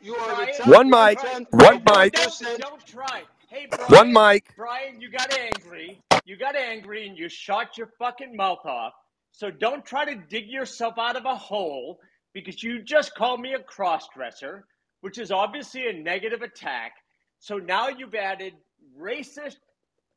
You 0.00 0.16
are 0.16 0.34
Brian, 0.34 0.46
the 0.46 0.52
top 0.58 0.66
One 0.66 0.90
mic, 0.90 1.22
one 1.52 1.82
mic. 1.96 2.12
Don't, 2.14 2.58
don't 2.58 2.86
try. 2.86 3.22
Hey, 3.48 3.66
Brian. 3.70 3.86
One 3.92 4.12
mic. 4.12 4.48
Brian, 4.56 5.00
you 5.00 5.08
got 5.08 5.32
angry. 5.32 6.02
You 6.24 6.36
got 6.36 6.56
angry 6.56 7.06
and 7.06 7.16
you 7.16 7.28
shot 7.28 7.78
your 7.78 7.86
fucking 7.98 8.34
mouth 8.36 8.66
off. 8.66 8.94
So 9.36 9.50
don't 9.50 9.84
try 9.84 10.06
to 10.06 10.14
dig 10.14 10.46
yourself 10.48 10.94
out 10.98 11.14
of 11.14 11.26
a 11.26 11.34
hole 11.36 12.00
because 12.32 12.62
you 12.62 12.82
just 12.82 13.14
called 13.14 13.38
me 13.38 13.52
a 13.52 13.58
crossdresser, 13.58 14.62
which 15.02 15.18
is 15.18 15.30
obviously 15.30 15.90
a 15.90 15.92
negative 15.92 16.40
attack. 16.40 16.92
So 17.38 17.58
now 17.58 17.88
you've 17.88 18.14
added 18.14 18.54
racist 18.98 19.56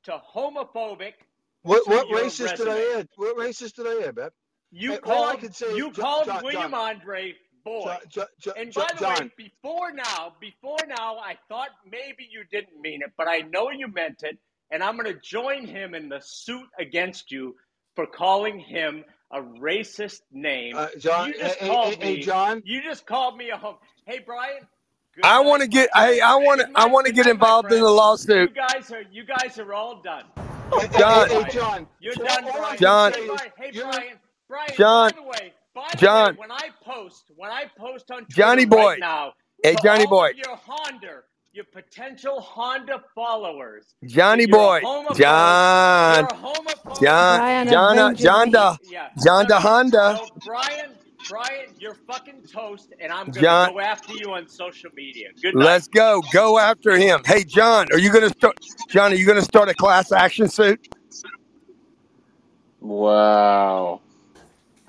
to 0.06 0.22
homophobic. 0.34 1.16
What 1.64 1.84
to 1.84 1.90
what 1.90 2.08
racist 2.08 2.56
did. 2.56 2.70
I 2.70 3.00
add? 3.00 3.10
What 3.18 3.36
racist 3.36 3.74
did 3.76 3.88
I 3.88 4.08
add, 4.08 4.16
Beb? 4.16 4.30
You 4.72 4.92
Hey, 4.94 5.00
all 5.04 5.26
I 5.26 5.36
called, 5.36 5.54
say 5.54 5.76
you 5.76 5.92
called 5.92 6.26
John- 6.28 6.44
William 6.46 6.72
John- 6.72 6.96
Andre 6.96 7.36
boy. 7.66 7.98
Jo- 8.08 8.22
Jo- 8.22 8.28
Jo- 8.40 8.54
and 8.56 8.74
by 8.74 8.88
the 8.98 9.06
way, 9.06 9.16
John. 9.18 9.32
before 9.36 9.92
now, 9.92 10.38
before 10.40 10.78
now, 10.88 11.18
I 11.18 11.38
thought 11.50 11.72
maybe 11.86 12.26
you 12.32 12.46
didn't 12.50 12.80
mean 12.80 13.02
it, 13.02 13.12
but 13.18 13.28
I 13.28 13.40
know 13.40 13.70
you 13.70 13.90
meant 13.90 14.24
it, 14.24 14.38
and 14.72 14.82
I'm 14.82 14.96
going 14.98 15.14
to 15.14 15.20
join 15.20 15.66
him 15.66 15.94
in 15.94 16.08
the 16.08 16.22
suit 16.22 16.70
against 16.80 17.32
you 17.34 17.58
for 17.96 18.06
calling 18.06 18.60
him 18.60 19.04
a 19.32 19.42
racist 19.42 20.22
name. 20.32 20.76
Uh, 20.76 20.88
John- 20.98 21.30
you 21.30 21.40
just 21.40 21.56
hey, 21.60 21.68
called 21.68 21.96
hey, 21.96 22.06
hey, 22.06 22.16
me. 22.18 22.22
John. 22.24 22.62
You 22.66 22.82
just 22.82 23.06
called 23.06 23.38
me 23.38 23.50
a 23.50 23.58
home. 23.58 23.76
Hey, 24.06 24.20
Brian. 24.26 24.68
good 25.16 25.26
I 25.26 25.40
want 25.42 25.62
to 25.62 25.68
get. 25.68 25.90
Hey, 25.94 26.20
I 26.22 26.36
want 26.36 26.62
to. 26.62 26.68
I 26.76 26.88
want 26.88 27.06
to 27.08 27.14
get 27.14 27.28
involved 27.28 27.72
in 27.72 27.80
the 27.82 27.90
lawsuit. 27.90 28.50
You 28.50 28.56
guys 28.56 28.92
are 28.92 29.04
you 29.12 29.24
guys 29.26 29.60
are 29.60 29.74
all 29.74 30.02
done. 30.02 30.24
John. 30.98 31.30
Hey, 31.30 31.44
hey, 31.44 31.50
John. 31.52 31.88
You're 32.00 32.14
All- 32.20 32.26
done, 32.26 32.44
Brian. 32.54 32.78
John. 32.78 33.14
Hey, 33.14 33.20
is 33.20 33.28
Brian. 33.28 33.52
Hey, 33.58 33.72
Brian. 33.82 34.18
Brian. 34.48 34.72
John. 34.78 35.12
By 35.12 35.16
the 35.16 35.24
way, 35.24 35.54
by 35.76 35.88
the 35.92 35.98
John. 35.98 36.32
way, 36.34 36.40
when 36.40 36.52
I 36.52 36.70
post, 36.84 37.32
when 37.36 37.52
I 37.52 37.66
post 37.78 38.10
on 38.12 38.20
Twitter 38.26 38.34
Johnny 38.36 38.66
boy. 38.66 38.78
right 38.92 39.00
now, 39.00 39.34
Hey, 39.64 39.76
Johnny 39.84 40.06
boy. 40.08 40.32
your 40.36 40.56
Honda, 40.56 41.22
your 41.54 41.66
potential 41.66 42.40
Honda 42.42 43.02
followers, 43.16 43.96
Johnny 44.06 44.44
if 44.44 44.50
you're 44.50 44.58
boy. 44.58 44.78
a 44.78 44.82
homophobe, 44.82 45.18
John. 45.18 46.16
you're 46.18 46.26
a 46.26 46.54
homophobe. 46.54 47.02
John. 47.02 47.68
John. 47.68 48.00
Uh, 48.00 48.04
avenge 48.06 48.20
John. 48.20 48.56
Uh, 48.56 48.72
me. 48.82 48.88
Uh, 48.88 48.92
yeah. 48.92 49.10
John 49.26 49.48
da 49.48 49.60
Honda. 49.60 50.20
So 50.20 50.28
Brian, 50.46 50.92
Brian, 51.30 51.70
you're 51.80 51.96
fucking 51.96 52.44
toast, 52.44 52.94
and 53.02 53.12
I'm 53.12 53.32
gonna 53.32 53.72
go 53.74 53.80
after 53.80 54.14
you 54.14 54.32
on 54.34 54.48
social 54.48 54.90
media. 54.96 55.30
Good 55.42 55.56
night. 55.56 55.66
Let's 55.66 55.88
go. 55.88 56.22
Go 56.32 56.60
after 56.60 56.96
him. 56.98 57.22
Hey, 57.26 57.44
John. 57.44 57.88
Are 57.92 58.00
you 58.00 58.12
gonna 58.12 58.30
start? 58.30 58.58
John, 58.90 59.12
are 59.12 59.16
you 59.16 59.26
gonna 59.26 59.42
start 59.42 59.70
a 59.70 59.74
class 59.74 60.12
action 60.12 60.48
suit? 60.50 60.88
Wow. 62.80 64.02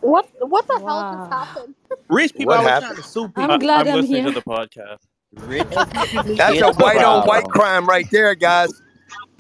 What 0.01 0.29
what 0.41 0.67
the 0.67 0.79
hell 0.79 1.13
just 1.19 1.31
happened? 1.33 1.75
Rich 2.09 2.33
people 2.35 2.47
What 2.47 2.59
always 2.59 2.71
happened? 2.71 2.91
trying 2.93 3.03
to 3.03 3.09
sue 3.09 3.25
I'm 3.25 3.33
people. 3.33 3.59
glad 3.59 3.87
I'm 3.89 3.95
I'm 3.95 4.01
listening 4.01 4.25
here. 4.25 4.33
to 4.33 4.41
the 4.41 4.43
podcast. 4.43 4.99
Rich 5.35 5.69
That's 5.71 6.61
a 6.61 6.73
white 6.75 7.03
on 7.05 7.27
white 7.27 7.45
crime 7.45 7.87
right 7.87 8.07
there, 8.11 8.35
guys. 8.35 8.71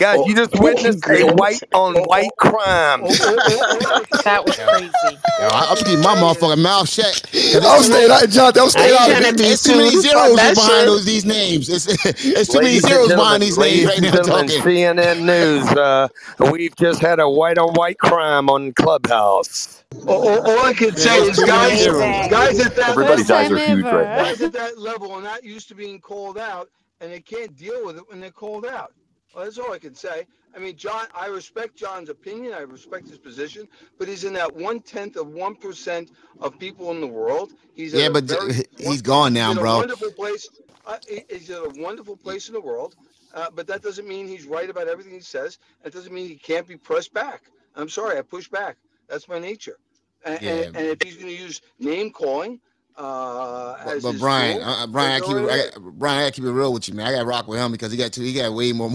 Guys, 0.00 0.26
you 0.26 0.34
just 0.34 0.58
witnessed 0.58 1.04
a 1.08 1.26
white 1.34 1.62
on 1.74 1.94
white 2.04 2.30
crime. 2.38 3.02
That 3.02 4.42
was 4.46 4.56
crazy. 4.56 5.18
Yo, 5.40 5.46
I, 5.48 5.66
I'm 5.70 5.76
keeping 5.76 6.00
my 6.00 6.14
motherfucking 6.16 6.62
mouth 6.62 6.88
shut. 6.88 7.06
I'm 7.06 7.30
it's 7.34 7.52
too 7.52 7.82
staying 7.82 8.08
many- 8.08 8.24
out, 8.24 8.28
John. 8.30 8.52
I'm 8.58 8.70
staying 8.70 8.96
out 8.98 9.10
of 9.10 9.40
It's, 9.40 9.40
too- 9.40 9.44
it's 9.44 9.62
too 9.64 9.76
many 9.76 9.90
zeros 9.90 10.36
that 10.36 10.54
behind 10.54 10.72
shit. 10.72 10.86
those 10.86 11.04
these 11.04 11.24
names. 11.26 11.68
It's, 11.68 11.86
it's 12.24 12.48
too 12.48 12.58
many 12.60 12.66
Ladies 12.80 12.84
and 12.84 12.92
zeros 12.94 13.08
behind 13.12 13.42
these 13.42 13.58
names 13.58 13.86
right 13.86 14.00
now. 14.00 14.10
Talking. 14.22 14.60
CNN 14.62 15.24
News. 15.24 15.68
Uh, 15.80 16.08
we've 16.50 16.74
just 16.76 17.00
had 17.00 17.20
a 17.20 17.28
white 17.28 17.56
on 17.58 17.72
white 17.74 17.98
crime 17.98 18.48
on 18.50 18.72
Clubhouse. 18.74 19.84
All, 20.06 20.28
all, 20.28 20.50
all 20.50 20.66
I 20.66 20.72
can 20.74 20.94
say 20.96 21.16
is, 21.20 21.38
guys, 21.38 21.86
guys 22.28 22.60
at 22.60 22.76
that 22.76 22.90
Everybody's 22.90 23.30
level, 23.30 23.56
eyes 23.58 23.62
are 23.68 23.74
huge 23.74 23.84
right 23.84 24.04
now. 24.04 24.16
guys 24.24 24.40
at 24.42 24.52
that 24.52 24.78
level 24.78 25.12
are 25.12 25.22
not 25.22 25.42
used 25.44 25.68
to 25.68 25.74
being 25.74 26.00
called 26.00 26.38
out, 26.38 26.68
and 27.00 27.10
they 27.12 27.20
can't 27.20 27.56
deal 27.56 27.84
with 27.86 27.96
it 27.96 28.02
when 28.08 28.20
they're 28.20 28.30
called 28.30 28.66
out. 28.66 28.92
Well, 29.34 29.44
that's 29.44 29.58
all 29.58 29.72
I 29.72 29.78
can 29.78 29.94
say. 29.94 30.26
I 30.54 30.58
mean, 30.58 30.76
John, 30.76 31.06
I 31.14 31.26
respect 31.26 31.76
John's 31.76 32.08
opinion. 32.08 32.52
I 32.52 32.60
respect 32.60 33.08
his 33.08 33.18
position, 33.18 33.68
but 33.98 34.08
he's 34.08 34.24
in 34.24 34.32
that 34.34 34.54
one 34.54 34.80
tenth 34.80 35.16
of 35.16 35.28
one 35.28 35.54
percent 35.54 36.10
of 36.40 36.58
people 36.58 36.90
in 36.90 37.00
the 37.00 37.06
world. 37.06 37.52
He's 37.74 37.92
Yeah, 37.92 38.08
but 38.08 38.24
very, 38.28 38.52
he's 38.78 39.02
gone 39.02 39.32
now, 39.34 39.50
he's 39.50 39.58
in 39.58 39.62
a 39.62 39.62
bro. 39.62 39.78
wonderful 39.78 40.10
place. 40.12 40.48
Uh, 40.86 40.98
he's 41.28 41.50
in 41.50 41.56
a 41.56 41.82
wonderful 41.82 42.16
place 42.16 42.48
in 42.48 42.54
the 42.54 42.60
world, 42.60 42.96
uh, 43.34 43.48
but 43.54 43.66
that 43.68 43.82
doesn't 43.82 44.08
mean 44.08 44.26
he's 44.26 44.46
right 44.46 44.68
about 44.68 44.88
everything 44.88 45.12
he 45.12 45.20
says. 45.20 45.58
That 45.84 45.92
doesn't 45.92 46.12
mean 46.12 46.26
he 46.28 46.36
can't 46.36 46.66
be 46.66 46.76
pressed 46.76 47.12
back. 47.14 47.42
I'm 47.76 47.88
sorry, 47.88 48.18
I 48.18 48.22
push 48.22 48.48
back. 48.48 48.78
That's 49.08 49.28
my 49.28 49.38
nature. 49.38 49.76
And, 50.24 50.40
Yeah. 50.42 50.50
and, 50.50 50.76
and 50.76 50.86
if 50.86 51.02
he's 51.02 51.16
going 51.16 51.34
to 51.34 51.42
use 51.42 51.60
name 51.78 52.10
calling, 52.10 52.60
uh, 53.00 53.84
But, 53.84 54.02
but 54.02 54.18
Brian, 54.18 54.62
uh, 54.62 54.66
uh, 54.84 54.86
Brian, 54.86 55.22
I 55.22 55.26
keep 55.26 55.36
it. 55.36 55.50
I 55.50 55.56
got, 55.70 55.82
Brian, 55.98 56.26
I 56.26 56.30
keep 56.30 56.44
it 56.44 56.50
real 56.52 56.72
with 56.72 56.88
you, 56.88 56.94
man. 56.94 57.06
I 57.06 57.12
got 57.12 57.20
to 57.20 57.24
rock 57.26 57.48
with 57.48 57.58
him 57.58 57.72
because 57.72 57.90
he 57.92 57.98
got 57.98 58.12
too, 58.12 58.22
he 58.22 58.32
got 58.34 58.52
way 58.52 58.72
more 58.72 58.90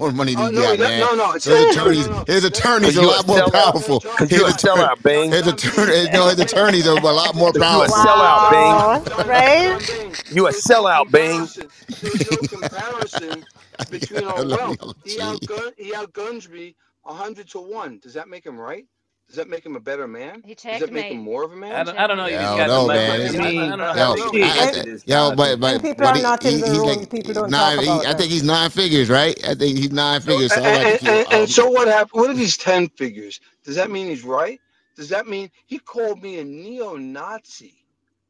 more 0.00 0.10
money 0.12 0.34
Oh, 0.36 0.46
than 0.46 0.54
no, 0.54 0.62
you 0.62 0.70
he 0.72 0.76
got, 0.76 0.78
does- 0.78 0.88
man. 0.88 1.00
no, 1.00 1.14
no, 1.14 1.38
So 1.38 1.54
his 1.54 1.76
not- 1.76 1.86
no, 1.86 1.92
no, 1.92 2.20
attorneys, 2.22 2.28
his 2.28 2.44
attorneys 2.44 2.94
Cause 2.96 2.98
are 2.98 3.04
a 3.04 3.06
lot 3.08 3.26
more 3.26 3.50
powerful. 3.50 4.00
Cause 4.18 4.28
His, 4.30 4.38
you 4.40 4.46
a 4.46 4.50
sellout, 4.50 5.02
Bing. 5.02 5.30
his 5.30 5.46
attorney, 5.46 6.08
no, 6.12 6.28
his 6.28 6.40
attorneys 6.40 6.86
are 6.88 6.98
a 6.98 7.02
lot 7.02 7.34
more 7.34 7.52
powerful. 7.52 7.92
You 7.92 8.04
a 8.04 8.04
powerful. 8.04 9.04
sellout, 9.04 9.04
Bing. 9.16 9.26
Right? 9.28 10.32
You 10.32 10.46
a 10.48 10.52
there's 10.52 10.68
no 10.68 10.74
sellout, 10.74 11.10
Bing. 11.10 11.46
comparison. 11.46 11.68
There's 12.00 12.48
comparison 12.48 13.44
between 13.90 14.24
our 14.24 14.46
wealth. 14.46 14.94
He 15.04 15.16
G. 15.16 15.18
outgun 15.20 15.72
he 15.76 15.94
outguns 15.94 16.48
me 16.48 16.74
a 17.06 17.12
hundred 17.12 17.48
to 17.50 17.58
one. 17.60 17.98
Does 17.98 18.14
that 18.14 18.28
make 18.28 18.46
him 18.46 18.58
right? 18.58 18.86
Does 19.32 19.38
that 19.38 19.50
make 19.50 19.66
him 19.66 19.76
a 19.76 19.80
better 19.80 20.08
man? 20.08 20.44
He 20.44 20.54
Does 20.70 20.80
that 20.80 20.92
make 20.92 21.10
him 21.10 21.18
checkmate. 21.18 21.18
more 21.18 21.44
of 21.44 21.52
a 21.52 21.56
man? 21.56 21.76
I 21.76 21.84
don't, 21.84 21.98
I 21.98 22.06
don't 22.08 22.18
know 22.18 22.28
if 22.28 22.40
Yo, 22.40 22.40
he's 22.40 22.54
got 22.54 22.72
no, 22.72 22.74
the 22.74 22.80
man. 22.90 23.20
leverage. 23.20 23.22
It's 23.22 23.38
I, 23.38 23.38
not- 23.38 23.56
I 23.58 23.66
don't 23.66 23.80
know 23.80 23.94
I 23.94 23.98
how 23.98 24.06
don't 24.06 24.18
big 24.18 24.20
know. 24.20 24.32
he 24.32 24.42
I, 24.42 24.48
is 24.58 24.72
I, 24.74 24.74
in 24.74 24.84
this 24.84 25.04
yo, 25.06 25.32
but 25.32 25.60
content. 25.60 25.60
but 25.60 25.80
When 25.80 25.80
people 25.80 26.06
but 26.06 26.16
are 26.16 26.18
he, 26.18 26.20
not 26.20 26.44
in 26.44 26.58
he, 26.58 26.60
the 26.60 26.68
he's 26.70 26.84
room, 26.84 26.86
like 26.86 27.10
people 27.10 27.34
don't 27.34 27.52
nine. 27.52 27.54
talk 27.54 27.78
He, 27.80 28.04
about 28.04 28.06
I 28.06 28.14
think 28.14 28.30
them. 28.30 28.32
he's 28.32 28.44
nine 28.44 28.70
figures, 28.70 29.10
right? 29.10 29.38
I 29.46 29.54
think 29.54 29.78
he's 29.78 29.92
nine 29.92 30.22
figures. 30.22 30.54
So 30.54 30.62
I 30.62 30.68
like 30.70 30.88
to 30.88 30.94
And, 30.94 30.98
keep. 30.98 31.20
and, 31.20 31.28
Um, 31.28 31.42
and 31.42 31.50
so 31.50 31.70
what 31.70 31.88
happened? 31.88 32.20
What 32.22 32.30
if 32.30 32.38
he's 32.38 32.56
ten 32.56 32.88
figures? 32.90 33.40
Does 33.64 33.76
that 33.76 33.90
mean 33.90 34.08
he's 34.08 34.24
right? 34.24 34.60
Does 34.96 35.08
that 35.10 35.26
mean 35.28 35.50
he 35.66 35.78
called 35.78 36.22
me 36.22 36.40
a 36.40 36.44
neo-Nazi 36.44 37.86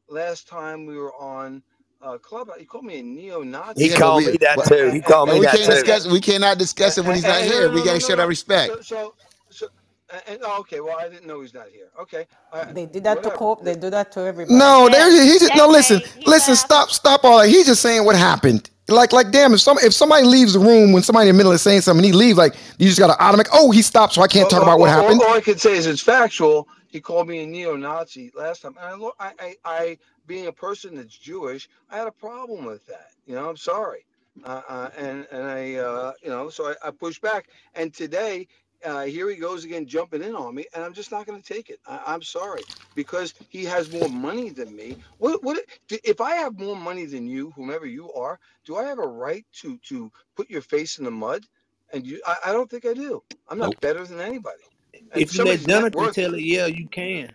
last 0.09 0.47
time 0.47 0.85
we 0.85 0.97
were 0.97 1.13
on 1.15 1.63
uh, 2.01 2.17
Club? 2.19 2.49
He 2.59 2.65
called 2.65 2.85
me 2.85 2.99
a 2.99 3.03
neo-Nazi. 3.03 3.85
He 3.85 3.89
yeah, 3.89 3.99
but 3.99 4.13
called 4.13 4.15
we, 4.15 4.25
me 4.25 4.37
that 4.37 4.63
but, 4.63 4.65
too. 4.65 4.91
He 4.91 5.01
called 5.01 5.29
but 5.29 5.31
me 5.31 5.39
we 5.39 5.41
that 5.41 5.59
can't 5.59 5.63
too. 5.63 5.71
discuss. 5.71 6.07
We 6.07 6.21
cannot 6.21 6.57
discuss 6.59 6.97
it 6.97 7.05
when 7.05 7.15
he's 7.15 7.27
not 7.27 7.43
here. 7.43 7.65
and- 7.65 7.73
We 7.73 7.81
no, 7.81 7.83
got 7.83 7.93
no, 7.93 7.95
to 7.95 7.99
no, 7.99 8.11
show 8.11 8.15
that 8.17 8.27
no. 8.27 8.29
respect. 8.29 8.75
So, 8.75 8.81
so, 8.81 9.15
so 9.51 9.67
and, 10.27 10.39
oh, 10.43 10.59
okay. 10.61 10.79
Well, 10.79 10.97
I 10.99 11.09
didn't 11.09 11.27
know 11.27 11.41
he's 11.41 11.53
not 11.53 11.67
here. 11.69 11.89
Okay. 11.99 12.27
Uh, 12.51 12.65
They 12.71 12.85
did 12.85 13.03
that 13.05 13.23
to. 13.23 13.31
Cope. 13.31 13.63
They 13.63 13.75
do 13.75 13.89
that 13.89 14.11
to 14.13 14.21
everybody. 14.21 14.57
No, 14.57 14.89
there 14.89 15.11
he 15.11 15.39
just 15.39 15.55
no. 15.55 15.67
Listen, 15.67 15.99
Checkmate. 16.01 16.27
Listen. 16.27 16.55
Stop, 16.55 16.89
stop 16.89 17.23
all 17.23 17.39
that. 17.39 17.49
He's 17.49 17.65
just 17.65 17.81
saying 17.81 18.05
what 18.05 18.15
happened. 18.15 18.69
Like, 18.89 19.13
like, 19.13 19.31
damn. 19.31 19.53
If 19.53 19.61
some, 19.61 19.77
if 19.79 19.93
somebody 19.93 20.25
leaves 20.25 20.53
the 20.53 20.59
room 20.59 20.91
when 20.91 21.03
somebody 21.03 21.29
in 21.29 21.35
the 21.35 21.37
middle 21.37 21.53
is 21.53 21.61
saying 21.61 21.81
something, 21.81 22.03
he 22.03 22.11
leaves. 22.11 22.37
Like, 22.37 22.55
you 22.77 22.87
just 22.87 22.99
got 22.99 23.07
to 23.07 23.23
automatic. 23.23 23.51
Oh, 23.53 23.71
he 23.71 23.81
stopped, 23.81 24.13
so 24.13 24.21
I 24.21 24.27
can't 24.27 24.49
talk 24.49 24.61
Well, 24.61 24.69
about 24.69 24.79
what 24.79 24.87
well, 24.87 25.01
happened. 25.01 25.21
All, 25.21 25.29
all 25.29 25.35
I 25.35 25.41
can 25.41 25.57
say 25.57 25.75
is 25.77 25.87
it's 25.87 26.01
factual. 26.01 26.67
He 26.87 27.01
called 27.01 27.27
me 27.27 27.41
a 27.43 27.47
neo-Nazi 27.47 28.31
last 28.35 28.61
time, 28.61 28.75
and 28.79 28.85
I, 28.85 28.93
lo- 28.93 29.13
I, 29.19 29.33
I, 29.39 29.55
I 29.65 29.97
being 30.27 30.45
a 30.47 30.51
person 30.51 30.95
that's 30.95 31.17
Jewish, 31.17 31.67
I 31.89 31.97
had 31.97 32.07
a 32.07 32.11
problem 32.11 32.65
with 32.65 32.85
that. 32.85 33.09
You 33.25 33.33
know, 33.33 33.49
I'm 33.49 33.57
sorry, 33.57 34.05
uh, 34.43 34.61
uh, 34.69 34.89
and 34.95 35.25
and 35.31 35.43
I, 35.43 35.75
uh, 35.75 36.11
you 36.21 36.29
know, 36.29 36.49
so 36.49 36.67
I, 36.69 36.89
I 36.89 36.91
pushed 36.91 37.21
back. 37.21 37.47
And 37.73 37.91
today, 37.93 38.47
uh, 38.85 39.03
here 39.03 39.29
he 39.29 39.37
goes 39.37 39.65
again, 39.65 39.87
jumping 39.87 40.23
in 40.23 40.35
on 40.35 40.55
me, 40.55 40.65
and 40.75 40.83
I'm 40.83 40.93
just 40.93 41.11
not 41.11 41.27
going 41.27 41.41
to 41.41 41.53
take 41.53 41.69
it. 41.69 41.79
I, 41.87 42.01
I'm 42.07 42.23
sorry 42.23 42.67
because 42.95 43.33
he 43.49 43.65
has 43.65 43.91
more 43.91 44.09
money 44.09 44.49
than 44.51 44.75
me. 44.75 44.97
What, 45.19 45.43
what, 45.43 45.63
if 45.89 46.21
I 46.21 46.35
have 46.35 46.59
more 46.59 46.75
money 46.77 47.05
than 47.05 47.27
you, 47.27 47.51
whomever 47.55 47.85
you 47.87 48.11
are, 48.13 48.39
do 48.65 48.77
I 48.77 48.85
have 48.85 48.99
a 48.99 49.07
right 49.07 49.45
to 49.61 49.79
to 49.89 50.11
put 50.35 50.49
your 50.49 50.61
face 50.63 50.99
in 50.99 51.05
the 51.05 51.11
mud? 51.11 51.45
And 51.93 52.05
you, 52.07 52.21
I, 52.27 52.37
I 52.47 52.53
don't 52.53 52.69
think 52.69 52.85
I 52.85 52.93
do. 52.93 53.23
I'm 53.49 53.59
not 53.59 53.71
Nope. 53.71 53.81
better 53.81 54.05
than 54.05 54.21
anybody. 54.21 54.63
And 55.11 55.11
If 55.13 55.33
you 55.33 55.41
let 55.41 55.61
Jonathan 55.67 56.09
tell 56.11 56.35
it, 56.35 56.43
yeah, 56.43 56.67
you 56.67 56.87
can. 56.89 57.33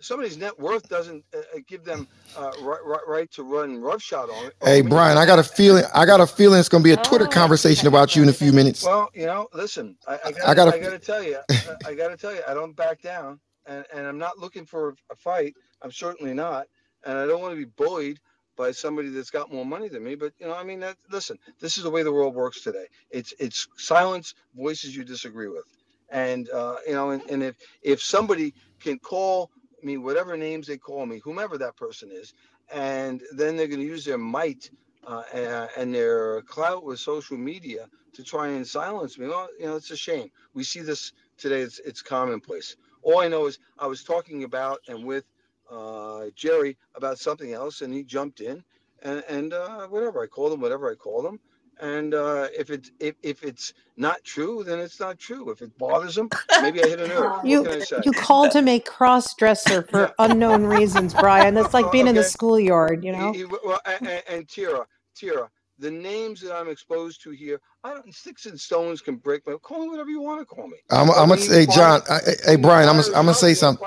Somebody's 0.00 0.36
net 0.36 0.58
worth 0.58 0.88
doesn't 0.88 1.24
uh, 1.34 1.38
uh, 1.38 1.58
give 1.66 1.84
them 1.84 2.08
uh, 2.36 2.52
right, 2.62 2.80
right, 2.84 3.00
right 3.06 3.30
to 3.32 3.42
run 3.42 3.80
roughshod 3.80 4.30
on 4.30 4.46
it. 4.46 4.54
Hey. 4.62 4.80
Brian, 4.82 5.18
I 5.18 5.26
got 5.26 5.38
a 5.38 5.42
feeling. 5.42 5.84
I 5.94 6.06
got 6.06 6.20
a 6.20 6.26
feeling 6.26 6.60
it's 6.60 6.68
gonna 6.68 6.84
be 6.84 6.92
a 6.92 6.96
Twitter 6.96 7.26
Oh, 7.26 7.30
conversation 7.30 7.86
about 7.88 8.14
you 8.16 8.22
in 8.22 8.28
a 8.28 8.32
few 8.32 8.52
minutes. 8.52 8.84
Well, 8.84 9.10
you 9.14 9.26
know, 9.26 9.48
listen, 9.54 9.96
I, 10.06 10.14
I, 10.24 10.32
gotta, 10.32 10.46
I 10.46 10.50
I 10.50 10.54
gotta- 10.54 10.78
gotta, 10.80 10.98
tell 10.98 11.22
you, 11.22 11.38
I, 11.50 11.74
I 11.86 11.94
gotta 11.94 12.16
tell 12.16 12.34
you, 12.34 12.40
I 12.48 12.54
don't 12.54 12.76
back 12.76 13.00
down, 13.02 13.40
and, 13.66 13.84
and 13.94 14.06
I'm 14.06 14.18
not 14.18 14.38
looking 14.38 14.64
for 14.66 14.94
a 15.10 15.16
fight. 15.16 15.54
I'm 15.82 15.92
certainly 15.92 16.34
not, 16.34 16.66
and 17.04 17.16
I 17.18 17.26
don't 17.26 17.40
want 17.40 17.52
to 17.52 17.56
be 17.58 17.70
bullied 17.76 18.18
by 18.56 18.72
somebody 18.72 19.08
that's 19.10 19.30
got 19.30 19.52
more 19.52 19.64
money 19.64 19.88
than 19.88 20.02
me. 20.02 20.16
But 20.16 20.32
you 20.38 20.46
know, 20.46 20.54
I 20.54 20.64
mean, 20.64 20.80
that, 20.80 20.96
listen, 21.10 21.38
this 21.60 21.76
is 21.78 21.84
the 21.84 21.90
way 21.90 22.02
the 22.02 22.12
world 22.12 22.34
works 22.34 22.62
today. 22.62 22.86
It's 23.10 23.32
it's 23.38 23.68
silence, 23.76 24.34
voices 24.56 24.96
you 24.96 25.04
disagree 25.04 25.48
with, 25.48 25.64
and 26.10 26.48
uh, 26.50 26.76
you 26.86 26.94
know, 26.94 27.10
and, 27.10 27.22
and 27.30 27.42
if 27.42 27.56
if 27.82 28.02
somebody 28.02 28.54
can 28.80 28.98
call 28.98 29.50
me 29.82 29.96
whatever 29.96 30.36
names 30.36 30.66
they 30.66 30.76
call 30.76 31.06
me, 31.06 31.20
whomever 31.22 31.58
that 31.58 31.76
person 31.76 32.10
is, 32.12 32.34
and 32.72 33.22
then 33.32 33.56
they're 33.56 33.66
going 33.68 33.80
to 33.80 33.86
use 33.86 34.04
their 34.04 34.18
might 34.18 34.70
uh, 35.06 35.22
and, 35.32 35.70
and 35.76 35.94
their 35.94 36.42
clout 36.42 36.84
with 36.84 36.98
social 36.98 37.36
media 37.36 37.88
to 38.12 38.22
try 38.22 38.48
and 38.48 38.66
silence 38.66 39.18
me. 39.18 39.26
Well, 39.28 39.48
you 39.58 39.66
know, 39.66 39.76
it's 39.76 39.90
a 39.90 39.96
shame. 39.96 40.30
We 40.54 40.64
see 40.64 40.80
this 40.80 41.12
today. 41.36 41.60
It's 41.60 41.78
it's 41.80 42.02
commonplace. 42.02 42.76
All 43.02 43.20
I 43.20 43.28
know 43.28 43.46
is 43.46 43.58
I 43.78 43.86
was 43.86 44.02
talking 44.04 44.44
about 44.44 44.80
and 44.88 45.04
with 45.04 45.24
uh, 45.70 46.26
Jerry 46.34 46.76
about 46.94 47.18
something 47.18 47.52
else, 47.52 47.82
and 47.82 47.92
he 47.92 48.02
jumped 48.02 48.40
in, 48.40 48.62
and 49.02 49.22
and 49.28 49.52
uh, 49.52 49.86
whatever 49.86 50.22
I 50.22 50.26
called 50.26 50.52
him, 50.52 50.60
whatever 50.60 50.90
I 50.90 50.94
called 50.94 51.26
him, 51.26 51.38
and 51.80 52.14
uh, 52.14 52.48
if 52.56 52.70
it's 52.70 52.90
if, 53.00 53.14
if 53.22 53.42
it's 53.42 53.72
not 53.96 54.22
true, 54.24 54.64
then 54.64 54.78
it's 54.78 55.00
not 55.00 55.18
true. 55.18 55.50
If 55.50 55.62
it 55.62 55.76
bothers 55.78 56.16
him, 56.18 56.28
maybe 56.62 56.82
I 56.82 56.88
hit 56.88 57.00
a 57.00 57.08
nerve. 57.08 57.44
You 57.44 57.64
can 57.64 57.72
I 57.74 57.78
say? 57.80 58.00
you 58.04 58.12
called 58.12 58.52
him 58.52 58.68
a 58.68 58.80
cross 58.80 59.34
dresser 59.34 59.86
Yeah. 59.92 60.06
for 60.08 60.14
unknown 60.18 60.64
reasons, 60.64 61.14
Brian. 61.14 61.54
That's 61.54 61.74
like 61.74 61.90
being 61.92 62.06
in 62.08 62.14
the 62.14 62.24
schoolyard, 62.24 63.04
you 63.04 63.12
know? 63.12 63.32
he, 63.32 63.44
well, 63.44 63.80
and, 63.86 64.06
and, 64.08 64.22
and 64.28 64.48
Tira, 64.48 64.86
Tira, 65.14 65.48
the 65.78 65.90
names 65.90 66.40
that 66.40 66.54
I'm 66.54 66.68
exposed 66.68 67.22
to 67.22 67.30
here, 67.30 67.60
I 67.84 67.94
don't. 67.94 68.14
Sticks 68.14 68.46
and 68.46 68.58
stones 68.58 69.00
can 69.00 69.16
break 69.16 69.46
my. 69.46 69.54
Call 69.62 69.82
me 69.82 69.88
whatever 69.88 70.10
you 70.10 70.20
want 70.20 70.40
to 70.40 70.46
call 70.46 70.68
me. 70.68 70.76
I'm, 70.90 71.10
I'm 71.10 71.28
gonna 71.28 71.38
say, 71.40 71.66
fire, 71.66 71.74
John. 71.76 72.00
I, 72.10 72.14
I- 72.16 72.50
hey, 72.50 72.56
Brian. 72.56 72.88
I'm 72.88 72.96
gonna, 72.96 73.08
a 73.14 73.18
I'm 73.18 73.24
gonna 73.26 73.34
say 73.34 73.54
something. 73.54 73.86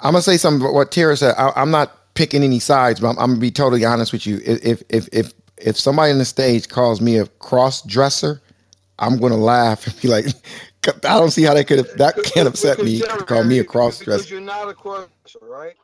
I'm 0.00 0.12
gonna 0.12 0.22
say 0.22 0.36
something. 0.36 0.62
about 0.62 0.74
What 0.74 0.92
Tara 0.92 1.16
said. 1.16 1.34
I, 1.38 1.52
I'm 1.56 1.70
not 1.70 2.14
picking 2.14 2.42
any 2.42 2.58
sides, 2.58 3.00
but 3.00 3.10
I'm, 3.10 3.18
I'm 3.18 3.30
gonna 3.30 3.40
be 3.40 3.50
totally 3.50 3.84
honest 3.84 4.12
with 4.12 4.26
you. 4.26 4.40
If 4.44 4.82
if 4.90 5.08
if 5.12 5.32
if, 5.62 5.68
if 5.68 5.80
somebody 5.80 6.12
on 6.12 6.18
the 6.18 6.24
stage 6.24 6.68
calls 6.68 7.00
me 7.00 7.18
a 7.18 7.26
cross 7.26 7.82
dresser, 7.82 8.40
I'm 8.98 9.18
gonna 9.18 9.36
laugh 9.36 9.86
and 9.86 10.00
be 10.00 10.08
like, 10.08 10.26
I 11.04 11.18
don't 11.18 11.30
see 11.30 11.42
how 11.42 11.54
they 11.54 11.64
could 11.64 11.78
have 11.78 11.96
that 11.96 12.22
can't 12.24 12.48
upset 12.48 12.82
me 12.82 13.00
to 13.00 13.06
call 13.26 13.44
me 13.44 13.58
a 13.58 13.62
because 13.62 13.72
cross 13.72 13.98
because 13.98 14.26
dresser. 14.26 14.34
you're 14.34 14.42
not 14.42 14.68
a 14.68 14.74
crosser, 14.74 15.08
right? 15.42 15.74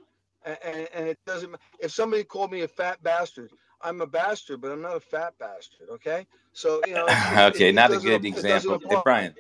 And, 0.45 0.59
and 0.65 0.89
and 0.95 1.09
it 1.09 1.19
doesn't. 1.27 1.55
If 1.79 1.93
somebody 1.93 2.25
called 2.25 2.53
me 2.53 2.63
a 2.63 2.69
fat 2.69 3.03
bastard, 3.03 3.51
I'm 3.81 4.01
a 4.01 4.07
bastard, 4.07 4.61
but 4.61 4.73
I'm 4.73 4.83
not 4.83 4.97
a 4.97 5.01
fat 5.01 5.35
bastard. 5.39 5.89
Okay, 5.91 6.27
so 6.53 6.83
you 6.87 6.95
know, 6.95 7.07
it's, 7.07 7.27
it's, 7.27 7.33
it, 7.33 7.55
okay, 7.55 7.69
it 7.69 7.75
not 7.75 7.93
a 7.93 7.99
good 7.99 8.15
ap- 8.15 8.25
example. 8.25 8.79
Hey. 8.89 8.97
Brian, 9.05 9.35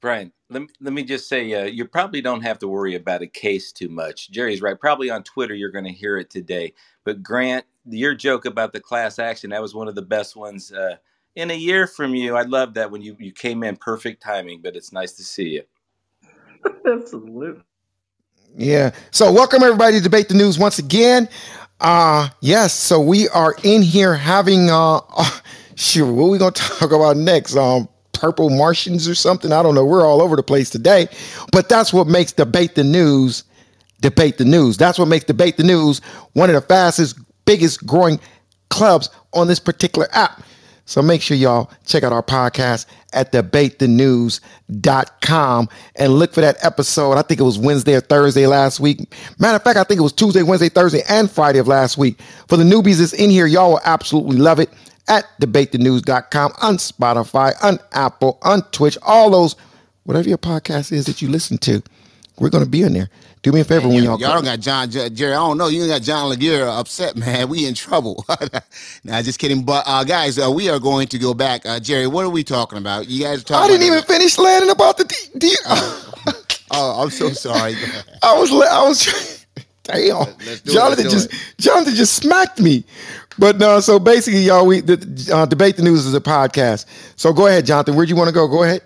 Brian, 0.00 0.32
let 0.50 0.62
me, 0.62 0.68
let 0.80 0.92
me 0.92 1.02
just 1.02 1.28
say, 1.28 1.52
uh, 1.54 1.64
you 1.64 1.84
probably 1.84 2.20
don't 2.20 2.42
have 2.42 2.58
to 2.60 2.68
worry 2.68 2.94
about 2.94 3.22
a 3.22 3.26
case 3.26 3.72
too 3.72 3.88
much. 3.88 4.30
Jerry's 4.30 4.62
right. 4.62 4.78
Probably 4.78 5.10
on 5.10 5.22
Twitter, 5.22 5.54
you're 5.54 5.70
going 5.70 5.84
to 5.84 5.92
hear 5.92 6.18
it 6.18 6.30
today. 6.30 6.74
But 7.04 7.22
Grant, 7.22 7.64
your 7.88 8.14
joke 8.14 8.44
about 8.46 8.72
the 8.72 8.80
class 8.80 9.18
action, 9.18 9.50
that 9.50 9.62
was 9.62 9.74
one 9.74 9.88
of 9.88 9.94
the 9.94 10.02
best 10.02 10.36
ones 10.36 10.72
uh, 10.72 10.96
in 11.34 11.50
a 11.50 11.54
year 11.54 11.86
from 11.86 12.14
you. 12.14 12.36
I 12.36 12.42
love 12.42 12.74
that 12.74 12.90
when 12.90 13.02
you, 13.02 13.16
you 13.18 13.32
came 13.32 13.62
in 13.62 13.76
perfect 13.76 14.22
timing, 14.22 14.60
but 14.62 14.76
it's 14.76 14.92
nice 14.92 15.12
to 15.14 15.24
see 15.24 15.50
you. 15.50 15.62
Absolutely. 16.86 17.62
Yeah. 18.56 18.92
So 19.10 19.32
welcome 19.32 19.62
everybody 19.62 19.98
to 19.98 20.02
debate 20.02 20.28
the 20.28 20.34
news 20.34 20.58
once 20.58 20.78
again. 20.78 21.28
Uh 21.80 22.28
yes. 22.40 22.72
So 22.74 23.00
we 23.00 23.28
are 23.30 23.54
in 23.64 23.82
here 23.82 24.14
having 24.14 24.70
uh, 24.70 24.96
uh 25.16 25.40
sure 25.74 26.10
what 26.10 26.30
we 26.30 26.38
gonna 26.38 26.52
talk 26.52 26.92
about 26.92 27.16
next? 27.18 27.56
Um 27.56 27.88
purple 28.12 28.50
Martians 28.50 29.08
or 29.08 29.14
something. 29.14 29.52
I 29.52 29.62
don't 29.62 29.74
know. 29.74 29.84
We're 29.84 30.06
all 30.06 30.22
over 30.22 30.36
the 30.36 30.42
place 30.42 30.70
today. 30.70 31.08
But 31.52 31.68
that's 31.68 31.92
what 31.92 32.06
makes 32.06 32.32
debate 32.32 32.74
the 32.74 32.84
news 32.84 33.44
debate 34.00 34.38
the 34.38 34.44
news. 34.44 34.76
That's 34.76 34.98
what 34.98 35.08
makes 35.08 35.24
debate 35.24 35.56
the 35.56 35.64
news 35.64 36.00
one 36.34 36.50
of 36.50 36.54
the 36.54 36.60
fastest, 36.62 37.18
biggest 37.46 37.86
growing 37.86 38.20
clubs 38.68 39.08
on 39.32 39.46
this 39.46 39.58
particular 39.58 40.08
app. 40.12 40.42
So 40.88 41.02
make 41.02 41.20
sure 41.20 41.36
y'all 41.36 41.68
check 41.84 42.04
out 42.04 42.12
our 42.12 42.22
podcast 42.22 42.86
at 43.12 43.32
debatethenews.com 43.32 45.68
and 45.96 46.12
look 46.12 46.32
for 46.32 46.42
that 46.42 46.64
episode. 46.64 47.14
I 47.14 47.22
think 47.22 47.40
it 47.40 47.44
was 47.44 47.58
Wednesday 47.58 47.94
or 47.94 48.00
Thursday 48.00 48.46
last 48.46 48.78
week. 48.78 49.12
Matter 49.40 49.56
of 49.56 49.64
fact, 49.64 49.78
I 49.78 49.84
think 49.84 49.98
it 49.98 50.04
was 50.04 50.12
Tuesday, 50.12 50.44
Wednesday, 50.44 50.68
Thursday, 50.68 51.02
and 51.08 51.28
Friday 51.28 51.58
of 51.58 51.66
last 51.66 51.98
week. 51.98 52.20
For 52.48 52.56
the 52.56 52.62
newbies 52.62 52.98
that's 52.98 53.14
in 53.14 53.30
here, 53.30 53.46
y'all 53.46 53.72
will 53.72 53.80
absolutely 53.84 54.36
love 54.36 54.60
it 54.60 54.70
at 55.08 55.24
debatethenews.com 55.40 56.52
on 56.62 56.76
Spotify, 56.76 57.52
on 57.64 57.80
Apple, 57.92 58.38
on 58.42 58.62
Twitch, 58.70 58.96
all 59.02 59.28
those, 59.30 59.56
whatever 60.04 60.28
your 60.28 60.38
podcast 60.38 60.92
is 60.92 61.06
that 61.06 61.20
you 61.20 61.28
listen 61.28 61.58
to. 61.58 61.82
We're 62.38 62.50
going 62.50 62.64
to 62.64 62.70
be 62.70 62.82
in 62.82 62.92
there. 62.92 63.08
Do 63.42 63.52
me 63.52 63.60
a 63.60 63.64
favor 63.64 63.88
when 63.88 64.02
y'all 64.02 64.20
Y'all 64.20 64.34
don't 64.34 64.44
got 64.44 64.60
John 64.60 64.90
Jerry. 64.90 65.32
I 65.32 65.36
don't 65.36 65.56
know. 65.56 65.68
You 65.68 65.82
ain't 65.82 65.90
got 65.90 66.02
John 66.02 66.28
Legere 66.28 66.66
upset, 66.66 67.16
man. 67.16 67.48
We 67.48 67.66
in 67.66 67.74
trouble. 67.74 68.24
nah, 69.04 69.22
just 69.22 69.38
kidding. 69.38 69.64
But 69.64 69.84
uh, 69.86 70.04
guys, 70.04 70.38
uh, 70.38 70.50
we 70.50 70.68
are 70.68 70.78
going 70.78 71.06
to 71.08 71.18
go 71.18 71.32
back. 71.32 71.64
Uh, 71.64 71.80
Jerry, 71.80 72.06
what 72.06 72.24
are 72.24 72.30
we 72.30 72.44
talking 72.44 72.78
about? 72.78 73.08
You 73.08 73.22
guys 73.22 73.48
are 73.50 73.62
I 73.62 73.68
didn't 73.68 73.86
even 73.86 74.02
finish 74.02 74.36
landing 74.38 74.70
about 74.70 74.98
the. 74.98 75.04
D- 75.04 75.38
D- 75.38 75.56
Oh, 76.72 77.00
I'm 77.02 77.10
so 77.10 77.30
sorry. 77.30 77.76
I 78.24 78.36
was, 78.36 78.50
I 78.50 78.82
was, 78.82 79.46
damn. 79.84 80.18
Let's 80.18 80.60
do 80.62 80.72
it, 80.72 80.74
Jonathan 80.74 81.04
just, 81.10 81.30
Jonathan 81.58 81.94
just 81.94 82.14
smacked 82.16 82.60
me. 82.60 82.84
But 83.38 83.58
no, 83.58 83.78
so 83.80 83.98
basically, 84.00 84.40
y'all, 84.40 84.66
we 84.66 84.80
the, 84.80 85.30
uh, 85.32 85.46
debate 85.46 85.76
the 85.76 85.82
news 85.82 86.06
is 86.06 86.14
a 86.14 86.20
podcast. 86.20 86.86
So 87.16 87.32
go 87.32 87.46
ahead, 87.46 87.66
Jonathan. 87.66 87.94
Where'd 87.94 88.08
you 88.08 88.16
want 88.16 88.28
to 88.28 88.34
go? 88.34 88.48
Go 88.48 88.64
ahead. 88.64 88.82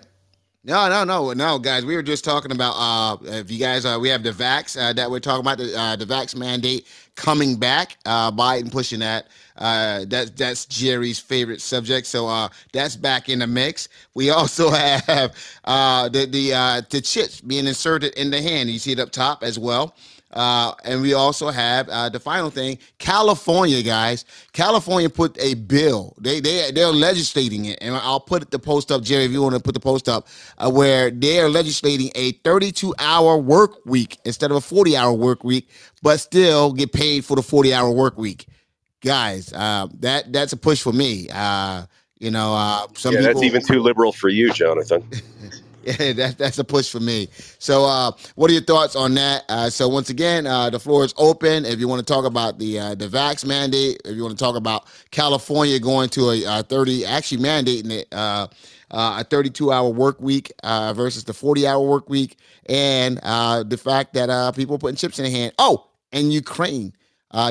No, 0.63 0.87
no, 0.89 1.03
no, 1.03 1.33
no, 1.33 1.57
guys. 1.57 1.85
We 1.85 1.95
were 1.95 2.03
just 2.03 2.23
talking 2.23 2.51
about 2.51 2.73
uh, 2.77 3.17
if 3.23 3.49
you 3.49 3.57
guys, 3.57 3.83
uh, 3.83 3.97
we 3.99 4.09
have 4.09 4.21
the 4.21 4.29
vax 4.29 4.79
uh, 4.79 4.93
that 4.93 5.09
we're 5.09 5.19
talking 5.19 5.39
about 5.41 5.57
the 5.57 5.75
uh, 5.75 5.95
the 5.95 6.05
vax 6.05 6.35
mandate 6.35 6.85
coming 7.15 7.55
back. 7.55 7.97
Uh, 8.05 8.31
Biden 8.31 8.71
pushing 8.71 8.99
that. 8.99 9.25
Uh, 9.57 10.05
that's 10.07 10.29
that's 10.31 10.65
Jerry's 10.67 11.17
favorite 11.19 11.61
subject. 11.61 12.05
So 12.05 12.27
uh, 12.27 12.49
that's 12.73 12.95
back 12.95 13.27
in 13.27 13.39
the 13.39 13.47
mix. 13.47 13.89
We 14.13 14.29
also 14.31 14.69
have 14.69 15.35
uh, 15.65 16.09
the 16.09 16.27
the 16.27 16.53
uh, 16.53 16.81
the 16.91 17.01
chips 17.01 17.41
being 17.41 17.65
inserted 17.65 18.13
in 18.13 18.29
the 18.29 18.39
hand. 18.39 18.69
You 18.69 18.77
see 18.77 18.91
it 18.91 18.99
up 18.99 19.09
top 19.09 19.41
as 19.41 19.57
well. 19.57 19.95
Uh, 20.33 20.73
and 20.83 21.01
we 21.01 21.13
also 21.13 21.49
have 21.49 21.89
uh, 21.89 22.09
the 22.09 22.19
final 22.19 22.49
thing, 22.49 22.77
California, 22.99 23.81
guys. 23.81 24.25
California 24.53 25.09
put 25.09 25.37
a 25.39 25.55
bill. 25.55 26.15
They 26.19 26.39
they 26.39 26.71
they're 26.71 26.87
legislating 26.87 27.65
it, 27.65 27.79
and 27.81 27.95
I'll 27.95 28.19
put 28.19 28.49
the 28.51 28.59
post 28.59 28.91
up, 28.91 29.03
Jerry, 29.03 29.25
if 29.25 29.31
you 29.31 29.41
want 29.41 29.55
to 29.55 29.61
put 29.61 29.73
the 29.73 29.79
post 29.79 30.07
up, 30.07 30.27
uh, 30.57 30.71
where 30.71 31.11
they 31.11 31.39
are 31.39 31.49
legislating 31.49 32.11
a 32.15 32.31
32 32.43 32.93
hour 32.99 33.37
work 33.37 33.85
week 33.85 34.17
instead 34.25 34.51
of 34.51 34.57
a 34.57 34.61
40 34.61 34.95
hour 34.95 35.13
work 35.13 35.43
week, 35.43 35.69
but 36.01 36.19
still 36.19 36.71
get 36.71 36.93
paid 36.93 37.25
for 37.25 37.35
the 37.35 37.43
40 37.43 37.73
hour 37.73 37.91
work 37.91 38.17
week. 38.17 38.47
Guys, 39.01 39.51
uh, 39.53 39.87
that 39.99 40.31
that's 40.31 40.53
a 40.53 40.57
push 40.57 40.81
for 40.81 40.93
me. 40.93 41.27
Uh, 41.31 41.85
you 42.19 42.29
know, 42.29 42.53
uh, 42.53 42.85
some 42.93 43.13
yeah, 43.13 43.19
people. 43.19 43.33
that's 43.33 43.43
even 43.43 43.65
too 43.65 43.81
liberal 43.81 44.11
for 44.11 44.29
you, 44.29 44.53
Jonathan. 44.53 45.03
Yeah, 45.83 46.13
that, 46.13 46.37
that's 46.37 46.59
a 46.59 46.63
push 46.63 46.89
for 46.91 46.99
me. 46.99 47.29
So, 47.59 47.85
uh, 47.85 48.11
what 48.35 48.49
are 48.49 48.53
your 48.53 48.63
thoughts 48.63 48.95
on 48.95 49.13
that? 49.15 49.43
Uh, 49.49 49.69
so, 49.69 49.87
once 49.87 50.09
again, 50.09 50.47
uh, 50.47 50.69
the 50.69 50.79
floor 50.79 51.03
is 51.05 51.13
open. 51.17 51.65
If 51.65 51.79
you 51.79 51.87
want 51.87 52.05
to 52.05 52.13
talk 52.13 52.25
about 52.25 52.59
the 52.59 52.79
uh, 52.79 52.95
the 52.95 53.07
vax 53.07 53.45
mandate, 53.45 54.01
if 54.05 54.15
you 54.15 54.23
want 54.23 54.37
to 54.37 54.43
talk 54.43 54.55
about 54.55 54.85
California 55.11 55.79
going 55.79 56.09
to 56.09 56.31
a, 56.31 56.45
uh 56.45 56.63
30, 56.63 57.05
actually 57.05 57.41
mandating 57.43 57.91
it, 57.91 58.07
uh, 58.11 58.47
uh, 58.91 59.17
a 59.21 59.23
32 59.23 59.71
hour 59.71 59.89
work 59.89 60.19
week 60.21 60.51
versus 60.63 61.23
the 61.23 61.33
40 61.33 61.67
hour 61.67 61.85
work 61.85 62.09
week, 62.09 62.37
and 62.67 63.17
the 63.17 63.79
fact 63.81 64.13
that 64.13 64.55
people 64.55 64.77
putting 64.77 64.97
chips 64.97 65.19
in 65.19 65.23
their 65.23 65.31
hand. 65.31 65.53
Oh, 65.57 65.87
and 66.11 66.31
Ukraine. 66.33 66.93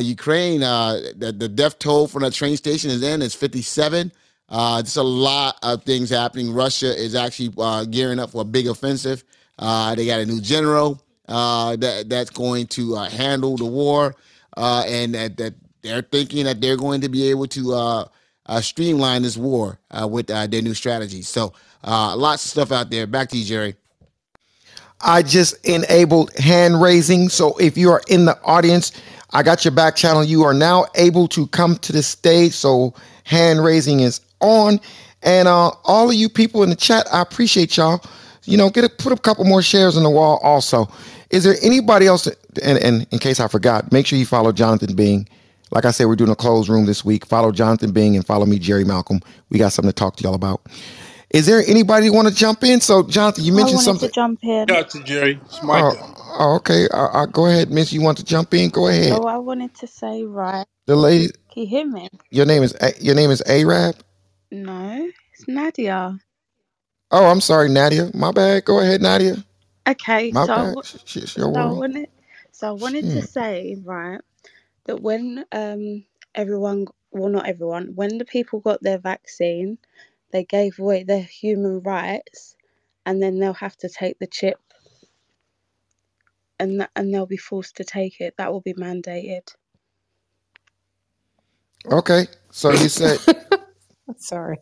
Ukraine, 0.00 0.60
the, 0.60 1.34
the 1.36 1.48
death 1.48 1.78
toll 1.78 2.06
from 2.06 2.22
the 2.22 2.30
train 2.30 2.56
station 2.56 2.90
is 2.90 3.02
in 3.02 3.22
is 3.22 3.34
57. 3.34 4.12
Uh, 4.50 4.82
there's 4.82 4.96
a 4.96 5.02
lot 5.02 5.56
of 5.62 5.82
things 5.84 6.10
happening. 6.10 6.52
Russia 6.52 6.86
is 6.86 7.14
actually 7.14 7.52
uh, 7.58 7.84
gearing 7.84 8.18
up 8.18 8.30
for 8.30 8.42
a 8.42 8.44
big 8.44 8.66
offensive. 8.66 9.22
Uh, 9.58 9.94
they 9.94 10.06
got 10.06 10.20
a 10.20 10.26
new 10.26 10.40
general 10.40 11.00
uh, 11.28 11.76
that 11.76 12.08
that's 12.08 12.30
going 12.30 12.66
to 12.66 12.96
uh, 12.96 13.08
handle 13.08 13.56
the 13.56 13.64
war, 13.64 14.14
uh, 14.56 14.82
and 14.86 15.14
that, 15.14 15.36
that 15.36 15.54
they're 15.82 16.02
thinking 16.02 16.44
that 16.44 16.60
they're 16.60 16.76
going 16.76 17.00
to 17.00 17.08
be 17.08 17.30
able 17.30 17.46
to 17.46 18.08
streamline 18.60 19.22
this 19.22 19.36
war 19.36 19.78
with 20.08 20.26
their 20.26 20.62
new 20.62 20.74
strategy. 20.74 21.22
So, 21.22 21.52
lots 21.84 22.44
of 22.44 22.50
stuff 22.50 22.72
out 22.72 22.90
there. 22.90 23.06
Back 23.06 23.28
to 23.30 23.38
you, 23.38 23.44
Jerry. 23.44 23.76
I 25.02 25.22
just 25.22 25.64
enabled 25.64 26.36
hand 26.36 26.80
raising. 26.82 27.28
So 27.30 27.56
if 27.56 27.78
you 27.78 27.90
are 27.90 28.02
in 28.08 28.26
the 28.26 28.38
audience, 28.42 28.92
I 29.30 29.42
got 29.42 29.64
your 29.64 29.72
back 29.72 29.96
channel. 29.96 30.22
You 30.22 30.44
are 30.44 30.52
now 30.52 30.86
able 30.94 31.26
to 31.28 31.46
come 31.46 31.76
to 31.78 31.92
the 31.92 32.02
stage. 32.02 32.52
So 32.52 32.94
hand 33.24 33.64
raising 33.64 34.00
is 34.00 34.20
on. 34.40 34.80
And 35.22 35.48
uh, 35.48 35.70
all 35.84 36.08
of 36.10 36.14
you 36.16 36.28
people 36.28 36.62
in 36.62 36.70
the 36.70 36.76
chat, 36.76 37.06
I 37.12 37.22
appreciate 37.22 37.76
y'all. 37.76 38.02
You 38.44 38.56
know, 38.58 38.70
get 38.70 38.84
a, 38.84 38.88
put 38.88 39.12
a 39.12 39.16
couple 39.16 39.44
more 39.44 39.62
shares 39.62 39.96
on 39.96 40.02
the 40.04 40.10
wall. 40.10 40.38
Also, 40.42 40.88
is 41.30 41.44
there 41.44 41.56
anybody 41.62 42.06
else? 42.06 42.24
That, 42.24 42.36
and, 42.62 42.78
and 42.78 43.06
in 43.12 43.18
case 43.20 43.40
I 43.40 43.48
forgot, 43.48 43.92
make 43.92 44.06
sure 44.06 44.18
you 44.18 44.26
follow 44.26 44.52
Jonathan 44.52 44.96
Bing. 44.96 45.28
Like 45.72 45.84
I 45.84 45.92
said, 45.92 46.06
we're 46.06 46.16
doing 46.16 46.30
a 46.30 46.36
closed 46.36 46.68
room 46.68 46.86
this 46.86 47.04
week. 47.04 47.26
Follow 47.26 47.52
Jonathan 47.52 47.92
Bing 47.92 48.16
and 48.16 48.26
follow 48.26 48.46
me, 48.46 48.58
Jerry 48.58 48.84
Malcolm. 48.84 49.20
We 49.50 49.58
got 49.58 49.72
something 49.72 49.90
to 49.90 49.94
talk 49.94 50.16
to 50.16 50.24
y'all 50.24 50.34
about. 50.34 50.62
Is 51.30 51.46
there 51.46 51.62
anybody 51.66 52.10
want 52.10 52.28
to 52.28 52.34
jump 52.34 52.64
in? 52.64 52.80
So, 52.80 53.04
Jonathan, 53.04 53.44
you 53.44 53.52
mentioned 53.52 53.76
wanted 53.76 53.84
something. 53.84 54.08
to 54.08 54.14
jump 54.14 54.40
in. 54.44 54.66
Dr. 54.66 55.02
Jerry, 55.02 55.40
it's 55.44 55.62
Micah. 55.62 55.96
Oh, 56.00 56.36
oh, 56.40 56.56
okay. 56.56 56.88
Uh, 56.92 57.06
uh, 57.08 57.26
go 57.26 57.46
ahead, 57.46 57.70
Miss. 57.70 57.92
You 57.92 58.02
want 58.02 58.18
to 58.18 58.24
jump 58.24 58.54
in? 58.54 58.70
Go 58.70 58.88
ahead. 58.88 59.10
So 59.10 59.26
I 59.26 59.38
wanted 59.38 59.74
to 59.76 59.86
say, 59.86 60.24
right, 60.24 60.66
The 60.86 60.96
lady. 60.96 61.28
can 61.52 61.62
you 61.64 61.68
hear 61.68 61.86
me? 61.86 62.08
Your 62.30 62.46
name 62.46 62.62
is 62.62 62.76
your 63.00 63.14
name 63.16 63.30
is 63.30 63.42
Arab. 63.46 63.96
No, 64.50 65.10
it's 65.34 65.48
Nadia. 65.48 66.18
Oh, 67.10 67.26
I'm 67.26 67.40
sorry, 67.40 67.68
Nadia. 67.70 68.10
My 68.14 68.32
bad. 68.32 68.64
Go 68.66 68.80
ahead, 68.80 69.02
Nadia. 69.02 69.36
Okay, 69.88 70.32
My 70.32 70.46
so 70.46 70.54
I 70.54 70.64
bad. 70.64 70.76
sh- 70.84 70.96
your 71.36 71.48
so 71.54 71.60
I 71.60 71.66
wanted, 71.66 72.08
so 72.52 72.68
I 72.68 72.72
wanted 72.72 73.10
to 73.10 73.22
say, 73.22 73.76
right, 73.84 74.20
that 74.86 75.02
when 75.02 75.44
um 75.52 76.04
everyone 76.34 76.86
well, 77.12 77.30
not 77.30 77.48
everyone, 77.48 77.92
when 77.96 78.18
the 78.18 78.26
people 78.26 78.60
got 78.60 78.82
their 78.82 78.98
vaccine, 78.98 79.78
they 80.32 80.44
gave 80.44 80.78
away 80.78 81.04
their 81.04 81.22
human 81.22 81.80
rights, 81.82 82.56
and 83.06 83.22
then 83.22 83.38
they'll 83.40 83.54
have 83.54 83.76
to 83.78 83.88
take 83.90 84.18
the 84.20 84.28
chip, 84.28 84.58
and 86.60 86.80
that, 86.80 86.90
and 86.96 87.14
they'll 87.14 87.26
be 87.26 87.36
forced 87.38 87.76
to 87.78 87.84
take 87.84 88.20
it. 88.20 88.34
That 88.38 88.52
will 88.52 88.62
be 88.62 88.74
mandated. 88.74 89.54
Okay, 91.92 92.28
so 92.50 92.72
you 92.72 92.88
said, 92.88 93.20
Sorry. 94.18 94.58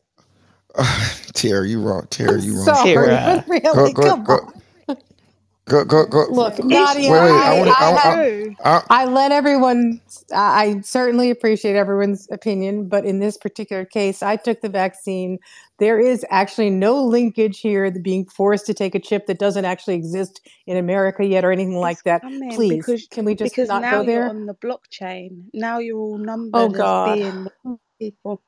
Tara, 1.35 1.67
you 1.69 1.81
wrong. 1.83 2.07
Tara, 2.11 2.41
you 2.41 2.59
wrong. 2.59 2.75
Sorry, 2.75 3.19
Tara. 3.19 3.19
but 3.25 3.45
really, 3.49 3.95
go, 3.95 3.95
come 3.95 4.27
go, 4.27 4.41
on. 4.89 4.97
go, 5.69 5.85
go, 5.85 6.07
go. 6.07 6.27
Look, 6.29 6.59
Wait, 6.63 6.65
Nadia, 6.65 7.13
wait. 7.21 7.45
I 7.45 7.53
I, 7.53 7.55
want 7.55 7.77
to. 7.79 7.81
I, 7.81 7.87
I, 7.87 7.93
have, 7.93 8.21
I, 8.65 8.65
I, 8.65 8.83
I 8.91 9.05
let 9.07 9.33
everyone, 9.33 10.01
I 10.35 10.65
I 10.77 10.81
certainly 10.83 11.31
appreciate 11.31 11.77
everyone's 11.77 12.29
opinion, 12.33 12.89
but 12.89 13.05
in 13.07 13.21
this 13.21 13.39
particular 13.39 13.85
case, 13.85 14.23
I 14.23 14.37
took 14.37 14.61
the 14.63 14.71
vaccine. 14.71 15.39
There 15.79 16.01
is 16.01 16.25
actually 16.31 16.71
no 16.71 17.03
linkage 17.05 17.61
here 17.61 17.91
to 17.91 18.01
being 18.01 18.27
forced 18.27 18.67
to 18.67 18.75
take 18.75 18.95
a 18.95 19.01
chip 19.01 19.27
that 19.27 19.39
doesn't 19.39 19.65
actually 19.67 19.97
exist 19.97 20.41
in 20.67 20.77
America 20.79 21.25
yet 21.27 21.45
or 21.45 21.53
anything 21.53 21.77
like 21.77 22.05
that. 22.05 22.23
coming 22.23 22.51
Please, 22.51 22.69
because 22.69 23.09
can 23.11 23.25
we 23.25 23.35
just 23.35 23.55
because 23.55 23.69
not 23.69 23.83
now 23.83 23.91
go 23.91 24.03
you're 24.03 24.31
on 24.31 24.47
the 24.47 24.55
blockchain. 24.55 25.45
Now 25.55 25.79
you're 25.81 25.99
all 25.99 26.19
Oh, 26.53 26.69
numbered 26.69 26.77
as 26.77 26.95
God. 26.99 27.05
being 27.05 27.49
people. 28.01 28.43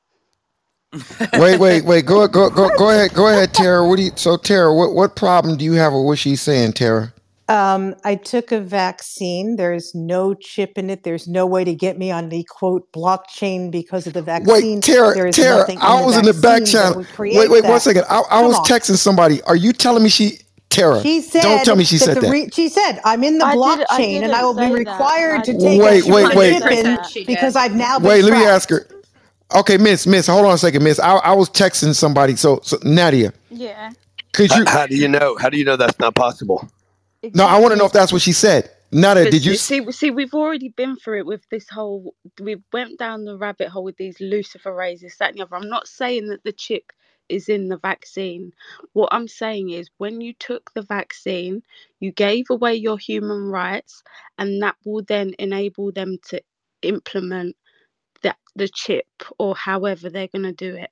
Wait, 1.39 1.61
wait, 1.61 1.85
wait. 1.85 2.05
Go, 2.05 2.27
go, 2.27 2.51
go, 2.51 2.69
go 2.77 2.91
ahead. 2.91 3.15
Go 3.15 3.29
ahead, 3.29 3.55
Tara. 3.55 3.87
What 3.87 3.97
do 3.97 4.03
you? 4.03 4.11
So, 4.17 4.37
Tara, 4.37 4.75
what, 4.75 4.93
what 4.93 5.15
problem 5.17 5.57
do 5.57 5.65
you 5.65 5.75
have 5.75 5.93
with 5.93 6.05
what 6.05 6.19
she's 6.19 6.43
saying, 6.43 6.73
Tara? 6.73 7.13
Um, 7.49 7.97
I 8.05 8.15
took 8.15 8.53
a 8.53 8.61
vaccine. 8.61 9.57
There's 9.57 9.93
no 9.95 10.35
chip 10.35 10.79
in 10.79 10.89
it. 10.89 11.03
There's 11.03 11.27
no 11.27 11.47
way 11.47 11.65
to 11.65 11.75
get 11.75 11.99
me 11.99 12.11
on 12.11 12.29
the 12.29 12.45
quote 12.49 12.91
blockchain 12.93 13.73
because 13.73 14.07
of 14.07 14.13
the 14.13 14.23
vaccine. 14.23 14.77
Wait, 14.77 14.85
Tara, 14.85 15.15
there 15.15 15.27
is 15.27 15.35
Tara. 15.37 15.59
nothing 15.59 15.79
I 15.81 16.01
was 16.05 16.17
in 16.17 16.25
the 16.25 16.35
back 16.35 16.65
channel. 16.65 17.05
Wait, 17.19 17.51
wait, 17.51 17.63
that. 17.63 17.71
one 17.71 17.81
second. 17.81 18.05
I, 18.09 18.23
I 18.31 18.43
was 18.43 18.57
on. 18.57 18.65
texting 18.65 18.97
somebody. 18.97 19.43
Are 19.43 19.57
you 19.57 19.73
telling 19.73 20.05
me 20.05 20.09
she, 20.09 20.39
Tara? 20.69 21.03
She 21.03 21.21
said, 21.21 21.43
don't 21.43 21.65
tell 21.65 21.75
me 21.75 21.83
she 21.83 21.99
that 21.99 22.05
said 22.05 22.17
the 22.19 22.21
that. 22.23 22.31
re- 22.31 22.51
she 22.53 22.69
said, 22.69 23.01
I'm 23.05 23.25
in 23.25 23.39
the 23.39 23.47
I 23.47 23.55
did. 23.55 23.63
I 23.91 24.01
blockchain 24.01 24.23
and 24.23 24.33
I 24.33 24.45
will 24.45 24.55
be 24.55 24.61
say 24.61 24.69
that. 24.69 24.75
required 24.79 25.45
to 25.45 25.53
take 25.59 25.81
Wait, 25.81 26.07
a, 26.07 26.13
wait, 26.13 26.33
a 26.33 26.39
wait. 26.39 26.63
in 26.63 27.27
because. 27.27 27.57
I've 27.57 27.75
now 27.75 27.99
been 27.99 28.09
Wait, 28.09 28.23
let 28.23 28.33
me 28.33 28.45
ask 28.45 28.71
her. 28.71 28.87
Okay, 29.55 29.79
Miss, 29.79 30.07
Miss, 30.07 30.27
hold 30.29 30.47
on 30.47 30.55
a 30.55 30.59
second, 30.59 30.85
Miss. 30.85 31.01
I, 31.01 31.17
I 31.17 31.33
was 31.35 31.51
texting 31.51 31.95
somebody. 31.95 32.37
So, 32.37 32.61
so 32.63 32.79
Nadia, 32.85 33.33
Yeah, 33.51 33.93
could 34.35 34.55
you? 34.55 34.65
how 34.67 34.87
do 34.87 34.97
you 34.97 35.09
know? 35.09 35.37
How 35.39 35.51
do 35.51 35.59
you 35.59 35.65
know 35.65 35.77
that's 35.77 35.99
not 35.99 36.15
possible? 36.15 36.69
No, 37.35 37.47
I 37.47 37.59
want 37.61 37.73
to 37.73 37.79
know 37.79 37.87
if 37.87 37.93
that's 37.93 38.13
what 38.13 38.23
she 38.23 38.33
said. 38.33 38.71
Nadia, 38.93 39.25
But 39.25 39.33
did 39.33 39.45
you? 39.45 39.55
see, 39.55 39.85
see, 39.85 39.93
see, 39.93 40.11
we've 40.11 40.35
already 40.35 40.71
been 40.71 40.97
through 40.97 41.21
it 41.21 41.27
with 41.27 41.49
this 41.51 41.69
whole. 41.69 42.15
We 42.41 42.57
went 42.73 42.99
down 42.99 43.25
the 43.25 43.39
rabbit 43.39 43.69
hole 43.69 43.85
with 43.85 43.97
these 43.97 44.19
Luciferase, 44.19 45.01
this, 45.01 45.19
that, 45.19 45.31
and 45.31 45.39
the 45.39 45.45
other. 45.45 45.57
I'm 45.57 45.69
not 45.71 45.89
saying 45.89 46.29
that 46.29 46.45
the 46.45 46.53
chip 46.53 46.93
is 47.29 47.49
in 47.49 47.69
the 47.69 47.79
vaccine. 47.79 48.53
What 48.95 49.11
I'm 49.13 49.29
saying 49.29 49.71
is, 49.71 49.91
when 49.99 50.21
you 50.21 50.35
took 50.35 50.73
the 50.75 50.83
vaccine, 50.83 51.63
you 52.01 52.13
gave 52.13 52.47
away 52.51 52.77
your 52.77 52.99
human 52.99 53.45
rights, 53.51 54.03
and 54.39 54.63
that 54.63 54.77
will 54.85 55.03
then 55.05 55.35
enable 55.39 55.93
them 55.93 56.19
to 56.29 56.43
implement 56.83 57.57
that 58.23 58.39
the 58.57 58.69
chip 58.69 59.07
or 59.39 59.57
however 59.57 60.11
they're 60.11 60.29
going 60.29 60.45
to 60.45 60.53
do 60.53 60.75
it. 60.77 60.91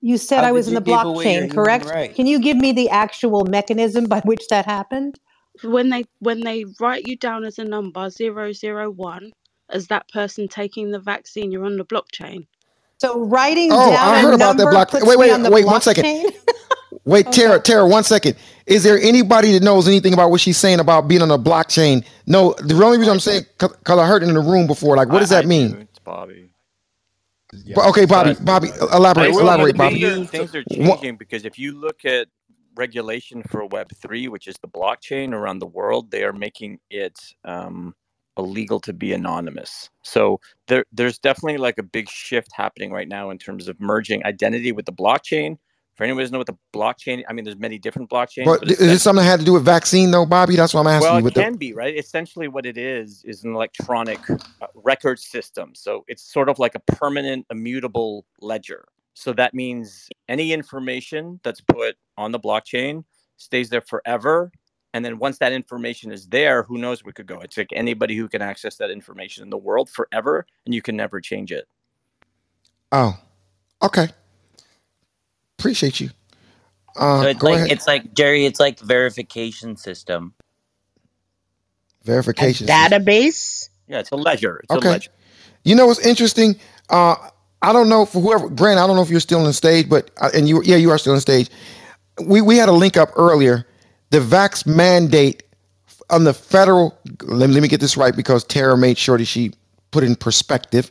You 0.00 0.18
said 0.18 0.44
How 0.44 0.44
I 0.44 0.52
was 0.52 0.68
in 0.68 0.74
the 0.74 0.80
you 0.80 0.82
give 0.82 1.04
away 1.04 1.28
your 1.30 1.46
blockchain, 1.46 1.50
correct? 1.50 1.92
rights? 1.92 2.14
Can 2.14 2.26
you 2.26 2.40
give 2.40 2.56
me 2.58 2.72
the 2.72 2.90
actual 2.90 3.44
mechanism 3.46 4.06
by 4.06 4.20
which 4.22 4.48
that 4.50 4.66
happened? 4.66 5.18
When 5.64 5.90
they 5.90 6.04
when 6.20 6.40
they 6.42 6.66
write 6.80 7.06
you 7.06 7.16
down 7.16 7.44
as 7.44 7.58
a 7.58 7.64
number 7.64 8.10
zero 8.10 8.52
zero 8.52 8.90
one 8.90 9.32
as 9.70 9.88
that 9.88 10.08
person 10.10 10.48
taking 10.48 10.90
the 10.92 11.00
vaccine, 11.00 11.52
you're 11.52 11.66
on 11.66 11.78
the 11.78 11.84
blockchain. 11.86 12.46
So 13.00 13.20
writing 13.24 13.82
Oh, 13.82 13.82
down 13.82 14.14
I 14.14 14.18
a 14.18 14.22
heard 14.22 14.34
about 14.34 14.58
that 14.58 14.68
number 14.68 14.70
block. 14.70 14.92
puts 14.92 15.02
Wait, 15.02 15.18
me 15.18 15.30
wait, 15.30 15.30
on 15.30 15.42
the 15.42 15.50
wait. 15.50 15.66
One 15.66 15.82
second. 15.82 16.06
blockchain? 16.06 16.30
Wait, 17.06 17.26
oh, 17.26 17.32
Tara, 17.32 17.58
Okay. 17.58 17.60
Tara, 17.60 17.86
one 17.86 18.04
second. 18.04 18.36
Is 18.66 18.84
there 18.84 18.98
anybody 18.98 19.52
that 19.52 19.62
knows 19.64 19.88
anything 19.88 20.12
about 20.14 20.30
what 20.30 20.40
she's 20.40 20.58
saying 20.58 20.80
about 20.80 21.08
being 21.08 21.22
on 21.22 21.30
a 21.30 21.38
blockchain? 21.38 22.04
No, 22.26 22.54
the 22.62 22.74
only 22.84 22.98
reason 22.98 23.12
I'm 23.14 23.20
saying 23.20 23.44
because 23.58 23.98
I 23.98 24.06
heard 24.06 24.22
it 24.22 24.28
in 24.28 24.34
the 24.34 24.40
room 24.40 24.66
before. 24.66 24.96
Like, 24.96 25.08
what 25.08 25.20
does 25.20 25.30
I, 25.30 25.38
that 25.38 25.44
I 25.44 25.46
mean? 25.46 25.76
do. 25.76 25.78
It's 25.78 25.98
Bobby. 26.00 26.49
But 27.74 27.88
okay, 27.90 28.06
Bobby, 28.06 28.34
Bobby, 28.40 28.68
elaborate, 28.92 29.30
elaborate, 29.30 29.76
Bobby. 29.76 30.00
things 30.00 30.04
are, 30.04 30.26
things 30.26 30.54
are 30.54 30.64
What- 30.78 31.00
changing 31.00 31.16
because 31.16 31.44
if 31.44 31.58
you 31.58 31.72
look 31.78 32.04
at 32.04 32.28
regulation 32.76 33.42
for 33.44 33.68
Web3, 33.68 34.28
which 34.28 34.46
is 34.46 34.56
the 34.62 34.68
blockchain 34.68 35.32
around 35.32 35.58
the 35.58 35.66
world, 35.66 36.10
they 36.10 36.24
are 36.24 36.32
making 36.32 36.78
it 36.90 37.18
um, 37.44 37.94
illegal 38.36 38.80
to 38.80 38.92
be 38.92 39.12
anonymous. 39.12 39.90
So 40.02 40.40
there, 40.68 40.84
there's 40.92 41.18
definitely 41.18 41.58
like 41.58 41.78
a 41.78 41.82
big 41.82 42.08
shift 42.08 42.50
happening 42.54 42.92
right 42.92 43.08
now 43.08 43.30
in 43.30 43.38
terms 43.38 43.68
of 43.68 43.80
merging 43.80 44.24
identity 44.24 44.72
with 44.72 44.86
the 44.86 44.92
blockchain. 44.92 45.58
For 46.00 46.04
anyone 46.04 46.20
who 46.20 46.22
doesn't 46.22 46.32
know 46.32 46.38
what 46.38 46.46
the 46.46 46.56
blockchain, 46.72 47.24
I 47.28 47.34
mean, 47.34 47.44
there's 47.44 47.58
many 47.58 47.78
different 47.78 48.08
blockchains. 48.08 48.46
But 48.46 48.60
but 48.60 48.70
is 48.70 48.80
it 48.80 48.98
something 49.00 49.22
that 49.22 49.30
had 49.30 49.40
to 49.40 49.44
do 49.44 49.52
with 49.52 49.66
vaccine 49.66 50.10
though, 50.10 50.24
Bobby? 50.24 50.56
That's 50.56 50.72
what 50.72 50.80
I'm 50.80 50.86
asking 50.86 51.02
well, 51.02 51.14
you. 51.16 51.18
it 51.18 51.24
With 51.24 51.34
the, 51.34 51.42
can 51.42 51.56
be, 51.56 51.74
right? 51.74 51.94
Essentially, 51.94 52.48
what 52.48 52.64
it 52.64 52.78
is 52.78 53.22
is 53.26 53.44
an 53.44 53.54
electronic 53.54 54.18
uh, 54.30 54.36
record 54.74 55.18
system. 55.18 55.74
So 55.74 56.06
it's 56.08 56.22
sort 56.22 56.48
of 56.48 56.58
like 56.58 56.74
a 56.74 56.78
permanent, 56.78 57.44
immutable 57.50 58.24
ledger. 58.40 58.86
So 59.12 59.34
that 59.34 59.52
means 59.52 60.08
any 60.26 60.54
information 60.54 61.38
that's 61.42 61.60
put 61.60 61.96
on 62.16 62.32
the 62.32 62.40
blockchain 62.40 63.04
stays 63.36 63.68
there 63.68 63.82
forever. 63.82 64.50
And 64.94 65.04
then 65.04 65.18
once 65.18 65.36
that 65.36 65.52
information 65.52 66.12
is 66.12 66.28
there, 66.28 66.62
who 66.62 66.78
knows 66.78 67.04
where 67.04 67.10
it 67.10 67.16
could 67.16 67.26
go? 67.26 67.40
It's 67.40 67.58
like 67.58 67.74
anybody 67.74 68.16
who 68.16 68.26
can 68.26 68.40
access 68.40 68.76
that 68.76 68.90
information 68.90 69.42
in 69.42 69.50
the 69.50 69.58
world 69.58 69.90
forever, 69.90 70.46
and 70.64 70.74
you 70.74 70.80
can 70.80 70.96
never 70.96 71.20
change 71.20 71.52
it. 71.52 71.68
oh, 72.90 73.18
okay. 73.82 74.08
Appreciate 75.60 76.00
you. 76.00 76.10
Uh, 76.96 77.22
so 77.22 77.28
it's 77.28 77.40
go 77.40 77.48
like 77.48 77.56
ahead. 77.56 77.72
it's 77.72 77.86
like 77.86 78.14
Jerry. 78.14 78.46
It's 78.46 78.60
like 78.60 78.80
verification 78.80 79.76
system. 79.76 80.34
Verification. 82.04 82.66
database. 82.66 83.68
Yeah, 83.88 84.00
it's 84.00 84.10
a 84.12 84.16
ledger. 84.16 84.58
It's 84.64 84.74
a 84.74 84.78
Okay. 84.78 84.88
ledger. 84.90 85.10
You 85.64 85.74
know 85.76 85.86
what's 85.86 86.04
interesting? 86.04 86.56
Uh, 86.90 87.16
I 87.62 87.72
don't 87.72 87.88
know 87.88 88.06
for 88.06 88.20
whoever, 88.20 88.48
Grant. 88.48 88.78
I 88.80 88.86
don't 88.86 88.96
know 88.96 89.02
if 89.02 89.10
you're 89.10 89.20
still 89.20 89.44
on 89.44 89.52
stage, 89.52 89.88
but 89.88 90.10
uh, 90.20 90.30
and 90.34 90.48
you, 90.48 90.62
yeah, 90.64 90.76
you 90.76 90.90
are 90.90 90.98
still 90.98 91.14
on 91.14 91.20
stage. 91.20 91.50
We 92.24 92.40
we 92.42 92.56
had 92.56 92.68
a 92.68 92.72
link 92.74 92.96
up 92.96 93.10
earlier. 93.16 93.66
The 94.10 94.18
vax 94.20 94.66
mandate 94.66 95.42
on 96.10 96.24
the 96.24 96.34
federal. 96.34 96.98
Let 97.22 97.48
me, 97.48 97.54
let 97.54 97.62
me 97.62 97.68
get 97.68 97.80
this 97.80 97.96
right 97.96 98.16
because 98.16 98.44
Tara 98.44 98.76
made 98.78 98.98
sure 98.98 99.18
that 99.18 99.26
she 99.26 99.52
put 99.92 100.04
it 100.04 100.08
in 100.08 100.16
perspective. 100.16 100.90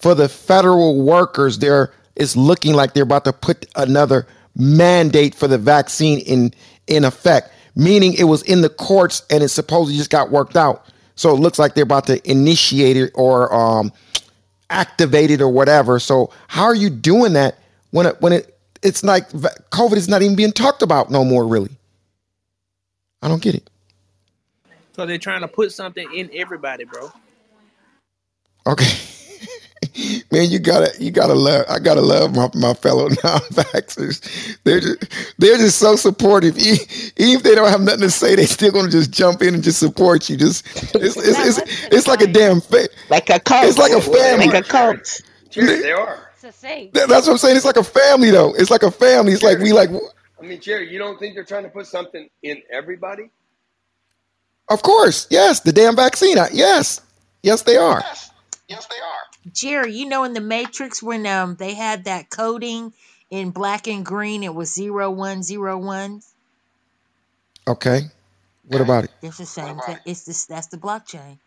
For 0.00 0.14
the 0.14 0.28
federal 0.28 1.02
workers, 1.02 1.58
there 1.58 1.92
is 2.18 2.36
looking 2.36 2.74
like 2.74 2.92
they're 2.92 3.02
about 3.02 3.24
to 3.24 3.32
put 3.32 3.66
another 3.76 4.26
mandate 4.56 5.34
for 5.34 5.48
the 5.48 5.58
vaccine 5.58 6.18
in 6.20 6.52
in 6.86 7.04
effect. 7.04 7.50
Meaning 7.76 8.14
it 8.14 8.24
was 8.24 8.42
in 8.42 8.60
the 8.60 8.68
courts 8.68 9.22
and 9.30 9.42
it 9.42 9.48
supposedly 9.48 9.96
just 9.96 10.10
got 10.10 10.30
worked 10.30 10.56
out. 10.56 10.86
So 11.14 11.34
it 11.34 11.40
looks 11.40 11.58
like 11.58 11.74
they're 11.74 11.84
about 11.84 12.06
to 12.06 12.30
initiate 12.30 12.96
it 12.96 13.12
or 13.14 13.52
um, 13.54 13.92
activate 14.70 15.30
it 15.30 15.40
or 15.40 15.48
whatever. 15.48 15.98
So 15.98 16.32
how 16.48 16.64
are 16.64 16.74
you 16.74 16.90
doing 16.90 17.34
that 17.34 17.58
when 17.90 18.06
it 18.06 18.20
when 18.20 18.32
it 18.32 18.58
it's 18.82 19.04
like 19.04 19.28
COVID 19.30 19.96
is 19.96 20.08
not 20.08 20.22
even 20.22 20.36
being 20.36 20.52
talked 20.52 20.82
about 20.82 21.10
no 21.10 21.24
more? 21.24 21.46
Really, 21.46 21.70
I 23.22 23.28
don't 23.28 23.42
get 23.42 23.54
it. 23.54 23.68
So 24.92 25.06
they're 25.06 25.18
trying 25.18 25.42
to 25.42 25.48
put 25.48 25.70
something 25.70 26.12
in 26.12 26.30
everybody, 26.32 26.84
bro. 26.84 27.12
Okay. 28.66 28.98
Man, 30.30 30.48
you 30.50 30.58
gotta, 30.58 30.92
you 31.02 31.10
gotta 31.10 31.34
love. 31.34 31.64
I 31.68 31.78
gotta 31.78 32.00
love 32.00 32.34
my, 32.36 32.48
my 32.54 32.74
fellow 32.74 33.08
non-vaxxers. 33.24 34.58
They're 34.64 34.80
just, 34.80 35.04
they're 35.38 35.56
just 35.56 35.78
so 35.78 35.96
supportive. 35.96 36.56
E- 36.58 36.78
Even 37.16 37.36
if 37.36 37.42
they 37.42 37.54
don't 37.54 37.68
have 37.68 37.80
nothing 37.80 38.02
to 38.02 38.10
say, 38.10 38.34
they 38.36 38.46
still 38.46 38.70
gonna 38.72 38.90
just 38.90 39.10
jump 39.10 39.42
in 39.42 39.54
and 39.54 39.62
just 39.62 39.78
support 39.80 40.28
you. 40.30 40.36
Just, 40.36 40.64
it's, 40.94 41.16
it's, 41.16 41.58
it's, 41.58 41.84
it's 41.92 42.06
like 42.06 42.20
a 42.20 42.26
damn, 42.26 42.60
fa- 42.60 42.88
Like 43.10 43.28
a 43.30 43.40
cult. 43.40 43.64
it's 43.66 43.78
like 43.78 43.92
a 43.92 44.00
family. 44.00 44.46
Like 44.46 44.64
a 44.66 44.68
cult. 44.68 45.20
Jerry, 45.50 45.80
they 45.80 45.92
are. 45.92 46.28
It's 46.34 46.42
the 46.42 46.52
same. 46.52 46.90
That- 46.92 47.08
That's 47.08 47.26
what 47.26 47.32
I'm 47.32 47.38
saying. 47.38 47.56
It's 47.56 47.64
like 47.66 47.76
a 47.76 47.84
family, 47.84 48.30
though. 48.30 48.54
It's 48.54 48.70
like 48.70 48.82
a 48.84 48.90
family. 48.90 49.32
It's 49.32 49.42
like 49.42 49.58
we 49.58 49.72
like. 49.72 49.90
I 50.40 50.44
mean, 50.44 50.60
Jerry, 50.60 50.92
you 50.92 50.98
don't 50.98 51.18
think 51.18 51.34
they're 51.34 51.44
trying 51.44 51.64
to 51.64 51.70
put 51.70 51.86
something 51.86 52.28
in 52.44 52.62
everybody? 52.70 53.30
Of 54.70 54.82
course, 54.82 55.26
yes. 55.30 55.60
The 55.60 55.72
damn 55.72 55.96
vaccine. 55.96 56.38
I- 56.38 56.50
Yes, 57.42 57.62
they 57.62 57.76
are. 57.76 58.00
Yes, 58.00 58.30
yes, 58.68 58.86
they 58.86 58.96
are. 58.96 59.27
Jerry, 59.54 59.94
you 59.94 60.08
know 60.08 60.24
in 60.24 60.34
the 60.34 60.40
Matrix 60.42 61.02
when 61.02 61.26
um 61.26 61.56
they 61.56 61.74
had 61.74 62.04
that 62.04 62.30
coding 62.30 62.92
in 63.30 63.50
black 63.50 63.88
and 63.88 64.06
green, 64.06 64.44
it 64.44 64.54
was 64.54 64.74
zero 64.74 65.10
one 65.10 65.42
zero 65.42 65.78
one. 65.78 66.22
Okay. 67.68 68.02
What 68.68 68.80
about 68.82 69.04
it? 69.04 69.10
It's 69.22 69.38
the 69.38 69.46
same 69.46 69.80
thing. 69.80 70.00
It's 70.06 70.24
this 70.24 70.46
that's 70.46 70.68
the 70.68 70.78
blockchain. 70.78 71.38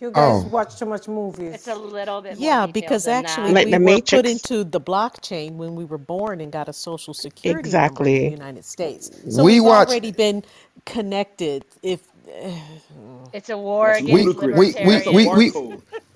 You 0.00 0.12
guys 0.12 0.44
Oh. 0.44 0.44
watch 0.44 0.78
too 0.78 0.86
much 0.86 1.08
movies. 1.08 1.54
It's 1.54 1.68
a 1.68 1.74
little 1.76 2.22
bit 2.22 2.38
more 2.38 2.56
Yeah, 2.56 2.56
detailed 2.56 2.74
because 2.74 3.06
than 3.06 3.22
actually 3.22 3.22
that. 3.22 3.54
Like 3.54 3.70
we 3.70 3.70
the 3.70 3.78
were 3.78 3.80
Matrix. 3.80 4.12
put 4.12 4.26
into 4.26 4.64
the 4.64 4.80
blockchain 4.80 5.52
when 5.56 5.76
we 5.76 5.84
were 5.84 5.98
born 5.98 6.40
and 6.40 6.52
got 6.52 6.68
a 6.68 6.74
social 6.74 7.14
security 7.14 7.74
number 7.74 8.06
in 8.08 8.16
Exactly. 8.16 8.20
the 8.20 8.30
United 8.30 8.64
States. 8.66 9.10
So 9.28 9.44
We 9.44 9.60
we've 9.60 9.62
watch. 9.62 9.98
already 9.98 10.12
been 10.12 10.44
connected. 10.86 11.64
If 11.82 12.02
It's 13.32 13.50
a 13.50 13.58
war 13.58 13.88
That's 13.88 14.00
against 14.00 14.38
We 14.38 14.52
we 14.52 14.74
we 14.74 15.02
we 15.12 15.28
we. 15.28 15.52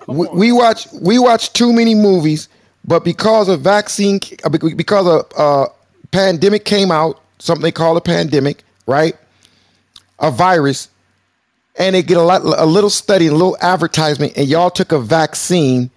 we, 0.07 0.27
we 0.27 0.51
watch 0.51 0.87
we 0.93 1.19
watch 1.19 1.53
too 1.53 1.71
many 1.71 1.93
movies, 1.93 2.49
but 2.85 3.03
because 3.03 3.47
of 3.47 3.61
vaccine, 3.61 4.19
uh, 4.43 4.49
because 4.49 5.05
a 5.07 5.39
uh, 5.39 5.67
pandemic 6.11 6.65
came 6.65 6.91
out, 6.91 7.21
something 7.37 7.61
they 7.61 7.71
call 7.71 7.95
a 7.97 8.01
pandemic, 8.01 8.63
right? 8.87 9.15
A 10.19 10.31
virus, 10.31 10.89
and 11.77 11.95
they 11.95 12.01
get 12.01 12.17
a 12.17 12.21
lot, 12.21 12.41
a 12.43 12.65
little 12.65 12.89
study, 12.89 13.27
a 13.27 13.31
little 13.31 13.57
advertisement, 13.61 14.33
and 14.35 14.47
y'all 14.47 14.69
took 14.69 14.91
a 14.91 14.99
vaccine, 14.99 15.91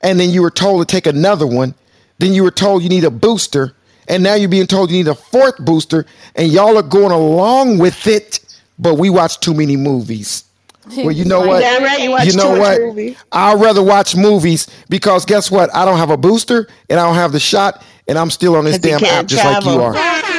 and 0.00 0.20
then 0.20 0.30
you 0.30 0.42
were 0.42 0.50
told 0.50 0.86
to 0.86 0.90
take 0.90 1.06
another 1.06 1.46
one, 1.46 1.74
then 2.18 2.32
you 2.32 2.42
were 2.42 2.50
told 2.50 2.82
you 2.82 2.88
need 2.88 3.04
a 3.04 3.10
booster, 3.10 3.74
and 4.08 4.22
now 4.22 4.34
you're 4.34 4.48
being 4.48 4.66
told 4.66 4.90
you 4.90 4.98
need 4.98 5.08
a 5.08 5.14
fourth 5.14 5.58
booster, 5.58 6.06
and 6.36 6.52
y'all 6.52 6.76
are 6.78 6.82
going 6.82 7.12
along 7.12 7.78
with 7.78 8.06
it, 8.06 8.43
but 8.78 8.94
we 8.94 9.10
watch 9.10 9.40
too 9.40 9.54
many 9.54 9.76
movies. 9.76 10.44
Well, 10.96 11.12
you 11.12 11.24
know 11.26 11.40
what? 11.40 11.60
Damn 11.60 11.82
right, 11.82 12.00
you 12.00 12.10
watch 12.10 12.26
You 12.26 12.36
know 12.36 12.58
what? 12.58 12.80
movie. 12.80 13.16
I'd 13.32 13.60
rather 13.60 13.82
watch 13.82 14.16
movies 14.16 14.68
because 14.88 15.24
guess 15.24 15.50
what? 15.50 15.74
I 15.74 15.84
don't 15.84 15.98
have 15.98 16.10
a 16.10 16.16
booster 16.16 16.68
and 16.90 17.00
I 17.00 17.06
don't 17.06 17.16
have 17.16 17.32
the 17.32 17.40
shot, 17.40 17.82
and 18.08 18.18
I'm 18.18 18.30
still 18.30 18.56
on 18.56 18.64
this 18.64 18.78
damn 18.78 18.96
app 18.96 19.00
can't 19.00 19.28
just 19.28 19.44
like 19.44 19.64
you 19.64 19.80
are. 19.80 19.94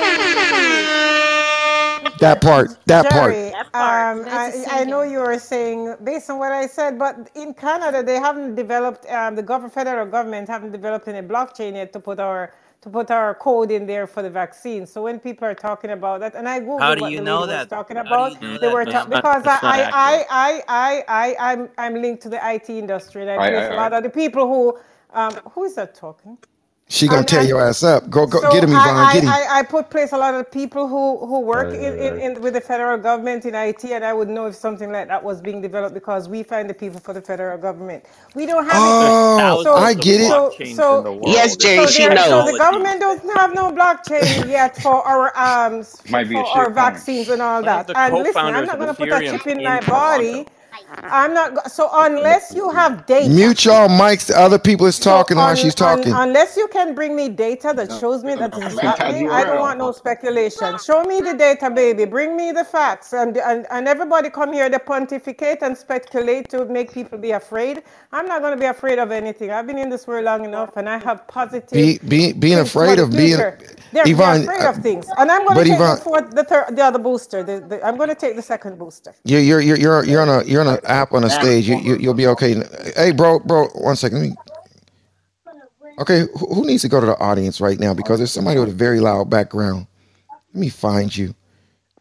That 2.20 2.42
part, 2.42 2.70
that 2.86 3.10
part. 3.10 3.34
Jerry, 3.34 3.54
um, 3.54 4.24
I, 4.28 4.66
I 4.70 4.86
know 4.86 5.02
you 5.04 5.20
were 5.20 5.38
saying 5.38 5.96
based 6.04 6.30
on 6.30 6.40
what 6.40 6.52
I 6.54 6.66
said, 6.66 6.98
but 6.98 7.30
in 7.36 7.54
Canada 7.54 8.04
they 8.04 8.16
haven't 8.16 8.56
developed 8.56 9.06
um, 9.12 9.36
the 9.36 9.44
government, 9.44 9.74
federal 9.74 10.06
government 10.06 10.48
haven't 10.48 10.72
developed 10.72 11.08
any 11.10 11.28
blockchain 11.28 11.74
yet 11.74 11.92
to 11.94 12.00
put 12.00 12.20
our 12.20 12.54
to 12.86 12.92
put 12.92 13.12
our 13.12 13.36
code 13.36 13.72
in 13.72 13.88
there 13.88 14.08
for 14.08 14.24
the 14.24 14.32
vaccine. 14.32 14.88
So 14.88 15.04
when 15.04 15.20
people 15.20 15.48
are 15.48 15.56
talking 15.56 15.92
about 15.92 16.22
that, 16.22 16.36
and 16.36 16.50
I 16.50 16.62
How 16.78 16.94
googled 16.94 16.96
do 16.96 17.02
what 17.02 17.16
you 17.16 17.18
the 17.18 17.22
know 17.22 17.24
lady 17.24 17.48
was 17.48 17.66
talking 17.68 17.98
How 17.98 18.04
about, 18.08 18.34
you 18.42 18.42
know 18.42 18.58
they 18.60 18.70
were 18.70 18.86
That's 18.86 18.88
talking 18.88 19.12
not, 19.12 19.26
because 19.26 19.46
that's 19.46 19.64
I. 19.64 19.64
I, 19.64 19.90
I, 19.92 20.26
I, 20.32 20.64
I, 20.70 21.06
I, 21.10 21.54
I'm 21.54 21.70
I'm 21.80 21.96
linked 22.02 22.24
to 22.24 22.30
the 22.30 22.40
IT 22.56 22.70
industry, 22.70 23.24
and 23.24 23.32
I 23.32 23.40
All 23.40 23.44
right, 23.44 23.54
place 23.54 23.70
all 23.70 23.72
a 23.72 23.76
right, 23.76 23.92
lot 23.92 23.94
of 23.94 24.04
the 24.04 24.12
people 24.12 24.48
who, 24.48 24.80
um, 25.14 25.42
who 25.54 25.66
is 25.66 25.76
that 25.76 25.96
talking? 25.96 26.38
She 26.90 27.08
gonna 27.10 27.24
And 27.24 27.26
tear 27.26 27.42
and 27.42 27.50
your 27.50 27.62
ass 27.62 27.84
up. 27.84 28.10
Go, 28.10 28.28
go, 28.28 28.42
so 28.42 28.48
get 28.48 28.64
him, 28.64 28.74
Yvonne. 28.74 29.10
I, 29.10 29.10
Get 29.10 29.24
him. 29.26 29.40
I, 29.40 29.58
I, 29.58 29.60
I 29.60 29.64
put 29.64 29.90
place 29.90 30.14
a 30.14 30.18
lot 30.18 30.36
of 30.36 30.52
people 30.52 30.88
who, 30.88 31.26
who 31.26 31.42
work 31.42 31.74
Aye, 31.74 31.76
in, 31.76 31.94
aye, 31.94 31.98
in, 31.98 32.18
in 32.38 32.42
with 32.42 32.54
the 32.56 32.62
federal 32.62 32.98
government 32.98 33.46
in 33.46 33.56
IT, 33.56 33.86
and 33.86 34.06
I 34.06 34.14
would 34.14 34.30
know 34.30 34.48
if 34.48 34.56
something 34.56 34.92
like 34.92 35.08
that 35.10 35.24
was 35.24 35.42
being 35.42 35.62
developed 35.62 35.96
because 35.96 36.30
we 36.30 36.44
find 36.44 36.70
the 36.70 36.76
people 36.76 37.00
for 37.02 37.14
the 37.14 37.22
federal 37.22 37.58
government. 37.60 38.06
We 38.36 38.46
don't 38.48 38.66
have 38.66 38.86
it. 38.86 38.96
Oh, 39.38 39.58
So 39.58 39.76
I 39.76 39.94
get 39.96 40.22
it. 40.22 40.38
so 40.38 40.58
blockchains 40.58 40.66
so. 40.66 41.08
Yes, 41.26 41.58
It's 41.58 41.58
Jerry, 41.58 41.88
so 41.88 41.88
she 41.88 42.08
there 42.08 42.18
so 42.20 42.44
the 42.44 42.54
government 42.54 43.02
doesn't 43.02 43.30
have 43.38 43.54
no 43.54 43.72
blockchain 43.72 44.48
yet 44.50 44.78
for 44.82 45.04
our 45.08 45.38
um 45.38 45.82
s- 45.82 46.04
Might 46.10 46.30
be 46.30 46.42
a 46.42 46.44
for 46.44 46.48
our 46.48 46.70
shit 46.70 46.74
coin. 46.74 47.04
vaccines 47.04 47.30
and 47.30 47.42
all 47.42 47.64
that. 47.64 47.92
And 47.96 48.24
listen, 48.24 48.50
I'm 48.50 48.66
not 48.66 48.80
gonna 48.80 48.94
put 48.96 49.12
a 49.14 49.22
chip 49.22 49.48
in 49.48 49.60
in 49.60 49.64
my 49.64 49.80
Toronto. 49.80 50.48
Body. 51.02 51.08
I'm 51.14 51.34
not 51.34 51.56
go- 51.56 51.62
so 51.68 51.90
unless 51.94 52.54
you 52.56 52.72
have 52.72 53.06
data. 53.06 53.30
Mute 53.30 53.66
y'all 53.66 53.90
mics. 53.90 54.28
The 54.28 54.40
other 54.40 54.60
people 54.60 54.88
is 54.88 55.00
So 55.00 55.04
talking 55.04 55.38
while 55.38 55.50
un, 55.50 55.56
she's 55.56 55.76
un, 55.82 56.04
talking. 56.04 56.14
unless 56.14 56.58
you 56.58 56.68
can 56.70 56.96
bring 56.96 57.16
me 57.16 57.30
data 57.30 57.74
that 57.76 57.92
shows 57.92 58.24
me 58.24 58.36
that 58.36 58.56
this 58.56 58.74
is 58.74 58.80
happening, 58.80 59.30
I 59.30 59.44
don't 59.46 59.60
want 59.60 59.80
no 59.80 59.92
speculation. 59.92 60.78
Show 60.80 61.04
me 61.06 61.22
the 61.22 61.34
data, 61.36 61.70
baby. 61.70 62.06
Bring 62.06 62.38
me 62.38 62.52
the 62.52 62.64
facts. 62.66 63.14
And, 63.14 63.38
and, 63.38 63.68
and 63.72 63.88
everybody 63.88 64.30
come 64.30 64.54
here 64.54 64.70
to 64.70 64.80
pontificate 64.80 65.60
and 65.64 65.78
speculate 65.78 66.50
to 66.50 66.66
make 66.66 66.94
people 66.94 67.18
be 67.20 67.32
afraid. 67.32 67.84
I'm 68.12 68.28
not 68.28 68.42
going 68.42 68.54
to 68.54 68.60
be 68.60 68.68
afraid 68.68 69.00
of 69.00 69.12
anything. 69.12 69.52
I've 69.52 69.68
been 69.68 69.78
in 69.80 69.90
this 69.90 70.08
world 70.08 70.26
long 70.26 70.46
enough 70.46 70.78
and 70.78 70.90
I 70.90 71.00
have 71.00 71.28
positive 71.28 71.72
Be, 71.72 72.00
be, 72.08 72.34
being 72.34 72.60
afraid 72.60 73.00
of 73.00 73.12
being, 73.12 73.38
future. 73.38 73.60
They're, 73.96 74.10
they're 74.18 74.34
afraid 74.34 74.66
uh, 74.66 74.68
of 74.68 74.78
things. 74.80 75.08
And 75.18 75.32
I'm 75.32 75.46
going 75.46 75.58
But 75.58 75.66
to 75.66 75.66
take 75.66 75.72
Yvonne, 75.74 75.98
the 75.98 75.98
fourth, 75.98 76.32
the 76.36 76.46
third, 76.46 76.78
the 76.78 76.84
other 76.84 77.00
booster. 77.00 77.44
The, 77.44 77.62
the, 77.62 77.86
I'm 77.88 77.98
going 77.98 78.10
to 78.10 78.16
take 78.16 78.38
the 78.38 78.44
second 78.44 78.80
booster. 78.80 79.16
you're 79.26 79.42
you're 79.42 79.62
you're 79.62 79.78
you're 79.78 80.06
you're 80.06 80.22
on 80.22 80.30
a 80.30 80.44
you're 80.46 80.62
on 80.62 80.68
an 80.68 80.80
app 80.86 81.14
on 81.14 81.24
a 81.26 81.30
stage. 81.32 81.68
You, 81.70 81.78
you 81.78 81.98
you'll 81.98 82.16
be 82.16 82.28
okay. 82.28 82.56
Hey, 82.98 83.12
bro, 83.14 83.40
bro, 83.40 83.68
one 83.76 83.96
second. 83.98 84.22
Me. 84.24 84.36
Okay, 86.00 86.22
who, 86.40 86.56
who 86.56 86.66
needs 86.66 86.84
to 86.84 86.90
go 86.90 87.00
to 87.02 87.08
the 87.08 87.18
audience 87.20 87.62
right 87.62 87.80
now? 87.80 87.94
Because 87.94 88.20
there's 88.20 88.32
somebody 88.34 88.60
with 88.60 88.70
a 88.70 88.74
very 88.74 89.00
loud 89.02 89.30
background. 89.30 89.88
Let 90.54 90.62
me 90.62 90.70
find 90.70 91.16
you. 91.16 91.36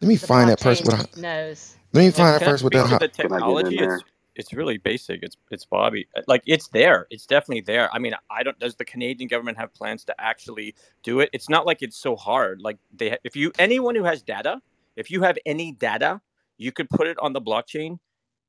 Let 0.01 0.09
me 0.09 0.17
The 0.21 0.27
find 0.27 0.49
that 0.49 0.61
person 0.61 0.87
with. 0.87 0.95
blockchain 0.95 1.01
A, 1.01 1.05
knows. 1.21 1.77
let 1.93 2.05
me 2.05 2.11
find 2.11 2.35
that 2.35 2.41
can 2.41 2.45
person 2.45 2.65
with 2.65 2.73
that. 2.73 2.87
hot- 2.87 2.99
the 2.99 3.07
technology? 3.09 3.81
It's 3.83 4.03
it's 4.35 4.53
really 4.53 4.77
basic. 4.77 5.23
It's 5.23 5.37
it's 5.51 5.65
Bobby. 5.65 6.07
Uh, 6.15 6.21
Like 6.27 6.43
it's 6.45 6.67
there. 6.69 7.07
It's 7.09 7.25
definitely 7.25 7.61
there. 7.61 7.93
I 7.93 7.99
mean, 7.99 8.13
I 8.29 8.43
don't. 8.43 8.57
Does 8.59 8.75
the 8.75 8.85
Canadian 8.85 9.27
government 9.27 9.57
have 9.57 9.73
plans 9.73 10.03
to 10.05 10.15
actually 10.21 10.75
do 11.03 11.19
it? 11.19 11.29
It's 11.33 11.49
not 11.49 11.65
like 11.65 11.81
it's 11.81 11.97
so 11.97 12.15
hard. 12.15 12.61
Like 12.61 12.77
they, 12.93 13.17
if 13.23 13.35
you 13.35 13.51
anyone 13.59 13.95
who 13.95 14.03
has 14.03 14.21
data, 14.21 14.61
if 14.95 15.11
you 15.11 15.21
have 15.23 15.37
any 15.45 15.73
data, 15.73 16.21
you 16.57 16.71
could 16.71 16.89
put 16.89 17.07
it 17.07 17.17
on 17.19 17.33
the 17.33 17.41
blockchain 17.41 17.97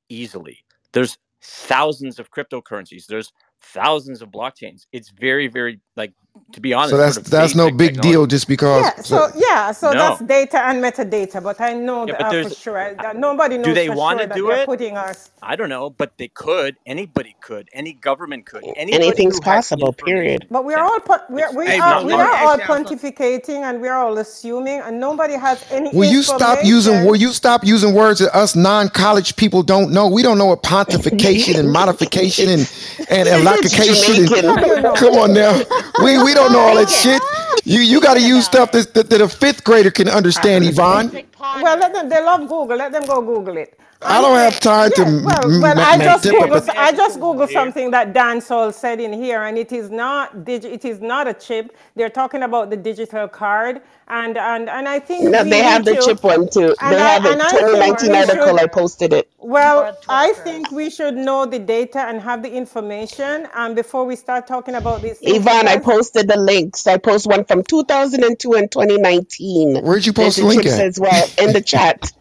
easily. 0.09 0.65
There's 0.93 1.19
thousands 1.43 2.19
of 2.19 2.31
cryptocurrencies. 2.31 3.07
There's 3.07 3.33
thousands 3.61 4.23
of 4.23 4.31
blockchains. 4.31 4.87
It's 4.93 5.11
very 5.11 5.49
very 5.49 5.81
like 5.97 6.13
to 6.53 6.61
be 6.61 6.75
honest. 6.75 6.91
So 6.91 6.97
that's 6.99 7.17
sort 7.17 7.27
of 7.27 7.31
that's 7.31 7.55
no 7.55 7.71
big 7.71 7.95
technology. 7.95 8.01
deal 8.01 8.27
just 8.27 8.49
because. 8.49 8.85
Yeah, 8.85 9.03
so 9.03 9.31
yeah, 9.37 9.73
so 9.73 9.93
No. 9.93 9.99
that's 9.99 10.21
data 10.21 10.61
and 10.67 10.83
metadata, 10.83 11.43
but 11.43 11.61
I 11.61 11.75
know 11.75 12.07
Yeah, 12.07 12.15
that 12.15 12.19
but 12.19 12.27
uh, 12.27 12.37
for 12.43 12.51
there's 12.51 12.57
sure. 12.57 12.79
I, 12.79 12.95
that 12.95 13.17
nobody 13.17 13.59
knows. 13.59 13.65
do 13.65 13.75
knows 13.75 13.75
they 13.75 13.89
want 13.91 14.21
sure 14.21 14.27
to 14.29 14.29
that 14.29 14.35
do 14.35 14.51
it? 14.51 14.67
putting 14.67 14.97
us. 14.97 15.31
I 15.43 15.57
don't 15.57 15.69
know, 15.71 15.91
but 15.91 16.19
they 16.19 16.29
could. 16.29 16.77
Anybody 16.87 17.37
could. 17.41 17.69
Any 17.73 17.95
government 17.95 18.47
could. 18.47 18.65
Anybody 18.77 19.07
Anything's 19.07 19.41
possible, 19.41 19.93
period. 19.93 20.47
But 20.51 20.65
we're 20.65 20.79
all 20.81 21.01
pon- 21.01 21.21
we're, 21.31 21.53
we 21.53 21.67
Hey, 21.67 21.79
are 21.81 22.05
we 22.05 22.13
are 22.13 22.37
all 22.47 22.59
pontificating 22.59 23.63
and 23.63 23.81
we're 23.81 23.95
all 23.95 24.19
assuming, 24.19 24.81
and 24.81 25.01
nobody 25.01 25.35
has 25.35 25.65
any 25.71 25.91
Will 25.95 26.11
you 26.11 26.23
stop 26.23 26.65
using? 26.65 27.05
Will 27.07 27.17
you 27.17 27.33
stop 27.33 27.65
using 27.65 27.95
words 27.95 28.21
that 28.21 28.35
us 28.37 28.57
non-college 28.57 29.37
people 29.37 29.63
don't 29.63 29.93
know? 29.93 30.09
We 30.09 30.23
don't 30.23 30.39
know 30.39 30.47
what 30.47 30.63
pontification 30.63 31.59
and 31.59 31.73
modification 31.73 32.49
and 32.51 32.71
and 33.11 33.29
allocation. 33.49 34.27
Jamaican. 34.27 34.45
And, 34.47 34.97
come 34.97 35.15
on 35.15 35.35
now, 35.35 35.63
we 36.03 36.23
we 36.23 36.35
don't 36.35 36.53
know 36.53 36.61
all 36.61 36.77
that 36.77 36.91
shit. 36.91 37.23
You 37.65 37.81
you 37.81 38.01
got 38.01 38.15
to 38.15 38.21
use 38.23 38.47
stuff 38.47 38.73
that, 38.73 38.95
that 38.95 39.11
that 39.11 39.21
a 39.21 39.29
fifth 39.29 39.65
grader 39.65 39.91
can 39.91 40.09
understand, 40.09 40.65
Yvonne. 40.65 41.11
Well, 41.41 41.79
let 41.79 41.93
them. 41.95 42.09
They 42.09 42.23
love 42.23 42.41
Google. 42.49 42.77
Let 42.77 42.93
them 42.93 43.07
go 43.07 43.21
Google 43.23 43.57
it. 43.59 43.76
I 44.03 44.21
don't 44.21 44.37
have 44.39 44.61
time 44.61 44.93
to 44.93 45.03
Yeah, 45.03 45.21
well, 45.25 45.45
m- 45.45 45.61
well, 45.61 45.79
m- 45.79 45.81
I 45.81 45.99
just 45.99 46.31
tip 46.31 46.39
Google. 46.39 46.57
up 46.57 46.69
a- 46.69 46.81
I 46.81 46.93
just 46.93 47.21
Google 47.21 47.49
something 47.49 47.91
that 47.93 48.13
Dan 48.15 48.41
Sol 48.41 48.73
said 48.73 49.01
in 49.01 49.13
here, 49.13 49.43
and 49.45 49.59
it 49.59 49.73
is 49.73 49.91
not 49.91 50.45
digi- 50.45 50.73
It 50.73 50.85
is 50.85 51.01
not 51.01 51.29
a 51.29 51.35
chip. 51.35 51.77
They're 51.97 52.11
talking 52.11 52.43
about 52.45 52.71
the 52.71 52.77
digital 52.77 53.29
card, 53.29 53.81
and 54.09 54.39
and 54.39 54.69
and 54.71 54.89
I 54.89 55.01
think 55.01 55.31
No, 55.31 55.43
we 55.45 55.51
they 55.51 55.63
have 55.63 55.85
the 55.85 55.97
to- 55.97 56.03
chip 56.03 56.23
one 56.25 56.49
too. 56.49 56.75
They 56.91 56.97
I- 56.97 57.09
have 57.15 57.27
a 57.27 57.31
and 57.33 57.43
I 57.43 57.53
think 57.53 57.61
2019 57.73 58.15
article. 58.15 58.47
should- 58.49 58.61
I 58.61 58.67
posted 58.67 59.13
it. 59.13 59.29
Well, 59.39 59.97
I 60.09 60.33
think 60.45 60.71
we 60.71 60.91
should 60.91 61.17
know 61.17 61.47
the 61.47 61.59
data 61.59 62.01
and 62.01 62.21
have 62.21 62.43
the 62.43 62.53
information, 62.53 63.49
and 63.55 63.77
before 63.77 64.05
we 64.05 64.17
start 64.17 64.47
talking 64.47 64.75
about 64.77 65.03
this, 65.03 65.21
things. 65.21 65.39
Yvonne, 65.39 65.69
I 65.69 65.79
posted 65.79 66.29
the 66.29 66.39
links. 66.39 66.87
I 66.87 66.99
post 66.99 67.27
one 67.27 67.45
from 67.45 67.63
2002 67.65 68.55
and 68.55 68.71
2019. 68.71 69.83
Where'd 69.83 70.07
you 70.07 70.13
There's 70.13 70.35
post 70.35 70.37
the 70.37 70.47
link 70.47 70.65
chips 70.65 70.79
at? 70.79 70.81
as 70.81 71.01
well 71.01 71.29
in 71.39 71.53
the 71.53 71.61
chat. 71.73 72.13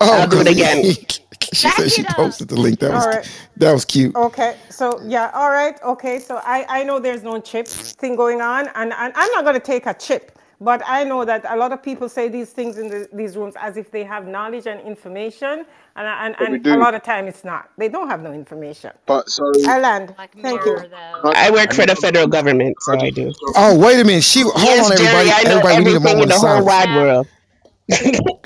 Oh, 0.00 0.20
I'll 0.20 0.28
do 0.28 0.40
it 0.40 0.48
again. 0.48 0.84
she 1.52 1.68
said 1.70 1.90
she 1.90 2.04
posted 2.04 2.48
the 2.48 2.56
link. 2.56 2.80
That 2.80 2.92
was 2.92 3.04
All 3.04 3.10
right. 3.10 3.28
that 3.56 3.72
was 3.72 3.84
cute. 3.84 4.14
Okay, 4.16 4.56
so 4.70 5.00
yeah, 5.06 5.30
all 5.34 5.50
right, 5.50 5.76
okay, 5.82 6.18
so 6.20 6.40
I, 6.44 6.66
I 6.68 6.84
know 6.84 6.98
there's 7.00 7.22
no 7.22 7.40
chip 7.40 7.66
thing 7.68 8.16
going 8.16 8.40
on, 8.40 8.68
and, 8.74 8.92
and 8.92 9.12
I'm 9.16 9.30
not 9.32 9.44
going 9.44 9.54
to 9.54 9.60
take 9.60 9.86
a 9.86 9.94
chip, 9.94 10.38
but 10.60 10.82
I 10.86 11.04
know 11.04 11.24
that 11.24 11.44
a 11.48 11.56
lot 11.56 11.72
of 11.72 11.82
people 11.82 12.08
say 12.08 12.28
these 12.28 12.50
things 12.50 12.78
in 12.78 12.88
the, 12.88 13.08
these 13.12 13.36
rooms 13.36 13.54
as 13.60 13.76
if 13.76 13.90
they 13.90 14.04
have 14.04 14.26
knowledge 14.26 14.66
and 14.66 14.80
information, 14.82 15.66
and, 15.96 16.06
and, 16.06 16.36
and 16.40 16.66
a 16.66 16.76
lot 16.76 16.94
of 16.94 17.02
time 17.02 17.26
it's 17.28 17.44
not. 17.44 17.70
They 17.78 17.88
don't 17.88 18.08
have 18.08 18.22
no 18.22 18.32
information. 18.32 18.92
But 19.06 19.28
sorry. 19.30 19.64
I 19.66 19.78
land. 19.80 20.14
Thank 20.42 20.64
you. 20.66 20.78
I 21.24 21.50
work 21.50 21.72
for 21.72 21.86
the 21.86 21.96
federal 21.96 22.26
government, 22.28 22.76
so 22.82 22.98
I 22.98 23.10
do. 23.10 23.32
Oh, 23.56 23.78
wait 23.78 24.00
a 24.00 24.04
minute. 24.04 24.24
She 24.24 24.42
hold 24.42 24.54
Yes, 24.56 24.90
on, 24.90 24.96
Jerry, 24.96 25.30
everybody. 25.30 25.30
I 25.32 25.42
know 25.44 25.60
everybody, 25.60 25.78
we 25.78 25.84
need 25.84 25.96
a 25.96 26.00
everything 26.00 26.00
moment 26.00 26.22
in 26.22 26.28
the 26.28 26.34
of 26.34 26.40
whole 26.40 26.64
silence. 26.64 26.66
wide 26.66 26.90
world. 26.90 27.28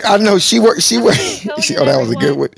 I 0.04 0.18
know 0.18 0.38
she 0.38 0.60
works. 0.60 0.84
She 0.86 0.98
works. 0.98 1.46
Oh, 1.78 1.84
that 1.84 1.98
was 2.00 2.10
a 2.12 2.16
good 2.16 2.36
one. 2.38 2.50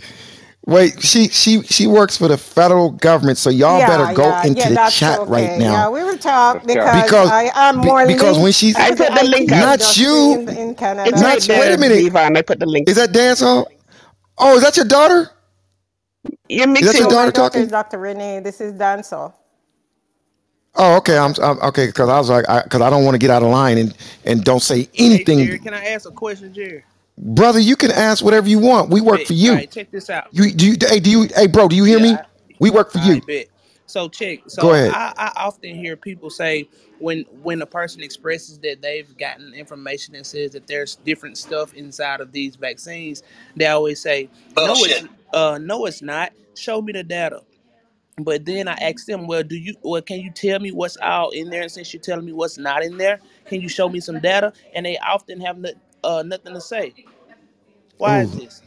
Wait, 0.67 1.03
she 1.03 1.29
she 1.29 1.63
she 1.63 1.87
works 1.87 2.17
for 2.19 2.29
the 2.29 2.39
federal 2.39 2.91
government, 2.93 3.39
so 3.39 3.51
y'all 3.51 3.79
yeah, 3.79 3.87
better 3.87 4.15
go 4.15 4.25
yeah, 4.29 4.47
into 4.47 4.61
yeah, 4.61 4.69
the 4.71 4.75
that's 4.77 4.97
chat 4.99 5.19
okay. 5.21 5.31
right 5.31 5.51
Yeah, 5.59 5.59
now. 5.59 5.91
we 5.91 6.05
will 6.05 6.19
talk 6.19 6.67
because, 6.67 7.03
Because- 7.05 7.31
I 7.31 7.51
am 7.55 7.81
be- 7.81 7.87
more 7.89 8.07
because 8.07 8.39
when 8.39 8.53
she's- 8.53 8.77
I 8.77 8.91
put 8.95 9.15
the 9.15 9.25
link. 9.25 9.51
Not 9.51 9.81
industry 9.81 10.05
you. 10.05 10.35
in, 10.41 10.49
in 10.51 10.75
Canada. 10.75 11.11
It's 11.11 11.21
Not 11.21 11.27
right 11.29 11.49
you. 11.49 11.55
Wait 11.55 11.75
a 11.75 11.79
minute. 11.79 11.99
Yvonne. 12.07 12.37
I 12.37 12.43
put 12.43 12.61
the 12.61 12.67
link. 12.67 12.89
Is 12.89 12.97
that 12.97 13.13
dance 13.13 13.41
hall? 13.41 13.69
Oh, 14.39 14.57
is 14.57 14.63
that 14.63 14.77
your 14.77 14.87
daughter? 14.87 15.31
You're 16.49 16.69
Is 16.79 16.87
that 16.87 16.97
mixing. 16.97 17.01
your 17.01 17.09
daughter 17.09 17.33
daughter 17.33 17.33
talking? 17.33 17.69
Dr. 17.69 17.99
Renee. 17.99 18.41
This 18.41 18.61
is 18.61 18.75
Dancel. 18.75 19.35
Oh, 20.75 20.97
okay. 20.99 21.19
I'm, 21.19 21.35
I'm 21.43 21.59
okay 21.61 21.87
because 21.87 22.09
I 22.09 22.19
was 22.19 22.31
like, 22.31 22.47
because 22.65 22.81
I, 22.81 22.91
don't 22.91 23.05
want 23.05 23.15
to 23.15 23.19
get 23.19 23.31
out 23.31 23.43
of 23.43 23.49
line 23.51 23.79
and 23.79 23.97
and 24.25 24.45
don't 24.45 24.61
say 24.61 24.89
Hey, 24.93 25.05
anything, 25.05 25.39
Jerry, 25.47 25.59
can 25.59 25.75
I 25.75 25.85
ask 25.87 26.09
a 26.09 26.13
question, 26.13 26.53
Jerry? 26.55 26.85
brother. 27.19 27.59
You 27.61 27.77
can 27.77 27.91
ask 27.91 28.25
whatever 28.25 28.49
you 28.49 28.59
want. 28.59 28.91
We 28.91 29.01
work 29.01 29.19
Bet. 29.19 29.27
for 29.27 29.33
you. 29.35 29.51
All 29.51 29.57
right, 29.57 29.71
check 29.71 29.91
this 29.91 30.11
out. 30.11 30.29
You 30.33 30.53
do 30.53 30.67
you? 30.67 30.77
Hey, 30.89 31.01
do 31.01 31.11
you? 31.11 31.29
Hey, 31.35 31.47
bro, 31.47 31.69
do 31.69 31.77
you 31.77 31.85
hear 31.85 32.01
me? 32.01 32.11
Yeah, 32.11 32.25
We 32.61 32.71
work 32.71 32.93
for 32.93 32.99
I 32.99 33.15
you. 33.15 33.21
bet. 33.21 33.49
So 33.87 34.09
check. 34.09 34.41
So 34.49 34.63
Go 34.63 34.73
ahead. 34.75 34.91
I, 34.93 35.13
I 35.17 35.33
often 35.37 35.75
hear 35.75 35.97
people 35.97 36.31
say 36.31 36.69
when 37.01 37.25
when 37.43 37.61
a 37.63 37.67
person 37.67 38.03
expresses 38.03 38.59
that 38.61 38.81
they've 38.83 39.17
gotten 39.19 39.53
information 39.55 40.15
that 40.15 40.27
says 40.27 40.53
that 40.53 40.67
there's 40.67 40.97
different 40.97 41.39
stuff 41.39 41.75
inside 41.75 42.21
of 42.21 42.33
these 42.33 42.57
vaccines, 42.57 43.23
they 43.57 43.67
always 43.67 44.01
say, 44.01 44.29
"No, 44.57 44.75
it's 44.85 45.05
uh, 45.33 45.59
no, 45.61 45.87
it's 45.87 46.03
not. 46.03 46.33
Show 46.55 46.81
me 46.83 46.93
the 46.93 47.03
data." 47.03 47.43
But 48.25 48.45
then 48.47 48.69
I 48.69 48.75
asked 48.75 49.07
them, 49.07 49.27
well, 49.27 49.43
do 49.43 49.57
you, 49.57 49.75
well, 49.83 50.03
can 50.03 50.21
you 50.21 50.31
tell 50.33 50.61
me 50.61 50.73
what's 50.73 50.97
all 50.99 51.31
in 51.31 51.51
there? 51.51 51.63
And 51.63 51.73
since 51.73 51.93
you're 51.95 52.03
telling 52.03 52.27
me 52.27 52.33
what's 52.33 52.59
not 52.59 52.85
in 52.85 52.99
there, 52.99 53.21
can 53.47 53.61
you 53.61 53.69
show 53.69 53.89
me 53.89 54.01
some 54.01 54.21
data? 54.21 54.53
And 54.75 54.87
they 54.87 54.99
often 54.99 55.41
have 55.41 55.59
no, 55.59 55.71
uh, 56.05 56.23
nothing 56.27 56.55
to 56.55 56.61
say. 56.61 56.95
Why 57.99 58.23
is 58.23 58.35
this? 58.35 58.63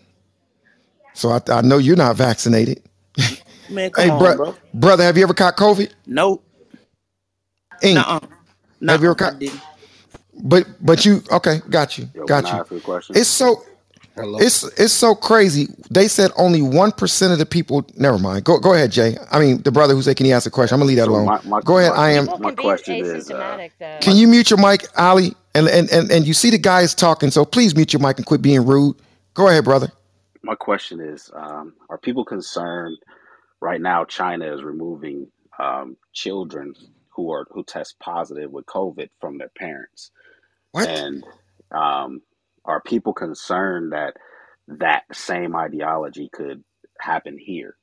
so 1.14 1.30
I, 1.32 1.42
I 1.50 1.62
know 1.62 1.78
you're 1.80 1.98
not 1.98 2.16
vaccinated. 2.18 2.84
Man, 3.70 3.92
Hey, 3.98 4.10
come 4.10 4.12
on, 4.12 4.20
bro, 4.20 4.36
bro. 4.36 4.58
brother, 4.74 5.04
have 5.04 5.18
you 5.18 5.24
ever 5.24 5.34
caught 5.36 5.58
COVID? 5.58 5.92
Nope. 6.08 6.44
Ink. 7.84 8.08
Nuh-uh. 8.08 8.20
Have 8.88 9.02
you 9.02 9.08
ever 9.10 9.16
Nuh-uh. 9.16 9.30
I 9.30 9.32
caught? 9.32 9.36
didn't. 9.36 9.62
But 10.44 10.68
but 10.82 11.06
you 11.06 11.22
okay? 11.32 11.62
Got 11.70 11.98
you. 11.98 12.10
Yo, 12.14 12.30
can 12.30 12.46
Got 12.46 12.46
I 12.46 12.54
you. 12.54 12.62
ask 12.62 12.72
a 12.72 12.80
question? 12.82 13.16
It's 13.16 13.30
so 13.30 13.64
Hello. 14.16 14.38
it's 14.40 14.64
it's 14.80 14.94
so 14.94 15.16
crazy. 15.16 15.68
They 15.92 16.08
said 16.08 16.32
only 16.38 16.62
one 16.62 16.92
percent 16.92 17.34
of 17.34 17.40
the 17.40 17.46
people. 17.46 17.86
Never 17.98 18.20
mind. 18.20 18.44
Go 18.46 18.60
go 18.60 18.74
ahead, 18.74 18.92
Jay. 18.92 19.18
I 19.32 19.40
mean, 19.40 19.62
the 19.64 19.72
brother 19.72 19.96
who 19.96 20.02
said, 20.04 20.18
"Can 20.18 20.26
he 20.28 20.34
ask 20.34 20.46
a 20.48 20.52
question?" 20.52 20.76
I'm 20.76 20.82
gonna 20.82 20.90
leave 20.90 20.98
that 20.98 21.06
So 21.06 21.12
alone. 21.12 21.26
my 21.26 21.42
my 21.46 21.62
Go 21.64 21.80
ahead. 21.80 21.94
my, 21.94 21.98
I 21.98 22.12
am. 22.12 22.28
My 22.40 22.52
question 22.52 23.04
is, 23.04 23.32
uh. 23.32 23.68
Can 24.02 24.16
you 24.18 24.28
mute 24.28 24.50
your 24.52 24.60
mic, 24.60 24.86
Ali? 24.98 25.34
And 25.56 25.68
and 25.68 25.90
and 25.92 26.12
and 26.12 26.28
you 26.28 26.34
see 26.34 26.50
the 26.52 26.58
guy 26.60 26.82
is 26.82 26.96
talking, 26.96 27.32
so 27.32 27.46
please 27.46 27.76
mute 27.76 27.94
your 27.94 28.02
mic 28.02 28.18
and 28.18 28.26
quit 28.26 28.42
being 28.42 28.66
rude. 28.66 28.96
Go 29.36 29.48
ahead, 29.50 29.64
brother. 29.66 29.92
my 30.44 30.56
question 30.56 31.00
is, 31.02 31.32
um, 31.36 31.74
are 31.90 31.98
people 31.98 32.26
concerned 32.26 32.98
right 33.62 33.82
now? 33.82 34.06
China 34.06 34.54
is 34.54 34.64
removing 34.64 35.28
um, 35.60 35.98
children 36.14 36.74
who 37.16 37.32
are 37.32 37.46
who 37.52 37.64
test 37.64 38.00
positive 38.00 38.52
with 38.52 38.66
COVID 38.68 39.10
from 39.22 39.38
their 39.38 39.52
parents, 39.58 40.12
What? 40.72 40.90
and 40.90 41.24
um, 41.72 42.22
are 42.66 42.82
people 42.82 43.14
concerned 43.14 43.94
that 43.94 44.16
that 44.68 45.04
same 45.14 45.56
ideology 45.56 46.30
could 46.34 46.64
happen 47.00 47.38
here, 47.40 47.78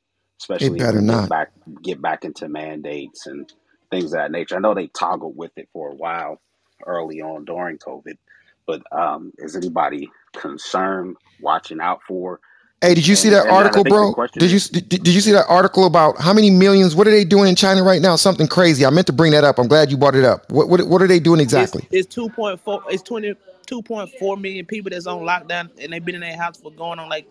It 0.59 0.76
especially 0.76 0.83
if 0.83 0.89
better 0.89 1.00
we 1.00 1.05
get 1.05 1.26
not. 1.26 1.28
back 1.28 1.52
get 1.83 2.02
back 2.02 2.25
into 2.25 2.49
mandates 2.49 3.26
and 3.26 3.52
things 3.91 4.07
of 4.15 4.18
that 4.20 4.33
nature? 4.33 4.57
I 4.57 4.60
know 4.60 4.75
they 4.75 4.89
toggled 4.89 5.36
with 5.36 5.52
it 5.57 5.68
for 5.73 5.91
a 5.91 5.97
while 5.97 6.41
early 6.86 7.23
on 7.23 7.44
during 7.47 7.78
COVID, 7.78 8.18
but 8.67 8.83
um, 8.92 9.33
is 9.39 9.57
anybody 9.57 10.10
concerned, 10.36 11.17
watching 11.41 11.81
out 11.81 12.00
for? 12.09 12.41
Hey, 12.83 12.94
did 12.94 13.07
you 13.07 13.17
see 13.17 13.28
And 13.28 13.31
that 13.31 13.47
and, 13.47 13.59
and 13.59 13.68
I 13.68 13.78
article, 13.78 13.84
think 13.84 14.00
the 14.00 14.07
bro? 14.07 14.15
question 14.15 14.41
Did 14.41 14.52
you 14.52 14.59
is, 14.59 14.70
did, 14.73 14.89
did 14.89 15.09
you 15.09 15.20
see 15.20 15.33
that 15.33 15.47
article 15.49 15.86
about 15.86 16.20
how 16.20 16.33
many 16.33 16.50
millions? 16.50 16.97
What 16.97 17.09
are 17.09 17.12
they 17.12 17.25
doing 17.25 17.49
in 17.49 17.57
China 17.57 17.83
right 17.84 18.02
now? 18.02 18.17
Something 18.17 18.49
crazy. 18.49 18.86
I 18.86 18.91
meant 18.91 19.09
to 19.09 19.12
bring 19.15 19.33
that 19.33 19.44
up. 19.44 19.59
I'm 19.59 19.68
glad 19.68 19.91
you 19.91 19.99
brought 19.99 20.17
it 20.17 20.25
up. 20.25 20.50
What 20.52 20.68
what 20.68 20.83
what 20.89 21.02
are 21.02 21.09
they 21.09 21.20
doing 21.20 21.41
It's 21.55 21.76
exactly? 21.78 21.89
it's 21.91 22.09
two 22.15 22.31
point 22.31 22.60
four. 22.60 22.83
It's 22.89 23.02
twenty 23.02 23.34
two 23.71 23.83
point 23.83 24.11
four 24.21 24.37
million 24.39 24.67
people 24.67 24.91
that's 24.91 25.07
on 25.09 25.23
lockdown, 25.23 25.71
and 25.81 25.95
they've 25.95 26.05
been 26.05 26.17
in 26.17 26.23
their 26.23 26.39
house 26.39 26.59
for 26.59 26.73
going 26.73 27.01
on 27.01 27.09
like 27.11 27.29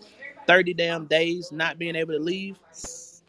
thirty 0.47 0.73
damn 0.73 1.07
days, 1.07 1.51
not 1.53 1.79
being 1.79 1.97
able 1.97 2.13
to 2.15 2.19
leave. 2.21 2.59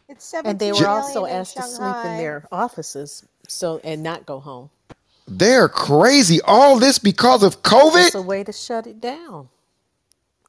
It's 0.09 0.33
And 0.43 0.59
they 0.59 0.73
were 0.73 0.87
also 0.87 1.25
million 1.25 1.27
in 1.27 1.43
asked 1.43 1.57
to 1.57 1.63
sleep 1.63 2.05
in 2.05 2.17
Shanghai. 2.17 2.17
their 2.17 2.47
offices 2.51 3.25
so 3.47 3.79
and 3.83 4.03
not 4.03 4.25
go 4.25 4.39
home. 4.41 4.71
They're 5.27 5.69
crazy. 5.69 6.41
All 6.43 6.79
this 6.79 6.99
because 6.99 7.43
of 7.43 7.63
COVID. 7.63 8.07
It's 8.07 8.15
a 8.15 8.21
way 8.21 8.43
to 8.43 8.53
shut 8.53 8.87
it 8.87 9.01
down. 9.01 9.49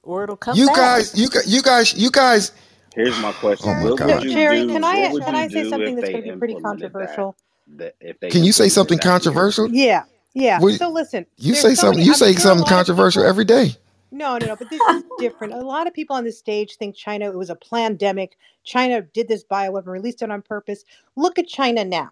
Or 0.03 0.25
it'll 0.25 0.37
come 0.37 0.63
You 0.63 0.71
back. 0.71 0.73
guys, 0.73 1.15
you 1.17 1.29
gu- 1.29 1.47
you 1.47 1.63
guys, 1.63 1.95
you 1.95 2.11
guys. 2.11 2.53
here's 2.95 3.19
my 3.19 3.33
question: 3.33 3.67
Oh 3.67 3.75
my 3.75 3.91
What 3.91 4.01
Jo- 4.01 4.01
would 4.01 4.23
God. 4.23 4.25
you 4.25 4.43
Jerry, 4.43 4.49
do? 4.49 4.71
can 4.71 4.85
What 4.85 4.85
I 4.85 5.13
would 5.13 5.25
can 5.25 5.37
you 5.37 5.37
I 5.37 5.49
say 5.49 5.65
do 5.65 5.65
something 5.65 5.95
if 5.95 5.97
that's 5.97 6.11
they 6.11 6.11
going 6.11 6.25
to 6.25 6.31
be 6.33 6.37
pretty 6.37 6.57
implemented 6.57 6.97
that? 6.99 7.27
controversial? 7.37 7.37
That 7.77 7.97
if 8.01 8.21
they 8.21 8.31
Can 8.31 8.45
you 8.45 8.53
say 8.53 8.69
implemented 8.69 8.71
something 8.71 8.99
that 8.99 9.15
here? 9.19 9.49
controversial? 9.49 9.65
Yeah, 9.65 10.05
yeah. 10.35 10.61
What, 10.61 10.75
So 10.75 10.91
listen, 10.91 11.27
you 11.39 11.55
say 11.55 11.75
so 11.75 11.83
something. 11.83 11.99
many. 11.99 12.07
You 12.09 12.15
say 12.15 12.35
something 12.35 12.67
controversial 12.67 13.23
people. 13.23 13.31
every 13.31 13.45
day. 13.45 13.77
No, 14.11 14.39
no, 14.39 14.47
no. 14.47 14.57
But 14.57 14.71
this 14.71 14.81
is 14.91 15.05
different. 15.19 15.55
A 15.55 15.61
lot 15.61 15.87
of 15.87 15.95
people 15.95 16.17
on 16.17 16.25
the 16.25 16.33
stage 16.33 16.77
think 16.77 16.95
China 16.95 17.27
it 17.27 17.35
was 17.37 17.51
a 17.51 17.57
pandemic. 17.57 18.37
China 18.65 19.03
did 19.03 19.29
this 19.29 19.45
bioweapon, 19.45 19.87
released 19.87 20.23
it 20.23 20.31
on 20.31 20.43
purpose. 20.43 20.85
Look 21.17 21.39
at 21.39 21.49
China 21.49 21.85
now. 21.85 22.11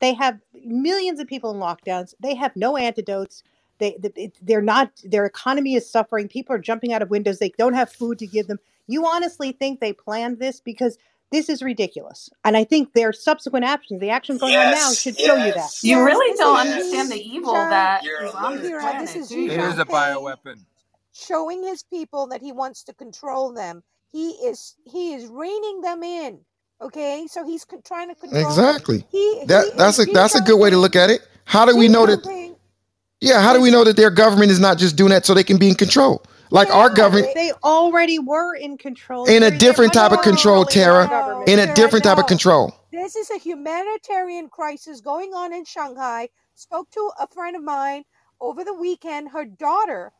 They 0.00 0.14
have 0.14 0.38
millions 0.64 1.20
of 1.20 1.26
people 1.26 1.50
in 1.50 1.58
lockdowns. 1.58 2.14
They 2.20 2.34
have 2.34 2.54
no 2.54 2.76
antidotes. 2.76 3.42
They, 3.78 3.96
they 4.00 4.32
they're 4.42 4.62
not. 4.62 4.90
Their 5.04 5.24
economy 5.26 5.74
is 5.74 5.90
suffering. 5.90 6.28
People 6.28 6.54
are 6.54 6.58
jumping 6.60 6.92
out 6.92 7.02
of 7.02 7.10
windows. 7.10 7.38
They 7.38 7.52
don't 7.58 7.74
have 7.74 7.90
food 7.90 8.18
to 8.20 8.26
give 8.26 8.46
them. 8.46 8.58
You 8.86 9.06
honestly 9.06 9.52
think 9.52 9.80
they 9.80 9.92
planned 9.92 10.38
this 10.38 10.60
because 10.60 10.98
this 11.32 11.48
is 11.48 11.62
ridiculous. 11.62 12.30
And 12.44 12.56
I 12.56 12.64
think 12.64 12.94
their 12.94 13.12
subsequent 13.12 13.64
actions, 13.66 14.00
the 14.00 14.10
actions 14.10 14.40
going 14.40 14.56
on 14.56 14.70
now, 14.72 14.76
Yes, 14.76 14.94
should 14.94 15.18
show 15.18 15.36
you 15.36 15.52
that. 15.52 15.70
You 15.82 15.96
yes, 15.96 16.06
really 16.06 16.36
don't 16.36 16.58
understand 16.58 17.10
the 17.12 17.20
evil 17.20 17.52
that 17.54 18.02
You're 18.04 18.24
is 18.26 18.34
a 18.34 18.36
on 18.36 18.56
this 18.56 18.62
lunatic. 18.62 18.80
planet, 18.82 19.00
This 19.00 19.16
is 19.16 19.28
do 19.28 19.34
Xi 19.34 19.42
you? 19.42 19.52
It 19.52 19.60
is 19.60 19.78
a 19.78 19.84
bioweapon. 19.86 20.64
showing 21.12 21.62
his 21.64 21.82
people 21.84 22.28
that 22.28 22.42
he 22.42 22.52
wants 22.52 22.84
to 22.84 22.94
control 22.94 23.52
them. 23.52 23.82
He 24.12 24.30
is 24.30 24.76
he 24.84 25.14
is 25.14 25.26
reining 25.28 25.80
them 25.82 26.02
in. 26.02 26.40
Okay, 26.80 27.26
so 27.30 27.44
he's 27.46 27.64
con- 27.64 27.82
trying 27.84 28.08
to 28.10 28.14
control. 28.16 28.42
Exactly. 28.46 29.04
He 29.10 29.44
That 29.44 29.66
he 29.74 29.78
that's 29.78 29.98
a 29.98 30.06
that's 30.06 30.34
a 30.36 30.42
good 30.42 30.58
way 30.60 30.70
to 30.70 30.78
look 30.78 30.96
at 30.96 31.10
it. 31.10 31.26
How 31.46 31.66
do 31.66 31.76
we 31.76 31.88
know 31.88 32.06
that? 32.06 32.20
Yeah. 33.20 33.42
How 33.42 33.52
do 33.54 33.60
we 33.60 33.70
know 33.70 33.84
that 33.84 33.96
their 33.96 34.10
government 34.10 34.50
is 34.52 34.60
not 34.60 34.78
just 34.78 34.96
doing 34.96 35.10
that 35.10 35.26
so 35.26 35.34
they 35.34 35.44
can 35.44 35.58
be 35.58 35.68
in 35.70 35.76
control? 35.76 36.22
Like 36.50 36.70
our 36.70 36.90
government 36.90 37.34
They 37.34 37.48
They 37.48 37.52
already 37.62 38.18
were 38.18 38.54
in 38.54 38.78
control, 38.78 39.26
in 39.26 39.42
a 39.42 39.50
different 39.50 39.92
type 39.92 40.12
of 40.12 40.22
control, 40.22 40.64
controlling 40.64 41.08
Tara. 41.08 41.44
In 41.46 41.58
a 41.58 41.74
different 41.74 42.04
type 42.04 42.18
of 42.18 42.26
control. 42.26 42.74
This 42.92 43.16
is 43.16 43.30
a 43.30 43.38
humanitarian 43.38 44.48
crisis 44.48 45.00
going 45.00 45.34
on 45.34 45.52
in 45.52 45.64
Shanghai. 45.64 46.28
Spoke 46.54 46.90
to 46.92 47.10
a 47.20 47.26
friend 47.28 47.56
of 47.56 47.62
mine 47.62 48.04
over 48.40 48.64
the 48.64 48.74
weekend. 48.74 49.30
Her 49.30 49.44
daughter, 49.44 50.12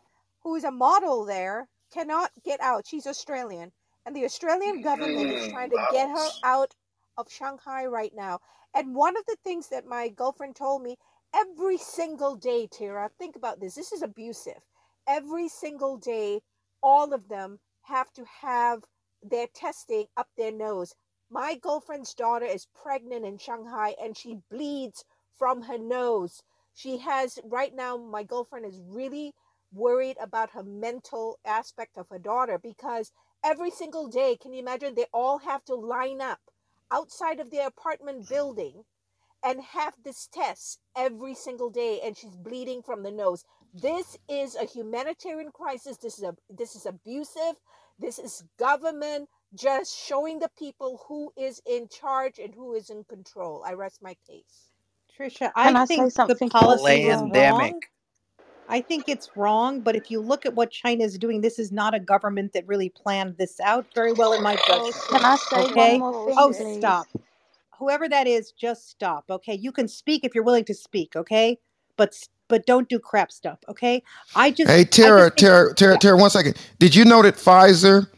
who 0.43 0.55
is 0.55 0.65
a 0.65 0.71
model 0.71 1.25
there, 1.25 1.69
cannot 1.93 2.31
get 2.45 2.61
out. 2.61 2.87
She's 2.87 3.07
Australian. 3.07 3.73
And 4.07 4.15
the 4.15 4.25
Australian 4.25 4.83
government 4.83 5.31
is 5.31 5.53
trying 5.53 5.71
to 5.71 5.87
get 5.93 6.09
her 6.09 6.29
out 6.45 6.75
of 7.17 7.31
Shanghai 7.31 7.87
right 7.87 8.13
now. 8.15 8.39
And 8.75 8.95
one 8.95 9.17
of 9.17 9.25
the 9.27 9.37
things 9.45 9.69
that 9.69 9.87
my 9.87 10.09
girlfriend 10.09 10.57
told 10.57 10.83
me 10.83 10.97
every 11.35 11.79
single 11.79 12.37
day, 12.37 12.69
Tara, 12.71 13.11
think 13.19 13.37
about 13.37 13.61
this. 13.61 13.75
This 13.75 13.93
is 13.93 14.03
abusive. 14.03 14.61
Every 15.09 15.49
single 15.49 15.97
day, 15.97 16.43
all 16.83 17.15
of 17.15 17.29
them 17.29 17.61
have 17.85 18.13
to 18.13 18.27
have 18.27 18.85
their 19.23 19.47
testing 19.47 20.07
up 20.19 20.29
their 20.37 20.53
nose. 20.53 20.95
My 21.31 21.55
girlfriend's 21.55 22.13
daughter 22.13 22.45
is 22.45 22.67
pregnant 22.75 23.25
in 23.25 23.39
Shanghai 23.39 23.95
and 23.99 24.15
she 24.15 24.43
bleeds 24.51 25.07
from 25.39 25.63
her 25.63 25.79
nose. 25.79 26.43
She 26.75 26.99
has, 26.99 27.39
right 27.43 27.75
now, 27.75 27.97
my 27.97 28.23
girlfriend 28.23 28.67
is 28.67 28.83
really 28.87 29.35
worried 29.73 30.19
about 30.21 30.51
her 30.51 30.63
mental 30.63 31.39
aspect 31.43 31.97
of 31.97 32.11
her 32.11 32.19
daughter 32.19 32.59
because 32.59 33.11
every 33.43 33.71
single 33.71 34.09
day, 34.09 34.37
can 34.37 34.53
you 34.53 34.61
imagine, 34.61 34.95
they 34.95 35.07
all 35.15 35.39
have 35.39 35.65
to 35.65 35.75
line 35.75 36.21
up 36.21 36.41
outside 36.91 37.41
of 37.41 37.51
their 37.51 37.69
apartment 37.69 38.29
building 38.29 38.85
and 39.43 39.63
have 39.63 39.95
this 40.05 40.29
test 40.33 40.81
every 40.97 41.35
single 41.35 41.71
day 41.71 42.01
and 42.03 42.17
she's 42.17 42.37
bleeding 42.37 42.83
from 42.83 43.03
the 43.03 43.11
nose 43.11 43.45
this 43.75 44.17
is 44.29 44.57
a 44.57 44.65
humanitarian 44.67 45.51
crisis 45.53 45.99
this 45.99 46.19
is 46.19 46.25
a 46.25 46.37
this 46.51 46.77
is 46.77 46.87
abusive 46.87 47.57
this 47.99 48.19
is 48.19 48.45
government 48.59 49.29
just 49.55 49.97
showing 49.97 50.39
the 50.41 50.51
people 50.59 51.05
who 51.09 51.33
is 51.39 51.63
in 51.67 51.89
charge 51.89 52.39
and 52.39 52.55
who 52.55 52.75
is 52.75 52.91
in 52.91 53.05
control 53.05 53.65
i 53.67 53.73
rest 53.75 54.01
my 54.03 54.17
case 54.29 54.73
Trisha, 55.19 55.53
I 55.57 55.77
I 55.77 55.87
say 55.87 55.87
think 55.87 56.15
the 56.27 56.37
policy 56.37 57.05
is 57.05 57.23
wrong. 57.23 57.83
I 58.69 58.81
think 58.81 59.05
it's 59.09 59.31
wrong, 59.37 59.83
but 59.83 59.97
if 59.97 60.11
you 60.11 60.21
look 60.21 60.47
at 60.47 60.55
what 60.55 60.71
China 60.71 61.05
is 61.05 61.19
doing, 61.19 61.41
this 61.43 61.59
is 61.59 61.73
not 61.73 61.95
a 61.95 62.01
government 62.01 62.53
that 62.55 62.67
really 62.67 62.89
planned 62.91 63.37
this 63.39 63.61
out 63.61 63.87
very 63.95 64.13
well, 64.13 64.33
in 64.33 64.43
my 64.43 64.57
judgment. 64.57 64.87
Oh, 64.87 64.93
can 65.11 65.25
I 65.25 65.37
say 65.37 65.69
one 65.69 65.93
Okay? 65.93 65.99
more 65.99 66.15
oh, 66.15 66.27
thing, 66.27 66.37
Oh, 66.37 66.53
please? 66.55 66.75
stop. 66.79 67.09
Whoever 67.79 68.09
that 68.09 68.27
is, 68.27 68.53
just 68.53 68.91
stop. 68.91 69.27
Okay? 69.31 69.55
You 69.55 69.73
can 69.73 69.89
speak 69.89 70.25
if 70.25 70.35
you're 70.35 70.45
willing 70.45 70.65
to 70.67 70.75
speak. 70.75 71.17
Okay? 71.17 71.59
But 71.97 72.11
s- 72.11 72.29
but 72.49 72.67
don't 72.67 72.89
do 72.89 72.99
crap 72.99 73.31
stuff. 73.31 73.59
Okay? 73.69 74.03
I 74.35 74.51
just 74.51 74.71
Hey 74.71 74.85
Tara, 74.85 75.27
just 75.27 75.39
think 75.39 75.49
Tara, 75.49 75.75
Tara, 75.75 75.93
yeah. 75.93 75.99
Tara. 75.99 76.17
One 76.17 76.31
second. 76.31 76.57
Did 76.79 76.95
you 76.95 77.05
know 77.05 77.23
that 77.23 77.35
Pfizer, 77.37 78.09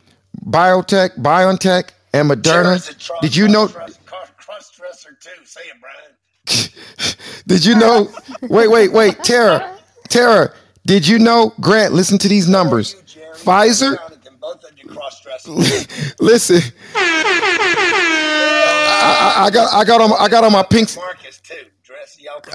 Biotech, 0.47 1.17
BioNTech, 1.18 1.91
and 2.12 2.31
Moderna? 2.31 2.78
a 2.78 3.20
Did 3.23 3.34
you 3.36 3.49
know? 3.49 3.67
cross 3.68 3.99
cross 4.36 4.70
dresser 4.76 5.17
too 5.20 5.31
say 5.44 5.60
it 5.62 5.76
brian 5.81 6.47
Did 7.47 7.65
you 7.65 7.75
know? 7.75 8.10
Wait, 8.42 8.68
wait, 8.68 8.92
wait, 8.92 9.23
Tara, 9.25 9.76
Tara. 10.09 10.52
Did 10.86 11.07
you 11.07 11.18
know? 11.18 11.52
Grant, 11.60 11.92
listen 11.94 12.18
to 12.18 12.28
these 12.28 12.49
numbers. 12.49 12.94
Pfizer. 13.34 13.97
jonathan 13.97 14.34
both 14.41 14.62
of 14.65 14.70
you 14.76 14.89
cross 14.89 15.20
dressers 15.23 15.86
listen, 16.20 16.60
I, 16.94 19.34
I, 19.36 19.44
I 19.47 19.50
got, 19.50 19.75
I 19.75 19.84
got 19.84 20.00
on, 20.00 20.12
I 20.18 20.28
got 20.28 20.44
on 20.44 20.52
my 20.52 20.62
pink, 20.62 20.94
marcus 20.97 21.39
too 21.41 21.55
dress 21.55 21.57
y'all 21.57 21.67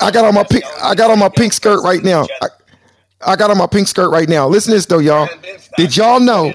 I 0.02 0.12
got 0.12 0.26
on 0.26 0.34
my 0.34 0.44
pink, 0.44 0.64
I 0.82 0.96
got 0.96 1.12
on 1.12 1.20
my 1.20 1.30
pink 1.30 1.54
skirt 1.54 1.84
right 1.84 2.04
now. 2.04 2.26
I, 2.42 2.48
I 3.26 3.36
got 3.36 3.52
on 3.52 3.58
my 3.58 3.68
pink 3.68 3.88
skirt 3.88 4.10
right 4.10 4.30
now. 4.30 4.48
Listen 4.48 4.72
to 4.72 4.78
this 4.78 4.86
though, 4.86 5.00
y'all. 5.00 5.28
Did 5.78 5.96
y'all 5.96 6.20
know? 6.20 6.54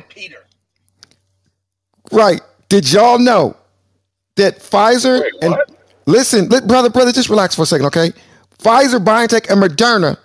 Right. 2.12 2.40
Did 2.68 2.90
y'all 2.92 3.18
know 3.18 3.56
that 4.36 4.58
Pfizer 4.58 5.22
and 5.42 5.56
listen, 6.06 6.48
let, 6.48 6.66
brother, 6.66 6.90
brother, 6.90 7.12
just 7.12 7.28
relax 7.28 7.54
for 7.54 7.62
a 7.62 7.66
second, 7.66 7.86
okay? 7.86 8.12
Pfizer, 8.58 9.04
BioNTech, 9.04 9.50
and 9.50 9.62
Moderna 9.62 10.16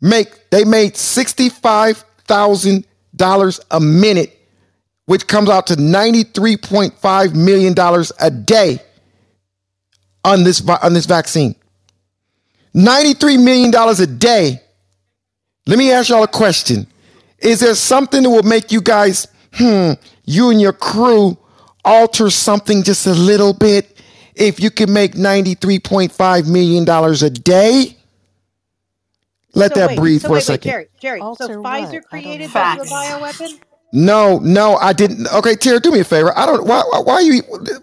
make 0.00 0.50
they 0.50 0.64
made 0.64 0.96
sixty-five 0.96 2.04
thousand 2.26 2.86
dollars 3.14 3.60
a 3.70 3.80
minute, 3.80 4.38
which 5.06 5.26
comes 5.26 5.48
out 5.48 5.66
to 5.68 5.80
ninety-three 5.80 6.56
point 6.56 6.92
five 6.98 7.34
million 7.34 7.72
dollars 7.72 8.12
a 8.20 8.30
day. 8.30 8.80
on 10.26 10.42
this 10.42 10.60
on 10.68 10.92
this 10.92 11.06
vaccine. 11.06 11.54
$93 12.76 13.42
million 13.42 13.74
a 13.74 14.06
day. 14.06 14.60
Let 15.66 15.78
me 15.78 15.90
ask 15.90 16.10
y'all 16.10 16.22
a 16.22 16.28
question. 16.28 16.86
Is 17.38 17.60
there 17.60 17.74
something 17.74 18.22
that 18.22 18.30
will 18.30 18.42
make 18.42 18.70
you 18.70 18.80
guys, 18.80 19.26
hmm, 19.54 19.92
you 20.24 20.50
and 20.50 20.60
your 20.60 20.72
crew 20.72 21.36
alter 21.84 22.30
something 22.30 22.82
just 22.82 23.06
a 23.06 23.12
little 23.14 23.52
bit 23.54 24.00
if 24.34 24.60
you 24.60 24.70
can 24.70 24.92
make 24.92 25.14
$93.5 25.14 26.48
million 26.48 26.88
a 26.88 27.30
day? 27.30 27.96
Let 29.54 29.74
So 29.74 29.80
that 29.80 29.88
wait, 29.88 29.98
breathe 29.98 30.22
so 30.22 30.28
for 30.28 30.34
wait, 30.34 30.48
a 30.48 30.52
wait, 30.52 30.60
second. 30.60 30.70
Jerry, 30.70 30.88
Jerry. 31.00 31.24
So 31.34 31.48
Alter 31.48 31.60
what? 31.60 31.72
Pfizer 31.72 32.02
I 32.12 32.20
created 32.20 32.52
know. 32.52 32.76
the 32.76 32.84
bioweapon? 32.84 33.60
No, 33.92 34.38
no, 34.40 34.76
I 34.76 34.92
didn't. 34.92 35.26
Okay, 35.32 35.54
Tara, 35.54 35.80
do 35.80 35.90
me 35.90 36.00
a 36.00 36.04
favor. 36.04 36.36
I 36.36 36.44
don't. 36.44 36.66
Why? 36.66 36.82
Why, 36.90 36.98
why 37.00 37.12
are 37.14 37.22
you? 37.22 37.42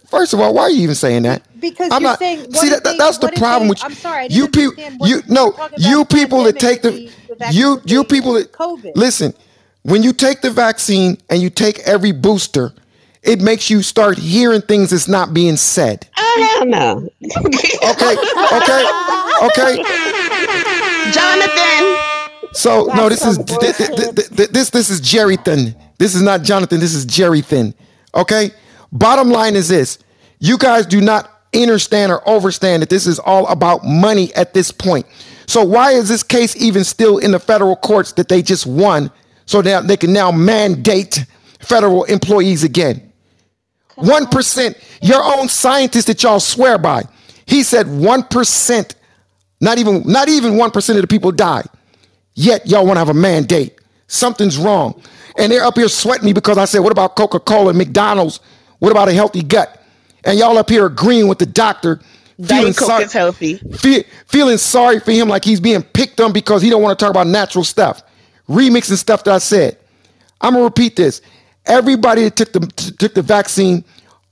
First 0.09 0.33
of 0.33 0.39
all, 0.41 0.53
why 0.53 0.63
are 0.63 0.69
you 0.69 0.81
even 0.83 0.95
saying 0.95 1.23
that? 1.23 1.41
Because 1.59 1.91
I'm 1.91 2.01
you're 2.01 2.11
not. 2.11 2.19
saying 2.19 2.53
See, 2.53 2.69
that, 2.69 2.83
that- 2.83 2.91
they- 2.91 2.97
that's 2.97 3.17
the 3.19 3.29
problem 3.29 3.63
they- 3.63 3.69
with 3.69 3.83
I'm 3.83 3.93
sorry, 3.93 4.23
I 4.25 4.27
you 4.29 4.47
didn't 4.47 4.75
people. 4.75 5.07
You 5.07 5.15
you 5.17 5.21
no, 5.29 5.55
you 5.77 6.05
people 6.05 6.43
that 6.43 6.59
take 6.59 6.81
the, 6.81 6.91
the- 7.29 7.35
the 7.35 7.49
you 7.53 7.81
you 7.85 8.03
people 8.03 8.33
that 8.33 8.51
COVID. 8.51 8.91
listen. 8.95 9.33
When 9.83 10.03
you 10.03 10.13
take 10.13 10.41
the 10.41 10.51
vaccine 10.51 11.17
and 11.29 11.41
you 11.41 11.49
take 11.49 11.79
every 11.79 12.11
booster, 12.13 12.73
it 13.21 13.41
makes 13.41 13.69
you 13.69 13.81
start 13.81 14.17
hearing 14.17 14.61
things 14.61 14.91
that's 14.91 15.07
not 15.09 15.33
being 15.33 15.55
said. 15.57 16.07
I 16.15 16.55
don't 16.59 16.69
know. 16.69 17.09
Okay, 17.91 18.15
okay, 18.53 18.85
okay. 19.43 19.83
Jonathan. 21.11 22.12
So 22.53 22.85
no, 22.95 23.09
this 23.09 23.25
is 23.25 23.35
some 23.35 23.45
th- 23.45 23.75
th- 23.77 23.89
th- 23.89 24.29
th- 24.29 24.49
this 24.49 24.69
this 24.69 24.89
is 24.89 25.01
Jerry 25.01 25.37
Thin. 25.37 25.75
This 25.97 26.15
is 26.15 26.21
not 26.21 26.43
Jonathan. 26.43 26.79
This 26.79 26.93
is 26.93 27.05
Jerry 27.05 27.41
Thin. 27.41 27.73
Okay. 28.15 28.51
Bottom 28.91 29.29
line 29.29 29.55
is 29.55 29.67
this: 29.69 29.97
you 30.39 30.57
guys 30.57 30.85
do 30.85 31.01
not 31.01 31.29
understand 31.55 32.11
or 32.11 32.27
overstand 32.29 32.81
that 32.81 32.89
this 32.89 33.07
is 33.07 33.19
all 33.19 33.47
about 33.47 33.83
money 33.83 34.33
at 34.35 34.53
this 34.53 34.71
point. 34.71 35.05
So 35.47 35.63
why 35.63 35.91
is 35.91 36.07
this 36.07 36.23
case 36.23 36.55
even 36.61 36.83
still 36.83 37.17
in 37.17 37.31
the 37.31 37.39
federal 37.39 37.75
courts 37.75 38.13
that 38.13 38.29
they 38.29 38.41
just 38.41 38.65
won? 38.65 39.11
So 39.45 39.61
that 39.61 39.87
they 39.87 39.97
can 39.97 40.13
now 40.13 40.31
mandate 40.31 41.25
federal 41.59 42.05
employees 42.05 42.63
again. 42.63 43.11
One 43.95 44.27
percent. 44.27 44.77
Your 45.01 45.23
own 45.23 45.49
scientist 45.49 46.07
that 46.07 46.21
y'all 46.23 46.39
swear 46.39 46.77
by, 46.77 47.03
he 47.45 47.63
said 47.63 47.87
one 47.87 48.23
percent. 48.23 48.95
Not 49.59 49.79
even 49.79 50.03
not 50.05 50.29
even 50.29 50.57
one 50.57 50.71
percent 50.71 50.97
of 50.97 51.01
the 51.01 51.07
people 51.07 51.31
died. 51.31 51.65
Yet 52.35 52.67
y'all 52.67 52.85
want 52.85 52.95
to 52.95 52.99
have 52.99 53.09
a 53.09 53.13
mandate. 53.13 53.79
Something's 54.07 54.57
wrong. 54.57 55.01
And 55.37 55.51
they're 55.51 55.63
up 55.63 55.75
here 55.75 55.87
sweating 55.87 56.25
me 56.25 56.33
because 56.33 56.57
I 56.57 56.65
said, 56.65 56.79
what 56.79 56.91
about 56.91 57.15
Coca-Cola 57.15 57.69
and 57.69 57.77
McDonald's? 57.77 58.39
What 58.79 58.91
about 58.91 59.07
a 59.09 59.13
healthy 59.13 59.41
gut? 59.43 59.81
And 60.23 60.37
y'all 60.37 60.57
up 60.57 60.69
here 60.69 60.85
agreeing 60.85 61.27
with 61.27 61.39
the 61.39 61.45
doctor. 61.45 61.99
Diet 62.41 62.75
Coke 62.75 63.01
is 63.01 63.13
healthy. 63.13 63.57
fe- 63.77 64.05
feeling 64.27 64.57
sorry 64.57 64.99
for 64.99 65.11
him 65.11 65.27
like 65.29 65.43
he's 65.45 65.59
being 65.59 65.83
picked 65.83 66.19
on 66.19 66.33
because 66.33 66.61
he 66.61 66.69
don't 66.69 66.81
want 66.81 66.97
to 66.97 67.03
talk 67.03 67.11
about 67.11 67.27
natural 67.27 67.63
stuff. 67.63 68.01
Remixing 68.49 68.97
stuff 68.97 69.23
that 69.23 69.33
I 69.35 69.37
said. 69.37 69.77
I'm 70.41 70.53
gonna 70.53 70.65
repeat 70.65 70.95
this. 70.95 71.21
Everybody 71.65 72.23
that 72.23 72.35
took 72.35 72.51
the 72.51 72.59
t- 72.75 72.91
took 72.91 73.13
the 73.13 73.21
vaccine, 73.21 73.85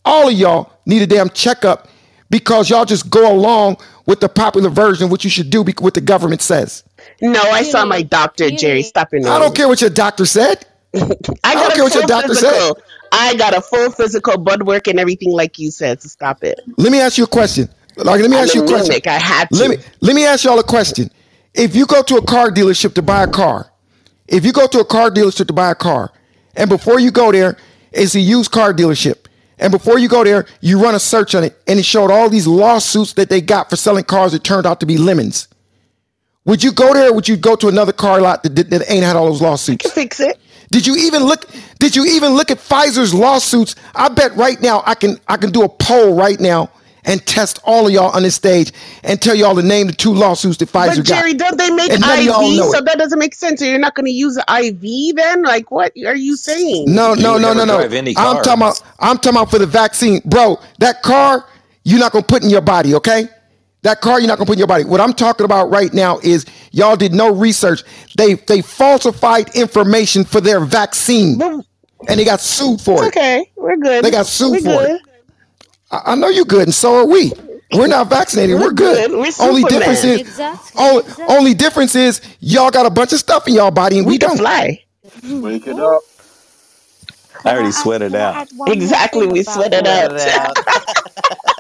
all 0.04 0.28
of 0.28 0.34
y'all 0.34 0.74
need 0.86 1.02
a 1.02 1.08
damn 1.08 1.30
checkup 1.30 1.88
because 2.30 2.70
y'all 2.70 2.84
just 2.86 3.10
go 3.10 3.32
along 3.32 3.78
with 4.06 4.20
the 4.20 4.28
popular 4.28 4.70
version, 4.70 5.10
what 5.10 5.24
you 5.24 5.30
should 5.30 5.50
do, 5.50 5.64
bec- 5.64 5.82
what 5.82 5.94
the 5.94 6.02
government 6.02 6.42
says. 6.42 6.84
No, 7.22 7.42
I 7.42 7.64
saw 7.64 7.86
my 7.86 8.04
doctor, 8.04 8.52
Jerry. 8.52 8.84
Stop 8.84 9.10
your 9.14 9.22
nose. 9.22 9.32
I 9.32 9.40
don't 9.40 9.56
care 9.56 9.68
what 9.68 9.82
your 9.82 9.92
doctor 9.92 10.26
said. 10.26 10.66
I 11.44 11.56
I 11.56 11.56
got 11.56 11.72
don't 11.72 11.74
a 11.74 11.76
care 11.76 11.84
what 11.84 11.94
your 11.96 12.04
full 12.04 12.08
doctor 12.08 12.36
physical. 12.36 12.80
I 13.12 13.36
got 13.36 13.56
a 13.58 13.62
full 13.62 13.92
physical 13.92 14.38
blood 14.38 14.64
work 14.64 14.88
and 14.88 15.00
everything 15.00 15.32
like 15.34 15.60
you 15.60 15.72
said. 15.72 16.02
So 16.02 16.10
stop 16.10 16.44
it. 16.44 16.60
Let 16.78 16.92
me 16.92 17.00
ask 17.02 17.18
you 17.18 17.26
a 17.26 17.28
question. 17.28 17.70
Like, 17.98 18.22
let 18.22 18.30
me 18.32 18.38
I'm 18.38 18.44
ask 18.44 18.56
you 18.56 18.62
a 18.62 18.66
question. 18.66 18.96
anemic. 18.96 19.08
I 19.08 19.20
had 19.20 19.54
to. 19.54 19.60
Let 19.60 19.72
me 19.72 19.78
let 20.02 20.16
me 20.16 20.26
ask 20.26 20.46
y'all 20.46 20.60
a 20.60 20.64
question. 20.64 21.10
If 21.54 21.76
you 21.76 21.86
go 21.88 22.04
to 22.04 22.18
a 22.18 22.26
car 22.26 22.52
dealership 22.52 22.96
to 22.96 23.02
buy 23.04 23.24
a 23.24 23.28
car, 23.28 23.72
if 24.28 24.46
you 24.46 24.54
go 24.54 24.68
to 24.68 24.80
a 24.80 24.86
car 24.86 25.12
dealership 25.12 25.48
to 25.48 25.54
buy 25.54 25.72
a 25.72 25.76
car, 25.76 26.12
and 26.56 26.70
before 26.70 27.00
you 27.00 27.12
go 27.12 27.32
there, 27.32 27.58
it's 27.92 28.16
a 28.16 28.20
used 28.20 28.52
car 28.52 28.74
dealership. 28.74 29.28
And 29.60 29.72
before 29.72 30.00
you 30.00 30.10
go 30.10 30.24
there, 30.24 30.48
you 30.62 30.82
run 30.82 30.96
a 30.96 31.00
search 31.00 31.36
on 31.36 31.44
it, 31.46 31.62
and 31.68 31.80
it 31.80 31.86
showed 31.86 32.12
all 32.12 32.30
these 32.30 32.48
lawsuits 32.48 33.14
that 33.14 33.30
they 33.30 33.42
got 33.42 33.70
for 33.70 33.78
selling 33.78 34.06
cars 34.06 34.34
that 34.34 34.44
turned 34.44 34.68
out 34.68 34.80
to 34.82 34.88
be 34.88 34.98
lemons. 34.98 35.48
Would 36.46 36.64
you 36.64 36.72
go 36.72 36.94
there 36.94 37.10
or 37.10 37.14
would 37.14 37.28
you 37.28 37.38
go 37.38 37.56
to 37.56 37.68
another 37.68 37.94
car 37.94 38.20
lot 38.20 38.44
that, 38.44 38.56
that, 38.56 38.70
that 38.72 38.92
ain't 38.92 39.04
had 39.04 39.16
all 39.16 39.28
those 39.28 39.42
lawsuits? 39.42 39.92
Fix 39.94 40.20
it. 40.20 40.40
Did 40.72 40.88
you 40.88 40.96
even 40.96 41.24
look 41.24 41.46
did 41.80 41.96
you 41.96 42.06
even 42.06 42.34
look 42.34 42.50
at 42.50 42.58
Pfizer's 42.58 43.14
lawsuits? 43.14 43.76
I 43.94 44.08
bet 44.10 44.36
right 44.36 44.60
now 44.62 44.84
I 44.86 44.96
can 44.96 45.20
I 45.28 45.38
can 45.38 45.52
do 45.52 45.64
a 45.64 45.70
poll 45.70 46.16
right 46.16 46.40
now 46.40 46.72
and 47.04 47.26
test 47.26 47.60
all 47.64 47.88
of 47.88 47.94
y'all 47.94 48.12
on 48.16 48.24
this 48.24 48.36
stage 48.36 48.72
and 49.04 49.22
tell 49.22 49.36
y'all 49.36 49.56
to 49.56 49.62
name 49.62 49.88
the 49.88 49.94
two 49.94 50.14
lawsuits 50.14 50.58
that 50.58 50.70
Pfizer 50.70 50.88
got. 50.88 50.98
But 50.98 51.06
Jerry, 51.06 51.34
got. 51.34 51.50
don't 51.50 51.58
they 51.58 51.76
make 51.76 51.92
And 51.92 52.02
none 52.02 52.20
of 52.20 52.26
y'all 52.26 52.42
IV? 52.42 52.72
So 52.72 52.78
it. 52.78 52.86
that 52.86 52.98
doesn't 52.98 53.20
make 53.20 53.34
sense. 53.34 53.60
So 53.60 53.66
you're 53.66 53.80
not 53.80 53.96
going 53.96 54.06
to 54.06 54.12
use 54.12 54.36
the 54.36 54.46
IV 54.48 55.16
then? 55.16 55.42
Like, 55.42 55.72
what 55.72 55.94
are 56.06 56.16
you 56.16 56.36
saying? 56.36 56.86
No, 56.94 57.14
no, 57.14 57.38
no, 57.38 57.54
no, 57.54 57.66
no. 57.66 57.88
drive 57.88 58.08
I'm 58.18 58.44
talking 58.44 58.54
about 58.54 58.82
I'm 59.00 59.18
talking 59.18 59.32
about 59.32 59.52
for 59.52 59.60
the 59.60 59.66
vaccine. 59.66 60.22
Bro, 60.26 60.60
that 60.80 61.02
car 61.02 61.46
you're 61.84 62.00
not 62.00 62.12
gonna 62.12 62.24
put 62.24 62.44
in 62.44 62.50
your 62.50 62.62
body, 62.62 62.94
okay? 62.96 63.28
That 63.84 64.02
car 64.02 64.20
you're 64.20 64.28
not 64.28 64.38
gonna 64.38 64.48
put 64.48 64.54
in 64.54 64.60
your 64.60 64.68
body. 64.68 64.86
What 64.86 65.02
I'm 65.02 65.14
talking 65.14 65.46
about 65.46 65.70
right 65.72 65.94
now 65.94 66.20
is 66.20 66.46
y'all 66.72 66.96
did 66.98 67.14
no 67.14 67.34
research. 67.34 67.84
They 68.18 68.36
they 68.36 68.62
falsified 68.62 69.56
information 69.56 70.26
for 70.26 70.42
their 70.42 70.60
vaccine. 70.62 71.42
And 72.08 72.20
they 72.20 72.26
got 72.26 72.42
sued 72.42 72.82
for 72.82 73.08
it. 73.08 73.08
Okay, 73.10 73.52
we're 73.58 73.78
good. 73.78 74.06
They 74.06 74.12
got 74.12 74.28
sued 74.28 74.52
We're 74.52 74.62
for 74.62 74.84
good. 74.84 74.92
it. 74.96 75.02
I, 75.92 76.02
I 76.08 76.16
know 76.16 76.30
you're 76.30 76.46
good, 76.46 76.64
and 76.64 76.74
so 76.76 76.96
are 76.96 77.08
we. 77.08 77.34
We're 77.74 77.88
not 77.88 78.10
vaccinated. 78.10 78.58
We're, 78.60 78.68
We're 78.68 78.74
good. 78.74 78.98
good. 78.98 79.12
We're 79.12 79.32
only 79.40 79.64
difference 79.66 80.04
is 80.04 80.22
Exactly, 80.22 80.82
only, 80.82 81.04
only 81.28 81.54
difference 81.54 81.96
is 81.96 82.22
y'all 82.40 82.72
got 82.72 82.86
a 82.86 82.92
bunch 82.92 83.14
of 83.14 83.20
stuff 83.20 83.48
in 83.48 83.56
y'all 83.56 83.72
body 83.72 84.00
and 84.00 84.08
we, 84.08 84.14
We 84.14 84.20
can 84.20 84.30
don't. 84.30 84.38
fly. 84.38 84.80
Wake 85.24 85.68
it 85.68 85.80
up. 85.80 86.02
I 87.46 87.54
already 87.54 87.72
sweated 87.72 88.14
Can 88.14 88.22
I 88.22 88.28
out. 88.28 88.42
add 88.42 88.50
one 88.56 88.82
more 88.84 88.96
Exactly, 89.10 89.28
we 89.28 89.44
about 89.44 89.44
sweated 89.44 89.88
the- 89.88 90.12
out. 90.28 90.58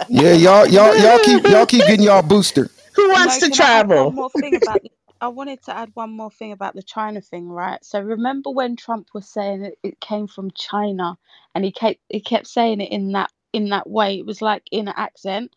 Yeah, 0.09 0.33
y'all 0.33 0.67
y'all 0.67 0.95
y'all 0.95 1.19
keep 1.19 1.47
y'all 1.47 1.65
keep 1.65 1.85
getting 1.85 2.05
y'all 2.05 2.23
booster. 2.23 2.69
Who 2.95 3.11
wants 3.11 3.37
No, 3.37 3.39
to 3.39 3.49
can 3.49 3.61
I 3.61 3.67
add 3.79 3.87
travel? 3.87 3.89
One 3.91 4.15
more 4.15 4.29
thing 4.29 4.57
about. 4.57 4.81
I 5.21 5.29
wanted 5.29 5.63
to 5.65 5.75
add 5.77 5.91
one 5.95 6.11
more 6.11 6.31
thing 6.31 6.51
about 6.51 6.75
the 6.75 6.83
China 6.83 7.21
thing, 7.21 7.47
right? 7.49 7.83
So 7.85 8.01
remember 8.01 8.51
when 8.51 8.75
Trump 8.75 9.09
was 9.13 9.29
saying 9.29 9.63
it, 9.63 9.79
it 9.83 10.01
came 10.01 10.27
from 10.27 10.51
China, 10.51 11.17
and 11.55 11.65
he 11.65 11.71
kept 11.71 11.99
he 12.09 12.21
kept 12.21 12.47
saying 12.47 12.81
it 12.81 12.91
in 12.91 13.11
that 13.13 13.31
in 13.53 13.69
that 13.69 13.89
way. 13.89 14.19
It 14.19 14.25
was 14.25 14.41
like 14.41 14.63
in 14.71 14.87
an 14.87 14.95
accent, 14.97 15.55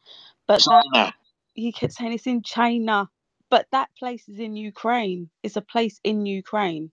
but 0.48 0.66
that 0.66 0.78
China. 0.92 1.14
he 1.54 1.72
kept 1.72 1.94
saying 1.94 2.12
it's 2.14 2.26
in 2.26 2.42
China, 2.42 3.10
but 3.50 3.66
that 3.72 3.90
place 3.98 4.28
is 4.28 4.38
in 4.40 4.56
Ukraine. 4.56 5.30
It's 5.42 5.56
a 5.56 5.62
place 5.62 6.00
in 6.04 6.26
Ukraine. 6.26 6.92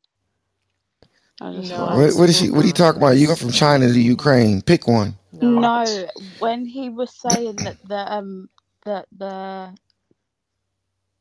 I 1.42 1.54
just 1.54 1.76
No, 1.78 1.86
What, 1.98 2.16
what 2.16 2.30
is 2.30 2.38
she? 2.38 2.52
What 2.52 2.66
are 2.66 2.68
you 2.68 2.74
talking 2.74 3.02
about? 3.02 3.18
You 3.18 3.28
go 3.28 3.36
from 3.36 3.52
China 3.52 3.88
to 3.92 4.00
Ukraine. 4.02 4.62
Pick 4.64 4.88
one. 4.88 5.16
No, 5.32 6.10
when 6.40 6.66
he 6.66 6.90
was 6.90 7.14
saying 7.20 7.64
that 7.64 7.78
the 7.84 8.14
um 8.14 8.50
that 8.86 9.08
the 9.18 9.76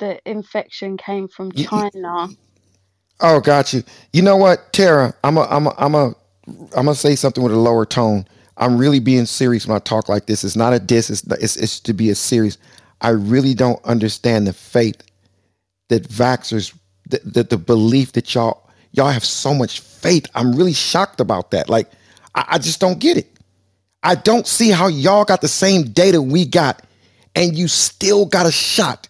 the 0.01 0.21
infection 0.31 0.97
came 0.99 1.29
from 1.29 1.53
You- 1.55 1.69
you- 1.73 1.85
China. 1.93 2.29
Oh, 3.21 3.41
got 3.41 3.73
you. 3.75 3.85
You 4.13 4.23
know 4.23 4.37
what, 4.37 4.73
Tara? 4.73 5.15
I'm 5.25 5.39
a 5.39 5.43
I'm 5.43 5.67
a 5.69 5.75
I'm 5.79 5.95
a 5.97 6.15
I'm 6.49 6.87
gonna 6.87 6.95
say 6.95 7.17
something 7.17 7.43
with 7.45 7.53
a 7.53 7.59
lower 7.59 7.87
tone. 7.87 8.27
I'm 8.59 8.79
really 8.79 9.01
being 9.01 9.27
serious 9.27 9.67
when 9.67 9.77
I 9.77 9.81
talk 9.81 10.09
like 10.09 10.27
this. 10.27 10.45
It's 10.45 10.57
not 10.57 10.75
a 10.75 10.81
diss. 10.81 11.11
It's 11.11 11.23
it's, 11.41 11.57
it's 11.57 11.81
to 11.81 11.95
be 11.95 12.11
a 12.11 12.17
serious. 12.17 12.59
I 13.03 13.11
really 13.11 13.55
don't 13.55 13.85
understand 13.85 14.47
the 14.47 14.55
faith 14.55 15.03
that 15.91 16.09
vaxxers, 16.09 16.75
that, 17.11 17.35
the 17.35 17.45
the 17.45 17.59
belief 17.59 18.13
that 18.15 18.35
y'all 18.35 18.70
y'all 18.93 19.11
have 19.11 19.25
so 19.25 19.55
much 19.55 19.81
faith. 19.81 20.27
I'm 20.35 20.55
really 20.55 20.73
shocked 20.73 21.21
about 21.21 21.51
that. 21.53 21.69
Like, 21.69 21.91
I, 22.35 22.45
I 22.49 22.59
just 22.59 22.81
don't 22.81 22.99
get 22.99 23.17
it. 23.17 23.29
I 24.03 24.15
don't 24.15 24.47
see 24.47 24.71
how 24.71 24.87
y'all 24.87 25.25
got 25.25 25.41
the 25.41 25.49
same 25.49 25.85
data 25.85 26.23
we 26.23 26.47
got, 26.47 26.85
and 27.35 27.57
you 27.57 27.69
still 27.69 28.25
got 28.25 28.47
a 28.47 28.53
shot 28.53 29.09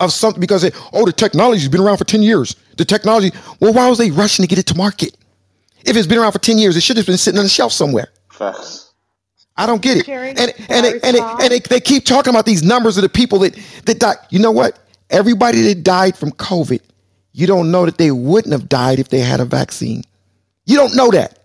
of 0.00 0.12
something 0.12 0.40
because 0.40 0.62
they, 0.62 0.70
oh, 0.92 1.04
the 1.04 1.12
technology's 1.12 1.68
been 1.68 1.80
around 1.80 1.96
for 1.98 2.04
10 2.04 2.22
years. 2.22 2.54
The 2.76 2.84
technology, 2.84 3.32
well, 3.60 3.72
why 3.72 3.88
was 3.88 3.98
they 3.98 4.10
rushing 4.10 4.44
to 4.44 4.48
get 4.48 4.58
it 4.58 4.66
to 4.66 4.76
market? 4.76 5.16
If 5.84 5.96
it's 5.96 6.06
been 6.06 6.18
around 6.18 6.32
for 6.32 6.38
10 6.38 6.58
years, 6.58 6.76
it 6.76 6.82
should 6.82 6.96
have 6.96 7.06
been 7.06 7.18
sitting 7.18 7.38
on 7.38 7.44
the 7.44 7.50
shelf 7.50 7.72
somewhere. 7.72 8.08
Facts. 8.30 8.92
I 9.56 9.66
don't 9.66 9.82
get 9.82 9.96
it. 9.96 10.06
Jerry, 10.06 10.30
And 10.30 10.38
and 10.38 10.86
it, 10.86 11.00
and, 11.02 11.16
it, 11.16 11.22
and 11.22 11.52
it, 11.52 11.68
they 11.68 11.80
keep 11.80 12.04
talking 12.04 12.32
about 12.32 12.46
these 12.46 12.62
numbers 12.62 12.96
of 12.96 13.02
the 13.02 13.08
people 13.08 13.40
that 13.40 13.58
that 13.86 13.98
died. 13.98 14.16
You 14.30 14.38
know 14.38 14.52
what? 14.52 14.78
Everybody 15.10 15.62
that 15.62 15.82
died 15.82 16.16
from 16.16 16.30
COVID, 16.30 16.80
you 17.38 17.46
don't 17.48 17.70
know 17.72 17.86
that 17.86 17.98
they 17.98 18.12
wouldn't 18.12 18.52
have 18.52 18.68
died 18.68 19.00
if 19.00 19.10
they 19.10 19.20
had 19.20 19.40
a 19.40 19.46
vaccine. 19.46 20.04
You 20.66 20.76
don't 20.78 20.96
know 20.96 21.10
that. 21.12 21.38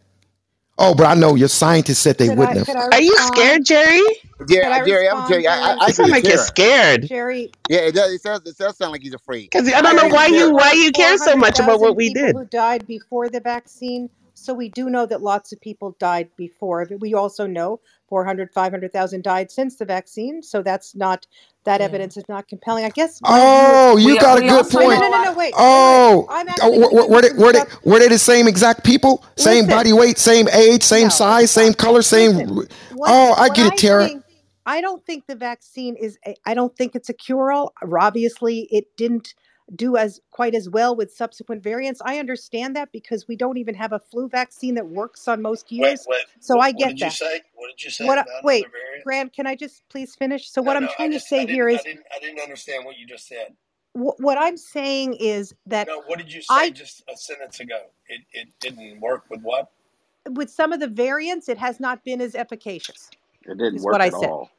Oh, 0.77 0.95
but 0.95 1.05
I 1.07 1.15
know 1.15 1.35
your 1.35 1.49
scientists 1.49 1.99
said 1.99 2.17
they 2.17 2.29
Could 2.29 2.37
wouldn't 2.37 2.57
have. 2.59 2.69
Are 2.91 3.01
you 3.01 3.15
scared, 3.19 3.65
Jerry? 3.65 4.03
Jerry, 4.49 4.65
Could 4.65 4.73
I 4.73 4.81
Jerry, 4.83 5.09
I'm 5.09 5.23
Jerry. 5.25 5.47
I, 5.47 5.53
I, 5.53 5.75
Jerry? 5.75 5.79
I 5.79 5.87
You 5.87 5.93
sound 5.93 6.11
agree 6.11 6.11
like 6.11 6.23
with 6.23 6.27
you're 6.27 6.37
scared. 6.37 7.09
Jerry, 7.09 7.51
Yeah, 7.69 7.79
it 7.81 7.95
does. 7.95 8.13
It 8.13 8.23
does. 8.23 8.41
It 8.45 8.57
does 8.57 8.77
sound 8.77 8.93
like 8.93 9.01
he's 9.03 9.13
afraid. 9.15 9.51
Because 9.51 9.71
I 9.73 9.81
don't 9.81 9.97
know 9.97 10.09
why 10.09 10.27
you 10.27 10.53
why 10.53 10.73
you 10.73 10.91
care 10.91 11.17
so 11.17 11.35
much 11.35 11.59
about 11.59 11.79
what 11.81 11.95
we 11.95 12.13
did. 12.13 12.35
who 12.35 12.45
died 12.45 12.87
before 12.87 13.29
the 13.29 13.41
vaccine 13.41 14.09
So 14.35 14.53
we 14.53 14.69
do 14.69 14.89
know 14.89 15.05
that 15.07 15.21
lots 15.21 15.53
of 15.53 15.61
people 15.61 15.95
died 15.99 16.29
before 16.37 16.81
of 16.81 16.91
it. 16.91 17.01
We 17.01 17.13
also 17.15 17.47
know 17.47 17.81
400, 18.09 18.51
500,000 18.53 19.23
died 19.23 19.51
since 19.51 19.77
the 19.77 19.85
vaccine. 19.85 20.43
So 20.43 20.63
that's 20.63 20.95
not, 20.95 21.27
that 21.65 21.79
Yeah. 21.79 21.85
evidence 21.85 22.17
is 22.17 22.23
not 22.29 22.47
compelling. 22.47 22.85
I 22.85 22.89
guess. 22.89 23.19
Oh, 23.23 23.97
you 23.97 24.13
We- 24.13 24.19
got 24.19 24.39
a 24.39 24.41
good 24.41 24.67
point. 24.69 24.89
no, 24.89 24.99
no, 24.99 25.09
no, 25.09 25.17
a- 25.17 25.21
wait. 25.21 25.27
wait, 25.29 25.37
wait. 25.37 25.53
Oh, 25.57 26.27
I'm 26.29 26.47
oh, 26.47 26.51
actually 26.51 26.77
were, 26.79 27.07
were 27.07 27.21
they 27.21 27.31
were 27.33 27.51
they 27.53 27.63
were 27.83 27.99
they 27.99 28.07
the 28.09 28.17
same 28.19 28.47
exact 28.47 28.83
people? 28.83 29.23
Same 29.37 29.67
body 29.67 29.93
weight, 29.93 30.17
same 30.17 30.47
age, 30.49 30.83
same 30.83 31.03
No, 31.03 31.09
size, 31.09 31.51
same 31.51 31.73
color, 31.73 32.01
same. 32.01 32.31
Listen, 32.37 32.55
what, 32.93 33.09
Oh, 33.11 33.33
I 33.37 33.49
get 33.49 33.67
it, 33.67 33.73
I 33.73 33.75
Tara. 33.75 34.07
think, 34.07 34.23
I 34.65 34.81
don't 34.81 35.05
think 35.05 35.25
the 35.27 35.35
vaccine 35.35 35.95
is, 35.97 36.17
a, 36.25 36.35
I 36.45 36.53
don't 36.53 36.75
think 36.77 36.95
it's 36.95 37.09
a 37.09 37.13
cure 37.13 37.51
all. 37.51 37.73
Obviously, 37.99 38.67
it 38.71 38.85
didn't 38.97 39.33
do 39.75 39.97
as 39.97 40.19
quite 40.31 40.55
as 40.55 40.69
well 40.69 40.95
with 40.95 41.11
subsequent 41.13 41.63
variants. 41.63 42.01
I 42.05 42.19
understand 42.19 42.75
that 42.75 42.91
because 42.91 43.27
we 43.27 43.35
don't 43.35 43.57
even 43.57 43.75
have 43.75 43.93
a 43.93 43.99
flu 43.99 44.27
vaccine 44.29 44.75
that 44.75 44.87
works 44.87 45.27
on 45.27 45.41
most 45.41 45.71
Wait, 45.71 45.77
years. 45.89 46.05
wait. 46.07 46.25
So 46.39 46.55
What, 46.55 46.63
I 46.65 46.71
what 46.71 46.79
get 46.79 46.89
did 46.89 46.99
you 46.99 47.05
that. 47.07 47.13
say? 47.13 47.41
What 47.55 47.67
did 47.69 47.83
you 47.83 47.91
say 47.91 48.05
What? 48.05 48.19
About 48.19 48.43
wait, 48.43 48.65
another? 48.65 49.03
Grant, 49.03 49.33
can 49.33 49.47
I 49.47 49.55
just 49.55 49.83
please 49.89 50.15
finish? 50.15 50.49
So 50.49 50.61
No, 50.61 50.67
what 50.67 50.77
I'm 50.77 50.83
no. 50.83 50.89
Trying 50.95 51.11
to 51.11 51.15
just 51.15 51.27
I 51.27 51.29
say 51.29 51.45
here 51.47 51.69
is 51.69 51.79
I 51.79 51.83
didn't 51.83 52.05
I 52.15 52.19
didn't 52.19 52.39
understand 52.39 52.85
what 52.85 52.97
you 52.97 53.05
just 53.05 53.27
said. 53.27 53.53
wh- 53.93 54.19
what 54.19 54.37
I'm 54.37 54.57
saying 54.57 55.15
is 55.15 55.53
that 55.67 55.87
No, 55.87 56.01
what 56.01 56.17
did 56.19 56.31
you 56.33 56.41
say 56.41 56.55
I, 56.55 56.69
just 56.69 57.03
a 57.09 57.17
sentence 57.17 57.59
ago? 57.59 57.81
It 58.07 58.21
it 58.33 58.47
didn't 58.59 58.99
work 59.01 59.23
with 59.29 59.41
what? 59.41 59.71
with 60.29 60.49
some 60.49 60.71
of 60.71 60.79
the 60.79 60.87
variants, 60.87 61.49
it 61.49 61.57
has 61.57 61.79
not 61.79 62.03
been 62.05 62.21
as 62.21 62.35
efficacious. 62.35 63.09
It 63.45 63.57
didn't 63.57 63.81
work 63.81 63.93
what 63.93 63.93
work 63.93 64.01
I 64.01 64.09
said. 64.09 64.29
all. 64.29 64.51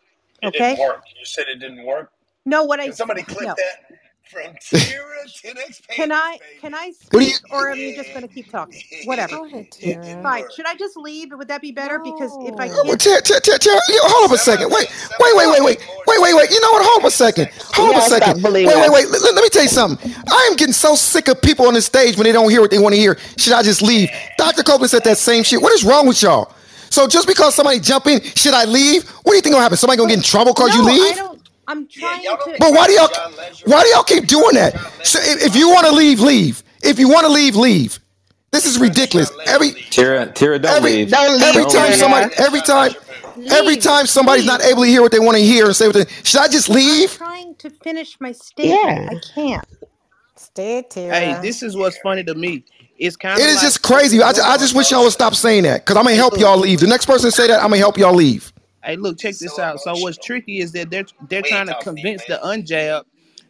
It 0.43 0.47
Okay. 0.49 0.71
didn't 0.77 0.87
work. 0.87 1.05
You 1.19 1.25
said 1.25 1.47
it 1.49 1.59
didn't 1.59 1.85
work. 1.85 2.13
No, 2.45 2.65
what 2.65 2.81
I 2.81 2.85
Can 2.85 2.93
s- 2.93 2.99
somebody 2.99 3.23
clip 3.23 3.47
no. 3.47 3.55
that 3.57 3.99
from 4.31 4.57
Tira 4.61 5.31
to 5.43 5.55
next 5.55 5.87
Can 5.91 6.11
pages, 6.11 6.13
I 6.13 6.41
can 6.61 6.75
I 6.75 6.93
What 7.11 7.21
do 7.21 7.27
you? 7.27 7.35
or 7.51 7.71
am 7.71 7.83
you 7.83 7.93
just 7.93 8.13
going 8.13 8.23
to 8.23 8.29
keep 8.29 8.51
talking? 8.51 8.83
Whatever. 9.03 9.37
Go 9.39 9.47
ahead, 9.47 9.69
It. 9.81 9.99
Fine. 10.23 10.45
Should 10.51 10.67
I 10.67 10.75
just 10.77 10.97
leave? 10.97 11.31
Would 11.33 11.49
that 11.49 11.63
be 11.63 11.73
better? 11.73 11.99
Because 11.99 12.37
if 12.41 12.61
I 12.61 12.71
can't, 12.71 13.01
Tara, 13.01 13.23
Tara, 13.23 13.41
Tara, 13.41 13.59
Tara, 13.59 13.81
you- 13.89 14.01
hold 14.05 14.31
up 14.31 14.35
a 14.35 14.39
second. 14.39 14.71
Wait, 14.71 14.89
wait, 15.21 15.37
wait, 15.37 15.49
wait, 15.51 15.63
wait, 15.65 15.79
wait, 16.07 16.21
wait, 16.23 16.35
wait. 16.35 16.51
You 16.51 16.61
know 16.61 16.73
what? 16.73 16.85
Hold 16.87 17.03
up 17.03 17.09
a 17.09 17.13
second. 17.13 17.49
Hold 17.75 17.91
up 17.91 17.97
a 17.99 18.03
second. 18.03 18.43
Wait, 18.43 18.67
wait, 18.67 18.91
wait. 18.91 19.11
Let, 19.11 19.35
let 19.35 19.43
me 19.43 19.49
tell 19.51 19.63
you 19.65 19.69
something. 19.69 20.13
I 20.29 20.49
am 20.51 20.57
getting 20.57 20.75
so 20.75 20.97
sick 20.97 21.29
of 21.29 21.43
people 21.43 21.67
on 21.69 21.75
the 21.75 21.83
stage 21.83 22.17
when 22.17 22.25
they 22.25 22.33
don't 22.33 22.51
hear 22.51 22.61
what 22.61 22.71
they 22.71 22.79
want 22.81 22.95
to 22.95 23.01
hear. 23.01 23.19
Should 23.39 23.55
I 23.55 23.63
just 23.63 23.83
leave? 23.83 24.11
Dr. 24.39 24.63
Copeland 24.65 24.91
said 24.91 25.05
that 25.05 25.19
same 25.19 25.45
shit. 25.45 25.63
What 25.63 25.73
is 25.75 25.85
wrong 25.85 26.07
with 26.09 26.23
y'all? 26.23 26.53
So 26.91 27.09
just 27.09 27.29
because 27.29 27.55
somebody 27.55 27.81
jump 27.81 28.07
in, 28.07 28.23
should 28.23 28.55
I 28.55 28.65
leave? 28.67 29.09
What 29.09 29.33
do 29.33 29.37
you 29.37 29.43
think 29.43 29.55
gonna 29.55 29.63
happen? 29.63 29.79
Somebody 29.79 29.99
gonna 29.99 30.11
get 30.11 30.19
in 30.19 30.25
trouble 30.25 30.55
because 30.55 30.75
you 30.75 30.83
no, 30.83 30.89
I 30.89 30.97
leave? 30.97 31.34
Don't. 31.69 31.79
I'm 31.79 31.89
trying 31.89 32.23
y'all 32.25 32.39
to. 32.39 32.59
But 32.59 32.73
why 32.73 32.87
do 32.89 32.95
y'all 32.95 33.11
why 33.67 33.83
do 33.85 33.89
y'all 33.91 34.05
keep 34.05 34.27
doing 34.27 34.55
that? 34.57 34.75
So 35.05 35.21
if, 35.23 35.43
if 35.49 35.57
you 35.57 35.69
want 35.71 35.87
to 35.87 35.93
leave, 35.93 36.21
leave. 36.21 36.63
If 36.83 36.99
you 36.99 37.09
want 37.09 37.27
to 37.27 37.33
leave, 37.33 37.57
leave. 37.57 37.99
This 38.53 38.67
is 38.67 38.79
ridiculous. 38.79 39.33
Every 39.47 39.73
leave. 39.73 39.91
Tara, 39.91 40.27
Tara, 40.33 40.59
don't 40.59 40.77
every 40.77 40.83
leave. 40.83 41.11
Don't 41.11 41.41
every 41.41 41.65
leave, 41.65 41.69
Don't 41.73 41.75
time 41.75 41.93
leave. 41.93 41.95
somebody 41.95 42.29
every 42.39 42.63
time 42.63 42.93
Legere 42.95 43.37
move. 43.37 43.51
every 43.51 43.77
time 43.77 44.07
somebody's 44.07 44.47
not 44.47 44.63
able 44.63 44.83
to 44.85 44.89
hear 44.89 45.03
what 45.03 45.13
they 45.13 45.21
want 45.21 45.37
to 45.39 45.45
hear 45.45 45.67
and 45.67 45.77
say 45.77 45.89
what 45.89 45.97
they 45.97 46.07
should 46.25 46.41
I 46.41 46.49
just 46.49 46.69
I'm 46.89 47.03
leave? 47.03 47.19
trying 47.19 47.57
to 47.57 47.71
finish 47.71 48.19
my 48.21 48.33
statement. 48.33 49.03
Yeah. 49.03 49.09
I 49.09 49.17
can't. 49.35 49.67
Stay, 50.37 50.83
Tara. 50.91 51.15
Hey, 51.19 51.35
this 51.35 51.63
is 51.63 51.77
what's 51.77 51.99
funny 51.99 52.25
to 52.25 52.35
me. 52.35 52.65
It's 52.99 53.17
kind 53.17 53.43
It 53.43 53.45
of 53.45 53.51
is 53.51 53.55
like 53.55 53.63
just 53.63 53.83
crazy. 53.83 54.23
I, 54.23 54.31
I 54.31 54.59
just 54.59 54.77
wish 54.77 54.93
y'all 54.93 55.05
would 55.05 55.13
stop 55.13 55.35
saying 55.37 55.65
that 55.65 55.83
because 55.85 55.99
I'm 55.99 56.05
gonna 56.05 56.17
help 56.17 56.39
y'all 56.39 56.59
leave. 56.59 56.81
The 56.81 56.89
next 56.89 57.07
person 57.07 57.31
to 57.31 57.37
say 57.37 57.49
that, 57.49 57.59
I'm 57.61 57.69
gonna 57.71 57.79
help 57.79 57.99
y'all 57.99 58.15
leave. 58.15 58.53
Hey, 58.85 58.97
look, 58.97 59.19
check 59.19 59.39
this 59.39 59.55
So 59.55 59.61
out. 59.61 59.81
So 59.81 59.97
what's 59.97 60.19
tricky 60.19 60.59
is 60.61 60.73
that 60.73 60.91
they're 60.91 61.07
they're 61.29 61.43
We 61.43 61.49
trying 61.49 61.69
to 61.69 61.75
talking 61.75 61.97
to 61.97 62.03
you, 62.03 62.09
convince 62.13 62.25
the 62.27 62.41
unjab. 62.45 63.05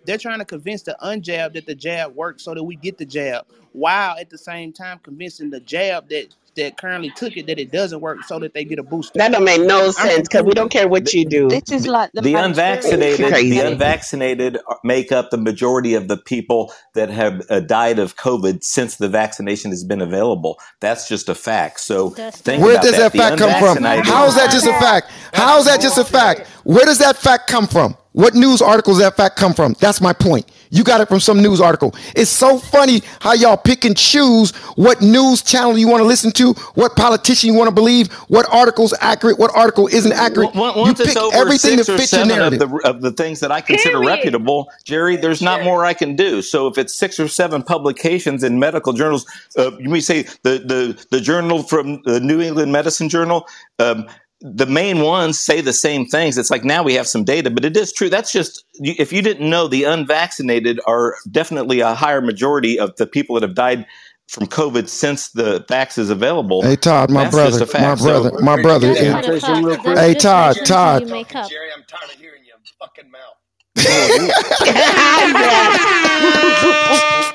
They're 0.07 0.19
trying 0.19 0.41
to 0.41 0.47
convince 0.47 0.83
the 0.83 0.97
unjab 1.03 1.55
that 1.55 1.67
the 1.67 1.77
jab 1.77 2.15
works 2.17 2.45
so 2.45 2.55
that 2.55 2.65
we 2.65 2.77
get 2.77 2.99
the 2.99 3.07
jab, 3.07 3.47
while 3.73 4.17
at 4.19 4.31
the 4.31 4.39
same 4.39 4.73
time 4.73 5.01
convincing 5.01 5.51
the 5.51 5.61
jab 5.61 6.09
that 6.11 6.29
that 6.57 6.77
currently 6.77 7.11
took 7.11 7.37
it 7.37 7.47
that 7.47 7.59
it 7.59 7.71
doesn't 7.73 8.01
work 8.01 8.23
so 8.25 8.39
that 8.39 8.55
they 8.55 8.65
get 8.65 8.79
a 8.79 8.83
booster. 8.83 9.19
That 9.19 9.33
don't 9.33 9.45
make 9.45 9.63
no 9.63 9.91
sense 9.91 10.29
because 10.29 10.45
we 10.45 10.53
don't 10.53 10.71
care 10.71 10.89
what 10.89 11.13
you 11.13 11.25
do. 11.25 11.49
This 11.49 11.71
is 11.71 11.87
like 11.87 12.11
the 12.13 12.23
the 12.23 12.35
unvaccinated, 12.35 13.19
the 13.19 13.31
crazy. 13.31 13.51
pandemic. 13.51 13.73
unvaccinated 13.73 14.59
make 14.83 15.13
up 15.13 15.31
the 15.31 15.39
majority 15.39 15.95
of 15.95 16.09
the 16.09 16.17
people 16.17 16.73
that 16.95 17.11
have 17.11 17.43
uh, 17.51 17.61
died 17.61 17.99
of 17.99 18.17
COVID 18.17 18.65
since 18.65 18.97
the 18.97 19.09
vaccination 19.09 19.71
has 19.71 19.85
been 19.85 20.01
available. 20.01 20.59
That's 20.81 21.09
just 21.09 21.29
a 21.29 21.35
fact. 21.35 21.81
So 21.81 22.11
think 22.11 22.63
Where 22.63 22.73
about 22.73 22.83
does 22.83 22.93
that. 22.93 23.13
that 23.13 23.19
fact 23.19 23.39
come 23.39 23.75
from? 23.75 23.85
How 23.85 24.27
is 24.27 24.35
that 24.37 24.51
just 24.51 24.67
a 24.67 24.73
fact? 24.73 25.11
How 25.33 25.59
is 25.59 25.65
that 25.67 25.81
just 25.81 25.99
a 25.99 26.05
fact? 26.05 26.47
Where 26.65 26.85
does 26.85 26.99
that 26.99 27.17
fact 27.17 27.49
come 27.49 27.67
from? 27.67 27.97
What 28.15 28.35
news 28.37 28.63
articles 28.63 28.99
that 28.99 29.17
fact 29.17 29.35
come 29.35 29.55
from? 29.55 29.75
That's 29.81 30.01
my 30.01 30.13
point. 30.13 30.49
You 30.71 30.85
got 30.85 31.01
it 31.01 31.09
from 31.09 31.19
some 31.19 31.43
news 31.43 31.61
article. 31.61 31.97
It's 32.15 32.31
so 32.31 32.59
funny 32.59 33.03
how 33.21 33.33
y'all 33.33 33.57
pick 33.57 33.85
and 33.85 33.97
choose 33.97 34.53
what 34.77 35.03
news 35.03 35.43
channel 35.43 35.77
you 35.77 35.89
want 35.89 36.01
to 36.01 36.05
listen 36.05 36.31
to, 36.33 36.53
what 36.75 36.95
politician 36.95 37.53
you 37.53 37.59
want 37.59 37.69
to 37.69 37.75
believe, 37.75 38.13
what 38.29 38.47
article's 38.53 38.95
accurate, 39.01 39.37
what 39.41 39.51
article 39.57 39.89
isn't 39.89 40.13
accurate. 40.13 40.55
Once 40.55 40.77
You 40.77 40.83
once 40.83 41.01
it's 41.01 41.15
pick 41.15 41.23
over 41.23 41.37
everything 41.37 41.77
to 41.79 41.85
six 41.85 41.89
or 41.89 41.99
fit 41.99 42.13
your 42.13 42.25
seven 42.27 42.31
of 42.31 42.37
narrative. 42.37 42.59
the 42.61 42.89
of 42.89 43.01
the 43.03 43.11
things 43.11 43.41
that 43.41 43.51
I 43.51 43.61
consider 43.61 43.99
Period. 43.99 44.07
reputable, 44.07 44.69
Jerry, 44.85 45.17
there's 45.17 45.43
not 45.43 45.65
more 45.65 45.85
I 45.85 45.93
can 45.93 46.15
do. 46.15 46.41
So 46.41 46.69
if 46.69 46.79
it's 46.79 46.95
six 46.95 47.19
or 47.19 47.27
seven 47.27 47.65
publications 47.65 48.45
in 48.45 48.61
medical 48.61 48.93
journals, 48.93 49.27
uh, 49.59 49.73
you 49.79 49.89
may 49.89 50.01
say 50.01 50.23
the 50.45 50.63
the 50.65 51.07
the 51.11 51.21
journal 51.21 51.65
from 51.65 52.01
the 52.05 52.21
New 52.21 52.41
England 52.41 52.71
Medicine 52.71 53.09
Journal. 53.09 53.49
Um, 53.81 54.07
the 54.47 54.67
main 54.67 55.01
ones 55.01 55.41
say 55.41 55.63
the 55.63 55.73
same 55.73 56.05
things. 56.07 56.37
It's 56.37 56.51
like 56.51 56.65
now 56.65 56.83
we 56.83 56.93
have 56.95 57.07
some 57.09 57.25
data, 57.25 57.51
but 57.51 57.65
it 57.65 57.75
is 57.79 57.93
true. 57.95 58.11
That's 58.11 58.31
just 58.31 58.63
if 58.75 59.11
you 59.13 59.23
didn't 59.23 59.49
know, 59.49 59.67
the 59.69 59.85
unvaccinated 59.85 60.79
are 60.87 61.17
definitely 61.31 61.81
a 61.81 61.95
higher 61.95 62.21
majority 62.21 62.79
of 62.79 62.95
the 62.97 63.07
people 63.07 63.35
that 63.37 63.43
have 63.43 63.55
died 63.55 63.87
from 64.29 64.47
COVID 64.47 64.89
since 64.89 65.31
the 65.31 65.61
vax 65.65 65.97
is 65.99 66.11
available. 66.11 66.61
Hey 66.63 66.77
Todd, 66.77 67.11
my 67.11 67.25
That's 67.25 67.37
just 67.37 67.59
brother, 67.59 67.65
a 67.65 67.67
fact. 67.67 68.01
my 68.03 68.07
So- 68.07 68.23
brother, 68.31 68.43
my 68.45 68.63
brother. 68.63 68.89
That's 68.89 69.01
and- 69.01 69.13
not 69.13 69.25
a 69.25 69.41
fact. 69.77 69.85
That's 69.85 70.01
Hey 70.01 70.15
Todd, 70.15 70.57
Todd. 70.67 71.03
you 71.03 71.09
make 71.09 71.35
up. 71.35 71.49
Jerry, 71.51 71.69
I'm 71.75 71.83
tired 71.89 72.11
of 72.15 72.21
hearing 72.21 72.43
your 72.45 72.57
fucking 72.79 73.11
mouth. 73.11 73.37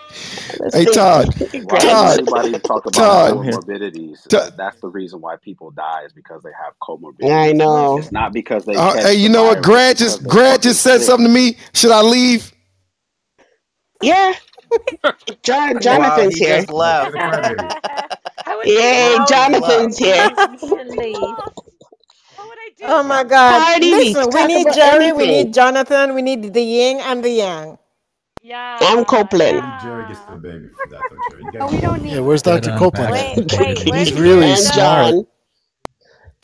Hey 0.73 0.85
Todd, 0.87 1.35
Why 1.61 1.79
Todd, 1.79 2.21
does 2.21 2.61
talk 2.63 2.85
about 2.87 3.19
Todd. 3.19 3.29
comorbidities? 3.29 4.27
Todd. 4.29 4.53
That's 4.57 4.79
the 4.81 4.89
reason 4.89 5.21
why 5.21 5.37
people 5.37 5.71
die 5.71 6.03
is 6.05 6.13
because 6.13 6.43
they 6.43 6.51
have 6.63 6.73
comorbidities. 6.81 7.29
I 7.31 7.53
know. 7.53 7.95
It's 7.95 8.11
not 8.11 8.33
because 8.33 8.65
they. 8.65 8.77
Uh, 8.77 8.95
hey, 9.01 9.15
you 9.15 9.29
know 9.29 9.43
what? 9.45 9.61
virus, 9.61 9.63
Grant 9.63 9.99
just 9.99 10.27
because 10.27 10.27
Grant 10.27 10.63
just 10.63 10.81
said 10.83 11.01
sick. 11.01 11.03
something 11.03 11.27
to 11.27 11.33
me. 11.33 11.57
Should 11.73 11.91
I 11.91 12.01
leave? 12.01 12.51
Yeah. 14.01 14.33
John, 15.43 15.79
Wow, 15.89 16.25
Jonathan's 16.25 16.35
he 16.35 16.39
here. 16.39 16.41
just 16.41 16.69
left. 16.69 17.17
Yay, 18.63 19.19
Wow, 19.19 19.27
Jonathan's 19.27 19.97
here. 19.97 20.31
You 20.45 20.59
can 20.59 20.97
leave. 20.97 21.37
Oh 22.83 23.03
my 23.03 23.23
God. 23.23 23.67
Party 23.67 23.93
week. 23.95 24.19
Listen, 24.19 24.31
we 24.33 24.45
need 24.45 24.71
about 24.73 24.73
Jerry, 24.73 25.13
we 25.13 25.27
need 25.27 25.53
Jonathan, 25.53 26.15
we 26.15 26.21
need 26.23 26.53
the 26.53 26.61
yin 26.63 26.99
and 27.01 27.23
the 27.23 27.29
yang. 27.31 27.77
Yeah. 28.45 28.77
I'm 28.79 29.05
Copeland. 29.05 29.63
Jerry 29.81 30.07
gets 30.07 30.19
the 30.19 30.35
baby 30.35 30.67
for 30.67 30.87
that, 30.91 31.01
though, 31.09 31.17
Jerry. 31.31 31.43
You 31.51 31.59
No, 31.59 31.65
we 31.65 31.81
don't 31.81 32.03
need. 32.03 32.13
Yeah, 32.13 32.19
where's 32.19 32.43
Dr. 32.43 32.77
Copeland? 32.77 33.11
Wait, 33.11 33.51
wait, 33.59 33.79
He's 33.79 34.13
really 34.13 34.51
And 34.51 34.59
smart. 34.59 35.13
John. 35.13 35.27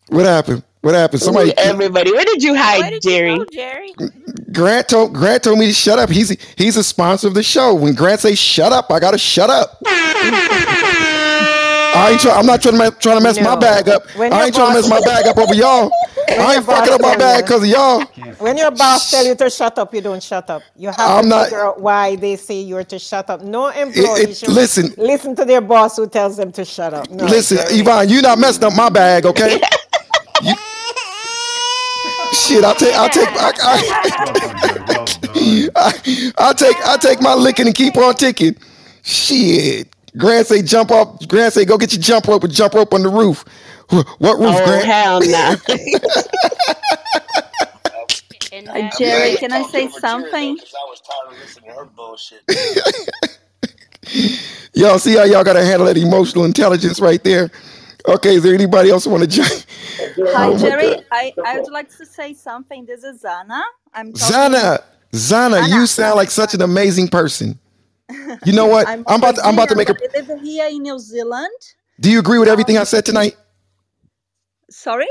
What 0.07 0.25
happened? 0.25 0.63
What 0.81 0.95
happened? 0.95 1.21
Somebody 1.21 1.55
Everybody. 1.59 2.11
Where 2.11 2.25
did 2.25 2.41
you 2.41 2.55
hide, 2.55 2.89
did 2.89 3.05
you 3.05 3.11
Jerry? 3.11 3.38
go, 3.38 3.45
Jerry? 3.51 3.93
Grant 4.51 4.89
told 4.89 5.13
Grant 5.13 5.43
told 5.43 5.59
me 5.59 5.67
to 5.67 5.73
shut 5.73 5.99
up. 5.99 6.09
He's 6.09 6.30
he's 6.57 6.75
a 6.75 6.83
sponsor 6.83 7.27
of 7.27 7.35
the 7.35 7.43
show. 7.43 7.75
When 7.75 7.93
Grant 7.93 8.21
say 8.21 8.33
shut 8.33 8.73
up, 8.73 8.91
I 8.91 8.99
gotta 8.99 9.19
shut 9.19 9.51
up. 9.51 9.80
I 11.93 12.09
ain't 12.13 12.21
try, 12.21 12.31
I'm 12.31 12.47
not 12.47 12.63
trying 12.63 12.73
to 12.73 12.80
mess, 12.80 12.93
trying 12.99 13.17
to 13.19 13.23
mess 13.23 13.39
my 13.39 13.55
bag 13.55 13.89
up. 13.89 14.09
When 14.15 14.33
I 14.33 14.45
ain't 14.45 14.55
trying 14.55 14.69
to 14.69 14.73
mess 14.73 14.89
my 14.89 15.01
bag 15.01 15.27
up 15.27 15.38
over 15.38 15.53
y'all. 15.53 15.91
I 16.40 16.56
ain't 16.56 16.66
fucking 16.66 16.93
up 16.93 17.01
my 17.01 17.16
bag 17.18 17.43
because 17.45 17.64
of 17.64 17.68
y'all. 17.69 18.01
When 18.40 18.58
your 18.58 18.72
boss 18.72 19.11
tell 19.11 19.26
you 19.26 19.35
to 19.35 19.50
shut 19.50 19.77
up, 19.77 19.93
you 19.93 20.01
don't 20.01 20.22
shut 20.24 20.50
up. 20.50 20.61
You 20.76 20.90
have 20.90 21.00
I'm 21.00 21.24
to 21.24 21.30
not- 21.30 21.43
figure 21.45 21.66
out 21.66 21.82
why 21.82 22.16
they 22.16 22.35
say 22.35 22.61
you're 22.61 22.84
to 22.85 23.00
shut 23.00 23.30
up. 23.30 23.42
No 23.42 23.68
employee 23.69 24.22
it- 24.32 24.38
should 24.38 24.50
listen. 24.50 24.93
listen 24.98 25.35
to 25.35 25.45
their 25.45 25.61
boss 25.61 25.98
who 25.98 26.08
tells 26.08 26.38
them 26.38 26.51
to 26.53 26.64
shut 26.66 26.93
up. 26.93 27.10
No, 27.10 27.26
Listen. 27.26 27.60
Yvonne, 27.69 28.10
you 28.10 28.22
not 28.22 28.40
messing 28.40 28.64
up 28.64 28.76
my 28.76 28.90
bag, 28.90 29.26
okay? 29.26 29.61
You- 30.43 30.56
shit, 32.34 32.64
I'll 32.64 32.74
take 32.76 32.95
I'll 32.95 33.10
take 33.10 33.27
I, 33.30 34.14
Well 34.16 34.34
done, 34.34 34.58
Jerry. 34.61 34.84
Well 34.88 35.06
done. 35.06 35.69
I, 35.76 36.32
I'll 36.38 36.53
take 36.64 36.76
I'll 36.85 36.98
take 36.98 37.22
my 37.22 37.34
licking 37.34 37.68
and 37.68 37.76
keep 37.76 37.95
on 37.98 38.16
ticking. 38.16 38.56
Shit. 39.03 39.88
Grant 40.18 40.48
say 40.48 40.61
jump 40.61 40.92
off. 40.92 41.27
Grant 41.27 41.53
say 41.53 41.66
go 41.66 41.77
get 41.77 41.93
your 41.93 42.01
jump 42.01 42.27
rope 42.27 42.43
and 42.43 42.53
jump 42.53 42.74
rope 42.74 42.93
on 42.93 43.03
the 43.03 43.10
roof. 43.10 43.45
Wh- 43.91 44.21
What 44.21 44.39
roof, 44.39 44.55
Oh, 44.57 44.63
Grant? 44.63 44.85
hell 44.85 45.19
no. 45.21 45.55
Uh, 48.69 48.73
that- 48.73 48.97
Jerry, 48.97 49.01
glad 49.01 49.37
can 49.37 49.53
I 49.53 49.63
say 49.63 49.89
something? 49.89 50.17
Jerry, 50.17 50.41
though, 50.41 50.47
something? 50.47 50.55
'cause 50.55 50.73
I 50.75 50.89
was 50.89 51.01
tired 51.01 51.33
of 51.33 51.39
listening 51.39 51.69
to 51.71 51.75
her 51.77 51.85
bullshit. 51.85 52.43
Y'all 54.73 54.99
see 54.99 55.15
how 55.15 55.23
y'all 55.25 55.43
gotta 55.43 55.63
handle 55.65 55.85
that 55.87 55.97
emotional 55.97 56.45
intelligence 56.45 56.99
right 57.01 57.21
there? 57.23 57.49
Okay, 58.07 58.35
is 58.35 58.43
there 58.43 58.53
anybody 58.55 58.89
else 58.89 59.05
want 59.07 59.23
to 59.23 59.27
join? 59.29 59.47
Hi, 60.33 60.47
Oh 60.47 60.53
Jerry. 60.53 60.89
God. 60.89 61.05
I, 61.11 61.35
I 61.43 61.59
would 61.59 61.71
like 61.71 61.89
to 61.97 62.05
say 62.05 62.33
something. 62.33 62.85
This 62.85 63.03
is 63.03 63.21
Zana. 63.23 63.61
I'm 63.93 64.13
talking. 64.13 64.35
Zana, 64.35 64.79
Zana, 65.13 65.67
you 65.69 65.85
sound 65.87 66.15
like 66.17 66.29
such 66.31 66.53
an 66.53 66.61
amazing 66.61 67.07
person. 67.09 67.57
You 68.45 68.53
know 68.53 68.65
what? 68.69 68.87
I'm, 68.87 69.03
I'm 69.07 69.19
about 69.19 69.35
to, 69.35 69.41
I'm 69.45 69.53
about 69.55 69.69
to 69.69 69.75
make 69.75 69.89
a 69.89 69.93
Brazilian, 69.95 70.25
but 70.25 70.25
I 70.31 70.33
live 70.33 70.41
here 70.41 70.67
in 70.69 70.81
New 70.83 70.99
Zealand. 70.99 71.51
Do 71.99 72.09
you 72.11 72.19
agree 72.19 72.37
with 72.39 72.47
everything 72.49 72.77
I 72.77 72.83
said 72.85 73.05
tonight? 73.05 73.35
Sorry? 74.72 75.08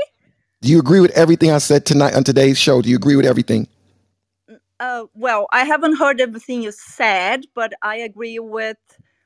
Do 0.61 0.69
you 0.69 0.79
agree 0.79 0.99
with 0.99 1.11
everything 1.11 1.51
I 1.51 1.59
said 1.59 1.85
tonight 1.85 2.15
on 2.15 2.23
today's 2.23 2.57
show? 2.57 2.81
Do 2.81 2.89
you 2.89 2.95
agree 2.95 3.15
with 3.15 3.25
everything? 3.25 3.67
Uh, 4.79 5.05
well, 5.13 5.47
I 5.51 5.63
haven't 5.65 5.97
heard 5.97 6.19
everything 6.19 6.63
you 6.63 6.71
said, 6.71 7.45
but 7.53 7.73
I 7.83 7.97
agree 7.97 8.39
with 8.39 8.77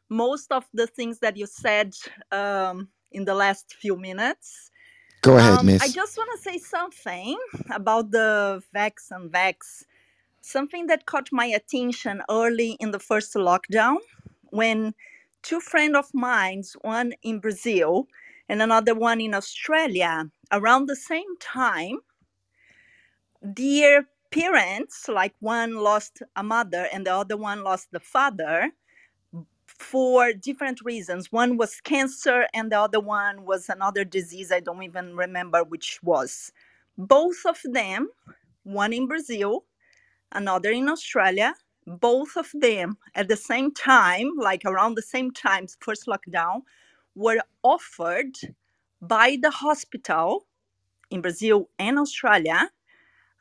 most 0.09 0.51
of 0.51 0.65
the 0.73 0.87
things 0.87 1.19
that 1.19 1.37
you 1.37 1.47
said 1.47 1.95
um, 2.31 2.89
in 3.11 3.25
the 3.25 3.33
last 3.33 3.73
few 3.73 3.95
minutes. 3.95 4.71
Go 5.21 5.37
ahead, 5.37 5.59
Um, 5.59 5.69
I 5.81 5.87
just 5.87 6.17
want 6.17 6.29
to 6.35 6.41
say 6.41 6.57
something 6.57 7.37
about 7.71 8.11
the 8.11 8.61
vax 8.75 9.11
and 9.11 9.31
vax. 9.31 9.85
Something 10.41 10.87
that 10.87 11.05
caught 11.05 11.29
my 11.31 11.45
attention 11.45 12.21
early 12.29 12.71
in 12.79 12.91
the 12.91 12.99
first 12.99 13.33
lockdown 13.33 13.97
when 14.51 14.93
two 15.41 15.59
friends 15.59 15.95
of 15.95 16.13
mine, 16.13 16.63
one 16.81 17.13
in 17.23 17.39
Brazil 17.39 18.07
and 18.49 18.61
another 18.61 18.95
one 18.95 19.21
in 19.21 19.33
Australia, 19.33 20.29
around 20.51 20.87
the 20.87 20.95
same 20.95 21.37
time, 21.39 21.99
their 23.41 24.07
parents, 24.31 25.07
like 25.07 25.35
one 25.39 25.75
lost 25.75 26.21
a 26.35 26.43
mother 26.43 26.87
and 26.91 27.05
the 27.07 27.13
other 27.13 27.37
one 27.37 27.63
lost 27.63 27.89
the 27.91 27.99
father 27.99 28.71
for 29.67 30.33
different 30.33 30.81
reasons. 30.83 31.31
One 31.31 31.57
was 31.57 31.81
cancer 31.81 32.47
and 32.53 32.71
the 32.71 32.79
other 32.79 32.99
one 32.99 33.45
was 33.45 33.69
another 33.69 34.03
disease. 34.03 34.51
I 34.51 34.59
don't 34.59 34.83
even 34.83 35.15
remember 35.15 35.63
which 35.63 35.99
was. 36.03 36.51
Both 36.97 37.45
of 37.45 37.59
them, 37.63 38.09
one 38.63 38.93
in 38.93 39.07
Brazil, 39.07 39.65
another 40.31 40.71
in 40.71 40.89
Australia, 40.89 41.55
both 41.87 42.37
of 42.37 42.49
them 42.53 42.97
at 43.15 43.27
the 43.27 43.37
same 43.37 43.73
time, 43.73 44.31
like 44.37 44.63
around 44.65 44.95
the 44.95 45.01
same 45.01 45.31
time, 45.31 45.67
first 45.79 46.07
lockdown, 46.07 46.61
were 47.15 47.41
offered 47.63 48.35
by 49.01 49.37
the 49.41 49.51
hospital 49.51 50.45
in 51.11 51.21
Brazil 51.21 51.69
and 51.79 51.99
Australia 51.99 52.71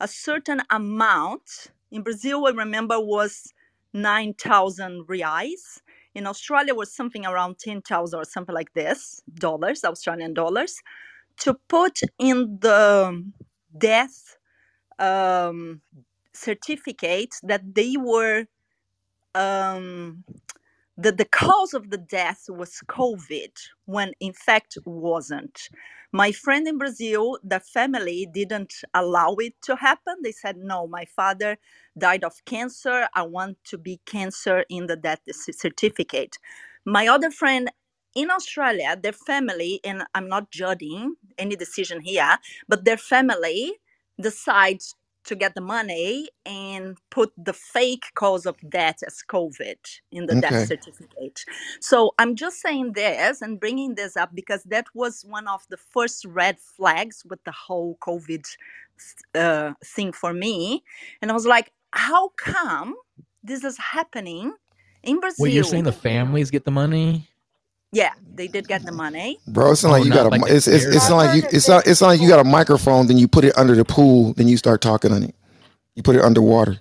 a 0.00 0.08
certain 0.08 0.62
amount. 0.70 1.68
In 1.90 2.02
Brazil, 2.02 2.46
I 2.46 2.50
remember 2.50 3.00
was 3.00 3.52
9,000 3.92 5.06
reais. 5.06 5.80
In 6.14 6.26
Australia 6.26 6.74
was 6.74 6.92
something 6.94 7.26
around 7.26 7.58
10,000 7.58 8.18
or 8.18 8.24
something 8.24 8.54
like 8.54 8.72
this, 8.74 9.22
dollars, 9.34 9.84
Australian 9.84 10.34
dollars, 10.34 10.80
to 11.40 11.54
put 11.68 12.00
in 12.18 12.58
the 12.60 13.24
death 13.76 14.36
um, 14.98 15.80
certificate 16.32 17.34
that 17.42 17.74
they 17.74 17.96
were 17.98 18.46
um, 19.34 20.24
that 20.96 21.18
the 21.18 21.24
cause 21.24 21.74
of 21.74 21.90
the 21.90 21.98
death 21.98 22.44
was 22.48 22.70
mm-hmm. 22.70 23.02
COVID, 23.02 23.52
when 23.86 24.12
in 24.20 24.32
fact 24.32 24.78
wasn't. 24.84 25.68
My 26.12 26.30
friend 26.30 26.68
in 26.68 26.78
Brazil, 26.78 27.38
the 27.42 27.58
family 27.58 28.28
didn't 28.32 28.74
allow 28.94 29.34
it 29.34 29.54
to 29.62 29.74
happen. 29.74 30.14
They 30.22 30.32
said, 30.32 30.56
no, 30.56 30.86
my 30.86 31.04
father 31.04 31.56
died 31.98 32.22
of 32.22 32.44
cancer. 32.44 33.08
I 33.14 33.22
want 33.22 33.58
to 33.64 33.78
be 33.78 34.00
cancer 34.06 34.64
in 34.68 34.86
the 34.86 34.96
death 34.96 35.22
certificate. 35.30 36.38
My 36.84 37.08
other 37.08 37.32
friend 37.32 37.70
in 38.14 38.30
Australia, 38.30 38.96
their 39.02 39.12
family, 39.12 39.80
and 39.82 40.04
I'm 40.14 40.28
not 40.28 40.52
judging 40.52 41.16
any 41.36 41.56
decision 41.56 42.00
here, 42.00 42.38
but 42.68 42.84
their 42.84 42.96
family 42.96 43.72
decides 44.20 44.94
to 45.24 45.34
get 45.34 45.54
the 45.54 45.60
money 45.60 46.28
and 46.46 46.98
put 47.10 47.32
the 47.36 47.52
fake 47.52 48.04
cause 48.14 48.46
of 48.46 48.56
death 48.68 49.02
as 49.06 49.22
COVID 49.28 49.76
in 50.12 50.26
the 50.26 50.40
death 50.40 50.66
certificate. 50.68 51.44
So 51.80 52.14
I'm 52.18 52.34
just 52.34 52.60
saying 52.60 52.92
this 52.92 53.42
and 53.42 53.58
bringing 53.58 53.94
this 53.94 54.16
up 54.16 54.34
because 54.34 54.62
that 54.64 54.86
was 54.94 55.24
one 55.28 55.48
of 55.48 55.62
the 55.70 55.76
first 55.76 56.24
red 56.24 56.58
flags 56.58 57.24
with 57.28 57.42
the 57.44 57.52
whole 57.52 57.96
COVID 58.00 58.44
uh, 59.34 59.72
thing 59.84 60.12
for 60.12 60.32
me. 60.32 60.84
And 61.20 61.30
I 61.30 61.34
was 61.34 61.46
like, 61.46 61.72
how 61.92 62.28
come 62.36 62.94
this 63.42 63.64
is 63.64 63.78
happening 63.78 64.52
in 65.02 65.20
Wait, 65.38 65.52
you're 65.52 65.64
saying 65.64 65.84
the 65.84 65.92
families 65.92 66.50
get 66.50 66.64
the 66.64 66.70
money? 66.70 67.28
Yeah, 67.94 68.12
they 68.34 68.48
did 68.48 68.68
get 68.68 68.86
the 68.86 68.92
money. 68.92 69.40
Bro, 69.48 69.72
it's 69.72 69.84
oh, 69.84 69.90
not 69.90 69.92
Oh, 69.92 69.92
like 69.92 70.04
you 70.04 70.12
got 70.12 70.26
not 70.26 70.26
a. 70.26 70.30
like 70.30 70.46
mi- 70.46 70.48
the 70.48 70.56
It's 70.56 70.68
it's 70.68 70.86
it's 70.86 71.08
not 71.10 71.16
like 71.16 71.34
you. 71.36 71.42
It's 71.52 71.68
not 71.68 71.86
it's 71.86 72.00
not 72.02 72.08
like 72.08 72.20
you 72.22 72.28
got 72.28 72.40
a 72.40 72.44
microphone. 72.44 73.08
Then 73.08 73.18
you 73.18 73.28
put 73.28 73.44
it 73.44 73.56
under 73.58 73.74
the 73.76 73.84
pool. 73.86 74.34
Then 74.34 74.48
you 74.48 74.56
start 74.58 74.82
talking 74.82 75.12
on 75.12 75.22
it. 75.24 75.34
You 75.96 76.02
put 76.04 76.16
it 76.16 76.22
underwater. 76.22 76.78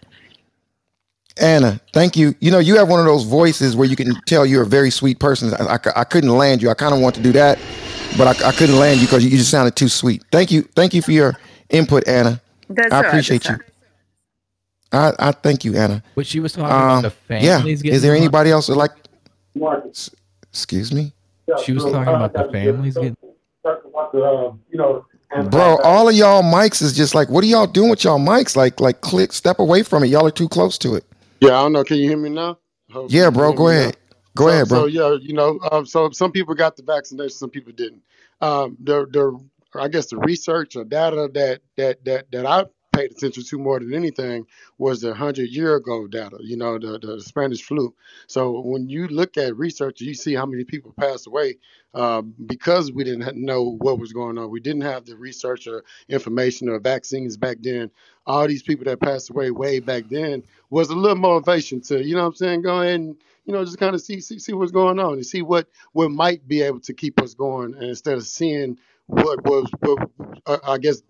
Anna, 1.42 1.82
thank 1.94 2.18
you. 2.18 2.36
You 2.40 2.52
know, 2.52 2.60
you 2.60 2.78
have 2.78 2.90
one 2.90 3.00
of 3.00 3.06
those 3.08 3.26
voices 3.26 3.76
where 3.76 3.88
you 3.88 3.96
can 3.96 4.16
tell 4.26 4.46
you're 4.46 4.64
a 4.64 4.68
very 4.68 4.92
sweet 4.92 5.20
person. 5.20 5.54
I, 5.56 5.76
I, 5.76 5.80
I 5.98 6.06
couldn't 6.06 6.32
land 6.32 6.62
you. 6.62 6.70
I 6.70 6.76
kind 6.76 6.94
of 6.96 7.02
want 7.02 7.16
to 7.16 7.22
do 7.22 7.34
that, 7.34 7.60
but 8.18 8.28
I, 8.44 8.50
I 8.50 8.52
couldn't 8.54 8.78
land 8.78 9.02
you 9.02 9.08
because 9.08 9.24
you 9.26 9.32
just 9.32 9.52
sounded 9.52 9.76
too 9.76 9.90
sweet. 9.90 10.24
Thank 10.32 10.52
you. 10.52 10.64
Thank 10.76 10.94
you 10.94 11.02
for 11.02 11.12
your 11.12 11.38
input, 11.70 12.08
Anna. 12.08 12.42
That's 12.70 12.90
I 12.92 13.00
all 13.00 13.06
right. 13.06 13.10
appreciate 13.10 13.44
That's 13.44 13.50
you. 13.50 13.60
I, 14.92 15.14
I 15.20 15.32
thank 15.32 15.66
you, 15.66 15.76
Anna. 15.78 16.04
But 16.16 16.28
she 16.28 16.40
was 16.42 16.54
talking 16.54 16.72
um, 16.72 16.82
about 16.82 17.02
the 17.02 17.12
yeah. 17.38 17.60
families 17.60 17.82
getting 17.84 17.96
Is 17.96 18.04
there 18.04 18.12
the 18.12 18.18
money. 18.18 18.22
anybody 18.22 18.52
else 18.52 18.68
that 18.68 18.76
like? 18.76 18.92
S- 19.92 20.12
Excuse 20.54 20.94
me, 20.94 21.12
She 21.64 21.74
was 21.74 21.84
talking 21.84 22.14
about 22.14 22.32
the 22.32 22.44
families 22.52 22.94
getting. 22.94 23.18
bro. 25.50 25.78
All 25.84 26.08
of 26.08 26.16
y'all 26.16 26.44
mics 26.44 26.84
is 26.84 26.94
just 26.94 27.16
like, 27.16 27.28
what 27.30 27.44
are 27.44 27.48
y'all 27.48 27.66
doing 27.66 27.90
with 27.90 28.04
y'all 28.04 28.20
mics? 28.20 28.56
Like, 28.56 28.80
like, 28.80 29.02
click, 29.02 29.34
step 29.34 29.58
away 29.58 29.82
from 29.82 30.04
it. 30.04 30.08
Y'all 30.08 30.28
are 30.28 30.32
too 30.32 30.48
close 30.48 30.78
to 30.78 30.94
it. 30.94 31.06
Yeah, 31.42 31.60
I 31.60 31.64
don't 31.64 31.74
know. 31.74 31.84
Can 31.84 31.98
you 31.98 32.08
hear 32.08 32.18
me 32.18 32.30
now? 32.30 32.60
Hopefully 32.92 33.18
Yeah, 33.20 33.26
you 33.26 33.32
bro. 33.32 33.50
hear 33.50 33.58
Go 33.58 33.66
me 33.66 33.72
now. 33.74 33.80
ahead. 33.80 33.98
Go 34.36 34.46
so, 34.46 34.50
ahead, 34.50 34.68
bro. 34.68 34.80
So 34.82 34.86
yeah, 34.86 35.18
you 35.20 35.34
know, 35.34 35.60
um, 35.72 35.88
so 35.88 36.12
some 36.12 36.32
people 36.32 36.54
got 36.54 36.76
the 36.76 36.84
vaccination, 36.84 37.32
some 37.32 37.50
people 37.50 37.74
didn't. 37.74 38.04
Um, 38.42 38.78
the 38.80 39.08
the 39.08 39.40
I 39.80 39.88
guess 39.88 40.06
the 40.06 40.18
research 40.18 40.76
or 40.76 40.84
data 40.84 41.30
that 41.34 41.62
that 41.78 42.06
that 42.06 42.32
that 42.32 42.46
I 42.46 42.66
paid 42.94 43.12
attention 43.12 43.44
to 43.44 43.58
more 43.58 43.80
than 43.80 43.94
anything 43.94 44.46
was 44.78 45.02
the 45.02 45.14
hundred 45.14 45.50
year 45.50 45.76
ago 45.76 46.08
data. 46.08 46.38
You 46.42 46.58
know, 46.58 46.80
the 46.80 47.00
the 47.00 47.22
Spanish 47.22 47.64
flu. 47.64 47.94
So 48.28 48.62
when 48.62 48.90
you 48.90 49.08
look 49.08 49.38
at 49.38 49.58
research, 49.58 50.02
you 50.02 50.14
see 50.14 50.34
how 50.36 50.46
many 50.46 50.64
people 50.64 50.94
passed 50.98 51.28
away 51.28 51.58
um, 51.94 52.34
because 52.46 52.92
we 52.92 53.04
didn't 53.04 53.38
know 53.38 53.64
what 53.80 54.00
was 54.00 54.14
going 54.14 54.38
on. 54.38 54.50
We 54.50 54.60
didn't 54.60 54.82
have 54.82 55.06
the 55.06 55.16
research 55.16 55.68
or 55.68 55.84
information 56.10 56.70
or 56.70 56.80
vaccines 56.80 57.38
back 57.38 57.58
then. 57.62 57.92
All 58.26 58.48
these 58.48 58.64
people 58.64 58.86
that 58.86 59.00
passed 59.00 59.30
away 59.30 59.52
way 59.52 59.80
back 59.80 60.06
then 60.10 60.44
was 60.70 60.90
a 60.90 60.96
little 60.96 61.18
motivation 61.18 61.82
to, 61.82 62.04
you 62.04 62.16
know 62.16 62.22
what 62.22 62.28
I'm 62.30 62.36
saying, 62.36 62.62
go 62.62 62.82
ahead 62.82 62.96
and, 62.96 63.16
you 63.46 63.54
know, 63.54 63.64
just 63.66 63.78
kind 63.78 63.94
of 63.94 64.02
see, 64.02 64.22
see 64.22 64.40
see 64.40 64.54
what's 64.54 64.72
going 64.72 65.00
on 65.00 65.14
and 65.14 65.26
see 65.26 65.42
what 65.42 65.68
what 65.92 66.10
might 66.10 66.48
be 66.48 66.62
able 66.62 66.80
to 66.82 66.94
keep 66.94 67.22
us 67.22 67.34
going 67.34 67.74
and 67.74 67.84
instead 67.84 68.16
of 68.16 68.26
seeing 68.26 68.78
what 69.08 69.44
was 69.44 69.70
what 69.82 70.10
uh, 70.46 70.58
I 70.66 70.78
guess 70.78 71.02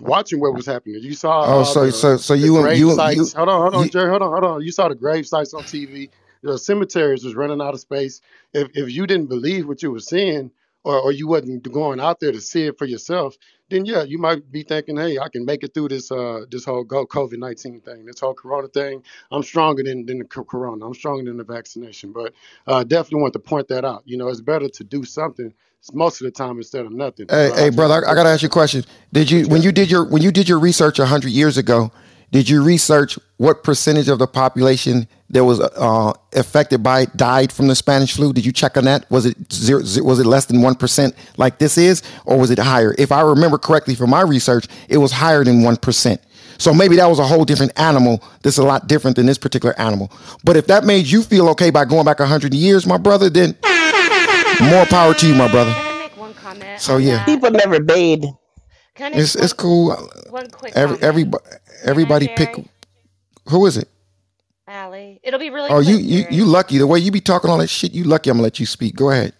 watching 0.00 0.40
what 0.40 0.54
was 0.54 0.66
happening. 0.66 1.02
You 1.02 1.14
saw 1.14 1.42
Oh, 1.44 1.62
all 1.62 1.64
so 1.64 1.84
the 1.84 1.92
so 1.92 2.16
so 2.16 2.34
you 2.34 2.54
grave 2.62 2.78
you 2.78 2.90
you. 2.90 3.26
Hold 3.36 3.48
on, 3.48 3.62
hold 3.62 3.74
on, 3.74 3.84
you. 3.84 3.90
Jerry. 3.90 4.10
Hold 4.10 4.22
on, 4.22 4.30
hold 4.30 4.44
on. 4.44 4.62
You 4.62 4.72
saw 4.72 4.88
the 4.88 4.94
grave 4.94 5.26
sites 5.26 5.54
on 5.54 5.64
TV. 5.64 6.10
The 6.42 6.58
cemeteries 6.58 7.24
was 7.24 7.34
running 7.34 7.60
out 7.60 7.74
of 7.74 7.80
space. 7.80 8.20
If 8.52 8.70
if 8.74 8.90
you 8.90 9.06
didn't 9.06 9.26
believe 9.26 9.66
what 9.68 9.82
you 9.82 9.90
were 9.92 10.00
seeing, 10.00 10.50
or 10.84 11.00
or 11.00 11.12
you 11.12 11.26
wasn't 11.26 11.70
going 11.72 12.00
out 12.00 12.20
there 12.20 12.32
to 12.32 12.40
see 12.40 12.66
it 12.66 12.78
for 12.78 12.84
yourself, 12.84 13.36
then 13.70 13.84
yeah, 13.84 14.02
you 14.02 14.18
might 14.18 14.50
be 14.52 14.62
thinking, 14.62 14.96
hey, 14.96 15.18
I 15.18 15.28
can 15.28 15.44
make 15.44 15.64
it 15.64 15.74
through 15.74 15.88
this 15.88 16.12
uh 16.12 16.44
this 16.50 16.64
whole 16.64 16.84
COVID 16.84 17.38
nineteen 17.38 17.80
thing, 17.80 18.04
this 18.04 18.20
whole 18.20 18.34
Corona 18.34 18.68
thing. 18.68 19.02
I'm 19.30 19.42
stronger 19.42 19.82
than 19.82 20.06
than 20.06 20.18
the 20.18 20.24
Corona. 20.24 20.86
I'm 20.86 20.94
stronger 20.94 21.24
than 21.24 21.38
the 21.38 21.44
vaccination. 21.44 22.12
But 22.12 22.34
uh, 22.66 22.84
definitely 22.84 23.22
want 23.22 23.32
to 23.32 23.40
point 23.40 23.68
that 23.68 23.84
out. 23.84 24.02
You 24.04 24.16
know, 24.16 24.28
it's 24.28 24.40
better 24.40 24.68
to 24.68 24.84
do 24.84 25.04
something 25.04 25.52
most 25.92 26.20
of 26.20 26.24
the 26.24 26.30
time 26.30 26.56
instead 26.58 26.86
of 26.86 26.92
nothing. 26.92 27.26
Hey, 27.28 27.50
hey, 27.54 27.70
brother, 27.70 28.06
I, 28.06 28.12
I 28.12 28.14
gotta 28.14 28.30
ask 28.30 28.42
you 28.42 28.48
a 28.48 28.50
question. 28.50 28.84
Did 29.12 29.30
you 29.30 29.48
when 29.48 29.62
you 29.62 29.72
did 29.72 29.90
your 29.90 30.04
when 30.04 30.22
you 30.22 30.30
did 30.30 30.48
your 30.48 30.58
research 30.58 30.98
a 30.98 31.06
hundred 31.06 31.32
years 31.32 31.56
ago? 31.56 31.90
Did 32.30 32.48
you 32.48 32.64
research 32.64 33.18
what 33.36 33.62
percentage 33.62 34.08
of 34.08 34.18
the 34.18 34.26
population 34.26 35.06
that 35.34 35.44
was 35.44 35.60
uh, 35.60 36.12
affected 36.32 36.82
by 36.82 37.02
it 37.02 37.16
died 37.16 37.52
from 37.52 37.66
the 37.68 37.74
Spanish 37.74 38.14
flu? 38.14 38.32
Did 38.32 38.46
you 38.46 38.52
check 38.52 38.76
on 38.78 38.84
that? 38.84 39.10
Was 39.10 39.26
it 39.26 39.36
zero, 39.52 39.82
zero 39.82 40.06
was 40.06 40.18
it 40.20 40.26
less 40.26 40.46
than 40.46 40.62
one 40.62 40.74
percent 40.76 41.14
like 41.36 41.58
this 41.58 41.76
is, 41.76 42.02
or 42.24 42.38
was 42.38 42.50
it 42.50 42.58
higher? 42.58 42.94
If 42.96 43.12
I 43.12 43.20
remember 43.20 43.58
correctly 43.58 43.94
from 43.94 44.10
my 44.10 44.22
research, 44.22 44.66
it 44.88 44.98
was 44.98 45.12
higher 45.12 45.44
than 45.44 45.62
one 45.62 45.76
percent. 45.76 46.22
So 46.56 46.72
maybe 46.72 46.96
that 46.96 47.06
was 47.06 47.18
a 47.18 47.26
whole 47.26 47.44
different 47.44 47.72
animal. 47.78 48.22
That's 48.42 48.58
a 48.58 48.62
lot 48.62 48.86
different 48.86 49.16
than 49.16 49.26
this 49.26 49.38
particular 49.38 49.78
animal. 49.78 50.10
But 50.44 50.56
if 50.56 50.68
that 50.68 50.84
made 50.84 51.06
you 51.06 51.22
feel 51.22 51.48
okay 51.50 51.70
by 51.70 51.84
going 51.84 52.04
back 52.04 52.20
a 52.20 52.26
hundred 52.26 52.54
years, 52.54 52.86
my 52.86 52.96
brother, 52.96 53.28
then 53.28 53.56
more 54.70 54.86
power 54.86 55.14
to 55.14 55.26
you, 55.26 55.34
my 55.34 55.50
brother. 55.50 55.72
Can 55.72 55.94
I 55.94 55.98
make 55.98 56.16
one 56.16 56.34
comment 56.34 56.80
So 56.80 56.94
on 56.94 57.02
yeah. 57.02 57.16
that? 57.16 57.26
People 57.26 57.50
never 57.50 57.80
bathe. 57.80 58.24
Can 58.94 59.14
I 59.14 59.16
It's 59.16 59.34
it's 59.34 59.52
cool. 59.52 59.90
one 60.30 60.48
quick 60.50 60.72
Every 60.76 60.96
everybody 61.02 61.44
everybody 61.82 62.28
pick. 62.28 62.54
Who 63.48 63.66
is 63.66 63.76
it? 63.76 63.88
Allie? 64.74 65.20
It'll 65.22 65.40
be 65.40 65.50
really 65.50 65.70
Oh, 65.70 65.80
you 65.80 65.96
you 65.96 66.22
Jerry. 66.22 66.34
you 66.34 66.44
lucky. 66.46 66.78
The 66.78 66.86
way 66.86 66.98
you 66.98 67.10
be 67.12 67.20
talking 67.20 67.50
all 67.50 67.58
that 67.58 67.68
shit, 67.68 67.92
you 67.94 68.04
lucky. 68.04 68.30
I'm 68.30 68.36
gonna 68.36 68.44
let 68.44 68.60
you 68.60 68.66
speak. 68.66 68.96
Go 68.96 69.10
ahead. 69.10 69.34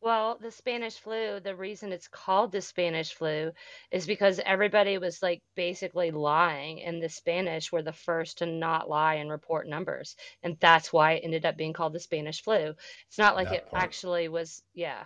Well, 0.00 0.38
the 0.40 0.52
Spanish 0.52 0.96
flu, 0.98 1.40
the 1.40 1.56
reason 1.56 1.92
it's 1.92 2.08
called 2.08 2.52
the 2.52 2.60
Spanish 2.62 3.12
flu 3.14 3.52
is 3.90 4.06
because 4.06 4.40
everybody 4.46 4.96
was 4.98 5.22
like 5.22 5.42
basically 5.56 6.12
lying, 6.12 6.82
and 6.82 7.02
the 7.02 7.08
Spanish 7.08 7.72
were 7.72 7.82
the 7.82 7.92
first 7.92 8.38
to 8.38 8.46
not 8.46 8.88
lie 8.88 9.14
and 9.16 9.30
report 9.30 9.66
numbers. 9.68 10.16
And 10.42 10.56
that's 10.60 10.92
why 10.92 11.12
it 11.14 11.24
ended 11.24 11.44
up 11.44 11.56
being 11.56 11.72
called 11.72 11.94
the 11.94 12.00
Spanish 12.00 12.42
flu. 12.42 12.74
It's 13.08 13.18
not 13.18 13.34
like 13.34 13.48
That 13.48 13.56
it 13.56 13.70
part. 13.70 13.82
actually 13.82 14.28
was, 14.28 14.62
yeah. 14.74 15.04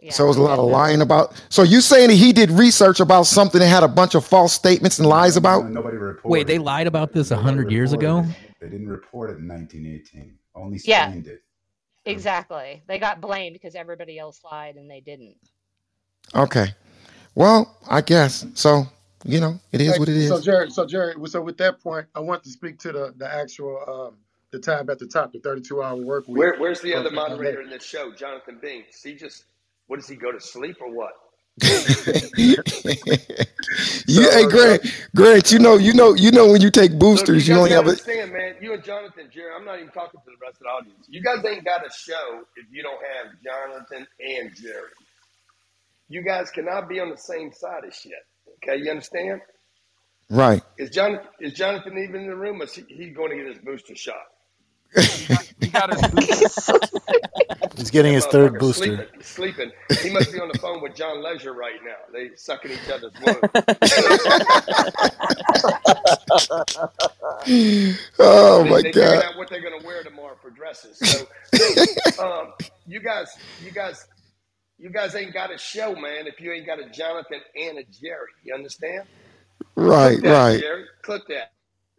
Yeah, 0.00 0.12
So 0.12 0.24
it 0.24 0.28
was 0.28 0.36
a 0.36 0.42
lot 0.42 0.58
of 0.58 0.66
lying 0.66 1.00
about. 1.00 1.42
So 1.48 1.62
you 1.62 1.80
saying 1.80 2.08
that 2.08 2.16
he 2.16 2.32
did 2.32 2.50
research 2.50 3.00
about 3.00 3.24
something 3.24 3.60
that 3.60 3.68
had 3.68 3.82
a 3.82 3.88
bunch 3.88 4.14
of 4.14 4.26
false 4.26 4.52
statements 4.52 4.98
and 4.98 5.08
lies 5.08 5.36
about? 5.36 5.70
Nobody 5.70 5.96
reported. 5.96 6.28
Wait, 6.28 6.46
they 6.46 6.58
lied 6.58 6.86
about 6.86 7.12
this 7.12 7.30
a 7.30 7.36
hundred 7.36 7.70
years 7.70 7.92
ago? 7.92 8.20
it. 8.20 8.56
They 8.60 8.68
didn't 8.68 8.88
report 8.88 9.30
it 9.30 9.38
in 9.38 9.48
1918. 9.48 10.38
Only 10.54 10.80
yeah, 10.84 11.08
Spain 11.08 11.22
did. 11.22 11.38
exactly. 12.04 12.82
They 12.86 12.98
got 12.98 13.20
blamed 13.20 13.54
because 13.54 13.74
everybody 13.74 14.18
else 14.18 14.40
lied 14.44 14.76
and 14.76 14.90
they 14.90 15.00
didn't. 15.00 15.36
Okay. 16.34 16.74
Well, 17.34 17.76
I 17.88 18.00
guess 18.00 18.46
so. 18.54 18.86
You 19.24 19.40
know, 19.40 19.58
it 19.72 19.80
is 19.80 19.98
what 19.98 20.08
it 20.08 20.28
so 20.28 20.36
is. 20.36 20.44
Jerry, 20.44 20.70
so 20.70 20.86
Jerry, 20.86 21.14
so 21.26 21.42
with 21.42 21.56
that 21.58 21.80
point, 21.80 22.06
I 22.14 22.20
want 22.20 22.44
to 22.44 22.50
speak 22.50 22.78
to 22.80 22.92
the 22.92 23.14
the 23.16 23.32
actual 23.32 23.82
um, 23.88 24.16
the 24.50 24.58
tab 24.58 24.90
at 24.90 24.98
the 24.98 25.06
top, 25.06 25.32
the 25.32 25.40
32 25.40 25.82
hour 25.82 25.96
work 25.96 26.26
week. 26.28 26.38
Where, 26.38 26.56
where's 26.58 26.80
the 26.80 26.94
other 26.94 27.10
moderator 27.10 27.60
in 27.60 27.70
this 27.70 27.84
show, 27.84 28.12
Jonathan 28.12 28.58
Binks? 28.60 29.02
He 29.02 29.14
just, 29.14 29.44
what 29.88 29.98
does 30.00 30.08
he 30.08 30.16
go 30.16 30.32
to 30.32 30.40
sleep 30.40 30.76
or 30.80 30.94
what? 30.94 31.12
You, 34.06 34.30
hey, 34.30 34.46
Grant, 34.46 34.82
Grant, 35.16 35.52
you 35.52 35.58
know, 35.58 35.76
you 35.76 35.92
know, 35.94 36.14
you 36.14 36.30
know, 36.32 36.52
when 36.52 36.60
you 36.62 36.70
take 36.70 36.98
Look, 37.14 37.32
you 37.34 37.40
boosters, 37.40 37.48
you 37.48 37.56
guys 37.56 37.58
only 37.58 37.72
have 37.72 37.88
a. 37.88 37.96
understand, 37.96 38.32
man. 38.32 38.56
You 38.60 38.74
and 38.74 38.84
Jonathan, 38.84 39.30
Jerry, 39.32 39.52
I'm 39.56 39.64
not 39.64 39.76
even 39.80 39.90
talking 39.92 40.20
to 40.20 40.26
the 40.26 40.36
rest 40.44 40.58
of 40.60 40.64
the 40.64 40.68
audience. 40.70 41.06
You 41.08 41.22
guys 41.22 41.44
ain't 41.44 41.64
got 41.64 41.86
a 41.86 41.90
show 41.90 42.42
if 42.56 42.66
you 42.72 42.82
don't 42.82 43.00
have 43.16 43.32
Jonathan 43.42 44.06
and 44.20 44.54
Jerry. 44.56 44.90
You 46.08 46.22
guys 46.24 46.50
cannot 46.50 46.88
be 46.88 47.00
on 47.00 47.10
the 47.10 47.18
same 47.18 47.52
side 47.52 47.84
of 47.84 47.94
shit. 47.94 48.12
Okay, 48.64 48.82
you 48.82 48.90
understand? 48.90 49.40
Right. 50.30 50.62
Is 50.78 50.90
John 50.90 51.18
is 51.40 51.54
Jonathan 51.54 51.98
even 51.98 52.22
in 52.22 52.28
the 52.28 52.36
room? 52.36 52.60
Or 52.60 52.64
is 52.64 52.74
he, 52.74 52.84
he 52.88 53.10
going 53.10 53.30
to 53.30 53.36
get 53.36 53.48
his 53.56 53.64
booster 53.64 53.96
shot? 53.96 54.16
He 55.76 55.80
got 55.80 55.90
his 55.90 56.04
booster. 56.04 56.52
He's 57.76 57.90
getting 57.90 58.14
his 58.14 58.26
third 58.26 58.58
booster. 58.58 58.76
sleeping. 58.76 59.06
Sleeping. 59.22 59.72
He 60.02 60.10
must 60.10 60.32
be 60.32 60.40
on 60.40 60.48
the 60.48 60.56
phone 60.56 60.82
with 60.82 60.96
John 60.96 61.22
Legere 61.22 61.54
right 61.54 61.80
now. 61.84 61.96
They 62.12 62.30
sucking 62.36 62.72
each 62.72 62.88
other's 62.88 63.14
wound. 63.18 63.44
oh 68.18 68.62
they, 68.62 68.68
my 68.68 68.82
they 68.82 68.92
figured 68.92 68.92
God. 68.92 69.22
out 69.22 69.36
what 69.36 69.48
they're 69.50 69.62
going 69.62 69.80
to 69.80 69.86
wear 69.86 70.02
tomorrow 70.04 70.36
for 70.40 70.50
dresses. 70.50 71.02
So, 71.04 71.26
hey, 71.58 71.76
um, 72.18 72.52
you 72.86 73.00
guys, 73.00 73.28
you 73.58 73.72
guys, 73.72 74.04
you 74.78 74.90
guys 74.90 75.14
ain't 75.16 75.34
got 75.34 75.52
a 75.54 75.58
show, 75.58 75.94
man. 75.94 76.26
If 76.26 76.40
you 76.40 76.52
ain't 76.52 76.66
got 76.66 76.80
a 76.80 76.88
Jonathan 76.90 77.40
and 77.56 77.78
a 77.78 77.84
Jerry, 77.84 78.28
you 78.44 78.54
understand? 78.54 79.04
Right, 79.76 80.20
Clip 80.20 80.22
that, 80.22 80.24
right. 80.24 80.54
Jerry. 80.54 80.84
Clip 81.04 81.22
that. 81.28 81.52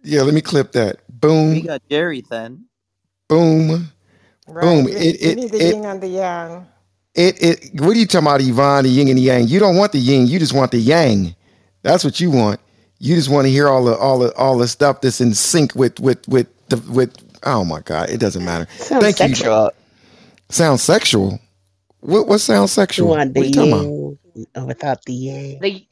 Yeah, 0.04 0.24
let 0.24 0.34
me 0.34 0.42
clip 0.42 0.74
that. 0.74 0.98
Boom. 1.10 1.52
We 1.52 1.62
Boom, 1.62 1.64
got 1.64 1.82
Jerry 1.90 2.24
then. 2.30 2.66
Boom, 3.30 3.90
Right. 4.48 4.80
boom. 4.80 4.88
We, 4.88 4.98
It, 4.98 5.22
we 5.22 5.34
it, 5.34 5.40
need 5.40 5.52
the 5.54 5.60
it, 5.60 5.78
yin 5.78 5.86
and 5.86 6.02
the 6.02 6.08
yang. 6.08 6.68
it, 7.16 7.44
it. 7.44 7.82
What 7.82 7.96
are 7.96 8.00
you 8.00 8.08
talking 8.08 8.28
about, 8.28 8.42
Yvonne? 8.42 8.84
The 8.86 8.90
yin 8.92 9.10
and 9.10 9.18
the 9.18 9.24
yang. 9.24 9.48
You 9.48 9.60
don't 9.60 9.78
want 9.78 9.94
the 9.94 10.00
yin. 10.00 10.28
You 10.28 10.40
just 10.40 10.54
want 10.54 10.72
the 10.72 10.80
yang. 10.80 11.36
That's 11.84 12.04
what 12.06 12.20
you 12.20 12.32
want. 12.32 12.60
You 13.00 13.16
just 13.16 13.30
want 13.30 13.46
to 13.46 13.52
hear 13.52 13.70
all 13.70 13.86
the 13.86 13.98
all 13.98 14.20
the 14.20 14.34
all 14.36 14.58
the 14.58 14.68
stuff 14.68 15.02
that's 15.02 15.22
in 15.22 15.34
sync 15.34 15.76
with 15.76 16.00
with 16.00 16.28
with 16.28 16.48
the 16.70 16.78
with. 16.92 17.16
Oh 17.44 17.66
my 17.66 17.82
God! 17.82 18.10
It 18.10 18.20
doesn't 18.20 18.46
matter. 18.46 18.68
Sounds 18.80 18.98
Thank 19.00 19.22
you. 19.24 19.36
sexual. 19.36 19.72
Sounds 20.50 20.84
sexual. 20.84 21.40
What 22.02 22.28
what 22.28 22.40
sounds 22.40 22.72
You 22.98 23.06
sexual? 23.06 23.08
want 23.08 23.34
What 23.34 23.42
the 23.42 23.44
are 23.44 23.46
you 23.46 23.52
talking 23.52 23.74
about? 23.74 23.94
uh, 24.58 24.66
without 24.66 25.06
the 25.06 25.14
yang. 25.14 25.62
The 25.62 25.88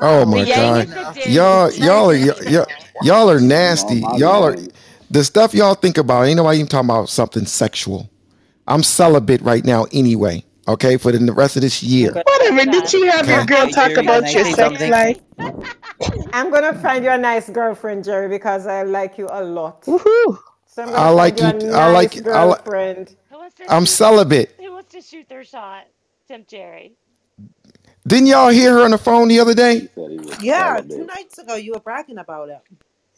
Oh 0.00 0.26
the 0.30 0.40
my 0.40 0.46
yang 0.46 0.76
God, 0.76 0.88
is 0.88 0.94
the 1.14 1.16
y'all 1.24 1.72
y'all 1.72 2.10
are 2.10 2.16
y'all, 2.16 2.66
y'all 3.00 3.30
are 3.30 3.40
nasty. 3.40 3.98
Y'all 4.00 4.44
are 4.44 4.56
game. 4.56 4.72
The 5.12 5.24
stuff 5.24 5.54
y'all 5.54 5.74
think 5.76 5.98
about. 5.98 6.24
Ain't 6.26 6.38
nobody 6.38 6.58
even 6.60 6.68
talking 6.68 6.90
about 6.90 7.10
something 7.10 7.46
sexual. 7.46 8.10
I'm 8.68 8.82
celibate 8.84 9.42
right 9.42 9.64
now 9.64 9.86
anyway. 9.92 10.44
Okay, 10.68 10.96
for 10.98 11.12
the 11.12 11.32
rest 11.32 11.56
of 11.56 11.62
this 11.62 11.82
year. 11.82 12.20
Whatever. 12.24 12.66
Did 12.66 12.92
you 12.92 13.10
have 13.10 13.30
your 13.30 13.42
Okay. 13.42 13.46
girl 13.46 13.66
hey 13.66 13.72
talk 13.74 13.98
about 13.98 14.32
your 14.34 14.44
sex 14.44 14.86
life? 14.86 15.18
I'm 16.32 16.50
gonna 16.50 16.74
find 16.74 17.04
you 17.04 17.10
a 17.10 17.18
nice 17.18 17.50
girlfriend, 17.50 18.04
Jerry, 18.04 18.28
because 18.28 18.66
I 18.66 18.82
like 18.84 19.18
you 19.18 19.28
a 19.30 19.44
lot. 19.44 19.82
Woohoo! 19.86 20.38
So 20.66 20.82
I'm 20.82 20.92
I 20.92 20.92
gonna 20.92 21.08
find 21.08 21.36
like 21.36 21.36
you 21.36 21.44
a 21.44 21.52
you. 21.52 21.72
I 21.72 21.86
like. 21.86 22.12
nice 22.12 22.20
I 22.32 22.44
like. 22.44 22.64
girlfriend. 22.64 23.16
Who 23.30 23.38
wants 23.38 23.56
I'm 23.68 23.86
celibate. 23.86 24.56
Who 24.58 24.72
wants 24.72 24.92
to 24.92 25.02
shoot 25.02 25.28
their 25.28 25.44
shot? 25.44 25.84
Tempt 26.28 26.50
Jerry. 26.50 26.96
Didn't 28.06 28.26
y'all 28.28 28.50
hear 28.50 28.74
her 28.74 28.84
on 28.84 28.92
the 28.92 28.98
phone 28.98 29.28
the 29.28 29.40
other 29.40 29.54
day? 29.54 29.80
He 29.80 29.88
said 29.94 30.10
Yeah, 30.40 30.80
two 30.90 31.04
nights 31.06 31.38
ago 31.38 31.54
you 31.56 31.72
were 31.74 31.80
bragging 31.80 32.18
about 32.18 32.50
it. 32.50 32.60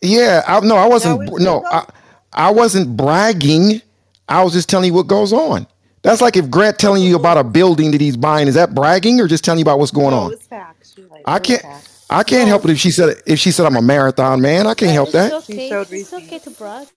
Yeah. 0.05 0.42
I, 0.47 0.60
no, 0.60 0.76
I 0.76 0.86
wasn't. 0.86 1.31
we're 1.31 1.41
No. 1.41 1.65
I, 1.70 1.86
I 2.33 2.50
wasn't 2.50 2.97
bragging. 2.97 3.83
I 4.28 4.42
was 4.44 4.52
just 4.55 4.68
telling 4.70 4.89
you 4.89 4.94
what 4.94 5.08
goes 5.08 5.33
on. 5.33 5.66
That's 6.02 6.20
like 6.23 6.36
if 6.36 6.50
Grant 6.50 6.78
telling 6.78 7.02
you 7.02 7.16
about 7.16 7.39
a 7.39 7.44
building 7.44 7.92
that 7.92 8.00
he's 8.00 8.16
buying. 8.16 8.49
Is 8.49 8.55
that 8.55 8.74
bragging 8.74 9.20
or 9.20 9.28
just 9.28 9.44
telling 9.44 9.58
you 9.60 9.65
about 9.65 9.78
what's 9.81 9.92
going 9.92 10.12
No, 10.12 10.16
on? 10.16 10.33
it's 10.33 10.47
facts. 10.47 10.94
You're. 10.97 11.08
I 11.26 11.39
can't. 11.41 11.62
facts. 11.62 12.07
I 12.10 12.23
can't 12.24 12.49
help 12.49 12.65
it 12.65 12.70
if 12.70 12.78
she 12.78 12.91
said 12.91 13.16
if 13.26 13.39
she 13.41 13.50
said 13.52 13.66
I'm 13.66 13.76
a 13.76 13.83
marathon 13.83 14.41
man. 14.42 14.66
I 14.66 14.74
can't 14.74 14.92
help 14.92 15.10
It's 15.10 15.12
that. 15.12 15.33
She 15.42 15.55
okay. 15.55 15.68
showed 15.68 15.92
It's 15.92 16.12
okay 16.12 16.39
to 16.41 16.50
brag. 16.50 16.89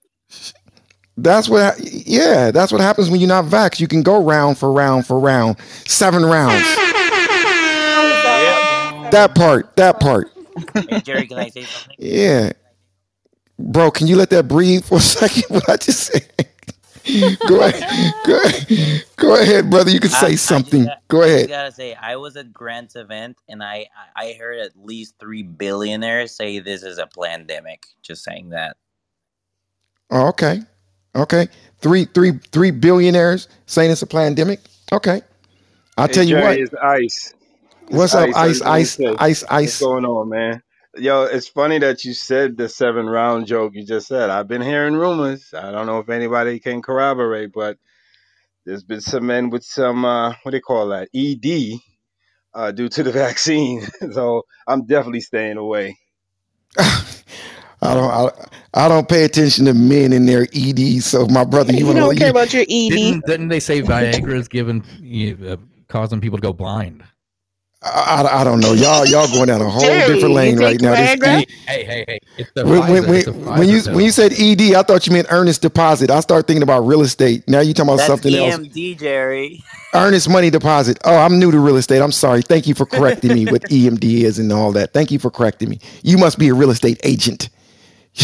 That's 1.18 1.50
what. 1.50 1.80
Yeah, 1.80 2.52
that's 2.52 2.72
what 2.72 2.82
happens 2.82 3.10
when 3.10 3.20
you're 3.22 3.30
not 3.30 3.46
vaxxed. 3.46 3.80
You 3.80 3.88
can 3.88 4.04
go 4.04 4.24
round 4.24 4.58
for 4.58 4.72
round 4.72 5.08
for 5.08 5.20
round, 5.20 5.58
seven 5.86 6.26
rounds. 6.26 6.66
That 8.24 8.40
Yep. 8.42 8.66
working? 8.72 9.04
That 9.12 9.36
Seven 9.36 9.36
part. 9.36 9.76
That 9.78 10.00
part. 10.00 10.30
Jerry, 11.04 11.28
can 11.28 11.40
I 11.40 11.50
say 11.50 11.68
something? 11.68 11.98
Yeah, 11.98 12.54
bro. 13.60 13.92
Can 13.92 14.08
you 14.08 14.16
let 14.16 14.30
that 14.32 14.48
breathe 14.48 14.86
for 14.86 14.98
a 14.98 15.02
second? 15.02 15.44
What 15.50 15.70
I 15.70 15.78
just 15.78 16.02
said. 16.14 16.30
go 17.46 17.62
ahead. 17.62 18.16
Go 18.24 18.44
ahead. 18.44 18.68
Go 19.18 19.42
ahead, 19.42 19.70
brother. 19.70 19.92
You 19.92 20.00
can 20.00 20.12
I, 20.12 20.30
say 20.30 20.36
I 20.48 20.62
just 20.64 20.82
something. 20.82 20.84
got, 20.84 21.00
Go 21.10 21.24
I 21.24 21.30
just 21.30 21.48
ahead. 21.48 21.50
gotta 21.50 21.72
say, 21.72 21.96
I 21.96 22.18
was 22.18 22.38
at 22.38 22.54
Grant's 22.54 22.96
event 22.96 23.38
and 23.50 23.64
I, 23.64 23.88
I 24.16 24.26
I 24.30 24.34
heard 24.40 24.60
at 24.60 24.74
least 24.78 25.16
three 25.20 25.44
billionaires 25.44 26.36
say 26.36 26.60
this 26.60 26.84
is 26.84 26.98
a 27.00 27.08
pandemic. 27.08 27.88
Just 28.04 28.24
saying 28.24 28.50
that. 28.50 28.78
Oh, 30.12 30.28
okay. 30.30 30.62
Okay. 31.16 31.48
Three, 31.80 32.06
three, 32.06 32.34
three 32.52 32.72
billionaires 32.72 33.48
saying 33.66 33.92
it's 33.92 34.02
a 34.04 34.08
pandemic. 34.08 34.62
Okay. 34.92 35.22
I'll 35.98 36.08
Hey 36.08 36.10
tell 36.10 36.26
you 36.28 36.38
Jerry, 36.38 36.40
what. 36.40 36.62
it's 36.62 36.74
Ice. 36.82 37.34
It's 37.90 38.06
What's 38.06 38.16
up, 38.16 38.32
Ice. 38.32 38.38
I 38.38 38.48
Ice? 38.48 38.62
just 38.62 38.66
want 38.72 38.88
to 38.88 38.92
Ice, 39.00 39.00
Ice, 39.20 39.44
what's 39.60 39.78
Ice. 39.78 39.78
going 39.78 40.06
on, 40.06 40.30
man? 40.30 40.62
Yo, 40.98 41.24
it's 41.24 41.48
funny 41.48 41.80
that 41.80 42.06
you 42.06 42.14
said 42.14 42.58
the 42.58 42.70
seven 42.70 43.08
round 43.08 43.48
joke 43.48 43.74
you 43.76 43.86
just 43.86 44.08
said. 44.08 44.30
I've 44.30 44.48
been 44.48 44.62
hearing 44.62 44.96
rumors. 44.96 45.54
I 45.54 45.72
don't 45.72 45.88
know 45.88 46.00
if 46.00 46.10
anybody 46.10 46.60
can 46.60 46.82
corroborate, 46.82 47.54
but 47.54 47.78
there's 48.66 48.84
been 48.84 49.02
some 49.02 49.28
men 49.28 49.50
with 49.50 49.64
some 49.64 50.06
uh 50.06 50.30
what 50.30 50.46
do 50.46 50.52
they 50.52 50.62
call 50.62 50.90
that? 50.90 51.10
ED 51.16 51.80
uh 52.54 52.72
due 52.72 52.90
to 52.90 53.04
the 53.04 53.12
vaccine. 53.26 53.84
so 54.12 54.44
I'm 54.68 54.86
definitely 54.86 55.22
staying 55.22 55.58
away. 55.58 55.98
I 56.80 57.94
don't. 57.96 58.12
I, 58.12 58.30
I 58.74 58.90
don't 58.90 59.10
pay 59.10 59.26
attention 59.26 59.66
to 59.66 59.74
men 59.76 60.14
in 60.14 60.26
their 60.26 60.48
ED. 60.54 61.02
So 61.04 61.28
my 61.28 61.46
brother, 61.46 61.74
you 61.74 61.86
You 61.86 61.94
don't 61.94 62.18
care 62.18 62.30
you? 62.30 62.32
about 62.32 62.54
your 62.54 62.64
ED. 62.70 62.96
Didn't 62.96 63.26
didn't 63.26 63.50
they 63.50 63.60
say 63.62 63.82
Viagra 63.84 64.36
is 64.36 64.48
giving 64.48 64.84
you, 65.00 65.38
uh, 65.48 65.58
causing 65.90 66.22
people 66.22 66.38
to 66.40 66.42
go 66.42 66.54
blind? 66.54 67.04
I, 67.94 68.22
I, 68.22 68.42
I 68.42 68.44
don't 68.44 68.60
know. 68.60 68.74
Y'all 68.74 69.06
y'all 69.06 69.28
going 69.28 69.48
down 69.48 69.62
a 69.62 69.70
whole 69.70 69.82
Jerry, 69.86 70.16
different 70.16 70.36
lane 70.36 70.58
right 70.60 70.80
now. 70.82 70.96
This 70.96 71.16
E- 71.16 71.46
Hey, 71.68 71.84
hey, 71.84 72.06
hey! 72.08 72.20
It's 72.38 72.52
the 72.56 72.66
when 72.66 72.80
when 72.82 73.08
when, 73.08 73.16
It's 73.16 73.28
when 73.28 73.70
you 73.70 73.82
when 73.96 74.06
you 74.06 74.12
said 74.12 74.34
ED, 74.34 74.76
I 74.76 74.84
thought 74.84 75.06
you 75.08 75.14
meant 75.14 75.28
earnest 75.30 75.62
deposit. 75.62 76.10
I 76.10 76.20
start 76.22 76.48
thinking 76.48 76.64
about 76.64 76.82
real 76.82 77.02
estate. 77.02 77.48
Now 77.48 77.60
you 77.62 77.74
talking 77.74 77.90
about 77.90 77.98
That's 77.98 78.08
something 78.08 78.34
else. 78.36 78.58
EMD, 78.58 79.00
Jerry. 79.00 79.64
Earnest 79.94 80.30
money 80.30 80.50
deposit. 80.50 81.00
Oh, 81.06 81.16
I'm 81.16 81.40
new 81.40 81.50
to 81.50 81.60
real 81.60 81.78
estate. 81.78 82.02
I'm 82.02 82.12
sorry. 82.12 82.42
Thank 82.42 82.68
you 82.68 82.76
for 82.76 82.86
correcting 82.86 83.34
me 83.34 83.46
what 83.46 83.62
EMD 83.70 84.04
is 84.04 84.38
and 84.38 84.52
all 84.52 84.72
that. 84.74 84.94
Thank 84.94 85.12
you 85.12 85.18
for 85.18 85.32
correcting 85.32 85.70
me. 85.70 85.80
You 86.04 86.18
must 86.18 86.38
be 86.38 86.50
a 86.50 86.54
real 86.54 86.70
estate 86.72 87.00
agent. 87.04 87.50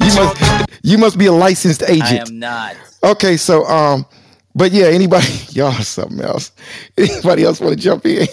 you 0.00 0.14
must 0.14 0.70
you 0.82 0.98
must 0.98 1.18
be 1.18 1.26
a 1.26 1.32
licensed 1.32 1.82
agent. 1.82 2.02
I 2.10 2.16
am 2.16 2.38
not. 2.38 2.76
Okay, 3.04 3.36
so 3.36 3.64
um, 3.66 4.06
but 4.54 4.72
yeah, 4.72 4.86
anybody 4.86 5.26
y'all 5.50 5.72
something 5.72 6.20
else. 6.20 6.52
Anybody 6.96 7.44
else 7.44 7.60
want 7.60 7.74
to 7.74 7.80
jump 7.80 8.06
in? 8.06 8.26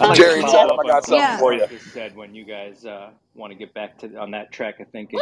I'd 0.00 0.08
like 0.08 0.16
Jerry, 0.16 0.34
to 0.36 0.42
what's 0.42 0.52
follow 0.52 0.66
up? 0.66 0.72
up 0.72 0.78
on 0.78 0.86
I 0.86 0.88
got 0.88 1.04
something 1.04 1.20
something 1.22 1.38
for 1.38 1.52
you. 1.52 1.58
Marcus 1.60 1.92
said 1.92 2.16
when 2.16 2.34
you 2.34 2.44
guys 2.44 2.84
uh, 2.84 3.10
want 3.34 3.52
to 3.52 3.58
get 3.58 3.72
back 3.74 3.98
to 3.98 4.16
on 4.16 4.30
that 4.32 4.52
track 4.52 4.80
of 4.80 4.88
thinking. 4.90 5.20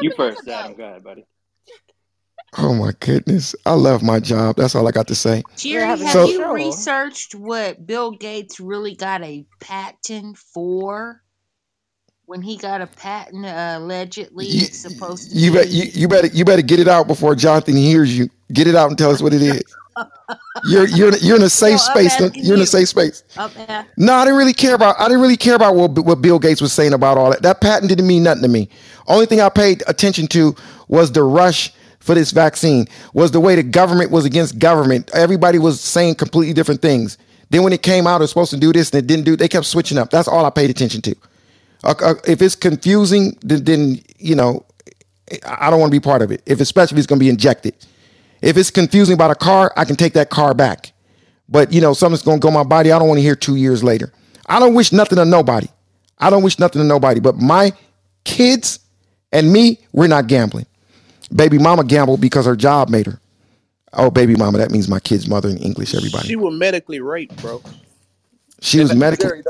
You 0.00 0.12
first, 0.16 0.46
Adam. 0.48 0.74
Go 0.74 0.84
ahead, 0.84 1.04
buddy. 1.04 1.24
Oh 2.58 2.74
my 2.74 2.92
goodness. 3.00 3.54
I 3.66 3.72
love 3.72 4.02
my 4.02 4.20
job. 4.20 4.56
That's 4.56 4.74
all 4.74 4.86
I 4.86 4.92
got 4.92 5.08
to 5.08 5.14
say. 5.14 5.42
We're 5.48 5.56
Jerry, 5.56 5.84
having 5.86 6.06
have 6.06 6.12
So 6.12 6.26
you 6.26 6.38
show. 6.38 6.52
researched 6.52 7.34
what 7.34 7.86
Bill 7.86 8.12
Gates 8.12 8.60
really 8.60 8.94
got 8.94 9.22
a 9.22 9.44
patent 9.60 10.38
for? 10.38 11.22
When 12.24 12.42
he 12.42 12.56
got 12.56 12.80
a 12.80 12.88
patent, 12.88 13.46
uh, 13.46 13.76
allegedly, 13.78 14.46
you, 14.46 14.62
it's 14.62 14.78
supposed 14.78 15.30
to 15.30 15.38
you 15.38 15.52
bet 15.52 15.68
you, 15.68 15.84
you 15.84 16.08
better 16.08 16.26
you 16.26 16.44
better 16.44 16.62
get 16.62 16.80
it 16.80 16.88
out 16.88 17.06
before 17.06 17.36
Jonathan 17.36 17.76
hears 17.76 18.16
you. 18.18 18.28
Get 18.52 18.66
it 18.66 18.74
out 18.74 18.88
and 18.88 18.98
tell 18.98 19.10
us 19.10 19.22
what 19.22 19.32
it 19.32 19.42
is. 19.42 19.62
You're 20.64 20.88
you're 20.88 21.16
you're 21.18 21.36
in 21.36 21.42
a 21.42 21.50
safe 21.64 21.80
space. 21.80 22.18
You're 22.34 22.56
in 22.56 22.62
a 22.62 22.66
safe 22.66 22.88
space. 22.88 23.22
No, 23.96 24.14
I 24.14 24.24
didn't 24.24 24.38
really 24.38 24.52
care 24.54 24.74
about. 24.74 24.96
I 24.98 25.04
didn't 25.08 25.22
really 25.22 25.36
care 25.36 25.54
about 25.56 25.76
what 25.76 25.98
what 26.00 26.22
Bill 26.22 26.38
Gates 26.38 26.60
was 26.60 26.72
saying 26.72 26.92
about 26.92 27.18
all 27.18 27.30
that. 27.30 27.42
That 27.42 27.60
patent 27.60 27.88
didn't 27.88 28.06
mean 28.06 28.22
nothing 28.24 28.42
to 28.42 28.48
me. 28.48 28.68
Only 29.06 29.26
thing 29.26 29.40
I 29.40 29.48
paid 29.48 29.82
attention 29.86 30.26
to 30.28 30.54
was 30.88 31.12
the 31.12 31.22
rush 31.22 31.72
for 32.00 32.14
this 32.14 32.30
vaccine. 32.32 32.86
Was 33.14 33.30
the 33.30 33.40
way 33.40 33.56
the 33.56 33.62
government 33.62 34.10
was 34.10 34.24
against 34.24 34.58
government. 34.58 35.10
Everybody 35.14 35.58
was 35.58 35.80
saying 35.80 36.16
completely 36.16 36.54
different 36.54 36.82
things. 36.82 37.18
Then 37.50 37.62
when 37.62 37.72
it 37.72 37.82
came 37.82 38.06
out, 38.06 38.16
it 38.20 38.24
was 38.24 38.30
supposed 38.30 38.50
to 38.50 38.56
do 38.58 38.72
this 38.72 38.90
and 38.90 38.98
it 39.02 39.06
didn't 39.06 39.24
do. 39.24 39.36
They 39.36 39.48
kept 39.48 39.66
switching 39.66 39.98
up. 39.98 40.10
That's 40.10 40.28
all 40.28 40.44
I 40.44 40.50
paid 40.50 40.70
attention 40.70 41.00
to. 41.02 41.16
Uh, 41.84 41.94
uh, 42.02 42.14
if 42.26 42.42
it's 42.42 42.56
confusing, 42.56 43.36
then, 43.42 43.64
then 43.64 44.02
you 44.18 44.34
know, 44.34 44.64
I 45.44 45.70
don't 45.70 45.80
want 45.80 45.92
to 45.92 46.00
be 46.00 46.02
part 46.02 46.22
of 46.22 46.30
it. 46.32 46.42
If 46.46 46.60
especially 46.60 46.96
if 46.96 46.98
it's 46.98 47.06
going 47.06 47.18
to 47.18 47.24
be 47.24 47.30
injected. 47.30 47.74
If 48.46 48.58
it's 48.58 48.70
confusing 48.70 49.14
about 49.14 49.32
a 49.32 49.36
car, 49.36 49.72
I 49.76 49.86
can 49.86 49.96
take 49.96 50.14
that 50.14 50.30
car 50.30 50.54
back. 50.54 50.92
But 51.48 51.72
you 51.72 51.82
know, 51.82 51.94
something's 51.94 52.22
going 52.22 52.40
to 52.40 52.42
go 52.46 52.52
my 52.52 52.64
body. 52.64 52.92
I 52.92 53.00
don't 53.00 53.08
want 53.08 53.18
to 53.18 53.22
hear 53.22 53.36
two 53.36 53.56
years 53.56 53.84
later. 53.84 54.12
I 54.48 54.60
don't 54.60 54.74
wish 54.74 54.92
nothing 54.92 55.18
to 55.18 55.26
nobody. 55.26 55.68
I 56.18 56.30
don't 56.30 56.44
wish 56.44 56.60
nothing 56.60 56.82
to 56.82 56.88
nobody. 56.88 57.20
But 57.20 57.36
my 57.38 57.72
kids 58.24 58.80
and 59.32 59.52
me, 59.52 59.80
we're 59.92 60.08
not 60.08 60.28
gambling. 60.28 60.66
Baby 61.34 61.58
mama 61.58 61.84
gambled 61.84 62.22
because 62.22 62.46
her 62.46 62.56
job 62.56 62.90
made 62.90 63.06
her. 63.06 63.20
Oh, 63.94 64.10
baby 64.10 64.36
mama, 64.36 64.58
that 64.58 64.72
means 64.72 64.88
my 64.88 65.00
kid's 65.00 65.28
mother 65.28 65.50
in 65.50 65.58
English, 65.58 65.94
everybody. 65.94 66.28
She 66.28 66.36
was 66.36 66.54
medically 66.58 67.00
raped, 67.00 67.40
bro. 67.42 67.62
She 68.62 68.80
was 68.80 68.92
And 68.92 69.00
that, 69.02 69.18
medically. 69.18 69.28
Jerry, 69.28 69.42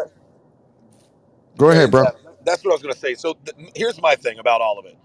Go 1.59 1.71
ahead, 1.71 1.91
bro. 1.93 2.07
that's 2.45 2.65
what 2.65 2.73
I 2.73 2.75
was 2.75 2.83
going 2.83 2.95
to 2.95 3.01
say. 3.01 3.15
So 3.15 3.35
th- 3.45 3.71
here's 3.77 4.01
my 4.03 4.17
thing 4.17 4.39
about 4.39 4.61
all 4.63 4.79
of 4.79 4.87
it. 4.87 4.97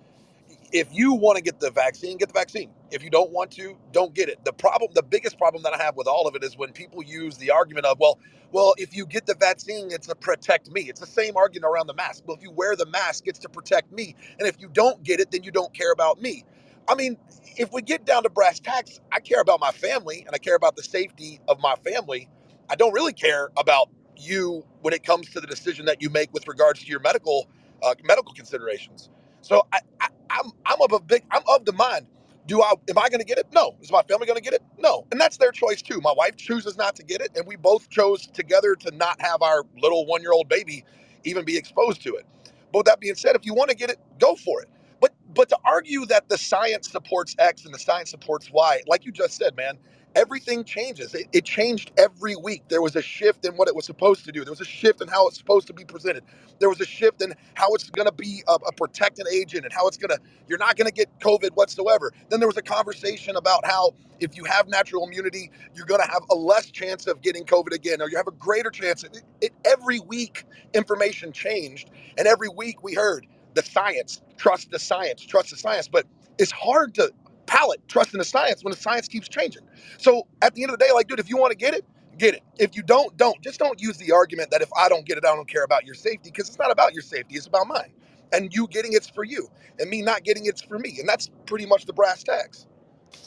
If 0.73 0.89
you 0.93 1.15
want 1.15 1.37
to 1.37 1.43
get 1.43 1.59
the 1.61 1.71
vaccine, 1.71 2.19
get 2.19 2.29
the 2.29 2.35
vaccine. 2.39 2.71
If 2.91 3.03
you 3.03 3.09
don't 3.09 3.31
want 3.31 3.51
to, 3.53 3.77
don't 3.93 4.13
get 4.13 4.29
it. 4.29 4.45
The 4.45 4.53
problem, 4.53 4.91
the 4.95 5.03
biggest 5.03 5.39
problem 5.39 5.63
that 5.63 5.73
I 5.73 5.83
have 5.83 5.97
with 5.97 6.07
all 6.07 6.27
of 6.27 6.35
it 6.35 6.43
is 6.45 6.57
when 6.57 6.73
people 6.73 7.03
use 7.03 7.37
the 7.37 7.51
argument 7.51 7.87
of, 7.87 7.99
well, 7.99 8.19
well, 8.53 8.75
if 8.77 8.95
you 8.95 9.07
get 9.07 9.25
the 9.25 9.35
vaccine, 9.35 9.91
it's 9.91 10.07
to 10.07 10.15
protect 10.15 10.71
me. 10.71 10.83
It's 10.83 11.01
the 11.01 11.07
same 11.07 11.37
argument 11.37 11.71
around 11.73 11.87
the 11.87 11.95
mask. 11.95 12.23
Well, 12.27 12.37
if 12.37 12.43
you 12.43 12.51
wear 12.51 12.75
the 12.77 12.85
mask, 12.87 13.25
it's 13.27 13.39
to 13.41 13.49
protect 13.49 13.91
me. 13.93 14.15
And 14.39 14.47
if 14.47 14.61
you 14.61 14.69
don't 14.69 15.03
get 15.03 15.19
it, 15.21 15.31
then 15.31 15.43
you 15.43 15.51
don't 15.51 15.73
care 15.73 15.91
about 15.93 16.21
me. 16.21 16.45
I 16.87 16.95
mean, 16.95 17.17
if 17.57 17.73
we 17.73 17.81
get 17.81 18.05
down 18.05 18.23
to 18.23 18.31
brass 18.31 18.59
tacks, 18.61 19.01
I 19.11 19.21
care 19.21 19.41
about 19.41 19.59
my 19.61 19.71
family 19.71 20.23
and 20.27 20.35
I 20.35 20.39
care 20.39 20.55
about 20.55 20.77
the 20.77 20.83
safety 20.83 21.41
of 21.49 21.59
my 21.61 21.75
family. 21.77 22.29
I 22.69 22.75
don't 22.75 22.93
really 22.93 23.13
care 23.13 23.49
about 23.57 23.89
you 24.17 24.65
when 24.81 24.93
it 24.93 25.03
comes 25.03 25.29
to 25.31 25.41
the 25.41 25.47
decision 25.47 25.85
that 25.87 26.01
you 26.01 26.11
make 26.11 26.33
with 26.33 26.47
regards 26.47 26.81
to 26.81 26.87
your 26.87 27.01
medical 27.01 27.49
uh, 27.83 27.95
medical 28.03 28.33
considerations. 28.33 29.09
So 29.41 29.67
I, 29.73 29.79
I, 30.01 30.09
I'm 30.31 30.51
I'm 30.65 30.81
of 30.81 30.93
a 30.93 31.01
big 31.01 31.23
I'm 31.31 31.43
of 31.49 31.65
the 31.65 31.73
mind. 31.73 32.07
Do 32.47 32.61
I 32.63 32.73
am 32.89 32.97
I 32.99 33.09
to 33.09 33.25
get 33.25 33.39
it? 33.39 33.47
No. 33.53 33.75
Is 33.81 33.91
my 33.91 34.03
family 34.03 34.27
to 34.37 34.43
get 34.43 34.53
it? 34.53 34.63
No. 34.79 35.07
And 35.11 35.21
that's 35.21 35.37
their 35.37 35.51
choice 35.51 35.81
too. 35.81 36.01
My 36.01 36.13
wife 36.17 36.37
chooses 36.37 36.77
not 36.77 36.95
to 36.97 37.03
get 37.03 37.21
it, 37.21 37.31
and 37.37 37.47
we 37.47 37.57
both 37.57 37.89
chose 37.89 38.27
together 38.27 38.75
to 38.77 38.91
not 38.95 39.21
have 39.21 39.43
our 39.43 39.63
little 39.81 40.05
one 40.07 40.21
year 40.23 40.33
old 40.33 40.49
baby 40.49 40.85
even 41.25 41.45
be 41.45 41.57
exposed 41.57 42.03
to 42.03 42.15
it. 42.15 42.25
But 42.73 42.79
with 42.79 42.87
that 42.87 43.01
being 43.01 43.15
said, 43.15 43.35
if 43.35 43.45
you 43.45 43.53
want 43.55 43.71
to 43.71 43.77
get 43.77 43.89
it, 43.91 43.99
go 44.19 44.35
for 44.35 44.61
it. 44.63 44.69
But 45.01 45.13
but 45.35 45.49
to 45.49 45.59
argue 45.65 46.05
that 46.07 46.29
the 46.29 46.37
science 46.39 46.89
supports 46.91 47.35
X 47.39 47.65
and 47.65 47.73
the 47.73 47.79
science 47.79 48.11
supports 48.11 48.51
Y, 48.51 48.81
like 48.87 49.05
you 49.05 49.13
just 49.13 49.35
said, 49.37 49.55
man, 49.57 49.77
everything 50.15 50.63
changes. 50.65 51.15
It, 51.15 51.27
it 51.33 51.45
changed 51.45 51.91
every 51.97 52.35
week. 52.35 52.63
There 52.69 52.81
was 52.81 52.95
a 52.95 53.01
shift 53.01 53.45
in 53.45 53.53
what 53.55 53.67
it 53.67 53.75
was 53.75 53.85
supposed 53.85 54.25
to 54.25 54.31
do. 54.33 54.43
There 54.45 54.51
was 54.53 54.61
a 54.61 54.65
shift 54.65 55.01
in 55.01 55.09
how 55.09 55.27
it's 55.27 55.37
supposed 55.37 55.67
to 55.67 55.73
be 55.73 55.85
presented. 55.85 56.23
There 56.59 56.69
was 56.69 56.81
a 56.81 56.85
shift 56.85 57.21
in 57.21 57.33
how 57.55 57.73
it's 57.75 57.89
going 57.89 58.07
to 58.07 58.13
be 58.13 58.43
a, 58.47 58.53
a 58.53 58.73
protecting 58.73 59.25
agent 59.33 59.65
and 59.65 59.73
how 59.73 59.87
it's 59.87 59.97
going 59.97 60.09
to, 60.09 60.19
you're 60.47 60.59
not 60.59 60.77
going 60.77 60.87
to 60.87 60.93
get 60.93 61.09
COVID 61.19 61.51
whatsoever. 61.55 62.11
Then 62.29 62.39
there 62.39 62.49
was 62.49 62.57
a 62.57 62.63
conversation 62.63 63.35
about 63.37 63.65
how 63.65 63.91
if 64.19 64.37
you 64.37 64.45
have 64.45 64.67
natural 64.69 65.05
immunity, 65.05 65.51
you're 65.75 65.85
going 65.87 66.01
to 66.01 66.11
have 66.11 66.23
a 66.31 66.35
less 66.35 66.71
chance 66.71 67.07
of 67.07 67.21
getting 67.21 67.45
COVID 67.45 67.73
again, 67.73 68.01
or 68.01 68.09
you 68.09 68.17
have 68.17 68.27
a 68.27 68.31
greater 68.33 68.71
chance. 68.71 69.03
It, 69.03 69.21
it, 69.41 69.53
every 69.65 69.99
week, 70.01 70.45
information 70.73 71.31
changed. 71.33 71.91
And 72.17 72.27
every 72.27 72.49
week 72.49 72.83
we 72.83 72.93
heard 72.95 73.27
the 73.55 73.63
science, 73.63 74.21
trust 74.37 74.71
the 74.71 74.79
science, 74.79 75.21
trust 75.25 75.51
the 75.51 75.57
science. 75.57 75.87
But 75.87 76.05
it's 76.39 76.51
hard 76.51 76.95
to 76.95 77.11
palate 77.51 77.85
trusting 77.89 78.17
the 78.17 78.23
science 78.23 78.63
when 78.63 78.71
the 78.71 78.79
science 78.79 79.09
keeps 79.09 79.27
changing. 79.27 79.63
So 79.97 80.25
at 80.41 80.55
the 80.55 80.63
end 80.63 80.71
of 80.71 80.79
the 80.79 80.85
day, 80.85 80.93
like, 80.93 81.07
dude, 81.09 81.19
if 81.19 81.29
you 81.29 81.35
want 81.35 81.51
to 81.51 81.57
get 81.57 81.73
it, 81.73 81.85
get 82.17 82.33
it. 82.33 82.43
If 82.57 82.77
you 82.77 82.81
don't, 82.81 83.15
don't. 83.17 83.41
Just 83.41 83.59
don't 83.59 83.81
use 83.81 83.97
the 83.97 84.13
argument 84.13 84.51
that 84.51 84.61
if 84.61 84.69
I 84.77 84.87
don't 84.87 85.05
get 85.05 85.17
it, 85.17 85.25
I 85.25 85.35
don't 85.35 85.49
care 85.49 85.65
about 85.65 85.85
your 85.85 85.95
safety, 85.95 86.31
because 86.31 86.47
it's 86.47 86.57
not 86.57 86.71
about 86.71 86.93
your 86.93 87.01
safety, 87.01 87.35
it's 87.35 87.47
about 87.47 87.67
mine. 87.67 87.91
And 88.31 88.53
you 88.55 88.67
getting 88.67 88.93
it's 88.93 89.09
for 89.09 89.25
you, 89.25 89.49
and 89.79 89.89
me 89.89 90.01
not 90.01 90.23
getting 90.23 90.45
it's 90.45 90.61
for 90.61 90.79
me. 90.79 90.95
And 90.99 91.09
that's 91.09 91.29
pretty 91.45 91.65
much 91.65 91.85
the 91.85 91.91
brass 91.91 92.23
tacks. 92.23 92.67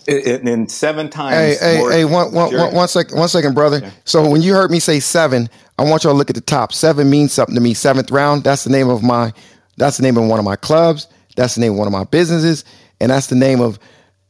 And, 0.08 0.48
and 0.48 0.70
seven 0.70 1.10
Hey, 1.28 1.56
times 1.56 1.60
hey, 1.60 1.76
more. 1.78 1.90
hey, 1.90 2.04
one, 2.06 2.32
one, 2.32 2.50
Jerry, 2.50 2.62
one, 2.62 2.74
one 2.74 2.88
second, 2.88 3.18
one 3.18 3.28
second, 3.28 3.54
brother. 3.54 3.78
Okay. 3.78 3.92
So 4.04 4.28
when 4.28 4.42
you 4.42 4.54
heard 4.54 4.70
me 4.70 4.80
say 4.80 5.00
seven, 5.00 5.50
I 5.78 5.84
want 5.84 6.04
y'all 6.04 6.14
to 6.14 6.18
look 6.18 6.30
at 6.30 6.36
the 6.36 6.42
top. 6.42 6.72
Seven 6.72 7.10
means 7.10 7.32
something 7.34 7.54
to 7.54 7.60
me. 7.60 7.74
Seventh 7.74 8.10
round. 8.10 8.44
That's 8.44 8.64
the 8.64 8.70
name 8.70 8.88
of 8.88 9.02
my. 9.02 9.34
That's 9.76 9.98
the 9.98 10.02
name 10.02 10.16
of 10.16 10.24
one 10.26 10.38
of 10.38 10.44
my 10.46 10.56
clubs. 10.56 11.08
That's 11.36 11.56
the 11.56 11.62
name 11.62 11.72
of 11.72 11.78
one 11.78 11.86
of 11.88 11.92
my 11.92 12.04
businesses, 12.04 12.64
and 13.00 13.10
that's 13.10 13.26
the 13.28 13.34
name 13.36 13.60
of, 13.60 13.78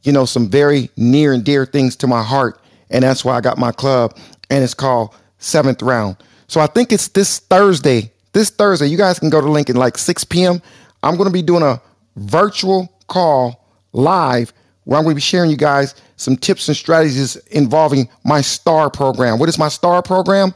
you 0.05 0.13
know, 0.13 0.25
some 0.25 0.49
very 0.49 0.91
near 0.97 1.33
and 1.33 1.45
dear 1.45 1.67
things 1.67 1.97
to 1.97 2.07
my 2.07 2.23
heart. 2.23 2.61
And 2.91 3.03
that's 3.03 3.25
why 3.25 3.37
I 3.37 3.41
got 3.41 3.59
my 3.59 3.73
club, 3.73 4.17
and 4.51 4.63
it's 4.63 4.75
called 4.75 5.15
Seventh 5.39 5.83
Round. 5.83 6.17
So 6.47 6.61
I 6.61 6.67
think 6.67 6.93
it's 6.93 7.09
this 7.09 7.41
Thursday. 7.41 8.13
This 8.33 8.51
Thursday, 8.51 8.87
you 8.87 8.99
guys 8.99 9.19
can 9.19 9.31
go 9.31 9.41
to 9.41 9.57
at 9.57 9.77
like 9.77 9.99
6 9.99 10.25
p.m. 10.25 10.61
I'm 11.03 11.17
going 11.17 11.29
to 11.29 11.33
be 11.33 11.43
doing 11.43 11.63
a 11.63 11.81
virtual 12.17 12.93
call 13.09 13.67
live 13.93 14.53
where 14.85 14.99
I'm 14.99 15.05
going 15.05 15.15
to 15.15 15.17
be 15.17 15.23
sharing 15.23 15.51
you 15.51 15.57
guys 15.57 15.95
some 16.17 16.37
tips 16.37 16.69
and 16.69 16.77
strategies 16.77 17.37
involving 17.49 18.09
my 18.25 18.41
STAR 18.41 18.91
program. 18.91 19.39
What 19.39 19.49
is 19.49 19.59
my 19.59 19.69
STAR 19.69 20.03
program? 20.03 20.55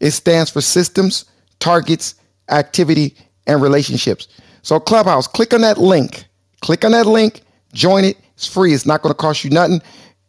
It 0.00 0.10
stands 0.12 0.50
for 0.50 0.60
Systems, 0.60 1.24
Targets, 1.58 2.14
Activity, 2.50 3.16
and 3.46 3.62
Relationships. 3.62 4.28
So, 4.62 4.78
Clubhouse, 4.78 5.26
click 5.26 5.54
on 5.54 5.62
that 5.62 5.78
link. 5.78 6.24
Click 6.60 6.84
on 6.84 6.92
that 6.92 7.06
link, 7.06 7.42
join 7.72 8.04
it. 8.04 8.16
It's 8.40 8.46
free, 8.46 8.72
it's 8.72 8.86
not 8.86 9.02
going 9.02 9.12
to 9.12 9.18
cost 9.18 9.44
you 9.44 9.50
nothing. 9.50 9.82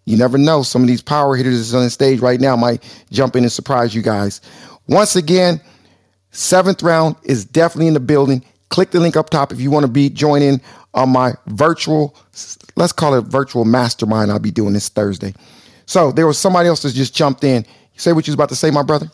You 0.06 0.18
never 0.18 0.38
know. 0.38 0.64
Some 0.64 0.82
of 0.82 0.90
these 0.90 1.02
power 1.02 1.38
hitters 1.38 1.74
on 1.74 1.84
the 1.84 1.90
stage 1.90 2.20
right 2.20 2.42
now 2.42 2.58
might 2.58 2.84
jump 3.10 3.38
in 3.38 3.44
and 3.44 3.52
surprise 3.52 3.96
you 3.96 4.02
guys. 4.02 4.42
Once 4.88 5.16
again, 5.16 5.62
Seventh 6.32 6.82
round 6.82 7.16
is 7.24 7.46
definitely 7.46 7.88
in 7.88 7.94
the 7.94 8.00
building. 8.00 8.44
Click 8.70 8.92
the 8.92 9.00
link 9.00 9.18
up 9.18 9.30
top 9.30 9.52
if 9.52 9.60
you 9.60 9.70
want 9.70 9.86
to 9.86 9.92
be 9.92 10.10
joining 10.10 10.62
on 10.94 11.10
my 11.10 11.34
virtual, 11.48 12.16
let's 12.76 12.94
call 12.94 13.14
it 13.14 13.22
virtual 13.22 13.66
mastermind. 13.66 14.32
I'll 14.32 14.40
be 14.40 14.52
doing 14.52 14.74
this 14.74 14.90
Thursday. 14.90 15.34
So 15.86 16.12
there 16.12 16.28
was 16.28 16.38
somebody 16.38 16.70
else 16.70 16.82
that 16.84 16.94
just 16.94 17.16
jumped 17.16 17.44
in. 17.44 17.66
Say 17.98 18.14
what 18.14 18.28
you 18.28 18.32
was 18.32 18.36
about 18.36 18.50
to 18.50 18.56
say, 18.56 18.72
my 18.72 18.84
brother. 18.84 19.10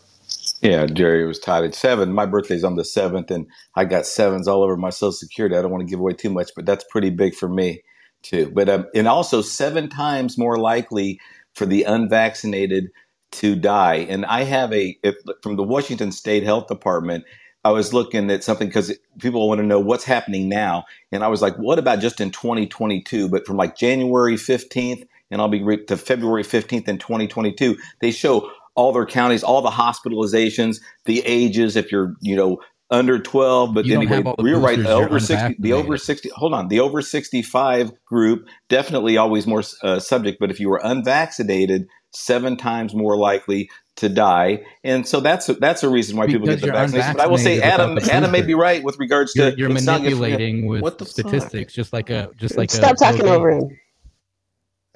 Yeah, 0.61 0.85
Jerry 0.85 1.25
was 1.25 1.39
tied 1.39 1.63
at 1.63 1.75
seven. 1.75 2.13
My 2.13 2.25
birthday's 2.25 2.63
on 2.63 2.75
the 2.75 2.85
seventh, 2.85 3.29
and 3.31 3.47
I 3.75 3.85
got 3.85 4.05
sevens 4.05 4.47
all 4.47 4.63
over 4.63 4.75
my 4.75 4.89
social 4.89 5.11
security. 5.11 5.55
I 5.55 5.61
don't 5.61 5.71
want 5.71 5.81
to 5.81 5.89
give 5.89 5.99
away 5.99 6.13
too 6.13 6.29
much, 6.31 6.51
but 6.55 6.65
that's 6.65 6.83
pretty 6.89 7.09
big 7.09 7.35
for 7.35 7.47
me 7.47 7.81
too. 8.23 8.51
But 8.53 8.69
um, 8.69 8.85
and 8.93 9.07
also 9.07 9.41
seven 9.41 9.89
times 9.89 10.37
more 10.37 10.57
likely 10.57 11.19
for 11.53 11.65
the 11.65 11.83
unvaccinated 11.83 12.89
to 13.33 13.55
die. 13.55 14.05
And 14.09 14.25
I 14.25 14.43
have 14.43 14.71
a 14.73 14.97
if, 15.03 15.15
from 15.41 15.55
the 15.55 15.63
Washington 15.63 16.11
State 16.11 16.43
Health 16.43 16.67
Department. 16.67 17.25
I 17.63 17.71
was 17.71 17.93
looking 17.93 18.31
at 18.31 18.45
something 18.45 18.69
because 18.69 18.97
people 19.19 19.45
want 19.49 19.59
to 19.59 19.65
know 19.65 19.79
what's 19.79 20.05
happening 20.05 20.47
now, 20.47 20.85
and 21.11 21.21
I 21.21 21.27
was 21.27 21.41
like, 21.41 21.55
"What 21.57 21.79
about 21.79 21.99
just 21.99 22.21
in 22.21 22.31
2022?" 22.31 23.27
But 23.27 23.45
from 23.45 23.57
like 23.57 23.75
January 23.75 24.35
15th, 24.35 25.05
and 25.31 25.41
I'll 25.41 25.49
be 25.49 25.63
re- 25.63 25.83
to 25.85 25.97
February 25.97 26.43
15th 26.43 26.87
in 26.87 26.97
2022, 26.97 27.75
they 27.99 28.11
show 28.11 28.49
all 28.75 28.93
their 28.93 29.05
counties, 29.05 29.43
all 29.43 29.61
the 29.61 29.69
hospitalizations, 29.69 30.79
the 31.05 31.21
ages. 31.25 31.75
If 31.75 31.91
you're, 31.91 32.13
you 32.21 32.37
know, 32.37 32.59
under 32.89 33.19
12, 33.19 33.73
but 33.73 33.85
You 33.85 33.95
don't 33.95 34.07
anyway, 34.07 34.23
the 34.37 34.43
we're 34.43 34.59
right. 34.59 34.79
The 34.79 34.91
over 34.91 35.19
60, 35.19 35.55
the 35.59 35.73
over 35.73 35.97
60. 35.97 36.29
Hold 36.35 36.53
on, 36.53 36.67
the 36.69 36.79
over 36.79 37.01
65 37.01 38.05
group 38.05 38.47
definitely 38.69 39.17
always 39.17 39.45
more 39.45 39.63
uh, 39.83 39.99
subject. 39.99 40.39
But 40.39 40.51
if 40.51 40.59
you 40.59 40.69
were 40.69 40.79
unvaccinated, 40.83 41.87
seven 42.11 42.55
times 42.57 42.93
more 42.93 43.17
likely 43.17 43.69
to 43.97 44.09
die. 44.09 44.63
And 44.83 45.07
so 45.07 45.19
that's 45.19 45.49
a, 45.49 45.55
that's 45.55 45.83
a 45.83 45.89
reason 45.89 46.17
why 46.17 46.27
people 46.27 46.47
get 46.47 46.61
the 46.61 46.67
you're 46.67 46.75
vaccination. 46.75 47.13
But 47.13 47.23
I 47.23 47.27
will 47.27 47.37
say, 47.37 47.61
Adam, 47.61 47.97
Adam 47.97 48.31
may 48.31 48.41
be 48.41 48.53
right 48.53 48.83
with 48.83 48.97
regards 48.99 49.35
You're, 49.35 49.51
to 49.51 49.57
you're 49.57 49.71
it's 49.71 49.85
not 49.85 50.01
manipulating 50.01 50.65
with 50.67 50.81
What 50.81 50.97
the 50.97 51.05
fuck? 51.05 51.11
statistics, 51.11 51.73
just 51.73 51.91
like 51.93 52.09
a 52.09 52.29
just 52.37 52.57
like 52.57 52.71
Stop 52.71 52.97
Bill 52.97 53.09
talking 53.11 53.27
over 53.27 53.51
Gates. 53.51 53.63
him. 53.63 53.79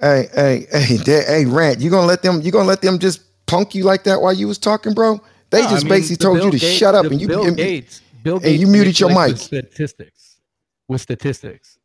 Hey, 0.00 0.28
hey, 0.34 0.66
hey, 0.72 0.96
hey, 1.04 1.44
Rant, 1.46 1.80
you 1.80 1.90
gonna 1.90 2.06
let 2.06 2.22
them? 2.22 2.40
You 2.40 2.50
gonna 2.52 2.68
let 2.68 2.80
them 2.80 2.98
just 2.98 3.22
punk 3.46 3.74
you 3.74 3.84
like 3.84 4.04
that 4.04 4.20
while 4.22 4.32
you 4.32 4.48
was 4.48 4.58
talking, 4.58 4.94
bro? 4.94 5.20
They 5.52 5.60
No, 5.60 5.68
I 5.68 5.70
just 5.70 5.84
mean, 5.84 5.90
basically 5.90 6.16
told 6.16 6.36
Bill 6.38 6.46
you 6.46 6.50
to 6.52 6.58
Gates- 6.58 6.76
shut 6.78 6.94
up, 6.96 7.04
and 7.04 7.20
you 7.20 7.28
Bill 7.28 7.46
and, 7.46 7.56
Gates, 7.56 8.00
Bill 8.24 8.40
and 8.42 8.56
you 8.56 8.66
muted 8.66 8.98
your 8.98 9.10
mic. 9.10 9.28
with 9.34 9.40
statistics, 9.40 10.38
with 10.88 11.00
statistics, 11.00 11.78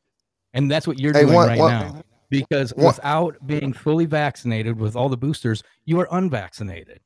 and 0.53 0.71
that's 0.71 0.87
what 0.87 0.97
you're 0.99 1.13
Hey, 1.13 1.21
doing 1.23 1.33
one- 1.35 1.47
right 1.49 1.59
one- 1.59 1.71
now. 1.71 2.01
Because 2.29 2.73
one- 2.73 2.87
without 2.87 3.35
being 3.45 3.71
fully 3.73 4.05
vaccinated 4.05 4.79
with 4.79 4.95
all 4.95 5.07
the 5.09 5.15
boosters, 5.17 5.63
you 5.85 5.99
are 5.99 6.07
unvaccinated. 6.11 6.99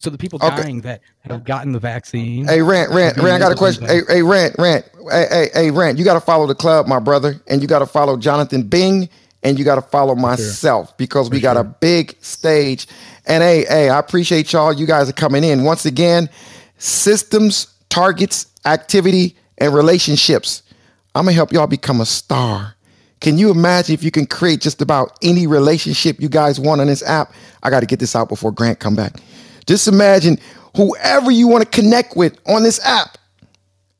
So 0.00 0.10
the 0.10 0.18
people 0.18 0.38
Okay. 0.42 0.62
dying 0.62 0.80
that 0.82 1.00
have 1.22 1.42
gotten 1.44 1.72
the 1.72 1.80
vaccine. 1.80 2.46
Hey, 2.46 2.62
Rant, 2.62 2.90
Rant, 2.92 3.16
Rant, 3.16 3.34
I 3.34 3.38
got 3.40 3.50
a 3.52 3.56
question. 3.56 3.84
Hey, 3.86 4.02
hey, 4.08 4.22
Rant, 4.22 4.54
Rant, 4.58 4.84
hey, 5.10 5.26
hey, 5.30 5.50
hey, 5.52 5.70
Rant, 5.72 5.98
you 5.98 6.04
got 6.04 6.14
to 6.14 6.20
follow 6.20 6.46
the 6.46 6.54
club, 6.54 6.86
my 6.86 7.00
brother, 7.00 7.40
and 7.48 7.60
you 7.60 7.66
got 7.66 7.80
to 7.80 7.86
follow 7.86 8.16
Jonathan 8.16 8.62
Bing, 8.62 9.08
and 9.48 9.58
you 9.58 9.64
got 9.64 9.76
to 9.76 9.82
follow 9.82 10.14
myself 10.14 10.94
because 10.98 11.30
we 11.30 11.40
got 11.40 11.56
a 11.56 11.64
big 11.64 12.14
stage. 12.20 12.86
And 13.24 13.42
hey, 13.42 13.64
hey, 13.64 13.88
I 13.88 13.98
appreciate 13.98 14.52
y'all. 14.52 14.74
You 14.74 14.86
guys 14.86 15.08
are 15.08 15.14
coming 15.14 15.42
in 15.42 15.64
once 15.64 15.86
again. 15.86 16.28
Systems, 16.76 17.74
targets, 17.88 18.46
activity, 18.66 19.36
and 19.56 19.72
relationships. 19.72 20.62
I'm 21.14 21.24
gonna 21.24 21.32
help 21.32 21.50
y'all 21.50 21.66
become 21.66 22.02
a 22.02 22.06
star. 22.06 22.74
Can 23.20 23.38
you 23.38 23.50
imagine 23.50 23.94
if 23.94 24.04
you 24.04 24.10
can 24.10 24.26
create 24.26 24.60
just 24.60 24.82
about 24.82 25.18
any 25.22 25.46
relationship 25.46 26.20
you 26.20 26.28
guys 26.28 26.60
want 26.60 26.82
on 26.82 26.86
this 26.86 27.02
app? 27.02 27.32
I 27.62 27.70
got 27.70 27.80
to 27.80 27.86
get 27.86 27.98
this 27.98 28.14
out 28.14 28.28
before 28.28 28.52
Grant 28.52 28.78
come 28.78 28.94
back. 28.94 29.16
Just 29.66 29.88
imagine 29.88 30.38
whoever 30.76 31.30
you 31.30 31.48
want 31.48 31.64
to 31.64 31.70
connect 31.70 32.16
with 32.16 32.38
on 32.46 32.62
this 32.62 32.84
app, 32.84 33.18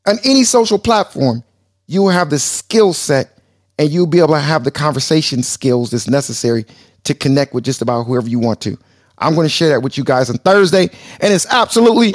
on 0.07 0.17
any 0.23 0.45
social 0.45 0.79
platform, 0.79 1.43
you 1.87 2.03
will 2.03 2.11
have 2.11 2.29
the 2.29 2.39
skill 2.39 2.93
set 2.93 3.38
and 3.79 3.89
you'll 3.89 4.05
be 4.05 4.19
able 4.19 4.33
to 4.33 4.39
have 4.39 4.65
the 4.65 4.71
conversation 4.71 5.41
skills 5.41 5.89
that's 5.91 6.07
necessary 6.07 6.65
to 7.05 7.15
connect 7.15 7.53
with 7.53 7.63
just 7.63 7.81
about 7.81 8.03
whoever 8.03 8.27
you 8.27 8.37
want 8.37 8.59
to. 8.61 8.77
I'm 9.17 9.33
going 9.35 9.45
to 9.45 9.49
share 9.49 9.69
that 9.69 9.81
with 9.81 9.97
you 9.97 10.03
guys 10.03 10.29
on 10.29 10.37
Thursday, 10.37 10.89
and 11.21 11.33
it's 11.33 11.47
absolutely 11.47 12.13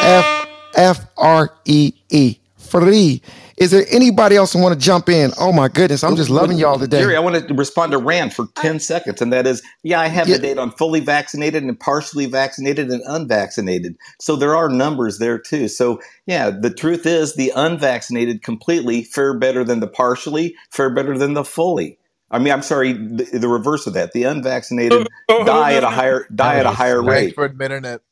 F 0.00 0.48
F 0.74 1.06
R 1.18 1.52
E 1.64 1.92
E 2.08 2.38
free. 2.56 3.20
Is 3.56 3.70
there 3.70 3.86
anybody 3.90 4.36
else 4.36 4.52
who 4.52 4.60
want 4.60 4.74
to 4.74 4.78
jump 4.78 5.08
in? 5.08 5.30
Oh 5.40 5.50
my 5.50 5.68
goodness, 5.68 6.04
I'm 6.04 6.14
just 6.14 6.28
loving 6.28 6.58
y'all 6.58 6.78
today. 6.78 7.00
Jerry, 7.00 7.16
I 7.16 7.20
want 7.20 7.48
to 7.48 7.54
respond 7.54 7.92
to 7.92 7.98
Rand 7.98 8.34
for 8.34 8.48
10 8.56 8.80
seconds, 8.80 9.22
and 9.22 9.32
that 9.32 9.46
is, 9.46 9.62
yeah, 9.82 9.98
I 9.98 10.08
have 10.08 10.28
Yeah. 10.28 10.36
the 10.36 10.42
data 10.42 10.60
on 10.60 10.72
fully 10.72 11.00
vaccinated 11.00 11.62
and 11.62 11.78
partially 11.80 12.26
vaccinated 12.26 12.90
and 12.90 13.02
unvaccinated. 13.06 13.96
So 14.20 14.36
there 14.36 14.54
are 14.54 14.68
numbers 14.68 15.18
there 15.18 15.38
too. 15.38 15.68
So 15.68 16.00
yeah, 16.26 16.50
the 16.50 16.68
truth 16.68 17.06
is 17.06 17.34
the 17.34 17.50
unvaccinated 17.56 18.42
completely 18.42 19.04
fare 19.04 19.32
better 19.38 19.64
than 19.64 19.80
the 19.80 19.88
partially, 19.88 20.54
fare 20.70 20.90
better 20.90 21.16
than 21.16 21.32
the 21.32 21.44
fully. 21.44 21.98
I 22.30 22.38
mean, 22.38 22.52
I'm 22.52 22.62
sorry, 22.62 22.92
the, 22.92 23.24
the 23.38 23.48
reverse 23.48 23.86
of 23.86 23.94
that. 23.94 24.12
The 24.12 24.24
unvaccinated 24.24 25.06
oh, 25.06 25.06
oh, 25.30 25.38
oh, 25.42 25.44
die 25.46 25.74
at 25.74 25.84
a 25.84 25.90
higher 25.90 26.26
die 26.34 26.56
at 26.56 26.66
a 26.66 26.72
higher 26.72 27.00
Thanks 27.02 27.10
rate. 27.10 27.34
for 27.34 27.44
admitting 27.46 27.84
it. 27.86 28.02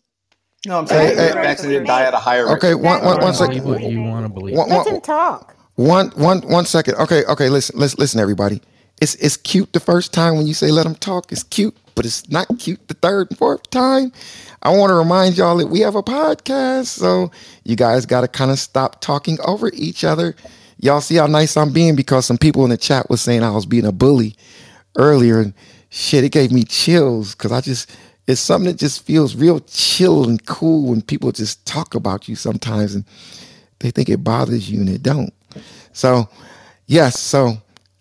No, 0.67 0.79
I'm 0.79 0.87
Hey, 0.89 1.15
saying 1.15 1.17
hey, 1.17 1.29
the 1.29 1.35
vaccinated 1.35 1.87
die 1.87 2.05
at 2.05 2.15
a 2.15 2.19
higher 2.19 2.47
rate. 2.47 2.53
Okay, 2.55 2.75
one, 2.75 3.05
one, 3.05 3.21
one 3.21 3.35
second. 3.35 3.65
What 3.65 3.83
you 3.83 4.03
want 4.03 4.27
to 4.27 4.31
believe. 4.33 4.57
One, 4.57 4.69
Let 4.69 4.87
one, 4.87 4.95
him 4.97 5.01
talk. 5.01 5.57
one, 5.77 6.11
one, 6.13 6.41
one 6.43 6.67
second. 6.67 6.97
Okay, 6.97 7.25
okay. 7.27 7.49
Listen, 7.51 7.79
listen, 7.79 7.99
listen, 8.01 8.21
everybody. 8.21 8.63
It's 9.01 9.15
it's 9.17 9.37
cute 9.37 9.73
the 9.73 9.81
first 9.81 10.13
time 10.13 10.37
when 10.37 10.47
you 10.47 10.55
say 10.55 10.71
let 10.71 10.85
them 10.85 10.95
talk. 10.95 11.33
It's 11.33 11.43
cute, 11.43 11.77
but 11.95 12.07
it's 12.07 12.29
not 12.31 12.49
cute 12.59 12.87
the 12.89 12.95
third 12.95 13.29
and 13.31 13.39
fourth 13.39 13.69
time. 13.71 14.13
I 14.63 14.71
want 14.77 14.91
to 14.91 14.95
remind 14.95 15.37
y'all 15.37 15.57
that 15.59 15.69
we 15.69 15.81
have 15.81 15.97
a 15.97 16.03
podcast, 16.03 16.87
so 16.87 17.31
you 17.65 17.77
guys 17.77 18.07
got 18.07 18.23
to 18.23 18.29
kind 18.29 18.51
of 18.51 18.59
stop 18.59 19.01
talking 19.01 19.39
over 19.45 19.71
each 19.75 20.05
other. 20.05 20.37
Y'all 20.79 21.01
see 21.03 21.17
how 21.17 21.27
nice 21.27 21.57
I'm 21.57 21.73
being 21.73 21.97
because 21.97 22.27
some 22.27 22.39
people 22.39 22.65
in 22.65 22.71
the 22.71 22.77
chat 22.79 23.11
was 23.11 23.21
saying 23.21 23.43
I 23.43 23.51
was 23.51 23.67
being 23.67 23.87
a 23.87 23.93
bully 23.93 24.37
earlier, 24.97 25.41
and 25.41 25.55
shit, 25.91 26.25
it 26.25 26.31
gave 26.33 26.53
me 26.53 26.65
chills 26.65 27.35
because 27.35 27.53
I 27.53 27.61
just 27.61 27.91
it's 28.27 28.41
something 28.41 28.71
that 28.73 28.79
just 28.79 29.05
feels 29.05 29.37
real 29.37 29.61
chill 29.61 30.29
and 30.29 30.45
cool 30.47 30.89
when 30.91 31.03
people 31.03 31.31
just 31.33 31.65
talk 31.67 31.95
about 31.95 32.29
you 32.29 32.37
sometimes 32.37 32.95
and 32.95 33.05
they 33.81 33.91
think 33.91 34.09
it 34.09 34.25
bothers 34.25 34.71
you 34.71 34.81
and 34.81 34.89
it 34.89 35.03
don't. 35.03 35.33
So, 35.93 36.29
yes, 36.87 37.21
so 37.21 37.55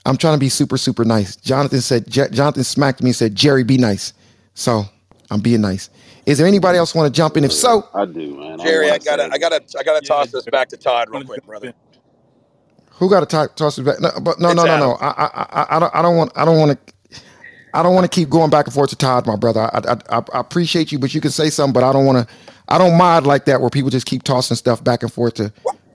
I'm 0.05 0.17
trying 0.17 0.35
to 0.35 0.39
be 0.39 0.49
super, 0.49 0.77
super 0.77 1.03
nice. 1.05 1.35
Jonathan 1.35 1.81
said, 1.81 2.07
J- 2.09 2.29
Jonathan 2.31 2.63
smacked 2.63 3.01
me 3.03 3.09
and 3.09 3.15
said, 3.15 3.35
Jerry, 3.35 3.63
be 3.63 3.77
nice. 3.77 4.13
So 4.53 4.85
I'm 5.29 5.41
being 5.41 5.61
nice. 5.61 5.89
Is 6.25 6.37
there 6.37 6.47
anybody 6.47 6.77
else 6.77 6.95
want 6.95 7.13
to 7.13 7.15
jump 7.17 7.35
in? 7.35 7.43
If 7.43 7.51
so, 7.51 7.89
I 7.93 8.05
do, 8.05 8.37
man. 8.39 8.59
Jerry, 8.59 8.87
I 8.87 8.91
wanna 8.91 9.03
gotta, 9.03 9.23
say- 9.23 9.29
I 9.33 9.37
gotta, 9.37 9.61
I 9.77 9.83
gotta 9.83 10.05
toss 10.05 10.31
this 10.31 10.45
back 10.45 10.69
to 10.69 10.77
Todd 10.77 11.09
real 11.09 11.23
quick, 11.23 11.45
brother. 11.45 11.73
who 12.91 13.09
got 13.09 13.19
to 13.21 13.25
talk, 13.25 13.55
toss 13.57 13.77
it 13.77 13.83
back? 13.83 13.99
No, 13.99 14.09
but 14.21 14.39
no, 14.39 14.49
It's 14.49 14.55
no, 14.55 14.65
no, 14.65 14.77
no. 14.77 14.91
I, 15.01 15.07
I, 15.09 15.27
I, 15.63 15.75
I 15.75 15.79
don't, 15.79 15.95
I 15.95 16.01
don't 16.01 16.15
want, 16.15 16.31
I 16.37 16.45
don't 16.45 16.57
want 16.59 16.87
to. 16.87 16.92
I 17.73 17.83
don't 17.83 17.95
want 17.95 18.09
to 18.09 18.15
keep 18.15 18.29
going 18.29 18.49
back 18.49 18.65
and 18.67 18.73
forth 18.73 18.91
to 18.91 18.95
Todd, 18.95 19.25
my 19.25 19.35
brother. 19.35 19.61
I, 19.61 19.81
I, 20.09 20.17
I, 20.19 20.39
appreciate 20.39 20.91
you, 20.91 20.99
but 20.99 21.13
you 21.13 21.21
can 21.21 21.31
say 21.31 21.49
something, 21.49 21.73
but 21.73 21.83
I 21.83 21.91
don't 21.91 22.05
want 22.05 22.27
to. 22.27 22.35
I 22.67 22.77
don't 22.77 22.97
mod 22.97 23.25
like 23.25 23.45
that 23.45 23.61
where 23.61 23.69
people 23.69 23.89
just 23.89 24.05
keep 24.05 24.23
tossing 24.23 24.55
stuff 24.55 24.83
back 24.83 25.03
and 25.03 25.11
forth 25.11 25.35
to 25.35 25.51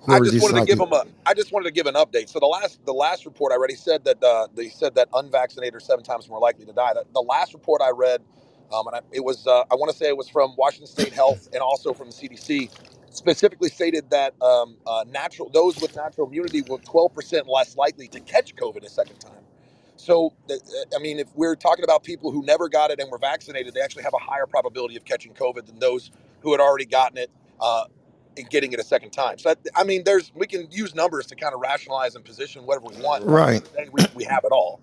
I 0.08 0.20
just 0.20 0.40
wanted 0.42 0.60
to 0.60 0.66
give 0.66 0.78
to- 0.78 0.84
him 0.84 0.92
a. 0.92 1.04
I 1.26 1.34
just 1.34 1.52
wanted 1.52 1.66
to 1.66 1.72
give 1.72 1.86
an 1.86 1.94
update. 1.94 2.28
So 2.28 2.40
the 2.40 2.46
last, 2.46 2.84
the 2.86 2.92
last 2.92 3.26
report 3.26 3.52
I 3.52 3.56
read, 3.56 3.70
he 3.70 3.76
said 3.76 4.04
that 4.04 4.22
uh, 4.22 4.48
they 4.54 4.68
said 4.68 4.94
that 4.94 5.08
unvaccinated 5.12 5.74
are 5.74 5.80
seven 5.80 6.04
times 6.04 6.28
more 6.28 6.40
likely 6.40 6.64
to 6.64 6.72
die. 6.72 6.94
The, 6.94 7.04
the 7.12 7.20
last 7.20 7.52
report 7.52 7.82
I 7.82 7.90
read, 7.90 8.22
um, 8.72 8.86
and 8.86 8.96
I, 8.96 9.00
it 9.12 9.24
was, 9.24 9.46
uh, 9.46 9.64
I 9.70 9.74
want 9.74 9.90
to 9.90 9.96
say 9.96 10.08
it 10.08 10.16
was 10.16 10.28
from 10.28 10.54
Washington 10.56 10.86
State 10.86 11.12
Health 11.12 11.48
and 11.52 11.60
also 11.60 11.92
from 11.92 12.08
the 12.08 12.14
CDC, 12.14 12.70
specifically 13.10 13.68
stated 13.68 14.08
that 14.10 14.40
um, 14.40 14.76
uh, 14.86 15.04
natural 15.08 15.50
those 15.50 15.78
with 15.80 15.94
natural 15.96 16.26
immunity 16.26 16.62
were 16.62 16.78
12% 16.78 17.46
less 17.46 17.76
likely 17.76 18.08
to 18.08 18.20
catch 18.20 18.56
COVID 18.56 18.84
a 18.84 18.88
second 18.88 19.18
time. 19.18 19.37
So, 20.08 20.32
th- 20.48 20.62
I 20.96 20.98
mean, 21.00 21.18
if 21.18 21.28
we're 21.34 21.54
talking 21.54 21.84
about 21.84 22.02
people 22.02 22.32
who 22.32 22.42
never 22.42 22.66
got 22.70 22.90
it 22.90 22.98
and 22.98 23.10
were 23.12 23.18
vaccinated, 23.18 23.74
they 23.74 23.82
actually 23.82 24.04
have 24.04 24.14
a 24.14 24.24
higher 24.24 24.46
probability 24.46 24.96
of 24.96 25.04
catching 25.04 25.34
COVID 25.34 25.66
than 25.66 25.78
those 25.80 26.10
who 26.40 26.52
had 26.52 26.62
already 26.62 26.86
gotten 26.86 27.18
it 27.18 27.30
uh, 27.60 27.84
and 28.38 28.48
getting 28.48 28.72
it 28.72 28.80
a 28.80 28.84
second 28.84 29.10
time. 29.10 29.38
So, 29.38 29.50
that, 29.50 29.58
I 29.76 29.84
mean, 29.84 30.04
there's 30.04 30.32
we 30.34 30.46
can 30.46 30.66
use 30.70 30.94
numbers 30.94 31.26
to 31.26 31.36
kind 31.36 31.54
of 31.54 31.60
rationalize 31.60 32.14
and 32.14 32.24
position 32.24 32.64
whatever 32.64 32.86
we 32.86 33.02
want. 33.02 33.26
but 33.26 33.34
at 33.34 33.42
the 33.42 33.52
end 33.52 33.66
of 33.66 33.72
the 33.72 33.78
day, 33.78 33.88
we, 33.92 34.04
we 34.14 34.24
have 34.24 34.44
it 34.44 34.52
all. 34.52 34.80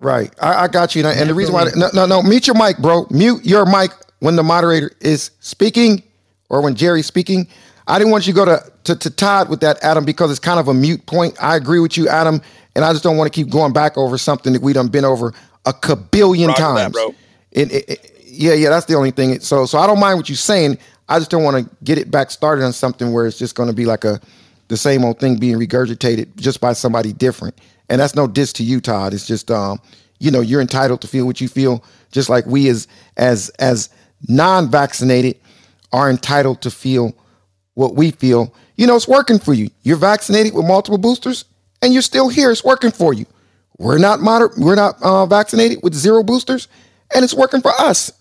Right. 0.00 0.32
I, 0.40 0.64
I 0.64 0.68
got 0.68 0.94
you. 0.94 1.04
And, 1.04 1.18
and 1.18 1.28
the 1.28 1.34
reason 1.34 1.52
why, 1.52 1.64
no, 1.74 1.88
no, 1.92 2.06
no, 2.06 2.22
mute 2.22 2.46
your 2.46 2.56
mic, 2.56 2.78
bro. 2.78 3.08
Mute 3.10 3.44
your 3.44 3.66
mic 3.66 3.90
when 4.20 4.36
the 4.36 4.44
moderator 4.44 4.92
is 5.00 5.32
speaking 5.40 6.04
or 6.48 6.62
when 6.62 6.76
Jerry's 6.76 7.06
speaking. 7.06 7.48
I 7.90 7.98
didn't 7.98 8.12
want 8.12 8.26
you 8.26 8.32
to 8.32 8.36
go 8.36 8.44
to, 8.44 8.72
to, 8.84 8.96
to 8.96 9.10
Todd 9.10 9.48
with 9.48 9.60
that, 9.60 9.82
Adam, 9.82 10.04
because 10.04 10.30
it's 10.30 10.40
kind 10.40 10.60
of 10.60 10.68
a 10.68 10.74
mute 10.74 11.04
point. 11.06 11.36
I 11.42 11.56
agree 11.56 11.80
with 11.80 11.96
you, 11.96 12.08
Adam. 12.08 12.40
And 12.76 12.84
I 12.84 12.92
just 12.92 13.02
don't 13.02 13.16
want 13.16 13.32
to 13.32 13.36
keep 13.36 13.50
going 13.50 13.72
back 13.72 13.98
over 13.98 14.16
something 14.16 14.52
that 14.52 14.62
we 14.62 14.72
done 14.72 14.88
been 14.88 15.04
over 15.04 15.32
a 15.66 15.72
kabillion 15.72 16.48
Roger 16.48 16.62
that, 16.62 16.74
times. 16.82 16.92
bro. 16.92 17.14
It- 17.50 17.72
it- 17.72 17.88
it- 17.88 18.16
yeah, 18.32 18.52
yeah, 18.54 18.70
that's 18.70 18.86
the 18.86 18.94
only 18.94 19.10
thing. 19.10 19.40
So, 19.40 19.66
so 19.66 19.76
I 19.78 19.88
don't 19.88 19.98
mind 19.98 20.16
what 20.18 20.28
you're 20.28 20.36
saying. 20.36 20.78
I 21.08 21.18
just 21.18 21.30
don't 21.32 21.42
want 21.42 21.56
to 21.68 21.76
get 21.82 21.98
it 21.98 22.12
back 22.12 22.30
started 22.30 22.64
on 22.64 22.72
something 22.72 23.12
where 23.12 23.26
it's 23.26 23.36
just 23.36 23.56
going 23.56 23.68
to 23.68 23.74
be 23.74 23.84
like 23.84 24.04
a 24.04 24.20
the 24.68 24.76
same 24.76 25.04
old 25.04 25.18
thing 25.18 25.36
being 25.36 25.58
regurgitated 25.58 26.36
just 26.36 26.60
by 26.60 26.72
somebody 26.72 27.12
different. 27.12 27.58
And 27.88 28.00
that's 28.00 28.14
no 28.14 28.28
diss 28.28 28.52
to 28.54 28.62
you, 28.62 28.80
Todd. 28.80 29.12
It's 29.12 29.26
just 29.26 29.50
um, 29.50 29.80
you 30.20 30.30
know, 30.30 30.40
you're 30.40 30.60
entitled 30.60 31.00
to 31.00 31.08
feel 31.08 31.26
what 31.26 31.40
you 31.40 31.48
feel, 31.48 31.82
just 32.12 32.28
like 32.30 32.46
we 32.46 32.68
as 32.68 32.86
as 33.16 33.48
as 33.58 33.88
non-vaccinated 34.28 35.36
are 35.92 36.08
entitled 36.08 36.62
to 36.62 36.70
feel 36.70 37.12
what 37.80 37.96
we 37.96 38.10
feel. 38.10 38.54
You 38.76 38.86
know, 38.86 38.94
it's 38.94 39.08
working 39.08 39.38
for 39.38 39.54
you. 39.54 39.70
You're 39.82 39.96
vaccinated 39.96 40.54
with 40.54 40.66
multiple 40.66 40.98
boosters, 40.98 41.46
and 41.82 41.92
you're 41.92 42.02
still 42.02 42.28
here. 42.28 42.50
It's 42.50 42.62
working 42.64 42.90
for 42.90 43.12
you. 43.14 43.26
We're 43.78 43.98
not 43.98 44.20
moder- 44.20 44.52
We're 44.58 44.74
not 44.74 45.02
uh, 45.02 45.26
vaccinated 45.26 45.78
with 45.82 45.94
zero 45.94 46.22
boosters, 46.22 46.68
and 47.14 47.24
it's 47.24 47.34
working 47.34 47.62
for 47.62 47.72
us. 47.80 48.12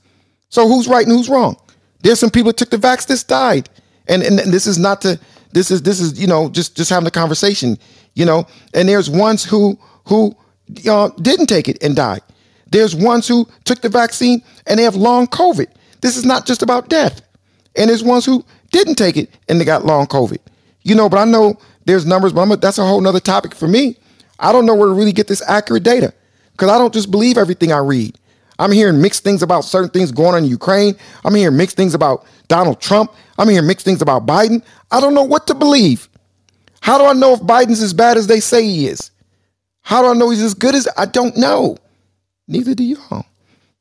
So 0.50 0.68
who's 0.68 0.88
right 0.88 1.06
and 1.06 1.16
who's 1.16 1.30
wrong? 1.30 1.58
There's 2.02 2.20
some 2.20 2.30
people 2.30 2.52
that 2.52 2.58
took 2.58 2.70
the 2.70 2.78
vax 2.78 3.06
that 3.08 3.28
died, 3.28 3.70
and, 4.08 4.24
and 4.24 4.40
and 4.40 4.54
this 4.54 4.66
is 4.66 4.78
not 4.78 5.02
to 5.02 5.20
this 5.52 5.70
is 5.70 5.82
this 5.82 6.00
is 6.00 6.20
you 6.20 6.28
know 6.28 6.50
just 6.50 6.78
just 6.78 6.90
having 6.90 7.08
a 7.08 7.12
conversation, 7.12 7.78
you 8.16 8.26
know. 8.26 8.48
And 8.74 8.88
there's 8.88 9.10
ones 9.10 9.44
who 9.44 9.78
who 10.06 10.36
uh, 10.90 11.10
didn't 11.22 11.48
take 11.48 11.68
it 11.68 11.84
and 11.84 11.96
died. 11.96 12.22
There's 12.72 12.96
ones 12.96 13.28
who 13.28 13.48
took 13.66 13.82
the 13.82 13.90
vaccine 13.90 14.42
and 14.68 14.80
they 14.80 14.84
have 14.84 14.96
long 14.96 15.28
COVID. 15.28 15.68
This 16.02 16.16
is 16.16 16.24
not 16.24 16.46
just 16.46 16.62
about 16.62 16.88
death. 16.90 17.22
And 17.76 17.90
there's 17.90 18.04
ones 18.04 18.26
who 18.26 18.44
didn't 18.72 18.96
take 18.96 19.18
it 19.18 19.30
and 19.48 19.60
they 19.60 19.66
got 19.66 19.86
long 19.86 20.08
COVID. 20.08 20.40
You 20.84 20.96
know, 20.96 21.10
but 21.10 21.18
I 21.18 21.26
know 21.26 21.60
there's 21.86 22.06
numbers, 22.06 22.34
but 22.34 22.42
I'm 22.42 22.52
a, 22.52 22.58
that's 22.58 22.78
a 22.78 22.86
whole 22.86 23.02
nother 23.02 23.20
topic 23.20 23.54
for 23.54 23.68
me. 23.68 23.98
I 24.40 24.52
don't 24.52 24.66
know 24.66 24.76
where 24.76 24.88
to 24.88 24.94
really 24.94 25.12
get 25.12 25.28
this 25.28 25.42
accurate 25.48 25.84
data 25.84 26.14
because 26.52 26.70
I 26.70 26.78
don't 26.78 26.94
just 26.94 27.12
believe 27.12 27.38
everything 27.38 27.72
I 27.72 27.80
read. 27.80 28.18
I'm 28.60 28.72
hearing 28.72 29.02
mixed 29.02 29.24
things 29.24 29.42
about 29.42 29.64
certain 29.64 29.90
things 29.90 30.12
going 30.12 30.36
on 30.36 30.44
in 30.44 30.50
Ukraine. 30.50 30.96
I'm 31.24 31.34
hearing 31.34 31.56
mixed 31.56 31.78
things 31.78 31.94
about 31.94 32.26
Donald 32.50 32.82
Trump. 32.82 33.14
I'm 33.38 33.48
hearing 33.48 33.68
mixed 33.68 33.86
things 33.86 34.02
about 34.02 34.26
Biden. 34.26 34.64
I 34.92 35.00
don't 35.00 35.14
know 35.14 35.24
what 35.24 35.48
to 35.48 35.56
believe. 35.56 36.10
How 36.82 36.98
do 36.98 37.06
I 37.06 37.14
know 37.14 37.34
if 37.34 37.40
Biden's 37.42 37.82
as 37.82 37.94
bad 37.94 38.18
as 38.18 38.28
they 38.28 38.40
say 38.40 38.64
he 38.64 38.88
is? 38.88 39.12
How 39.82 40.02
do 40.02 40.10
I 40.10 40.14
know 40.14 40.30
he's 40.30 40.44
as 40.44 40.54
good 40.54 40.76
as 40.76 40.88
I 40.98 41.06
don't 41.06 41.36
know? 41.38 41.78
Neither 42.48 42.76
do 42.76 42.84
y'all. 42.84 43.26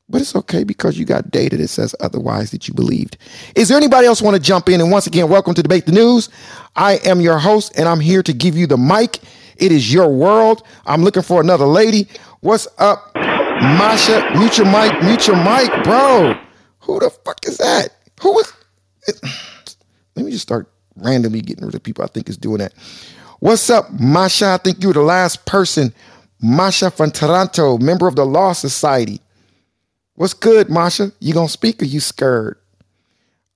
But 0.09 0.21
it's 0.21 0.35
okay 0.35 0.63
because 0.63 0.97
you 0.97 1.05
got 1.05 1.29
data 1.29 1.55
that 1.57 1.67
says 1.67 1.93
otherwise 1.99 2.49
that 2.49 2.67
you 2.67 2.73
believed. 2.73 3.17
Is 3.55 3.67
there 3.67 3.77
anybody 3.77 4.07
else 4.07 4.23
want 4.23 4.35
to 4.35 4.41
jump 4.41 4.67
in? 4.67 4.81
And 4.81 4.91
once 4.91 5.05
again, 5.05 5.29
welcome 5.29 5.53
to 5.53 5.61
Debate 5.61 5.85
the 5.85 5.91
News. 5.91 6.29
I 6.75 6.93
am 7.05 7.21
your 7.21 7.37
host, 7.37 7.77
and 7.77 7.87
I'm 7.87 7.99
here 7.99 8.23
to 8.23 8.33
give 8.33 8.57
you 8.57 8.65
the 8.65 8.77
mic. 8.77 9.19
It 9.57 9.71
is 9.71 9.93
your 9.93 10.09
world. 10.09 10.63
I'm 10.87 11.03
looking 11.03 11.21
for 11.21 11.41
another 11.41 11.65
lady. 11.65 12.07
What's 12.39 12.67
up, 12.79 13.11
Masha? 13.13 14.31
Mute 14.35 14.57
your 14.57 14.65
mic. 14.65 14.99
Mute 15.03 15.27
your 15.27 15.37
mic, 15.37 15.83
bro. 15.83 16.33
Who 16.79 16.99
the 16.99 17.11
fuck 17.11 17.45
is 17.45 17.57
that? 17.57 17.89
Who 18.21 18.39
is? 18.39 18.51
It, 19.07 19.21
let 20.15 20.25
me 20.25 20.31
just 20.31 20.43
start 20.43 20.71
randomly 20.95 21.41
getting 21.41 21.65
rid 21.65 21.75
of 21.75 21.83
people 21.83 22.03
I 22.03 22.07
think 22.07 22.29
is 22.29 22.37
doing 22.37 22.57
that. 22.57 22.73
What's 23.41 23.69
up, 23.69 23.91
Masha? 23.91 24.47
I 24.47 24.57
think 24.57 24.81
you 24.81 24.87
were 24.87 24.93
the 24.95 25.01
last 25.01 25.45
person. 25.45 25.93
Masha 26.41 26.89
from 26.89 27.11
Toronto, 27.11 27.77
member 27.77 28.07
of 28.07 28.15
the 28.15 28.25
Law 28.25 28.53
Society. 28.53 29.21
What's 30.19 30.33
good, 30.33 30.69
Masha? 30.69 31.13
You 31.21 31.33
gonna 31.33 31.47
speak 31.47 31.81
or 31.81 31.85
you 31.85 32.01
scared? 32.01 32.57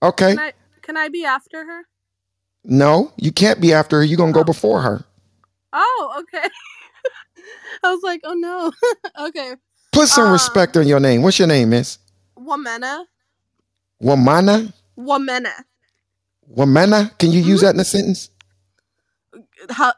Okay. 0.02 0.30
Can 0.30 0.40
I 0.40 0.54
can 0.82 0.96
I 0.96 1.10
be 1.10 1.26
after 1.26 1.66
her? 1.66 1.82
No, 2.64 3.12
you 3.18 3.34
can't 3.34 3.60
be 3.60 3.74
after 3.74 3.98
her. 3.98 4.04
You're 4.06 4.16
gonna 4.16 4.32
go 4.32 4.40
oh. 4.40 4.46
before 4.46 4.82
her. 4.82 5.04
Oh, 5.74 6.16
okay. 6.20 6.48
I 7.84 7.92
was 7.92 8.02
like, 8.02 8.22
oh 8.24 8.34
no. 8.36 8.72
okay. 9.28 9.56
Put 9.92 10.08
some 10.08 10.28
um, 10.28 10.32
respect 10.32 10.78
on 10.78 10.88
your 10.88 11.02
name. 11.02 11.22
What's 11.22 11.38
your 11.38 11.50
name, 11.50 11.72
Miss? 11.72 11.98
Womena. 12.40 13.08
Womana? 14.02 14.72
Womena. 14.98 15.66
Womana? 16.50 17.18
Can 17.20 17.34
you 17.34 17.42
use 17.42 17.60
mm-hmm. 17.60 17.66
that 17.66 17.74
in 17.76 17.80
a 17.82 17.84
sentence? 17.84 18.30
How 19.70 19.92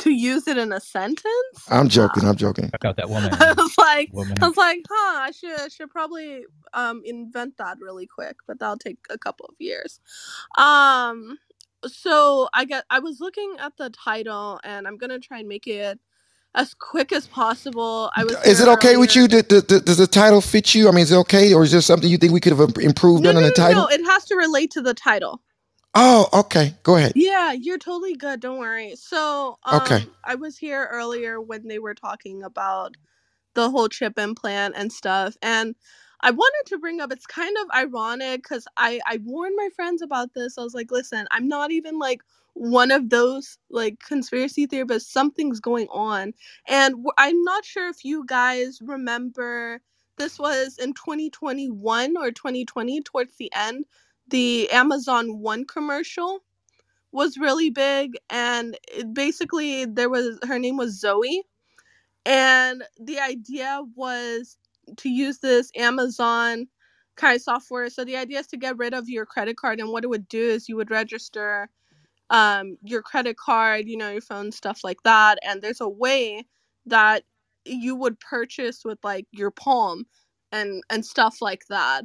to 0.00 0.12
use 0.12 0.48
it 0.48 0.58
in 0.58 0.72
a 0.72 0.80
sentence. 0.80 1.68
I'm 1.68 1.88
joking. 1.88 2.24
I'm 2.26 2.36
joking. 2.36 2.70
Check 2.70 2.84
out 2.86 2.96
that 2.98 3.10
woman. 3.10 3.38
I 3.40 3.54
was 3.56 3.76
like, 3.78 4.12
Woman. 4.12 4.38
I 4.42 4.48
was 4.48 4.56
like, 4.58 4.80
huh, 4.90 5.20
I 5.22 5.32
should 5.32 5.72
should 5.72 5.90
probably 5.90 6.44
um 6.74 7.02
invent 7.04 7.58
that 7.58 7.78
really 7.80 8.06
quick, 8.06 8.36
but 8.46 8.60
that'll 8.60 8.78
take 8.78 8.98
a 9.10 9.18
couple 9.18 9.46
of 9.46 9.56
years. 9.58 10.00
Um, 10.58 11.38
so 11.86 12.48
I 12.54 12.64
get 12.66 12.84
I 12.90 13.00
was 13.00 13.20
looking 13.20 13.56
at 13.60 13.76
the 13.78 13.90
title, 13.90 14.60
and 14.64 14.88
I'm 14.88 14.98
gonna 14.98 15.20
try 15.20 15.40
and 15.40 15.48
make 15.48 15.66
it 15.68 16.00
as 16.54 16.74
quick 16.74 17.12
as 17.12 17.26
possible. 17.28 18.10
I 18.16 18.24
was. 18.24 18.38
Is 18.44 18.60
it 18.60 18.68
here 18.68 18.70
okay 18.70 18.96
with 18.98 19.16
you? 19.16 19.28
Th- 19.28 19.48
th- 19.48 19.66
th- 19.68 19.84
Does 19.84 19.98
the 19.98 20.06
title 20.08 20.40
fit 20.40 20.74
you? 20.74 20.88
I 20.88 20.92
mean, 20.92 21.02
is 21.02 21.12
it 21.12 21.16
okay, 21.18 21.54
or 21.54 21.64
is 21.64 21.72
there 21.72 21.82
something 21.82 22.10
you 22.10 22.18
think 22.18 22.32
we 22.32 22.40
could 22.40 22.56
have 22.56 22.76
improved 22.80 23.26
No, 23.26 23.30
on 23.30 23.36
no, 23.36 23.40
in 23.40 23.42
no, 23.42 23.48
the 23.48 23.52
title? 23.52 23.82
no, 23.82 23.88
it 23.88 24.04
has 24.06 24.26
to 24.26 24.36
relate 24.36 24.72
to 24.72 24.82
the 24.82 24.94
title. 24.94 25.42
Oh, 25.94 26.28
okay. 26.32 26.74
Go 26.84 26.96
ahead. 26.96 27.14
Yeah, 27.14 27.52
you're 27.52 27.78
totally 27.78 28.14
good. 28.16 28.40
Don't 28.40 28.58
worry. 28.58 28.94
So, 28.96 29.58
um, 29.64 29.96
Okay. 29.96 30.06
I 30.24 30.36
was 30.36 30.58
here 30.58 30.88
earlier 30.92 31.40
when 31.40 31.66
they 31.68 31.78
were 31.80 31.94
talking 31.94 32.42
about 32.44 32.96
the 33.54 33.70
whole 33.70 33.88
chip 33.88 34.18
implant 34.18 34.74
and 34.76 34.92
stuff, 34.92 35.36
and 35.42 35.74
I 36.22 36.30
wanted 36.30 36.64
to 36.68 36.78
bring 36.78 37.00
up. 37.00 37.12
It's 37.12 37.26
kind 37.26 37.56
of 37.62 37.68
ironic 37.76 38.42
because 38.44 38.66
I 38.76 39.00
I 39.06 39.18
warned 39.24 39.56
my 39.56 39.68
friends 39.74 40.02
about 40.02 40.34
this. 40.34 40.58
I 40.58 40.62
was 40.62 40.74
like, 40.74 40.90
listen, 40.92 41.26
I'm 41.32 41.48
not 41.48 41.70
even 41.72 41.98
like 41.98 42.22
one 42.54 42.90
of 42.92 43.10
those 43.10 43.58
like 43.70 44.00
conspiracy 44.00 44.66
theory, 44.66 44.84
but 44.84 45.02
something's 45.02 45.60
going 45.60 45.88
on, 45.90 46.34
and 46.68 46.94
I'm 47.18 47.42
not 47.44 47.64
sure 47.64 47.88
if 47.88 48.04
you 48.04 48.24
guys 48.26 48.80
remember. 48.82 49.80
This 50.18 50.38
was 50.38 50.76
in 50.78 50.92
2021 50.94 52.16
or 52.18 52.30
2020, 52.30 53.00
towards 53.02 53.36
the 53.38 53.50
end. 53.54 53.86
The 54.30 54.70
Amazon 54.70 55.40
One 55.40 55.64
commercial 55.66 56.40
was 57.12 57.38
really 57.38 57.70
big 57.70 58.14
and 58.30 58.78
basically 59.12 59.84
there 59.86 60.10
was 60.10 60.38
her 60.46 60.58
name 60.58 60.76
was 60.76 61.00
Zoe 61.00 61.42
and 62.26 62.84
the 63.00 63.18
idea 63.20 63.82
was 63.96 64.58
to 64.98 65.08
use 65.10 65.38
this 65.38 65.70
Amazon 65.76 66.68
kind 67.16 67.36
of 67.36 67.42
software. 67.42 67.90
So 67.90 68.04
the 68.04 68.16
idea 68.16 68.40
is 68.40 68.46
to 68.48 68.56
get 68.58 68.78
rid 68.78 68.94
of 68.94 69.08
your 69.08 69.26
credit 69.26 69.56
card 69.56 69.80
and 69.80 69.90
what 69.90 70.04
it 70.04 70.10
would 70.10 70.28
do 70.28 70.40
is 70.42 70.68
you 70.68 70.76
would 70.76 70.90
register 70.90 71.68
um 72.30 72.76
your 72.82 73.02
credit 73.02 73.36
card 73.36 73.86
you 73.88 73.96
know 73.96 74.10
your 74.10 74.20
phone 74.20 74.52
stuff 74.52 74.80
like 74.84 75.02
that 75.04 75.38
and 75.46 75.62
there's 75.62 75.80
a 75.80 75.88
way 75.88 76.44
that 76.86 77.24
you 77.64 77.94
would 77.96 78.18
purchase 78.20 78.82
with 78.84 78.98
like 79.04 79.26
your 79.32 79.50
palm 79.50 80.04
and 80.52 80.82
and 80.90 81.04
stuff 81.04 81.38
like 81.40 81.62
that 81.68 82.04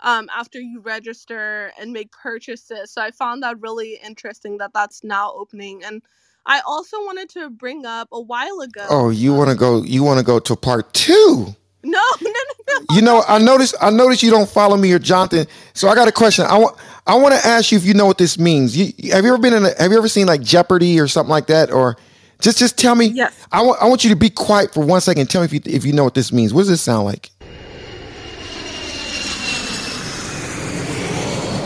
um, 0.00 0.28
after 0.34 0.60
you 0.60 0.80
register 0.80 1.72
and 1.78 1.92
make 1.92 2.12
purchases. 2.12 2.90
So 2.90 3.00
I 3.02 3.10
found 3.10 3.42
that 3.42 3.60
really 3.60 3.98
interesting 4.04 4.58
that 4.58 4.72
that's 4.72 5.02
now 5.02 5.32
opening. 5.32 5.82
And 5.84 6.02
I 6.44 6.60
also 6.66 6.98
wanted 6.98 7.28
to 7.30 7.50
bring 7.50 7.86
up 7.86 8.08
a 8.12 8.20
while 8.20 8.60
ago. 8.60 8.86
Oh, 8.88 9.10
you 9.10 9.34
want 9.34 9.50
to 9.50 9.56
go? 9.56 9.82
You 9.82 10.02
want 10.02 10.18
to 10.18 10.24
go 10.24 10.38
to 10.38 10.56
part 10.56 10.92
two? 10.92 11.54
No, 11.86 12.02
no, 12.20 12.30
no, 12.30 12.74
no. 12.80 12.96
You 12.96 13.00
know, 13.00 13.22
I 13.28 13.38
noticed. 13.38 13.76
I 13.80 13.90
noticed 13.90 14.20
you 14.20 14.30
don't 14.32 14.48
follow 14.48 14.76
me 14.76 14.92
or 14.92 14.98
Jonathan. 14.98 15.46
So 15.72 15.86
I 15.86 15.94
got 15.94 16.08
a 16.08 16.12
question. 16.12 16.44
I 16.44 16.58
want. 16.58 16.76
I 17.06 17.14
want 17.14 17.32
to 17.32 17.46
ask 17.46 17.70
you 17.70 17.78
if 17.78 17.84
you 17.84 17.94
know 17.94 18.06
what 18.06 18.18
this 18.18 18.40
means. 18.40 18.76
You 18.76 19.12
have 19.12 19.24
you 19.24 19.32
ever 19.32 19.38
been 19.38 19.54
in? 19.54 19.64
A, 19.64 19.80
have 19.80 19.92
you 19.92 19.96
ever 19.96 20.08
seen 20.08 20.26
like 20.26 20.40
Jeopardy 20.40 20.98
or 20.98 21.06
something 21.06 21.30
like 21.30 21.46
that? 21.46 21.70
Or 21.70 21.96
just 22.40 22.58
just 22.58 22.76
tell 22.76 22.96
me. 22.96 23.06
Yes. 23.06 23.32
I 23.52 23.62
want. 23.62 23.80
I 23.80 23.86
want 23.86 24.02
you 24.02 24.10
to 24.10 24.16
be 24.16 24.30
quiet 24.30 24.74
for 24.74 24.84
one 24.84 25.00
second. 25.00 25.30
Tell 25.30 25.42
me 25.42 25.44
if 25.44 25.52
you 25.52 25.60
if 25.64 25.84
you 25.84 25.92
know 25.92 26.02
what 26.02 26.14
this 26.14 26.32
means. 26.32 26.52
What 26.52 26.62
does 26.62 26.70
this 26.70 26.82
sound 26.82 27.04
like? 27.04 27.30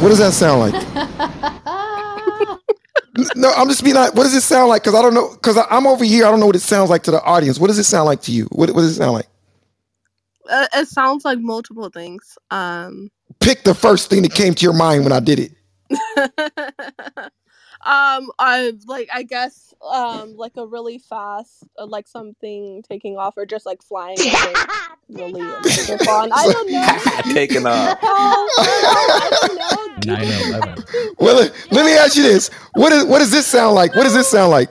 What 0.00 0.08
does 0.08 0.18
that 0.18 0.32
sound 0.32 0.60
like? 0.60 0.72
no, 3.36 3.52
I'm 3.54 3.68
just 3.68 3.84
being 3.84 3.96
like, 3.96 4.14
what 4.14 4.22
does 4.22 4.34
it 4.34 4.40
sound 4.40 4.70
like? 4.70 4.82
Because 4.82 4.94
I 4.94 5.02
don't 5.02 5.12
know. 5.12 5.34
Because 5.34 5.58
I'm 5.70 5.86
over 5.86 6.04
here. 6.04 6.24
I 6.24 6.30
don't 6.30 6.40
know 6.40 6.46
what 6.46 6.56
it 6.56 6.60
sounds 6.60 6.88
like 6.88 7.02
to 7.02 7.10
the 7.10 7.22
audience. 7.22 7.58
What 7.58 7.66
does 7.66 7.78
it 7.78 7.84
sound 7.84 8.06
like 8.06 8.22
to 8.22 8.32
you? 8.32 8.46
What, 8.46 8.70
what 8.70 8.80
does 8.80 8.92
it 8.92 8.94
sound 8.94 9.12
like? 9.12 9.28
Uh, 10.48 10.66
it 10.74 10.88
sounds 10.88 11.26
like 11.26 11.38
multiple 11.38 11.90
things. 11.90 12.38
Um, 12.50 13.10
Pick 13.40 13.64
the 13.64 13.74
first 13.74 14.08
thing 14.08 14.22
that 14.22 14.32
came 14.32 14.54
to 14.54 14.64
your 14.64 14.72
mind 14.72 15.04
when 15.04 15.12
I 15.12 15.20
did 15.20 15.38
it. 15.38 15.52
um, 17.82 18.30
I 18.38 18.72
like 18.86 19.08
I 19.12 19.22
guess 19.22 19.72
um 19.90 20.36
like 20.36 20.52
a 20.58 20.66
really 20.66 20.98
fast 20.98 21.64
uh, 21.78 21.86
like 21.86 22.06
something 22.06 22.82
taking 22.86 23.16
off 23.16 23.38
or 23.38 23.46
just 23.46 23.64
like 23.64 23.82
flying 23.82 24.18
really 25.08 25.40
super. 25.70 26.04
I 26.06 26.52
don't 26.52 26.70
know. 26.70 27.32
Taking 27.34 27.66
off. 27.66 27.98
I 28.02 29.38
don't 29.40 29.56
know. 29.56 30.14
9/11. 30.14 31.14
Well, 31.18 31.36
let, 31.36 31.72
let 31.72 31.86
me 31.86 31.92
ask 31.92 32.16
you 32.16 32.22
this: 32.22 32.50
what 32.74 32.92
is 32.92 33.04
what 33.04 33.20
does 33.20 33.30
this 33.30 33.46
sound 33.46 33.74
like? 33.74 33.94
What 33.94 34.04
does 34.04 34.14
this 34.14 34.28
sound 34.28 34.50
like? 34.50 34.68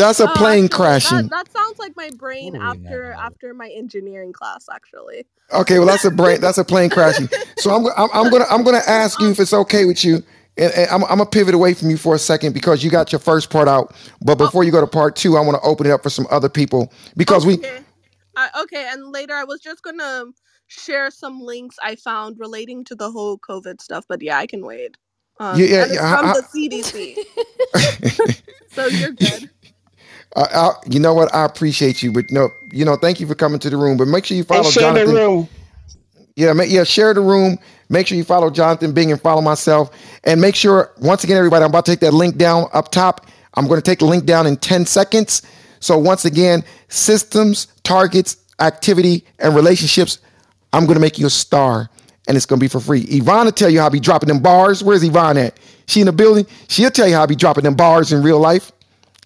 That's 0.00 0.20
a 0.20 0.28
Oh, 0.30 0.34
plane 0.34 0.64
actually, 0.66 0.76
crashing. 0.76 1.18
That, 1.18 1.30
that 1.30 1.52
sounds 1.52 1.78
like 1.78 1.96
my 1.96 2.10
brain 2.16 2.56
after 2.56 3.12
after 3.12 3.54
my 3.54 3.68
engineering 3.68 4.32
class, 4.32 4.66
actually. 4.72 5.26
Okay, 5.52 5.78
well 5.78 5.86
that's 5.86 6.04
a 6.04 6.10
brain. 6.10 6.40
That's 6.40 6.58
a 6.58 6.64
plane 6.64 6.90
crashing. 6.90 7.28
So 7.58 7.70
I'm, 7.74 7.86
I'm 7.96 8.08
I'm 8.12 8.30
gonna 8.30 8.46
I'm 8.50 8.62
gonna 8.64 8.82
ask 8.86 9.20
you 9.20 9.30
if 9.30 9.38
it's 9.40 9.52
okay 9.52 9.84
with 9.84 10.04
you, 10.04 10.16
and, 10.56 10.72
and 10.72 10.90
I'm 10.90 11.02
I'm 11.04 11.18
gonna 11.18 11.26
pivot 11.26 11.54
away 11.54 11.74
from 11.74 11.90
you 11.90 11.96
for 11.96 12.14
a 12.14 12.18
second 12.18 12.52
because 12.54 12.82
you 12.84 12.90
got 12.90 13.12
your 13.12 13.18
first 13.20 13.50
part 13.50 13.68
out. 13.68 13.94
But 14.22 14.36
before 14.36 14.64
you 14.64 14.72
go 14.72 14.80
to 14.80 14.86
part 14.86 15.16
two, 15.16 15.36
I 15.36 15.40
want 15.40 15.60
to 15.62 15.68
open 15.68 15.86
it 15.86 15.90
up 15.90 16.02
for 16.02 16.10
some 16.10 16.26
other 16.30 16.48
people 16.48 16.92
because 17.16 17.44
we 17.46 17.54
Okay. 17.54 17.80
Uh, 18.36 18.48
okay, 18.62 18.88
and 18.92 19.12
later 19.12 19.34
I 19.34 19.44
was 19.44 19.60
just 19.60 19.82
gonna 19.82 20.24
share 20.68 21.10
some 21.10 21.40
links 21.40 21.76
I 21.82 21.96
found 21.96 22.38
relating 22.38 22.84
to 22.84 22.94
the 22.94 23.10
whole 23.10 23.38
COVID 23.38 23.80
stuff, 23.80 24.04
but 24.08 24.22
yeah, 24.22 24.38
I 24.38 24.46
can 24.46 24.64
wait. 24.64 24.96
Um, 25.40 25.58
Yeah, 25.58 25.66
yeah, 25.66 25.86
yeah, 25.92 26.16
from 26.16 26.26
I- 26.26 26.34
the 26.34 26.42
CDC, 26.42 27.16
so 28.72 28.86
you're 28.86 29.10
good. 29.12 29.50
I, 30.36 30.42
I, 30.42 30.70
you 30.88 31.00
know 31.00 31.12
what 31.14 31.34
I 31.34 31.44
appreciate 31.44 32.02
you, 32.02 32.12
but 32.12 32.30
no, 32.30 32.50
you 32.72 32.84
know 32.84 32.96
thank 32.96 33.20
you 33.20 33.26
for 33.26 33.34
coming 33.34 33.58
to 33.60 33.70
the 33.70 33.76
room. 33.76 33.96
But 33.96 34.08
make 34.08 34.24
sure 34.24 34.36
you 34.36 34.44
follow 34.44 34.60
And 34.64 34.72
share 34.72 34.92
the 34.92 35.00
Jonathan. 35.00 35.14
room. 35.16 35.48
Yeah, 36.36 36.52
ma- 36.52 36.62
yeah, 36.62 36.84
share 36.84 37.12
the 37.12 37.20
room. 37.20 37.58
Make 37.88 38.06
sure 38.06 38.16
you 38.16 38.24
follow 38.24 38.50
Jonathan 38.50 38.92
Bing 38.92 39.10
and 39.10 39.20
follow 39.20 39.42
myself. 39.42 39.90
And 40.24 40.40
make 40.40 40.54
sure, 40.54 40.92
once 41.00 41.24
again, 41.24 41.36
everybody, 41.36 41.64
I'm 41.64 41.70
about 41.70 41.84
to 41.86 41.92
take 41.92 42.00
that 42.00 42.14
link 42.14 42.36
down 42.36 42.68
up 42.72 42.90
top. 42.92 43.26
I'm 43.54 43.66
going 43.66 43.78
to 43.78 43.82
take 43.82 43.98
the 43.98 44.04
link 44.04 44.24
down 44.26 44.46
in 44.46 44.56
10 44.56 44.86
seconds. 44.86 45.42
So, 45.80 45.98
once 45.98 46.24
again, 46.24 46.62
systems, 46.88 47.66
targets, 47.82 48.36
activity, 48.60 49.24
and 49.40 49.56
relationships. 49.56 50.18
I'm 50.72 50.84
going 50.86 50.94
to 50.94 51.00
make 51.00 51.18
you 51.18 51.26
a 51.26 51.30
star, 51.30 51.90
and 52.28 52.36
it's 52.36 52.46
going 52.46 52.60
to 52.60 52.64
be 52.64 52.68
for 52.68 52.78
free. 52.78 53.00
Yvonne 53.08 53.46
will 53.46 53.52
tell 53.52 53.68
you 53.68 53.80
how 53.80 53.86
I 53.86 53.88
be 53.88 53.98
dropping 53.98 54.28
them 54.28 54.38
bars. 54.40 54.84
Where's 54.84 55.02
Yvonne 55.02 55.36
at? 55.36 55.58
She 55.88 55.98
in 56.00 56.06
the 56.06 56.12
building? 56.12 56.46
She'll 56.68 56.90
tell 56.92 57.08
you 57.08 57.16
how 57.16 57.24
I 57.24 57.26
be 57.26 57.34
dropping 57.34 57.64
them 57.64 57.74
bars 57.74 58.12
in 58.12 58.22
real 58.22 58.38
life. 58.38 58.70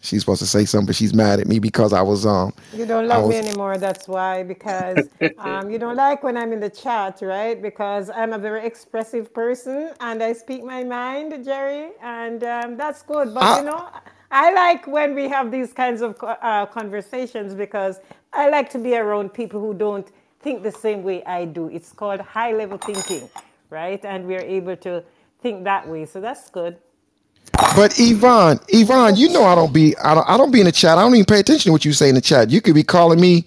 She's 0.04 0.22
supposed 0.22 0.40
to 0.42 0.48
say 0.48 0.66
something, 0.66 0.86
but 0.88 0.96
she's 0.96 1.14
mad 1.14 1.40
at 1.40 1.48
me 1.48 1.60
because 1.60 1.94
I 1.94 2.02
was 2.02 2.26
um. 2.26 2.54
You 2.72 2.86
don't 2.86 3.08
love 3.08 3.26
me 3.26 3.36
anymore. 3.36 3.78
That's 3.78 4.08
why, 4.08 4.42
because 4.44 5.08
um, 5.38 5.70
you 5.70 5.78
don't 5.78 5.96
like 5.96 6.22
when 6.22 6.36
I'm 6.36 6.52
in 6.52 6.60
the 6.60 6.70
chat, 6.70 7.20
right? 7.22 7.60
Because 7.60 8.10
I'm 8.10 8.34
a 8.34 8.38
very 8.38 8.66
expressive 8.66 9.34
person 9.34 9.92
and 10.00 10.22
I 10.22 10.34
speak 10.34 10.64
my 10.64 10.84
mind, 10.84 11.44
Jerry, 11.46 11.92
and 12.02 12.44
um, 12.44 12.76
that's 12.76 13.02
good. 13.02 13.34
But 13.34 13.50
I- 13.50 13.56
you 13.56 13.62
know, 13.62 13.88
I 14.30 14.52
like 14.52 14.86
when 14.86 15.14
we 15.14 15.28
have 15.30 15.50
these 15.50 15.72
kinds 15.72 16.02
of 16.02 16.16
uh, 16.22 16.66
conversations 16.66 17.54
because 17.56 18.00
I 18.34 18.50
like 18.50 18.70
to 18.70 18.78
be 18.78 18.96
around 18.96 19.30
people 19.34 19.60
who 19.60 19.74
don't 19.74 20.08
think 20.40 20.62
the 20.62 20.72
same 20.72 21.02
way 21.04 21.24
I 21.24 21.46
do. 21.46 21.68
It's 21.70 21.92
called 21.92 22.20
high 22.20 22.52
level 22.52 22.78
thinking, 22.78 23.30
right? 23.70 24.04
And 24.04 24.26
we're 24.26 24.42
able 24.42 24.76
to 24.78 25.04
think 25.40 25.64
that 25.64 25.88
way, 25.88 26.04
so 26.06 26.20
that's 26.20 26.50
good. 26.50 26.78
But 27.58 27.98
Yvonne, 27.98 28.60
Yvonne, 28.68 29.16
you 29.16 29.30
know 29.30 29.44
I 29.44 29.54
don't 29.54 29.72
be 29.72 29.96
I 29.98 30.14
don't 30.14 30.28
I 30.28 30.36
don't 30.36 30.50
be 30.52 30.60
in 30.60 30.66
the 30.66 30.72
chat. 30.72 30.98
I 30.98 31.02
don't 31.02 31.14
even 31.14 31.24
pay 31.24 31.40
attention 31.40 31.70
to 31.70 31.72
what 31.72 31.84
you 31.84 31.92
say 31.92 32.08
in 32.08 32.14
the 32.14 32.20
chat. 32.20 32.50
You 32.50 32.60
could 32.60 32.74
be 32.74 32.84
calling 32.84 33.20
me 33.20 33.44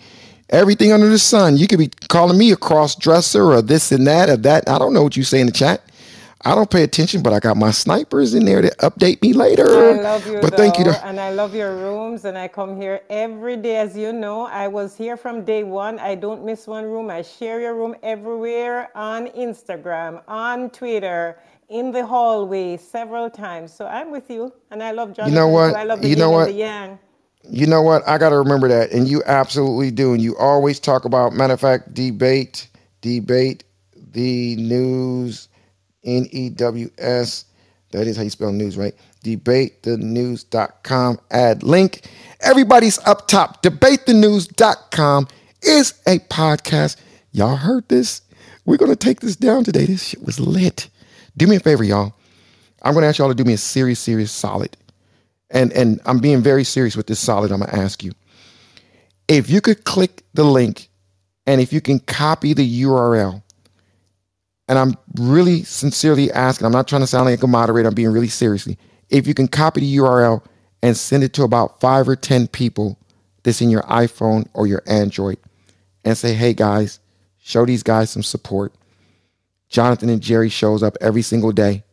everything 0.49 0.91
under 0.91 1.09
the 1.09 1.19
sun. 1.19 1.57
You 1.57 1.67
could 1.67 1.79
be 1.79 1.89
calling 2.09 2.37
me 2.37 2.51
a 2.51 2.57
cross 2.57 2.95
dresser 2.95 3.43
or 3.43 3.61
this 3.61 3.91
and 3.91 4.07
that 4.07 4.29
or 4.29 4.37
that. 4.37 4.69
I 4.69 4.79
don't 4.79 4.93
know 4.93 5.03
what 5.03 5.17
you 5.17 5.23
say 5.23 5.39
in 5.39 5.47
the 5.47 5.53
chat. 5.53 5.81
I 6.45 6.55
don't 6.55 6.69
pay 6.69 6.83
attention, 6.83 7.23
but 7.23 7.33
I 7.33 7.39
got 7.39 7.57
my 7.57 7.71
snipers 7.71 8.33
in 8.33 8.45
there 8.45 8.61
to 8.61 8.69
update 8.77 9.21
me 9.21 9.33
later. 9.33 9.65
I 9.67 9.93
love 9.93 10.25
you, 10.27 10.39
but 10.41 10.53
thank 10.53 10.77
you. 10.77 10.85
To, 10.85 11.05
and 11.05 11.19
I 11.19 11.31
love 11.31 11.55
your 11.55 11.75
rooms, 11.75 12.25
and 12.25 12.37
I 12.37 12.47
come 12.47 12.79
here 12.79 13.01
every 13.09 13.57
day, 13.57 13.77
as 13.77 13.97
you 13.97 14.13
know. 14.13 14.45
I 14.45 14.67
was 14.67 14.95
here 14.95 15.17
from 15.17 15.43
day 15.43 15.63
one. 15.63 15.99
I 15.99 16.15
don't 16.15 16.45
miss 16.45 16.67
one 16.67 16.85
room. 16.85 17.09
I 17.09 17.23
share 17.23 17.59
your 17.59 17.75
room 17.75 17.95
everywhere 18.03 18.89
on 18.95 19.27
Instagram, 19.29 20.21
on 20.27 20.69
Twitter, 20.69 21.37
in 21.69 21.91
the 21.91 22.05
hallway, 22.05 22.77
several 22.77 23.29
times. 23.29 23.73
So 23.73 23.87
I'm 23.87 24.11
with 24.11 24.29
you, 24.29 24.53
and 24.71 24.81
I 24.81 24.91
love 24.91 25.13
Jonathan. 25.13 25.33
You 25.33 25.39
know 25.39 25.47
what? 25.49 25.75
I 25.75 25.83
love 25.83 26.01
the 26.01 26.07
You 26.09 26.15
know 26.15 26.31
what? 26.31 26.45
the 26.45 26.53
yang. 26.53 26.99
you 27.49 27.67
know 27.67 27.81
what? 27.81 28.07
I 28.07 28.17
got 28.17 28.29
to 28.29 28.37
remember 28.37 28.67
that, 28.69 28.91
and 28.91 29.07
you 29.07 29.21
absolutely 29.25 29.91
do. 29.91 30.13
And 30.13 30.21
you 30.21 30.35
always 30.37 30.79
talk 30.79 31.05
about. 31.05 31.33
Matter 31.33 31.53
of 31.53 31.61
fact, 31.61 31.93
debate, 31.93 32.67
debate 33.01 33.63
the 34.11 34.55
news. 34.57 35.49
N 36.03 36.27
E 36.31 36.49
W 36.49 36.89
S. 36.97 37.45
That 37.91 38.07
is 38.07 38.17
how 38.17 38.23
you 38.23 38.29
spell 38.29 38.51
news, 38.51 38.77
right? 38.77 38.93
Debate 39.23 39.83
the 39.83 39.91
DebateTheNews.com. 39.91 41.19
ad 41.31 41.63
link. 41.63 42.01
Everybody's 42.41 42.99
up 42.99 43.27
top. 43.27 43.61
Debate 43.61 44.05
the 44.05 44.13
DebateTheNews.com 44.13 45.27
is 45.63 45.93
a 46.07 46.19
podcast. 46.19 46.97
Y'all 47.31 47.55
heard 47.57 47.87
this? 47.89 48.21
We're 48.65 48.77
gonna 48.77 48.95
take 48.95 49.19
this 49.19 49.35
down 49.35 49.63
today. 49.63 49.85
This 49.85 50.07
shit 50.07 50.23
was 50.23 50.39
lit. 50.39 50.89
Do 51.37 51.45
me 51.47 51.55
a 51.55 51.59
favor, 51.59 51.83
y'all. 51.83 52.15
I'm 52.81 52.93
going 52.93 53.03
to 53.03 53.07
ask 53.07 53.19
y'all 53.19 53.29
to 53.29 53.35
do 53.35 53.43
me 53.43 53.53
a 53.53 53.57
serious, 53.57 53.99
serious 53.99 54.31
solid. 54.31 54.75
And 55.49 55.71
and 55.71 56.01
I'm 56.05 56.19
being 56.19 56.41
very 56.41 56.63
serious 56.63 56.97
with 56.97 57.07
this 57.07 57.19
solid. 57.19 57.51
I'm 57.51 57.59
going 57.59 57.71
to 57.71 57.77
ask 57.77 58.03
you 58.03 58.11
if 59.27 59.49
you 59.49 59.61
could 59.61 59.83
click 59.85 60.23
the 60.33 60.43
link 60.43 60.89
and 61.45 61.61
if 61.61 61.71
you 61.71 61.79
can 61.79 61.99
copy 61.99 62.53
the 62.53 62.83
URL. 62.83 63.41
And 64.67 64.77
I'm 64.77 64.97
really 65.15 65.63
sincerely 65.63 66.29
asking. 66.31 66.65
I'm 66.65 66.73
not 66.73 66.89
trying 66.89 67.01
to 67.01 67.07
sound 67.07 67.25
like 67.25 67.41
a 67.41 67.47
moderator. 67.47 67.87
I'm 67.87 67.95
being 67.95 68.11
really 68.11 68.27
seriously. 68.27 68.77
If 69.09 69.25
you 69.25 69.33
can 69.33 69.47
copy 69.47 69.79
the 69.79 69.97
URL 69.97 70.43
and 70.83 70.97
send 70.97 71.23
it 71.23 71.31
to 71.33 71.43
about 71.43 71.79
five 71.79 72.09
or 72.09 72.17
ten 72.17 72.47
people 72.47 72.99
that's 73.43 73.61
in 73.61 73.69
your 73.69 73.83
iPhone 73.83 74.49
or 74.53 74.67
your 74.67 74.83
Android, 74.85 75.37
and 76.03 76.17
say, 76.17 76.33
"Hey 76.33 76.53
guys, 76.53 76.99
show 77.37 77.65
these 77.65 77.83
guys 77.83 78.09
some 78.09 78.23
support." 78.23 78.73
Jonathan 79.69 80.09
and 80.09 80.21
Jerry 80.21 80.49
shows 80.49 80.83
up 80.83 80.97
every 81.01 81.21
single 81.21 81.51
day. 81.51 81.83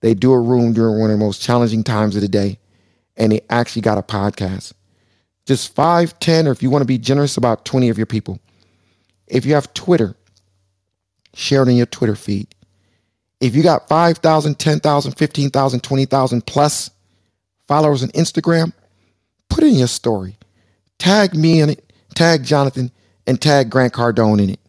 They 0.00 0.14
do 0.14 0.32
a 0.32 0.40
room 0.40 0.72
during 0.72 0.98
one 0.98 1.10
of 1.10 1.18
the 1.18 1.24
most 1.24 1.42
challenging 1.42 1.84
times 1.84 2.16
of 2.16 2.22
the 2.22 2.28
day, 2.28 2.58
and 3.16 3.32
they 3.32 3.42
actually 3.50 3.82
got 3.82 3.98
a 3.98 4.02
podcast. 4.02 4.72
Just 5.46 5.74
five, 5.74 6.18
ten, 6.20 6.48
or 6.48 6.52
if 6.52 6.62
you 6.62 6.70
want 6.70 6.82
to 6.82 6.86
be 6.86 6.98
generous, 6.98 7.36
about 7.36 7.64
20 7.64 7.88
of 7.88 7.98
your 7.98 8.06
people. 8.06 8.38
If 9.26 9.44
you 9.44 9.54
have 9.54 9.72
Twitter, 9.74 10.14
share 11.34 11.62
it 11.62 11.68
in 11.68 11.76
your 11.76 11.86
Twitter 11.86 12.16
feed. 12.16 12.48
If 13.40 13.54
you 13.54 13.62
got 13.62 13.88
5,000, 13.88 14.58
10,000, 14.58 15.12
15,000, 15.12 15.80
20,000 15.82 16.46
plus 16.46 16.90
followers 17.66 18.02
on 18.02 18.10
Instagram, 18.10 18.72
put 19.48 19.64
in 19.64 19.74
your 19.74 19.88
story. 19.88 20.36
Tag 20.98 21.34
me 21.34 21.60
in 21.60 21.70
it, 21.70 21.92
tag 22.14 22.44
Jonathan, 22.44 22.90
and 23.26 23.40
tag 23.40 23.70
Grant 23.70 23.92
Cardone 23.92 24.42
in 24.42 24.50
it. 24.50 24.60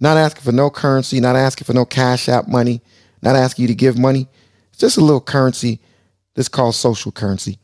Not 0.00 0.16
asking 0.16 0.42
for 0.42 0.52
no 0.52 0.70
currency, 0.70 1.20
not 1.20 1.36
asking 1.36 1.66
for 1.66 1.74
no 1.74 1.84
cash 1.84 2.28
app 2.28 2.48
money, 2.48 2.82
not 3.22 3.36
asking 3.36 3.64
you 3.64 3.68
to 3.68 3.74
give 3.74 3.98
money. 3.98 4.28
It's 4.70 4.78
just 4.78 4.96
a 4.96 5.02
little 5.02 5.20
currency 5.20 5.80
that's 6.34 6.48
called 6.48 6.74
social 6.74 7.12
currency. 7.12 7.58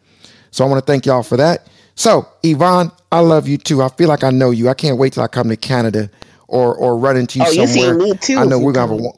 So 0.50 0.64
I 0.64 0.68
want 0.68 0.84
to 0.84 0.90
thank 0.90 1.06
y'all 1.06 1.22
for 1.22 1.36
that. 1.38 1.66
So, 1.94 2.28
Yvonne, 2.42 2.92
I 3.10 3.20
love 3.20 3.48
you 3.48 3.56
too. 3.56 3.82
I 3.82 3.88
feel 3.88 4.08
like 4.08 4.22
I 4.22 4.30
know 4.30 4.50
you. 4.50 4.68
I 4.68 4.74
can't 4.74 4.98
wait 4.98 5.14
till 5.14 5.22
I 5.22 5.28
come 5.28 5.48
to 5.48 5.56
Canada 5.56 6.10
or 6.48 6.74
or 6.74 6.96
run 6.98 7.16
into 7.16 7.38
you 7.38 7.44
Oh, 7.46 7.50
you 7.50 7.66
see 7.66 7.92
me 7.92 8.14
too 8.14 8.38
I 8.38 8.44
know 8.44 8.58
we're 8.58 8.72
gonna 8.72 8.92
have 8.92 9.00
a 9.04 9.10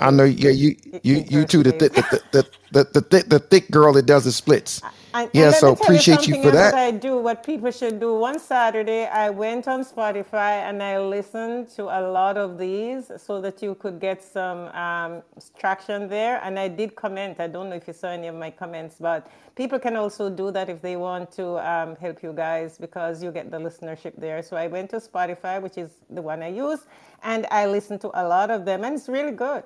I 0.00 0.10
know, 0.10 0.24
yeah, 0.24 0.50
you, 0.50 0.76
you, 1.02 1.24
you 1.28 1.44
too. 1.46 1.62
The 1.64 1.72
the 1.72 1.88
the 1.90 2.22
the 2.32 2.50
the, 2.72 2.84
the, 2.92 3.02
thick, 3.02 3.28
the 3.28 3.38
thick 3.40 3.70
girl 3.70 3.92
that 3.94 4.06
does 4.06 4.24
the 4.24 4.32
splits. 4.32 4.82
And, 5.14 5.30
Yeah, 5.32 5.42
and 5.42 5.52
let 5.52 5.60
so 5.60 5.72
tell 5.76 5.92
you 5.94 6.02
appreciate 6.02 6.26
you 6.28 6.34
something 6.34 6.36
for 6.36 6.50
else 6.50 6.52
that. 6.52 6.74
I 6.74 6.90
do, 6.92 7.18
what 7.18 7.44
people 7.44 7.70
should 7.72 8.00
do. 8.00 8.14
One 8.18 8.38
Saturday, 8.38 9.06
I 9.06 9.30
went 9.30 9.68
on 9.68 9.84
Spotify 9.84 10.62
and 10.68 10.82
I 10.82 10.98
listened 11.00 11.70
to 11.76 11.84
a 11.84 12.02
lot 12.10 12.36
of 12.38 12.58
these 12.58 13.10
so 13.16 13.40
that 13.40 13.62
you 13.62 13.74
could 13.74 14.00
get 14.00 14.22
some 14.22 14.68
um, 14.68 15.22
traction 15.58 16.08
there. 16.08 16.40
And 16.44 16.58
I 16.58 16.68
did 16.68 16.94
comment. 16.96 17.40
I 17.40 17.48
don't 17.48 17.70
know 17.70 17.76
if 17.76 17.88
you 17.88 17.94
saw 17.94 18.08
any 18.08 18.28
of 18.28 18.36
my 18.36 18.50
comments, 18.50 18.96
but 19.00 19.26
people 19.56 19.78
can 19.78 19.96
also 19.96 20.30
do 20.30 20.50
that 20.52 20.68
if 20.70 20.82
they 20.82 20.96
want 20.96 21.32
to 21.32 21.58
um, 21.68 21.96
help 21.96 22.22
you 22.22 22.32
guys 22.32 22.78
because 22.78 23.22
you 23.22 23.32
get 23.32 23.50
the 23.50 23.58
listenership 23.58 24.14
there. 24.18 24.42
So 24.42 24.56
I 24.56 24.68
went 24.68 24.90
to 24.90 24.96
Spotify, 24.98 25.60
which 25.62 25.78
is 25.78 25.90
the 26.10 26.22
one 26.22 26.42
I 26.42 26.48
use, 26.48 26.80
and 27.22 27.46
I 27.50 27.66
listen 27.66 27.98
to 28.00 28.10
a 28.14 28.24
lot 28.26 28.50
of 28.50 28.64
them, 28.64 28.84
and 28.84 28.94
it's 28.96 29.08
really 29.08 29.32
good. 29.32 29.64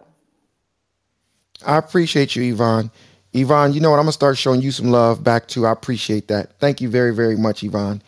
I 1.66 1.76
appreciate 1.78 2.36
you, 2.36 2.42
Yvonne. 2.54 2.90
Yvonne, 3.34 3.72
you 3.72 3.80
know 3.80 3.90
what? 3.90 3.98
I'm 3.98 4.04
gonna 4.04 4.12
start 4.12 4.38
showing 4.38 4.62
you 4.62 4.70
some 4.72 4.90
love 4.90 5.24
back 5.24 5.48
too. 5.48 5.66
I 5.66 5.72
appreciate 5.72 6.28
that. 6.28 6.58
Thank 6.58 6.80
you 6.80 6.88
very, 6.88 7.14
very 7.14 7.36
much, 7.36 7.62
Yvonne. 7.64 8.02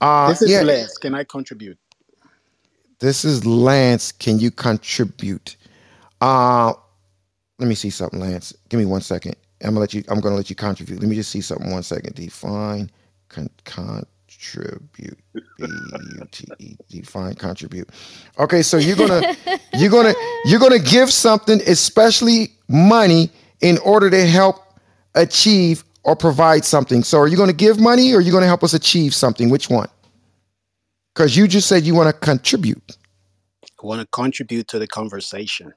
Uh, 0.00 0.30
This 0.30 0.42
is 0.42 0.50
yeah, 0.50 0.62
Lance. 0.62 0.98
Can 0.98 1.14
I 1.14 1.24
contribute? 1.24 1.78
this 3.00 3.24
is 3.24 3.44
Lance. 3.46 4.12
Can 4.12 4.38
you 4.38 4.50
contribute? 4.50 5.56
Uh, 6.20 6.72
let 7.58 7.68
me 7.68 7.74
see 7.74 7.90
something, 7.90 8.20
Lance. 8.20 8.54
Give 8.68 8.80
me 8.80 8.86
one 8.86 9.00
second. 9.02 9.36
I'm 9.62 9.70
gonna 9.70 9.80
let 9.80 9.94
you. 9.94 10.04
I'm 10.08 10.20
gonna 10.20 10.36
let 10.36 10.50
you 10.50 10.56
contribute. 10.56 11.00
Let 11.00 11.08
me 11.08 11.16
just 11.16 11.30
see 11.30 11.40
something. 11.40 11.70
One 11.70 11.82
second. 11.82 12.14
Define 12.14 12.90
con, 13.28 13.50
con- 13.64 14.06
contribute. 14.36 15.18
B 15.32 15.66
U 15.66 16.26
T 16.30 16.44
E. 16.58 16.76
Define 16.88 17.34
contribute. 17.34 17.88
Okay, 18.38 18.62
so 18.62 18.76
you're 18.76 18.96
gonna 18.96 19.36
you're 19.74 19.90
gonna 19.90 20.14
you're 20.44 20.60
gonna 20.60 20.78
give 20.78 21.12
something, 21.12 21.60
especially 21.66 22.52
money, 22.68 23.30
in 23.60 23.78
order 23.78 24.10
to 24.10 24.26
help 24.26 24.56
achieve 25.14 25.84
or 26.04 26.16
provide 26.16 26.64
something. 26.64 27.02
So 27.02 27.18
are 27.18 27.28
you 27.28 27.36
gonna 27.36 27.52
give 27.52 27.80
money 27.80 28.12
or 28.12 28.18
are 28.18 28.20
you 28.20 28.32
gonna 28.32 28.46
help 28.46 28.64
us 28.64 28.74
achieve 28.74 29.14
something? 29.14 29.50
Which 29.50 29.70
one? 29.70 29.88
Because 31.14 31.36
you 31.36 31.48
just 31.48 31.68
said 31.68 31.84
you 31.84 31.94
want 31.94 32.08
to 32.08 32.12
contribute. 32.12 32.96
I 33.82 33.86
want 33.86 34.00
to 34.00 34.06
contribute 34.06 34.68
to 34.68 34.78
the 34.78 34.86
conversation. 34.86 35.72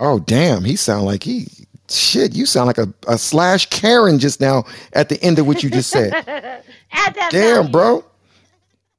Oh 0.00 0.20
damn, 0.20 0.64
he 0.64 0.76
sound 0.76 1.06
like 1.06 1.24
he 1.24 1.48
shit. 1.90 2.34
You 2.34 2.46
sound 2.46 2.66
like 2.66 2.78
a, 2.78 2.92
a 3.06 3.18
slash 3.18 3.66
Karen 3.66 4.18
just 4.18 4.40
now 4.40 4.64
at 4.92 5.08
the 5.08 5.22
end 5.22 5.38
of 5.38 5.46
what 5.46 5.62
you 5.62 5.70
just 5.70 5.90
said. 5.90 6.12
Add 6.92 7.14
that 7.14 7.30
damn, 7.30 7.70
bro. 7.70 8.04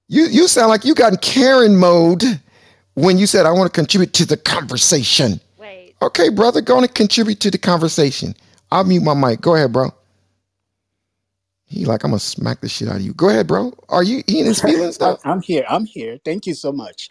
You 0.08 0.24
you 0.26 0.48
sound 0.48 0.70
like 0.70 0.86
you 0.86 0.96
got 0.96 1.14
in 1.14 1.20
Karen 1.20 1.78
mode 1.78 2.24
when 2.96 3.18
you 3.18 3.28
said 3.28 3.46
I 3.46 3.52
want 3.52 3.72
to 3.72 3.80
contribute 3.80 4.14
to 4.14 4.26
the 4.26 4.38
conversation. 4.38 5.40
Wait. 5.58 5.96
Okay, 6.02 6.30
brother, 6.30 6.62
go 6.62 6.78
on 6.78 6.84
and 6.84 6.94
contribute 6.94 7.40
to 7.42 7.52
the 7.52 7.58
conversation. 7.58 8.36
I'll 8.72 8.84
mute 8.84 9.04
my 9.04 9.14
mic. 9.14 9.42
Go 9.42 9.56
ahead, 9.56 9.72
bro. 9.72 9.92
He 11.66 11.86
like 11.86 12.04
I'm 12.04 12.12
gonna 12.12 12.20
smack 12.20 12.62
the 12.62 12.70
shit 12.70 12.88
out 12.88 12.96
of 12.98 13.02
you. 13.02 13.14
Go 13.14 13.30
ahead, 13.30 13.46
bro. 13.48 13.72
Are 13.90 14.04
you 14.04 14.24
eating 14.28 14.46
his 14.46 14.62
feelings 14.64 15.00
I- 15.00 15.06
though? 15.12 15.20
I'm 15.24 15.42
here. 15.42 15.64
I'm 15.70 15.86
here. 15.86 16.18
Thank 16.26 16.48
you 16.48 16.56
so 16.56 16.72
much. 16.72 17.08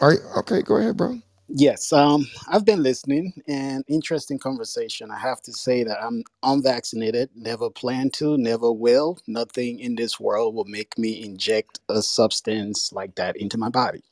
Are 0.00 0.14
you, 0.14 0.20
okay? 0.38 0.62
Go 0.62 0.76
ahead, 0.76 0.96
bro. 0.96 1.18
Yes, 1.48 1.92
um, 1.94 2.26
I've 2.48 2.64
been 2.66 2.82
listening 2.82 3.32
and 3.48 3.84
interesting 3.88 4.38
conversation. 4.38 5.10
I 5.10 5.18
have 5.18 5.40
to 5.42 5.52
say 5.52 5.84
that 5.84 6.02
I'm 6.02 6.24
unvaccinated, 6.42 7.30
never 7.36 7.70
plan 7.70 8.10
to, 8.14 8.38
never 8.38 8.72
will. 8.72 9.18
Nothing 9.28 9.80
in 9.80 9.96
this 9.96 10.20
world 10.20 10.54
will 10.54 10.66
make 10.66 10.98
me 10.98 11.24
inject 11.24 11.80
a 11.88 12.02
substance 12.02 12.92
like 12.92 13.14
that 13.16 13.36
into 13.36 13.58
my 13.58 13.70
body. 13.70 14.02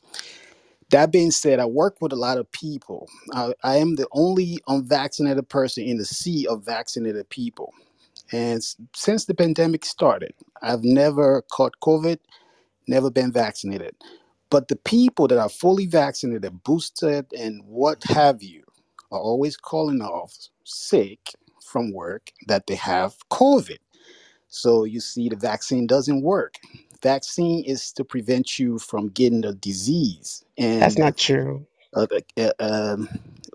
That 0.90 1.12
being 1.12 1.32
said, 1.32 1.60
I 1.60 1.66
work 1.66 1.96
with 2.00 2.12
a 2.12 2.16
lot 2.16 2.38
of 2.38 2.50
people. 2.52 3.08
I, 3.34 3.54
I 3.64 3.76
am 3.78 3.96
the 3.96 4.08
only 4.12 4.58
unvaccinated 4.68 5.48
person 5.48 5.84
in 5.84 5.98
the 5.98 6.06
sea 6.06 6.46
of 6.48 6.64
vaccinated 6.64 7.30
people. 7.30 7.72
And 8.32 8.62
since 8.94 9.26
the 9.26 9.34
pandemic 9.34 9.84
started, 9.84 10.34
I've 10.62 10.84
never 10.84 11.42
caught 11.52 11.74
COVID, 11.82 12.18
never 12.88 13.10
been 13.10 13.32
vaccinated. 13.32 13.94
But 14.50 14.68
the 14.68 14.76
people 14.76 15.28
that 15.28 15.38
are 15.38 15.48
fully 15.48 15.86
vaccinated, 15.86 16.62
boosted, 16.62 17.26
and 17.36 17.62
what 17.64 18.04
have 18.04 18.42
you 18.42 18.62
are 19.10 19.20
always 19.20 19.56
calling 19.56 20.00
off 20.02 20.34
sick 20.64 21.32
from 21.62 21.92
work 21.92 22.32
that 22.46 22.66
they 22.66 22.76
have 22.76 23.16
COVID. 23.30 23.78
So 24.48 24.84
you 24.84 25.00
see, 25.00 25.28
the 25.28 25.36
vaccine 25.36 25.86
doesn't 25.86 26.22
work. 26.22 26.56
Vaccine 27.02 27.64
is 27.64 27.92
to 27.92 28.04
prevent 28.04 28.58
you 28.58 28.78
from 28.78 29.08
getting 29.08 29.42
the 29.42 29.54
disease. 29.54 30.44
That's 30.80 30.98
not 30.98 31.16
true. 31.16 31.66
uh, 31.94 32.06
uh, 32.38 32.52
um, 32.60 33.08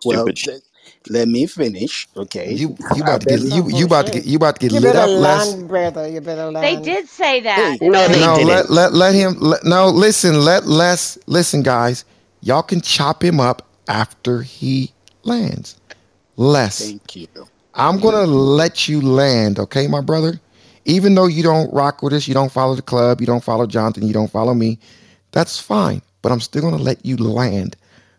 well, 0.06 0.32
Stupid. 0.34 0.48
let, 0.48 0.62
let 1.10 1.28
me 1.30 1.48
finish, 1.48 2.08
okay? 2.18 2.60
You 2.60 2.78
you 2.92 3.04
about 3.04 3.22
to 3.22 3.28
get 3.28 3.42
you 3.42 3.70
you 3.70 3.86
about 3.86 4.08
to 4.08 4.12
get 4.12 4.26
you 4.26 4.38
about 4.38 4.56
to 4.56 4.62
get 4.62 4.72
You 4.72 4.82
lit 4.82 4.82
better 4.82 4.98
up, 4.98 5.16
Les. 5.16 5.58
land, 5.58 5.68
brother. 5.70 6.08
You 6.08 6.22
better 6.22 6.52
They 6.60 6.78
did 6.78 7.08
say 7.10 7.42
that. 7.42 7.78
Hey, 7.78 7.80
No, 7.82 8.08
they 8.10 8.28
No, 8.28 8.28
didn't. 8.28 8.52
let 8.52 8.70
let 8.72 8.94
let 8.94 9.16
him. 9.16 9.36
Let, 9.40 9.64
no, 9.66 9.88
listen. 9.90 10.42
Let 10.46 10.68
less 10.68 11.18
listen, 11.28 11.64
guys. 11.64 12.06
Y'all 12.42 12.64
can 12.64 12.82
chop 12.82 13.24
him 13.24 13.40
up 13.40 13.68
after 13.88 14.42
he 14.44 14.94
lands. 15.24 15.78
Less. 16.38 16.96
thank 17.02 17.16
you. 17.16 17.28
I'm 17.76 18.00
gonna 18.00 18.26
let 18.26 18.88
you 18.90 19.02
land, 19.02 19.60
okay, 19.60 19.88
my 19.88 20.02
brother. 20.02 20.42
Even 20.86 21.16
though 21.16 21.28
you 21.28 21.44
don't 21.44 21.74
rock 21.74 22.04
with 22.04 22.14
us, 22.14 22.28
you 22.28 22.34
don't 22.36 22.52
follow 22.52 22.76
the 22.76 22.82
club, 22.82 23.22
you 23.22 23.28
don't 23.28 23.44
follow 23.44 23.68
Jonathan, 23.68 24.08
you 24.08 24.14
don't 24.14 24.32
follow 24.32 24.54
me. 24.54 24.80
That's 25.32 25.60
fine. 25.60 26.02
But 26.22 26.32
I'm 26.34 26.42
still 26.42 26.62
gonna 26.64 26.78
let 26.78 27.06
you 27.06 27.18
land. 27.18 27.78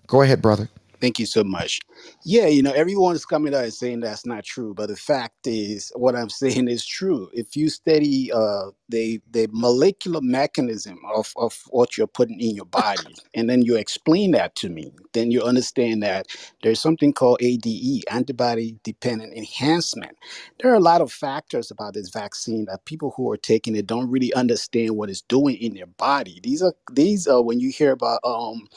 Go 0.08 0.22
ahead, 0.22 0.42
brother. 0.42 0.70
Thank 1.00 1.18
you 1.20 1.26
so 1.26 1.44
much. 1.44 1.80
Yeah, 2.24 2.48
you 2.48 2.62
know, 2.62 2.72
everyone's 2.72 3.24
coming 3.24 3.54
out 3.54 3.64
and 3.64 3.72
saying 3.72 4.00
that's 4.00 4.26
not 4.26 4.44
true, 4.44 4.74
but 4.74 4.90
the 4.90 4.96
fact 4.96 5.46
is, 5.46 5.90
what 5.96 6.14
I'm 6.16 6.28
saying 6.42 6.68
is 6.68 6.84
true. 6.84 7.30
If 7.32 7.56
you 7.56 7.70
study 7.70 8.30
uh, 8.32 8.72
the 8.90 9.20
the 9.30 9.48
molecular 9.52 10.20
mechanism 10.20 10.98
of 11.14 11.32
of 11.36 11.58
what 11.70 11.96
you're 11.96 12.06
putting 12.06 12.40
in 12.40 12.54
your 12.54 12.66
body, 12.66 13.16
and 13.34 13.48
then 13.48 13.62
you 13.62 13.76
explain 13.76 14.32
that 14.32 14.54
to 14.56 14.68
me, 14.68 14.92
then 15.14 15.30
you 15.30 15.42
understand 15.42 16.02
that 16.02 16.26
there's 16.62 16.80
something 16.80 17.12
called 17.14 17.38
ADE, 17.40 18.04
antibody 18.10 18.76
dependent 18.84 19.34
enhancement. 19.34 20.16
There 20.60 20.70
are 20.70 20.76
a 20.76 20.80
lot 20.80 21.00
of 21.00 21.10
factors 21.10 21.70
about 21.70 21.94
this 21.94 22.10
vaccine 22.10 22.66
that 22.66 22.84
people 22.84 23.14
who 23.16 23.30
are 23.32 23.38
taking 23.38 23.76
it 23.76 23.86
don't 23.86 24.10
really 24.10 24.34
understand 24.34 24.90
what 24.96 25.08
it's 25.10 25.22
doing 25.22 25.56
in 25.56 25.74
their 25.74 25.86
body. 25.86 26.40
These 26.42 26.62
are 26.62 26.74
these 26.92 27.26
are 27.28 27.42
when 27.42 27.60
you 27.60 27.70
hear 27.70 27.92
about 27.92 28.20
um 28.24 28.68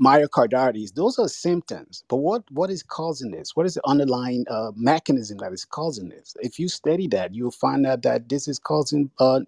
myocarditis 0.00 0.94
those 0.94 1.18
are 1.18 1.28
symptoms. 1.28 2.04
But 2.08 2.16
what 2.18 2.44
what 2.50 2.70
is 2.70 2.82
causing 2.82 3.30
this? 3.32 3.56
What 3.56 3.66
is 3.66 3.74
the 3.74 3.86
underlying 3.86 4.46
uh, 4.50 4.72
mechanism 4.76 5.38
that 5.38 5.52
is 5.52 5.64
causing 5.64 6.08
this? 6.10 6.36
If 6.40 6.58
you 6.58 6.68
study 6.68 7.08
that 7.08 7.34
you'll 7.34 7.52
find 7.52 7.86
out 7.86 8.02
that 8.02 8.28
this 8.28 8.48
is 8.48 8.58
causing 8.58 9.10
uh, 9.20 9.40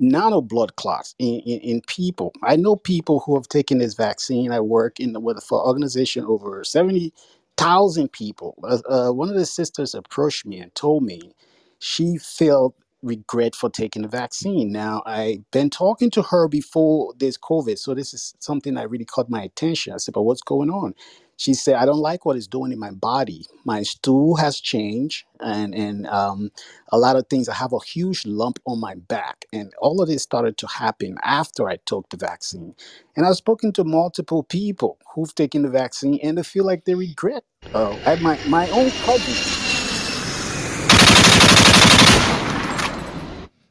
nano 0.00 0.40
blood 0.40 0.76
clots 0.76 1.14
in, 1.18 1.40
in, 1.40 1.60
in 1.60 1.80
people. 1.86 2.32
I 2.42 2.56
know 2.56 2.76
people 2.76 3.20
who 3.20 3.34
have 3.36 3.48
taken 3.48 3.78
this 3.78 3.94
vaccine 3.94 4.52
i 4.52 4.60
work 4.60 5.00
in 5.00 5.12
the, 5.14 5.20
with 5.20 5.42
for 5.44 5.66
organization 5.66 6.24
over 6.26 6.64
70 6.64 7.12
thousand 7.56 8.12
people. 8.12 8.54
Uh, 8.64 8.78
uh, 8.88 9.12
one 9.12 9.30
of 9.30 9.36
the 9.36 9.46
sisters 9.46 9.94
approached 9.94 10.46
me 10.46 10.60
and 10.60 10.74
told 10.74 11.02
me 11.04 11.32
she 11.78 12.18
felt 12.18 12.74
regret 13.04 13.56
for 13.56 13.70
taking 13.70 14.02
the 14.02 14.08
vaccine. 14.08 14.72
Now 14.72 15.02
I've 15.06 15.50
been 15.52 15.70
talking 15.70 16.10
to 16.12 16.22
her 16.22 16.48
before 16.48 17.14
this 17.18 17.38
COVID, 17.38 17.78
so 17.78 17.94
this 17.94 18.14
is 18.14 18.34
something 18.40 18.74
that 18.74 18.90
really 18.90 19.06
caught 19.06 19.30
my 19.30 19.42
attention. 19.44 19.94
I 19.94 19.98
said, 19.98 20.14
"But 20.14 20.24
what's 20.24 20.42
going 20.42 20.70
on?" 20.70 20.94
She 21.38 21.54
said, 21.54 21.76
"I 21.76 21.86
don't 21.86 21.98
like 22.00 22.26
what 22.26 22.36
it's 22.36 22.48
doing 22.48 22.72
in 22.72 22.80
my 22.80 22.92
body. 22.92 23.46
My 23.64 23.84
stool 23.84 24.36
has 24.36 24.60
changed, 24.60 25.26
and 25.40 25.74
and 25.74 26.06
um, 26.08 26.52
a 26.90 26.98
lot 26.98 27.16
of 27.16 27.28
things. 27.28 27.48
I 27.48 27.54
have 27.54 27.74
a 27.74 27.84
huge 27.84 28.26
lump 28.26 28.60
on 28.66 28.80
my 28.80 28.96
back, 28.96 29.46
and 29.52 29.72
all 29.80 30.02
of 30.02 30.08
this 30.08 30.22
started 30.24 30.58
to 30.58 30.68
happen 30.68 31.18
after 31.24 31.68
I 31.68 31.78
took 31.86 32.10
the 32.10 32.18
vaccine. 32.18 32.74
And 33.16 33.26
I've 33.26 33.36
spoken 33.36 33.72
to 33.74 33.84
multiple 33.84 34.44
people 34.44 34.98
who've 35.14 35.34
taken 35.34 35.62
the 35.62 35.70
vaccine, 35.70 36.20
and 36.22 36.38
they 36.38 36.44
feel 36.44 36.66
like 36.66 36.86
they 36.86 36.96
regret. 36.96 37.44
Uh, 37.74 37.96
I 38.06 38.16
my 38.16 38.38
my 38.44 38.68
own 38.70 38.92
cousin. 38.92 39.42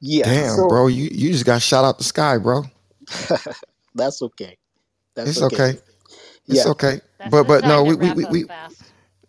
Yeah, 0.04 0.26
Damn, 0.26 0.48
so 0.48 0.68
bro, 0.68 0.88
you 0.88 1.10
you 1.12 1.32
just 1.34 1.46
got 1.46 1.62
shot 1.62 1.86
out 1.86 1.98
the 2.00 2.06
sky, 2.06 2.38
bro. 2.40 2.64
that's 3.96 4.22
okay. 4.24 4.58
That's 5.16 5.36
It's 5.36 5.38
okay. 5.38 5.62
okay. 5.62 5.80
It's 6.48 6.66
okay. 6.68 7.02
That's 7.20 7.32
But 7.32 7.46
but 7.48 7.66
no, 7.66 7.84
we 7.84 7.96
we 7.96 8.12
we, 8.12 8.26
we 8.26 8.46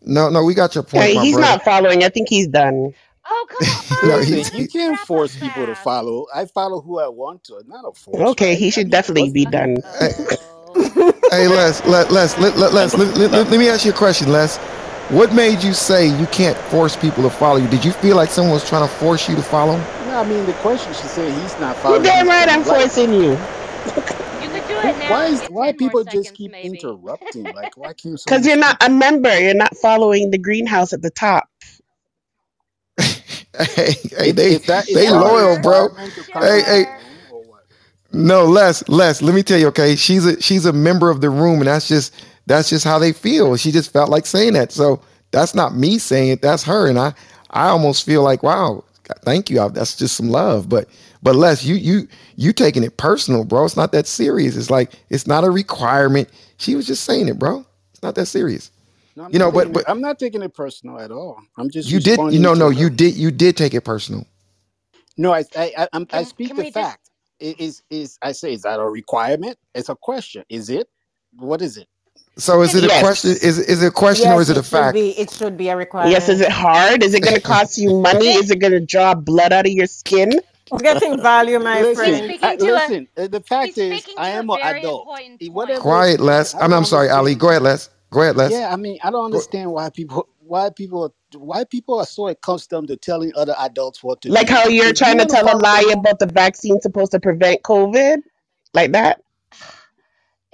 no 0.03 0.31
no 0.31 0.45
we 0.45 0.55
got 0.55 0.75
your 0.75 0.85
point, 0.85 1.13
Hey, 1.13 1.15
my 1.15 1.25
he's 1.25 1.27
brother. 1.27 1.57
not 1.57 1.65
following. 1.65 2.05
I 2.05 2.11
think 2.11 2.29
he's 2.31 2.49
done. 2.49 2.93
Oh, 3.27 3.47
come 3.51 3.69
on, 3.69 3.85
No, 4.03 4.19
Marv. 4.19 4.29
Listen, 4.29 4.51
you 4.53 4.65
he 4.65 4.67
can't 4.67 4.99
force 4.99 5.37
people 5.37 5.67
to 5.67 5.75
follow. 5.77 6.27
I 6.35 6.47
follow 6.47 6.81
who 6.83 7.01
I 7.01 7.09
want 7.09 7.45
to. 7.45 7.63
Not 7.67 7.85
a 7.89 7.93
force, 7.95 8.35
Okay, 8.35 8.55
right? 8.55 8.57
he 8.57 8.71
I 8.73 8.73
should 8.73 8.91
mean, 8.91 8.91
definitely 8.91 9.31
be 9.31 9.47
done. 9.47 9.79
hey, 10.01 10.11
Uh-oh. 10.77 11.15
hey 11.31 11.49
Les 11.49 11.85
let 11.87 12.11
Les 12.13 12.39
let, 12.39 12.57
let, 12.59 12.73
Les 12.75 12.97
let, 12.97 13.17
let, 13.19 13.33
let, 13.33 13.51
let 13.51 13.59
me 13.61 13.69
ask 13.69 13.85
you 13.85 13.93
a 13.93 13.95
question, 13.97 14.31
Les. 14.33 14.59
What 15.11 15.35
made 15.35 15.63
you 15.63 15.75
say 15.75 16.07
you 16.09 16.27
can't 16.29 16.57
force 16.57 16.97
people 16.97 17.23
to 17.25 17.31
follow 17.31 17.59
you? 17.59 17.69
Did 17.69 17.85
you 17.85 17.93
feel 17.93 18.17
like 18.17 18.31
someone 18.31 18.55
was 18.55 18.69
trying 18.69 18.89
to 18.89 18.95
force 18.97 19.29
you 19.29 19.37
to 19.37 19.43
follow? 19.43 19.79
No? 20.15 20.21
I 20.21 20.25
mean, 20.25 20.47
the 20.47 20.55
question 20.55 20.95
she 20.95 21.09
said 21.09 21.33
he's 21.33 21.59
not 21.59 21.79
You 21.87 22.01
following. 22.01 22.03
damn 22.03 22.29
He's 22.29 22.29
right 22.29 22.49
I'm 22.51 22.65
like. 22.65 22.91
forcing 22.91 23.13
you. 23.13 23.49
You 24.39 24.51
could 24.51 24.67
do 24.67 24.81
it 24.81 24.97
now 24.99 25.17
Why 25.17 25.27
is 25.27 25.45
why 25.49 25.73
10 25.73 25.79
more 25.79 25.95
people 25.95 26.05
just 26.05 26.35
keep 26.35 26.53
maybe. 26.53 26.63
interrupting? 26.63 27.53
Like, 27.53 27.77
why 27.77 27.95
can't 27.95 28.21
Because 28.27 28.47
someone 28.47 28.47
you're 28.47 28.57
not 28.59 28.79
a 28.83 28.91
member. 28.91 29.39
You're 29.39 29.55
not 29.55 29.77
following 29.77 30.31
the 30.31 30.39
greenhouse 30.39 30.93
at 30.95 31.03
the 31.03 31.11
top. 31.11 31.49
Hey, 33.77 33.95
hey, 34.19 34.33
they 34.33 34.59
is 34.89 34.93
they 34.93 35.11
loyal, 35.11 35.57
bro. 35.59 35.89
requirement 35.89 36.15
to 36.17 36.25
come 36.25 36.49
Hey, 36.49 36.63
hey, 36.67 36.87
the 36.87 37.01
room 37.01 37.27
or 37.31 37.45
what? 37.45 37.65
no, 38.13 38.45
Les, 38.47 38.85
Les, 38.89 39.23
let 39.23 39.35
me 39.35 39.43
tell 39.43 39.59
you, 39.59 39.69
okay? 39.69 39.97
She's 39.97 40.27
a 40.27 40.41
she's 40.43 40.67
a 40.67 40.73
member 40.73 41.11
of 41.11 41.21
the 41.23 41.31
room, 41.31 41.61
and 41.61 41.69
that's 41.69 41.89
just 41.89 42.15
that's 42.47 42.71
just 42.71 42.85
how 42.85 42.99
they 42.99 43.13
feel. 43.13 43.57
She 43.57 43.73
just 43.73 43.93
felt 43.93 44.11
like 44.11 44.27
saying 44.27 44.55
that. 44.55 44.73
So 44.73 45.03
that's 45.33 45.55
not 45.55 45.77
me 45.77 45.99
saying 45.99 46.31
it, 46.31 46.43
that's 46.43 46.65
her. 46.65 46.89
And 46.89 46.99
I 46.99 47.15
I 47.51 47.69
almost 47.69 48.05
feel 48.07 48.23
like, 48.23 48.43
wow, 48.43 48.85
thank 49.25 49.51
you. 49.51 49.57
That's 49.71 49.97
just 49.97 50.17
some 50.17 50.31
love. 50.31 50.69
But 50.69 50.89
but 51.23 51.37
Les, 51.37 51.65
you 51.65 51.77
you 51.77 52.09
you 52.37 52.53
taking 52.53 52.85
it 52.85 52.97
personal, 52.99 53.45
bro. 53.45 53.65
It's 53.65 53.77
not 53.77 53.93
that 53.93 54.07
serious. 54.07 54.57
It's 54.57 54.71
like 54.71 54.93
it's 55.11 55.27
not 55.27 55.45
a 55.45 55.51
requirement. 55.51 56.31
She 56.59 56.77
was 56.77 56.87
just 56.87 57.05
saying 57.05 57.29
it, 57.29 57.39
bro. 57.39 57.67
It's 57.93 58.03
not 58.03 58.17
that 58.17 58.27
serious. 58.27 58.71
No, 59.17 59.31
You 59.31 59.39
know, 59.39 59.53
but 59.53 59.73
taking 59.73 59.75
it. 59.75 59.75
but 59.75 59.85
I'm 59.89 60.01
not 60.01 60.19
taking 60.19 60.43
it 60.43 60.55
personal 60.55 61.01
at 61.01 61.13
all. 61.13 61.39
I'm 61.59 61.71
just 61.71 61.93
you 61.93 62.01
did 62.01 62.25
you 62.29 62.39
responding 62.39 62.41
know, 62.41 62.55
no, 62.55 62.69
her. 62.69 62.71
you 62.71 62.91
did 62.91 63.17
you 63.17 63.31
did 63.31 63.57
take 63.57 63.75
it 63.75 63.83
personal. 63.83 64.27
No, 65.19 65.33
I 65.35 65.45
I 65.57 65.73
I, 65.79 65.89
I'm, 65.93 66.09
I 66.13 66.23
speak 66.25 66.57
the 66.57 66.65
we 66.65 66.71
just 66.71 66.75
fact. 66.75 67.11
Is 67.41 67.83
is 67.91 68.19
I 68.23 68.33
say 68.33 68.55
is 68.55 68.63
that 68.63 68.81
a 68.81 68.85
requirement? 68.89 69.59
It's 69.75 69.91
a 69.91 69.97
question. 69.97 70.45
Is 70.51 70.71
it? 70.71 70.89
What 71.37 71.63
is 71.63 71.77
it? 71.79 71.89
So 72.39 72.63
is 72.63 72.75
can 72.75 72.77
it 72.77 72.85
a 72.85 72.91
question? 72.91 73.31
Is 73.33 73.59
is 73.59 73.83
it 73.83 73.89
a 73.89 73.93
question 73.93 74.33
or 74.33 74.41
is 74.43 74.51
it 74.51 74.59
a 74.59 74.63
it 74.63 74.67
should 74.67 74.93
fact? 74.93 74.93
be. 74.93 75.11
It 75.19 75.31
should 75.31 75.57
be 75.57 75.69
a 75.71 75.77
requirement. 75.77 76.13
Yes. 76.13 76.29
Is 76.29 76.41
it 76.41 76.51
hard? 76.51 77.03
Is 77.03 77.15
it 77.15 77.23
going 77.23 77.35
to 77.37 77.43
cost 77.43 77.79
you 77.79 77.91
money? 78.03 78.29
Is 78.35 78.51
it 78.51 78.61
going 78.61 78.73
to 78.75 78.81
draw 78.81 79.15
blood 79.15 79.53
out 79.53 79.67
of 79.67 79.73
your 79.73 79.87
skin? 79.89 80.41
It's 80.73 80.83
getting 80.83 81.21
value, 81.23 81.59
my 81.61 81.83
Listen, 81.83 81.95
friend. 81.95 82.35
I, 82.43 82.57
speaking 82.57 82.59
to 82.59 82.67
a 82.67 82.91
listen. 82.91 83.09
uh, 83.17 83.29
The 83.29 83.41
fact 83.41 83.79
is, 83.79 84.09
I 84.17 84.31
am 84.31 84.51
an 84.51 84.59
adult. 84.63 85.09
important 85.09 85.41
point. 85.41 85.53
Whatever. 85.53 85.81
Quiet, 85.81 86.21
I, 86.21 86.21
Les. 86.21 86.55
I 86.55 86.65
I'm 86.65 86.73
I'm 86.73 86.85
sorry, 86.85 87.11
Ali. 87.11 87.35
Go 87.37 87.51
ahead, 87.51 87.63
Les. 87.63 87.91
Go 88.11 88.23
ahead, 88.23 88.37
Les. 88.37 88.51
Yeah, 88.51 88.73
I 88.73 88.77
mean, 88.77 88.99
I 89.05 89.11
don't 89.11 89.27
understand 89.27 89.73
why 89.73 89.91
people 89.91 90.29
why 90.41 90.71
people 90.71 91.15
why 91.37 91.65
people 91.65 91.99
are 92.01 92.07
so 92.07 92.29
accustomed 92.29 92.89
to 92.89 92.97
telling 92.97 93.33
other 93.37 93.55
adults 93.61 94.03
what 94.05 94.23
to 94.23 94.31
do. 94.33 94.35
Like 94.35 94.49
do. 94.49 94.57
how 94.57 94.69
you're 94.69 94.93
If 94.93 94.95
trying 94.95 95.19
to 95.19 95.27
to 95.27 95.27
tell 95.27 95.55
a 95.55 95.59
lie 95.59 95.93
about 95.93 96.19
the 96.21 96.27
vaccine 96.27 96.81
supposed 96.81 97.13
to 97.13 97.21
prevent 97.21 97.63
COVID? 97.65 98.19
Like 98.75 98.93
that? 98.93 99.23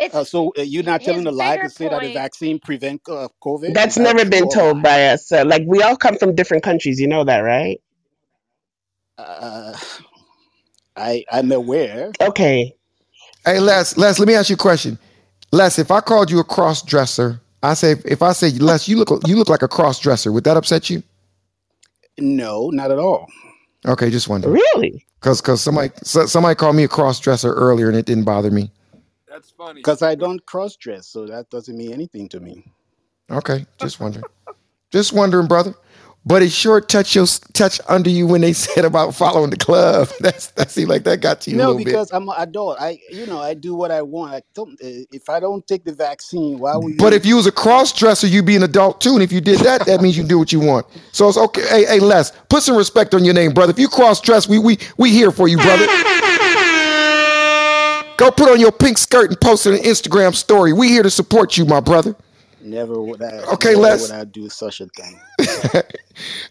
It's 0.00 0.14
uh, 0.14 0.24
so 0.24 0.52
uh, 0.58 0.62
you're 0.62 0.84
not 0.84 1.02
his 1.02 1.04
telling 1.04 1.26
a 1.28 1.32
lie 1.32 1.58
to 1.58 1.68
bigger 1.68 1.70
say 1.70 1.88
that 1.88 2.02
the 2.02 2.08
point. 2.08 2.14
vaccine 2.14 2.60
prevent 2.60 3.02
uh, 3.08 3.28
COVID. 3.44 3.74
That's 3.74 3.96
Is 3.96 3.98
that 3.98 4.14
never 4.14 4.24
been 4.26 4.48
or 4.48 4.48
told 4.48 4.82
lie? 4.82 4.82
by 4.82 5.06
us. 5.08 5.32
Uh, 5.32 5.44
like 5.46 5.64
we 5.66 5.82
all 5.82 5.96
come 5.96 6.16
from 6.18 6.34
different 6.36 6.64
countries. 6.64 7.00
You 7.00 7.08
know 7.08 7.24
that, 7.24 7.40
right? 7.40 7.80
Uh, 9.18 9.76
I 10.96 11.24
I'm 11.32 11.52
aware. 11.52 12.12
Okay. 12.20 12.74
hey, 13.46 13.60
Les. 13.60 13.96
Les, 13.96 14.18
let 14.18 14.28
me 14.28 14.34
ask 14.34 14.50
you 14.50 14.54
a 14.54 14.58
question. 14.58 14.98
Les, 15.52 15.78
if 15.78 15.90
I 15.90 16.00
called 16.00 16.30
you 16.30 16.40
a 16.40 16.44
cross 16.44 16.82
dresser, 16.82 17.40
I 17.62 17.74
say 17.74 17.96
if 18.06 18.22
I 18.22 18.32
say 18.32 18.50
Les, 18.50 18.88
you 18.88 18.96
look 18.96 19.10
you 19.26 19.36
look 19.36 19.48
like 19.50 19.62
a 19.62 19.68
cross 19.68 20.00
dresser. 20.00 20.32
Would 20.32 20.44
that 20.44 20.56
upset 20.56 20.90
you? 20.90 21.02
No, 22.18 22.70
not 22.70 22.90
at 22.90 22.98
all. 22.98 23.26
Okay, 23.86 24.10
just 24.10 24.28
wondering. 24.28 24.54
Really? 24.54 25.06
Cause 25.20 25.40
cause 25.40 25.62
somebody 25.62 25.90
so, 26.02 26.26
somebody 26.26 26.54
called 26.56 26.76
me 26.76 26.84
a 26.84 26.88
cross 26.88 27.20
dresser 27.20 27.52
earlier 27.54 27.88
and 27.88 27.96
it 27.96 28.06
didn't 28.06 28.24
bother 28.24 28.50
me. 28.50 28.72
That's 29.40 29.52
funny. 29.52 29.80
Because 29.80 30.02
I 30.02 30.16
don't 30.16 30.44
cross 30.46 30.76
dress, 30.76 31.08
so 31.08 31.26
that 31.26 31.50
doesn't 31.50 31.76
mean 31.76 31.92
anything 31.94 32.28
to 32.30 32.40
me. 32.40 32.64
Okay, 33.30 33.66
just 33.78 34.00
wondering. 34.00 34.26
Just 34.92 35.12
wondering, 35.12 35.48
brother. 35.48 35.74
But 36.26 36.42
it 36.42 36.52
sure 36.52 36.80
touched 36.82 37.14
your 37.16 37.26
touch 37.54 37.80
under 37.88 38.10
you 38.10 38.26
when 38.26 38.42
they 38.42 38.52
said 38.54 38.84
about 38.84 39.14
following 39.14 39.50
the 39.50 39.56
club. 39.58 40.08
That's 40.20 40.48
that 40.52 40.70
seemed 40.70 40.90
like 40.90 41.04
that 41.04 41.20
got 41.22 41.42
to 41.42 41.52
you 41.52 41.62
a 41.62 41.62
No, 41.62 41.66
little 41.66 41.80
bit. 41.82 42.02
because 42.02 42.12
I'm 42.12 42.28
an 42.28 42.36
adult. 42.38 42.78
I 42.80 43.00
you 43.10 43.26
know 43.26 43.40
I 43.40 43.54
do 43.54 43.74
what 43.74 43.90
I 43.90 44.02
want. 44.02 44.34
I 44.34 44.42
don't. 44.54 44.74
uh, 44.82 45.06
If 45.12 45.28
I 45.30 45.40
don't 45.40 45.66
take 45.66 45.84
the 45.84 45.94
vaccine, 45.94 46.58
why 46.58 46.76
would 46.76 46.96
But 46.98 47.12
you? 47.12 47.14
if 47.14 47.26
you 47.26 47.36
was 47.36 47.46
a 47.46 47.52
cross 47.52 47.92
dresser, 47.92 48.26
you'd 48.28 48.46
be 48.46 48.56
an 48.56 48.64
adult 48.64 49.00
too. 49.00 49.14
And 49.14 49.22
if 49.22 49.32
you 49.32 49.40
did 49.40 49.60
that, 49.60 49.86
that 49.86 50.02
means 50.02 50.16
you 50.18 50.24
do 50.24 50.38
what 50.38 50.52
you 50.52 50.60
want. 50.60 50.86
So 51.12 51.28
it's 51.28 51.38
okay. 51.38 51.66
Hey, 51.68 51.86
hey, 51.86 52.00
Les, 52.00 52.32
put 52.48 52.62
some 52.62 52.76
respect 52.76 53.14
on 53.14 53.24
your 53.24 53.34
name, 53.34 53.52
brother. 53.52 53.72
If 53.72 53.78
you 53.80 53.88
cross 53.88 54.20
dress, 54.20 54.48
we 54.48 54.58
we 54.58 54.78
we 54.98 55.10
here 55.12 55.32
for 55.32 55.48
you, 55.48 55.58
brother. 55.58 55.86
Go 58.20 58.30
put 58.30 58.50
on 58.50 58.60
your 58.60 58.70
pink 58.70 58.98
skirt 58.98 59.30
and 59.30 59.40
post 59.40 59.64
it 59.64 59.70
on 59.72 59.78
Instagram 59.78 60.34
story. 60.34 60.74
We 60.74 60.88
here 60.88 61.02
to 61.02 61.08
support 61.08 61.56
you, 61.56 61.64
my 61.64 61.80
brother. 61.80 62.14
Never 62.60 63.00
would 63.00 63.22
I. 63.22 63.38
Okay, 63.54 63.70
never 63.70 63.80
Les. 63.80 64.10
would 64.10 64.20
I 64.20 64.24
do 64.24 64.50
such 64.50 64.82
a 64.82 64.86
thing. 64.88 65.18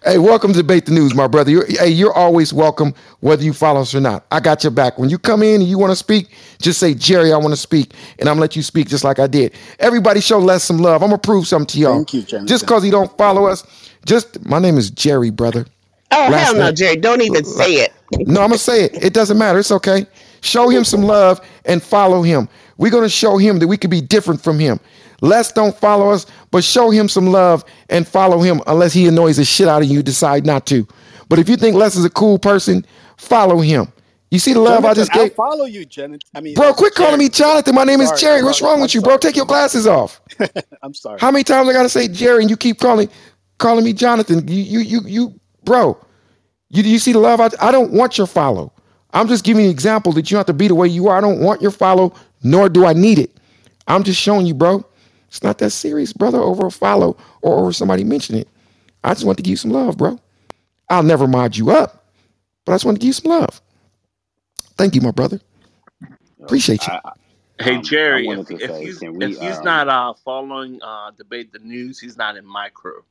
Hey, 0.03 0.17
welcome 0.17 0.51
to 0.53 0.57
Debate 0.57 0.88
the 0.88 0.93
News, 0.93 1.14
my 1.14 1.27
brother. 1.27 1.51
You're, 1.51 1.67
hey, 1.67 1.89
you're 1.89 2.14
always 2.14 2.51
welcome, 2.51 2.95
whether 3.19 3.43
you 3.43 3.53
follow 3.53 3.81
us 3.81 3.93
or 3.93 3.99
not. 3.99 4.25
I 4.31 4.39
got 4.39 4.64
your 4.64 4.72
back. 4.72 4.98
When 4.98 5.11
you 5.11 5.19
come 5.19 5.43
in 5.43 5.61
and 5.61 5.69
you 5.69 5.77
want 5.77 5.91
to 5.91 5.95
speak, 5.95 6.30
just 6.59 6.80
say, 6.80 6.95
Jerry, 6.95 7.31
I 7.31 7.38
want 7.38 7.51
to 7.51 7.57
speak, 7.57 7.93
and 8.17 8.27
I'm 8.27 8.35
gonna 8.35 8.41
let 8.41 8.56
you 8.56 8.64
speak 8.64 8.88
just 8.88 9.03
like 9.03 9.19
I 9.19 9.27
did. 9.27 9.53
Everybody 9.77 10.22
show 10.22 10.39
Les 10.39 10.64
some 10.64 10.80
love. 10.80 11.03
I'm 11.03 11.09
gonna 11.09 11.19
prove 11.19 11.45
something 11.48 11.67
to 11.67 11.80
y'all. 11.80 12.03
Thank 12.03 12.15
you, 12.15 12.23
Just 12.48 12.64
because 12.64 12.81
he 12.81 12.89
don't 12.89 13.15
follow 13.15 13.45
us, 13.45 13.64
just 14.07 14.43
my 14.43 14.57
name 14.57 14.80
is 14.80 14.89
Jerry, 14.89 15.30
brother. 15.30 15.67
Oh 16.11 16.30
Last 16.31 16.45
hell 16.45 16.56
no, 16.56 16.65
name. 16.65 16.75
Jerry! 16.75 16.95
Don't 16.95 17.22
even 17.22 17.43
say 17.43 17.73
it. 17.73 17.93
No, 18.14 18.41
I'm 18.41 18.49
gonna 18.49 18.57
say 18.57 18.85
it. 18.85 19.03
It 19.03 19.14
doesn't 19.14 19.38
matter. 19.38 19.59
It's 19.59 19.72
okay. 19.72 20.07
Show 20.42 20.69
him 20.69 20.84
some 20.84 21.03
love 21.03 21.42
and 21.66 21.82
follow 21.82 22.22
him. 22.22 22.48
We're 22.77 22.92
gonna 22.92 23.09
show 23.09 23.38
him 23.38 23.59
that 23.59 23.68
we 23.68 23.77
could 23.77 23.90
be 23.90 24.01
different 24.01 24.42
from 24.42 24.59
him. 24.59 24.80
Les 25.22 25.51
don't 25.51 25.76
follow 25.77 26.09
us, 26.11 26.26
but 26.51 26.64
show 26.64 26.90
him 26.92 27.09
some 27.09 27.27
love 27.27 27.66
and 27.90 28.08
follow 28.08 28.40
him 28.40 28.61
unless 28.68 28.93
he 28.93 29.08
annoys 29.08 29.38
the 29.38 29.45
shit 29.45 29.68
out 29.68 29.82
of 29.82 29.88
you, 29.90 30.01
decide 30.01 30.45
not 30.45 30.66
to. 30.68 30.88
But 31.27 31.40
if 31.40 31.50
you 31.50 31.58
think 31.58 31.76
Les 31.76 31.95
is 31.95 32.06
a 32.06 32.09
cool 32.09 32.40
person, 32.40 32.85
follow 33.18 33.59
him. 33.59 33.92
You 34.32 34.40
see 34.40 34.53
the 34.53 34.59
love 34.59 34.85
I 34.85 34.93
Jonathan, 34.93 34.95
just 34.95 35.16
I'll 35.16 35.24
gave? 35.26 35.34
follow 35.34 35.66
you, 35.66 35.85
Janet. 35.85 36.24
I 36.35 36.42
mean, 36.42 36.53
Bro, 36.53 36.76
quit 36.76 36.93
calling 36.93 37.18
me 37.18 37.30
Jonathan. 37.30 37.74
My 37.74 37.84
name 37.84 38.00
is 38.00 38.11
Jerry. 38.11 38.43
What's 38.43 38.61
wrong 38.61 38.76
I'm 38.76 38.82
with 38.82 38.93
you, 38.93 39.01
bro? 39.01 39.18
Take 39.18 39.35
your 39.35 39.48
glasses 39.48 39.88
off. 39.88 40.22
I'm 40.84 40.93
sorry. 40.93 41.19
How 41.19 41.32
many 41.32 41.43
times 41.43 41.68
I 41.68 41.74
gotta 41.74 41.90
say 41.90 42.08
Jerry 42.08 42.42
and 42.42 42.50
you 42.50 42.56
keep 42.56 42.80
calling 42.80 43.09
calling 43.58 43.84
me 43.84 43.92
Jonathan? 43.93 44.48
You 44.48 44.61
you 44.61 44.80
you 44.80 45.01
you 45.06 45.40
bro. 45.64 45.98
You 46.69 46.84
you 46.84 47.00
see 47.00 47.11
the 47.11 47.19
love 47.19 47.42
I 47.42 47.50
I 47.59 47.72
don't 47.72 47.92
want 47.92 48.18
your 48.19 48.27
follow. 48.27 48.72
I'm 49.13 49.27
just 49.27 49.45
giving 49.45 49.63
you 49.63 49.69
an 49.69 49.73
example 49.73 50.13
that 50.13 50.29
you 50.31 50.35
don't 50.35 50.41
have 50.41 50.47
to 50.47 50.53
be 50.53 50.67
the 50.69 50.75
way 50.75 50.88
you 50.88 51.07
are. 51.09 51.17
I 51.17 51.21
don't 51.21 51.41
want 51.41 51.61
your 51.61 51.71
follow, 51.71 52.13
nor 52.43 52.69
do 52.69 52.85
I 52.85 52.93
need 52.93 53.19
it. 53.19 53.31
I'm 53.88 54.03
just 54.03 54.21
showing 54.21 54.45
you, 54.47 54.53
bro. 54.55 54.85
It's 55.29 55.43
not 55.43 55.59
that 55.59 55.71
serious, 55.71 56.13
brother, 56.13 56.39
over 56.39 56.67
a 56.67 56.71
follow 56.71 57.17
or 57.41 57.59
over 57.59 57.73
somebody 57.73 58.03
mentioning 58.03 58.41
it. 58.41 58.49
I 59.03 59.13
just 59.13 59.25
want 59.25 59.38
to 59.38 59.43
give 59.43 59.51
you 59.51 59.57
some 59.57 59.71
love, 59.71 59.97
bro. 59.97 60.19
I'll 60.89 61.03
never 61.03 61.27
mod 61.27 61.57
you 61.57 61.71
up, 61.71 62.05
but 62.65 62.73
I 62.73 62.75
just 62.75 62.85
want 62.85 62.97
to 62.97 63.01
give 63.01 63.07
you 63.09 63.13
some 63.13 63.31
love. 63.31 63.61
Thank 64.77 64.95
you, 64.95 65.01
my 65.01 65.11
brother. 65.11 65.41
Appreciate 66.45 66.88
you. 66.88 66.93
I, 66.93 67.01
I- 67.05 67.13
Hey 67.61 67.77
um, 67.77 67.81
Jerry, 67.81 68.31
if 68.31 68.39
wanted 68.39 68.47
to 68.47 68.59
if 68.59 68.77
he's 68.77 69.03
can 69.03 69.15
if 69.19 69.38
he's 69.38 69.63
Um, 69.63 69.63
not 69.63 69.89
uh 69.89 70.13
following 70.25 70.79
uh 70.83 71.11
debate 71.11 71.53
the 71.53 71.59
news, 71.59 71.99
he's 71.99 72.17
not 72.17 72.38
in 72.38 72.45
my 72.45 72.69
crew. 72.69 73.03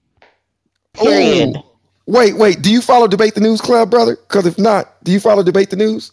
Period. 0.94 1.56
Ooh. 1.56 1.77
Wait, 2.08 2.38
wait. 2.38 2.62
Do 2.62 2.72
you 2.72 2.80
follow 2.80 3.06
Debate 3.06 3.34
the 3.34 3.40
News 3.42 3.60
Club, 3.60 3.90
brother? 3.90 4.16
Because 4.16 4.46
if 4.46 4.58
not, 4.58 5.04
do 5.04 5.12
you 5.12 5.20
follow 5.20 5.42
Debate 5.42 5.68
the 5.68 5.76
News? 5.76 6.10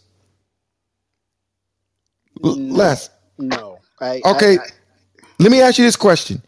L- 2.44 2.54
No, 2.56 2.74
Les. 2.74 3.08
no. 3.38 3.78
I, 3.98 4.20
I, 4.22 4.30
Okay. 4.32 4.58
I 4.58 4.66
Let 5.38 5.50
me 5.50 5.62
ask 5.62 5.78
you 5.78 5.84
this 5.86 5.96
question. 5.96 6.42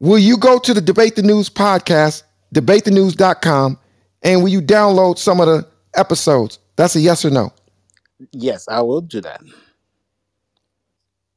will 0.00 0.18
you 0.18 0.36
go 0.36 0.58
to 0.58 0.74
the 0.74 0.80
Debate 0.80 1.14
the 1.14 1.22
News 1.22 1.48
podcast, 1.48 2.24
debatethenews.com, 2.52 3.78
and 4.24 4.42
will 4.42 4.48
you 4.48 4.60
download 4.60 5.18
some 5.18 5.40
of 5.40 5.46
the 5.46 5.68
episodes? 5.94 6.58
That's 6.74 6.96
a 6.96 7.00
yes 7.00 7.24
or 7.24 7.30
no. 7.30 7.52
Yes, 8.32 8.66
I 8.68 8.80
will 8.82 9.02
do 9.02 9.20
that. 9.20 9.40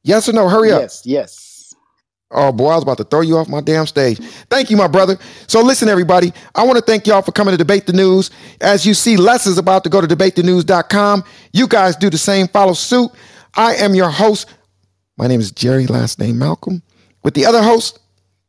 Yes 0.04 0.28
or 0.28 0.34
no? 0.34 0.50
Hurry 0.50 0.72
up. 0.72 0.82
Yes, 0.82 1.02
yes. 1.06 1.43
Oh 2.34 2.52
boy, 2.52 2.70
I 2.70 2.76
was 2.76 2.84
about 2.84 2.98
to 2.98 3.04
throw 3.04 3.22
you 3.22 3.38
off 3.38 3.48
my 3.48 3.62
damn 3.62 3.86
stage. 3.86 4.20
Thank 4.50 4.70
you, 4.70 4.78
my 4.78 4.88
brother. 4.88 5.18
So 5.48 5.62
listen, 5.62 5.88
everybody, 5.88 6.34
I 6.56 6.64
want 6.66 6.78
to 6.78 6.84
thank 6.84 7.06
y'all 7.06 7.22
for 7.22 7.32
coming 7.32 7.52
to 7.52 7.58
debate 7.58 7.86
the 7.86 7.94
news. 7.94 8.32
As 8.60 8.86
you 8.86 8.94
see, 8.94 9.18
Les 9.18 9.46
is 9.46 9.58
about 9.58 9.84
to 9.84 9.90
go 9.90 10.02
to 10.02 10.08
debatethenews.com. 10.08 11.24
You 11.54 11.68
guys 11.68 11.96
do 11.96 12.10
the 12.10 12.18
same, 12.18 12.48
follow 12.48 12.74
suit. 12.74 13.12
I 13.56 13.76
am 13.76 13.94
your 13.94 14.10
host. 14.10 14.50
My 15.18 15.28
name 15.28 15.40
is 15.40 15.52
Jerry, 15.52 15.86
last 15.86 16.18
name 16.20 16.40
Malcolm. 16.40 16.82
With 17.24 17.36
the 17.36 17.46
other 17.46 17.62
host, 17.62 18.00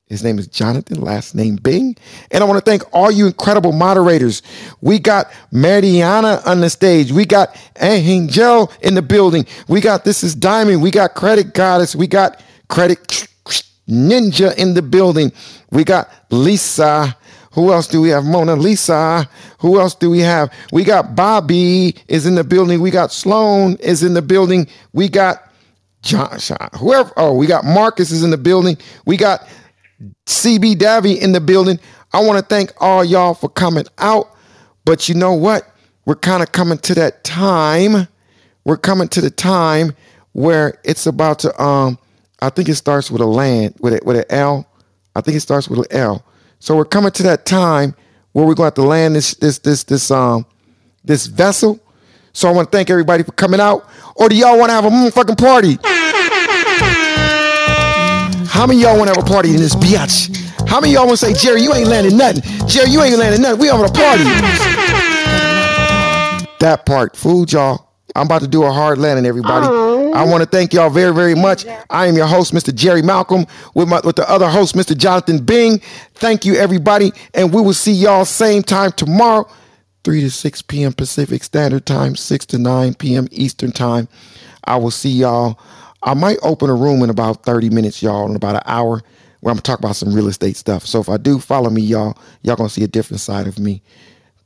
his 0.06 0.22
name 0.22 0.38
is 0.38 0.46
Jonathan, 0.46 1.00
last 1.00 1.34
name 1.34 1.56
Bing. 1.56 1.96
And 2.30 2.42
I 2.42 2.46
want 2.46 2.62
to 2.62 2.70
thank 2.70 2.82
all 2.92 3.10
you 3.10 3.26
incredible 3.26 3.72
moderators. 3.72 4.42
We 4.80 4.98
got 4.98 5.32
Mariana 5.50 6.42
on 6.46 6.60
the 6.60 6.70
stage. 6.70 7.10
We 7.10 7.24
got 7.24 7.56
Angel 7.80 8.70
in 8.82 8.94
the 8.94 9.02
building. 9.02 9.46
We 9.66 9.80
got 9.80 10.04
This 10.04 10.22
is 10.22 10.34
Diamond. 10.34 10.82
We 10.82 10.90
got 10.90 11.14
Credit 11.14 11.54
Goddess. 11.54 11.96
We 11.96 12.06
got 12.06 12.40
Credit 12.68 13.28
Ninja 13.88 14.56
in 14.56 14.74
the 14.74 14.82
building. 14.82 15.32
We 15.70 15.84
got 15.84 16.10
Lisa. 16.30 17.16
Who 17.52 17.72
else 17.72 17.86
do 17.86 18.00
we 18.00 18.08
have? 18.08 18.24
Mona 18.24 18.56
Lisa. 18.56 19.28
Who 19.60 19.78
else 19.78 19.94
do 19.94 20.10
we 20.10 20.20
have? 20.20 20.52
We 20.72 20.82
got 20.84 21.14
Bobby 21.14 21.94
is 22.08 22.26
in 22.26 22.34
the 22.34 22.44
building. 22.44 22.80
We 22.80 22.90
got 22.90 23.12
Sloan 23.12 23.76
is 23.76 24.02
in 24.02 24.14
the 24.14 24.22
building. 24.22 24.66
We 24.92 25.08
got 25.08 25.52
Josh. 26.02 26.50
Whoever. 26.78 27.12
Oh, 27.16 27.34
we 27.34 27.46
got 27.46 27.64
Marcus 27.64 28.10
is 28.10 28.22
in 28.24 28.30
the 28.30 28.38
building. 28.38 28.76
We 29.06 29.16
got 29.16 29.46
CB 30.26 30.78
Davy 30.78 31.12
in 31.12 31.32
the 31.32 31.40
building. 31.40 31.78
I 32.12 32.20
want 32.20 32.38
to 32.38 32.44
thank 32.44 32.72
all 32.80 33.04
y'all 33.04 33.34
for 33.34 33.48
coming 33.48 33.86
out. 33.98 34.30
But 34.84 35.08
you 35.08 35.14
know 35.14 35.32
what? 35.32 35.68
We're 36.06 36.16
kind 36.16 36.42
of 36.42 36.52
coming 36.52 36.78
to 36.78 36.94
that 36.94 37.24
time. 37.24 38.08
We're 38.64 38.76
coming 38.76 39.08
to 39.08 39.20
the 39.20 39.30
time 39.30 39.94
where 40.32 40.78
it's 40.84 41.06
about 41.06 41.38
to 41.40 41.62
um 41.62 41.98
I 42.44 42.50
think 42.50 42.68
it 42.68 42.74
starts 42.74 43.10
with 43.10 43.22
a 43.22 43.26
land 43.26 43.74
with 43.80 43.94
a, 43.94 44.00
with 44.04 44.16
an 44.16 44.24
L. 44.28 44.66
I 45.16 45.22
think 45.22 45.36
it 45.36 45.40
starts 45.40 45.66
with 45.68 45.78
an 45.78 45.86
L. 45.90 46.24
So 46.58 46.76
we're 46.76 46.84
coming 46.84 47.10
to 47.12 47.22
that 47.24 47.46
time 47.46 47.94
where 48.32 48.44
we're 48.44 48.54
going 48.54 48.70
to 48.70 48.74
have 48.74 48.74
to 48.74 48.82
land 48.82 49.16
this 49.16 49.34
this 49.34 49.58
this 49.60 49.84
this 49.84 50.10
um 50.10 50.44
this 51.04 51.26
vessel. 51.26 51.80
So 52.34 52.48
I 52.48 52.52
want 52.52 52.70
to 52.70 52.76
thank 52.76 52.90
everybody 52.90 53.22
for 53.22 53.32
coming 53.32 53.60
out. 53.60 53.88
Or 54.16 54.28
do 54.28 54.36
y'all 54.36 54.58
want 54.58 54.70
to 54.70 54.74
have 54.74 54.84
a 54.84 54.90
motherfucking 54.90 55.38
party? 55.38 55.78
How 58.46 58.66
many 58.66 58.82
y'all 58.82 58.98
want 58.98 59.08
to 59.08 59.16
have 59.16 59.26
a 59.26 59.30
party 59.30 59.50
in 59.50 59.56
this 59.56 59.74
biatch? 59.74 60.68
How 60.68 60.80
many 60.80 60.92
y'all 60.94 61.06
want 61.06 61.18
to 61.18 61.26
say, 61.26 61.32
Jerry, 61.32 61.62
you 61.62 61.72
ain't 61.72 61.88
landing 61.88 62.16
nothing? 62.16 62.42
Jerry, 62.68 62.90
you 62.90 63.02
ain't 63.02 63.18
landing 63.18 63.40
nothing. 63.42 63.60
We 63.60 63.68
having 63.68 63.86
a 63.86 63.92
party. 63.92 64.24
That 66.60 66.84
part, 66.86 67.16
food 67.16 67.52
y'all. 67.52 67.88
I'm 68.14 68.26
about 68.26 68.42
to 68.42 68.48
do 68.48 68.64
a 68.64 68.70
hard 68.70 68.98
landing, 68.98 69.26
everybody. 69.26 69.66
I 70.14 70.24
want 70.24 70.44
to 70.44 70.48
thank 70.48 70.72
y'all 70.72 70.90
very, 70.90 71.12
very 71.12 71.34
much. 71.34 71.66
I 71.90 72.06
am 72.06 72.14
your 72.16 72.26
host, 72.26 72.54
Mr. 72.54 72.72
Jerry 72.72 73.02
Malcolm, 73.02 73.46
with 73.74 73.88
my 73.88 74.00
with 74.04 74.16
the 74.16 74.30
other 74.30 74.48
host, 74.48 74.76
Mr. 74.76 74.96
Jonathan 74.96 75.44
Bing. 75.44 75.80
Thank 76.14 76.44
you, 76.44 76.54
everybody, 76.54 77.12
and 77.34 77.52
we 77.52 77.60
will 77.60 77.74
see 77.74 77.92
y'all 77.92 78.24
same 78.24 78.62
time 78.62 78.92
tomorrow, 78.92 79.48
3 80.04 80.20
to 80.20 80.30
6 80.30 80.62
p.m. 80.62 80.92
Pacific 80.92 81.42
Standard 81.42 81.84
Time, 81.84 82.14
6 82.14 82.46
to 82.46 82.58
9 82.58 82.94
p.m. 82.94 83.26
Eastern 83.32 83.72
Time. 83.72 84.08
I 84.64 84.76
will 84.76 84.92
see 84.92 85.10
y'all. 85.10 85.58
I 86.04 86.14
might 86.14 86.38
open 86.42 86.70
a 86.70 86.74
room 86.74 87.02
in 87.02 87.10
about 87.10 87.42
30 87.44 87.70
minutes, 87.70 88.02
y'all, 88.02 88.28
in 88.30 88.36
about 88.36 88.54
an 88.56 88.62
hour, 88.66 89.02
where 89.40 89.50
I'm 89.50 89.56
gonna 89.56 89.62
talk 89.62 89.80
about 89.80 89.96
some 89.96 90.14
real 90.14 90.28
estate 90.28 90.56
stuff. 90.56 90.86
So 90.86 91.00
if 91.00 91.08
I 91.08 91.16
do 91.16 91.40
follow 91.40 91.70
me, 91.70 91.82
y'all, 91.82 92.16
y'all 92.42 92.56
gonna 92.56 92.68
see 92.68 92.84
a 92.84 92.88
different 92.88 93.20
side 93.20 93.48
of 93.48 93.58
me. 93.58 93.82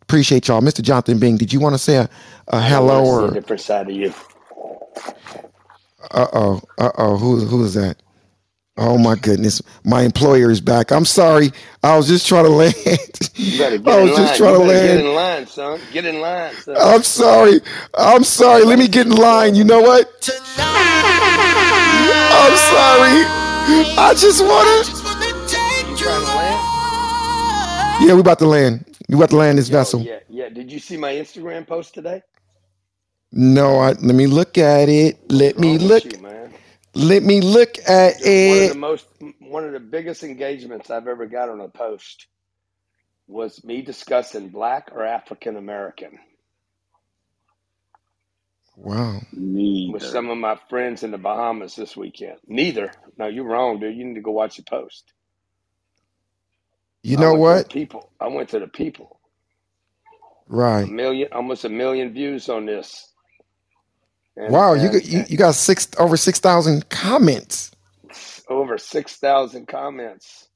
Appreciate 0.00 0.48
y'all, 0.48 0.62
Mr. 0.62 0.80
Jonathan 0.80 1.18
Bing. 1.18 1.36
Did 1.36 1.52
you 1.52 1.60
want 1.60 1.74
to 1.74 1.78
say 1.78 1.96
a, 1.96 2.08
a 2.48 2.62
hello 2.62 2.94
I 2.94 3.00
wanna 3.00 3.06
see 3.06 3.12
or 3.12 3.28
a 3.28 3.34
different 3.34 3.60
side 3.60 3.90
of 3.90 3.96
you. 3.96 4.14
Uh 6.12 6.28
oh, 6.32 6.62
uh 6.78 6.92
oh, 6.98 7.16
who 7.18 7.38
who 7.46 7.64
is 7.64 7.74
that? 7.74 7.98
Oh 8.78 8.98
my 8.98 9.16
goodness, 9.16 9.62
my 9.84 10.02
employer 10.02 10.50
is 10.50 10.60
back. 10.60 10.92
I'm 10.92 11.04
sorry, 11.06 11.52
I 11.82 11.96
was 11.96 12.08
just 12.08 12.26
trying 12.28 12.44
to 12.46 12.50
land. 12.50 12.74
You 13.38 13.52
better 13.52 13.78
get 13.78 13.96
I 13.96 14.00
in 14.00 14.02
was 14.02 14.12
line. 14.12 14.22
just 14.22 14.36
You 14.38 14.38
trying 14.38 14.54
to 14.54 14.60
land. 14.60 14.82
get 14.82 14.96
in 14.96 15.14
line, 15.14 15.46
son. 15.46 15.86
Get 15.90 16.06
in 16.06 16.20
line, 16.20 16.58
son. 16.58 16.80
I'm 16.80 17.02
sorry. 17.04 17.60
I'm 17.98 18.24
sorry. 18.24 18.64
Let 18.64 18.78
me 18.78 18.88
get 18.88 19.06
in 19.06 19.14
line. 19.16 19.54
You 19.56 19.64
know 19.64 19.80
what? 19.82 20.30
I'm 22.18 22.56
sorry. 22.56 23.24
I 23.98 24.14
just 24.16 24.42
wanna. 24.44 24.84
To 26.24 26.34
land? 26.34 26.68
Yeah, 28.00 28.14
we 28.14 28.20
about 28.20 28.38
to 28.40 28.46
land. 28.46 28.84
We 29.08 29.16
about 29.16 29.30
to 29.30 29.36
land 29.36 29.58
this 29.58 29.68
Yo, 29.68 29.78
vessel. 29.78 30.00
yeah, 30.00 30.20
yeah. 30.28 30.48
Did 30.50 30.72
you 30.72 30.80
see 30.80 30.96
my 30.96 31.12
Instagram 31.14 31.66
post 31.66 31.94
today? 31.94 32.22
No, 33.32 33.78
I, 33.80 33.90
let 33.92 34.14
me 34.16 34.26
look 34.26 34.58
at 34.58 34.88
it. 34.88 35.18
Let 35.30 35.58
me 35.58 35.78
wrong 35.78 35.78
look. 35.78 36.04
you, 36.04 36.18
man? 36.18 36.54
Let 36.94 37.22
me 37.24 37.40
look 37.42 37.78
at 37.88 38.14
One 38.38 38.60
of 38.60 38.68
the 38.68 38.74
it. 38.74 38.76
most, 38.76 39.06
one 39.40 39.64
of 39.64 39.72
the 39.72 39.80
biggest 39.80 40.24
engagements 40.24 40.90
I've 40.90 41.08
ever 41.08 41.26
got 41.26 41.50
on 41.50 41.60
a 41.60 41.68
post 41.68 42.28
was 43.28 43.64
me 43.64 43.82
discussing 43.82 44.50
black 44.50 44.90
or 44.92 45.04
African 45.06 45.56
American 45.56 46.18
Wow. 48.76 49.20
with 49.86 50.02
Neither. 50.02 50.04
some 50.04 50.30
of 50.30 50.38
my 50.38 50.58
friends 50.70 51.04
in 51.04 51.12
the 51.12 51.18
Bahamas 51.18 51.76
this 51.76 51.96
weekend. 51.96 52.38
Neither. 52.46 52.92
No, 53.18 53.28
you're 53.28 53.46
wrong, 53.46 53.80
dude. 53.80 53.96
You 53.96 54.04
need 54.06 54.16
to 54.16 54.20
go 54.22 54.32
watch 54.32 54.56
the 54.58 54.64
post. 54.64 55.12
You 57.02 57.16
I 57.16 57.22
know 57.22 57.34
went 57.34 57.46
to 57.46 57.54
the 57.54 57.62
what? 57.62 57.66
people. 57.66 58.12
I 58.20 58.28
went 58.28 58.50
to 58.50 58.60
the 58.60 58.68
people. 58.68 59.20
A 60.82 60.86
Right. 60.86 60.88
million, 60.88 61.28
almost 61.32 61.64
a 61.64 61.70
million 61.70 62.12
views 62.14 62.48
on 62.48 62.66
this, 62.66 63.07
and 64.38 64.52
Wow. 64.52 64.74
You 64.74 64.90
and, 64.90 64.92
got 64.92 65.06
you, 65.06 65.24
you 65.28 65.38
got 65.38 65.56
six 65.56 65.88
over 65.98 66.16
six 66.18 66.40
thousand 66.40 66.88
comments. 66.90 67.72
over 68.48 68.78
six 68.78 69.16
thousand 69.16 69.68
comments. 69.68 70.48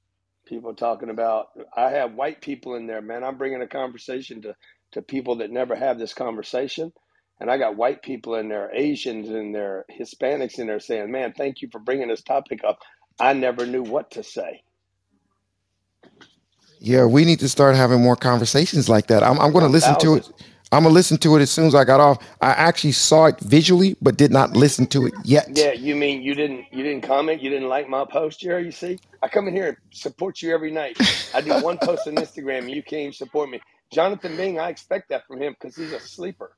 People 0.47 0.75
talking 0.75 1.11
about. 1.11 1.49
I 1.77 1.91
have 1.91 2.15
white 2.15 2.43
people 2.43 2.77
in 2.77 2.87
there, 2.89 3.03
man. 3.03 3.25
I'm 3.25 3.39
bringing 3.39 3.63
a 3.63 3.69
conversation 3.69 4.43
to 4.43 4.57
to 4.93 5.03
people 5.03 5.37
that 5.39 5.51
never 5.51 5.77
have 5.77 5.99
this 5.99 6.15
conversation, 6.15 6.93
and 7.41 7.51
I 7.51 7.59
got 7.59 7.77
white 7.77 8.03
people 8.03 8.37
in 8.37 8.49
there, 8.49 8.71
Asians 8.75 9.31
in 9.31 9.53
there, 9.53 9.87
Hispanics 9.91 10.59
in 10.59 10.69
there, 10.69 10.81
saying, 10.81 11.11
"Man, 11.13 11.35
thank 11.37 11.63
you 11.63 11.69
for 11.73 11.81
bringing 11.81 12.09
this 12.09 12.23
topic 12.23 12.61
up. 12.67 12.79
I 13.21 13.35
never 13.35 13.67
knew 13.67 13.83
what 13.85 14.13
to 14.13 14.25
say." 14.25 14.63
Yeah, 16.81 17.07
we 17.07 17.25
need 17.25 17.41
to 17.41 17.49
start 17.49 17.77
having 17.77 18.03
more 18.03 18.17
conversations 18.17 18.89
like 18.89 19.09
that. 19.09 19.23
I'm, 19.23 19.39
I'm 19.41 19.53
going 19.53 19.65
to 19.65 19.71
listen 19.71 19.99
to 20.01 20.17
it. 20.17 20.31
I'm 20.73 20.85
gonna 20.85 20.95
listen 20.95 21.19
to 21.19 21.37
it 21.37 21.43
as 21.43 21.51
soon 21.51 21.67
as 21.67 21.75
I 21.75 21.85
got 21.85 22.01
off. 22.01 22.19
I 22.41 22.51
actually 22.53 22.93
saw 22.93 23.27
it 23.27 23.39
visually, 23.41 23.95
but 24.01 24.17
did 24.17 24.31
not 24.33 24.57
listen 24.57 24.87
to 24.87 25.07
it 25.07 25.13
yet. 25.23 25.49
Yeah, 25.53 25.73
you 25.73 25.95
mean 25.95 26.23
you 26.23 26.35
didn't 26.35 26.65
you 26.73 26.83
didn't 26.83 27.03
comment, 27.03 27.43
you 27.43 27.51
didn't 27.51 27.69
like 27.69 27.91
my 27.91 28.07
post, 28.07 28.41
Jerry? 28.41 28.65
You 28.65 28.73
see, 28.73 28.99
I 29.23 29.29
come 29.29 29.47
in 29.49 29.55
here 29.55 29.69
and 29.69 29.77
support 29.91 30.41
you 30.41 30.55
every 30.55 30.71
night. 30.71 30.97
I 31.35 31.43
do 31.43 31.53
one 31.61 31.77
post 31.77 32.09
on 32.09 32.15
Instagram, 32.15 32.61
and 32.61 32.71
you 32.71 32.83
came 32.83 33.13
support 33.13 33.51
me. 33.51 33.61
Jonathan 33.93 34.35
Bing, 34.37 34.59
I 34.59 34.71
expect 34.71 35.11
that 35.11 35.27
from 35.27 35.43
him 35.43 35.53
because 35.53 35.77
he's 35.77 35.93
a 35.93 36.01
sleeper. 36.01 36.57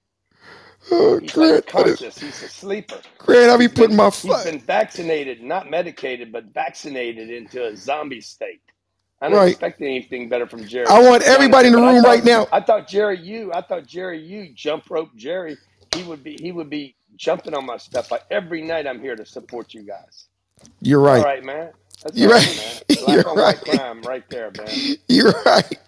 Oh, 0.91 1.19
He's 1.19 1.33
Grant, 1.33 1.67
just- 1.67 2.21
He's 2.21 2.43
a 2.43 2.49
sleeper. 2.49 3.01
Grant, 3.19 3.51
I 3.51 3.57
be 3.57 3.65
He's 3.65 3.73
putting 3.73 3.89
been 3.89 3.97
my 3.97 4.11
he's 4.11 4.45
been 4.45 4.61
vaccinated, 4.61 5.43
not 5.43 5.71
medicated, 5.71 6.31
but 6.31 6.45
vaccinated 6.53 7.31
into 7.31 7.65
a 7.67 7.77
zombie 7.77 8.21
state. 8.21 8.61
I 9.25 9.31
don't 9.31 9.39
Right. 9.39 9.43
expect 9.43 9.83
anything 9.83 10.29
better 10.31 10.47
from 10.49 10.67
Jerry. 10.67 10.87
I 10.91 11.01
want 11.03 11.25
everybody 11.25 11.69
in 11.69 11.75
the 11.75 11.81
room 11.81 12.05
I 12.05 12.05
right 12.05 12.25
now. 12.25 12.49
I 12.53 12.61
thought 12.61 12.89
Jerry, 12.89 13.21
you, 13.21 13.53
I 13.55 13.63
thought 13.63 13.87
Jerry, 13.87 14.21
you 14.21 14.51
jump 14.55 14.91
rope 14.91 15.11
Jerry. 15.17 15.59
He 15.91 16.05
would 16.05 16.25
be, 16.25 16.39
he 16.39 16.53
would 16.53 16.71
be 16.71 16.97
jumping 17.17 17.55
on 17.55 17.67
my 17.67 17.79
stuff. 17.79 18.11
Like 18.13 18.23
every 18.31 18.63
night, 18.63 18.87
I'm 18.87 19.01
here 19.01 19.17
to 19.17 19.27
support 19.27 19.75
you 19.75 19.83
guys. 19.85 20.29
You're 20.83 21.01
right. 21.01 21.19
All 21.19 21.23
right. 21.25 21.45
man. 21.45 21.73
That's 22.05 22.19
You're 22.19 22.31
right. 22.31 22.49
right. 22.57 22.83
You're 23.07 23.35
right. 23.35 23.61
crime, 23.65 24.05
right 24.05 24.25
there, 24.31 24.51
man. 24.53 24.81
You're 25.09 25.35
right. 25.47 25.79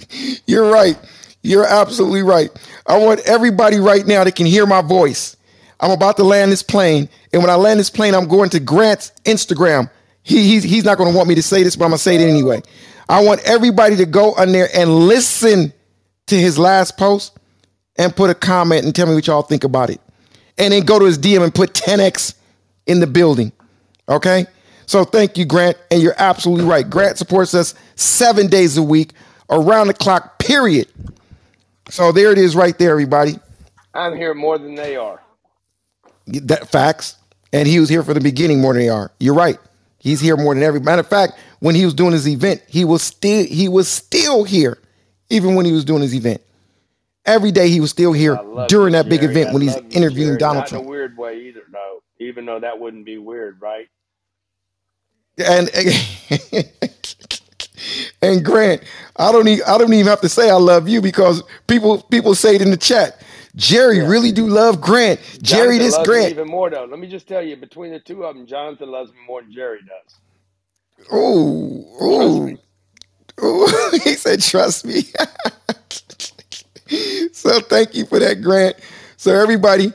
You're 0.46 0.70
right. 0.70 0.98
You're 1.42 1.66
absolutely 1.66 2.22
right. 2.22 2.50
I 2.86 2.98
want 2.98 3.20
everybody 3.28 3.78
right 3.78 4.06
now 4.06 4.24
that 4.24 4.36
can 4.36 4.46
hear 4.46 4.66
my 4.66 4.82
voice. 4.82 5.36
I'm 5.80 5.92
about 5.92 6.16
to 6.18 6.24
land 6.24 6.52
this 6.52 6.62
plane, 6.62 7.08
and 7.32 7.42
when 7.42 7.50
I 7.50 7.56
land 7.56 7.80
this 7.80 7.90
plane, 7.90 8.14
I'm 8.14 8.28
going 8.28 8.50
to 8.50 8.60
Grant's 8.60 9.12
Instagram. 9.24 9.90
He, 10.22 10.48
he's 10.48 10.64
he's 10.64 10.84
not 10.84 10.98
going 10.98 11.10
to 11.12 11.16
want 11.16 11.28
me 11.28 11.36
to 11.36 11.42
say 11.42 11.62
this, 11.62 11.76
but 11.76 11.84
I'm 11.84 11.90
gonna 11.92 11.98
say 11.98 12.16
it 12.16 12.22
anyway. 12.22 12.62
I 13.08 13.22
want 13.22 13.40
everybody 13.44 13.96
to 13.96 14.06
go 14.06 14.34
on 14.34 14.52
there 14.52 14.68
and 14.74 15.06
listen 15.06 15.72
to 16.26 16.36
his 16.36 16.58
last 16.58 16.96
post 16.96 17.38
and 17.96 18.14
put 18.14 18.30
a 18.30 18.34
comment 18.34 18.84
and 18.84 18.94
tell 18.94 19.06
me 19.06 19.14
what 19.14 19.26
y'all 19.26 19.42
think 19.42 19.64
about 19.64 19.90
it, 19.90 20.00
and 20.58 20.72
then 20.72 20.84
go 20.84 20.98
to 20.98 21.04
his 21.04 21.18
DM 21.18 21.42
and 21.42 21.54
put 21.54 21.72
10x 21.72 22.34
in 22.86 23.00
the 23.00 23.06
building. 23.06 23.52
Okay. 24.08 24.46
So 24.86 25.04
thank 25.04 25.36
you, 25.36 25.44
Grant. 25.44 25.76
And 25.90 26.00
you're 26.00 26.14
absolutely 26.16 26.64
right. 26.64 26.88
Grant 26.88 27.18
supports 27.18 27.54
us 27.54 27.74
seven 27.96 28.46
days 28.46 28.76
a 28.76 28.82
week, 28.82 29.12
around 29.50 29.88
the 29.88 29.94
clock, 29.94 30.38
period. 30.38 30.88
So 31.88 32.12
there 32.12 32.32
it 32.32 32.38
is 32.38 32.54
right 32.54 32.76
there, 32.78 32.90
everybody. 32.90 33.38
I'm 33.94 34.16
here 34.16 34.34
more 34.34 34.58
than 34.58 34.74
they 34.74 34.96
are. 34.96 35.20
That 36.26 36.68
facts. 36.68 37.16
And 37.52 37.66
he 37.66 37.80
was 37.80 37.88
here 37.88 38.02
for 38.02 38.14
the 38.14 38.20
beginning 38.20 38.60
more 38.60 38.74
than 38.74 38.82
they 38.82 38.88
are. 38.88 39.10
You're 39.18 39.34
right. 39.34 39.58
He's 40.06 40.20
here 40.20 40.36
more 40.36 40.54
than 40.54 40.62
every 40.62 40.78
matter 40.78 41.00
of 41.00 41.08
fact. 41.08 41.32
When 41.58 41.74
he 41.74 41.84
was 41.84 41.92
doing 41.92 42.12
his 42.12 42.28
event, 42.28 42.62
he 42.68 42.84
was 42.84 43.02
still 43.02 43.44
he 43.44 43.68
was 43.68 43.88
still 43.88 44.44
here, 44.44 44.78
even 45.30 45.56
when 45.56 45.66
he 45.66 45.72
was 45.72 45.84
doing 45.84 46.02
his 46.02 46.14
event. 46.14 46.40
Every 47.24 47.50
day 47.50 47.68
he 47.70 47.80
was 47.80 47.90
still 47.90 48.12
here 48.12 48.36
during 48.68 48.92
you, 48.92 48.92
that 48.92 49.08
big 49.08 49.22
Jerry. 49.22 49.22
event 49.22 49.50
I 49.50 49.52
when 49.52 49.62
he's 49.62 49.74
you, 49.76 49.86
interviewing. 49.90 50.38
Donald 50.38 50.58
Not 50.58 50.66
in 50.68 50.68
Trump. 50.68 50.78
a 50.78 50.88
weird 50.88 51.18
way 51.18 51.40
either, 51.48 51.62
though. 51.72 52.04
Even 52.20 52.46
though 52.46 52.60
that 52.60 52.78
wouldn't 52.78 53.04
be 53.04 53.18
weird, 53.18 53.60
right? 53.60 53.88
And 55.38 55.68
and 58.22 58.44
Grant, 58.44 58.84
I 59.16 59.32
don't 59.32 59.48
even 59.48 59.64
I 59.66 59.78
don't 59.78 59.92
even 59.92 60.06
have 60.06 60.20
to 60.20 60.28
say 60.28 60.50
I 60.50 60.54
love 60.54 60.88
you 60.88 61.02
because 61.02 61.42
people 61.66 62.02
people 62.04 62.36
say 62.36 62.54
it 62.54 62.62
in 62.62 62.70
the 62.70 62.76
chat. 62.76 63.20
Jerry 63.56 64.02
really 64.02 64.32
do 64.32 64.46
love 64.46 64.80
Grant. 64.80 65.20
Jerry 65.42 65.78
Jonathan 65.78 65.80
this 65.80 65.94
loves 65.94 66.08
me 66.08 66.14
Grant. 66.14 66.30
even 66.30 66.48
more, 66.48 66.70
though. 66.70 66.84
Let 66.84 66.98
me 66.98 67.06
just 67.06 67.26
tell 67.26 67.42
you, 67.42 67.56
between 67.56 67.92
the 67.92 68.00
two 68.00 68.24
of 68.24 68.36
them, 68.36 68.46
Jonathan 68.46 68.90
loves 68.90 69.10
me 69.12 69.18
more 69.26 69.42
than 69.42 69.52
Jerry 69.52 69.80
does. 69.80 70.20
Oh, 71.10 71.84
oh, 72.00 72.56
oh. 73.38 73.98
he 74.04 74.14
said, 74.14 74.42
trust 74.42 74.84
me. 74.84 75.02
so 77.32 77.60
thank 77.60 77.94
you 77.94 78.04
for 78.06 78.18
that, 78.18 78.42
Grant. 78.42 78.76
So 79.16 79.34
everybody, 79.34 79.92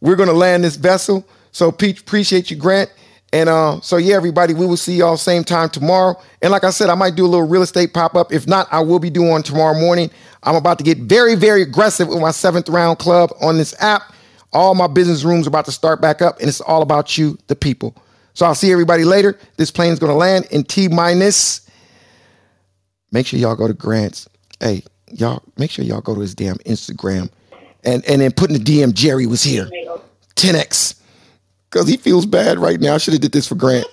we're 0.00 0.16
gonna 0.16 0.32
land 0.32 0.64
this 0.64 0.76
vessel. 0.76 1.26
So 1.52 1.70
Pete, 1.70 2.00
appreciate 2.00 2.50
you, 2.50 2.56
Grant. 2.56 2.90
And 3.32 3.48
uh, 3.48 3.80
so 3.80 3.96
yeah, 3.96 4.14
everybody, 4.14 4.52
we 4.52 4.66
will 4.66 4.76
see 4.76 4.96
y'all 4.96 5.16
same 5.16 5.42
time 5.42 5.70
tomorrow. 5.70 6.20
And 6.42 6.50
like 6.50 6.64
I 6.64 6.70
said, 6.70 6.90
I 6.90 6.94
might 6.94 7.14
do 7.14 7.24
a 7.24 7.28
little 7.28 7.46
real 7.46 7.62
estate 7.62 7.94
pop 7.94 8.14
up. 8.14 8.32
If 8.32 8.46
not, 8.46 8.68
I 8.70 8.80
will 8.80 8.98
be 8.98 9.08
doing 9.10 9.42
tomorrow 9.42 9.78
morning. 9.78 10.10
I'm 10.42 10.54
about 10.54 10.78
to 10.78 10.84
get 10.84 10.98
very, 10.98 11.34
very 11.34 11.62
aggressive 11.62 12.08
with 12.08 12.20
my 12.20 12.30
seventh 12.30 12.68
round 12.68 12.98
club 12.98 13.32
on 13.40 13.56
this 13.56 13.74
app. 13.80 14.02
All 14.52 14.74
my 14.74 14.86
business 14.86 15.24
rooms 15.24 15.46
are 15.46 15.48
about 15.48 15.64
to 15.64 15.72
start 15.72 16.02
back 16.02 16.20
up, 16.20 16.38
and 16.40 16.48
it's 16.48 16.60
all 16.60 16.82
about 16.82 17.16
you, 17.16 17.38
the 17.46 17.56
people. 17.56 17.96
So 18.34 18.44
I'll 18.44 18.54
see 18.54 18.70
everybody 18.70 19.04
later. 19.04 19.38
This 19.56 19.70
plane 19.70 19.92
is 19.92 19.98
going 19.98 20.12
to 20.12 20.16
land 20.16 20.46
in 20.50 20.64
T 20.64 20.88
minus. 20.88 21.66
Make 23.12 23.26
sure 23.26 23.38
y'all 23.38 23.56
go 23.56 23.66
to 23.66 23.74
Grant's. 23.74 24.28
Hey, 24.60 24.82
y'all, 25.10 25.42
make 25.56 25.70
sure 25.70 25.84
y'all 25.84 26.02
go 26.02 26.14
to 26.14 26.20
his 26.20 26.34
damn 26.34 26.56
Instagram, 26.58 27.30
and 27.84 28.04
and 28.06 28.20
then 28.20 28.32
put 28.32 28.50
in 28.50 28.62
the 28.62 28.62
DM 28.62 28.92
Jerry 28.92 29.26
was 29.26 29.42
here. 29.42 29.70
10x, 30.36 31.00
because 31.72 31.88
he 31.88 31.96
feels 31.96 32.26
bad 32.26 32.58
right 32.58 32.78
now. 32.78 32.94
I 32.94 32.98
should 32.98 33.14
have 33.14 33.22
did 33.22 33.32
this 33.32 33.48
for 33.48 33.54
Grant. 33.54 33.86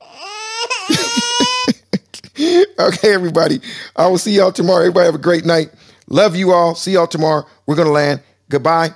okay, 2.78 3.12
everybody. 3.12 3.60
I 3.94 4.06
will 4.06 4.18
see 4.18 4.32
y'all 4.32 4.52
tomorrow. 4.52 4.80
Everybody 4.80 5.04
have 5.04 5.14
a 5.14 5.18
great 5.18 5.44
night. 5.44 5.70
Love 6.08 6.34
you 6.34 6.52
all. 6.52 6.74
See 6.74 6.92
y'all 6.92 7.06
tomorrow. 7.06 7.46
We're 7.66 7.76
gonna 7.76 7.90
land. 7.90 8.22
Goodbye. 8.48 8.90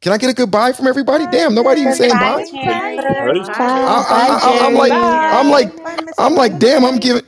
Can 0.00 0.12
I 0.12 0.18
get 0.18 0.30
a 0.30 0.34
goodbye 0.34 0.72
from 0.72 0.86
everybody? 0.86 1.26
Damn, 1.30 1.54
nobody 1.54 1.82
even 1.82 1.94
saying 1.94 2.12
bye. 2.12 2.44
bye 2.52 3.02
I, 3.58 4.66
am 4.66 4.74
like, 4.74 4.92
I'm 4.92 5.50
like, 5.50 5.72
I'm 6.18 6.34
like, 6.34 6.58
damn, 6.58 6.84
I'm 6.84 6.98
giving, 6.98 7.22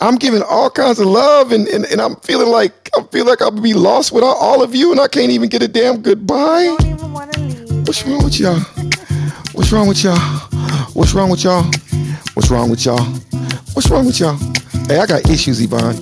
I'm 0.00 0.16
giving 0.16 0.42
all 0.42 0.70
kinds 0.70 1.00
of 1.00 1.06
love, 1.06 1.52
and 1.52 1.66
and, 1.68 1.84
and 1.86 2.00
I'm 2.00 2.16
feeling 2.16 2.48
like 2.48 2.90
I 2.96 3.02
feel 3.04 3.26
like 3.26 3.42
I'll 3.42 3.50
be 3.50 3.74
lost 3.74 4.12
without 4.12 4.36
all 4.38 4.62
of 4.62 4.74
you, 4.74 4.92
and 4.92 5.00
I 5.00 5.08
can't 5.08 5.30
even 5.30 5.48
get 5.48 5.62
a 5.62 5.68
damn 5.68 6.02
goodbye. 6.02 6.76
What's 7.86 8.06
wrong 8.06 8.24
with 8.24 8.38
y'all? 8.38 8.60
What's 9.54 9.70
wrong 9.70 9.86
with 9.86 10.02
y'all? 10.02 10.18
What's 10.94 11.14
wrong 11.14 11.30
with 11.30 11.44
y'all? 11.44 11.62
What's 12.34 12.50
wrong 12.50 12.70
with 12.70 12.84
y'all? 12.84 13.04
What's 13.74 13.88
wrong 13.88 14.04
with 14.04 14.18
y'all? 14.18 14.36
Hey, 14.88 14.98
I 14.98 15.06
got 15.06 15.28
issues, 15.30 15.60
Yvonne. 15.60 15.94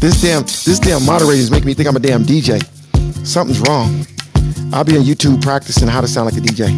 This 0.00 0.20
damn, 0.20 0.42
this 0.42 0.78
damn 0.78 1.04
moderator 1.06 1.40
is 1.40 1.50
making 1.50 1.66
me 1.66 1.74
think 1.74 1.88
I'm 1.88 1.96
a 1.96 2.00
damn 2.00 2.24
DJ. 2.24 2.62
Something's 3.26 3.60
wrong. 3.60 4.04
I'll 4.72 4.84
be 4.84 4.98
on 4.98 5.04
YouTube 5.04 5.42
practicing 5.42 5.88
how 5.88 6.02
to 6.02 6.08
sound 6.08 6.26
like 6.26 6.36
a 6.36 6.46
DJ. 6.46 6.68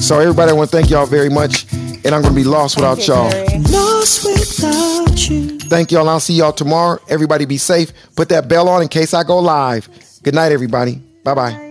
So 0.00 0.18
everybody, 0.20 0.50
I 0.50 0.54
want 0.54 0.70
to 0.70 0.76
thank 0.76 0.90
y'all 0.90 1.06
very 1.06 1.30
much, 1.30 1.72
and 1.72 2.08
I'm 2.08 2.20
gonna 2.20 2.34
be 2.34 2.44
lost 2.44 2.76
without 2.76 3.06
y'all. 3.06 3.30
Lost 3.70 4.24
without 4.24 5.30
you. 5.30 5.58
Thank 5.58 5.90
y'all. 5.90 6.06
I'll 6.08 6.20
see 6.20 6.34
y'all 6.34 6.52
tomorrow. 6.52 7.00
Everybody 7.08 7.46
be 7.46 7.56
safe. 7.56 7.92
Put 8.14 8.28
that 8.28 8.46
bell 8.46 8.68
on 8.68 8.82
in 8.82 8.88
case 8.88 9.14
I 9.14 9.24
go 9.24 9.38
live. 9.38 9.88
Good 10.22 10.34
night, 10.34 10.52
everybody. 10.52 10.96
Bye 11.24 11.34
bye. 11.34 11.63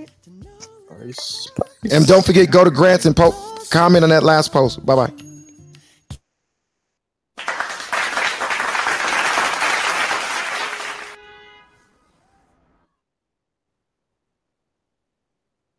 And 1.92 2.06
don't 2.08 2.26
forget, 2.26 2.50
go 2.52 2.64
to 2.64 2.72
Grants 2.72 3.06
and 3.06 3.16
po- 3.16 3.36
comment 3.70 4.04
on 4.04 4.10
that 4.10 4.24
last 4.24 4.52
post. 4.52 4.86
Bye 4.86 4.96
bye. 4.96 5.33